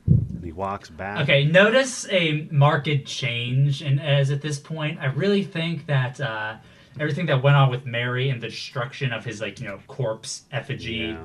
And 0.06 0.44
he 0.44 0.52
walks 0.52 0.88
back. 0.90 1.20
Okay, 1.20 1.44
notice 1.44 2.06
a 2.10 2.48
marked 2.50 3.04
change 3.04 3.82
in 3.82 3.98
Ez 3.98 4.30
at 4.30 4.40
this 4.40 4.58
point. 4.58 4.98
I 5.00 5.06
really 5.06 5.44
think 5.44 5.86
that 5.86 6.20
uh, 6.20 6.56
everything 6.98 7.26
that 7.26 7.42
went 7.42 7.56
on 7.56 7.70
with 7.70 7.84
Mary 7.84 8.30
and 8.30 8.40
the 8.40 8.48
destruction 8.48 9.12
of 9.12 9.24
his 9.24 9.40
like 9.40 9.60
you 9.60 9.68
know 9.68 9.78
corpse 9.86 10.42
effigy 10.52 10.94
Yeah. 11.14 11.24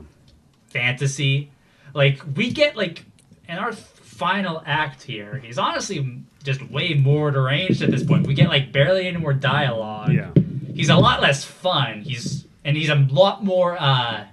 fantasy, 0.68 1.52
like 1.94 2.22
we 2.36 2.52
get 2.52 2.76
like 2.76 3.06
in 3.48 3.58
our 3.58 3.72
final 3.72 4.62
act 4.66 5.04
here. 5.04 5.38
He's 5.44 5.58
honestly 5.58 6.22
just 6.44 6.62
way 6.70 6.94
more 6.94 7.32
deranged 7.32 7.82
at 7.82 7.92
this 7.92 8.04
point. 8.04 8.28
We 8.28 8.34
get 8.34 8.50
like 8.50 8.72
barely 8.72 9.08
any 9.08 9.18
more 9.18 9.34
dialogue. 9.34 10.12
Yeah. 10.12 10.32
He's 10.74 10.90
a 10.90 10.96
lot 10.96 11.22
less 11.22 11.44
fun. 11.46 12.02
He's 12.02 12.45
and 12.66 12.76
he's 12.76 12.90
a 12.90 12.96
lot 12.96 13.44
more 13.46 13.78
uh, 13.80 14.26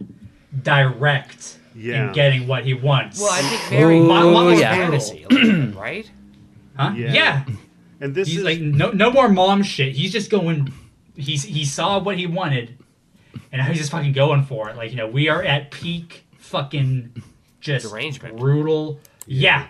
direct 0.62 1.58
Yeah. 1.74 2.08
in 2.08 2.12
getting 2.12 2.46
what 2.46 2.64
he 2.64 2.74
wants. 2.74 3.20
Well, 3.20 3.32
I 3.32 3.40
think 3.42 3.70
Mary 3.70 3.98
Ooh, 3.98 4.06
might 4.06 4.24
want 4.24 4.50
more 4.50 4.58
yeah. 4.58 4.74
fantasy, 4.74 5.24
bit, 5.28 5.74
right? 5.74 6.10
huh? 6.76 6.92
Yeah. 6.96 7.12
yeah. 7.12 7.44
And 8.00 8.14
this 8.14 8.26
He's 8.28 8.38
is 8.38 8.44
like 8.44 8.60
no 8.60 8.90
no 8.90 9.10
more 9.12 9.28
mom 9.28 9.62
shit. 9.62 9.94
He's 9.94 10.10
just 10.12 10.30
going. 10.30 10.72
He's 11.14 11.44
he 11.44 11.64
saw 11.64 12.00
what 12.02 12.18
he 12.18 12.26
wanted, 12.26 12.76
and 13.52 13.60
now 13.60 13.66
he's 13.66 13.78
just 13.78 13.92
fucking 13.92 14.12
going 14.12 14.42
for 14.42 14.68
it. 14.70 14.76
Like 14.76 14.90
you 14.90 14.96
know, 14.96 15.06
we 15.06 15.28
are 15.28 15.42
at 15.42 15.70
peak 15.70 16.24
fucking 16.38 17.22
just 17.60 17.88
Derangement. 17.88 18.36
brutal. 18.36 18.98
Yeah. 19.26 19.68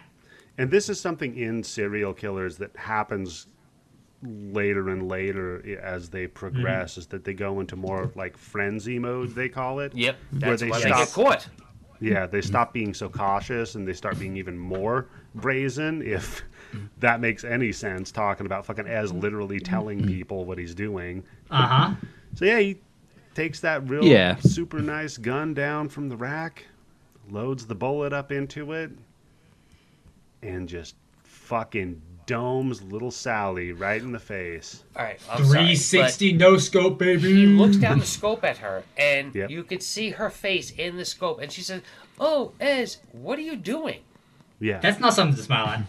And 0.57 0.71
this 0.71 0.89
is 0.89 0.99
something 1.01 1.37
in 1.37 1.63
serial 1.63 2.15
killers 2.15 2.57
that 2.59 2.75
happens 2.77 3.49
later 4.23 4.89
and 4.91 5.09
later 5.09 5.63
Ez 5.83 6.09
they 6.11 6.27
progress 6.29 6.97
is 6.97 7.07
that 7.09 7.25
they 7.25 7.35
go 7.35 7.59
into 7.61 7.75
more 7.77 8.13
like 8.15 8.37
frenzy 8.37 8.99
mode 8.99 9.35
they 9.35 9.49
call 9.49 9.81
it 9.81 9.95
Yep, 9.95 10.17
where 10.31 10.39
that's 10.51 10.63
they 10.63 10.71
why 10.71 10.79
stop 10.81 10.99
they 10.99 11.05
get 11.05 11.13
caught. 11.13 11.49
yeah 12.01 12.27
they 12.27 12.41
stop 12.41 12.73
being 12.73 12.95
so 12.95 13.09
cautious 13.09 13.75
and 13.75 13.87
they 13.87 13.93
start 13.93 14.19
being 14.21 14.37
even 14.37 14.57
more 14.57 15.09
brazen 15.35 16.03
if 16.03 16.43
that 17.01 17.21
makes 17.21 17.43
any 17.43 17.73
sense 17.73 18.13
talking 18.13 18.47
about 18.47 18.65
fucking 18.65 18.87
as 18.87 19.13
literally 19.13 19.59
telling 19.59 20.05
people 20.07 20.45
what 20.45 20.57
he's 20.57 20.75
doing 20.75 21.25
Uh 21.51 21.67
huh. 21.67 21.95
so 22.35 22.45
yeah 22.45 22.59
he 22.61 22.79
takes 23.35 23.59
that 23.61 23.89
real 23.89 24.05
Yeah. 24.05 24.37
super 24.37 24.81
nice 24.81 25.17
gun 25.19 25.53
down 25.53 25.89
from 25.89 26.09
the 26.09 26.17
rack 26.17 26.67
loads 27.29 27.67
the 27.67 27.75
bullet 27.75 28.13
up 28.13 28.31
into 28.31 28.73
it 28.73 28.91
and 30.43 30.69
just 30.69 30.95
fucking 31.25 32.01
domes 32.27 32.83
little 32.83 33.11
Sally 33.11 33.73
right 33.73 34.01
in 34.01 34.13
the 34.13 34.19
face. 34.19 34.83
All 34.97 35.05
right, 35.05 35.21
I'm 35.31 35.45
sorry, 35.45 35.59
Three 35.67 35.75
but 35.75 35.79
sixty 35.79 36.33
no 36.33 36.57
scope, 36.59 36.99
baby. 36.99 37.33
He 37.35 37.47
looks 37.47 37.77
down 37.77 37.99
the 37.99 38.07
scope 38.07 38.45
at 38.45 38.59
her, 38.59 38.85
and 38.97 39.35
Yep. 39.35 39.51
you 39.51 39.65
could 39.65 39.83
see 39.83 40.11
her 40.11 40.31
face 40.31 40.71
in 40.71 40.97
the 40.97 41.05
scope, 41.05 41.41
and 41.41 41.51
she 41.53 41.61
says, 41.63 41.83
"Oh, 42.19 42.53
Ez, 42.61 42.99
what 43.13 43.39
are 43.39 43.43
you 43.43 43.57
doing?" 43.57 44.01
Yeah. 44.61 44.79
That's 44.79 45.01
not 45.01 45.15
something 45.15 45.37
to 45.37 45.43
smile 45.43 45.67
at. 45.67 45.83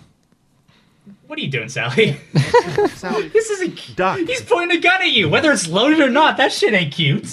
What 1.28 1.38
are 1.38 1.42
you 1.42 1.50
doing, 1.52 1.70
Sally? 1.70 2.18
Sally, 2.96 3.28
this 3.28 3.50
isn't. 3.50 3.96
duck. 3.96 4.20
He's 4.20 4.42
pointing 4.42 4.78
a 4.78 4.82
gun 4.82 5.02
at 5.02 5.12
you, 5.12 5.30
whether 5.30 5.52
it's 5.52 5.68
loaded 5.68 6.00
or 6.00 6.10
not. 6.10 6.38
That 6.38 6.52
shit 6.52 6.74
ain't 6.74 6.94
cute. 6.94 7.28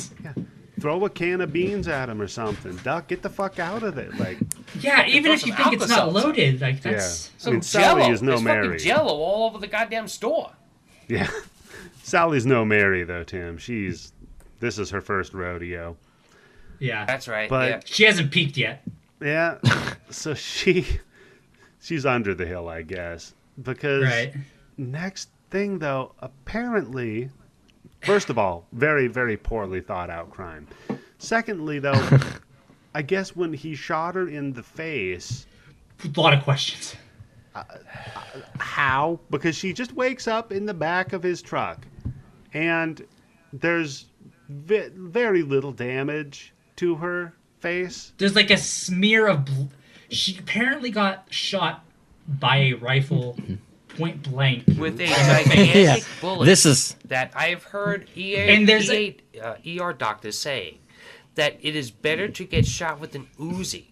Throw 0.80 1.04
a 1.04 1.10
can 1.10 1.40
of 1.42 1.52
beans 1.52 1.86
at 1.88 2.08
him 2.08 2.20
or 2.20 2.26
something. 2.28 2.74
Duck, 2.78 3.08
get 3.08 3.22
the 3.22 3.28
fuck 3.28 3.58
out 3.58 3.82
of 3.82 3.98
it. 3.98 4.18
Like, 4.18 4.38
Yeah, 4.80 5.06
even 5.06 5.32
if 5.32 5.46
you 5.46 5.54
think 5.54 5.74
it's 5.74 5.88
not 5.88 6.12
loaded, 6.12 6.60
like 6.60 6.80
that's. 6.82 7.28
I 7.28 7.32
Some 7.38 7.52
mean, 7.54 7.62
Sally 7.62 8.02
Jello. 8.02 8.12
is 8.14 8.22
no 8.22 8.30
There's 8.32 8.42
Mary. 8.42 8.66
fucking 8.68 8.78
Jello 8.86 9.12
all 9.12 9.46
over 9.48 9.58
the 9.58 9.66
goddamn 9.66 10.08
store. 10.08 10.52
yeah. 11.08 11.28
Sally's 12.02 12.46
no 12.46 12.64
Mary 12.64 13.04
though, 13.04 13.22
Tim. 13.24 13.56
She's 13.58 14.12
this 14.58 14.78
is 14.78 14.90
her 14.90 15.00
first 15.00 15.32
rodeo. 15.34 15.96
Yeah. 16.78 17.04
That's 17.04 17.28
right. 17.28 17.48
But- 17.48 17.68
yeah. 17.68 17.80
She 17.84 18.04
hasn't 18.04 18.30
peaked 18.30 18.56
yet. 18.56 18.82
Yeah. 19.22 19.58
so 20.10 20.34
she 20.34 20.86
she's 21.80 22.06
under 22.06 22.34
the 22.34 22.46
hill, 22.46 22.68
I 22.68 22.82
guess. 22.82 23.34
Because 23.62 24.04
Right. 24.04 24.34
next 24.78 25.28
thing 25.50 25.78
though, 25.78 26.14
apparently 26.20 27.28
first 28.02 28.30
of 28.30 28.38
all, 28.38 28.66
very, 28.72 29.06
very 29.06 29.36
poorly 29.36 29.80
thought 29.80 30.10
out 30.10 30.30
crime. 30.30 30.66
Secondly 31.18 31.78
though, 31.78 32.08
I 32.94 33.02
guess 33.02 33.36
when 33.36 33.52
he 33.52 33.74
shot 33.74 34.14
her 34.14 34.28
in 34.28 34.52
the 34.52 34.62
face, 34.62 35.46
A 36.04 36.20
lot 36.20 36.32
of 36.32 36.42
questions. 36.42 36.96
Uh, 37.54 37.64
how? 38.58 39.20
Because 39.30 39.56
she 39.56 39.72
just 39.72 39.92
wakes 39.92 40.26
up 40.28 40.52
in 40.52 40.66
the 40.66 40.74
back 40.74 41.12
of 41.12 41.22
his 41.22 41.42
truck 41.42 41.86
and 42.52 43.04
there's 43.52 44.06
ve- 44.48 44.90
very 44.94 45.42
little 45.42 45.72
damage 45.72 46.52
to 46.76 46.94
her 46.96 47.34
face. 47.60 48.12
There's 48.18 48.34
like 48.36 48.50
a 48.50 48.56
smear 48.56 49.26
of. 49.28 49.44
Bl- 49.44 49.64
she 50.08 50.36
apparently 50.38 50.90
got 50.90 51.26
shot 51.30 51.84
by 52.26 52.56
a 52.56 52.72
rifle, 52.74 53.36
mm-hmm. 53.38 53.54
Point 53.96 54.22
blank. 54.30 54.64
With 54.78 55.00
a 55.00 55.06
gigantic 55.06 55.74
yeah. 55.74 55.96
bullet. 56.20 56.46
This 56.46 56.66
is 56.66 56.96
that 57.06 57.32
I've 57.34 57.64
heard 57.64 58.08
EA, 58.16 58.54
And 58.54 58.68
there's 58.68 58.90
EA 58.90 59.16
uh, 59.42 59.54
ER 59.80 59.92
doctors 59.92 60.38
saying 60.38 60.78
that 61.34 61.58
it 61.60 61.76
is 61.76 61.90
better 61.90 62.28
to 62.28 62.44
get 62.44 62.66
shot 62.66 63.00
with 63.00 63.14
an 63.14 63.28
Uzi 63.38 63.84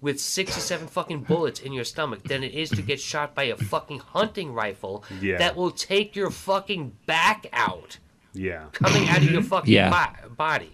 with 0.00 0.18
67 0.18 0.86
fucking 0.88 1.20
bullets 1.24 1.60
in 1.60 1.72
your 1.72 1.84
stomach 1.84 2.22
than 2.24 2.42
it 2.42 2.54
is 2.54 2.70
to 2.70 2.82
get 2.82 3.00
shot 3.00 3.34
by 3.34 3.44
a 3.44 3.56
fucking 3.56 3.98
hunting 3.98 4.52
rifle 4.54 5.04
Yeah. 5.20 5.36
that 5.38 5.56
will 5.56 5.70
take 5.70 6.16
your 6.16 6.30
fucking 6.30 6.96
back 7.06 7.46
out 7.52 7.98
Yeah. 8.32 8.66
coming 8.72 9.08
out 9.08 9.18
of 9.18 9.30
your 9.30 9.42
fucking 9.42 9.72
Yeah. 9.72 9.90
bo- 10.22 10.30
body. 10.30 10.72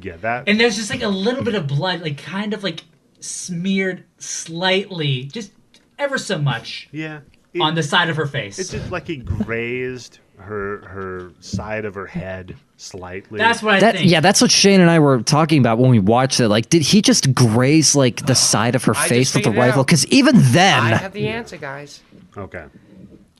Yeah, 0.00 0.16
that 0.18 0.48
And 0.48 0.60
there's 0.60 0.76
just 0.76 0.90
like 0.90 1.02
a 1.02 1.08
little 1.08 1.42
bit 1.42 1.54
of 1.56 1.66
blood, 1.66 2.00
like 2.00 2.18
kind 2.18 2.54
of 2.54 2.62
like 2.62 2.84
smeared 3.18 4.04
slightly, 4.18 5.24
just 5.24 5.50
ever 5.98 6.18
so 6.18 6.38
much 6.38 6.88
Yeah. 6.92 7.20
It- 7.52 7.60
on 7.60 7.74
the 7.74 7.82
side 7.82 8.08
of 8.10 8.16
her 8.16 8.26
face. 8.26 8.58
It's 8.58 8.70
just 8.70 8.90
like 8.90 9.06
he 9.06 9.16
grazed 9.16 10.18
her 10.38 10.86
her 10.86 11.32
side 11.40 11.86
of 11.86 11.94
her 11.94 12.06
head 12.06 12.56
slightly. 12.76 13.38
That's 13.38 13.62
what 13.62 13.76
I 13.76 13.80
That, 13.80 13.96
think. 13.96 14.10
yeah, 14.10 14.20
that's 14.20 14.42
what 14.42 14.50
Shane 14.50 14.80
and 14.82 14.90
I 14.90 14.98
were 14.98 15.22
talking 15.22 15.58
about 15.60 15.78
when 15.78 15.90
we 15.90 15.98
watched 15.98 16.40
it. 16.40 16.48
Like, 16.48 16.68
did 16.68 16.82
he 16.82 17.00
just 17.00 17.34
graze 17.34 17.96
like 17.96 18.26
the 18.26 18.34
side 18.52 18.74
of 18.74 18.84
her 18.84 18.94
I 18.94 19.08
face 19.08 19.34
with 19.34 19.44
the 19.44 19.50
rifle? 19.50 19.82
Because 19.84 20.06
even 20.08 20.34
then, 20.52 20.78
I 20.78 20.96
have 20.96 21.14
the 21.14 21.28
answer, 21.28 21.56
guys. 21.56 22.02
okay. 22.36 22.66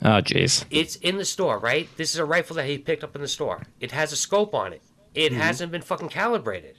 oh 0.02 0.22
jeez, 0.22 0.64
It's 0.70 0.96
in 0.96 1.18
the 1.18 1.24
store, 1.26 1.58
right? 1.58 1.86
This 1.98 2.14
is 2.14 2.18
a 2.18 2.24
rifle 2.24 2.56
that 2.56 2.64
he 2.66 2.78
picked 2.78 3.04
up 3.04 3.14
in 3.14 3.20
the 3.20 3.28
store. 3.28 3.64
It 3.80 3.90
has 3.92 4.12
a 4.12 4.16
scope 4.16 4.54
on 4.54 4.72
it. 4.72 4.80
It 5.14 5.32
Mm-hmm. 5.32 5.40
hasn't 5.42 5.72
been 5.72 5.82
fucking 5.82 6.08
calibrated. 6.08 6.76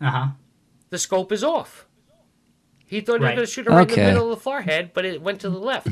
Uh 0.00 0.10
huh. 0.10 0.26
The 0.90 0.98
scope 0.98 1.32
is 1.32 1.42
off. 1.42 1.86
He 2.92 3.00
thought 3.00 3.14
he 3.14 3.20
was 3.20 3.28
Right. 3.28 3.34
going 3.36 3.46
to 3.46 3.52
shoot 3.52 3.64
her 3.66 3.72
right 3.72 3.88
in 3.88 3.94
the 3.98 4.04
middle 4.04 4.30
of 4.30 4.38
the 4.38 4.42
forehead, 4.42 4.90
but 4.92 5.06
it 5.06 5.22
went 5.22 5.40
to 5.40 5.48
the 5.50 5.58
left. 5.58 5.88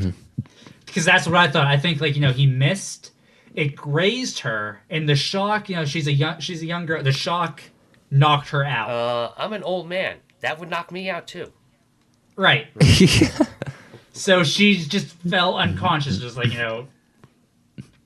Because 0.85 1.05
that's 1.07 1.27
what 1.27 1.35
I 1.37 1.49
thought. 1.49 1.67
I 1.67 1.79
think 1.79 2.01
like 2.01 2.15
you 2.15 2.21
know 2.21 2.33
he 2.33 2.47
missed. 2.47 3.13
It 3.55 3.75
grazed 3.75 4.41
her, 4.41 4.83
and 4.91 5.09
the 5.09 5.17
shock. 5.17 5.69
You 5.71 5.77
know 5.77 5.85
she's 5.87 6.07
a 6.07 6.13
young 6.13 6.41
she's 6.41 6.61
a 6.63 6.67
young 6.67 6.85
girl. 6.85 7.03
The 7.03 7.11
shock 7.13 7.63
knocked 8.11 8.51
her 8.51 8.65
out. 8.65 8.91
Uh, 8.91 9.33
I'm 9.39 9.53
an 9.55 9.63
old 9.63 9.89
man. 9.89 10.19
That 10.41 10.59
would 10.61 10.69
knock 10.69 10.93
me 10.93 11.09
out 11.09 11.27
too. 11.27 11.51
right. 12.37 12.67
So 14.13 14.43
she 14.45 14.77
just 14.77 15.07
fell 15.07 15.57
unconscious, 15.57 16.19
just 16.19 16.37
like 16.37 16.53
you 16.53 16.59
know, 16.59 16.89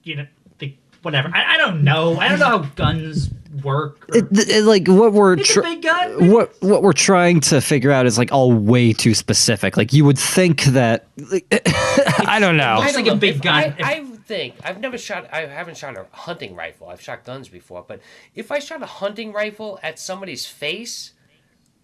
you 0.05 0.17
know, 0.17 0.27
the, 0.59 0.77
whatever. 1.03 1.31
I, 1.35 1.55
I 1.55 1.59
don't 1.59 1.83
know. 1.83 2.19
I 2.19 2.29
don't 2.29 2.39
know 2.39 2.47
how 2.47 2.59
guns 2.77 3.31
work. 3.63 4.09
or- 4.11 4.17
It- 4.19 4.27
it- 4.33 4.65
like 4.65 4.89
what 4.89 5.13
we're 5.13 5.37
tr- 5.37 5.61
gun. 5.81 6.31
what 6.31 6.55
what 6.61 6.83
we're 6.83 6.93
trying 6.93 7.41
to 7.43 7.61
figure 7.61 7.91
out 7.93 8.07
is 8.07 8.19
like 8.19 8.33
all 8.33 8.53
way 8.53 8.93
too 8.93 9.15
specific. 9.15 9.77
Like 9.77 9.93
you 9.93 10.05
would 10.05 10.19
think 10.19 10.63
that 10.65 11.07
like, 11.31 11.47
I 12.27 12.39
don't 12.41 12.57
know. 12.57 12.77
Looks 12.81 12.95
I 12.97 13.01
like 13.01 13.07
a 13.13 13.17
big 13.17 13.43
gun. 13.43 13.55
I, 13.55 13.75
I 13.83 14.05
think 14.27 14.55
I've 14.65 14.81
never 14.81 14.97
shot. 14.99 15.29
I 15.33 15.41
haven't 15.47 15.77
shot 15.77 15.97
a 15.97 16.07
hunting 16.13 16.55
rifle. 16.57 16.89
I've 16.89 17.01
shot 17.01 17.25
guns 17.25 17.49
before, 17.49 17.85
but 17.87 18.01
if 18.35 18.51
I 18.51 18.59
shot 18.59 18.83
a 18.83 18.87
hunting 18.87 19.33
rifle 19.33 19.79
at 19.83 19.99
somebody's 19.99 20.47
face, 20.47 21.13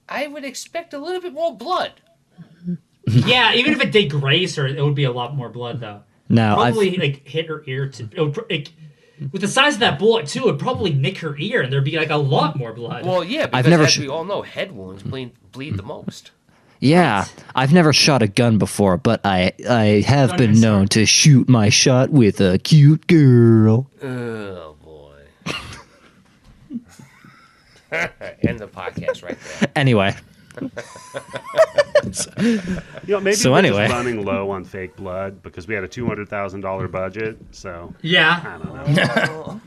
I 0.08 0.26
would 0.26 0.44
expect 0.44 0.94
a 0.94 0.98
little 0.98 1.20
bit 1.20 1.32
more 1.32 1.56
blood. 1.56 2.00
Yeah, 3.06 3.54
even 3.54 3.72
if 3.72 3.80
it 3.80 3.92
did 3.92 4.10
graze 4.10 4.54
her, 4.56 4.66
it 4.66 4.80
would 4.82 4.94
be 4.94 5.04
a 5.04 5.10
lot 5.12 5.34
more 5.34 5.48
blood 5.48 5.80
though. 5.80 6.02
No, 6.28 6.52
I've, 6.56 6.74
Probably 6.74 6.96
like 6.96 7.26
hit 7.26 7.46
her 7.46 7.62
ear 7.66 7.88
to. 7.88 8.08
It 8.12 8.20
would, 8.20 8.38
it, 8.48 8.70
with 9.32 9.42
the 9.42 9.48
size 9.48 9.74
of 9.74 9.80
that 9.80 9.98
bullet 9.98 10.26
too, 10.26 10.44
it'd 10.48 10.58
probably 10.60 10.92
nick 10.92 11.18
her 11.18 11.36
ear, 11.38 11.62
and 11.62 11.72
there'd 11.72 11.84
be 11.84 11.96
like 11.98 12.10
a 12.10 12.16
lot 12.16 12.56
more 12.56 12.72
blood. 12.72 13.04
Well, 13.04 13.22
yeah, 13.24 13.46
because 13.46 13.66
never 13.66 13.82
as 13.84 13.92
sh- 13.92 13.98
we 13.98 14.08
all 14.08 14.24
know, 14.24 14.42
head 14.42 14.72
wounds 14.72 15.02
bleed, 15.02 15.32
bleed 15.52 15.76
the 15.76 15.82
most. 15.82 16.30
yeah, 16.80 17.26
I've 17.54 17.72
never 17.72 17.92
shot 17.92 18.22
a 18.22 18.26
gun 18.28 18.58
before, 18.58 18.96
but 18.96 19.20
I 19.24 19.52
I 19.68 20.02
have 20.06 20.36
been 20.36 20.58
known 20.60 20.88
to 20.88 21.04
shoot 21.06 21.48
my 21.48 21.68
shot 21.68 22.10
with 22.10 22.40
a 22.40 22.58
cute 22.58 23.06
girl. 23.06 23.90
Oh 24.02 24.76
boy. 24.82 25.22
End 28.42 28.58
the 28.60 28.68
podcast 28.68 29.22
right 29.24 29.36
there. 29.58 29.68
Anyway, 29.74 30.14
You 33.06 33.14
know, 33.16 33.20
maybe 33.20 33.34
So 33.36 33.52
we're 33.52 33.58
anyway. 33.58 33.86
just 33.86 33.92
running 33.94 34.24
low 34.24 34.50
on 34.50 34.64
fake 34.64 34.96
blood 34.96 35.42
because 35.42 35.68
we 35.68 35.74
had 35.74 35.84
a 35.84 35.88
two 35.88 36.06
hundred 36.06 36.28
thousand 36.28 36.62
dollar 36.62 36.88
budget. 36.88 37.38
So 37.50 37.94
yeah, 38.02 38.42
I 38.44 38.58
don't 38.64 38.74
know. 39.44 39.60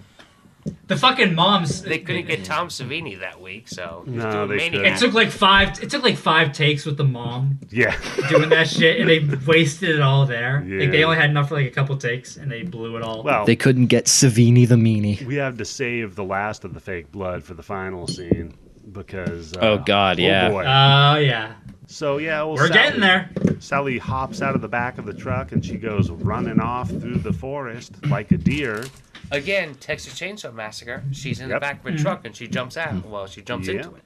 the 0.87 0.97
fucking 0.97 1.35
moms. 1.35 1.81
They 1.83 1.99
couldn't 1.99 2.25
get 2.25 2.43
Tom 2.43 2.69
Savini 2.69 3.19
that 3.19 3.39
week, 3.39 3.67
so 3.67 4.03
No, 4.07 4.47
they 4.47 4.65
It 4.67 4.97
took 4.97 5.13
like 5.13 5.29
five. 5.29 5.81
It 5.83 5.89
took 5.89 6.01
like 6.03 6.17
five 6.17 6.53
takes 6.53 6.85
with 6.85 6.97
the 6.97 7.03
mom 7.03 7.59
Yeah, 7.69 7.95
doing 8.29 8.49
that 8.49 8.67
shit, 8.67 8.99
and 8.99 9.07
they 9.09 9.19
wasted 9.47 9.91
it 9.91 10.01
all 10.01 10.25
there. 10.25 10.65
Like 10.67 10.91
they 10.91 11.03
only 11.03 11.17
had 11.17 11.29
enough 11.29 11.49
for 11.49 11.55
like 11.55 11.67
a 11.67 11.71
couple 11.71 11.95
takes, 11.97 12.37
and 12.37 12.51
they 12.51 12.63
blew 12.63 12.97
it 12.97 13.03
all. 13.03 13.23
well, 13.23 13.45
they 13.45 13.55
couldn't 13.55 13.87
get 13.87 14.05
Savini 14.05 14.67
the 14.67 14.75
meanie. 14.75 15.23
we 15.25 15.35
have 15.35 15.57
to 15.59 15.65
save 15.65 16.15
the 16.15 16.23
last 16.23 16.63
of 16.65 16.73
the 16.73 16.79
fake 16.79 17.11
blood 17.11 17.43
for 17.43 17.53
the 17.53 17.63
final 17.63 18.07
scene 18.07 18.55
because. 18.91 19.53
Uh, 19.55 19.59
Oh, 19.61 19.77
God, 19.79 20.19
yeah. 20.19 20.49
boy. 20.49 20.63
Oh 20.65 21.15
yeah, 21.19 21.53
so 21.87 22.17
yeah, 22.17 22.39
well, 22.43 22.53
we're 22.55 22.67
Sally, 22.67 22.73
getting 22.73 22.99
there. 23.01 23.29
Sally 23.59 23.97
hops 23.97 24.41
out 24.41 24.55
of 24.55 24.61
the 24.61 24.67
back 24.67 24.97
of 24.97 25.05
the 25.05 25.13
truck 25.13 25.51
and 25.51 25.63
she 25.65 25.75
goes 25.77 26.09
running 26.09 26.59
off 26.59 26.89
through 26.89 27.17
the 27.17 27.33
forest 27.33 27.93
like 28.07 28.31
a 28.31 28.37
deer. 28.37 28.83
Again, 29.31 29.73
Texas 29.75 30.13
Chainsaw 30.19 30.53
Massacre. 30.53 31.03
She's 31.11 31.39
in 31.39 31.49
the 31.49 31.59
back 31.59 31.85
of 31.85 31.93
a 31.93 31.97
truck 31.97 32.25
and 32.25 32.35
she 32.35 32.47
jumps 32.47 32.77
out. 32.77 33.05
Well, 33.05 33.25
she 33.27 33.41
jumps 33.41 33.67
Yeah. 33.67 33.75
into 33.75 33.95
it. 33.95 34.03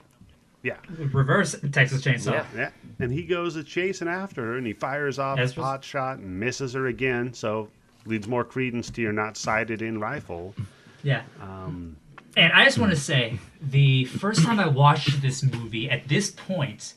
Yeah, 0.64 0.78
Reverse 0.90 1.56
Texas 1.72 2.02
Chainsaw. 2.04 2.32
Yeah. 2.34 2.46
yeah. 2.56 2.70
And 3.00 3.12
he 3.12 3.24
goes 3.24 3.56
a 3.56 3.64
chasing 3.64 4.08
after 4.08 4.42
her 4.44 4.58
and 4.58 4.66
he 4.68 4.74
fires 4.74 5.18
off 5.20 5.38
Yes, 5.38 5.56
a 5.56 5.62
was- 5.62 5.86
shot 5.86 6.18
and 6.18 6.40
misses 6.40 6.74
her 6.74 6.88
again. 6.88 7.34
So 7.34 7.70
leads 8.06 8.28
more 8.28 8.44
credence 8.44 8.90
to 8.92 9.02
your 9.02 9.14
not 9.14 9.38
sighted 9.38 9.82
in 9.82 10.00
rifle. 10.00 10.56
Yeah. 11.04 11.22
Um, 11.42 11.96
And 12.38 12.54
I 12.54 12.66
just 12.66 12.78
want 12.78 12.92
to 12.92 12.98
say, 12.98 13.40
the 13.60 14.06
first 14.06 14.44
time 14.44 14.60
I 14.60 14.68
watched 14.68 15.22
this 15.24 15.42
movie 15.42 15.90
at 15.90 16.08
this 16.08 16.30
point, 16.30 16.94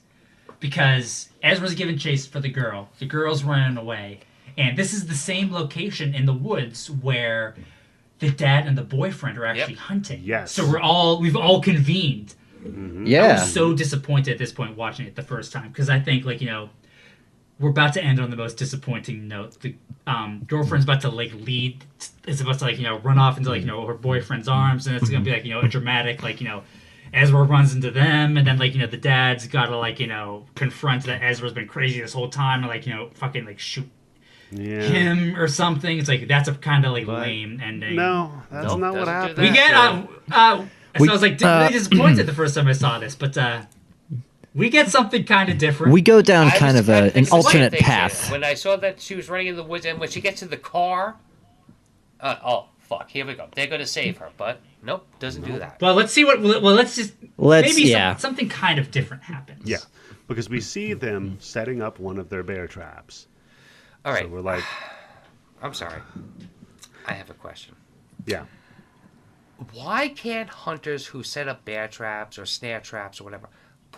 because 0.60 1.30
Ezra's 1.42 1.74
giving 1.74 1.96
chase 1.96 2.26
for 2.26 2.40
the 2.40 2.50
girl, 2.50 2.90
the 2.98 3.06
girl's 3.06 3.42
running 3.42 3.78
away, 3.78 4.20
and 4.58 4.76
this 4.76 4.92
is 4.92 5.06
the 5.06 5.14
same 5.14 5.50
location 5.50 6.14
in 6.14 6.26
the 6.26 6.34
woods 6.34 6.90
where 6.90 7.56
the 8.18 8.30
dad 8.30 8.66
and 8.66 8.76
the 8.76 8.82
boyfriend 8.82 9.38
are 9.38 9.46
actually 9.46 9.76
hunting. 9.76 10.20
Yes. 10.22 10.52
So 10.52 10.68
we're 10.68 10.78
all 10.78 11.18
we've 11.20 11.36
all 11.36 11.62
convened. 11.62 12.34
Mm-hmm. 12.62 13.06
I 13.06 13.08
Yeah, 13.08 13.32
was 13.40 13.50
so 13.50 13.72
disappointed 13.72 14.32
at 14.32 14.38
this 14.38 14.52
point 14.52 14.76
watching 14.76 15.06
it 15.06 15.16
the 15.16 15.22
first 15.22 15.52
time 15.52 15.68
because 15.68 15.88
I 15.88 15.98
think 15.98 16.26
like 16.26 16.42
you 16.42 16.48
know 16.48 16.68
we're 17.60 17.70
about 17.70 17.92
to 17.92 18.02
end 18.02 18.18
on 18.18 18.30
the 18.30 18.36
most 18.36 18.56
disappointing 18.56 19.28
note. 19.28 19.60
The 19.60 19.74
um, 20.06 20.44
girlfriend's 20.48 20.84
about 20.84 21.02
to 21.02 21.10
like 21.10 21.32
lead 21.34 21.84
is 22.26 22.40
about 22.40 22.58
to 22.60 22.64
like 22.64 22.78
you 22.78 22.84
know 22.84 22.98
run 22.98 23.18
off 23.18 23.36
into 23.36 23.50
like 23.50 23.60
you 23.60 23.66
know 23.66 23.86
her 23.86 23.94
boyfriend's 23.94 24.48
arms 24.48 24.86
and 24.86 24.96
it's 24.96 25.08
gonna 25.10 25.22
be 25.22 25.30
like 25.30 25.44
you 25.44 25.52
know 25.52 25.60
a 25.60 25.68
dramatic 25.68 26.22
like 26.22 26.40
you 26.40 26.48
know 26.48 26.62
Ezra 27.12 27.42
runs 27.42 27.74
into 27.74 27.90
them 27.90 28.36
and 28.36 28.46
then 28.46 28.58
like 28.58 28.72
you 28.72 28.80
know 28.80 28.86
the 28.86 28.96
dad's 28.96 29.46
gotta 29.46 29.76
like 29.76 30.00
you 30.00 30.06
know 30.06 30.46
confront 30.54 31.04
that 31.04 31.22
Ezra's 31.22 31.52
been 31.52 31.68
crazy 31.68 32.00
this 32.00 32.14
whole 32.14 32.30
time 32.30 32.60
and 32.60 32.68
like 32.68 32.86
you 32.86 32.94
know 32.94 33.10
fucking 33.14 33.44
like 33.44 33.58
shoot 33.58 33.88
yeah. 34.50 34.80
him 34.80 35.36
or 35.36 35.46
something. 35.46 35.98
It's 35.98 36.08
like 36.08 36.26
that's 36.28 36.48
a 36.48 36.54
kind 36.54 36.84
of 36.86 36.92
like 36.92 37.06
But- 37.06 37.20
lame 37.20 37.60
ending. 37.62 37.94
No, 37.94 38.32
that's 38.50 38.68
Nope, 38.68 38.80
not 38.80 38.94
what 38.94 39.04
doesn't 39.04 39.36
do 39.36 39.42
happened. 39.42 39.48
We 39.48 39.50
get 39.52 39.74
uh, 39.74 40.06
uh 40.32 40.56
so 40.96 41.02
We- 41.02 41.08
I 41.08 41.12
was 41.12 41.22
like 41.22 41.42
uh, 41.42 41.68
disappointed 41.68 42.26
the 42.26 42.32
first 42.40 42.54
time 42.54 42.66
I 42.66 42.72
saw 42.72 42.98
this, 42.98 43.14
but 43.14 43.36
uh 43.36 43.62
we 44.54 44.68
get 44.68 44.88
something 44.88 45.24
kind 45.24 45.48
of 45.48 45.58
different. 45.58 45.92
we 45.92 46.02
go 46.02 46.22
down 46.22 46.48
I 46.48 46.50
kind 46.56 46.76
of 46.76 46.88
a, 46.88 46.92
an 46.92 47.02
thinking 47.10 47.22
the 47.22 47.28
same 47.30 47.36
alternate 47.36 47.72
thing, 47.72 47.80
path. 47.82 48.30
When 48.30 48.44
I 48.44 48.54
saw 48.54 48.76
that 48.76 49.00
she 49.00 49.14
was 49.14 49.28
running 49.28 49.48
in 49.48 49.56
the 49.56 49.62
woods, 49.62 49.86
and 49.86 49.98
when 50.00 50.08
she 50.10 50.20
gets 50.20 50.40
to 50.40 50.46
the 50.46 50.56
car, 50.56 51.16
uh, 52.20 52.36
oh 52.44 52.68
fuck, 52.78 53.08
here 53.10 53.24
we 53.26 53.34
go. 53.34 53.48
They're 53.54 53.66
gonna 53.68 53.86
save 53.86 54.18
her, 54.18 54.30
but 54.36 54.60
nope, 54.82 55.06
doesn't 55.18 55.42
do 55.44 55.58
that. 55.58 55.80
well, 55.80 55.94
let's 55.94 56.12
see 56.12 56.24
what. 56.24 56.40
Well, 56.40 56.60
let's 56.74 56.96
just 56.96 57.14
Let's- 57.38 57.68
maybe 57.76 57.88
yeah. 57.88 58.12
some, 58.16 58.30
something 58.30 58.48
kind 58.48 58.78
of 58.78 58.90
different 58.90 59.22
happens. 59.22 59.62
Yeah, 59.68 59.78
because 60.26 60.48
we 60.50 60.60
see 60.60 60.94
them 60.94 61.36
setting 61.40 61.80
up 61.80 61.98
one 62.00 62.18
of 62.18 62.28
their 62.28 62.42
bear 62.42 62.66
traps. 62.66 63.28
All 64.04 64.12
right, 64.12 64.22
So 64.22 64.28
we're 64.28 64.40
like, 64.40 64.64
I'm 65.62 65.74
sorry. 65.74 66.00
I 67.06 67.12
have 67.14 67.30
a 67.30 67.34
question. 67.34 67.74
yeah, 68.26 68.44
Why 69.72 70.08
can't 70.08 70.48
hunters 70.48 71.06
who 71.06 71.22
set 71.22 71.48
up 71.48 71.64
bear 71.64 71.88
traps 71.88 72.38
or 72.38 72.46
snare 72.46 72.80
traps 72.80 73.20
or 73.20 73.24
whatever 73.24 73.48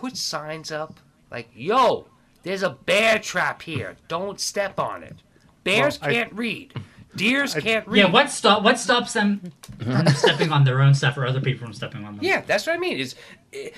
put 0.03 0.17
signs 0.17 0.69
up 0.69 0.99
like, 1.31 1.49
"Yo, 1.55 2.07
there's 2.43 2.61
a 2.61 2.71
bear 2.71 3.19
trap 3.19 3.61
here. 3.61 3.95
Don't 4.09 4.39
step 4.39 4.77
on 4.77 5.01
it." 5.01 5.15
Bears 5.63 5.99
Well, 6.01 6.09
I- 6.09 6.13
can't 6.13 6.33
read. 6.33 6.73
Deers 7.15 7.53
can't 7.53 7.87
read. 7.87 7.99
Yeah. 7.99 8.11
What 8.11 8.31
stop? 8.31 8.63
What 8.63 8.79
stops 8.79 9.13
them 9.13 9.51
from 9.79 10.07
stepping 10.15 10.51
on 10.51 10.63
their 10.63 10.81
own 10.81 10.95
stuff 10.95 11.15
or 11.15 11.25
other 11.27 11.39
people 11.39 11.65
from 11.67 11.73
stepping 11.73 12.03
on 12.03 12.15
them? 12.15 12.23
Yeah, 12.25 12.41
that's 12.41 12.65
what 12.65 12.75
I 12.75 12.79
mean. 12.79 12.97
Is 12.97 13.15
eh, 13.53 13.69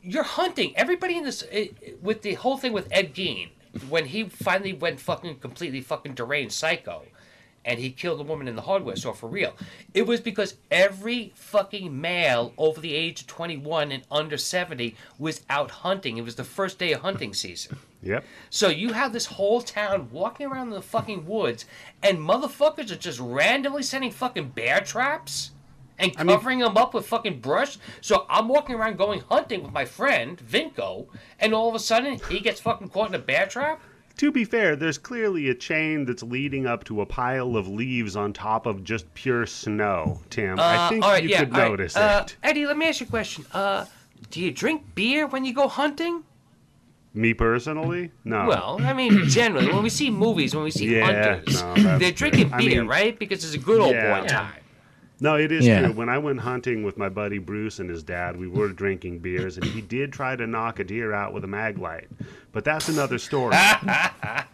you're 0.00 0.22
hunting 0.22 0.72
everybody 0.76 1.16
in 1.18 1.24
this 1.24 1.44
eh, 1.50 1.68
with 2.00 2.22
the 2.22 2.34
whole 2.34 2.56
thing 2.56 2.72
with 2.72 2.86
Ed 2.92 3.12
Gein 3.12 3.50
when 3.88 4.06
he 4.06 4.24
finally 4.28 4.72
went 4.72 5.00
fucking 5.00 5.40
completely 5.40 5.80
fucking 5.80 6.14
deranged 6.14 6.54
psycho, 6.54 7.02
and 7.64 7.78
he 7.78 7.90
killed 7.90 8.20
a 8.20 8.24
woman 8.24 8.48
in 8.48 8.56
the 8.56 8.62
hardware 8.62 8.96
store 8.96 9.14
for 9.14 9.28
real. 9.28 9.54
It 9.92 10.06
was 10.06 10.20
because 10.20 10.56
every 10.70 11.32
fucking 11.34 12.00
male 12.00 12.52
over 12.58 12.80
the 12.80 12.94
age 12.94 13.22
of 13.22 13.26
21 13.26 13.92
and 13.92 14.02
under 14.10 14.36
70 14.36 14.94
was 15.18 15.42
out 15.48 15.70
hunting. 15.70 16.18
It 16.18 16.24
was 16.24 16.34
the 16.34 16.44
first 16.44 16.78
day 16.78 16.92
of 16.92 17.00
hunting 17.00 17.32
season. 17.34 17.78
yep. 18.02 18.24
So 18.50 18.68
you 18.68 18.92
have 18.92 19.12
this 19.12 19.26
whole 19.26 19.62
town 19.62 20.08
walking 20.10 20.46
around 20.46 20.68
in 20.68 20.74
the 20.74 20.82
fucking 20.82 21.26
woods, 21.26 21.64
and 22.02 22.18
motherfuckers 22.18 22.90
are 22.90 22.96
just 22.96 23.20
randomly 23.20 23.82
setting 23.82 24.10
fucking 24.10 24.50
bear 24.50 24.80
traps 24.80 25.52
and 25.98 26.14
mean- 26.16 26.26
covering 26.26 26.58
them 26.58 26.76
up 26.76 26.94
with 26.94 27.06
fucking 27.06 27.40
brush. 27.40 27.78
So 28.00 28.26
I'm 28.28 28.48
walking 28.48 28.76
around 28.76 28.98
going 28.98 29.20
hunting 29.20 29.62
with 29.62 29.72
my 29.72 29.84
friend 29.84 30.38
Vinko, 30.38 31.06
and 31.38 31.54
all 31.54 31.68
of 31.68 31.74
a 31.74 31.78
sudden 31.78 32.20
he 32.28 32.40
gets 32.40 32.60
fucking 32.60 32.90
caught 32.90 33.08
in 33.08 33.14
a 33.14 33.18
bear 33.18 33.46
trap. 33.46 33.80
To 34.18 34.30
be 34.30 34.44
fair, 34.44 34.76
there's 34.76 34.96
clearly 34.96 35.48
a 35.48 35.54
chain 35.54 36.04
that's 36.04 36.22
leading 36.22 36.66
up 36.66 36.84
to 36.84 37.00
a 37.00 37.06
pile 37.06 37.56
of 37.56 37.66
leaves 37.66 38.14
on 38.14 38.32
top 38.32 38.64
of 38.66 38.84
just 38.84 39.12
pure 39.14 39.44
snow, 39.44 40.20
Tim. 40.30 40.58
I 40.60 40.76
Uh, 40.76 40.88
think 40.88 41.04
all 41.04 41.10
right, 41.10 41.22
you 41.22 41.30
yeah, 41.30 41.40
could 41.44 41.52
all 41.54 41.58
right. 41.60 41.70
notice 41.70 41.96
Uh, 41.96 42.22
it. 42.24 42.36
Eddie, 42.42 42.66
let 42.66 42.76
me 42.78 42.86
ask 42.86 43.00
you 43.00 43.06
a 43.06 43.10
question. 43.10 43.44
Uh, 43.52 43.86
do 44.30 44.40
you 44.40 44.52
drink 44.52 44.82
beer 44.94 45.26
when 45.26 45.44
you 45.44 45.52
go 45.52 45.66
hunting? 45.66 46.22
Me 47.12 47.34
personally, 47.34 48.12
no. 48.24 48.46
Well, 48.46 48.78
I 48.84 48.92
mean, 48.92 49.24
generally, 49.28 49.72
when 49.72 49.82
we 49.82 49.90
see 49.90 50.10
movies, 50.10 50.54
when 50.54 50.64
we 50.64 50.70
see 50.70 50.86
Yeah, 50.96 51.04
hunters, 51.34 51.62
no, 51.62 51.74
they're 51.98 52.12
true. 52.12 52.30
drinking 52.30 52.52
I 52.52 52.58
beer, 52.58 52.80
mean- 52.82 52.88
right? 52.88 53.18
Because 53.18 53.44
it's 53.44 53.54
a 53.54 53.58
good 53.64 53.80
old 53.80 53.94
Yeah. 53.94 54.20
boy 54.20 54.26
time. 54.28 54.52
No, 55.20 55.36
it 55.36 55.50
is 55.52 55.66
Yeah. 55.66 55.80
true. 55.86 55.92
When 55.92 56.08
I 56.08 56.18
went 56.18 56.40
hunting 56.40 56.82
with 56.84 56.96
my 56.98 57.08
buddy 57.08 57.38
Bruce 57.38 57.78
and 57.80 57.88
his 57.90 58.02
dad, 58.02 58.36
we 58.36 58.46
were 58.48 58.68
drinking 58.68 59.20
beers, 59.20 59.58
and 59.58 59.66
he 59.66 59.80
did 59.80 60.12
try 60.12 60.34
to 60.36 60.46
knock 60.46 60.78
a 60.80 60.84
deer 60.84 61.12
out 61.12 61.32
with 61.32 61.42
a 61.44 61.48
mag 61.48 61.78
light. 61.78 62.08
But 62.54 62.64
that's 62.64 62.88
another 62.88 63.18
story. 63.18 63.50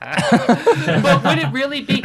but 0.01 1.23
would 1.25 1.39
it 1.39 1.53
really 1.53 1.83
be? 1.83 2.03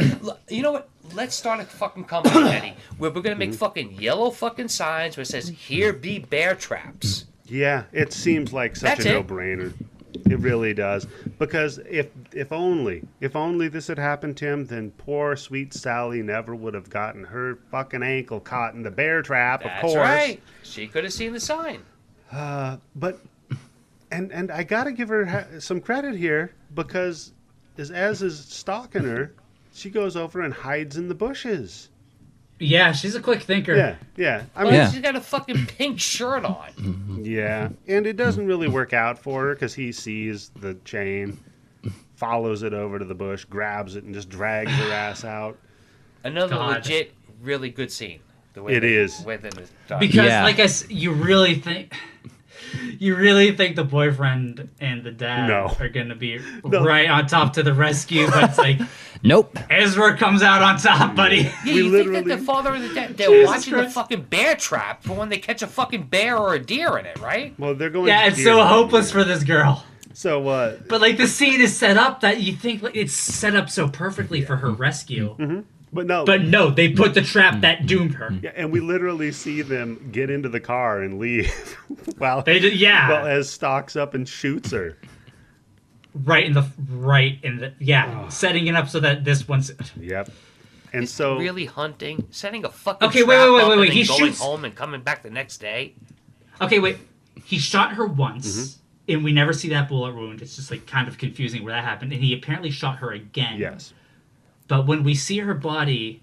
You 0.48 0.62
know 0.62 0.72
what? 0.72 0.88
Let's 1.14 1.34
start 1.34 1.60
a 1.60 1.64
fucking 1.64 2.04
company, 2.04 2.48
Eddie, 2.50 2.74
where 2.98 3.10
we're 3.10 3.22
gonna 3.22 3.36
make 3.36 3.50
Mm-hmm. 3.50 3.58
fucking 3.58 3.92
yellow 3.92 4.30
fucking 4.30 4.68
signs 4.68 5.16
where 5.16 5.22
it 5.22 5.26
says 5.26 5.48
"Here 5.48 5.92
be 5.92 6.18
bear 6.18 6.54
traps." 6.54 7.24
yeah, 7.46 7.84
it 7.92 8.12
seems 8.12 8.52
like 8.52 8.74
such 8.76 8.98
That's 8.98 9.06
a 9.06 9.10
it. 9.10 9.12
no-brainer. 9.14 9.72
It 10.28 10.38
really 10.40 10.74
does. 10.74 11.06
Because 11.38 11.78
if 11.88 12.08
if 12.32 12.50
only 12.52 13.02
if 13.20 13.36
only 13.36 13.68
this 13.68 13.86
had 13.86 13.98
happened, 13.98 14.36
Tim, 14.36 14.66
then 14.66 14.90
poor 14.98 15.36
sweet 15.36 15.72
Sally 15.72 16.22
never 16.22 16.54
would 16.54 16.74
have 16.74 16.90
gotten 16.90 17.22
her 17.24 17.58
fucking 17.70 18.02
ankle 18.02 18.40
caught 18.40 18.74
in 18.74 18.82
the 18.82 18.90
bear 18.90 19.22
trap. 19.22 19.62
That's 19.62 19.74
of 19.76 19.80
course. 19.82 19.96
right. 19.96 20.42
She 20.62 20.86
could 20.88 21.04
have 21.04 21.12
seen 21.12 21.32
the 21.32 21.40
sign. 21.40 21.82
Uh, 22.32 22.78
but 22.96 23.20
and 24.16 24.32
and 24.32 24.50
I 24.50 24.62
gotta 24.62 24.92
give 24.92 25.08
her 25.08 25.24
ha- 25.26 25.44
some 25.58 25.80
credit 25.80 26.14
here 26.16 26.52
because 26.74 27.32
as 27.78 27.90
Ez 27.90 28.22
is 28.22 28.38
stalking 28.38 29.04
her, 29.04 29.32
she 29.72 29.90
goes 29.90 30.16
over 30.16 30.40
and 30.40 30.52
hides 30.52 30.96
in 30.96 31.08
the 31.08 31.14
bushes. 31.14 31.90
Yeah, 32.58 32.92
she's 32.92 33.14
a 33.14 33.20
quick 33.20 33.42
thinker. 33.42 33.74
Yeah, 33.76 33.96
yeah. 34.16 34.44
I 34.56 34.64
mean, 34.64 34.72
Yeah. 34.74 34.90
she's 34.90 35.02
got 35.02 35.14
a 35.14 35.20
fucking 35.20 35.66
pink 35.66 36.00
shirt 36.00 36.44
on. 36.46 37.20
yeah, 37.22 37.68
and 37.86 38.06
it 38.06 38.16
doesn't 38.16 38.46
really 38.46 38.68
work 38.68 38.94
out 38.94 39.18
for 39.18 39.44
her 39.48 39.54
because 39.54 39.74
he 39.74 39.92
sees 39.92 40.50
the 40.60 40.72
chain, 40.86 41.38
follows 42.14 42.62
it 42.62 42.72
over 42.72 42.98
to 42.98 43.04
the 43.04 43.14
bush, 43.14 43.44
grabs 43.44 43.94
it, 43.96 44.04
and 44.04 44.14
just 44.14 44.30
drags 44.30 44.72
her 44.72 44.90
ass 44.92 45.22
out. 45.36 45.58
Another 46.24 46.56
God. 46.56 46.76
legit, 46.76 47.12
really 47.42 47.68
good 47.68 47.92
scene. 47.92 48.20
The 48.54 48.62
way 48.62 48.72
It 48.76 48.80
they- 48.80 48.94
is. 48.94 49.22
Within 49.26 49.50
the 49.50 49.68
dog. 49.86 50.00
Because, 50.00 50.26
Yeah. 50.26 50.42
like 50.42 50.58
I, 50.58 50.62
s- 50.62 50.88
you 50.88 51.12
really 51.12 51.56
think, 51.56 51.92
you 53.00 53.16
really 53.16 53.56
think 53.56 53.76
the 53.76 53.84
boyfriend 53.84 54.68
and 54.80 55.02
the 55.04 55.10
dad 55.10 55.48
No. 55.48 55.74
are 55.80 55.88
gonna 55.88 56.14
be 56.14 56.40
No. 56.64 56.84
right 56.84 57.08
on 57.08 57.26
top 57.26 57.54
to 57.54 57.62
the 57.62 57.74
rescue, 57.74 58.26
but 58.30 58.44
it's 58.44 58.58
like 58.58 58.80
Nope. 59.22 59.58
Ezra 59.70 60.16
comes 60.16 60.42
out 60.42 60.62
on 60.62 60.78
top, 60.78 61.16
buddy. 61.16 61.36
Yeah, 61.38 61.52
We 61.64 61.72
you 61.82 61.90
think 61.92 62.12
that 62.12 62.24
the 62.26 62.38
father 62.38 62.74
and 62.74 62.84
the 62.84 62.94
dad, 62.94 63.16
they're 63.16 63.28
Jesus 63.30 63.46
watching 63.48 63.74
the 63.76 63.90
fucking 63.90 64.22
bear 64.24 64.54
trap 64.56 65.02
for 65.02 65.14
when 65.14 65.30
they 65.30 65.38
catch 65.38 65.62
a 65.62 65.66
fucking 65.66 66.04
bear 66.04 66.36
or 66.36 66.54
a 66.54 66.58
deer 66.58 66.98
in 66.98 67.06
it, 67.06 67.18
right? 67.18 67.54
Well, 67.58 67.74
they're 67.74 67.90
going. 67.90 68.08
Yeah, 68.08 68.26
it's 68.26 68.42
so 68.44 68.62
hopeless 68.64 69.10
for 69.10 69.24
this 69.24 69.42
girl. 69.42 69.84
So, 70.12 70.46
uh, 70.48 70.76
But 70.88 71.00
like 71.00 71.16
the 71.16 71.26
scene 71.28 71.60
is 71.60 71.76
set 71.76 71.96
up 71.96 72.20
that 72.20 72.40
you 72.40 72.54
think 72.54 72.82
like 72.82 72.94
it's 72.96 73.12
set 73.14 73.54
up 73.56 73.68
so 73.70 73.88
perfectly 73.88 74.42
for 74.42 74.56
her 74.56 74.70
rescue. 74.70 75.64
But 75.96 76.06
no, 76.06 76.24
But 76.24 76.42
no, 76.44 76.70
they 76.70 76.90
put 76.90 77.14
the 77.14 77.22
trap 77.22 77.60
that 77.62 77.86
doomed 77.86 78.14
her. 78.14 78.32
yeah, 78.42 78.52
and 78.54 78.70
we 78.70 78.78
literally 78.80 79.32
see 79.32 79.62
them 79.62 80.10
get 80.12 80.30
into 80.30 80.48
the 80.48 80.60
car 80.60 81.02
and 81.02 81.18
leave. 81.18 81.50
while 82.18 82.42
They 82.42 82.58
did, 82.60 82.74
yeah, 82.78 83.08
well, 83.08 83.26
Ez 83.26 83.50
stalks 83.50 83.96
up 83.96 84.14
and 84.14 84.28
shoots 84.28 84.70
her. 84.70 84.96
right 86.24 86.44
in 86.46 86.52
the 86.52 86.66
right 86.90 87.38
in 87.42 87.58
the 87.58 87.72
yeah, 87.78 88.28
setting 88.28 88.66
it 88.68 88.74
up 88.76 88.88
so 88.88 89.00
that 89.00 89.24
this 89.24 89.46
one's 89.48 89.72
Yep. 90.00 90.30
And 90.92 91.02
It's 91.02 91.12
so 91.12 91.36
really 91.36 91.66
hunting, 91.66 92.26
setting 92.30 92.64
a 92.64 92.70
fucking 92.70 93.08
Okay, 93.08 93.18
trap 93.24 93.28
wait, 93.28 93.38
wait, 93.38 93.50
wait, 93.50 93.54
wait, 93.54 93.70
and 93.72 93.80
wait, 93.80 93.86
then 93.88 93.96
he 93.96 94.04
going 94.04 94.18
shoots- 94.20 94.40
home 94.40 94.64
and 94.64 94.74
coming 94.74 95.00
back 95.02 95.22
the 95.22 95.30
next 95.30 95.58
day. 95.58 95.94
Okay, 96.60 96.78
wait. 96.78 96.98
He 97.44 97.58
shot 97.58 97.92
her 97.94 98.06
once, 98.06 98.46
Mm-hmm. 98.46 99.12
and 99.14 99.24
we 99.24 99.32
never 99.32 99.52
see 99.52 99.68
that 99.70 99.88
bullet 99.88 100.14
wound. 100.14 100.40
It's 100.42 100.56
just 100.56 100.70
like 100.70 100.86
kind 100.86 101.06
of 101.06 101.18
confusing 101.18 101.64
where 101.64 101.74
that 101.74 101.84
happened. 101.84 102.12
And 102.12 102.22
he 102.22 102.32
apparently 102.32 102.70
shot 102.70 102.96
her 102.98 103.12
again. 103.12 103.58
yes, 103.58 103.92
But 104.68 104.86
when 104.86 105.04
we 105.04 105.14
see 105.14 105.38
her 105.38 105.54
body, 105.54 106.22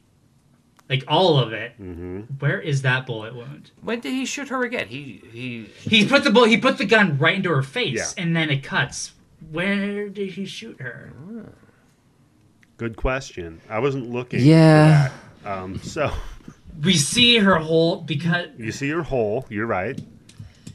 like 0.89 1.03
all 1.07 1.39
of 1.39 1.53
it, 1.53 1.71
Mm-hmm. 1.81 2.19
where 2.39 2.59
is 2.59 2.81
that 2.81 3.05
bullet 3.05 3.35
wound? 3.35 3.71
When 3.81 3.99
did 4.01 4.11
he 4.13 4.25
shoot 4.25 4.49
her 4.49 4.63
again? 4.63 4.87
He 4.87 5.21
he. 5.31 5.65
He 5.89 6.07
put 6.07 6.23
the 6.23 6.29
bullet. 6.31 6.49
He 6.49 6.57
put 6.57 6.77
the 6.77 6.85
gun 6.85 7.17
right 7.17 7.35
into 7.35 7.49
her 7.49 7.63
face, 7.63 8.15
Yeah. 8.17 8.23
and 8.23 8.35
then 8.35 8.49
it 8.49 8.63
cuts. 8.63 9.13
Where 9.51 10.09
did 10.09 10.31
he 10.31 10.45
shoot 10.45 10.79
her? 10.79 11.11
good 12.77 12.95
question. 12.97 13.61
I 13.69 13.79
wasn't 13.79 14.09
looking. 14.11 14.41
Yeah. 14.41 15.07
For 15.09 15.13
that. 15.43 15.57
Um, 15.57 15.79
so 15.79 16.11
We 16.83 16.93
see 16.93 17.37
her 17.37 17.55
whole 17.57 17.97
because 18.01 18.47
you 18.57 18.71
see 18.73 18.89
her 18.89 19.03
whole. 19.03 19.45
You're 19.49 19.67
right. 19.67 19.99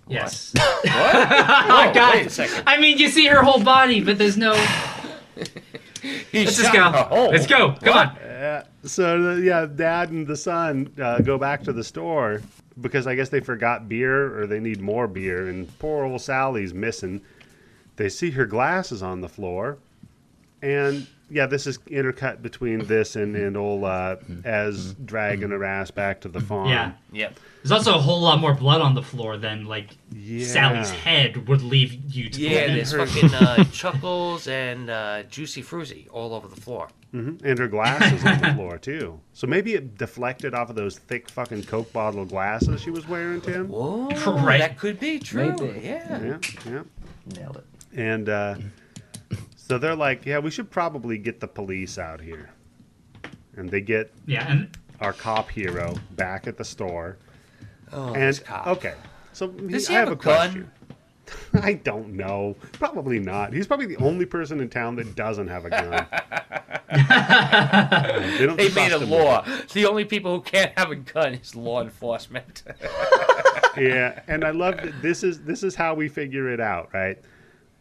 yes. 0.08 0.52
What? 0.54 0.64
oh 0.86 1.90
God! 1.94 2.14
Wait 2.14 2.26
a 2.26 2.30
second. 2.30 2.62
I 2.66 2.78
mean, 2.78 2.96
you 2.98 3.08
see 3.08 3.26
her 3.26 3.42
whole 3.42 3.62
body, 3.62 4.00
but 4.02 4.16
there's 4.16 4.36
no. 4.38 4.54
He 6.00 6.44
Let's 6.44 6.56
just 6.56 6.72
go. 6.72 7.28
Let's 7.30 7.46
go. 7.46 7.74
Come 7.82 7.96
on. 7.96 8.08
Uh, 8.18 8.64
so 8.84 9.34
the, 9.34 9.42
yeah, 9.42 9.66
dad 9.66 10.10
and 10.10 10.26
the 10.26 10.36
son 10.36 10.92
uh, 11.00 11.18
go 11.20 11.38
back 11.38 11.62
to 11.64 11.72
the 11.72 11.84
store 11.84 12.40
because 12.80 13.06
I 13.06 13.14
guess 13.14 13.28
they 13.28 13.40
forgot 13.40 13.88
beer 13.88 14.38
or 14.40 14.46
they 14.46 14.60
need 14.60 14.80
more 14.80 15.06
beer, 15.06 15.48
and 15.48 15.76
poor 15.78 16.04
old 16.04 16.20
Sally's 16.20 16.72
missing. 16.72 17.20
They 17.96 18.08
see 18.08 18.30
her 18.30 18.46
glasses 18.46 19.02
on 19.02 19.20
the 19.20 19.28
floor, 19.28 19.78
and 20.62 21.06
yeah, 21.30 21.46
this 21.46 21.66
is 21.66 21.78
intercut 21.90 22.42
between 22.42 22.86
this 22.86 23.16
and 23.16 23.36
and 23.36 23.56
old 23.56 23.84
uh, 23.84 24.16
Ez 24.44 24.94
dragging 24.94 25.50
her 25.50 25.64
ass 25.64 25.90
back 25.90 26.20
to 26.22 26.28
the 26.28 26.40
farm. 26.40 26.68
Yeah. 26.68 26.92
Yep. 27.12 27.38
There's 27.62 27.72
also 27.72 27.96
a 27.96 28.00
whole 28.00 28.20
lot 28.20 28.40
more 28.40 28.54
blood 28.54 28.80
on 28.80 28.94
the 28.94 29.02
floor 29.02 29.36
than 29.36 29.64
like 29.66 29.90
Yeah. 30.12 30.44
Sally's 30.46 30.90
head 30.90 31.48
would 31.48 31.60
leave 31.62 31.94
you 32.14 32.30
to 32.30 32.40
Yeah, 32.40 32.66
believe. 32.68 32.88
there's 32.90 33.10
fucking 33.12 33.34
uh, 33.34 33.64
chuckles 33.72 34.46
and 34.48 34.88
uh, 34.90 35.24
juicy 35.24 35.62
fruzy 35.62 36.06
all 36.10 36.34
over 36.34 36.48
the 36.48 36.60
floor. 36.60 36.88
Mhm. 37.14 37.40
and 37.42 37.58
her 37.58 37.68
glasses 37.68 38.22
on 38.22 38.38
the 38.38 38.52
floor 38.52 38.76
too. 38.76 39.18
So 39.32 39.46
maybe 39.46 39.72
it 39.72 39.96
deflected 39.96 40.52
off 40.52 40.68
of 40.68 40.76
those 40.76 40.98
thick 40.98 41.30
fucking 41.30 41.62
Coke 41.62 41.90
bottle 41.90 42.26
glasses 42.26 42.82
she 42.82 42.90
was 42.90 43.08
wearing, 43.08 43.40
Tim. 43.40 43.66
Whoa, 43.68 44.08
Right. 44.44 44.60
that 44.60 44.78
could 44.78 45.00
be 45.00 45.18
true. 45.18 45.54
Maybe. 45.58 45.80
Yeah. 45.86 46.22
Yeah, 46.22 46.38
yeah. 46.66 46.82
Nailed 47.34 47.56
it. 47.56 47.64
And 47.98 48.28
uh, 48.28 48.56
so 49.68 49.78
they're 49.78 49.94
like, 49.96 50.24
yeah, 50.26 50.38
we 50.38 50.50
should 50.50 50.70
probably 50.70 51.18
get 51.18 51.40
the 51.40 51.48
police 51.48 51.98
out 51.98 52.20
here. 52.20 52.50
And 53.56 53.70
they 53.70 53.80
get 53.80 54.12
Yeah, 54.26 54.50
and 54.50 54.76
our 55.00 55.12
cop 55.12 55.50
hero 55.50 55.94
back 56.12 56.46
at 56.46 56.56
the 56.56 56.64
store. 56.64 57.18
Oh, 57.92 58.12
and 58.12 58.22
this 58.22 58.38
cop. 58.40 58.66
okay, 58.66 58.94
so 59.32 59.48
Does 59.48 59.88
I 59.90 59.92
have 59.94 60.08
have 60.08 60.08
a 60.08 60.12
a 60.12 60.16
gun? 60.16 60.50
question. 60.50 60.70
I 61.62 61.74
don't 61.74 62.14
know. 62.14 62.56
Probably 62.72 63.18
not. 63.18 63.52
He's 63.52 63.66
probably 63.66 63.84
the 63.86 63.98
only 63.98 64.24
person 64.24 64.60
in 64.60 64.70
town 64.70 64.96
that 64.96 65.14
doesn't 65.14 65.48
have 65.48 65.66
a 65.66 65.70
gun. 65.70 66.06
they 68.38 68.46
don't 68.46 68.56
They 68.56 68.70
made 68.70 68.92
a 68.92 68.98
him 68.98 69.00
with 69.00 69.10
law. 69.10 69.44
The 69.74 69.84
only 69.86 70.06
people 70.06 70.36
who 70.36 70.40
can't 70.40 70.72
have 70.78 70.90
a 70.90 70.96
gun 70.96 71.34
is 71.34 71.54
law 71.54 71.82
enforcement. 71.82 72.62
Yeah, 73.76 74.22
and 74.26 74.42
I 74.42 74.50
love 74.50 74.76
that 74.78 75.02
this 75.02 75.22
is 75.22 75.42
this 75.42 75.62
is 75.62 75.76
how 75.76 75.94
we 75.94 76.08
figure 76.08 76.50
it 76.50 76.58
out, 76.58 76.88
right? 76.92 77.16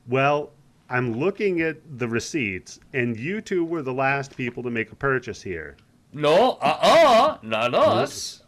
Well, 0.08 0.52
I'm 0.90 1.20
looking 1.20 1.62
at 1.62 1.78
the 2.00 2.08
receipts, 2.08 2.80
and 2.94 3.18
you 3.18 3.42
two 3.42 3.66
were 3.66 3.82
the 3.82 3.94
last 3.94 4.38
people 4.38 4.64
to 4.64 4.70
make 4.70 4.92
a 4.92 4.96
purchase 4.96 5.42
here. 5.42 5.76
no, 6.14 6.58
uh-uh, 6.62 7.38
not 7.42 7.74
us. 7.74 8.44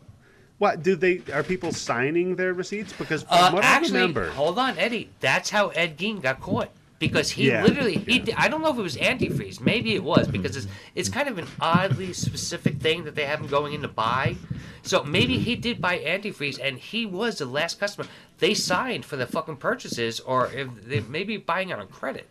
What 0.57 0.83
do 0.83 0.95
they? 0.95 1.21
Are 1.33 1.43
people 1.43 1.71
signing 1.71 2.35
their 2.35 2.53
receipts? 2.53 2.91
Because 2.93 3.23
from 3.23 3.37
Uh, 3.37 3.51
what 3.51 3.63
actually, 3.63 3.99
I 3.99 4.01
remember, 4.01 4.29
hold 4.31 4.59
on, 4.59 4.77
Eddie. 4.77 5.09
That's 5.21 5.49
how 5.49 5.69
Ed 5.69 5.97
Gein 5.97 6.21
got 6.21 6.41
caught. 6.41 6.69
Because 6.99 7.31
he 7.31 7.47
Yeah, 7.47 7.63
literally, 7.63 7.97
he 7.97 8.19
yeah. 8.19 8.35
I 8.37 8.49
don't 8.49 8.61
know 8.61 8.71
if 8.71 8.77
it 8.77 8.81
was 8.81 8.97
antifreeze. 8.97 9.61
Maybe 9.61 9.95
it 9.95 10.03
was 10.03 10.27
because 10.27 10.57
it's 10.57 10.65
mm-hmm. 10.65 10.75
it's 10.95 11.09
kind 11.09 11.29
of 11.29 11.37
an 11.37 11.47
oddly 11.61 12.11
specific 12.11 12.81
thing 12.81 13.05
that 13.05 13.15
they 13.15 13.25
have 13.25 13.39
him 13.39 13.47
going 13.47 13.73
in 13.73 13.81
to 13.81 13.87
buy. 13.87 14.35
So 14.81 15.03
maybe 15.03 15.35
mm-hmm. 15.35 15.43
he 15.43 15.55
did 15.55 15.81
buy 15.81 15.99
antifreeze, 15.99 16.59
and 16.61 16.77
he 16.77 17.05
was 17.05 17.37
the 17.37 17.45
last 17.45 17.79
customer. 17.79 18.07
They 18.39 18.53
signed 18.53 19.05
for 19.05 19.15
the 19.15 19.25
fucking 19.25 19.57
purchases, 19.57 20.19
or 20.19 20.51
if 20.51 20.67
they 20.83 20.99
maybe 20.99 21.37
buying 21.37 21.69
it 21.69 21.79
on 21.79 21.87
credit. 21.87 22.27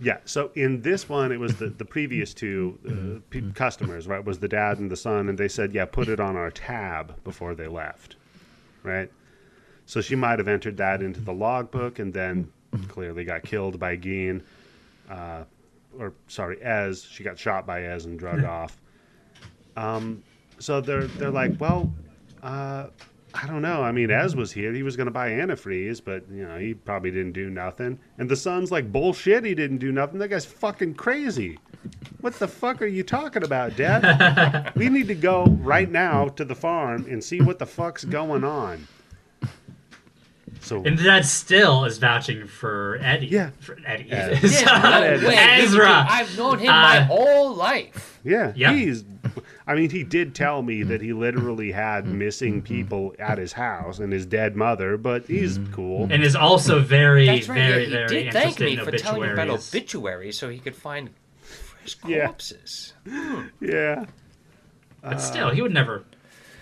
yeah. 0.00 0.18
So 0.26 0.50
in 0.54 0.82
this 0.82 1.08
one, 1.08 1.32
it 1.32 1.40
was 1.40 1.56
the 1.56 1.68
the 1.68 1.86
previous 1.86 2.34
two 2.34 2.78
uh, 2.84 2.88
mm-hmm. 2.90 3.18
pe- 3.30 3.52
customers, 3.52 4.06
right? 4.06 4.22
Was 4.22 4.38
the 4.38 4.48
dad 4.48 4.78
and 4.78 4.90
the 4.90 4.96
son, 4.96 5.30
and 5.30 5.38
they 5.38 5.48
said, 5.48 5.72
yeah, 5.72 5.86
put 5.86 6.08
it 6.08 6.20
on 6.20 6.36
our 6.36 6.50
tab 6.50 7.24
before 7.24 7.54
they 7.54 7.68
left, 7.68 8.16
right? 8.82 9.10
So 9.86 10.00
she 10.00 10.14
might 10.14 10.38
have 10.38 10.46
entered 10.46 10.76
that 10.76 11.02
into 11.02 11.20
the 11.20 11.32
logbook, 11.32 11.98
and 11.98 12.12
then 12.12 12.52
clearly 12.88 13.24
got 13.24 13.42
killed 13.42 13.78
by 13.78 13.96
Gein, 13.96 14.42
uh, 15.08 15.44
or 15.98 16.12
sorry, 16.28 16.62
Ez. 16.62 17.04
She 17.04 17.24
got 17.24 17.38
shot 17.38 17.66
by 17.66 17.84
Ez 17.84 18.04
and 18.04 18.18
drug 18.18 18.44
off. 18.44 18.80
Um, 19.76 20.22
so 20.58 20.80
they're 20.80 21.06
they're 21.06 21.30
like, 21.30 21.60
well, 21.60 21.92
uh, 22.42 22.86
I 23.34 23.46
don't 23.46 23.62
know. 23.62 23.82
I 23.82 23.92
mean, 23.92 24.10
Ez 24.10 24.34
was 24.34 24.52
here. 24.52 24.72
He 24.72 24.82
was 24.82 24.96
going 24.96 25.06
to 25.06 25.12
buy 25.12 25.30
antifreeze, 25.30 26.00
but 26.04 26.24
you 26.30 26.46
know, 26.46 26.58
he 26.58 26.74
probably 26.74 27.10
didn't 27.10 27.32
do 27.32 27.48
nothing. 27.50 27.98
And 28.18 28.28
the 28.28 28.36
son's 28.36 28.70
like, 28.70 28.90
bullshit. 28.90 29.44
He 29.44 29.54
didn't 29.54 29.78
do 29.78 29.92
nothing. 29.92 30.18
That 30.18 30.28
guy's 30.28 30.44
fucking 30.44 30.94
crazy. 30.94 31.58
What 32.20 32.34
the 32.38 32.48
fuck 32.48 32.82
are 32.82 32.86
you 32.86 33.02
talking 33.02 33.42
about, 33.42 33.76
Dad? 33.76 34.72
we 34.76 34.88
need 34.88 35.08
to 35.08 35.14
go 35.14 35.46
right 35.46 35.90
now 35.90 36.28
to 36.28 36.44
the 36.44 36.54
farm 36.54 37.06
and 37.08 37.22
see 37.22 37.40
what 37.40 37.58
the 37.58 37.66
fuck's 37.66 38.04
going 38.04 38.44
on. 38.44 38.86
So 40.60 40.82
And 40.84 40.98
that 40.98 41.24
still 41.24 41.84
is 41.84 41.98
vouching 41.98 42.46
for 42.46 42.98
Eddie. 43.00 43.28
Yeah. 43.28 43.50
For 43.60 43.78
Eddie. 43.84 44.08
Yeah. 44.08 44.38
Yeah, 44.42 45.16
no 45.20 45.28
way. 45.28 45.34
Ezra. 45.36 46.06
I've 46.08 46.36
known 46.36 46.58
him 46.58 46.66
my 46.66 46.98
Uh, 46.98 47.04
whole 47.04 47.54
life. 47.54 48.18
yeah, 48.24 48.52
Yeah. 48.54 48.72
he's. 48.72 49.04
I 49.66 49.74
mean, 49.74 49.90
he 49.90 50.02
did 50.02 50.34
tell 50.34 50.62
me 50.62 50.82
mm. 50.82 50.88
that 50.88 51.00
he 51.00 51.12
literally 51.12 51.72
had 51.72 52.04
mm-hmm. 52.04 52.18
missing 52.18 52.54
mm-hmm. 52.54 52.74
people 52.74 53.14
at 53.18 53.38
his 53.38 53.52
house 53.52 53.98
and 53.98 54.12
his 54.12 54.26
dead 54.26 54.56
mother, 54.56 54.96
but 54.96 55.26
he's 55.26 55.58
mm-hmm. 55.58 55.72
cool. 55.72 56.08
And 56.10 56.22
is 56.22 56.36
also 56.36 56.80
very, 56.80 57.26
That's 57.26 57.48
right. 57.48 57.56
very, 57.56 57.82
yeah, 57.84 57.88
he 57.88 57.90
very 57.90 58.22
did 58.24 58.32
thank 58.32 58.60
me 58.60 58.76
in 58.76 58.84
for 58.84 58.90
telling 58.92 59.22
him 59.22 59.32
about 59.32 59.48
obituaries. 59.48 59.74
obituaries 59.74 60.38
so 60.38 60.48
he 60.48 60.58
could 60.58 60.74
find 60.74 61.10
fresh 61.40 61.96
Yeah. 62.06 62.26
corpses. 62.26 62.94
yeah, 63.60 64.06
but 65.02 65.20
still, 65.20 65.48
uh, 65.48 65.54
he 65.54 65.62
would 65.62 65.72
never 65.72 66.04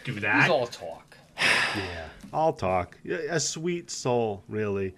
do 0.05 0.21
that. 0.21 0.43
He's 0.43 0.51
all 0.51 0.67
talk. 0.67 1.17
yeah. 1.39 2.09
I'll 2.33 2.53
talk. 2.53 2.97
A 3.31 3.41
sweet 3.41 3.91
soul, 3.91 4.43
really. 4.49 4.95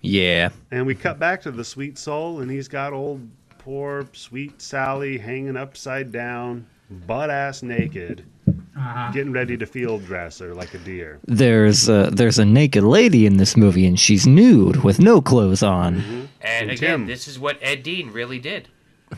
Yeah. 0.00 0.50
And 0.70 0.86
we 0.86 0.94
cut 0.94 1.18
back 1.18 1.42
to 1.42 1.50
the 1.50 1.64
sweet 1.64 1.96
soul, 1.98 2.40
and 2.40 2.50
he's 2.50 2.68
got 2.68 2.92
old 2.92 3.28
poor 3.58 4.06
sweet 4.12 4.60
Sally 4.60 5.18
hanging 5.18 5.56
upside 5.56 6.10
down, 6.10 6.66
butt 7.06 7.30
ass 7.30 7.62
naked, 7.62 8.24
Uh-huh. 8.48 9.12
getting 9.12 9.32
ready 9.32 9.56
to 9.56 9.66
field 9.66 10.04
dress 10.04 10.40
her 10.40 10.54
like 10.54 10.74
a 10.74 10.78
deer. 10.78 11.20
There's 11.26 11.88
a, 11.88 12.10
there's 12.12 12.38
a 12.40 12.44
naked 12.44 12.82
lady 12.82 13.26
in 13.26 13.36
this 13.36 13.56
movie, 13.56 13.86
and 13.86 14.00
she's 14.00 14.26
nude 14.26 14.82
with 14.82 14.98
no 14.98 15.20
clothes 15.20 15.62
on. 15.62 15.94
And 15.96 16.28
And 16.40 16.70
again, 16.72 17.00
Tim. 17.00 17.06
this 17.06 17.28
is 17.28 17.38
what 17.38 17.56
Ed 17.62 17.84
Gein 17.84 18.12
really 18.12 18.40
did. 18.40 18.66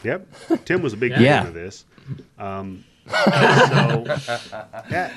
Yep. 0.02 0.26
Tim 0.66 0.82
was 0.82 0.92
a 0.92 0.96
big 0.98 1.12
Yeah. 1.12 1.38
fan 1.40 1.46
of 1.48 1.54
this. 1.54 1.84
Um, 2.38 2.84
so, 3.08 3.14
yeah, 4.90 5.12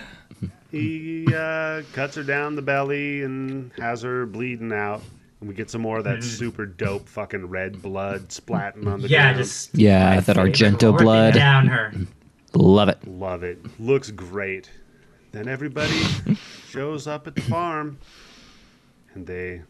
he 0.71 1.25
uh, 1.33 1.81
cuts 1.93 2.15
her 2.15 2.23
down 2.23 2.55
the 2.55 2.61
belly 2.61 3.23
and 3.23 3.71
has 3.77 4.01
her 4.01 4.25
bleeding 4.25 4.71
out. 4.73 5.01
And 5.39 5.47
we 5.47 5.55
get 5.55 5.69
some 5.69 5.81
more 5.81 5.99
of 5.99 6.03
that 6.05 6.23
super 6.23 6.65
dope 6.65 7.07
fucking 7.07 7.47
red 7.47 7.81
blood 7.81 8.29
splatting 8.29 8.87
on 8.87 9.01
the 9.01 9.07
yeah, 9.07 9.33
ground. 9.33 9.37
just 9.37 9.75
Yeah, 9.75 10.15
my 10.15 10.19
that 10.21 10.35
Argento 10.35 10.97
blood. 10.97 11.35
down 11.35 11.67
her. 11.67 11.93
Love 12.53 12.89
it. 12.89 13.07
Love 13.07 13.43
it. 13.43 13.59
Looks 13.79 14.09
great. 14.09 14.71
Then 15.31 15.47
everybody 15.47 16.01
shows 16.69 17.05
up 17.05 17.27
at 17.27 17.35
the 17.35 17.41
farm 17.41 17.99
and 19.13 19.27
they 19.27 19.61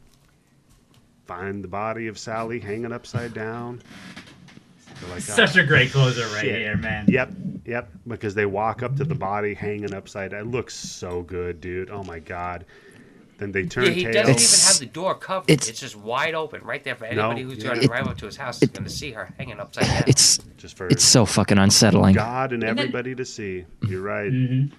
find 1.26 1.62
the 1.64 1.68
body 1.68 2.08
of 2.08 2.18
Sally 2.18 2.60
hanging 2.60 2.94
upside 2.94 3.34
down. 3.34 3.82
They're 5.08 5.16
like, 5.16 5.24
Such 5.24 5.58
"Oh, 5.58 5.62
a 5.62 5.66
great 5.66 5.92
closer 5.92 6.22
right 6.34 6.42
shit." 6.42 6.56
here, 6.62 6.78
man. 6.78 7.06
Yep, 7.08 7.32
yep. 7.66 7.90
Because 8.08 8.36
they 8.36 8.46
walk 8.46 8.84
up 8.84 8.96
to 8.98 9.04
the 9.04 9.16
body 9.16 9.54
hanging 9.54 9.94
upside 9.94 10.32
down. 10.32 10.42
It 10.42 10.48
looks 10.52 10.76
so 10.76 11.22
good, 11.24 11.62
dude. 11.62 11.90
Oh 11.90 12.04
my 12.04 12.20
god. 12.20 12.66
Then 13.40 13.52
they 13.52 13.68
turn 13.68 13.86
Yeah, 13.86 13.90
he 13.92 14.04
tails. 14.04 14.16
doesn't 14.16 14.30
It's- 14.36 14.64
even 14.64 14.68
have 14.74 14.80
the 14.80 14.94
door 15.00 15.14
covered. 15.16 15.50
it's- 15.52 15.70
It's, 15.70 15.80
just 15.80 15.96
wide 15.96 16.34
open 16.34 16.64
right 16.64 16.84
there 16.84 16.96
for 16.96 17.04
No, 17.14 17.30
anybody 17.30 17.44
who's 17.44 17.64
yeah. 17.64 17.70
going 17.70 17.82
to 17.82 17.88
drive 17.88 18.08
up 18.08 18.18
to 18.18 18.26
his 18.26 18.36
house. 18.36 18.62
is 18.64 18.70
going 18.70 18.84
to 18.86 18.90
see 18.90 19.12
her 19.12 19.30
hanging 19.38 19.60
upside 19.60 19.84
down. 19.86 20.04
It's 20.08 20.40
just 20.58 20.76
for 20.76 20.88
it's 20.88 21.04
so 21.04 21.24
fucking 21.26 21.60
unsettling. 21.60 22.16
God 22.16 22.52
and 22.52 22.64
And 22.64 22.78
then- 22.78 22.80
everybody 22.80 23.14
to 23.14 23.24
see. 23.26 23.66
You're 23.88 24.02
right. 24.02 24.32
And 24.32 24.72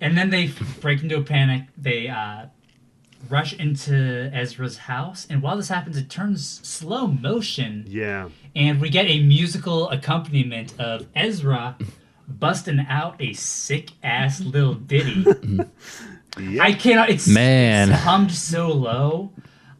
then 0.00 0.30
they 0.30 0.50
break 0.80 1.02
into 1.02 1.16
a 1.16 1.22
panic. 1.22 1.62
They 1.76 2.06
uh, 2.08 2.46
rush 3.28 3.52
into 3.54 4.30
Ezra's 4.32 4.78
house, 4.78 5.26
and 5.28 5.42
while 5.42 5.56
this 5.56 5.68
happens, 5.68 5.96
it 5.96 6.08
turns 6.10 6.60
slow 6.66 7.06
motion, 7.06 7.84
Yeah. 7.88 8.28
and 8.54 8.80
we 8.80 8.88
get 8.90 9.06
a 9.06 9.22
musical 9.22 9.88
accompaniment 9.90 10.74
of 10.78 11.06
Ezra 11.14 11.76
busting 12.28 12.80
out 12.88 13.16
a 13.20 13.32
sick 13.32 13.90
ass 14.02 14.40
little 14.40 14.74
ditty. 14.74 15.24
Yep. 16.38 16.62
I 16.64 16.72
cannot. 16.72 17.10
It's 17.10 17.26
Man. 17.26 17.90
It's 17.90 18.00
hummed 18.00 18.30
so 18.30 18.68
low. 18.68 19.32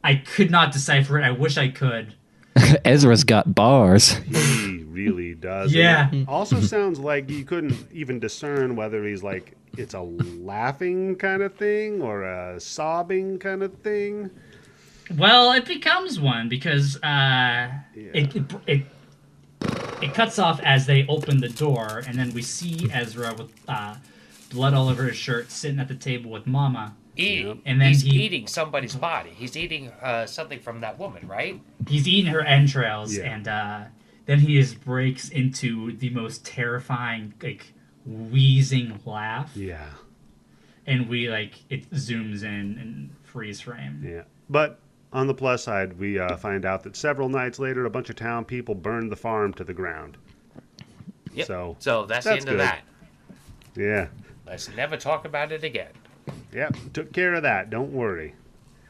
I 0.03 0.17
could 0.17 0.51
not 0.51 0.73
decipher 0.73 1.17
it. 1.19 1.23
I 1.25 1.31
wish 1.31 1.57
I 1.57 1.69
could. 1.69 2.15
Ezra's 2.85 3.23
got 3.23 3.55
bars. 3.55 4.15
He 4.15 4.83
really 4.89 5.35
does. 5.35 5.73
Yeah. 5.73 6.11
It 6.11 6.27
also 6.27 6.61
sounds 6.61 6.99
like 6.99 7.31
you 7.31 7.45
couldn't 7.45 7.77
even 7.93 8.19
discern 8.19 8.75
whether 8.75 9.05
he's 9.05 9.23
like 9.23 9.55
it's 9.77 9.95
a 9.95 10.01
laughing 10.01 11.17
kind 11.17 11.43
of 11.43 11.55
thing 11.55 12.01
or 12.03 12.23
a 12.25 12.61
sobbing 12.61 13.39
kind 13.39 13.63
of 13.63 13.75
thing. 13.81 14.31
Well, 15.17 15.53
it 15.53 15.65
becomes 15.65 16.21
one 16.21 16.49
because 16.49 17.03
uh, 17.03 17.71
it, 17.95 18.35
it 18.37 18.43
it 18.67 18.83
it 20.03 20.15
cuts 20.15 20.39
off 20.39 20.61
as 20.63 20.87
they 20.87 21.07
open 21.09 21.41
the 21.41 21.49
door, 21.49 22.03
and 22.07 22.19
then 22.19 22.33
we 22.33 22.43
see 22.43 22.89
Ezra 22.93 23.35
with 23.37 23.53
uh, 23.67 23.97
blood 24.51 24.75
all 24.75 24.89
over 24.89 25.05
his 25.05 25.17
shirt, 25.17 25.51
sitting 25.51 25.81
at 25.81 25.89
the 25.89 25.95
table 25.95 26.31
with 26.31 26.47
Mama. 26.47 26.95
eating. 27.17 27.61
And 27.67 27.81
then 27.81 27.89
he's 27.89 28.03
he- 28.03 28.23
eating 28.23 28.47
somebody's 28.47 28.95
body. 28.95 29.31
He's 29.31 29.57
eating 29.57 29.91
uh, 30.03 30.27
something 30.27 30.61
from 30.61 30.81
that 30.83 30.99
woman, 30.99 31.27
right? 31.27 31.61
He's 31.89 32.07
eating 32.07 32.31
her 32.33 32.43
entrails, 32.43 33.17
Yeah. 33.17 33.25
and 33.35 33.49
uh, 33.49 33.81
then 34.27 34.41
he 34.41 34.61
just 34.61 34.81
breaks 34.85 35.29
into 35.31 35.97
the 35.97 36.11
most 36.11 36.45
terrifying, 36.47 37.35
like 37.43 37.73
wheezing 38.09 38.99
laugh, 39.05 39.53
Yeah. 39.55 39.91
and 40.87 41.09
we 41.09 41.29
like 41.29 41.53
it 41.69 41.91
zooms 41.91 42.43
in 42.43 42.79
and 42.79 43.11
freeze 43.23 43.61
frame. 43.61 44.03
Yeah. 44.05 44.23
But 44.49 44.81
on 45.13 45.27
the 45.27 45.35
plus 45.35 45.63
side, 45.65 45.99
we 45.99 46.19
uh, 46.19 46.37
find 46.37 46.65
out 46.65 46.83
that 46.85 46.97
several 46.97 47.29
nights 47.29 47.59
later, 47.59 47.85
a 47.85 47.91
bunch 47.91 48.09
of 48.11 48.17
town 48.17 48.45
people 48.45 48.75
burned 48.75 49.13
the 49.13 49.17
farm 49.17 49.53
to 49.55 49.65
the 49.65 49.75
ground. 49.75 50.17
Yep. 51.35 51.47
So, 51.47 51.77
So 51.79 52.07
that's, 52.07 52.25
that's 52.25 52.45
the 52.45 52.51
end 52.51 52.59
good. 52.59 52.61
of 52.61 52.67
that. 52.67 52.81
Yeah. 53.77 54.09
Let's 54.47 54.75
never 54.75 54.97
talk 54.97 55.25
about 55.27 55.53
it 55.53 55.63
again. 55.63 55.93
Yep. 56.53 56.77
Took 56.95 57.13
care 57.13 57.35
of 57.35 57.43
that. 57.43 57.69
Don't 57.71 57.93
worry. 57.93 58.35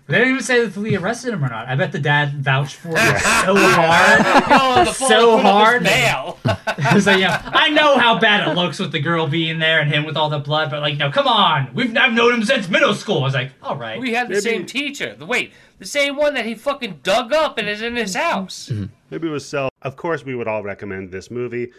They 0.08 0.14
didn't 0.20 0.30
even 0.34 0.42
say 0.42 0.64
if 0.64 0.74
we 0.76 0.96
arrested 0.96 1.34
him 1.34 1.44
or 1.44 1.50
not. 1.50 1.68
I 1.68 1.74
bet 1.74 1.92
the 1.92 1.98
dad 1.98 2.42
vouched 2.42 2.76
for 2.76 2.92
it 2.92 2.96
so 2.96 3.54
hard. 3.54 4.22
Oh, 4.88 4.92
So 4.92 5.36
hard. 5.38 5.82
his 5.82 5.90
Nail. 5.92 6.38
It's 6.80 7.06
like, 7.06 7.18
yeah, 7.20 7.42
I 7.52 7.68
know 7.70 7.98
how 7.98 8.18
bad 8.18 8.48
it 8.48 8.54
looks 8.54 8.78
with 8.78 8.92
the 8.92 9.00
girl 9.00 9.26
being 9.26 9.58
there 9.58 9.80
and 9.80 9.92
him 9.92 10.04
with 10.04 10.16
all 10.16 10.30
the 10.30 10.38
blood, 10.38 10.70
but 10.70 10.80
like, 10.80 10.96
no, 10.96 11.10
come 11.10 11.26
on. 11.26 11.74
We've 11.74 11.94
I've 11.96 12.12
known 12.12 12.32
him 12.34 12.44
since 12.44 12.68
middle 12.68 12.94
school. 12.94 13.18
I 13.18 13.22
was 13.24 13.34
like, 13.34 13.50
all 13.62 13.76
right. 13.76 14.00
we 14.00 14.14
had 14.14 14.28
the 14.28 14.34
Maybe- 14.34 14.40
same 14.42 14.64
teacher. 14.64 15.14
The- 15.14 15.26
Wait, 15.26 15.52
the 15.78 15.84
same 15.86 16.16
one 16.16 16.32
that 16.34 16.46
he 16.46 16.54
fucking 16.54 17.00
dug 17.02 17.32
up 17.32 17.58
and 17.58 17.68
is 17.68 17.82
in 17.82 17.96
his 17.96 18.14
house. 18.14 18.70
Mm-hmm. 18.72 18.86
Maybe 19.10 19.28
it 19.28 19.30
was 19.30 19.44
self. 19.44 19.70
Of 19.82 19.96
course, 19.96 20.24
we 20.24 20.34
would 20.34 20.48
all 20.48 20.62
recommend 20.62 21.10
this 21.12 21.30
movie. 21.30 21.72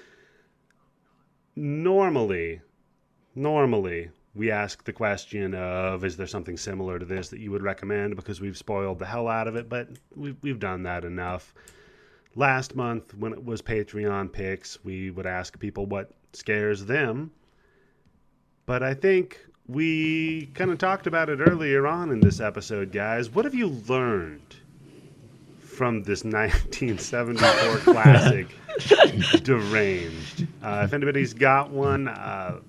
Normally, 1.56 2.62
normally, 3.36 4.10
we 4.36 4.52
ask 4.52 4.84
the 4.84 4.94
question 4.94 5.56
of 5.56 6.04
is 6.06 6.16
there 6.18 6.28
something 6.28 6.58
similar 6.58 7.00
to 7.00 7.06
this 7.06 7.30
that 7.30 7.40
you 7.40 7.52
would 7.52 7.64
recommend 7.64 8.16
because 8.16 8.40
we've 8.40 8.58
spoiled 8.58 9.00
the 9.00 9.06
hell 9.06 9.28
out 9.28 9.48
of 9.48 9.56
it, 9.56 9.68
but 9.70 9.90
we've, 10.16 10.38
we've 10.42 10.60
done 10.60 10.84
that 10.84 11.04
enough. 11.04 11.54
Last 12.36 12.76
month, 12.76 13.16
when 13.16 13.34
it 13.34 13.44
was 13.44 13.62
Patreon 13.62 14.32
picks, 14.32 14.84
we 14.84 15.10
would 15.10 15.26
ask 15.26 15.60
people 15.60 15.88
what 15.88 16.12
scares 16.34 16.86
them. 16.86 17.32
But 18.66 18.84
I 18.84 18.94
think 18.94 19.40
we 19.68 20.48
kind 20.54 20.72
of 20.72 20.78
talked 20.78 21.08
about 21.08 21.30
it 21.30 21.40
earlier 21.40 21.88
on 21.88 22.12
in 22.12 22.20
this 22.20 22.40
episode, 22.40 22.92
guys. 22.92 23.30
What 23.32 23.46
have 23.46 23.56
you 23.56 23.68
learned 23.88 24.56
from 25.60 26.04
this 26.04 26.24
1974 26.24 27.78
classic, 27.94 28.48
Deranged? 29.44 30.48
Uh, 30.62 30.82
if 30.86 30.94
anybody's 30.94 31.34
got 31.34 31.72
one, 31.72 32.08
uh, 32.08 32.60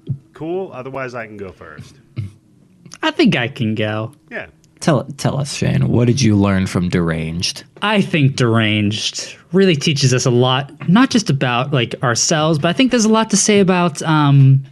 cool. 0.41 0.73
Otherwise, 0.73 1.15
I 1.15 1.27
can 1.27 1.37
go 1.37 1.53
first. 1.53 1.97
I 3.03 3.11
think 3.11 3.37
I 3.37 3.47
can 3.49 3.75
go. 3.75 4.13
Yeah. 4.31 4.47
Tell 4.81 5.05
tell 5.19 5.39
us, 5.39 5.55
Shane. 5.55 5.89
What 5.89 6.07
did 6.07 6.23
you 6.23 6.35
learn 6.35 6.67
from 6.67 6.89
Deranged? 6.89 7.65
I 7.83 8.01
think 8.01 8.37
deranged 8.37 9.37
really 9.53 9.77
teaches 9.77 10.15
us 10.15 10.25
a 10.25 10.31
lot, 10.31 10.73
not 10.89 11.11
just 11.11 11.29
about 11.29 11.73
like 11.75 11.95
ourselves, 12.03 12.59
but 12.59 12.69
I 12.69 12.73
think 12.73 12.91
there's 12.91 13.05
a 13.05 13.11
lot 13.11 13.29
to 13.31 13.37
say 13.37 13.61
about 13.61 14.01
um, 14.01 14.65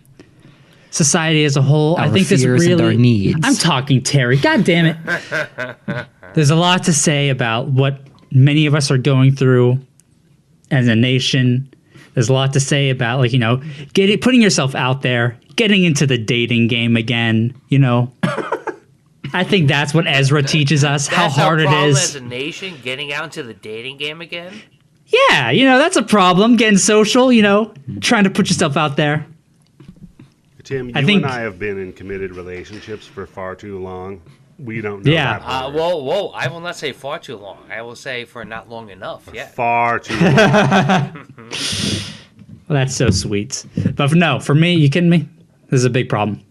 society 0.90 1.44
as 1.44 1.56
a 1.58 1.62
whole. 1.62 1.98
I 1.98 2.06
Our 2.06 2.12
think 2.12 2.28
there's 2.28 2.42
fears 2.42 2.60
really. 2.62 2.72
and 2.72 2.80
our 2.82 2.94
needs. 2.94 3.40
I'm 3.42 3.54
talking 3.56 4.02
Terry. 4.02 4.38
God 4.38 4.64
damn 4.64 4.86
it. 4.86 6.06
there's 6.34 6.50
a 6.50 6.56
lot 6.56 6.84
to 6.84 6.94
say 6.94 7.28
about 7.28 7.68
what 7.68 8.00
many 8.32 8.64
of 8.64 8.74
us 8.74 8.90
are 8.90 8.98
going 8.98 9.34
through 9.36 9.78
as 10.70 10.88
a 10.88 10.96
nation. 10.96 11.70
There's 12.14 12.30
a 12.30 12.32
lot 12.32 12.54
to 12.54 12.60
say 12.60 12.88
about 12.88 13.18
like 13.20 13.34
you 13.34 13.38
know 13.38 13.62
getting 13.92 14.18
putting 14.18 14.40
yourself 14.40 14.74
out 14.74 15.02
there, 15.02 15.38
getting 15.58 15.84
into 15.84 16.06
the 16.06 16.16
dating 16.16 16.68
game 16.68 16.96
again. 16.96 17.54
You 17.68 17.78
know. 17.80 18.12
I 19.34 19.44
think 19.44 19.68
that's 19.68 19.92
what 19.92 20.06
Ezra 20.06 20.42
teaches 20.42 20.84
us 20.84 21.06
how 21.06 21.28
hard 21.28 21.58
our 21.60 21.64
it 21.64 21.68
problem 21.68 21.90
as 21.90 22.14
a 22.14 22.20
nation 22.22 22.74
getting 22.82 23.12
out 23.12 23.24
into 23.24 23.42
the 23.42 23.52
dating 23.52 23.98
game 23.98 24.22
again. 24.22 24.58
Yeah, 25.06 25.50
you 25.50 25.66
know, 25.66 25.76
that's 25.78 25.96
a 25.96 26.02
problem. 26.02 26.56
Getting 26.56 26.78
social, 26.78 27.30
you 27.30 27.42
know, 27.42 27.74
trying 28.00 28.24
to 28.24 28.30
put 28.30 28.48
yourself 28.48 28.78
out 28.78 28.96
there. 28.96 29.26
Tim, 30.64 30.88
you 30.88 30.92
I 30.96 31.04
think- 31.04 31.24
and 31.24 31.30
I 31.30 31.40
have 31.40 31.58
been 31.58 31.78
in 31.78 31.92
committed 31.92 32.34
relationships 32.34 33.06
for 33.06 33.26
far 33.26 33.54
too 33.54 33.78
long. 33.78 34.22
We 34.58 34.80
don't 34.80 35.04
know 35.04 35.12
Yeah. 35.12 35.38
that 35.38 35.44
Uh, 35.46 35.70
whoa, 35.70 35.96
whoa! 36.02 36.28
I 36.28 36.48
will 36.48 36.60
not 36.60 36.76
say 36.76 36.92
far 36.92 37.18
too 37.18 37.36
long. 37.36 37.58
I 37.70 37.82
will 37.82 37.94
say 37.96 38.24
for 38.24 38.44
not 38.44 38.68
long 38.68 38.90
enough 38.90 39.28
yet. 39.32 39.54
Far 39.54 39.98
too 39.98 40.14
long. 40.20 41.26
Well, 42.68 42.76
that's 42.78 42.94
so 42.96 43.10
sweet. 43.10 43.64
But 43.94 44.10
for, 44.10 44.16
no, 44.16 44.40
for 44.40 44.54
me, 44.54 44.74
you 44.74 44.90
kidding 44.90 45.10
me? 45.10 45.28
This 45.68 45.78
is 45.78 45.84
a 45.84 45.90
big 45.90 46.08
problem. 46.08 46.42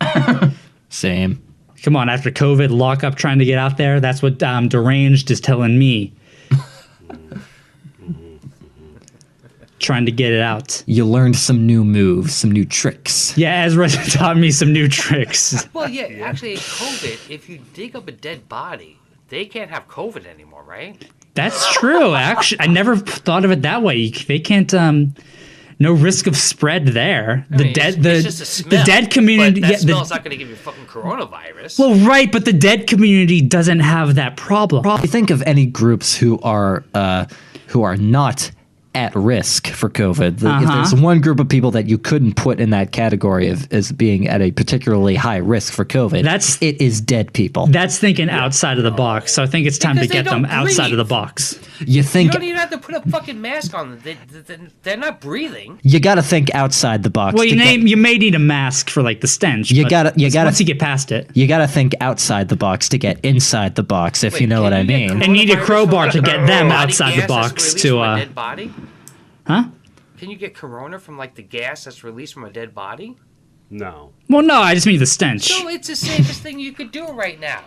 Same. 0.88 1.42
Come 1.82 1.96
on, 1.96 2.08
after 2.08 2.30
COVID, 2.30 2.70
lock 2.70 3.02
up 3.04 3.14
trying 3.14 3.38
to 3.38 3.44
get 3.44 3.58
out 3.58 3.76
there. 3.76 4.00
That's 4.00 4.22
what 4.22 4.42
um, 4.42 4.68
deranged 4.68 5.30
is 5.30 5.40
telling 5.40 5.78
me. 5.78 6.12
trying 9.78 10.04
to 10.06 10.12
get 10.12 10.32
it 10.32 10.40
out. 10.40 10.82
You 10.86 11.06
learned 11.06 11.36
some 11.36 11.66
new 11.66 11.84
moves, 11.84 12.34
some 12.34 12.52
new 12.52 12.64
tricks. 12.66 13.36
Yeah, 13.36 13.64
Ezra 13.64 13.88
taught 14.10 14.36
me 14.36 14.50
some 14.50 14.72
new 14.72 14.88
tricks. 14.88 15.66
Well, 15.72 15.88
yeah, 15.88 16.24
actually, 16.24 16.56
COVID, 16.56 17.30
if 17.30 17.48
you 17.48 17.60
dig 17.72 17.96
up 17.96 18.06
a 18.08 18.12
dead 18.12 18.48
body, 18.48 18.98
they 19.28 19.46
can't 19.46 19.70
have 19.70 19.88
COVID 19.88 20.26
anymore, 20.26 20.62
right? 20.64 21.02
That's 21.34 21.72
true. 21.72 22.14
Actually, 22.14 22.60
I 22.60 22.66
never 22.66 22.96
thought 22.96 23.44
of 23.44 23.50
it 23.50 23.62
that 23.62 23.82
way. 23.82 24.10
They 24.10 24.38
can't. 24.38 24.72
Um, 24.74 25.14
no 25.80 25.92
risk 25.92 26.26
of 26.28 26.36
spread 26.36 26.86
there. 26.88 27.46
I 27.52 27.56
The 27.56 27.64
mean, 27.64 27.72
dead, 27.72 27.94
it's, 27.94 28.02
the 28.02 28.14
it's 28.16 28.24
just 28.24 28.40
a 28.42 28.44
smell, 28.44 28.78
the 28.80 28.84
dead 28.86 29.10
community. 29.10 29.60
But 29.60 29.66
that 29.68 29.72
yeah, 29.72 29.76
the- 29.78 29.82
smell's 29.94 30.10
not 30.10 30.22
going 30.22 30.30
to 30.32 30.36
give 30.36 30.48
you 30.48 30.56
fucking 30.56 30.84
coronavirus. 30.86 31.78
well, 31.78 31.94
right, 32.06 32.30
but 32.30 32.44
the 32.44 32.52
dead 32.52 32.86
community 32.86 33.40
doesn't 33.40 33.80
have 33.80 34.14
that 34.14 34.36
problem. 34.36 34.84
You 35.00 35.08
think 35.08 35.30
of 35.30 35.42
any 35.42 35.66
groups 35.66 36.14
who 36.14 36.38
are 36.42 36.84
uh, 36.94 37.24
who 37.68 37.82
are 37.82 37.96
not 37.96 38.50
at 38.92 39.14
risk 39.14 39.68
for 39.68 39.88
COVID. 39.88 40.38
The- 40.40 40.48
Uh-huh. 40.50 40.74
there's 40.74 40.94
one 41.00 41.20
group 41.20 41.38
of 41.38 41.48
people 41.48 41.70
that 41.70 41.86
you 41.88 41.96
couldn't 41.96 42.34
put 42.34 42.58
in 42.58 42.70
that 42.70 42.90
category 42.90 43.48
of 43.48 43.72
as 43.72 43.92
being 43.92 44.26
at 44.26 44.42
a 44.42 44.50
particularly 44.50 45.14
high 45.14 45.36
risk 45.36 45.72
for 45.72 45.84
COVID, 45.84 46.24
That's- 46.24 46.58
it 46.60 46.80
is 46.82 47.00
dead 47.00 47.32
people. 47.32 47.68
That's 47.68 47.98
thinking 47.98 48.28
outside 48.28 48.78
of 48.78 48.84
the 48.84 48.90
box. 48.90 49.32
So 49.32 49.44
I 49.44 49.46
think 49.46 49.68
it's 49.68 49.78
time 49.78 49.94
Because 49.94 50.08
to 50.08 50.12
get 50.14 50.24
them 50.24 50.42
don't 50.42 50.50
outside 50.50 50.90
of 50.90 50.98
the 50.98 51.04
box. 51.04 51.58
You 51.86 52.02
think 52.02 52.32
you 52.32 52.38
don't 52.38 52.42
even 52.48 52.56
have 52.56 52.70
to 52.70 52.78
put 52.78 52.94
a 52.94 53.00
fucking 53.10 53.40
mask 53.40 53.74
on 53.74 53.90
them. 53.90 54.00
They, 54.02 54.14
they, 54.30 54.58
they're 54.82 54.96
not 54.96 55.20
breathing. 55.20 55.80
you 55.82 56.00
got 56.00 56.16
to 56.16 56.22
think 56.22 56.54
outside 56.54 57.02
the 57.02 57.10
box. 57.10 57.34
Well, 57.34 57.44
you 57.44 57.56
to 57.56 57.62
get- 57.62 57.80
you 57.80 57.96
may 57.96 58.18
need 58.18 58.34
a 58.34 58.38
mask 58.38 58.90
for 58.90 59.02
like 59.02 59.20
the 59.20 59.26
stench. 59.26 59.70
You 59.70 59.88
gotta- 59.88 60.12
you 60.16 60.30
gotta- 60.30 60.48
once 60.48 60.60
you 60.60 60.66
get 60.66 60.78
past 60.78 61.12
it. 61.12 61.30
you 61.34 61.46
got 61.46 61.58
to 61.58 61.68
think 61.68 61.94
outside 62.00 62.48
the 62.48 62.56
box 62.56 62.88
to 62.90 62.98
get 62.98 63.18
inside 63.24 63.74
the 63.74 63.82
box, 63.82 64.22
if 64.22 64.34
Wait, 64.34 64.42
you 64.42 64.46
know 64.46 64.62
what 64.62 64.72
I 64.72 64.80
you 64.80 64.86
get 64.86 65.10
mean. 65.10 65.22
And 65.22 65.32
need 65.32 65.50
a 65.50 65.60
crowbar 65.60 66.10
to 66.10 66.20
get 66.20 66.46
them 66.46 66.70
outside 66.70 67.20
the 67.20 67.26
box 67.26 67.74
to, 67.74 67.98
a 67.98 68.00
uh, 68.02 68.16
dead 68.16 68.34
body? 68.34 68.72
Huh? 69.46 69.64
Can 70.18 70.30
you 70.30 70.36
get 70.36 70.54
corona 70.54 70.98
from 70.98 71.16
like 71.16 71.34
the 71.34 71.42
gas 71.42 71.84
that's 71.84 72.04
released 72.04 72.34
from 72.34 72.44
a 72.44 72.50
dead 72.50 72.74
body? 72.74 73.16
No. 73.70 74.12
Well, 74.28 74.42
no, 74.42 74.60
I 74.60 74.74
just 74.74 74.86
mean 74.86 74.98
the 74.98 75.06
stench. 75.06 75.44
So 75.44 75.68
it's 75.68 75.88
the 75.88 75.96
safest 75.96 76.42
thing 76.42 76.58
you 76.58 76.72
could 76.72 76.90
do 76.90 77.06
right 77.06 77.38
now. 77.38 77.62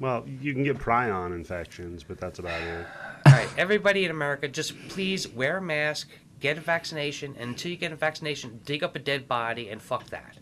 Well, 0.00 0.24
you 0.40 0.54
can 0.54 0.62
get 0.62 0.78
prion 0.78 1.34
infections, 1.34 2.04
but 2.04 2.18
that's 2.20 2.38
about 2.38 2.60
it. 2.62 2.86
All 3.28 3.34
right, 3.34 3.48
everybody 3.58 4.04
in 4.06 4.10
America, 4.10 4.48
just 4.48 4.72
please 4.88 5.28
wear 5.28 5.58
a 5.58 5.62
mask, 5.62 6.08
get 6.40 6.56
a 6.56 6.60
vaccination, 6.62 7.34
and 7.38 7.50
until 7.50 7.70
you 7.70 7.76
get 7.76 7.92
a 7.92 7.96
vaccination, 7.96 8.58
dig 8.64 8.82
up 8.82 8.96
a 8.96 8.98
dead 8.98 9.28
body 9.28 9.68
and 9.68 9.82
fuck 9.82 10.08
that. 10.10 10.34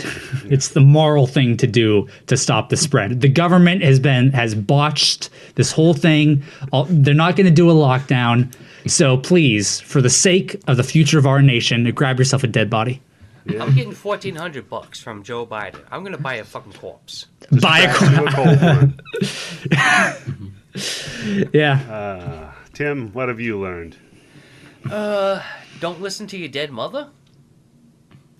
It's 0.44 0.68
the 0.68 0.80
moral 0.80 1.26
thing 1.26 1.56
to 1.56 1.66
do 1.66 2.06
to 2.28 2.36
stop 2.36 2.68
the 2.68 2.76
spread. 2.76 3.20
The 3.22 3.28
government 3.28 3.82
has 3.82 3.98
been 3.98 4.30
has 4.32 4.54
botched 4.54 5.30
this 5.56 5.72
whole 5.72 5.94
thing. 5.94 6.44
All, 6.70 6.84
they're 6.88 7.12
not 7.14 7.34
going 7.34 7.46
to 7.46 7.50
do 7.52 7.68
a 7.68 7.74
lockdown. 7.74 8.54
So 8.86 9.16
please, 9.16 9.80
for 9.80 10.00
the 10.00 10.10
sake 10.10 10.62
of 10.68 10.76
the 10.76 10.84
future 10.84 11.18
of 11.18 11.26
our 11.26 11.42
nation, 11.42 11.90
grab 11.90 12.20
yourself 12.20 12.44
a 12.44 12.46
dead 12.46 12.70
body. 12.70 13.02
I'm 13.60 13.74
getting 13.74 13.92
fourteen 13.92 14.36
hundred 14.36 14.68
bucks 14.68 15.00
from 15.00 15.22
Joe 15.24 15.44
Biden. 15.46 15.80
I'm 15.90 16.04
gonna 16.04 16.18
buy 16.18 16.34
a 16.34 16.44
fucking 16.44 16.74
corpse. 16.74 17.26
Buy 17.60 17.80
a 17.80 17.92
corpse. 17.94 18.14
to 18.14 18.24
a 18.24 18.30
cold 18.30 18.60
one. 18.60 19.00
yeah. 21.52 22.52
Tim, 22.76 23.10
what 23.14 23.28
have 23.30 23.40
you 23.40 23.58
learned? 23.58 23.96
Uh, 24.90 25.42
don't 25.80 26.02
listen 26.02 26.26
to 26.26 26.36
your 26.36 26.50
dead 26.50 26.70
mother. 26.70 27.08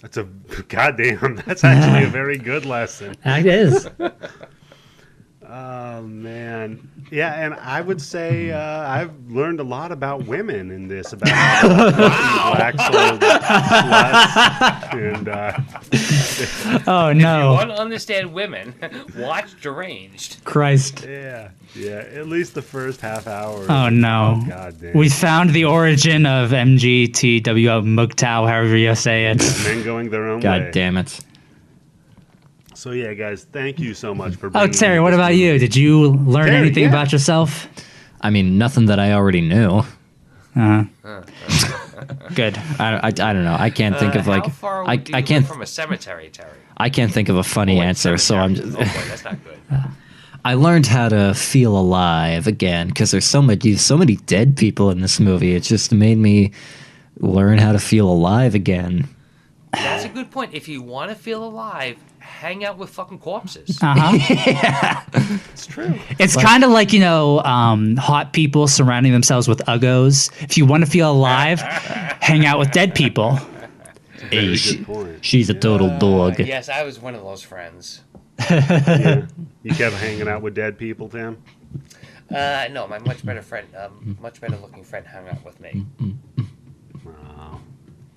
That's 0.03 0.19
a 0.19 0.25
goddamn. 0.69 1.41
That's 1.47 1.65
actually 1.65 2.05
a 2.05 2.11
very 2.11 2.37
good 2.37 2.67
lesson. 2.67 3.17
That 3.25 3.47
is. 3.47 3.89
Oh 5.59 6.03
man, 6.03 6.87
yeah, 7.11 7.33
and 7.43 7.55
I 7.55 7.81
would 7.81 8.03
say 8.03 8.51
uh, 8.51 8.59
I've 8.87 9.11
learned 9.31 9.59
a 9.59 9.63
lot 9.63 9.91
about 9.91 10.27
women 10.27 10.71
in 10.71 10.87
this 10.87 11.15
about 11.15 11.31
how 11.31 12.55
black 12.57 12.75
soul 12.79 13.19
sluts 13.19 14.93
and 15.17 15.29
uh, 15.29 15.53
Oh 16.87 17.09
You 17.09 17.15
no, 17.23 17.53
want 17.55 17.71
to 17.71 17.77
understand 17.81 18.35
women? 18.35 18.75
Watch 19.17 19.59
Deranged. 19.63 20.45
Christ. 20.45 21.05
yeah, 21.09 21.51
yeah. 21.75 22.05
At 22.13 22.29
least 22.29 22.53
the 22.55 22.61
first 22.63 23.01
half 23.01 23.27
hour. 23.27 23.65
Oh 23.71 23.89
no. 23.89 24.43
God 24.47 24.79
damn. 24.79 24.93
We 24.95 25.09
found 25.09 25.51
the 25.51 25.65
origin 25.65 26.27
of 26.27 26.51
MGTW 26.51 27.43
Mugtao, 27.83 28.47
however 28.47 28.77
you 28.77 28.95
say 28.95 29.27
it. 29.31 29.39
men 29.65 29.83
going 29.85 30.11
their 30.11 30.29
own 30.29 30.39
way. 30.39 30.43
God 30.43 30.71
damn 30.73 30.99
it. 30.99 31.19
So 32.77 32.91
yeah, 32.91 33.15
guys, 33.15 33.45
thank 33.45 33.79
you 33.79 33.95
so 33.95 34.15
much 34.15 34.37
for. 34.37 34.51
Oh, 34.55 34.67
Terry, 34.67 35.01
what 35.01 35.15
about 35.15 35.35
you? 35.35 35.59
Did 35.59 35.75
you 35.75 36.09
learn 36.09 36.47
Terry, 36.47 36.59
anything 36.59 36.83
yeah. 36.85 36.91
about 36.91 37.11
yourself? 37.11 37.69
I 38.21 38.31
mean, 38.31 38.59
nothing 38.59 38.87
that 38.87 38.99
I 38.99 39.13
already 39.13 39.41
knew. 39.41 39.83
Uh, 40.55 40.85
good. 42.35 42.59
I, 42.79 43.01
I, 43.03 43.07
I 43.07 43.11
don't 43.11 43.45
know. 43.45 43.57
I 43.59 43.71
can't 43.71 43.97
think 43.99 44.15
Uh, 44.15 44.19
of 44.21 44.27
like 44.27 44.45
how 44.45 44.51
far 44.51 44.85
I, 44.87 44.95
you 44.95 45.15
I 45.15 45.23
can't 45.23 45.47
from 45.47 45.63
a 45.63 45.67
cemetery, 45.67 46.29
Terry. 46.31 46.51
I 46.77 46.91
can't 46.91 47.13
think 47.13 47.29
of 47.29 47.37
a 47.37 47.43
funny 47.43 47.79
Oh, 47.79 47.83
answer. 47.83 48.19
So 48.19 48.37
I'm 48.37 48.55
just 48.55 48.75
Oh 48.77 48.79
boy, 48.79 48.85
that's 49.09 49.25
not 49.25 49.39
good. 49.45 49.59
I 50.45 50.55
learned 50.55 50.87
how 50.87 51.09
to 51.09 51.35
feel 51.35 51.77
alive 51.77 52.47
again 52.47 52.89
because 52.89 53.11
there's 53.11 53.25
so 53.25 53.43
many 53.43 53.77
so 53.77 53.97
many 53.97 54.17
dead 54.17 54.57
people 54.57 54.91
in 54.91 55.01
this 55.01 55.19
movie. 55.19 55.55
It 55.55 55.63
just 55.63 55.93
made 55.93 56.19
me 56.19 56.53
learn 57.21 57.59
how 57.59 57.73
to 57.73 57.79
feel 57.79 58.09
alive 58.09 58.55
again. 58.55 59.09
That's 59.77 60.05
a 60.05 60.09
good 60.09 60.31
point. 60.31 60.55
If 60.55 60.69
you 60.69 60.83
want 60.83 61.11
to 61.11 61.15
feel 61.17 61.45
alive, 61.45 61.99
hang 62.19 62.65
out 62.65 62.79
with 62.79 62.91
fucking 62.91 63.19
corpses. 63.19 63.79
Uh 63.83 63.95
huh. 63.97 65.03
It's 65.53 65.67
true. 65.67 65.95
It's 66.19 66.37
kind 66.37 66.65
of 66.65 66.71
like 66.71 66.93
you 66.93 67.01
know, 67.01 67.41
um, 67.41 67.97
hot 67.97 68.33
people 68.33 68.69
surrounding 68.69 69.13
themselves 69.13 69.49
with 69.49 69.59
uggos. 69.67 70.31
If 70.43 70.57
you 70.59 70.67
want 70.67 70.85
to 70.85 70.91
feel 70.91 71.11
alive, 71.11 71.61
hang 72.21 72.45
out 72.47 72.59
with 72.59 72.71
dead 72.73 72.95
people. 72.95 73.39
Very 74.31 74.49
Hey, 74.49 74.57
she- 74.57 74.77
good 74.79 74.87
point. 74.87 75.25
she's 75.25 75.51
a 75.51 75.55
total 75.55 75.97
dog. 75.99 76.39
yes, 76.41 76.69
I 76.69 76.83
was 76.83 76.99
one 76.99 77.15
of 77.15 77.23
those 77.23 77.43
friends. 77.43 78.03
Yeah. 78.51 79.27
You 79.63 79.75
kept 79.75 79.95
hanging 79.97 80.29
out 80.29 80.43
with 80.43 80.55
dead 80.55 80.79
people, 80.79 81.09
Tim. 81.09 81.43
Uh, 82.35 82.67
no, 82.73 82.87
my 82.89 82.99
much 82.99 83.25
better 83.25 83.41
friend, 83.43 83.67
um, 83.77 84.17
much 84.21 84.41
better 84.41 84.57
looking 84.57 84.83
friend, 84.85 85.07
hung 85.07 85.29
out 85.29 85.45
with 85.45 85.61
me. 85.61 85.87
Wow. 87.05 87.61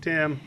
Tim, 0.01 0.39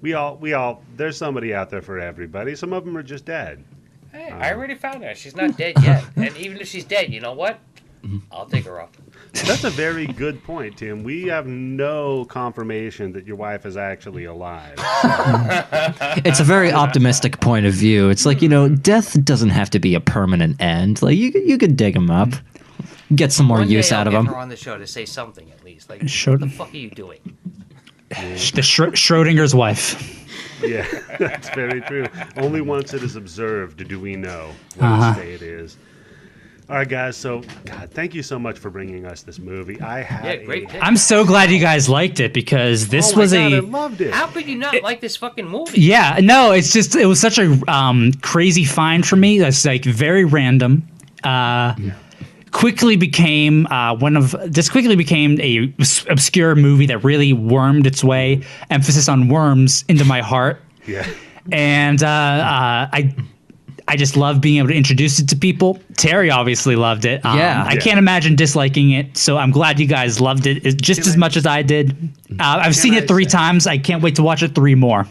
we 0.00 0.14
all 0.14 0.36
we 0.36 0.52
all 0.54 0.82
there's 0.96 1.16
somebody 1.16 1.54
out 1.54 1.70
there 1.70 1.82
for 1.82 1.98
everybody. 1.98 2.54
Some 2.56 2.72
of 2.72 2.84
them 2.84 2.96
are 2.96 3.02
just 3.02 3.24
dead. 3.24 3.64
Hey, 4.12 4.30
I 4.30 4.50
um, 4.52 4.58
already 4.58 4.74
found 4.74 5.02
her. 5.04 5.14
She's 5.14 5.36
not 5.36 5.56
dead 5.56 5.74
yet. 5.82 6.04
and 6.16 6.36
even 6.36 6.58
if 6.60 6.68
she's 6.68 6.84
dead, 6.84 7.12
you 7.12 7.20
know 7.20 7.32
what? 7.34 7.58
I'll 8.32 8.46
take 8.46 8.64
her 8.64 8.80
up. 8.80 8.96
That's 9.32 9.64
a 9.64 9.70
very 9.70 10.06
good 10.06 10.42
point, 10.44 10.78
Tim. 10.78 11.02
We 11.02 11.24
have 11.24 11.46
no 11.46 12.24
confirmation 12.26 13.12
that 13.12 13.26
your 13.26 13.36
wife 13.36 13.66
is 13.66 13.76
actually 13.76 14.24
alive. 14.24 14.76
It's 16.24 16.40
a 16.40 16.44
very 16.44 16.72
optimistic 16.72 17.40
point 17.40 17.66
of 17.66 17.74
view. 17.74 18.08
It's 18.08 18.24
like 18.24 18.40
you 18.40 18.48
know, 18.48 18.68
death 18.68 19.22
doesn't 19.24 19.50
have 19.50 19.68
to 19.70 19.78
be 19.78 19.94
a 19.94 20.00
permanent 20.00 20.60
end. 20.60 21.02
Like 21.02 21.16
you, 21.16 21.32
could- 21.32 21.46
you 21.48 21.58
could 21.58 21.76
dig 21.76 21.94
them 21.94 22.10
up, 22.10 22.30
get 23.14 23.32
some 23.32 23.46
more 23.46 23.58
One 23.58 23.68
use 23.68 23.88
day 23.90 23.94
I'll 23.96 24.02
out 24.02 24.06
of 24.06 24.12
get 24.12 24.18
them. 24.18 24.26
her 24.26 24.36
on 24.36 24.48
the 24.48 24.56
show 24.56 24.78
to 24.78 24.86
say 24.86 25.04
something 25.04 25.50
at 25.50 25.64
least. 25.64 25.90
Like, 25.90 26.08
Sure. 26.08 26.34
what 26.34 26.40
the 26.40 26.48
fuck 26.48 26.72
are 26.72 26.76
you 26.76 26.90
doing? 26.90 27.18
The 28.08 28.62
Schro- 28.62 28.92
Schrodinger's 28.92 29.54
wife. 29.54 30.14
yeah, 30.62 30.86
that's 31.18 31.50
very 31.50 31.80
true. 31.82 32.06
Only 32.36 32.60
once 32.60 32.94
it 32.94 33.02
is 33.02 33.16
observed 33.16 33.86
do 33.88 34.00
we 34.00 34.16
know 34.16 34.52
what 34.76 34.86
Uh-huh. 34.86 35.14
state 35.14 35.34
it 35.34 35.42
is. 35.42 35.76
All 36.70 36.76
right, 36.76 36.88
guys. 36.88 37.16
So, 37.16 37.42
God, 37.64 37.90
thank 37.92 38.14
you 38.14 38.22
so 38.22 38.38
much 38.38 38.58
for 38.58 38.68
bringing 38.68 39.06
us 39.06 39.22
this 39.22 39.38
movie. 39.38 39.80
I 39.80 40.02
had 40.02 40.24
Yeah, 40.40 40.44
great 40.44 40.64
a, 40.64 40.68
pick. 40.68 40.84
I'm 40.84 40.98
so 40.98 41.24
glad 41.24 41.50
you 41.50 41.58
guys 41.60 41.88
liked 41.88 42.20
it 42.20 42.34
because 42.34 42.88
this 42.88 43.12
oh 43.12 43.16
my 43.16 43.22
was 43.22 43.32
God, 43.32 43.52
a 43.52 43.56
I 43.56 43.60
loved 43.60 44.00
it. 44.02 44.12
How 44.12 44.26
could 44.26 44.46
you 44.46 44.56
not 44.56 44.82
like 44.82 45.00
this 45.00 45.16
fucking 45.16 45.48
movie? 45.48 45.80
Yeah, 45.80 46.18
no, 46.22 46.52
it's 46.52 46.70
just 46.72 46.94
it 46.94 47.06
was 47.06 47.20
such 47.20 47.38
a 47.38 47.58
um, 47.72 48.12
crazy 48.20 48.64
find 48.64 49.06
for 49.06 49.16
me. 49.16 49.38
That's 49.38 49.64
like 49.64 49.84
very 49.84 50.26
random. 50.26 50.86
Uh, 51.24 51.74
Quickly 52.52 52.96
became 52.96 53.66
uh, 53.66 53.94
one 53.94 54.16
of 54.16 54.34
this 54.46 54.68
quickly 54.68 54.96
became 54.96 55.40
a 55.40 55.72
obscure 56.08 56.54
movie 56.54 56.86
that 56.86 57.04
really 57.04 57.32
wormed 57.32 57.86
its 57.86 58.02
way, 58.02 58.42
emphasis 58.70 59.08
on 59.08 59.28
worms, 59.28 59.84
into 59.88 60.04
my 60.04 60.20
heart, 60.22 60.60
Yeah. 60.86 61.06
and 61.52 62.02
uh, 62.02 62.06
uh, 62.06 62.88
I. 62.92 63.14
I 63.90 63.96
just 63.96 64.18
love 64.18 64.42
being 64.42 64.58
able 64.58 64.68
to 64.68 64.74
introduce 64.74 65.18
it 65.18 65.30
to 65.30 65.36
people. 65.36 65.80
Terry 65.98 66.30
obviously 66.30 66.76
loved 66.76 67.04
it. 67.04 67.24
Um, 67.26 67.36
Yeah. 67.38 67.64
I 67.66 67.74
Yeah. 67.74 67.80
can't 67.80 67.98
imagine 67.98 68.36
disliking 68.36 68.92
it. 68.92 69.18
So 69.18 69.36
I'm 69.36 69.50
glad 69.50 69.78
you 69.78 69.86
guys 69.86 70.20
loved 70.20 70.46
it 70.46 70.64
as- 70.64 70.74
just 70.74 71.00
Can 71.02 71.08
as 71.10 71.14
I- 71.16 71.18
much 71.18 71.36
as 71.36 71.44
I 71.46 71.60
did. 71.62 71.94
Uh, 72.40 72.60
I've 72.62 72.76
seen 72.76 72.94
I 72.94 72.98
it 72.98 73.08
three 73.08 73.24
say- 73.24 73.30
times. 73.30 73.66
I 73.66 73.78
can't 73.78 74.02
wait 74.02 74.14
to 74.16 74.22
watch 74.22 74.42
it 74.42 74.54
three 74.54 74.74
more. 74.74 75.06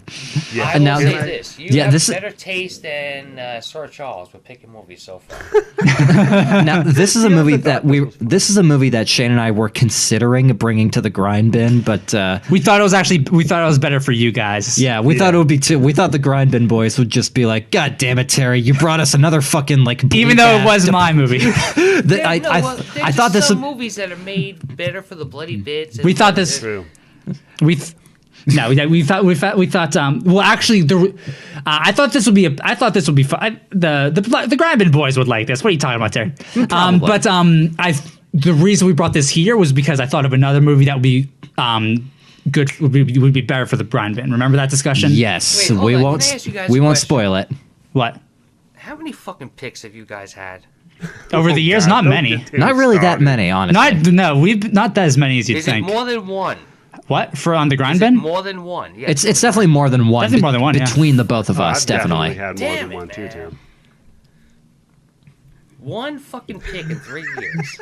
Yeah. 0.54 0.72
And 0.74 0.84
now- 0.84 0.98
say 1.00 1.18
I- 1.18 1.22
this: 1.22 1.56
you 1.60 1.68
Yeah, 1.72 1.84
have 1.84 1.92
this 1.94 2.08
is- 2.10 2.16
better 2.16 2.32
taste 2.32 2.82
than 2.84 3.38
uh, 3.38 3.60
Sir 3.62 3.88
Charles 3.88 4.32
with 4.34 4.44
picking 4.46 4.72
movies 4.72 5.04
so 5.04 5.22
far. 5.28 5.38
Now, 6.64 6.84
this 6.84 7.16
is 7.16 7.24
a 7.24 7.30
movie 7.40 7.56
that 7.58 7.84
we 7.86 8.06
this 8.20 8.50
is 8.50 8.58
a 8.58 8.64
movie 8.64 8.90
that 8.90 9.08
Shane 9.08 9.32
and 9.32 9.40
I 9.42 9.52
were 9.52 9.70
considering 9.70 10.54
bringing 10.54 10.90
to 10.92 11.02
the 11.02 11.10
grind 11.10 11.52
bin, 11.52 11.82
but 11.82 12.14
uh, 12.14 12.40
We 12.50 12.60
thought 12.60 12.80
it 12.80 12.84
was 12.84 12.94
actually 12.94 13.20
we 13.32 13.44
thought 13.44 13.62
it 13.62 13.68
was 13.68 13.80
better 13.80 14.00
for 14.00 14.12
you 14.12 14.32
guys. 14.32 14.80
yeah, 14.80 15.00
we 15.02 15.14
Yeah. 15.16 15.20
thought 15.20 15.34
it 15.34 15.38
would 15.38 15.48
be 15.48 15.58
too. 15.58 15.80
We 15.80 15.94
thought 15.94 16.12
the 16.12 16.20
grind 16.20 16.52
bin 16.52 16.68
boys 16.68 16.98
would 16.98 17.10
just 17.10 17.34
be 17.34 17.46
like, 17.46 17.72
"God 17.72 17.98
damn 17.98 18.20
it, 18.20 18.30
Terry, 18.30 18.60
you 18.60 18.74
brought 18.74 19.00
us 19.00 19.14
another 19.14 19.42
fucking 19.42 19.84
like. 19.84 20.04
Even 20.14 20.38
though 20.38 20.46
it 20.48 20.64
bleak-ass- 20.64 20.66
was 20.84 20.92
my 20.92 21.14
movie, 21.14 21.38
the- 21.40 22.02
There- 22.06 22.26
I, 22.26 22.40
no, 22.40 22.50
I, 22.50 22.62
well, 22.62 22.80
I 23.04 23.12
thought 23.12 23.34
this 23.34 23.48
some 23.48 23.62
would. 23.62 23.72
movies 23.72 23.96
that 23.96 24.12
are 24.12 24.18
made 24.18 24.76
better 24.78 25.02
for 25.02 25.16
the 25.16 25.26
bloody 25.26 25.58
bits. 25.58 26.00
We 26.04 26.14
thought 26.14 26.36
this- 26.36 26.60
True. 26.60 26.86
we. 27.62 27.76
Th- 27.76 27.94
no, 28.56 28.70
we, 28.70 28.86
we 28.86 29.04
thought 29.04 29.26
we 29.26 29.36
thought 29.36 29.58
we 29.58 29.68
thought. 29.68 29.96
Um, 29.98 30.22
well, 30.24 30.40
actually, 30.40 30.82
the, 30.84 30.96
uh, 31.58 31.62
I 31.66 31.92
thought 31.92 32.14
this 32.14 32.26
would 32.28 32.36
be. 32.36 32.46
A, 32.46 32.56
I 32.62 32.76
thought 32.76 32.94
this 32.94 33.06
would 33.08 33.16
be 33.16 33.24
fun. 33.24 33.60
The 33.72 34.10
the 34.14 34.46
the 34.48 34.56
grind 34.56 34.80
bin 34.80 34.90
boys 34.92 35.18
would 35.18 35.28
like 35.28 35.48
this. 35.48 35.64
What 35.64 35.70
are 35.70 35.72
you 35.72 35.78
talking 35.80 35.98
about 35.98 36.14
Terry? 36.14 36.32
Um, 36.72 37.00
but 37.00 37.26
um, 37.28 37.76
I 37.78 37.94
the 38.34 38.54
reason 38.54 38.88
we 38.88 38.94
brought 38.94 39.12
this 39.12 39.28
here 39.30 39.58
was 39.58 39.74
because 39.74 40.00
I 40.00 40.06
thought 40.06 40.24
of 40.26 40.32
another 40.32 40.62
movie 40.62 40.86
that 40.86 40.94
would 40.96 41.04
be 41.04 41.28
um 41.58 42.10
good 42.50 42.72
would 42.80 42.94
be, 42.94 43.20
would 43.20 43.34
be 43.34 43.42
better 43.42 43.66
for 43.66 43.76
the 43.76 43.84
grind 43.84 44.16
bin. 44.16 44.32
Remember 44.32 44.56
that 44.56 44.70
discussion? 44.70 45.10
Yes, 45.12 45.70
Wait, 45.70 45.80
we 45.82 45.96
on, 45.96 46.02
won't. 46.04 46.22
can 46.22 46.32
I 46.32 46.36
ask 46.36 46.46
you 46.46 46.54
guys 46.54 46.70
We 46.70 46.80
won't 46.80 46.92
question? 46.92 47.06
spoil 47.08 47.36
it. 47.36 47.50
What 47.92 48.22
How 48.88 48.96
many 48.96 49.12
fucking 49.12 49.50
picks 49.50 49.82
have 49.82 49.94
you 49.94 50.06
guys 50.06 50.32
had? 50.32 50.66
over 51.34 51.50
the 51.50 51.56
oh, 51.56 51.58
years? 51.58 51.86
God, 51.86 52.04
not 52.04 52.06
many. 52.06 52.44
Not 52.54 52.76
really 52.76 52.98
that 53.00 53.20
many, 53.20 53.52
honestly. 53.52 53.74
Not 53.74 54.14
no, 54.14 54.40
we've 54.40 54.72
not 54.72 54.96
that 54.96 55.04
as 55.04 55.18
many 55.18 55.40
as 55.40 55.50
you'd 55.50 55.58
Is 55.58 55.66
think. 55.66 55.86
it 55.86 55.92
more 55.92 56.06
than 56.06 56.26
one? 56.26 56.58
what 57.08 57.38
for 57.38 57.54
on 57.54 57.68
the 57.68 57.76
grind 57.76 57.96
Is 57.96 58.00
bin? 58.00 58.16
more 58.16 58.42
than 58.42 58.64
one? 58.64 58.96
Yeah. 58.98 59.10
It's 59.10 59.26
it's 59.26 59.42
definitely 59.42 59.68
more 59.68 59.90
than 59.90 60.08
one. 60.08 60.24
Definitely 60.24 60.42
more 60.42 60.52
than 60.54 60.62
one, 60.62 60.76
yeah. 60.76 60.86
between 60.86 61.18
the 61.18 61.26
both 61.26 61.50
of 61.50 61.60
Oh, 61.60 61.64
us. 61.64 61.82
I've 61.82 61.88
definitely. 61.88 62.34
had 62.36 62.60
more 62.60 62.70
Damn 62.70 62.90
than 62.90 62.92
it, 62.94 62.96
one 62.96 63.10
too, 63.10 63.22
man. 63.24 63.32
Tim. 63.32 63.60
One 65.80 66.18
fucking 66.18 66.60
pick 66.60 66.90
in 66.90 66.98
three 67.00 67.24
years. 67.40 67.80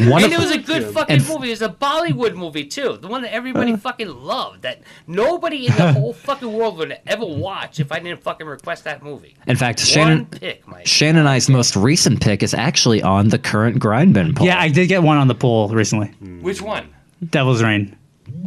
One 0.08 0.24
and 0.24 0.32
of 0.32 0.32
it 0.32 0.38
was 0.38 0.50
a 0.50 0.58
good 0.58 0.82
Yeah. 0.82 0.90
fucking 0.90 1.16
And- 1.16 1.28
movie. 1.28 1.48
It 1.48 1.50
was 1.50 1.62
a 1.62 1.68
Bollywood 1.68 2.34
movie 2.34 2.64
too, 2.64 2.98
the 3.00 3.08
one 3.08 3.22
that 3.22 3.32
everybody 3.34 3.72
uh-huh. 3.72 3.80
fucking 3.80 4.08
loved. 4.08 4.62
That 4.62 4.80
nobody 5.06 5.66
in 5.66 5.74
the 5.76 5.92
whole 5.94 6.14
fucking 6.14 6.50
world 6.50 6.78
would 6.78 6.98
ever 7.06 7.26
watch 7.26 7.78
if 7.78 7.92
I 7.92 7.98
didn't 7.98 8.22
fucking 8.22 8.46
request 8.46 8.84
that 8.84 9.02
movie. 9.02 9.36
In 9.46 9.56
fact, 9.56 9.80
One 9.80 9.86
Shannon 9.86 10.26
pick, 10.26 10.66
Mike. 10.66 10.86
Shane 10.86 11.16
and 11.16 11.28
I's 11.28 11.48
most 11.50 11.76
recent 11.76 12.22
pick 12.22 12.42
is 12.42 12.54
actually 12.54 13.02
on 13.02 13.28
the 13.28 13.38
current 13.38 13.78
grind 13.78 14.14
bin 14.14 14.34
poll. 14.34 14.46
Yeah, 14.46 14.58
I 14.58 14.68
did 14.68 14.86
get 14.88 15.02
one 15.02 15.18
on 15.18 15.28
the 15.28 15.34
poll 15.34 15.68
recently. 15.68 16.08
Which 16.40 16.62
one? 16.62 16.88
Devil's 17.30 17.62
Reign. 17.62 17.96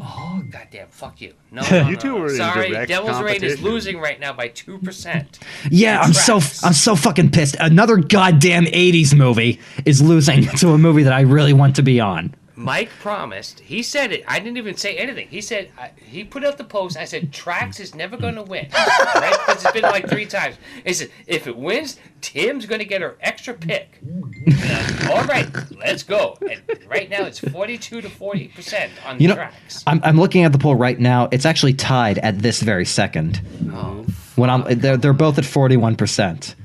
Oh 0.01 0.43
goddamn! 0.49 0.87
Fuck 0.89 1.21
you. 1.21 1.33
No, 1.51 1.61
no, 1.71 1.87
You 1.87 1.93
no, 1.93 1.99
two 1.99 2.17
no. 2.17 2.23
are 2.23 2.29
Sorry. 2.29 2.69
direct 2.69 2.89
Devil's 2.89 3.21
Reign 3.21 3.43
is 3.43 3.61
losing 3.61 3.99
right 3.99 4.19
now 4.19 4.33
by 4.33 4.47
two 4.49 4.77
percent. 4.79 5.39
Yeah, 5.69 5.99
I'm 6.01 6.13
so 6.13 6.35
I'm 6.63 6.73
so 6.73 6.95
fucking 6.95 7.31
pissed. 7.31 7.55
Another 7.59 7.97
goddamn 7.97 8.65
80s 8.65 9.15
movie 9.15 9.59
is 9.85 10.01
losing 10.01 10.43
to 10.57 10.69
a 10.73 10.77
movie 10.77 11.03
that 11.03 11.13
I 11.13 11.21
really 11.21 11.53
want 11.53 11.75
to 11.77 11.81
be 11.83 11.99
on. 11.99 12.35
Mike 12.59 12.89
promised. 12.99 13.61
He 13.61 13.81
said 13.81 14.11
it. 14.11 14.23
I 14.27 14.39
didn't 14.39 14.57
even 14.57 14.75
say 14.75 14.97
anything. 14.97 15.27
He 15.29 15.39
said 15.41 15.71
I, 15.77 15.91
he 15.97 16.23
put 16.25 16.43
out 16.43 16.57
the 16.57 16.63
post. 16.65 16.97
I 16.97 17.05
said 17.05 17.31
Trax 17.31 17.79
is 17.79 17.95
never 17.95 18.17
going 18.17 18.35
to 18.35 18.43
win, 18.43 18.67
right? 18.73 19.37
Because 19.47 19.63
it's 19.63 19.71
been 19.71 19.83
like 19.83 20.09
three 20.09 20.25
times. 20.25 20.57
He 20.85 20.93
said 20.93 21.09
if 21.25 21.47
it 21.47 21.55
wins, 21.57 21.97
Tim's 22.21 22.65
going 22.65 22.79
to 22.79 22.85
get 22.85 23.01
her 23.01 23.15
extra 23.21 23.53
pick. 23.53 23.99
And 24.01 24.35
I 24.45 24.81
said, 24.83 25.11
All 25.11 25.23
right, 25.25 25.47
let's 25.77 26.03
go. 26.03 26.37
And 26.49 26.61
right 26.87 27.09
now 27.09 27.23
it's 27.25 27.39
forty-two 27.39 28.01
to 28.01 28.09
forty 28.09 28.49
percent 28.49 28.91
on 29.05 29.19
You 29.21 29.29
know, 29.29 29.35
Trax. 29.35 29.83
I'm, 29.87 30.01
I'm 30.03 30.17
looking 30.17 30.43
at 30.43 30.51
the 30.51 30.57
poll 30.59 30.75
right 30.75 30.99
now. 30.99 31.29
It's 31.31 31.45
actually 31.45 31.73
tied 31.75 32.17
at 32.19 32.39
this 32.39 32.61
very 32.61 32.85
second. 32.85 33.39
Oh, 33.71 34.05
When 34.35 34.49
I'm 34.49 34.63
they're, 34.79 34.97
they're 34.97 35.13
both 35.13 35.37
at 35.37 35.45
41%. 35.45 36.55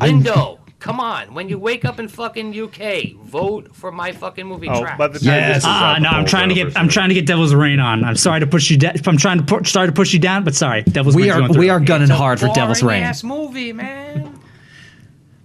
Lindo, 0.00 0.58
come 0.84 1.00
on! 1.00 1.32
When 1.34 1.48
you 1.48 1.58
wake 1.58 1.84
up 1.84 1.98
in 1.98 2.08
fucking 2.08 2.58
UK, 2.60 3.14
vote 3.24 3.74
for 3.74 3.90
my 3.90 4.12
fucking 4.12 4.46
movie 4.46 4.68
Oh, 4.68 4.82
Trax. 4.82 4.98
by 4.98 5.08
the 5.08 5.18
time 5.18 5.26
Yes. 5.26 5.48
this 5.56 5.64
is 5.64 5.68
Ah, 5.68 5.96
up, 5.96 6.02
no, 6.02 6.08
I'm 6.10 6.26
trying 6.26 6.50
to 6.50 6.54
get 6.54 6.76
I'm 6.76 6.88
trying 6.88 7.08
to 7.08 7.14
get 7.14 7.26
Devil's 7.26 7.54
Rain 7.54 7.80
on. 7.80 8.04
I'm 8.04 8.16
sorry 8.16 8.40
to 8.40 8.46
push 8.46 8.70
you 8.70 8.76
down. 8.76 8.92
I'm 9.06 9.16
trying 9.16 9.38
to 9.38 9.44
pu- 9.44 9.64
sorry 9.64 9.86
to 9.88 9.92
push 9.92 10.12
you 10.12 10.18
down, 10.20 10.44
but 10.44 10.54
sorry, 10.54 10.82
Devil's 10.82 11.16
We 11.16 11.30
Reign's 11.30 11.56
are 11.56 11.58
we 11.58 11.70
are 11.70 11.80
gunning 11.80 12.10
It's 12.10 12.16
hard 12.18 12.38
for 12.38 12.48
Devil's 12.54 12.82
Rain. 12.82 13.00
boring-ass 13.00 13.24
movie, 13.24 13.72
man. 13.72 14.38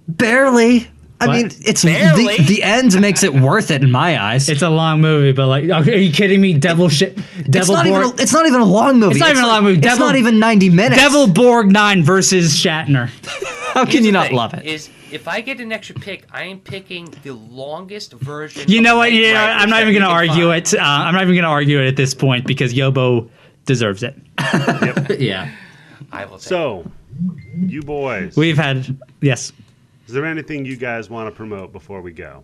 Barely. 0.07 0.87
I 1.21 1.27
What? 1.27 1.35
mean, 1.35 1.45
it's 1.65 1.83
Barely. 1.83 2.37
the, 2.37 2.43
the 2.43 2.63
end 2.63 2.99
makes 3.01 3.23
it 3.23 3.33
worth 3.33 3.71
it 3.71 3.83
in 3.83 3.91
my 3.91 4.21
eyes. 4.21 4.47
It's 4.47 4.61
a 4.61 4.69
long 4.69 5.01
movie, 5.01 5.33
but 5.33 5.47
like, 5.47 5.69
are 5.69 5.83
you 5.91 6.13
kidding 6.13 6.39
me? 6.39 6.53
Devil 6.53 6.87
shit. 6.87 7.17
It's 7.37 7.49
Devil 7.49 7.75
not, 7.75 7.87
even 7.87 8.01
Borg. 8.03 8.19
a, 8.19 8.21
it's 8.21 8.31
not 8.31 8.45
even 8.47 8.61
a 8.61 8.65
long 8.65 8.99
movie. 8.99 9.11
It's 9.15 9.19
not 9.19 9.31
even 9.31 9.43
a 9.43 9.47
long 9.47 9.63
movie. 9.65 9.77
It's 9.79 9.83
Devil- 9.85 10.05
not 10.05 10.15
even 10.15 10.39
90 10.39 10.69
minutes. 10.69 11.01
Devil 11.01 11.27
Borgnine 11.27 12.03
versus 12.03 12.55
Shatner. 12.55 13.09
How 13.73 13.83
can 13.83 13.91
Here's 13.91 14.05
you 14.05 14.11
not 14.13 14.27
thing, 14.27 14.35
love 14.37 14.53
it? 14.53 14.65
Is 14.65 14.89
if 15.11 15.27
I 15.27 15.41
get 15.41 15.59
an 15.59 15.71
extra 15.71 15.95
pick, 15.95 16.25
I 16.31 16.43
am 16.43 16.59
picking 16.59 17.05
the 17.23 17.31
longest 17.31 18.13
version. 18.13 18.63
You 18.67 18.79
of 18.79 18.83
know 18.83 18.97
what? 18.97 19.11
Yeah, 19.13 19.33
Riders 19.45 19.63
I'm 19.63 19.69
not 19.69 19.81
even 19.81 19.93
going 19.93 20.03
to 20.05 20.09
argue 20.09 20.47
find. 20.49 20.67
it. 20.67 20.73
Uh, 20.75 20.81
I'm 20.81 21.13
not 21.13 21.23
even 21.23 21.35
going 21.35 21.43
to 21.43 21.49
argue 21.49 21.79
it 21.81 21.87
at 21.87 21.95
this 21.95 22.13
point 22.13 22.45
because 22.47 22.73
Yobo 22.73 23.29
deserves 23.65 24.03
it. 24.03 24.15
yeah. 25.19 25.51
I 26.11 26.25
will 26.25 26.37
take 26.37 26.41
So, 26.41 26.89
you 27.57 27.81
boys, 27.81 28.35
We've 28.35 28.57
had 28.57 28.97
yes. 29.21 29.51
is 30.07 30.13
there 30.13 30.25
anything 30.25 30.65
you 30.65 30.75
guys 30.77 31.09
want 31.09 31.27
to 31.29 31.35
promote 31.35 31.71
before 31.71 32.01
we 32.01 32.11
go? 32.11 32.43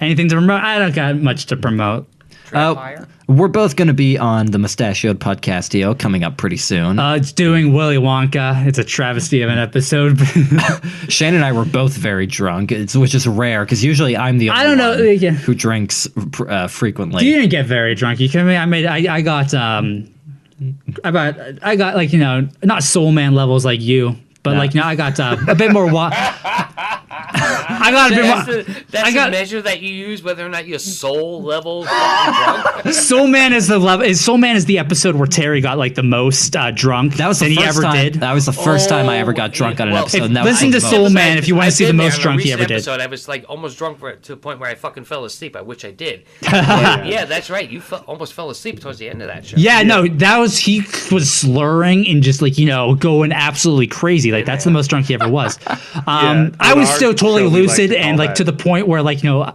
Anything 0.00 0.28
to 0.28 0.34
promote? 0.36 0.62
I 0.62 0.78
don't 0.78 0.94
got 0.94 1.16
much 1.16 1.46
to 1.46 1.56
promote. 1.56 2.06
Uh, 2.52 3.04
we're 3.28 3.48
both 3.48 3.74
going 3.76 3.88
to 3.88 3.94
be 3.94 4.16
on 4.16 4.46
the 4.46 4.58
Mustachioed 4.58 5.18
Podcastio 5.18 5.98
coming 5.98 6.22
up 6.22 6.36
pretty 6.36 6.56
soon. 6.56 6.98
Uh, 6.98 7.14
it's 7.14 7.32
doing 7.32 7.72
Willy 7.72 7.96
Wonka. 7.96 8.64
It's 8.66 8.78
a 8.78 8.84
travesty 8.84 9.42
of 9.42 9.50
an 9.50 9.58
episode. 9.58 10.18
Shane 11.08 11.34
and 11.34 11.44
I 11.44 11.50
were 11.52 11.64
both 11.64 11.94
very 11.96 12.26
drunk, 12.26 12.70
it's, 12.70 12.94
which 12.94 13.14
is 13.14 13.26
rare 13.26 13.64
because 13.64 13.82
usually 13.82 14.16
I'm 14.16 14.38
the 14.38 14.50
only 14.50 14.60
I 14.60 14.64
don't 14.64 14.78
know, 14.78 14.90
one 14.90 15.18
yeah. 15.18 15.30
who 15.30 15.54
drinks 15.54 16.08
uh, 16.48 16.68
frequently. 16.68 17.24
you 17.26 17.34
didn't 17.34 17.50
get 17.50 17.66
very 17.66 17.94
drunk. 17.94 18.20
You 18.20 18.28
can. 18.28 18.48
I 18.48 18.64
made. 18.66 18.86
I, 18.86 19.16
I 19.16 19.20
got. 19.22 19.52
Um. 19.54 20.12
I 21.04 21.10
got. 21.10 21.36
I 21.62 21.76
got 21.76 21.96
like 21.96 22.12
you 22.12 22.18
know 22.20 22.48
not 22.62 22.82
soul 22.82 23.12
man 23.12 23.34
levels 23.34 23.64
like 23.64 23.80
you, 23.80 24.16
but 24.42 24.52
No. 24.52 24.58
like 24.58 24.72
you 24.74 24.80
know 24.80 24.86
I 24.86 24.94
got 24.94 25.18
uh, 25.20 25.36
a 25.48 25.54
bit 25.54 25.72
more. 25.72 25.90
Wa- 25.92 26.10
I 27.86 27.90
got 27.92 28.12
a 28.12 28.14
bit 28.14 28.22
That's, 28.22 28.46
more. 28.48 28.56
the, 28.62 28.84
that's 28.90 29.08
I 29.08 29.12
got- 29.12 29.24
the 29.26 29.30
measure 29.32 29.62
that 29.62 29.80
you 29.80 29.90
use 29.90 30.22
whether 30.22 30.44
or 30.44 30.48
not 30.48 30.66
you're 30.66 30.78
soul 30.78 31.42
level 31.42 31.84
drunk. 31.84 32.92
Soul 32.94 33.26
Man 33.26 33.52
is 33.52 33.68
the 33.68 33.78
level. 33.78 34.04
Is 34.06 34.22
Soul 34.24 34.38
Man 34.38 34.56
is 34.56 34.64
the 34.64 34.78
episode 34.78 35.14
where 35.16 35.26
Terry 35.26 35.60
got 35.60 35.78
like 35.78 35.94
the 35.94 36.02
most 36.02 36.54
uh, 36.56 36.70
drunk 36.70 37.14
that 37.16 37.28
was 37.28 37.38
the 37.40 37.46
than 37.46 37.54
first 37.56 37.64
he 37.64 37.68
ever 37.68 37.82
time. 37.82 37.94
did. 38.04 38.14
That 38.14 38.32
was 38.32 38.46
the 38.46 38.52
first 38.52 38.88
time 38.88 39.08
I 39.08 39.18
ever 39.18 39.32
got 39.32 39.50
Oh, 39.50 39.52
drunk 39.54 39.80
on 39.80 39.88
an 39.88 39.94
well, 39.94 40.02
episode. 40.02 40.18
if- 40.18 40.24
and 40.24 40.36
that 40.36 40.44
was 40.44 40.52
listen 40.54 40.72
to 40.72 40.80
the 40.80 40.80
Soul 40.80 41.02
most- 41.04 41.12
Man 41.14 41.38
if 41.38 41.48
you 41.48 41.54
wanna 41.54 41.70
see 41.70 41.84
the 41.84 41.92
most 41.92 42.20
drunk 42.20 42.40
he 42.40 42.46
recent 42.48 42.60
ever 42.60 42.68
did. 42.68 42.74
Episode, 42.76 43.00
I 43.00 43.06
was 43.06 43.28
like 43.28 43.44
almost 43.48 43.78
drunk 43.78 43.98
for, 43.98 44.14
to 44.14 44.32
the 44.32 44.36
point 44.36 44.60
where 44.60 44.70
I 44.70 44.74
fucking 44.74 45.04
fell 45.04 45.24
asleep. 45.24 45.56
I 45.56 45.62
wish 45.62 45.84
I 45.84 45.90
did. 45.90 46.24
yeah, 46.42 47.04
yeah, 47.04 47.24
that's 47.24 47.50
right. 47.50 47.68
You 47.68 47.80
fe- 47.80 48.02
almost 48.06 48.32
fell 48.34 48.50
asleep 48.50 48.80
towards 48.80 48.98
the 48.98 49.08
end 49.08 49.22
of 49.22 49.28
that 49.28 49.46
show. 49.46 49.56
Yeah, 49.58 49.82
no, 49.82 50.06
that 50.08 50.38
was 50.38 50.58
he 50.58 50.80
was 51.12 51.32
slurring 51.32 52.06
and 52.08 52.22
just 52.22 52.42
like 52.42 52.58
you 52.58 52.66
know 52.66 52.94
going 52.94 53.32
absolutely 53.32 53.86
crazy. 53.86 54.32
Like 54.32 54.44
that's 54.46 54.64
the 54.64 54.70
most 54.70 54.88
drunk 54.88 55.06
he 55.06 55.14
ever 55.14 55.28
was. 55.28 55.58
Um, 56.06 56.54
I 56.60 56.74
was 56.74 56.88
our 56.90 56.96
still 56.96 57.14
totally 57.14 57.42
show, 57.44 57.48
we 57.78 57.82
like 57.84 57.88
lucid 57.88 57.90
to 57.90 57.96
call 57.96 58.08
and 58.08 58.18
like 58.18 58.34
to 58.36 58.44
the 58.44 58.52
point 58.52 58.88
where 58.88 59.02
like 59.02 59.22
you 59.22 59.30
know. 59.30 59.54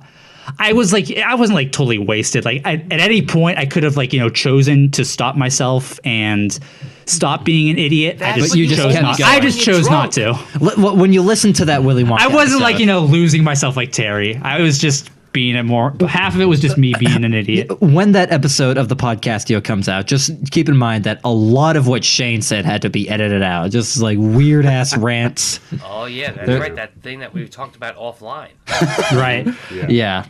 I 0.57 0.73
was 0.73 0.91
like, 0.91 1.15
I 1.17 1.35
wasn't 1.35 1.55
like 1.55 1.71
totally 1.71 1.99
wasted. 1.99 2.45
Like 2.45 2.63
I, 2.65 2.73
at 2.73 2.99
any 2.99 3.21
point, 3.25 3.59
I 3.59 3.65
could 3.65 3.83
have 3.83 3.95
like 3.95 4.11
you 4.11 4.19
know 4.19 4.29
chosen 4.29 4.89
to 4.91 5.05
stop 5.05 5.37
myself 5.37 5.99
and 6.03 6.57
stop 7.05 7.45
being 7.45 7.69
an 7.69 7.77
idiot. 7.77 8.17
That's 8.17 8.37
I 8.37 8.39
just 8.39 8.51
But 8.51 8.57
you 8.57 8.67
just 8.67 8.81
chose 8.81 8.95
not. 8.95 9.17
going. 9.19 9.29
I 9.29 9.39
just 9.39 9.59
When 9.59 9.65
you're 9.67 9.75
chose 9.83 9.89
not 9.89 10.11
to. 10.13 10.31
Li- 10.59 10.73
wh- 10.75 10.97
when 10.97 11.13
you 11.13 11.21
listen 11.21 11.53
to 11.53 11.65
that 11.65 11.83
Willy 11.83 12.03
Wonka, 12.03 12.19
I 12.19 12.27
wasn't 12.27 12.61
like 12.61 12.79
you 12.79 12.87
know 12.87 13.01
losing 13.01 13.43
myself 13.43 13.77
like 13.77 13.91
Terry. 13.91 14.35
I 14.37 14.61
was 14.61 14.79
just 14.79 15.11
being 15.33 15.55
a 15.55 15.63
more. 15.63 15.93
Half 16.07 16.35
of 16.35 16.41
it 16.41 16.45
was 16.45 16.59
just 16.59 16.77
me 16.77 16.93
being 16.99 17.23
an 17.23 17.33
idiot. 17.41 17.79
when 17.81 18.11
that 18.13 18.31
episode 18.31 18.77
of 18.77 18.89
the 18.89 18.95
podcastio 18.95 19.63
comes 19.63 19.87
out, 19.89 20.07
just 20.07 20.51
keep 20.51 20.67
in 20.69 20.77
mind 20.77 21.03
that 21.05 21.21
a 21.23 21.31
lot 21.31 21.75
of 21.77 21.87
what 21.87 22.03
Shane 22.03 22.41
said 22.41 22.65
had 22.65 22.81
to 22.83 22.89
be 22.89 23.09
edited 23.09 23.41
out. 23.41 23.71
Just 23.71 24.01
like 24.01 24.17
weird 24.19 24.65
ass 24.65 24.95
rants. 24.97 25.59
Oh 25.85 26.05
yeah, 26.05 26.31
that's 26.31 26.47
There- 26.47 26.59
right. 26.59 26.75
That 26.75 27.01
thing 27.01 27.19
that 27.19 27.33
we 27.33 27.47
talked 27.47 27.75
about 27.75 27.95
offline, 27.97 28.51
Right. 29.17 29.47
Yeah. 29.73 29.87
Yeah. 29.89 30.25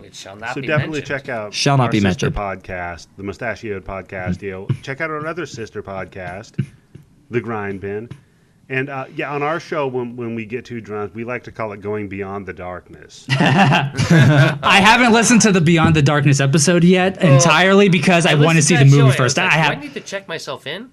which 0.00 0.14
shall 0.14 0.36
not 0.36 0.54
So 0.54 0.60
be 0.60 0.66
definitely 0.66 1.00
mentioned. 1.00 1.06
check 1.24 1.28
out 1.28 1.52
Shall 1.54 1.76
not 1.76 1.84
our 1.86 1.90
be 1.92 2.00
sister 2.00 2.30
mentioned. 2.30 2.34
podcast, 2.64 3.06
the 3.16 3.22
Mustachioed 3.22 3.84
Podcast. 3.84 4.42
You 4.42 4.50
know, 4.52 4.68
check 4.82 5.00
out 5.00 5.10
our 5.10 5.26
other 5.26 5.46
sister 5.46 5.82
podcast, 5.82 6.64
The 7.30 7.40
Grind 7.40 7.80
Bin. 7.80 8.08
And 8.68 8.88
uh, 8.88 9.06
yeah, 9.14 9.32
on 9.32 9.42
our 9.44 9.60
show, 9.60 9.86
when, 9.86 10.16
when 10.16 10.34
we 10.34 10.44
get 10.44 10.64
too 10.64 10.80
drunk, 10.80 11.14
we 11.14 11.22
like 11.24 11.44
to 11.44 11.52
call 11.52 11.72
it 11.72 11.80
going 11.80 12.08
beyond 12.08 12.46
the 12.46 12.52
darkness. 12.52 13.24
I 13.30 14.80
haven't 14.82 15.12
listened 15.12 15.42
to 15.42 15.52
the 15.52 15.60
Beyond 15.60 15.94
the 15.94 16.02
Darkness 16.02 16.40
episode 16.40 16.82
yet 16.82 17.22
entirely 17.22 17.88
because 17.88 18.26
I, 18.26 18.34
want 18.34 18.56
to 18.56 18.62
see 18.62 18.74
the 18.74 18.84
that 18.84 18.90
show 18.90 18.96
movie 18.96 19.02
and 19.04 19.12
I 19.12 19.16
first. 19.16 19.36
was 19.36 19.38
I 19.38 19.56
like, 19.68 19.72
Do 19.72 19.78
I 19.78 19.80
need 19.82 19.94
to 19.94 20.00
check 20.00 20.26
myself 20.26 20.66
in. 20.66 20.90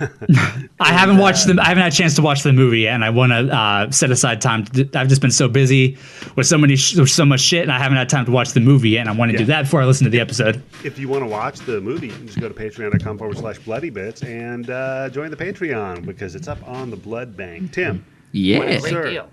I 0.80 0.92
haven't 0.92 1.18
watched 1.18 1.46
the 1.46 1.58
I 1.60 1.66
haven't 1.68 1.82
had 1.82 1.92
a 1.92 1.96
chance 1.96 2.14
to 2.16 2.22
watch 2.22 2.42
the 2.42 2.52
movie 2.52 2.88
and 2.88 3.04
I 3.04 3.10
want 3.10 3.32
to 3.32 3.54
uh, 3.54 3.90
set 3.90 4.10
aside 4.10 4.40
time. 4.40 4.64
To, 4.66 4.88
I've 4.94 5.08
just 5.08 5.20
been 5.20 5.30
so 5.30 5.48
busy 5.48 5.98
with 6.36 6.46
so 6.46 6.56
many 6.58 6.76
sh- 6.76 6.96
with 6.96 7.10
so 7.10 7.24
much 7.24 7.40
shit, 7.40 7.62
and 7.62 7.72
I 7.72 7.78
haven't 7.78 7.98
had 7.98 8.08
time 8.08 8.24
to 8.26 8.30
watch 8.32 8.52
the 8.52 8.60
movie. 8.60 8.96
And 8.96 9.08
I 9.08 9.12
want 9.12 9.32
to 9.32 9.38
do 9.38 9.44
that 9.46 9.62
before 9.62 9.82
I 9.82 9.84
listen 9.84 10.04
to 10.04 10.10
the 10.10 10.20
episode. 10.20 10.62
if 10.84 10.98
you 10.98 11.08
want 11.08 11.22
to 11.22 11.28
watch 11.28 11.58
the 11.60 11.80
movie, 11.80 12.06
you 12.08 12.12
can 12.14 12.26
just 12.26 12.40
go 12.40 12.48
to 12.48 12.54
patreon.com 12.54 13.18
forward 13.18 13.36
slash 13.38 13.58
bloody 13.58 13.90
bits 13.90 14.22
and 14.22 14.70
uh, 14.70 15.08
join 15.10 15.30
the 15.30 15.36
Patreon 15.36 16.06
because 16.06 16.34
it's 16.34 16.48
up 16.48 16.66
on 16.68 16.90
the 16.90 16.96
blood 16.96 17.36
bank. 17.36 17.72
Tim, 17.72 18.04
Yeah. 18.32 18.58
Great 18.60 18.82
Sir. 18.82 19.10
deal. 19.10 19.28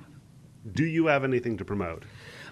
do 0.74 0.86
you 0.86 1.06
have 1.08 1.24
anything 1.24 1.58
to 1.58 1.66
promote? 1.66 2.04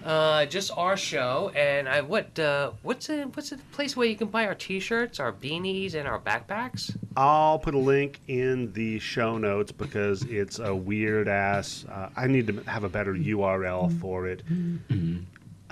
Uh, 0.06 0.46
just 0.46 0.70
our 0.78 0.96
show, 0.96 1.52
and 1.56 1.90
I 1.90 2.02
what 2.02 2.38
uh, 2.38 2.72
what's 2.84 3.10
a 3.10 3.24
what's 3.24 3.52
a 3.52 3.58
place 3.72 3.98
where 3.98 4.08
you 4.08 4.16
can 4.16 4.28
buy 4.28 4.46
our 4.46 4.54
T-shirts, 4.54 5.20
our 5.20 5.34
beanies, 5.34 5.96
and 5.96 6.08
our 6.08 6.20
backpacks? 6.20 6.96
I'll 7.18 7.58
put 7.58 7.74
a 7.74 7.80
link 7.80 8.20
in 8.28 8.72
the 8.74 9.00
show 9.00 9.40
notes 9.40 9.72
because 9.72 10.22
it's 10.24 10.60
a 10.60 10.76
weird 10.76 11.28
ass. 11.28 11.86
Uh, 11.92 12.10
I 12.16 12.28
need 12.28 12.46
to 12.48 12.62
have 12.70 12.84
a 12.84 12.90
better 12.90 13.16
URL 13.16 14.00
for 14.00 14.28
it. 14.28 14.44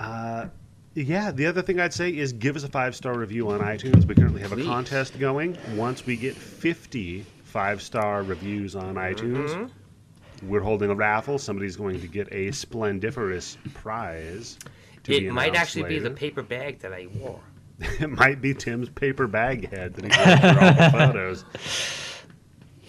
Uh, 0.00 0.46
yeah, 0.94 1.30
the 1.30 1.46
other 1.46 1.62
thing 1.62 1.78
I'd 1.78 1.94
say 1.94 2.10
is 2.10 2.32
give 2.32 2.56
us 2.56 2.64
a 2.64 2.68
five 2.68 2.96
star 2.96 3.16
review 3.16 3.50
on 3.50 3.60
iTunes. 3.60 4.04
We 4.04 4.16
currently 4.16 4.42
have 4.42 4.50
a 4.50 4.56
Please. 4.56 4.66
contest 4.66 5.18
going. 5.20 5.56
Once 5.76 6.06
we 6.06 6.16
get 6.16 6.34
50 6.34 7.24
five 7.44 7.80
star 7.80 8.24
reviews 8.24 8.74
on 8.74 8.96
iTunes, 8.96 9.70
we're 10.42 10.60
holding 10.60 10.90
a 10.90 10.94
raffle. 10.94 11.38
Somebody's 11.38 11.76
going 11.76 12.00
to 12.00 12.06
get 12.06 12.32
a 12.32 12.50
splendiferous 12.52 13.56
prize. 13.74 14.58
It 15.06 15.32
might 15.32 15.54
actually 15.54 15.84
be 15.84 15.98
the 15.98 16.10
paper 16.10 16.42
bag 16.42 16.80
that 16.80 16.92
I 16.92 17.06
wore. 17.18 17.40
it 17.80 18.10
might 18.10 18.40
be 18.40 18.54
Tim's 18.54 18.88
paper 18.88 19.26
bag 19.26 19.70
head 19.70 19.94
that 19.94 20.04
he 20.04 20.10
got 20.10 20.40
for 20.40 20.64
all 20.64 20.74
the 20.74 20.90
photos. 20.98 21.44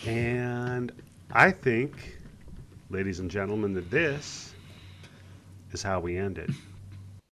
And 0.06 0.92
I 1.32 1.52
think, 1.52 2.18
ladies 2.90 3.20
and 3.20 3.30
gentlemen, 3.30 3.74
that 3.74 3.90
this 3.90 4.54
is 5.72 5.82
how 5.82 6.00
we 6.00 6.18
end 6.18 6.38
it. 6.38 6.52